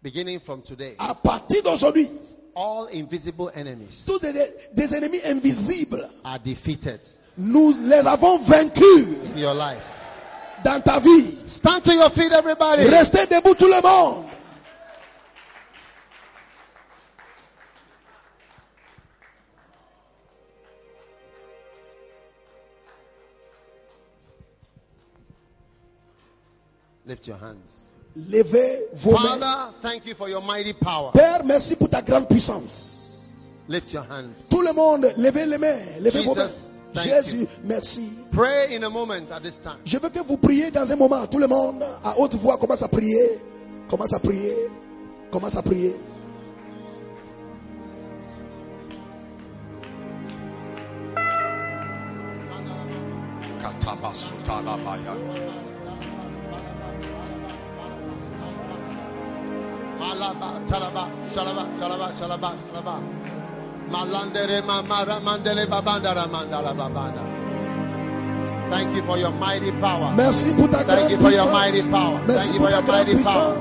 Beginning 0.00 0.38
from 0.38 0.62
today, 0.62 0.94
À 1.00 1.12
partir 1.14 1.60
d'aujourd'hui, 1.64 2.08
all 2.54 2.86
invisible 2.94 3.50
enemies 3.56 4.04
tous 4.06 4.20
des, 4.20 4.32
des 4.72 4.94
ennemis 4.94 5.20
invisibles, 5.26 6.08
are 6.24 6.38
defeated 6.38 7.00
nous 7.36 7.74
les 7.88 8.06
avons 8.06 8.38
vaincus 8.38 9.24
in 9.34 9.38
your 9.38 9.54
life. 9.54 9.82
dans 10.62 10.80
ta 10.80 11.00
vie. 11.00 11.36
Stand 11.48 11.82
to 11.82 11.92
your 11.94 12.10
feet, 12.10 12.30
everybody. 12.32 12.84
Restez 12.84 13.26
debout 13.26 13.54
tout 13.56 13.66
le 13.66 13.82
monde. 13.82 14.24
Lift 27.06 27.26
your 27.28 27.38
hands. 27.38 27.92
Levez 28.16 28.88
vos 28.94 29.12
mains. 29.12 29.38
Father, 29.38 29.72
thank 29.80 30.06
you 30.06 30.14
for 30.14 30.28
your 30.28 30.42
mighty 30.42 30.72
power. 30.72 31.12
Père, 31.12 31.44
merci 31.44 31.76
pour 31.76 31.88
ta 31.88 32.02
grande 32.02 32.28
puissance. 32.28 33.22
Lift 33.68 33.92
your 33.92 34.04
hands. 34.10 34.48
Tout 34.50 34.62
le 34.62 34.72
monde, 34.72 35.06
levez 35.16 35.46
les 35.46 35.58
mains. 35.58 36.00
Levez 36.00 36.22
vos 36.22 36.34
mains. 36.34 36.48
Jésus, 36.94 37.46
merci. 37.64 38.10
Pray 38.32 38.74
in 38.74 38.82
a 38.84 38.90
moment 38.90 39.30
at 39.30 39.40
this 39.40 39.60
time. 39.60 39.76
Je 39.84 39.98
veux 39.98 40.08
que 40.08 40.20
vous 40.20 40.38
priez 40.38 40.70
dans 40.70 40.90
un 40.90 40.96
moment. 40.96 41.26
Tout 41.26 41.38
le 41.38 41.46
monde, 41.46 41.82
à 42.02 42.18
haute 42.18 42.34
voix, 42.34 42.56
commence 42.56 42.82
à 42.82 42.88
prier. 42.88 43.38
Commence 43.88 44.12
à 44.12 44.18
prier. 44.18 44.54
Commence 45.30 45.56
à 45.56 45.62
prier. 45.62 45.94
Thank 68.68 68.96
you 68.96 69.02
for 69.02 69.16
your 69.16 69.30
mighty 69.30 69.70
power. 69.80 70.12
Merci 70.16 70.52
pour 70.54 70.68
ta 70.68 70.78
Thank 70.82 71.10
you 71.10 71.18
for 71.20 71.30
your 71.30 71.52
mighty 71.52 71.82
power. 71.88 72.20
Merci 72.26 72.48
Thank 72.48 72.54
you 72.54 72.60
for 72.60 72.70
your 72.70 72.82
mighty 72.82 73.22
power. 73.22 73.54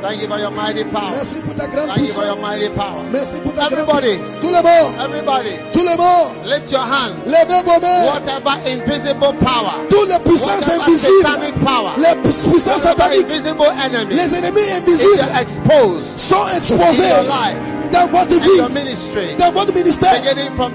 Thank 0.00 0.22
you 0.22 0.28
for 0.28 0.38
your 0.38 0.50
mighty 0.50 0.84
power. 0.84 1.10
Merci 1.10 1.40
pour 1.40 1.54
ta 1.54 1.66
grande 1.66 1.88
Thank 1.90 2.06
you 2.06 2.14
for 2.14 2.24
your 2.24 2.36
mighty 2.36 2.68
power. 2.70 3.02
Merci 3.10 3.38
pour 3.40 3.52
ta 3.54 3.66
Everybody. 3.66 4.18
Tout 4.40 4.50
le 4.50 4.62
monde, 4.62 4.94
Everybody, 4.98 5.54
tout 5.72 5.84
le 5.84 5.96
monde, 5.96 6.30
lift 6.46 6.70
your 6.70 6.82
hand. 6.82 7.14
levez 7.26 7.62
vos 7.64 7.80
mains. 7.80 8.06
Whatever 8.06 8.54
invisible 8.66 9.34
power, 9.40 9.74
Toutes 9.88 10.08
les 10.08 10.18
puissances 10.20 10.68
invisibles, 10.70 11.64
power, 11.64 11.92
les 11.98 12.14
puissances 12.22 12.82
sataniques, 12.82 13.26
invisible 13.26 13.66
enemy 13.84 14.14
les 14.14 14.34
ennemis 14.34 14.70
invisibles 14.76 15.28
exposed 15.40 16.04
sont 16.18 16.46
in 16.46 16.56
exposés 16.56 17.08
your 17.08 17.24
life 17.24 17.77
dans 17.92 18.06
votre 18.06 18.40
vie, 18.40 18.74
ministry, 18.74 19.36
dans 19.38 19.52
votre 19.52 19.72
ministère, 19.74 20.20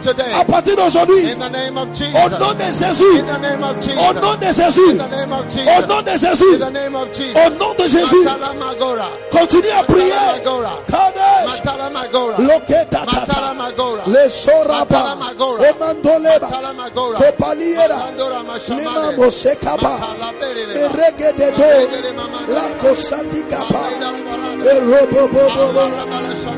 today, 0.02 0.24
à 0.40 0.44
partir 0.46 0.76
d'aujourd'hui, 0.76 1.34
au 1.34 2.30
nom 2.30 2.54
de 2.54 2.64
Jésus, 2.80 3.22
au 3.98 4.14
nom 4.14 4.36
de 4.36 4.46
Jésus, 4.46 4.82
au 5.68 5.88
nom 5.88 6.02
de 6.02 6.12
Jésus, 6.12 6.44
au 7.36 7.50
nom 7.52 7.74
de 7.78 7.84
Jésus, 7.88 8.28
continue 9.32 9.70
à 9.78 9.84
prier. 9.84 10.12
Kadesh, 10.88 11.62
Loketa, 12.40 13.02
les 14.08 14.30
Soraba, 14.30 15.18
Omandoleba, 15.40 16.50
Kopaliera, 17.18 17.98
Limamo 18.70 19.30
Sekaba, 19.32 19.98
Erege 20.76 21.34
de 21.38 21.52
Dos, 21.52 22.02
La 22.50 22.70
Kosatikaba, 22.80 23.84
Erobobobo. 24.64 26.53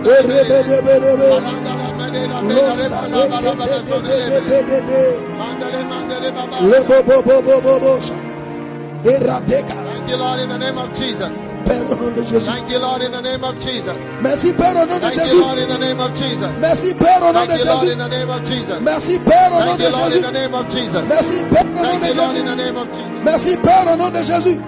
Thank 10.06 10.10
you, 10.10 10.18
Lord, 10.18 10.40
in 10.40 10.50
the 10.50 10.58
name 10.58 10.78
of 10.78 10.94
Jesus. 10.94 11.30
Père 11.66 11.82
au 11.90 11.96
nom 11.96 12.12
de 12.12 12.24
Jésus. 12.24 12.46
Thank 12.46 12.70
you, 12.70 12.80
Lord, 12.80 13.02
in 13.02 13.12
the 13.12 13.22
name 13.22 13.44
of 13.44 13.58
Jesus. 13.60 13.96
Merci 14.22 14.54
Père 14.54 14.76
au 14.76 14.86
nom 14.86 15.00
de 15.00 15.14
Jésus. 15.14 15.40
Lord, 15.40 15.58
in 15.58 15.68
the 15.68 15.80
name 15.80 16.00
of 16.00 16.14
Jesus. 16.14 16.60
Merci 16.62 16.94
Père 16.94 17.22
au 17.22 17.34
nom 17.34 17.46
de 17.46 17.52
Jésus. 17.52 17.92
in 17.92 17.98
the 17.98 18.10
name 18.10 18.30
of 18.30 18.44
Jesus. 18.46 18.82
Merci 18.82 19.20
Père 19.20 19.52
au 19.52 19.64
nom 19.64 19.76
de 19.76 19.82
you, 19.82 19.90
Lord, 19.90 20.06
in 20.06 20.12
Jésus. 20.12 20.22
the 20.22 20.32
name 20.32 20.54
of 20.54 20.70
Jesus. 20.70 21.04
Merci 21.10 21.36
Père 21.50 21.66
au 21.66 21.86
nom 21.86 21.98
de 21.98 22.06
you, 22.06 22.14
Lord, 22.14 22.36
in 22.36 22.46
the 22.46 22.56
name 22.56 22.78
of 22.78 22.88
Jesus. 22.94 23.24
Merci 23.24 23.58
Père 23.58 23.86
au 23.92 23.98
nom 23.98 24.10
de 24.10 24.24
Jésus. 24.24 24.60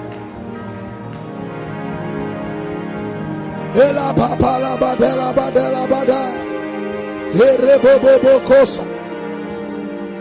Et 3.79 3.93
la 3.93 4.11
papa 4.13 4.59
la 4.59 4.75
ba 4.77 4.95
de 4.95 5.11
la 5.19 5.31
ba 5.33 5.51
de 5.51 5.65
la 5.75 5.85
ba 5.87 6.05
da. 6.05 6.21
Kosa. 8.45 8.83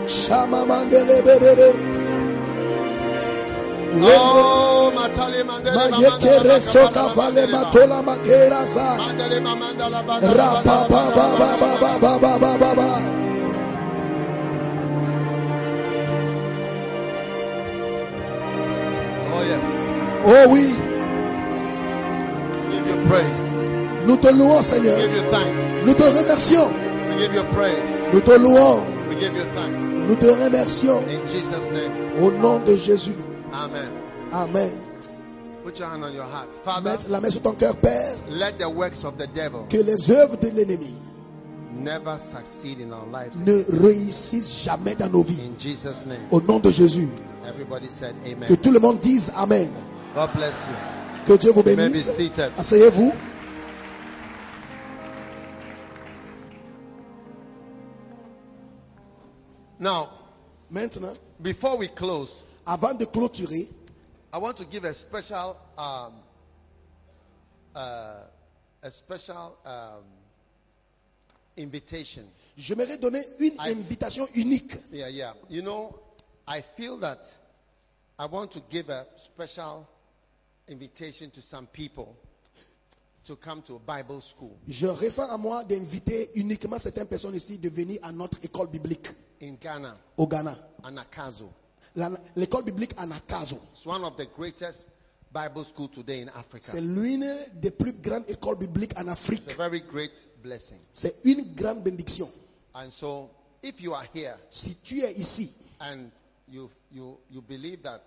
Shama 0.05 0.65
mangele 0.65 1.21
berere. 1.23 1.71
Oh, 3.99 4.91
Matali 4.93 5.43
Mandele 5.43 5.75
Mayeke 5.75 6.39
Mamandala 6.39 7.13
vale 7.15 7.47
matola 7.47 8.01
makera 8.03 8.65
za. 8.65 8.97
Mandele 8.97 9.39
Mamandala 9.41 10.03
Bandala 10.03 10.33
Rapa 10.37 10.87
ba 10.89 11.01
ba 11.15 11.27
ba 11.39 11.49
ba 11.59 11.71
ba 11.81 11.91
ba 11.99 12.19
ba 12.19 12.37
ba 12.39 12.57
ba 12.57 12.71
ba. 12.75 12.89
Oh, 19.33 19.43
yes. 19.51 19.67
Oh 20.25 20.45
oui, 20.51 20.65
We 22.69 22.75
give 22.75 22.87
you 22.87 23.07
praise. 23.07 23.46
Nous 24.07 24.15
te 24.15 24.27
louons, 24.33 24.61
Seigneur. 24.61 24.97
Nous 25.85 25.93
te 25.93 26.03
remercions. 26.03 26.69
Nous 28.13 28.21
te 28.21 28.31
louons. 28.31 28.79
Nous 30.07 30.15
te 30.15 30.25
remercions. 30.27 31.03
Au 32.21 32.31
nom 32.31 32.59
de 32.59 32.77
Jésus. 32.77 33.15
Amen. 33.51 33.89
Amen. 34.31 34.71
Mettre 36.83 37.09
la 37.09 37.19
main 37.19 37.29
sur 37.29 37.41
ton 37.41 37.51
cœur, 37.51 37.75
Père. 37.75 38.15
Que 39.69 39.77
les 39.77 40.11
œuvres 40.11 40.37
de 40.37 40.47
l'ennemi 40.55 40.95
ne 43.45 43.81
réussissent 43.81 44.63
jamais 44.63 44.95
dans 44.95 45.09
nos 45.09 45.23
vies. 45.23 45.51
Au 46.31 46.41
nom 46.41 46.59
de 46.59 46.71
Jésus. 46.71 47.09
Que 48.47 48.53
tout 48.53 48.71
le 48.71 48.79
monde 48.79 48.99
dise 48.99 49.33
Amen. 49.35 49.69
Que 51.25 51.33
Dieu 51.33 51.51
vous 51.51 51.63
bénisse. 51.63 52.07
Asseyez-vous. 52.57 53.11
Now, 59.79 60.09
Maintenant, 60.69 61.17
before 61.41 61.77
we 61.77 61.87
close, 61.87 62.43
avant 62.65 62.93
de 62.93 63.05
clôturer, 63.05 63.67
I 64.33 64.37
want 64.37 64.57
to 64.57 64.65
give 64.65 64.83
a 64.83 64.93
special, 64.93 65.55
um, 65.77 66.11
uh, 67.73 68.23
a 68.83 68.91
special 68.91 69.57
um, 69.65 70.03
invitation. 71.55 72.23
j'aimerais 72.57 72.97
donner 72.97 73.23
une 73.39 73.53
I- 73.59 73.71
invitation 73.71 74.27
unique. 74.35 74.75
Yeah, 74.91 75.07
yeah. 75.07 75.33
You 75.49 75.61
know, 75.61 75.97
I 76.45 76.59
feel 76.59 76.97
that 76.97 77.19
I 78.19 78.25
want 78.25 78.51
to 78.51 78.61
give 78.69 78.89
a 78.89 79.05
special 79.15 79.87
invitation 80.67 81.31
to 81.31 81.41
some 81.41 81.65
people 81.67 82.13
to 83.27 83.35
come 83.35 83.61
to 83.61 83.75
a 83.75 83.79
Bible 83.79 84.21
school 84.21 84.57
Je 84.67 84.87
ressens 84.87 85.29
à 85.29 85.37
moi 85.37 85.63
d'inviter 85.63 86.31
uniquement 86.35 86.79
certaines 86.79 87.07
personnes 87.07 87.35
ici 87.35 87.57
de 87.57 87.69
venir 87.69 87.99
à 88.03 88.11
notre 88.11 88.37
école 88.43 88.69
biblique 88.69 89.07
in 89.41 89.55
Ghana, 89.61 89.97
au 90.17 90.27
Ghana. 90.27 90.55
Anagkazo. 90.83 91.51
L'école 92.35 92.63
biblique 92.63 92.93
Anagkazo. 92.97 93.59
It's 93.73 93.85
one 93.85 94.03
of 94.03 94.15
the 94.17 94.27
greatest 94.35 94.87
Bible 95.31 95.63
school 95.65 95.89
today 95.89 96.21
in 96.21 96.29
Africa. 96.29 96.71
C'est 96.71 96.81
l'une 96.81 97.27
des 97.55 97.71
plus 97.71 97.93
grandes 97.93 98.29
écoles 98.29 98.57
bibliques 98.57 98.97
en 98.97 99.07
Afrique. 99.07 99.43
It's 99.43 99.53
a 99.53 99.57
very 99.57 99.81
great 99.81 100.13
blessing. 100.41 100.77
C'est 100.91 101.15
une 101.25 101.53
grande 101.53 101.83
bénédiction. 101.83 102.29
And 102.73 102.89
so, 102.91 103.29
if 103.61 103.81
you 103.81 103.93
are 103.93 104.05
here 104.13 104.37
Si 104.49 104.75
tu 104.75 105.01
es 105.01 105.11
ici 105.13 105.51
and 105.81 106.09
you, 106.47 106.69
you, 106.91 107.17
you 107.29 107.41
believe 107.41 107.81
that 107.83 108.01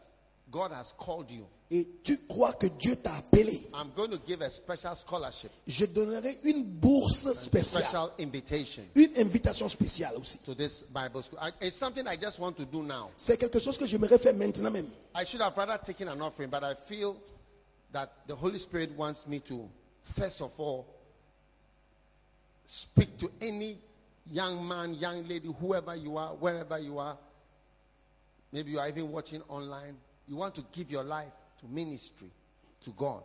God 0.51 0.73
has 0.73 0.95
called 0.97 1.31
you, 1.31 1.47
et 1.73 1.89
tu 2.03 2.19
crois 2.29 2.53
que 2.55 2.67
Dieu 2.67 2.97
t'a 2.97 3.15
appelé, 3.15 3.53
I'm 3.75 3.91
going 3.95 4.11
to 4.11 4.19
give 4.27 4.43
a 4.43 4.51
special 4.51 4.97
scholarship, 4.97 5.51
je 5.67 5.87
donnerai 5.87 6.39
une 6.43 6.65
bourse 6.65 7.33
spéciale, 7.35 7.85
special 7.85 8.11
invitation 8.19 8.83
une 8.97 9.13
invitation 9.19 9.69
spéciale 9.69 10.17
aussi. 10.17 10.39
to 10.39 10.55
this 10.55 10.85
Bible 10.93 11.23
school. 11.23 11.39
I, 11.41 11.53
it's 11.61 11.77
something 11.77 12.07
I 12.09 12.17
just 12.17 12.41
want 12.41 12.57
to 12.57 12.65
do 12.65 12.83
now. 12.83 13.11
C'est 13.17 13.39
quelque 13.39 13.61
chose 13.61 13.79
que 13.79 13.87
j'aimerais 13.87 14.19
faire 14.19 14.35
maintenant 14.35 14.71
même. 14.73 14.89
I 15.15 15.25
should 15.25 15.41
have 15.41 15.57
rather 15.57 15.79
taken 15.79 16.09
an 16.09 16.21
offering, 16.21 16.51
but 16.51 16.65
I 16.65 16.75
feel 16.75 17.17
that 17.93 18.11
the 18.27 18.35
Holy 18.35 18.59
Spirit 18.59 18.91
wants 18.97 19.29
me 19.29 19.39
to, 19.41 19.69
first 20.01 20.41
of 20.41 20.59
all, 20.59 20.87
speak 22.65 23.17
to 23.19 23.31
any 23.41 23.79
young 24.31 24.67
man, 24.67 24.95
young 24.95 25.27
lady, 25.29 25.49
whoever 25.61 25.95
you 25.95 26.17
are, 26.17 26.31
wherever 26.35 26.79
you 26.79 26.99
are. 26.99 27.17
Maybe 28.53 28.73
you 28.73 28.81
are 28.81 28.89
even 28.89 29.13
watching 29.13 29.43
online. 29.49 29.97
You 30.27 30.37
want 30.37 30.57
to 30.57 30.65
give 30.73 30.91
your 30.91 31.05
life 31.05 31.33
to 31.61 31.67
ministry, 31.69 32.31
to 32.85 32.93
God. 32.93 33.23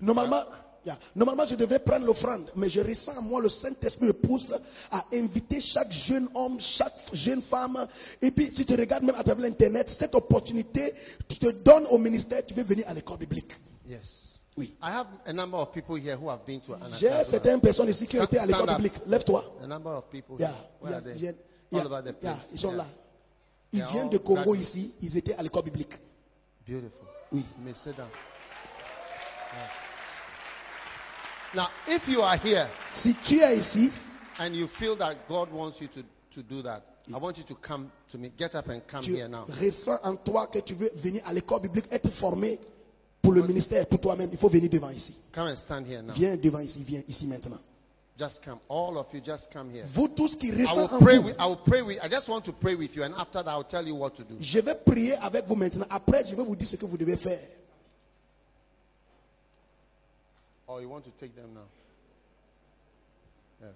Normalement, 0.00 0.44
yeah, 0.84 0.98
normalement, 1.16 1.46
je 1.46 1.54
devrais 1.54 1.78
prendre 1.78 2.04
l'offrande, 2.04 2.50
mais 2.56 2.68
je 2.68 2.80
ressens 2.80 3.16
en 3.18 3.22
moi 3.22 3.40
le 3.40 3.48
Saint-Esprit 3.48 4.06
me 4.06 4.12
pousse 4.12 4.52
à 4.90 5.04
inviter 5.14 5.60
chaque 5.60 5.90
jeune 5.90 6.28
homme, 6.34 6.60
chaque 6.60 7.14
jeune 7.14 7.40
femme. 7.40 7.86
Et 8.20 8.30
puis, 8.30 8.50
si 8.54 8.66
tu 8.66 8.74
regardes 8.74 9.04
même 9.04 9.16
à 9.16 9.24
travers 9.24 9.44
l'Internet, 9.44 9.88
cette 9.88 10.14
opportunité, 10.14 10.92
tu 11.26 11.38
te 11.38 11.50
donnes 11.50 11.86
au 11.90 11.98
ministère, 11.98 12.44
tu 12.44 12.54
veux 12.54 12.64
venir 12.64 12.84
à 12.88 12.94
l'école 12.94 13.18
biblique. 13.18 13.52
Yes. 13.86 14.28
Oui. 14.56 14.76
I 14.82 14.90
have 14.90 15.06
a 15.24 15.32
number 15.32 15.56
of 15.56 15.72
people 15.72 15.94
here 15.96 16.16
who 16.16 16.28
have 16.28 16.44
been 16.44 16.60
to 16.60 16.74
an 16.74 16.90
J'ai 16.98 17.10
certaines 17.22 17.60
personnes 17.60 17.88
ici 17.88 18.06
qui 18.06 18.18
ont 18.18 18.24
été 18.24 18.38
à 18.38 18.46
l'école 18.46 18.74
biblique. 18.74 18.94
Lève-toi. 19.06 19.44
A 19.62 19.66
number 19.66 19.96
of 19.96 20.10
people. 20.10 20.36
Yeah, 20.38 20.50
yeah, 20.82 20.96
are 20.96 21.00
they? 21.00 21.16
yeah, 22.22 22.36
ils 22.52 22.58
sont 22.58 22.72
là. 22.72 22.84
Ils 23.72 23.84
viennent 23.84 24.10
de 24.10 24.18
Congo 24.18 24.54
ici, 24.54 24.94
ils 25.02 25.16
étaient 25.16 25.34
à 25.34 25.42
l'école 25.42 25.64
biblique. 25.64 25.92
Beautiful. 26.66 27.07
Oui. 27.32 27.44
Sit 27.74 27.96
down. 27.96 28.08
Yeah. 29.52 29.68
Now, 31.54 31.68
if 31.86 32.08
you 32.08 32.22
are 32.22 32.36
here 32.36 32.68
Si 32.86 33.14
tu 33.14 33.40
es 33.40 33.56
ici 33.56 33.92
and 34.38 34.54
you 34.54 34.66
feel 34.66 34.96
that 34.96 35.16
God 35.28 35.50
wants 35.50 35.80
you 35.80 35.88
to, 35.88 36.02
to 36.34 36.42
do 36.42 36.62
that, 36.62 36.82
I 37.12 37.18
want 37.18 37.38
you 37.38 37.44
to 37.44 37.54
come 37.54 37.90
to 38.10 38.18
me. 38.18 38.30
Get 38.36 38.54
up 38.54 38.68
and 38.68 38.86
come 38.86 39.02
tu 39.02 39.14
here 39.14 39.28
now. 39.28 39.44
ressens 39.48 39.98
en 40.04 40.16
toi 40.16 40.46
que 40.46 40.60
tu 40.60 40.74
veux 40.74 40.90
venir 40.94 41.22
à 41.26 41.32
l'école 41.32 41.62
biblique, 41.62 41.86
être 41.90 42.10
formé 42.10 42.58
pour 43.22 43.32
le 43.32 43.42
ministère, 43.42 43.86
pour 43.86 44.00
toi-même, 44.00 44.28
il 44.30 44.38
faut 44.38 44.48
venir 44.48 44.70
devant 44.70 44.90
ici. 44.90 45.14
Come 45.32 45.48
and 45.48 45.56
stand 45.56 45.86
here 45.86 46.02
now. 46.02 46.12
Viens 46.14 46.36
devant 46.36 46.60
ici, 46.60 46.84
viens 46.84 47.02
ici 47.08 47.26
maintenant. 47.26 47.58
Just 48.18 48.42
come. 48.42 48.58
All 48.68 48.98
of 48.98 49.06
you, 49.14 49.20
just 49.20 49.48
come 49.52 49.70
here. 49.70 49.84
Vous 49.84 50.08
tous 50.08 50.34
qui 50.34 50.48
I 50.50 50.64
will 50.74 50.88
en 50.92 50.98
pray 50.98 51.18
vous, 51.18 51.26
with, 51.26 51.40
I 51.40 51.46
will 51.46 51.56
pray 51.56 51.82
with, 51.82 52.00
I 52.02 52.08
just 52.08 52.28
want 52.28 52.44
to 52.46 52.52
pray 52.52 52.74
with 52.74 52.96
you, 52.96 53.04
and 53.04 53.14
after 53.14 53.44
that, 53.44 53.48
I'll 53.48 53.62
tell 53.62 53.86
you 53.86 53.94
what 53.94 54.16
to 54.16 54.24
do. 54.24 54.36
je 54.40 54.58
vais 54.60 54.74
prier 54.74 55.14
avec 55.22 55.46
vous 55.46 55.54
maintenant. 55.54 55.86
Après, 55.88 56.24
je 56.26 56.34
vais 56.34 56.42
vous 56.42 56.56
dire 56.56 56.66
ce 56.66 56.74
que 56.74 56.84
vous 56.84 56.98
devez 56.98 57.16
faire. 57.16 57.38
Or 60.66 60.80
you 60.82 60.88
want 60.88 61.04
to 61.04 61.10
take 61.10 61.34
them 61.36 61.54
now? 61.54 61.60
Yes. 63.62 63.74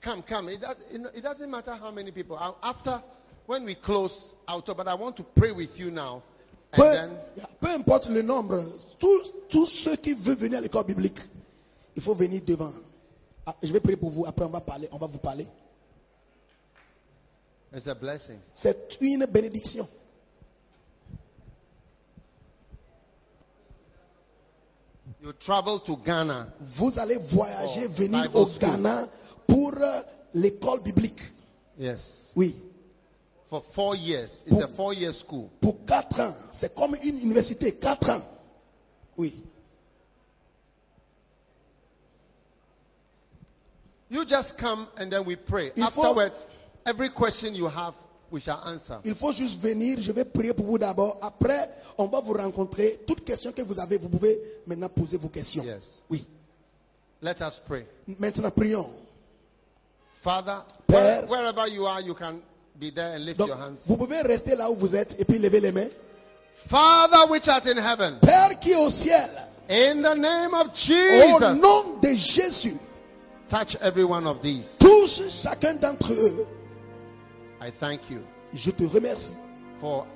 Come, 0.00 0.22
come. 0.22 0.48
It, 0.50 0.60
does, 0.60 0.76
it, 0.92 1.02
it 1.16 1.22
doesn't 1.22 1.50
matter 1.50 1.74
how 1.74 1.90
many 1.90 2.12
people. 2.12 2.38
I'll, 2.38 2.56
after, 2.62 3.02
when 3.46 3.64
we 3.64 3.74
close, 3.74 4.32
I'll 4.46 4.62
talk, 4.62 4.76
but 4.76 4.86
I 4.86 4.94
want 4.94 5.16
to 5.16 5.24
pray 5.24 5.50
with 5.50 5.76
you 5.76 5.90
now. 5.90 6.22
And 6.72 6.80
Peu, 6.80 6.92
then, 6.92 7.10
peu 7.60 7.68
importe 7.68 8.08
le 8.10 8.22
nombre, 8.22 8.64
tous, 9.00 9.32
tous 9.50 9.66
ceux 9.66 9.96
qui 9.96 10.14
veulent 10.14 10.36
venir 10.36 10.58
à 10.58 10.60
l'école 10.62 10.86
biblique, 10.86 11.18
il 11.96 12.00
faut 12.00 12.14
venir 12.14 12.40
devant. 12.46 12.72
Ah, 13.46 13.54
je 13.62 13.72
vais 13.72 13.80
prier 13.80 13.96
pour 13.96 14.10
vous, 14.10 14.24
après 14.26 14.44
on 14.44 14.48
va 14.50 14.60
parler, 14.60 14.88
on 14.92 14.98
va 14.98 15.06
vous 15.06 15.18
parler. 15.18 15.46
it's 17.74 17.86
a 17.88 17.94
blessing. 17.94 18.38
C'est 18.52 18.98
une 19.00 19.24
bénédiction. 19.26 19.88
You 25.22 25.32
travel 25.32 25.78
to 25.86 25.96
Ghana. 25.96 26.48
Vous 26.60 26.98
allez 26.98 27.16
voyager, 27.16 27.86
Oh, 27.86 27.92
venir 27.92 28.22
Bible 28.24 28.36
au 28.36 28.46
school. 28.46 28.58
Ghana 28.60 29.08
pour 29.46 29.72
euh, 29.76 30.00
l'école 30.34 30.80
biblique. 30.82 31.20
Yes. 31.78 32.30
Oui, 32.34 32.54
For 33.44 33.60
four 33.62 33.94
years. 33.96 34.44
It's 34.46 34.60
a 34.62 34.68
four 34.68 34.94
year 34.94 35.12
school. 35.12 35.48
pour 35.60 35.84
quatre 35.84 36.20
ans. 36.20 36.34
C'est 36.50 36.74
comme 36.74 36.96
une 37.02 37.18
université, 37.18 37.72
quatre 37.74 38.10
ans. 38.10 38.22
Oui. 39.16 39.42
You 44.12 44.26
just 44.26 44.58
come 44.58 44.86
and 44.98 45.08
then 45.10 45.24
we 45.24 45.36
pray. 45.36 45.72
Il 45.74 45.82
faut- 45.86 46.02
Afterwards, 46.04 46.46
every 46.84 47.08
question 47.08 47.54
you 47.54 47.66
have, 47.66 47.94
we 48.30 48.40
shall 48.42 48.60
answer. 48.64 48.98
Il 49.04 49.14
faut 49.14 49.32
juste 49.32 49.58
venir, 49.60 49.98
je 50.00 50.12
vais 50.12 50.24
prier 50.26 50.52
pour 50.52 50.66
vous 50.66 50.76
d'abord. 50.78 51.16
Après, 51.22 51.68
on 51.96 52.06
va 52.08 52.20
vous 52.20 52.34
rencontrer. 52.34 53.00
Toutes 53.06 53.24
questions 53.24 53.52
que 53.52 53.62
vous 53.62 53.80
avez, 53.80 53.96
vous 53.96 54.10
pouvez 54.10 54.38
maintenant 54.66 54.90
poser 54.90 55.16
vos 55.16 55.28
questions. 55.30 55.64
Yes. 55.64 56.02
Oui. 56.10 56.26
Let 57.22 57.40
us 57.40 57.58
pray. 57.66 57.86
Maintenant, 58.18 58.50
prions. 58.50 58.90
Father, 60.12 60.58
Père. 60.86 61.26
where- 61.26 61.28
wherever 61.28 61.66
you 61.68 61.86
are, 61.86 62.00
you 62.02 62.14
can 62.14 62.34
be 62.78 62.90
there 62.90 63.14
and 63.16 63.24
lift 63.24 63.38
Donc, 63.38 63.48
your 63.48 63.56
hands. 63.56 63.86
vous 63.86 63.96
pouvez 63.96 64.20
rester 64.22 64.54
là 64.56 64.70
où 64.70 64.74
vous 64.74 64.94
êtes 64.94 65.16
et 65.20 65.24
puis 65.24 65.38
lever 65.38 65.60
les 65.60 65.72
mains. 65.72 65.88
Father, 66.68 67.28
which 67.30 67.48
art 67.48 67.66
in 67.66 67.78
heaven, 67.78 68.18
Père 68.20 68.58
qui 68.60 68.72
est 68.72 68.76
au 68.76 68.90
ciel, 68.90 69.30
in 69.68 69.96
the 70.02 70.14
name 70.16 70.52
of 70.54 70.68
au 70.68 70.74
Jesus, 70.74 71.60
nom 71.60 71.98
de 72.02 72.14
Jésus, 72.14 72.76
touch 73.52 73.76
every 73.82 74.04
one 74.04 74.26
of 74.26 74.40
these. 74.40 74.78
touche 74.78 75.20
chacun 75.30 75.74
d'entre 75.78 76.12
eux. 76.12 76.46
I 77.60 77.70
thank 77.70 78.08
you 78.10 78.24
Je 78.54 78.70
te 78.70 78.84
remercie 78.84 79.36
for 79.78 80.06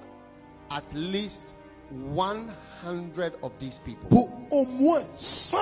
at 0.70 0.82
least 0.94 1.42
100 1.90 3.34
of 3.42 3.52
these 3.58 3.78
people 3.84 4.08
pour 4.08 4.31
au 4.50 4.65
moins 4.65 5.02
100 5.16 5.58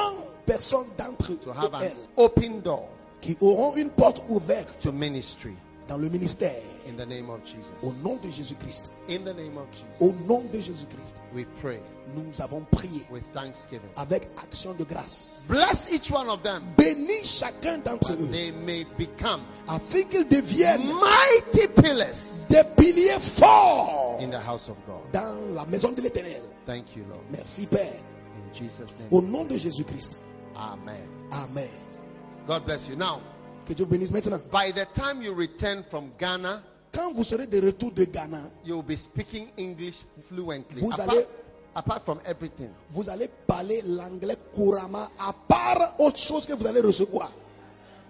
personnes 0.47 0.87
d'entre 0.97 1.33
eux 1.33 1.39
to 1.43 1.53
have 1.53 1.75
an 1.75 1.91
open 2.17 2.61
door 2.61 2.89
qui 3.21 3.37
auront 3.41 3.75
une 3.77 3.91
porte 3.91 4.23
ouverte 4.29 4.79
to 4.81 4.93
ministry 4.93 5.55
dans 5.89 5.99
le 5.99 6.09
ministère. 6.09 6.55
in 6.89 6.97
the 6.97 7.07
name 7.07 7.29
of 7.29 7.41
Jesus. 7.45 7.73
Au 7.83 7.93
nom 8.03 8.17
de 8.23 8.31
Jésus-Christ. 8.31 8.91
In 9.09 9.25
the 9.25 9.35
name 9.35 9.59
of 9.59 9.67
Jesus, 9.71 9.87
Au 10.01 10.13
nom 10.27 10.43
de 10.53 10.59
Jésus-Christ. 10.59 11.23
we 11.35 11.45
pray 11.61 11.81
Nous 12.15 12.41
avons 12.43 12.61
prié 12.71 13.03
with 13.11 13.25
thanksgiving. 13.33 13.89
avec 13.97 14.29
action 14.43 14.75
de 14.75 14.85
grâce. 14.85 15.45
Bless 15.49 15.91
each 15.93 16.11
one 16.11 16.29
of 16.29 16.43
them 16.43 16.63
Bénis 16.77 17.25
chacun 17.25 17.79
d'entre 17.79 18.13
eux 18.13 18.29
they 18.31 18.53
may 18.53 18.85
become 18.99 19.41
afin 19.67 20.03
qu'ils 20.05 20.29
deviennent 20.29 20.85
mighty 20.87 21.67
pillars 21.69 22.47
des 22.51 22.63
piliers 22.77 23.19
forts 23.21 24.19
in 24.21 24.29
the 24.31 24.39
house 24.47 24.69
of 24.69 24.77
God. 24.87 25.01
dans 25.13 25.55
la 25.55 25.65
maison 25.67 25.93
de 25.93 26.03
l'éternel. 26.03 26.43
Thank 26.67 26.95
you, 26.97 27.05
Lord. 27.09 27.23
Merci 27.31 27.67
Père. 27.67 27.81
In 28.37 28.55
Jesus' 28.55 28.97
name. 28.99 29.09
Au 29.11 29.21
nom 29.23 29.45
de 29.45 29.57
Jésus-Christ. 29.57 30.19
Amen. 30.57 31.09
Amen. 31.33 31.69
God 32.47 32.65
bless 32.65 32.87
you. 32.89 32.97
Now, 32.97 33.21
Que 33.67 33.73
Dieu 33.75 33.87
bénisse 33.87 34.13
maintenant. 34.13 34.39
by 34.53 34.71
the 34.73 34.87
time 34.93 35.23
you 35.23 35.33
return 35.35 35.83
from 35.91 36.11
Ghana, 36.19 36.63
Quand 36.93 37.13
vous 37.13 37.25
serez 37.25 37.47
de 37.49 37.61
retour 37.61 37.91
de 37.91 38.05
Ghana, 38.05 38.39
you'll 38.65 38.83
be 38.85 38.95
speaking 38.95 39.49
English 39.59 39.97
fluently. 40.29 40.81
Vous 40.81 40.93
apart, 40.93 41.09
allez- 41.11 41.27
apart 41.75 42.05
from 42.05 42.19
everything. 42.25 42.69
vous 42.91 43.09
allez 43.11 43.29
parler 43.47 43.83
l'anglais 43.87 44.37
couramment, 44.55 45.09
à 45.19 45.33
part 45.49 45.95
autre 45.99 46.19
chose 46.19 46.47
que 46.47 46.53
vous 46.55 46.67
allez 46.67 46.81
recevoir. 46.81 47.31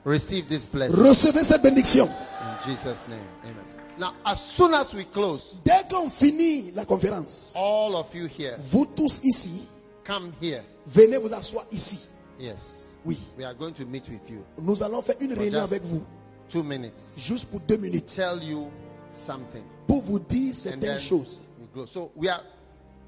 Receive 0.05 0.47
this 0.47 0.67
blessing 0.67 0.97
Recevez 1.01 1.43
cette 1.45 1.63
bénédiction. 1.63 2.07
in 2.07 2.69
Jesus' 2.71 3.09
name. 3.09 3.19
Amen. 3.45 3.65
Now, 3.99 4.13
as 4.25 4.41
soon 4.41 4.75
as 4.75 4.93
we 4.93 5.05
close, 5.07 5.57
Dès 5.65 5.89
qu'on 5.89 6.11
finit 6.11 6.73
la 6.75 6.85
conférence, 6.85 7.53
all 7.57 7.95
of 7.97 8.13
you 8.15 8.27
here, 8.27 8.57
vous 8.59 8.87
tous 8.87 9.21
ici, 9.25 9.63
come 10.05 10.33
here. 10.43 10.63
venez 10.87 11.17
vous 11.17 11.33
asseoir 11.33 11.65
ici. 11.73 12.01
Yes. 12.39 12.81
Oui. 13.05 13.17
We 13.39 13.45
are 13.45 13.55
going 13.55 13.73
to 13.75 13.85
meet 13.87 14.09
with 14.09 14.29
you. 14.29 14.43
Nous 14.59 14.83
allons 14.83 15.01
faire 15.03 15.17
une 15.21 15.33
réunion 15.33 15.63
avec 15.63 15.83
vous, 15.85 16.03
Two 16.51 16.63
minutes. 16.63 17.01
juste 17.17 17.51
pour 17.51 17.61
deux 17.61 17.77
minutes, 17.79 18.07
Tell 18.15 18.43
you 18.43 18.67
something. 19.15 19.63
pour 19.87 20.03
vous 20.03 20.19
dire 20.19 20.53
certaines 20.55 20.99
choses. 20.99 21.43
we. 21.75 21.87
So 21.87 22.11
we 22.17 22.29
are 22.29 22.41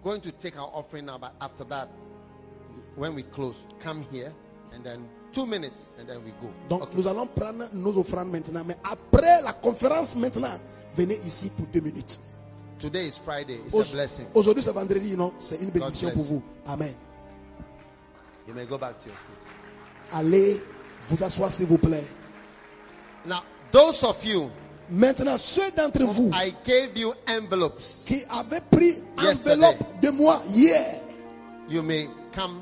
going 0.02 0.20
to 0.20 0.31
take 0.33 0.57
our 0.58 0.70
offering 0.75 1.07
now, 1.07 1.18
but 1.18 1.34
after 1.41 1.65
that, 1.65 1.89
when 2.97 3.15
we 3.15 3.23
close, 3.25 3.57
come 3.81 4.02
here 4.10 4.33
and 4.73 4.84
then 4.84 5.08
two 5.33 5.47
minutes 5.47 5.91
and 5.99 6.08
then 6.08 6.23
we 6.25 6.31
go. 6.41 6.50
Donc 6.68 6.83
Okay. 6.83 6.97
nous 6.97 7.07
allons 7.07 7.26
prendre 7.26 7.68
nos 7.73 7.97
offrandes 7.99 8.31
maintenant, 8.31 8.65
mais 8.65 8.76
après 8.84 9.42
la 9.42 9.52
conférence 9.52 10.16
maintenant, 10.16 10.58
venez 10.94 11.16
ici 11.25 11.50
pour 11.57 11.66
deux 11.66 11.81
minutes. 11.81 12.20
Today 12.78 13.07
is 13.08 13.16
Friday. 13.18 13.58
It's 13.66 13.75
Au- 13.75 13.81
a 13.81 13.84
blessing. 13.92 14.26
Aujourd'hui 14.34 14.62
c'est 14.62 14.73
vendredi, 14.73 15.16
non 15.16 15.33
C'est 15.39 15.57
une 15.60 15.70
bénédiction 15.70 16.10
pour 16.10 16.25
vous. 16.25 16.42
Amen. 16.66 16.94
You 18.47 18.55
may 18.55 18.65
go 18.66 18.78
back 18.78 18.97
to 18.99 19.08
your 19.08 19.16
seats. 19.16 20.12
Allez 20.12 20.60
vous 21.08 21.25
asseoir 21.25 21.50
s'il 21.50 21.66
vous 21.66 21.78
plaît. 21.78 22.05
Now, 23.26 23.42
those 23.73 24.02
of 24.05 24.23
you, 24.25 24.50
Maintenant, 24.89 25.36
ceux 25.39 25.70
d'entre 25.76 26.05
vous 26.05 26.31
I 26.32 26.55
gave 26.65 26.97
you 26.97 27.12
envelopes. 27.28 27.82
qui 28.06 28.23
avaient 28.31 28.60
pris 28.70 28.98
enveloppe 29.18 30.00
de 30.02 30.10
moi 30.10 30.40
hier, 30.55 30.84
You 31.68 31.82
may 31.82 32.08
come 32.32 32.60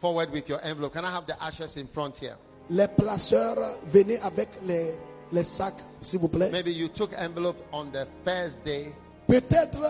forward 0.00 0.30
with 0.32 0.48
your 0.48 0.58
envelope. 0.64 0.94
Can 0.94 1.04
I 1.04 1.10
have 1.14 1.26
the 1.26 1.36
ashes 1.42 1.76
in 1.76 1.86
front 1.86 2.16
here? 2.20 2.36
les 2.70 2.88
placeurs 2.88 3.58
venaient 3.86 4.18
avec 4.22 4.48
les 4.64 4.92
les 5.32 5.42
sacs, 5.42 5.74
s'il 6.02 6.20
vous 6.20 6.28
plaît. 6.28 6.50
Maybe 6.50 6.68
you 6.72 6.88
took 6.88 7.10
envelope 7.18 7.56
on 7.72 7.86
the 7.92 8.06
first 8.24 8.64
day 8.64 8.92
Peut-être 9.28 9.80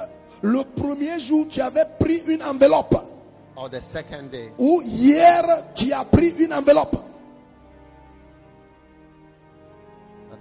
le 0.42 0.62
premier 0.81 1.20
jour, 1.20 1.47
tu 1.49 1.60
avais 1.60 1.84
pris 2.00 2.23
une 2.26 2.42
enveloppe. 2.42 2.97
or 3.55 3.70
the 3.70 3.81
second 3.81 4.31
day. 4.33 4.50
Ou 4.58 4.83
hier, 4.84 5.44
tu 5.75 5.92
as 5.92 6.05
pris 6.05 6.31
une 6.39 6.52
enveloppe. 6.52 6.97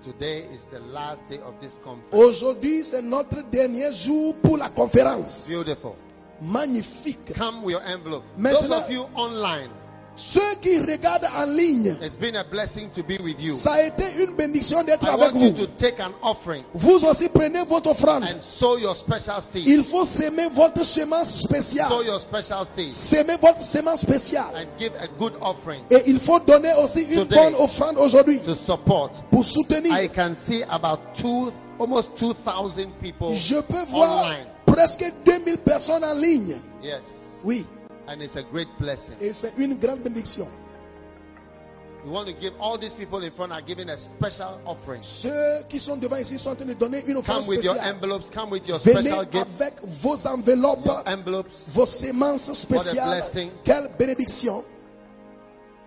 Today 0.06 0.46
is 0.54 0.66
the 0.66 0.80
last 0.94 1.28
day 1.30 1.40
of 1.40 1.60
this 1.60 1.80
conference. 1.84 2.14
Aujourd'hui, 2.14 2.84
c'est 2.84 3.02
notre 3.02 3.42
dernier 3.52 3.92
jour 3.94 4.36
pour 4.44 4.58
la 4.58 4.70
conférence. 4.70 5.48
Beautiful. 5.50 5.94
Magnifique. 6.42 7.34
Come 7.36 7.64
with 7.64 7.72
your 7.74 7.82
envelope. 7.88 8.24
Maintenant- 8.38 8.62
Those 8.62 8.72
of 8.84 8.92
you 8.92 9.06
online, 9.16 9.70
Ceux 10.18 10.56
qui 10.62 10.80
regardent 10.80 11.28
en 11.38 11.46
ligne, 11.48 11.96
it's 12.02 12.16
been 12.16 12.38
a 12.38 12.44
blessing 12.44 12.90
to 12.96 13.04
be 13.04 13.20
with 13.22 13.36
you. 13.40 13.54
ça 13.54 13.74
a 13.74 13.84
été 13.84 14.04
une 14.24 14.34
bénédiction 14.34 14.82
d'être 14.84 15.04
I 15.06 15.10
avec 15.10 15.34
want 15.34 15.40
you 15.42 15.52
vous. 15.52 15.66
to 15.66 15.68
take 15.78 16.00
an 16.02 16.12
offering 16.24 16.64
Vous 16.74 17.04
aussi 17.06 17.28
prenez 17.28 17.64
votre 17.66 17.90
offrande. 17.92 18.24
and 18.24 18.40
sow 18.42 18.78
your 18.78 18.96
special 18.96 19.42
seed. 19.42 19.68
Il 19.68 19.84
faut 19.84 20.06
semer 20.06 20.48
votre 20.54 20.86
semence 20.86 21.34
Sow 21.34 21.48
spéciale. 21.48 21.92
your 22.06 22.20
special 22.22 22.66
seed 22.66 22.94
Semer 22.94 23.36
votre 23.42 23.62
semence 23.62 24.02
spéciale. 24.02 24.46
and 24.56 24.68
give 24.80 24.92
a 25.02 25.08
good 25.20 25.34
offering 25.42 25.82
Et 25.92 26.04
il 26.08 26.20
faut 26.20 26.40
donner 26.40 26.72
aussi 26.82 27.02
une 27.04 27.26
Today. 27.28 27.36
bonne 27.36 27.56
offrande 27.60 27.98
aujourd'hui 27.98 28.40
to 28.40 28.56
support. 28.56 29.10
pour 29.30 29.44
soutenir. 29.44 29.92
I 30.02 30.08
can 30.08 30.34
see 30.34 30.64
about 30.70 31.00
two, 31.14 31.52
almost 31.78 32.12
2,000 32.18 32.88
people 33.02 33.34
Je 33.36 33.56
peux 33.56 33.84
voir 33.92 34.24
online. 34.28 34.46
presque 34.66 35.12
2000 35.26 35.58
personnes 35.58 36.06
en 36.06 36.14
ligne. 36.16 36.56
Yes. 36.82 37.02
Oui, 37.44 37.66
And 38.08 38.22
it's 38.22 38.36
a 38.36 38.44
great 38.44 38.68
blessing. 38.80 39.16
et 39.20 39.34
c'est 39.34 39.54
une 39.58 39.76
grande 39.80 40.00
bénédiction. 40.02 40.48
We 42.06 42.12
want 42.12 42.28
to 42.28 42.34
give 42.34 42.54
all 42.62 42.78
these 42.78 42.94
people 42.94 43.24
in 43.24 43.32
front 43.32 43.52
are 43.52 43.62
giving 43.66 43.90
a 43.90 43.98
special 43.98 44.60
offering. 44.68 45.02
Ceux 45.02 45.64
qui 45.68 45.80
sont 45.80 45.96
devant 45.98 46.18
ici 46.18 46.38
sont 46.38 46.52
en 46.52 46.56
train 46.56 46.66
de 46.66 46.74
donner 46.76 47.04
une 47.08 47.18
offrande 47.18 47.40
Come 47.46 47.56
with 47.56 47.64
your 47.66 47.74
spéciale. 47.76 47.96
envelopes, 47.96 48.30
come 48.30 48.52
with 48.52 48.68
your 48.68 48.78
Venez 48.78 49.10
special 49.10 49.26
gift, 49.26 49.48
avec 49.60 49.74
vos 49.84 50.28
enveloppes, 50.28 50.86
your 50.86 51.02
envelopes. 51.08 51.64
vos 51.70 51.88
semences 51.88 52.54
spéciales. 52.54 53.08
blessing. 53.08 53.50
Quelle 53.64 53.90
bénédiction. 53.98 54.64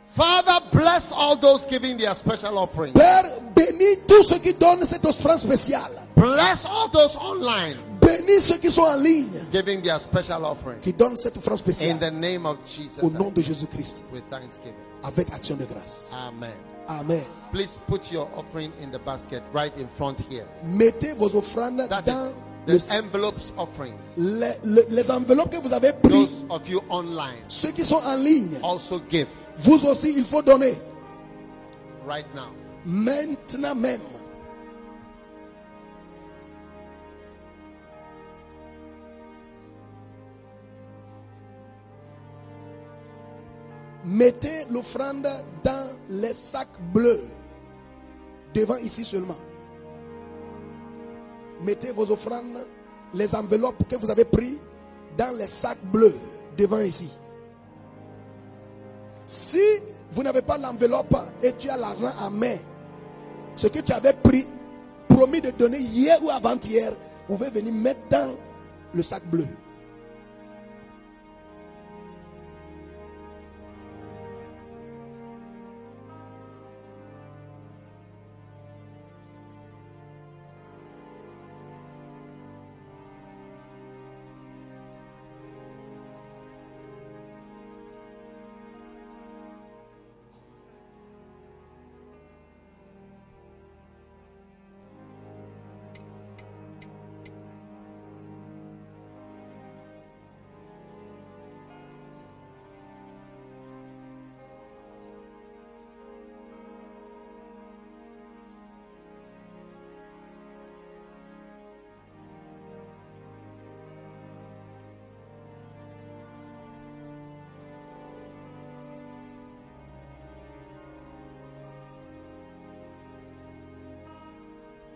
Father, 0.05 0.59
bless 0.73 1.13
all 1.13 1.37
those 1.37 1.65
giving 1.67 1.97
their 1.97 2.15
special 2.17 2.59
offering. 2.59 2.93
Père, 2.95 3.25
bénis 3.55 3.99
tous 4.09 4.25
ceux 4.25 4.39
qui 4.39 4.55
donnent 4.55 4.83
cette 4.83 5.05
offrande 5.05 5.39
spéciale. 5.39 5.93
Bless 6.17 6.65
all 6.65 6.91
those 6.91 7.15
online 7.15 7.77
Bénis 8.29 8.41
ceux 8.43 8.59
qui 8.59 8.71
sont 8.71 8.83
en 8.83 8.97
ligne, 8.97 9.27
giving 9.53 9.81
their 9.83 9.99
special 10.01 10.45
offering. 10.45 10.81
qui 10.81 10.93
donnent 10.93 11.17
cette 11.17 11.37
offrande 11.39 11.55
In 11.59 11.63
spéciale. 11.63 11.99
the 11.99 12.13
name 12.13 12.45
of 12.47 12.59
Jesus. 12.67 13.01
Au 13.03 13.11
nom 13.11 13.31
de 13.31 13.41
Jésus-Christ. 13.43 14.03
With 14.13 14.29
thanksgiving. 14.29 14.75
Avec 15.03 15.33
action 15.33 15.57
de 15.57 15.65
grâce. 15.65 16.09
Amen. 16.13 16.51
Amen. 16.89 17.23
Please 17.53 17.79
put 17.87 18.11
your 18.13 18.29
offering 18.37 18.71
in 18.83 18.91
the 18.91 18.99
basket 19.05 19.43
right 19.55 19.73
in 19.79 19.87
front 19.89 20.17
here. 20.31 20.47
Mettez 20.65 21.15
vos 21.15 21.35
offrandes 21.35 21.87
That 21.89 22.03
dans 22.03 22.33
le- 22.67 22.79
envelopes 22.99 23.53
offerings. 23.57 23.95
les, 24.17 24.53
le- 24.65 24.85
les 24.91 25.11
enveloppes 25.11 25.51
que 25.51 25.61
vous 25.63 25.73
avez 25.73 25.93
prises. 25.93 26.29
Those 26.31 26.45
of 26.51 26.69
you 26.69 26.81
online 26.91 27.37
Ceux 27.49 27.71
qui 27.73 27.83
sont 27.85 28.01
en 28.05 28.17
ligne, 28.17 28.59
also 28.63 29.01
give 29.11 29.27
vous 29.59 29.85
aussi, 29.87 30.13
il 30.17 30.25
faut 30.25 30.43
donner. 30.43 30.73
right 32.07 32.27
now. 32.35 32.49
Maintenant 32.85 33.75
même. 33.75 34.01
Mettez 44.05 44.67
l'offrande 44.71 45.27
dans 45.65 45.89
les 46.09 46.35
sacs 46.35 46.81
bleus. 46.93 47.23
Devant 48.55 48.77
ici 48.77 49.05
seulement. 49.05 49.37
Mettez 51.61 51.93
vos 51.93 52.11
offrandes, 52.11 52.67
les 53.13 53.35
enveloppes 53.35 53.87
que 53.89 53.97
vous 53.97 54.11
avez 54.11 54.25
prises 54.25 54.59
dans 55.17 55.37
les 55.37 55.47
sacs 55.47 55.83
bleus. 55.85 56.15
Devant 56.57 56.79
ici. 56.79 57.11
Si 59.25 59.61
vous 60.13 60.23
n'avez 60.23 60.43
pas 60.43 60.59
l'enveloppe 60.59 61.17
et 61.43 61.53
tu 61.53 61.69
as 61.69 61.77
l'argent 61.77 62.13
à 62.21 62.31
main, 62.31 62.57
ce 63.57 63.67
que 63.67 63.81
tu 63.81 63.93
avais 63.93 64.15
pris, 64.15 64.47
promis 65.09 65.41
de 65.41 65.51
donner 65.51 65.79
hier 65.79 66.19
ou 66.23 66.31
avant-hier, 66.31 66.93
vous 67.29 67.37
pouvez 67.37 67.51
venir 67.51 67.73
mettre 67.73 68.01
dans 68.09 68.35
le 68.95 69.03
sac 69.03 69.23
bleu. 69.27 69.47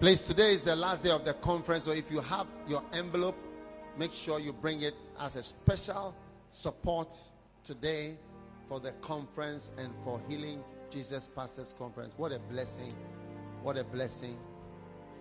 Please, 0.02 0.22
today 0.22 0.55
is 0.55 0.64
the 0.64 0.74
last 0.74 1.05
day 1.05 1.10
of 1.10 1.24
the 1.24 1.32
conference. 1.34 1.84
So 1.84 1.92
if 1.92 2.10
you 2.10 2.20
have 2.22 2.48
your 2.66 2.82
envelope, 2.92 3.36
make 3.97 4.12
sure 4.12 4.40
you 4.40 4.52
bring 4.52 4.82
it 4.82 4.94
as 5.20 5.36
a 5.36 5.44
special 5.44 6.12
support 6.50 7.16
today 7.62 8.16
for 8.68 8.81
the 8.81 8.90
conference 9.00 9.70
and 9.78 9.92
for 10.02 10.20
Healing 10.28 10.58
Jesus 10.90 11.31
Pastors 11.36 11.72
Conference. 11.78 12.14
What 12.16 12.32
a 12.32 12.40
blessing! 12.50 12.90
What 13.62 13.76
a 13.76 13.84
blessing! 13.84 14.36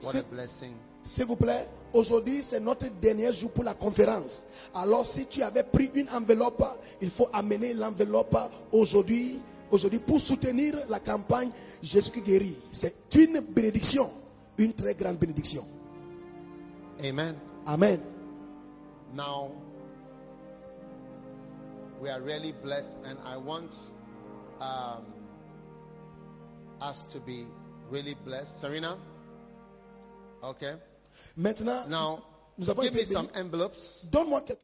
What 0.02 0.16
a 0.16 0.24
blessing! 0.24 0.74
S'il 1.04 1.28
vous 1.28 1.36
plaît, 1.36 1.68
aujourd'hui 1.94 2.42
c'est 2.42 2.60
notre 2.60 2.88
dernier 2.88 3.32
jour 3.34 3.52
pour 3.52 3.64
la 3.64 3.76
conférence. 3.76 4.46
Alors 4.74 5.06
si 5.06 5.28
tu 5.28 5.44
avais 5.44 5.62
pris 5.62 5.92
une 5.94 6.10
enveloppe, 6.10 6.66
il 7.02 7.12
faut 7.12 7.30
amener 7.34 7.76
l'enveloppe 7.76 8.36
aujourd'hui, 8.72 9.42
aujourd'hui 9.70 10.00
pour 10.00 10.20
soutenir 10.20 10.74
la 10.90 11.00
campagne 11.00 11.52
Jésus 11.84 12.10
qui 12.10 12.22
guérit. 12.22 12.58
C'est 12.72 12.96
une 13.14 13.42
bénédiction, 13.42 14.10
une 14.62 14.74
très 14.74 14.94
grande 14.94 15.18
bénédiction. 15.18 15.64
Amen. 17.04 17.36
Amen. 17.66 18.00
Now, 19.16 19.52
we 22.00 22.10
are 22.10 22.22
really 22.22 22.54
blessed, 22.64 22.98
and 23.06 23.18
I 23.26 23.38
want 23.38 23.72
um, 24.60 25.04
us 26.80 27.06
to 27.12 27.20
be 27.20 27.46
really 27.90 28.16
blessed. 28.24 28.60
Serena? 28.62 28.98
Okay. 30.44 30.76
Maintenant, 31.36 31.88
Now, 31.90 32.20
Nous 32.58 32.70
avons 32.70 32.84
give 32.84 32.94
me 32.94 33.00
été 33.02 33.06
some 33.14 33.28
bénis. 33.28 33.40
envelopes. 33.40 34.06
donne-moi 34.12 34.42
quelque 34.42 34.62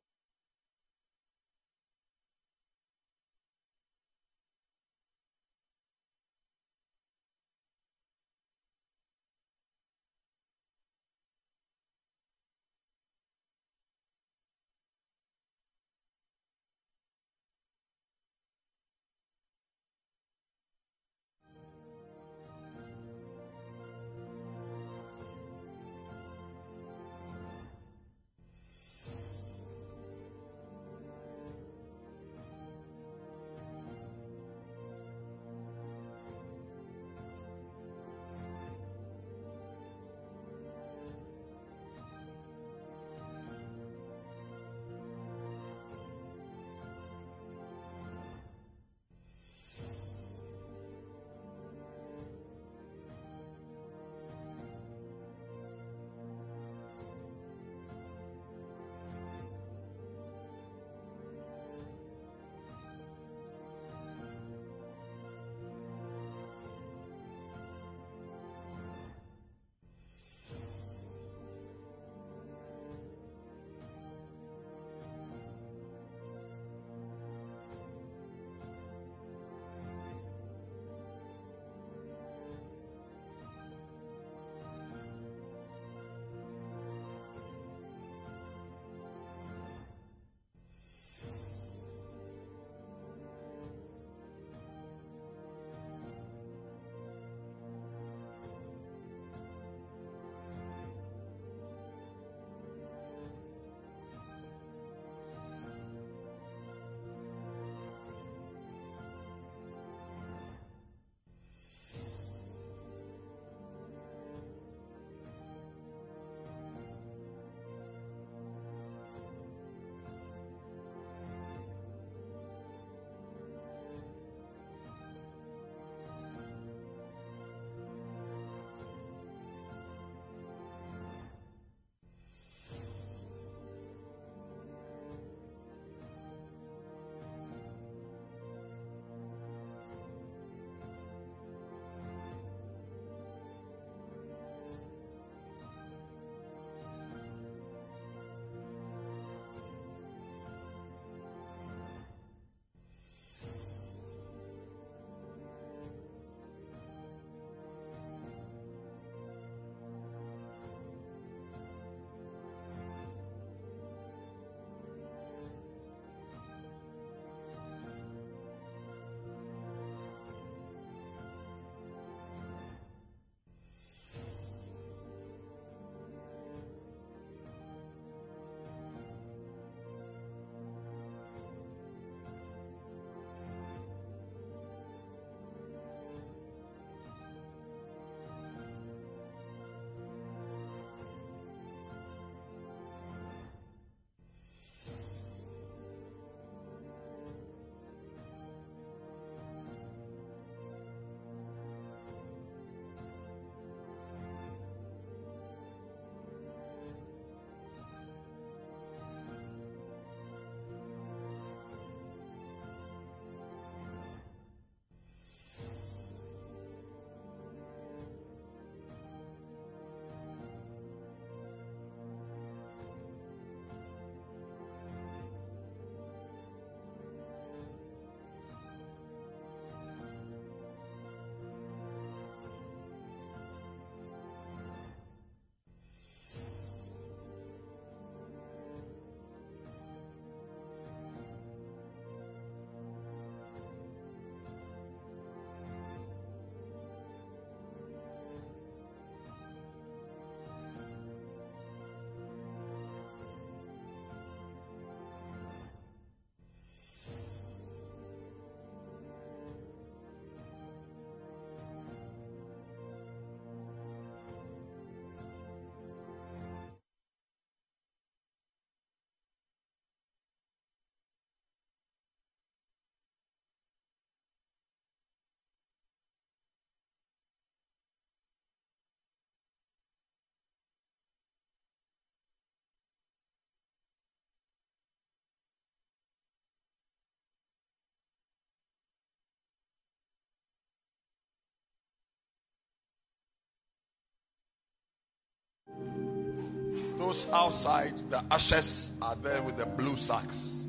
Those 297.07 297.29
outside, 297.31 297.93
the 298.09 298.21
ashes 298.29 298.91
are 299.01 299.15
there 299.23 299.41
with 299.41 299.55
the 299.55 299.65
blue 299.65 299.95
sacks. 299.95 300.65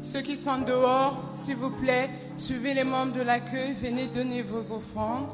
Ceux 0.00 0.20
qui 0.20 0.34
sont 0.34 0.58
dehors, 0.62 1.16
s'il 1.36 1.54
vous 1.58 1.70
plaît, 1.70 2.10
suivez 2.36 2.74
les 2.74 2.82
membres 2.82 3.14
de 3.14 3.22
l'accueil, 3.22 3.72
venez 3.74 4.08
donner 4.08 4.42
vos 4.42 4.72
offrandes. 4.72 5.30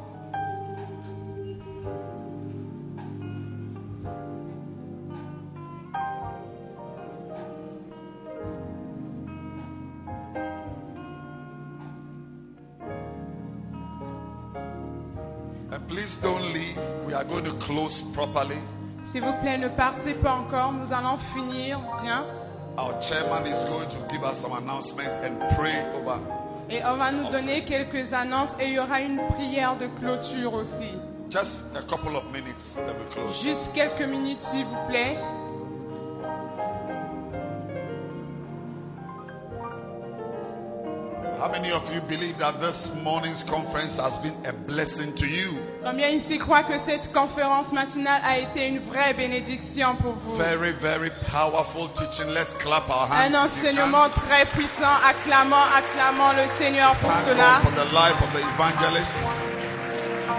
And 15.71 15.89
please 15.89 16.19
don't 16.19 16.53
leave. 16.53 16.77
We 17.07 17.15
are 17.15 17.25
going 17.25 17.45
to 17.45 17.55
close 17.55 18.03
properly. 18.13 18.59
S'il 19.13 19.21
vous 19.21 19.35
plaît, 19.43 19.59
ne 19.59 19.69
partez 19.69 20.15
pas 20.15 20.33
encore, 20.33 20.73
nous 20.73 20.91
allons 20.91 21.19
finir 21.35 21.79
bien. 22.01 22.25
Our 22.79 22.99
chairman 22.99 23.45
is 23.45 23.63
going 23.69 23.87
to 23.91 23.99
give 24.09 24.25
us 24.25 24.39
some 24.39 24.53
announcements 24.53 25.19
and 25.23 25.39
pray 25.55 25.85
over. 25.95 26.19
Et 26.71 26.83
on 26.83 26.97
va 26.97 27.13
nous 27.13 27.29
donner 27.31 27.63
quelques 27.63 28.11
annonces 28.15 28.57
et 28.59 28.69
il 28.69 28.73
y 28.73 28.79
aura 28.79 29.03
une 29.03 29.21
prière 29.35 29.77
de 29.77 29.89
clôture 30.01 30.55
aussi. 30.55 30.89
Just 31.29 31.63
a 31.77 31.83
couple 31.83 32.17
of 32.17 32.25
minutes, 32.33 32.77
then 32.77 32.97
we 32.97 33.15
close. 33.15 33.43
Juste 33.43 33.75
quelques 33.75 34.01
minutes, 34.01 34.41
s'il 34.41 34.65
vous 34.65 34.89
plaît. 34.89 35.19
How 41.39 41.51
many 41.51 41.71
of 41.71 41.83
you 41.95 42.01
believe 42.09 42.39
that 42.39 42.63
this 42.63 42.91
morning's 43.05 43.45
conference 43.45 43.99
has 43.99 44.19
been 44.21 44.37
a 44.47 44.55
blessing 44.55 45.13
to 45.17 45.27
you? 45.27 45.59
Combien 45.85 46.09
ici 46.11 46.39
croient 46.39 46.63
que 46.63 46.79
cette 46.79 47.13
conférence 47.13 47.73
matinale 47.73 48.23
a 48.25 48.39
été 48.39 48.69
une 48.69 48.79
vraie 48.79 49.15
bénédiction 49.15 49.97
pour 49.97 50.13
vous? 50.13 50.37
Very, 50.37 50.73
very 50.81 51.11
powerful 51.31 51.89
teaching. 51.95 52.33
Let's 52.33 52.55
clap 52.55 52.89
our 52.89 53.09
hands. 53.11 53.35
Un 53.35 53.47
enseignement 53.47 54.09
très 54.11 54.47
puissant. 54.47 54.95
Acclamons, 55.05 55.57
acclamons 55.77 56.33
le 56.35 56.49
Seigneur 56.57 56.95
pour 56.97 57.11
Thank 57.11 57.27
cela. 57.27 57.61
God 57.63 57.73
for 57.73 57.85
the 57.85 57.93
life 57.93 58.23
of 58.23 58.33
the 58.33 58.45
evangelist. 58.55 59.29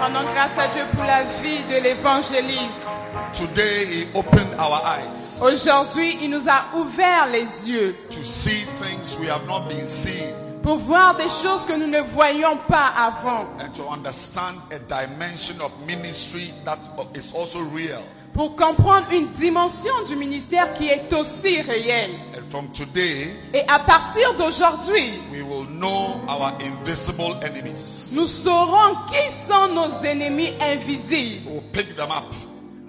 Rendons 0.00 0.24
grâce 0.34 0.58
à 0.58 0.68
Dieu 0.68 0.82
pour 0.94 1.04
la 1.04 1.22
vie 1.42 1.62
de 1.64 1.82
l'évangéliste. 1.82 2.86
Today 3.32 3.84
he 3.84 4.06
opened 4.14 4.54
our 4.58 4.80
eyes 4.84 5.40
Aujourd'hui, 5.42 6.18
il 6.22 6.30
nous 6.30 6.48
a 6.48 6.76
ouvert 6.76 7.26
les 7.30 7.68
yeux 7.68 7.96
to 8.10 8.22
see 8.24 8.64
things 8.80 9.16
we 9.20 9.28
have 9.28 9.46
not 9.46 9.68
been 9.68 9.86
seeing 9.86 10.34
pour 10.64 10.78
voir 10.78 11.14
des 11.16 11.28
choses 11.28 11.66
que 11.66 11.74
nous 11.78 11.86
ne 11.88 12.00
voyions 12.00 12.56
pas 12.66 12.86
avant, 12.96 13.44
and 13.60 13.70
to 13.74 13.86
understand 13.86 14.56
a 14.72 14.78
dimension 14.78 15.60
of 15.60 15.70
ministry 15.86 16.54
that 16.64 16.78
is 17.14 17.34
also 17.34 17.60
real. 17.60 18.00
pour 18.32 18.56
comprendre 18.56 19.06
une 19.12 19.28
dimension 19.38 19.92
du 20.08 20.16
ministère 20.16 20.72
qui 20.72 20.88
est 20.88 21.12
aussi 21.12 21.60
réelle. 21.60 22.12
And 22.34 22.42
from 22.50 22.68
today, 22.72 23.36
Et 23.52 23.60
à 23.68 23.78
partir 23.78 24.32
d'aujourd'hui, 24.38 25.20
we 25.30 25.42
will 25.42 25.66
know 25.66 26.18
our 26.28 26.54
invisible 26.62 27.36
enemies. 27.42 28.12
nous 28.16 28.26
saurons 28.26 28.94
qui 29.08 29.46
sont 29.46 29.68
nos 29.68 30.02
ennemis 30.02 30.54
invisibles 30.62 31.46
We'll 31.46 31.62
pick 31.74 31.94
them 31.94 32.10
up 32.10 32.32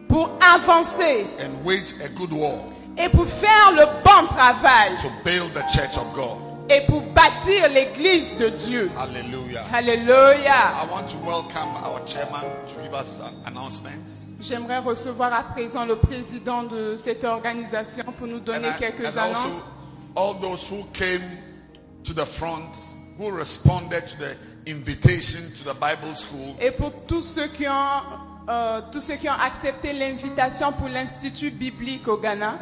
pour 0.07 0.29
avancer 0.39 1.27
and 1.39 1.65
wage 1.65 1.93
a 2.01 2.07
good 2.07 2.31
war 2.31 2.57
et 2.97 3.09
pour 3.09 3.25
faire 3.27 3.73
le 3.73 3.85
bon 4.01 4.27
travail 4.33 4.95
to 5.01 5.09
build 5.25 5.53
the 5.53 5.63
church 5.75 5.97
of 5.97 6.13
God. 6.15 6.37
Et 6.69 6.81
pour 6.87 7.01
bâtir 7.01 7.69
l'église 7.69 8.37
de 8.37 8.49
Dieu. 8.49 8.89
Hallelujah. 8.97 9.63
Alléluia. 9.71 10.71
I 10.83 10.87
want 10.91 11.07
to 11.09 11.17
welcome 11.25 11.75
our 11.83 12.01
chairman 12.07 12.41
to 12.67 12.81
give 12.83 12.93
us 12.93 13.19
an 13.21 13.33
announcements. 13.45 14.33
J'aimerais 14.41 14.79
recevoir 14.79 15.31
à 15.33 15.43
présent 15.43 15.85
le 15.85 15.95
président 15.95 16.63
de 16.63 16.97
cette 17.01 17.23
organisation 17.23 18.03
pour 18.17 18.27
nous 18.27 18.37
And, 18.37 18.45
donner 18.45 18.67
I- 18.69 18.79
quelques 18.79 19.05
and 19.05 19.17
annonces. 19.19 19.37
also 19.45 19.65
all 20.15 20.33
those 20.41 20.67
who 20.69 20.83
came 20.93 21.21
to 22.03 22.13
the 22.13 22.25
front, 22.25 22.75
who 23.19 23.29
responded 23.31 24.05
to 24.07 24.15
the 24.17 24.35
invitation 24.69 25.41
to 25.57 25.63
the 25.63 25.75
Bible 25.75 26.15
school. 26.15 26.55
Et 26.59 26.71
pour 26.71 26.91
tous 27.07 27.21
ceux 27.21 27.47
qui 27.47 27.67
ont, 27.67 28.01
euh, 28.49 28.81
tous 28.91 29.01
ceux 29.01 29.15
qui 29.15 29.29
ont 29.29 29.39
accepté 29.39 29.93
l'invitation 29.93 30.71
pour 30.73 30.87
l'Institut 30.89 31.51
biblique 31.51 32.07
au 32.07 32.17
Ghana, 32.17 32.57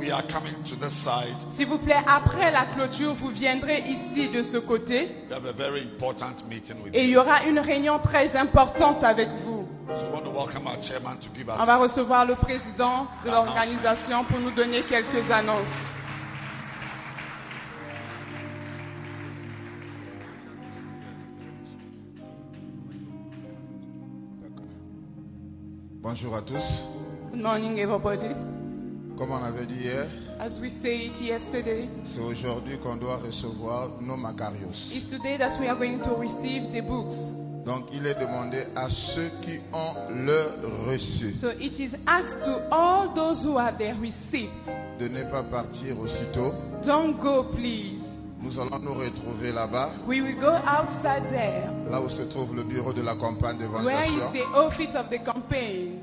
We 0.00 0.10
are 0.10 0.22
coming 0.22 0.54
to 0.70 0.76
this 0.76 0.92
side. 0.94 1.34
s'il 1.50 1.66
vous 1.66 1.78
plaît, 1.78 2.02
après 2.06 2.50
la 2.50 2.64
clôture, 2.64 3.14
vous 3.14 3.28
viendrez 3.28 3.80
ici 3.86 4.30
de 4.30 4.42
ce 4.42 4.56
côté 4.56 5.08
We 5.28 5.36
have 5.36 5.44
a 5.46 5.52
very 5.52 5.82
important 5.82 6.36
meeting 6.48 6.82
with 6.82 6.94
et 6.94 7.02
il 7.04 7.10
you. 7.10 7.14
y 7.14 7.16
aura 7.18 7.44
une 7.46 7.58
réunion 7.58 7.98
très 7.98 8.34
importante 8.36 9.04
avec 9.04 9.28
vous. 9.44 9.68
So 9.88 10.02
we 10.06 10.12
want 10.12 10.22
to 10.24 10.30
welcome 10.30 10.66
our 10.66 10.80
chairman 10.82 11.18
to 11.18 11.28
give 11.36 11.48
On 11.50 11.64
va 11.64 11.76
us. 11.76 11.82
recevoir 11.82 12.24
le 12.24 12.34
président 12.34 13.06
de 13.24 13.30
l'organisation 13.30 14.24
pour 14.24 14.38
nous 14.40 14.52
donner 14.52 14.82
quelques 14.82 15.30
annonces. 15.30 15.90
Bonjour 26.02 26.34
à 26.36 26.42
tous. 26.42 26.82
Good 27.32 27.40
morning, 27.42 27.78
everybody. 27.78 28.34
Comme 29.20 29.32
on 29.32 29.44
avait 29.44 29.66
dit 29.66 29.74
hier, 29.82 30.06
As 30.40 30.58
we 30.62 30.70
said 30.72 31.14
yesterday, 31.20 31.90
c'est 32.04 32.20
aujourd'hui 32.22 32.78
qu'on 32.78 32.96
doit 32.96 33.16
recevoir 33.18 33.90
nos 34.00 34.16
Macarios. 34.16 34.90
it's 34.94 35.06
today 35.06 35.36
that 35.36 35.60
we 35.60 35.68
are 35.68 35.76
going 35.76 35.98
to 36.00 36.14
receive 36.18 36.70
the 36.72 36.80
books. 36.80 37.34
Donc 37.66 37.84
il 37.92 38.06
est 38.06 38.18
demandé 38.18 38.62
à 38.74 38.88
ceux 38.88 39.28
qui 39.42 39.58
ont 39.74 39.92
leur 40.24 40.54
reçu 40.88 41.34
So 41.34 41.48
it 41.60 41.78
is 41.78 41.90
asked 42.06 42.42
to 42.44 42.62
all 42.74 43.12
those 43.14 43.44
who 43.44 43.58
have 43.58 43.76
their 43.76 43.94
receipt. 44.00 44.48
de 44.98 45.08
ne 45.08 45.22
pas 45.30 45.42
partir 45.42 46.00
aussitôt. 46.00 46.54
Don't 46.82 47.18
go, 47.20 47.44
please. 47.44 48.16
Nous 48.42 48.58
allons 48.58 48.78
nous 48.78 48.94
retrouver 48.94 49.52
là-bas, 49.52 49.90
We 50.08 50.22
will 50.22 50.40
go 50.40 50.52
outside 50.66 51.28
there. 51.28 51.68
là 51.90 52.00
où 52.00 52.08
se 52.08 52.22
trouve 52.22 52.56
le 52.56 52.62
bureau 52.62 52.94
de 52.94 53.02
la 53.02 53.14
campagne 53.16 53.58
Where 53.58 54.06
is 54.06 54.14
d'évangélisation. 54.16 54.32
the 54.32 54.56
office 54.56 54.94
of 54.94 55.10
the 55.10 55.22
campaign? 55.22 56.00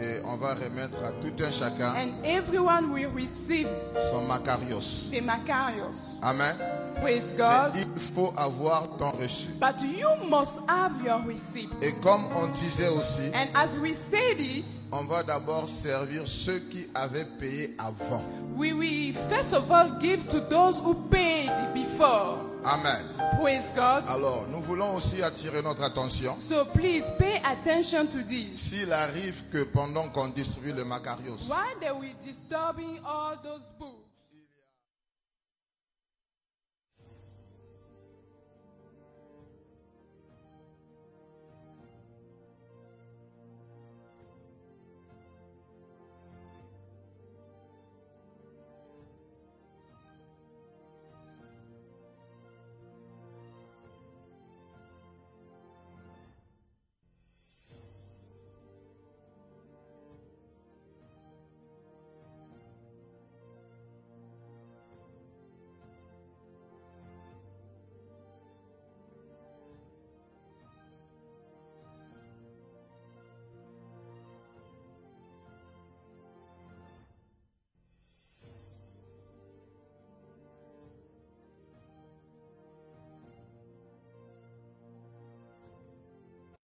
Et 0.00 0.20
on 0.24 0.36
va 0.36 0.54
remettre 0.54 1.02
à 1.04 1.10
tout 1.20 1.32
un 1.42 1.50
chacun 1.50 1.92
And 1.96 2.24
everyone 2.24 2.92
will 2.92 3.10
receive 3.12 3.66
son 4.12 4.22
Macarios. 4.28 5.10
the 5.10 5.20
Macarios. 5.20 5.96
Amen. 6.22 6.54
Praise 7.00 7.22
Mais 7.32 7.36
God. 7.36 7.72
il 7.76 8.00
faut 8.00 8.32
avoir 8.36 8.96
ton 8.96 9.10
reçu. 9.12 9.48
But 9.60 9.80
you 9.82 10.08
must 10.28 10.58
have 10.68 10.92
your 11.04 11.20
receipt. 11.26 11.68
Et 11.82 11.92
comme 12.02 12.24
on 12.36 12.48
disait 12.48 12.88
aussi, 12.88 13.30
And 13.34 13.48
as 13.54 13.78
we 13.78 13.94
said 13.94 14.40
it, 14.40 14.64
on 14.92 15.04
va 15.06 15.22
d'abord 15.22 15.68
servir 15.68 16.26
ceux 16.26 16.58
qui 16.70 16.88
avaient 16.94 17.26
payé 17.38 17.74
avant. 17.78 18.22
we 18.56 18.72
will 18.72 19.14
first 19.28 19.52
of 19.54 19.70
all 19.70 19.88
give 20.00 20.26
to 20.28 20.40
those 20.50 20.80
who 20.80 20.94
paid 21.10 21.50
before. 21.74 22.38
Amen. 22.64 23.04
Praise 23.40 23.62
God. 23.76 24.02
Alors, 24.08 24.44
nous 24.50 24.60
voulons 24.60 24.96
aussi 24.96 25.22
attirer 25.22 25.62
notre 25.62 25.82
attention. 25.84 26.34
So 26.38 26.64
please 26.64 27.04
pay 27.16 27.40
attention 27.44 28.06
to 28.08 28.18
this. 28.24 28.56
S'il 28.60 28.92
arrive 28.92 29.44
que 29.52 29.62
pendant 29.72 30.08
qu'on 30.08 30.28
distribue 30.28 30.72
le 30.72 30.84
Macarios, 30.84 31.38
Why 31.48 31.74
they 31.80 31.92
will 31.92 32.12
disturbing 32.26 32.98
all 33.06 33.36
those 33.44 33.62
books? 33.78 33.97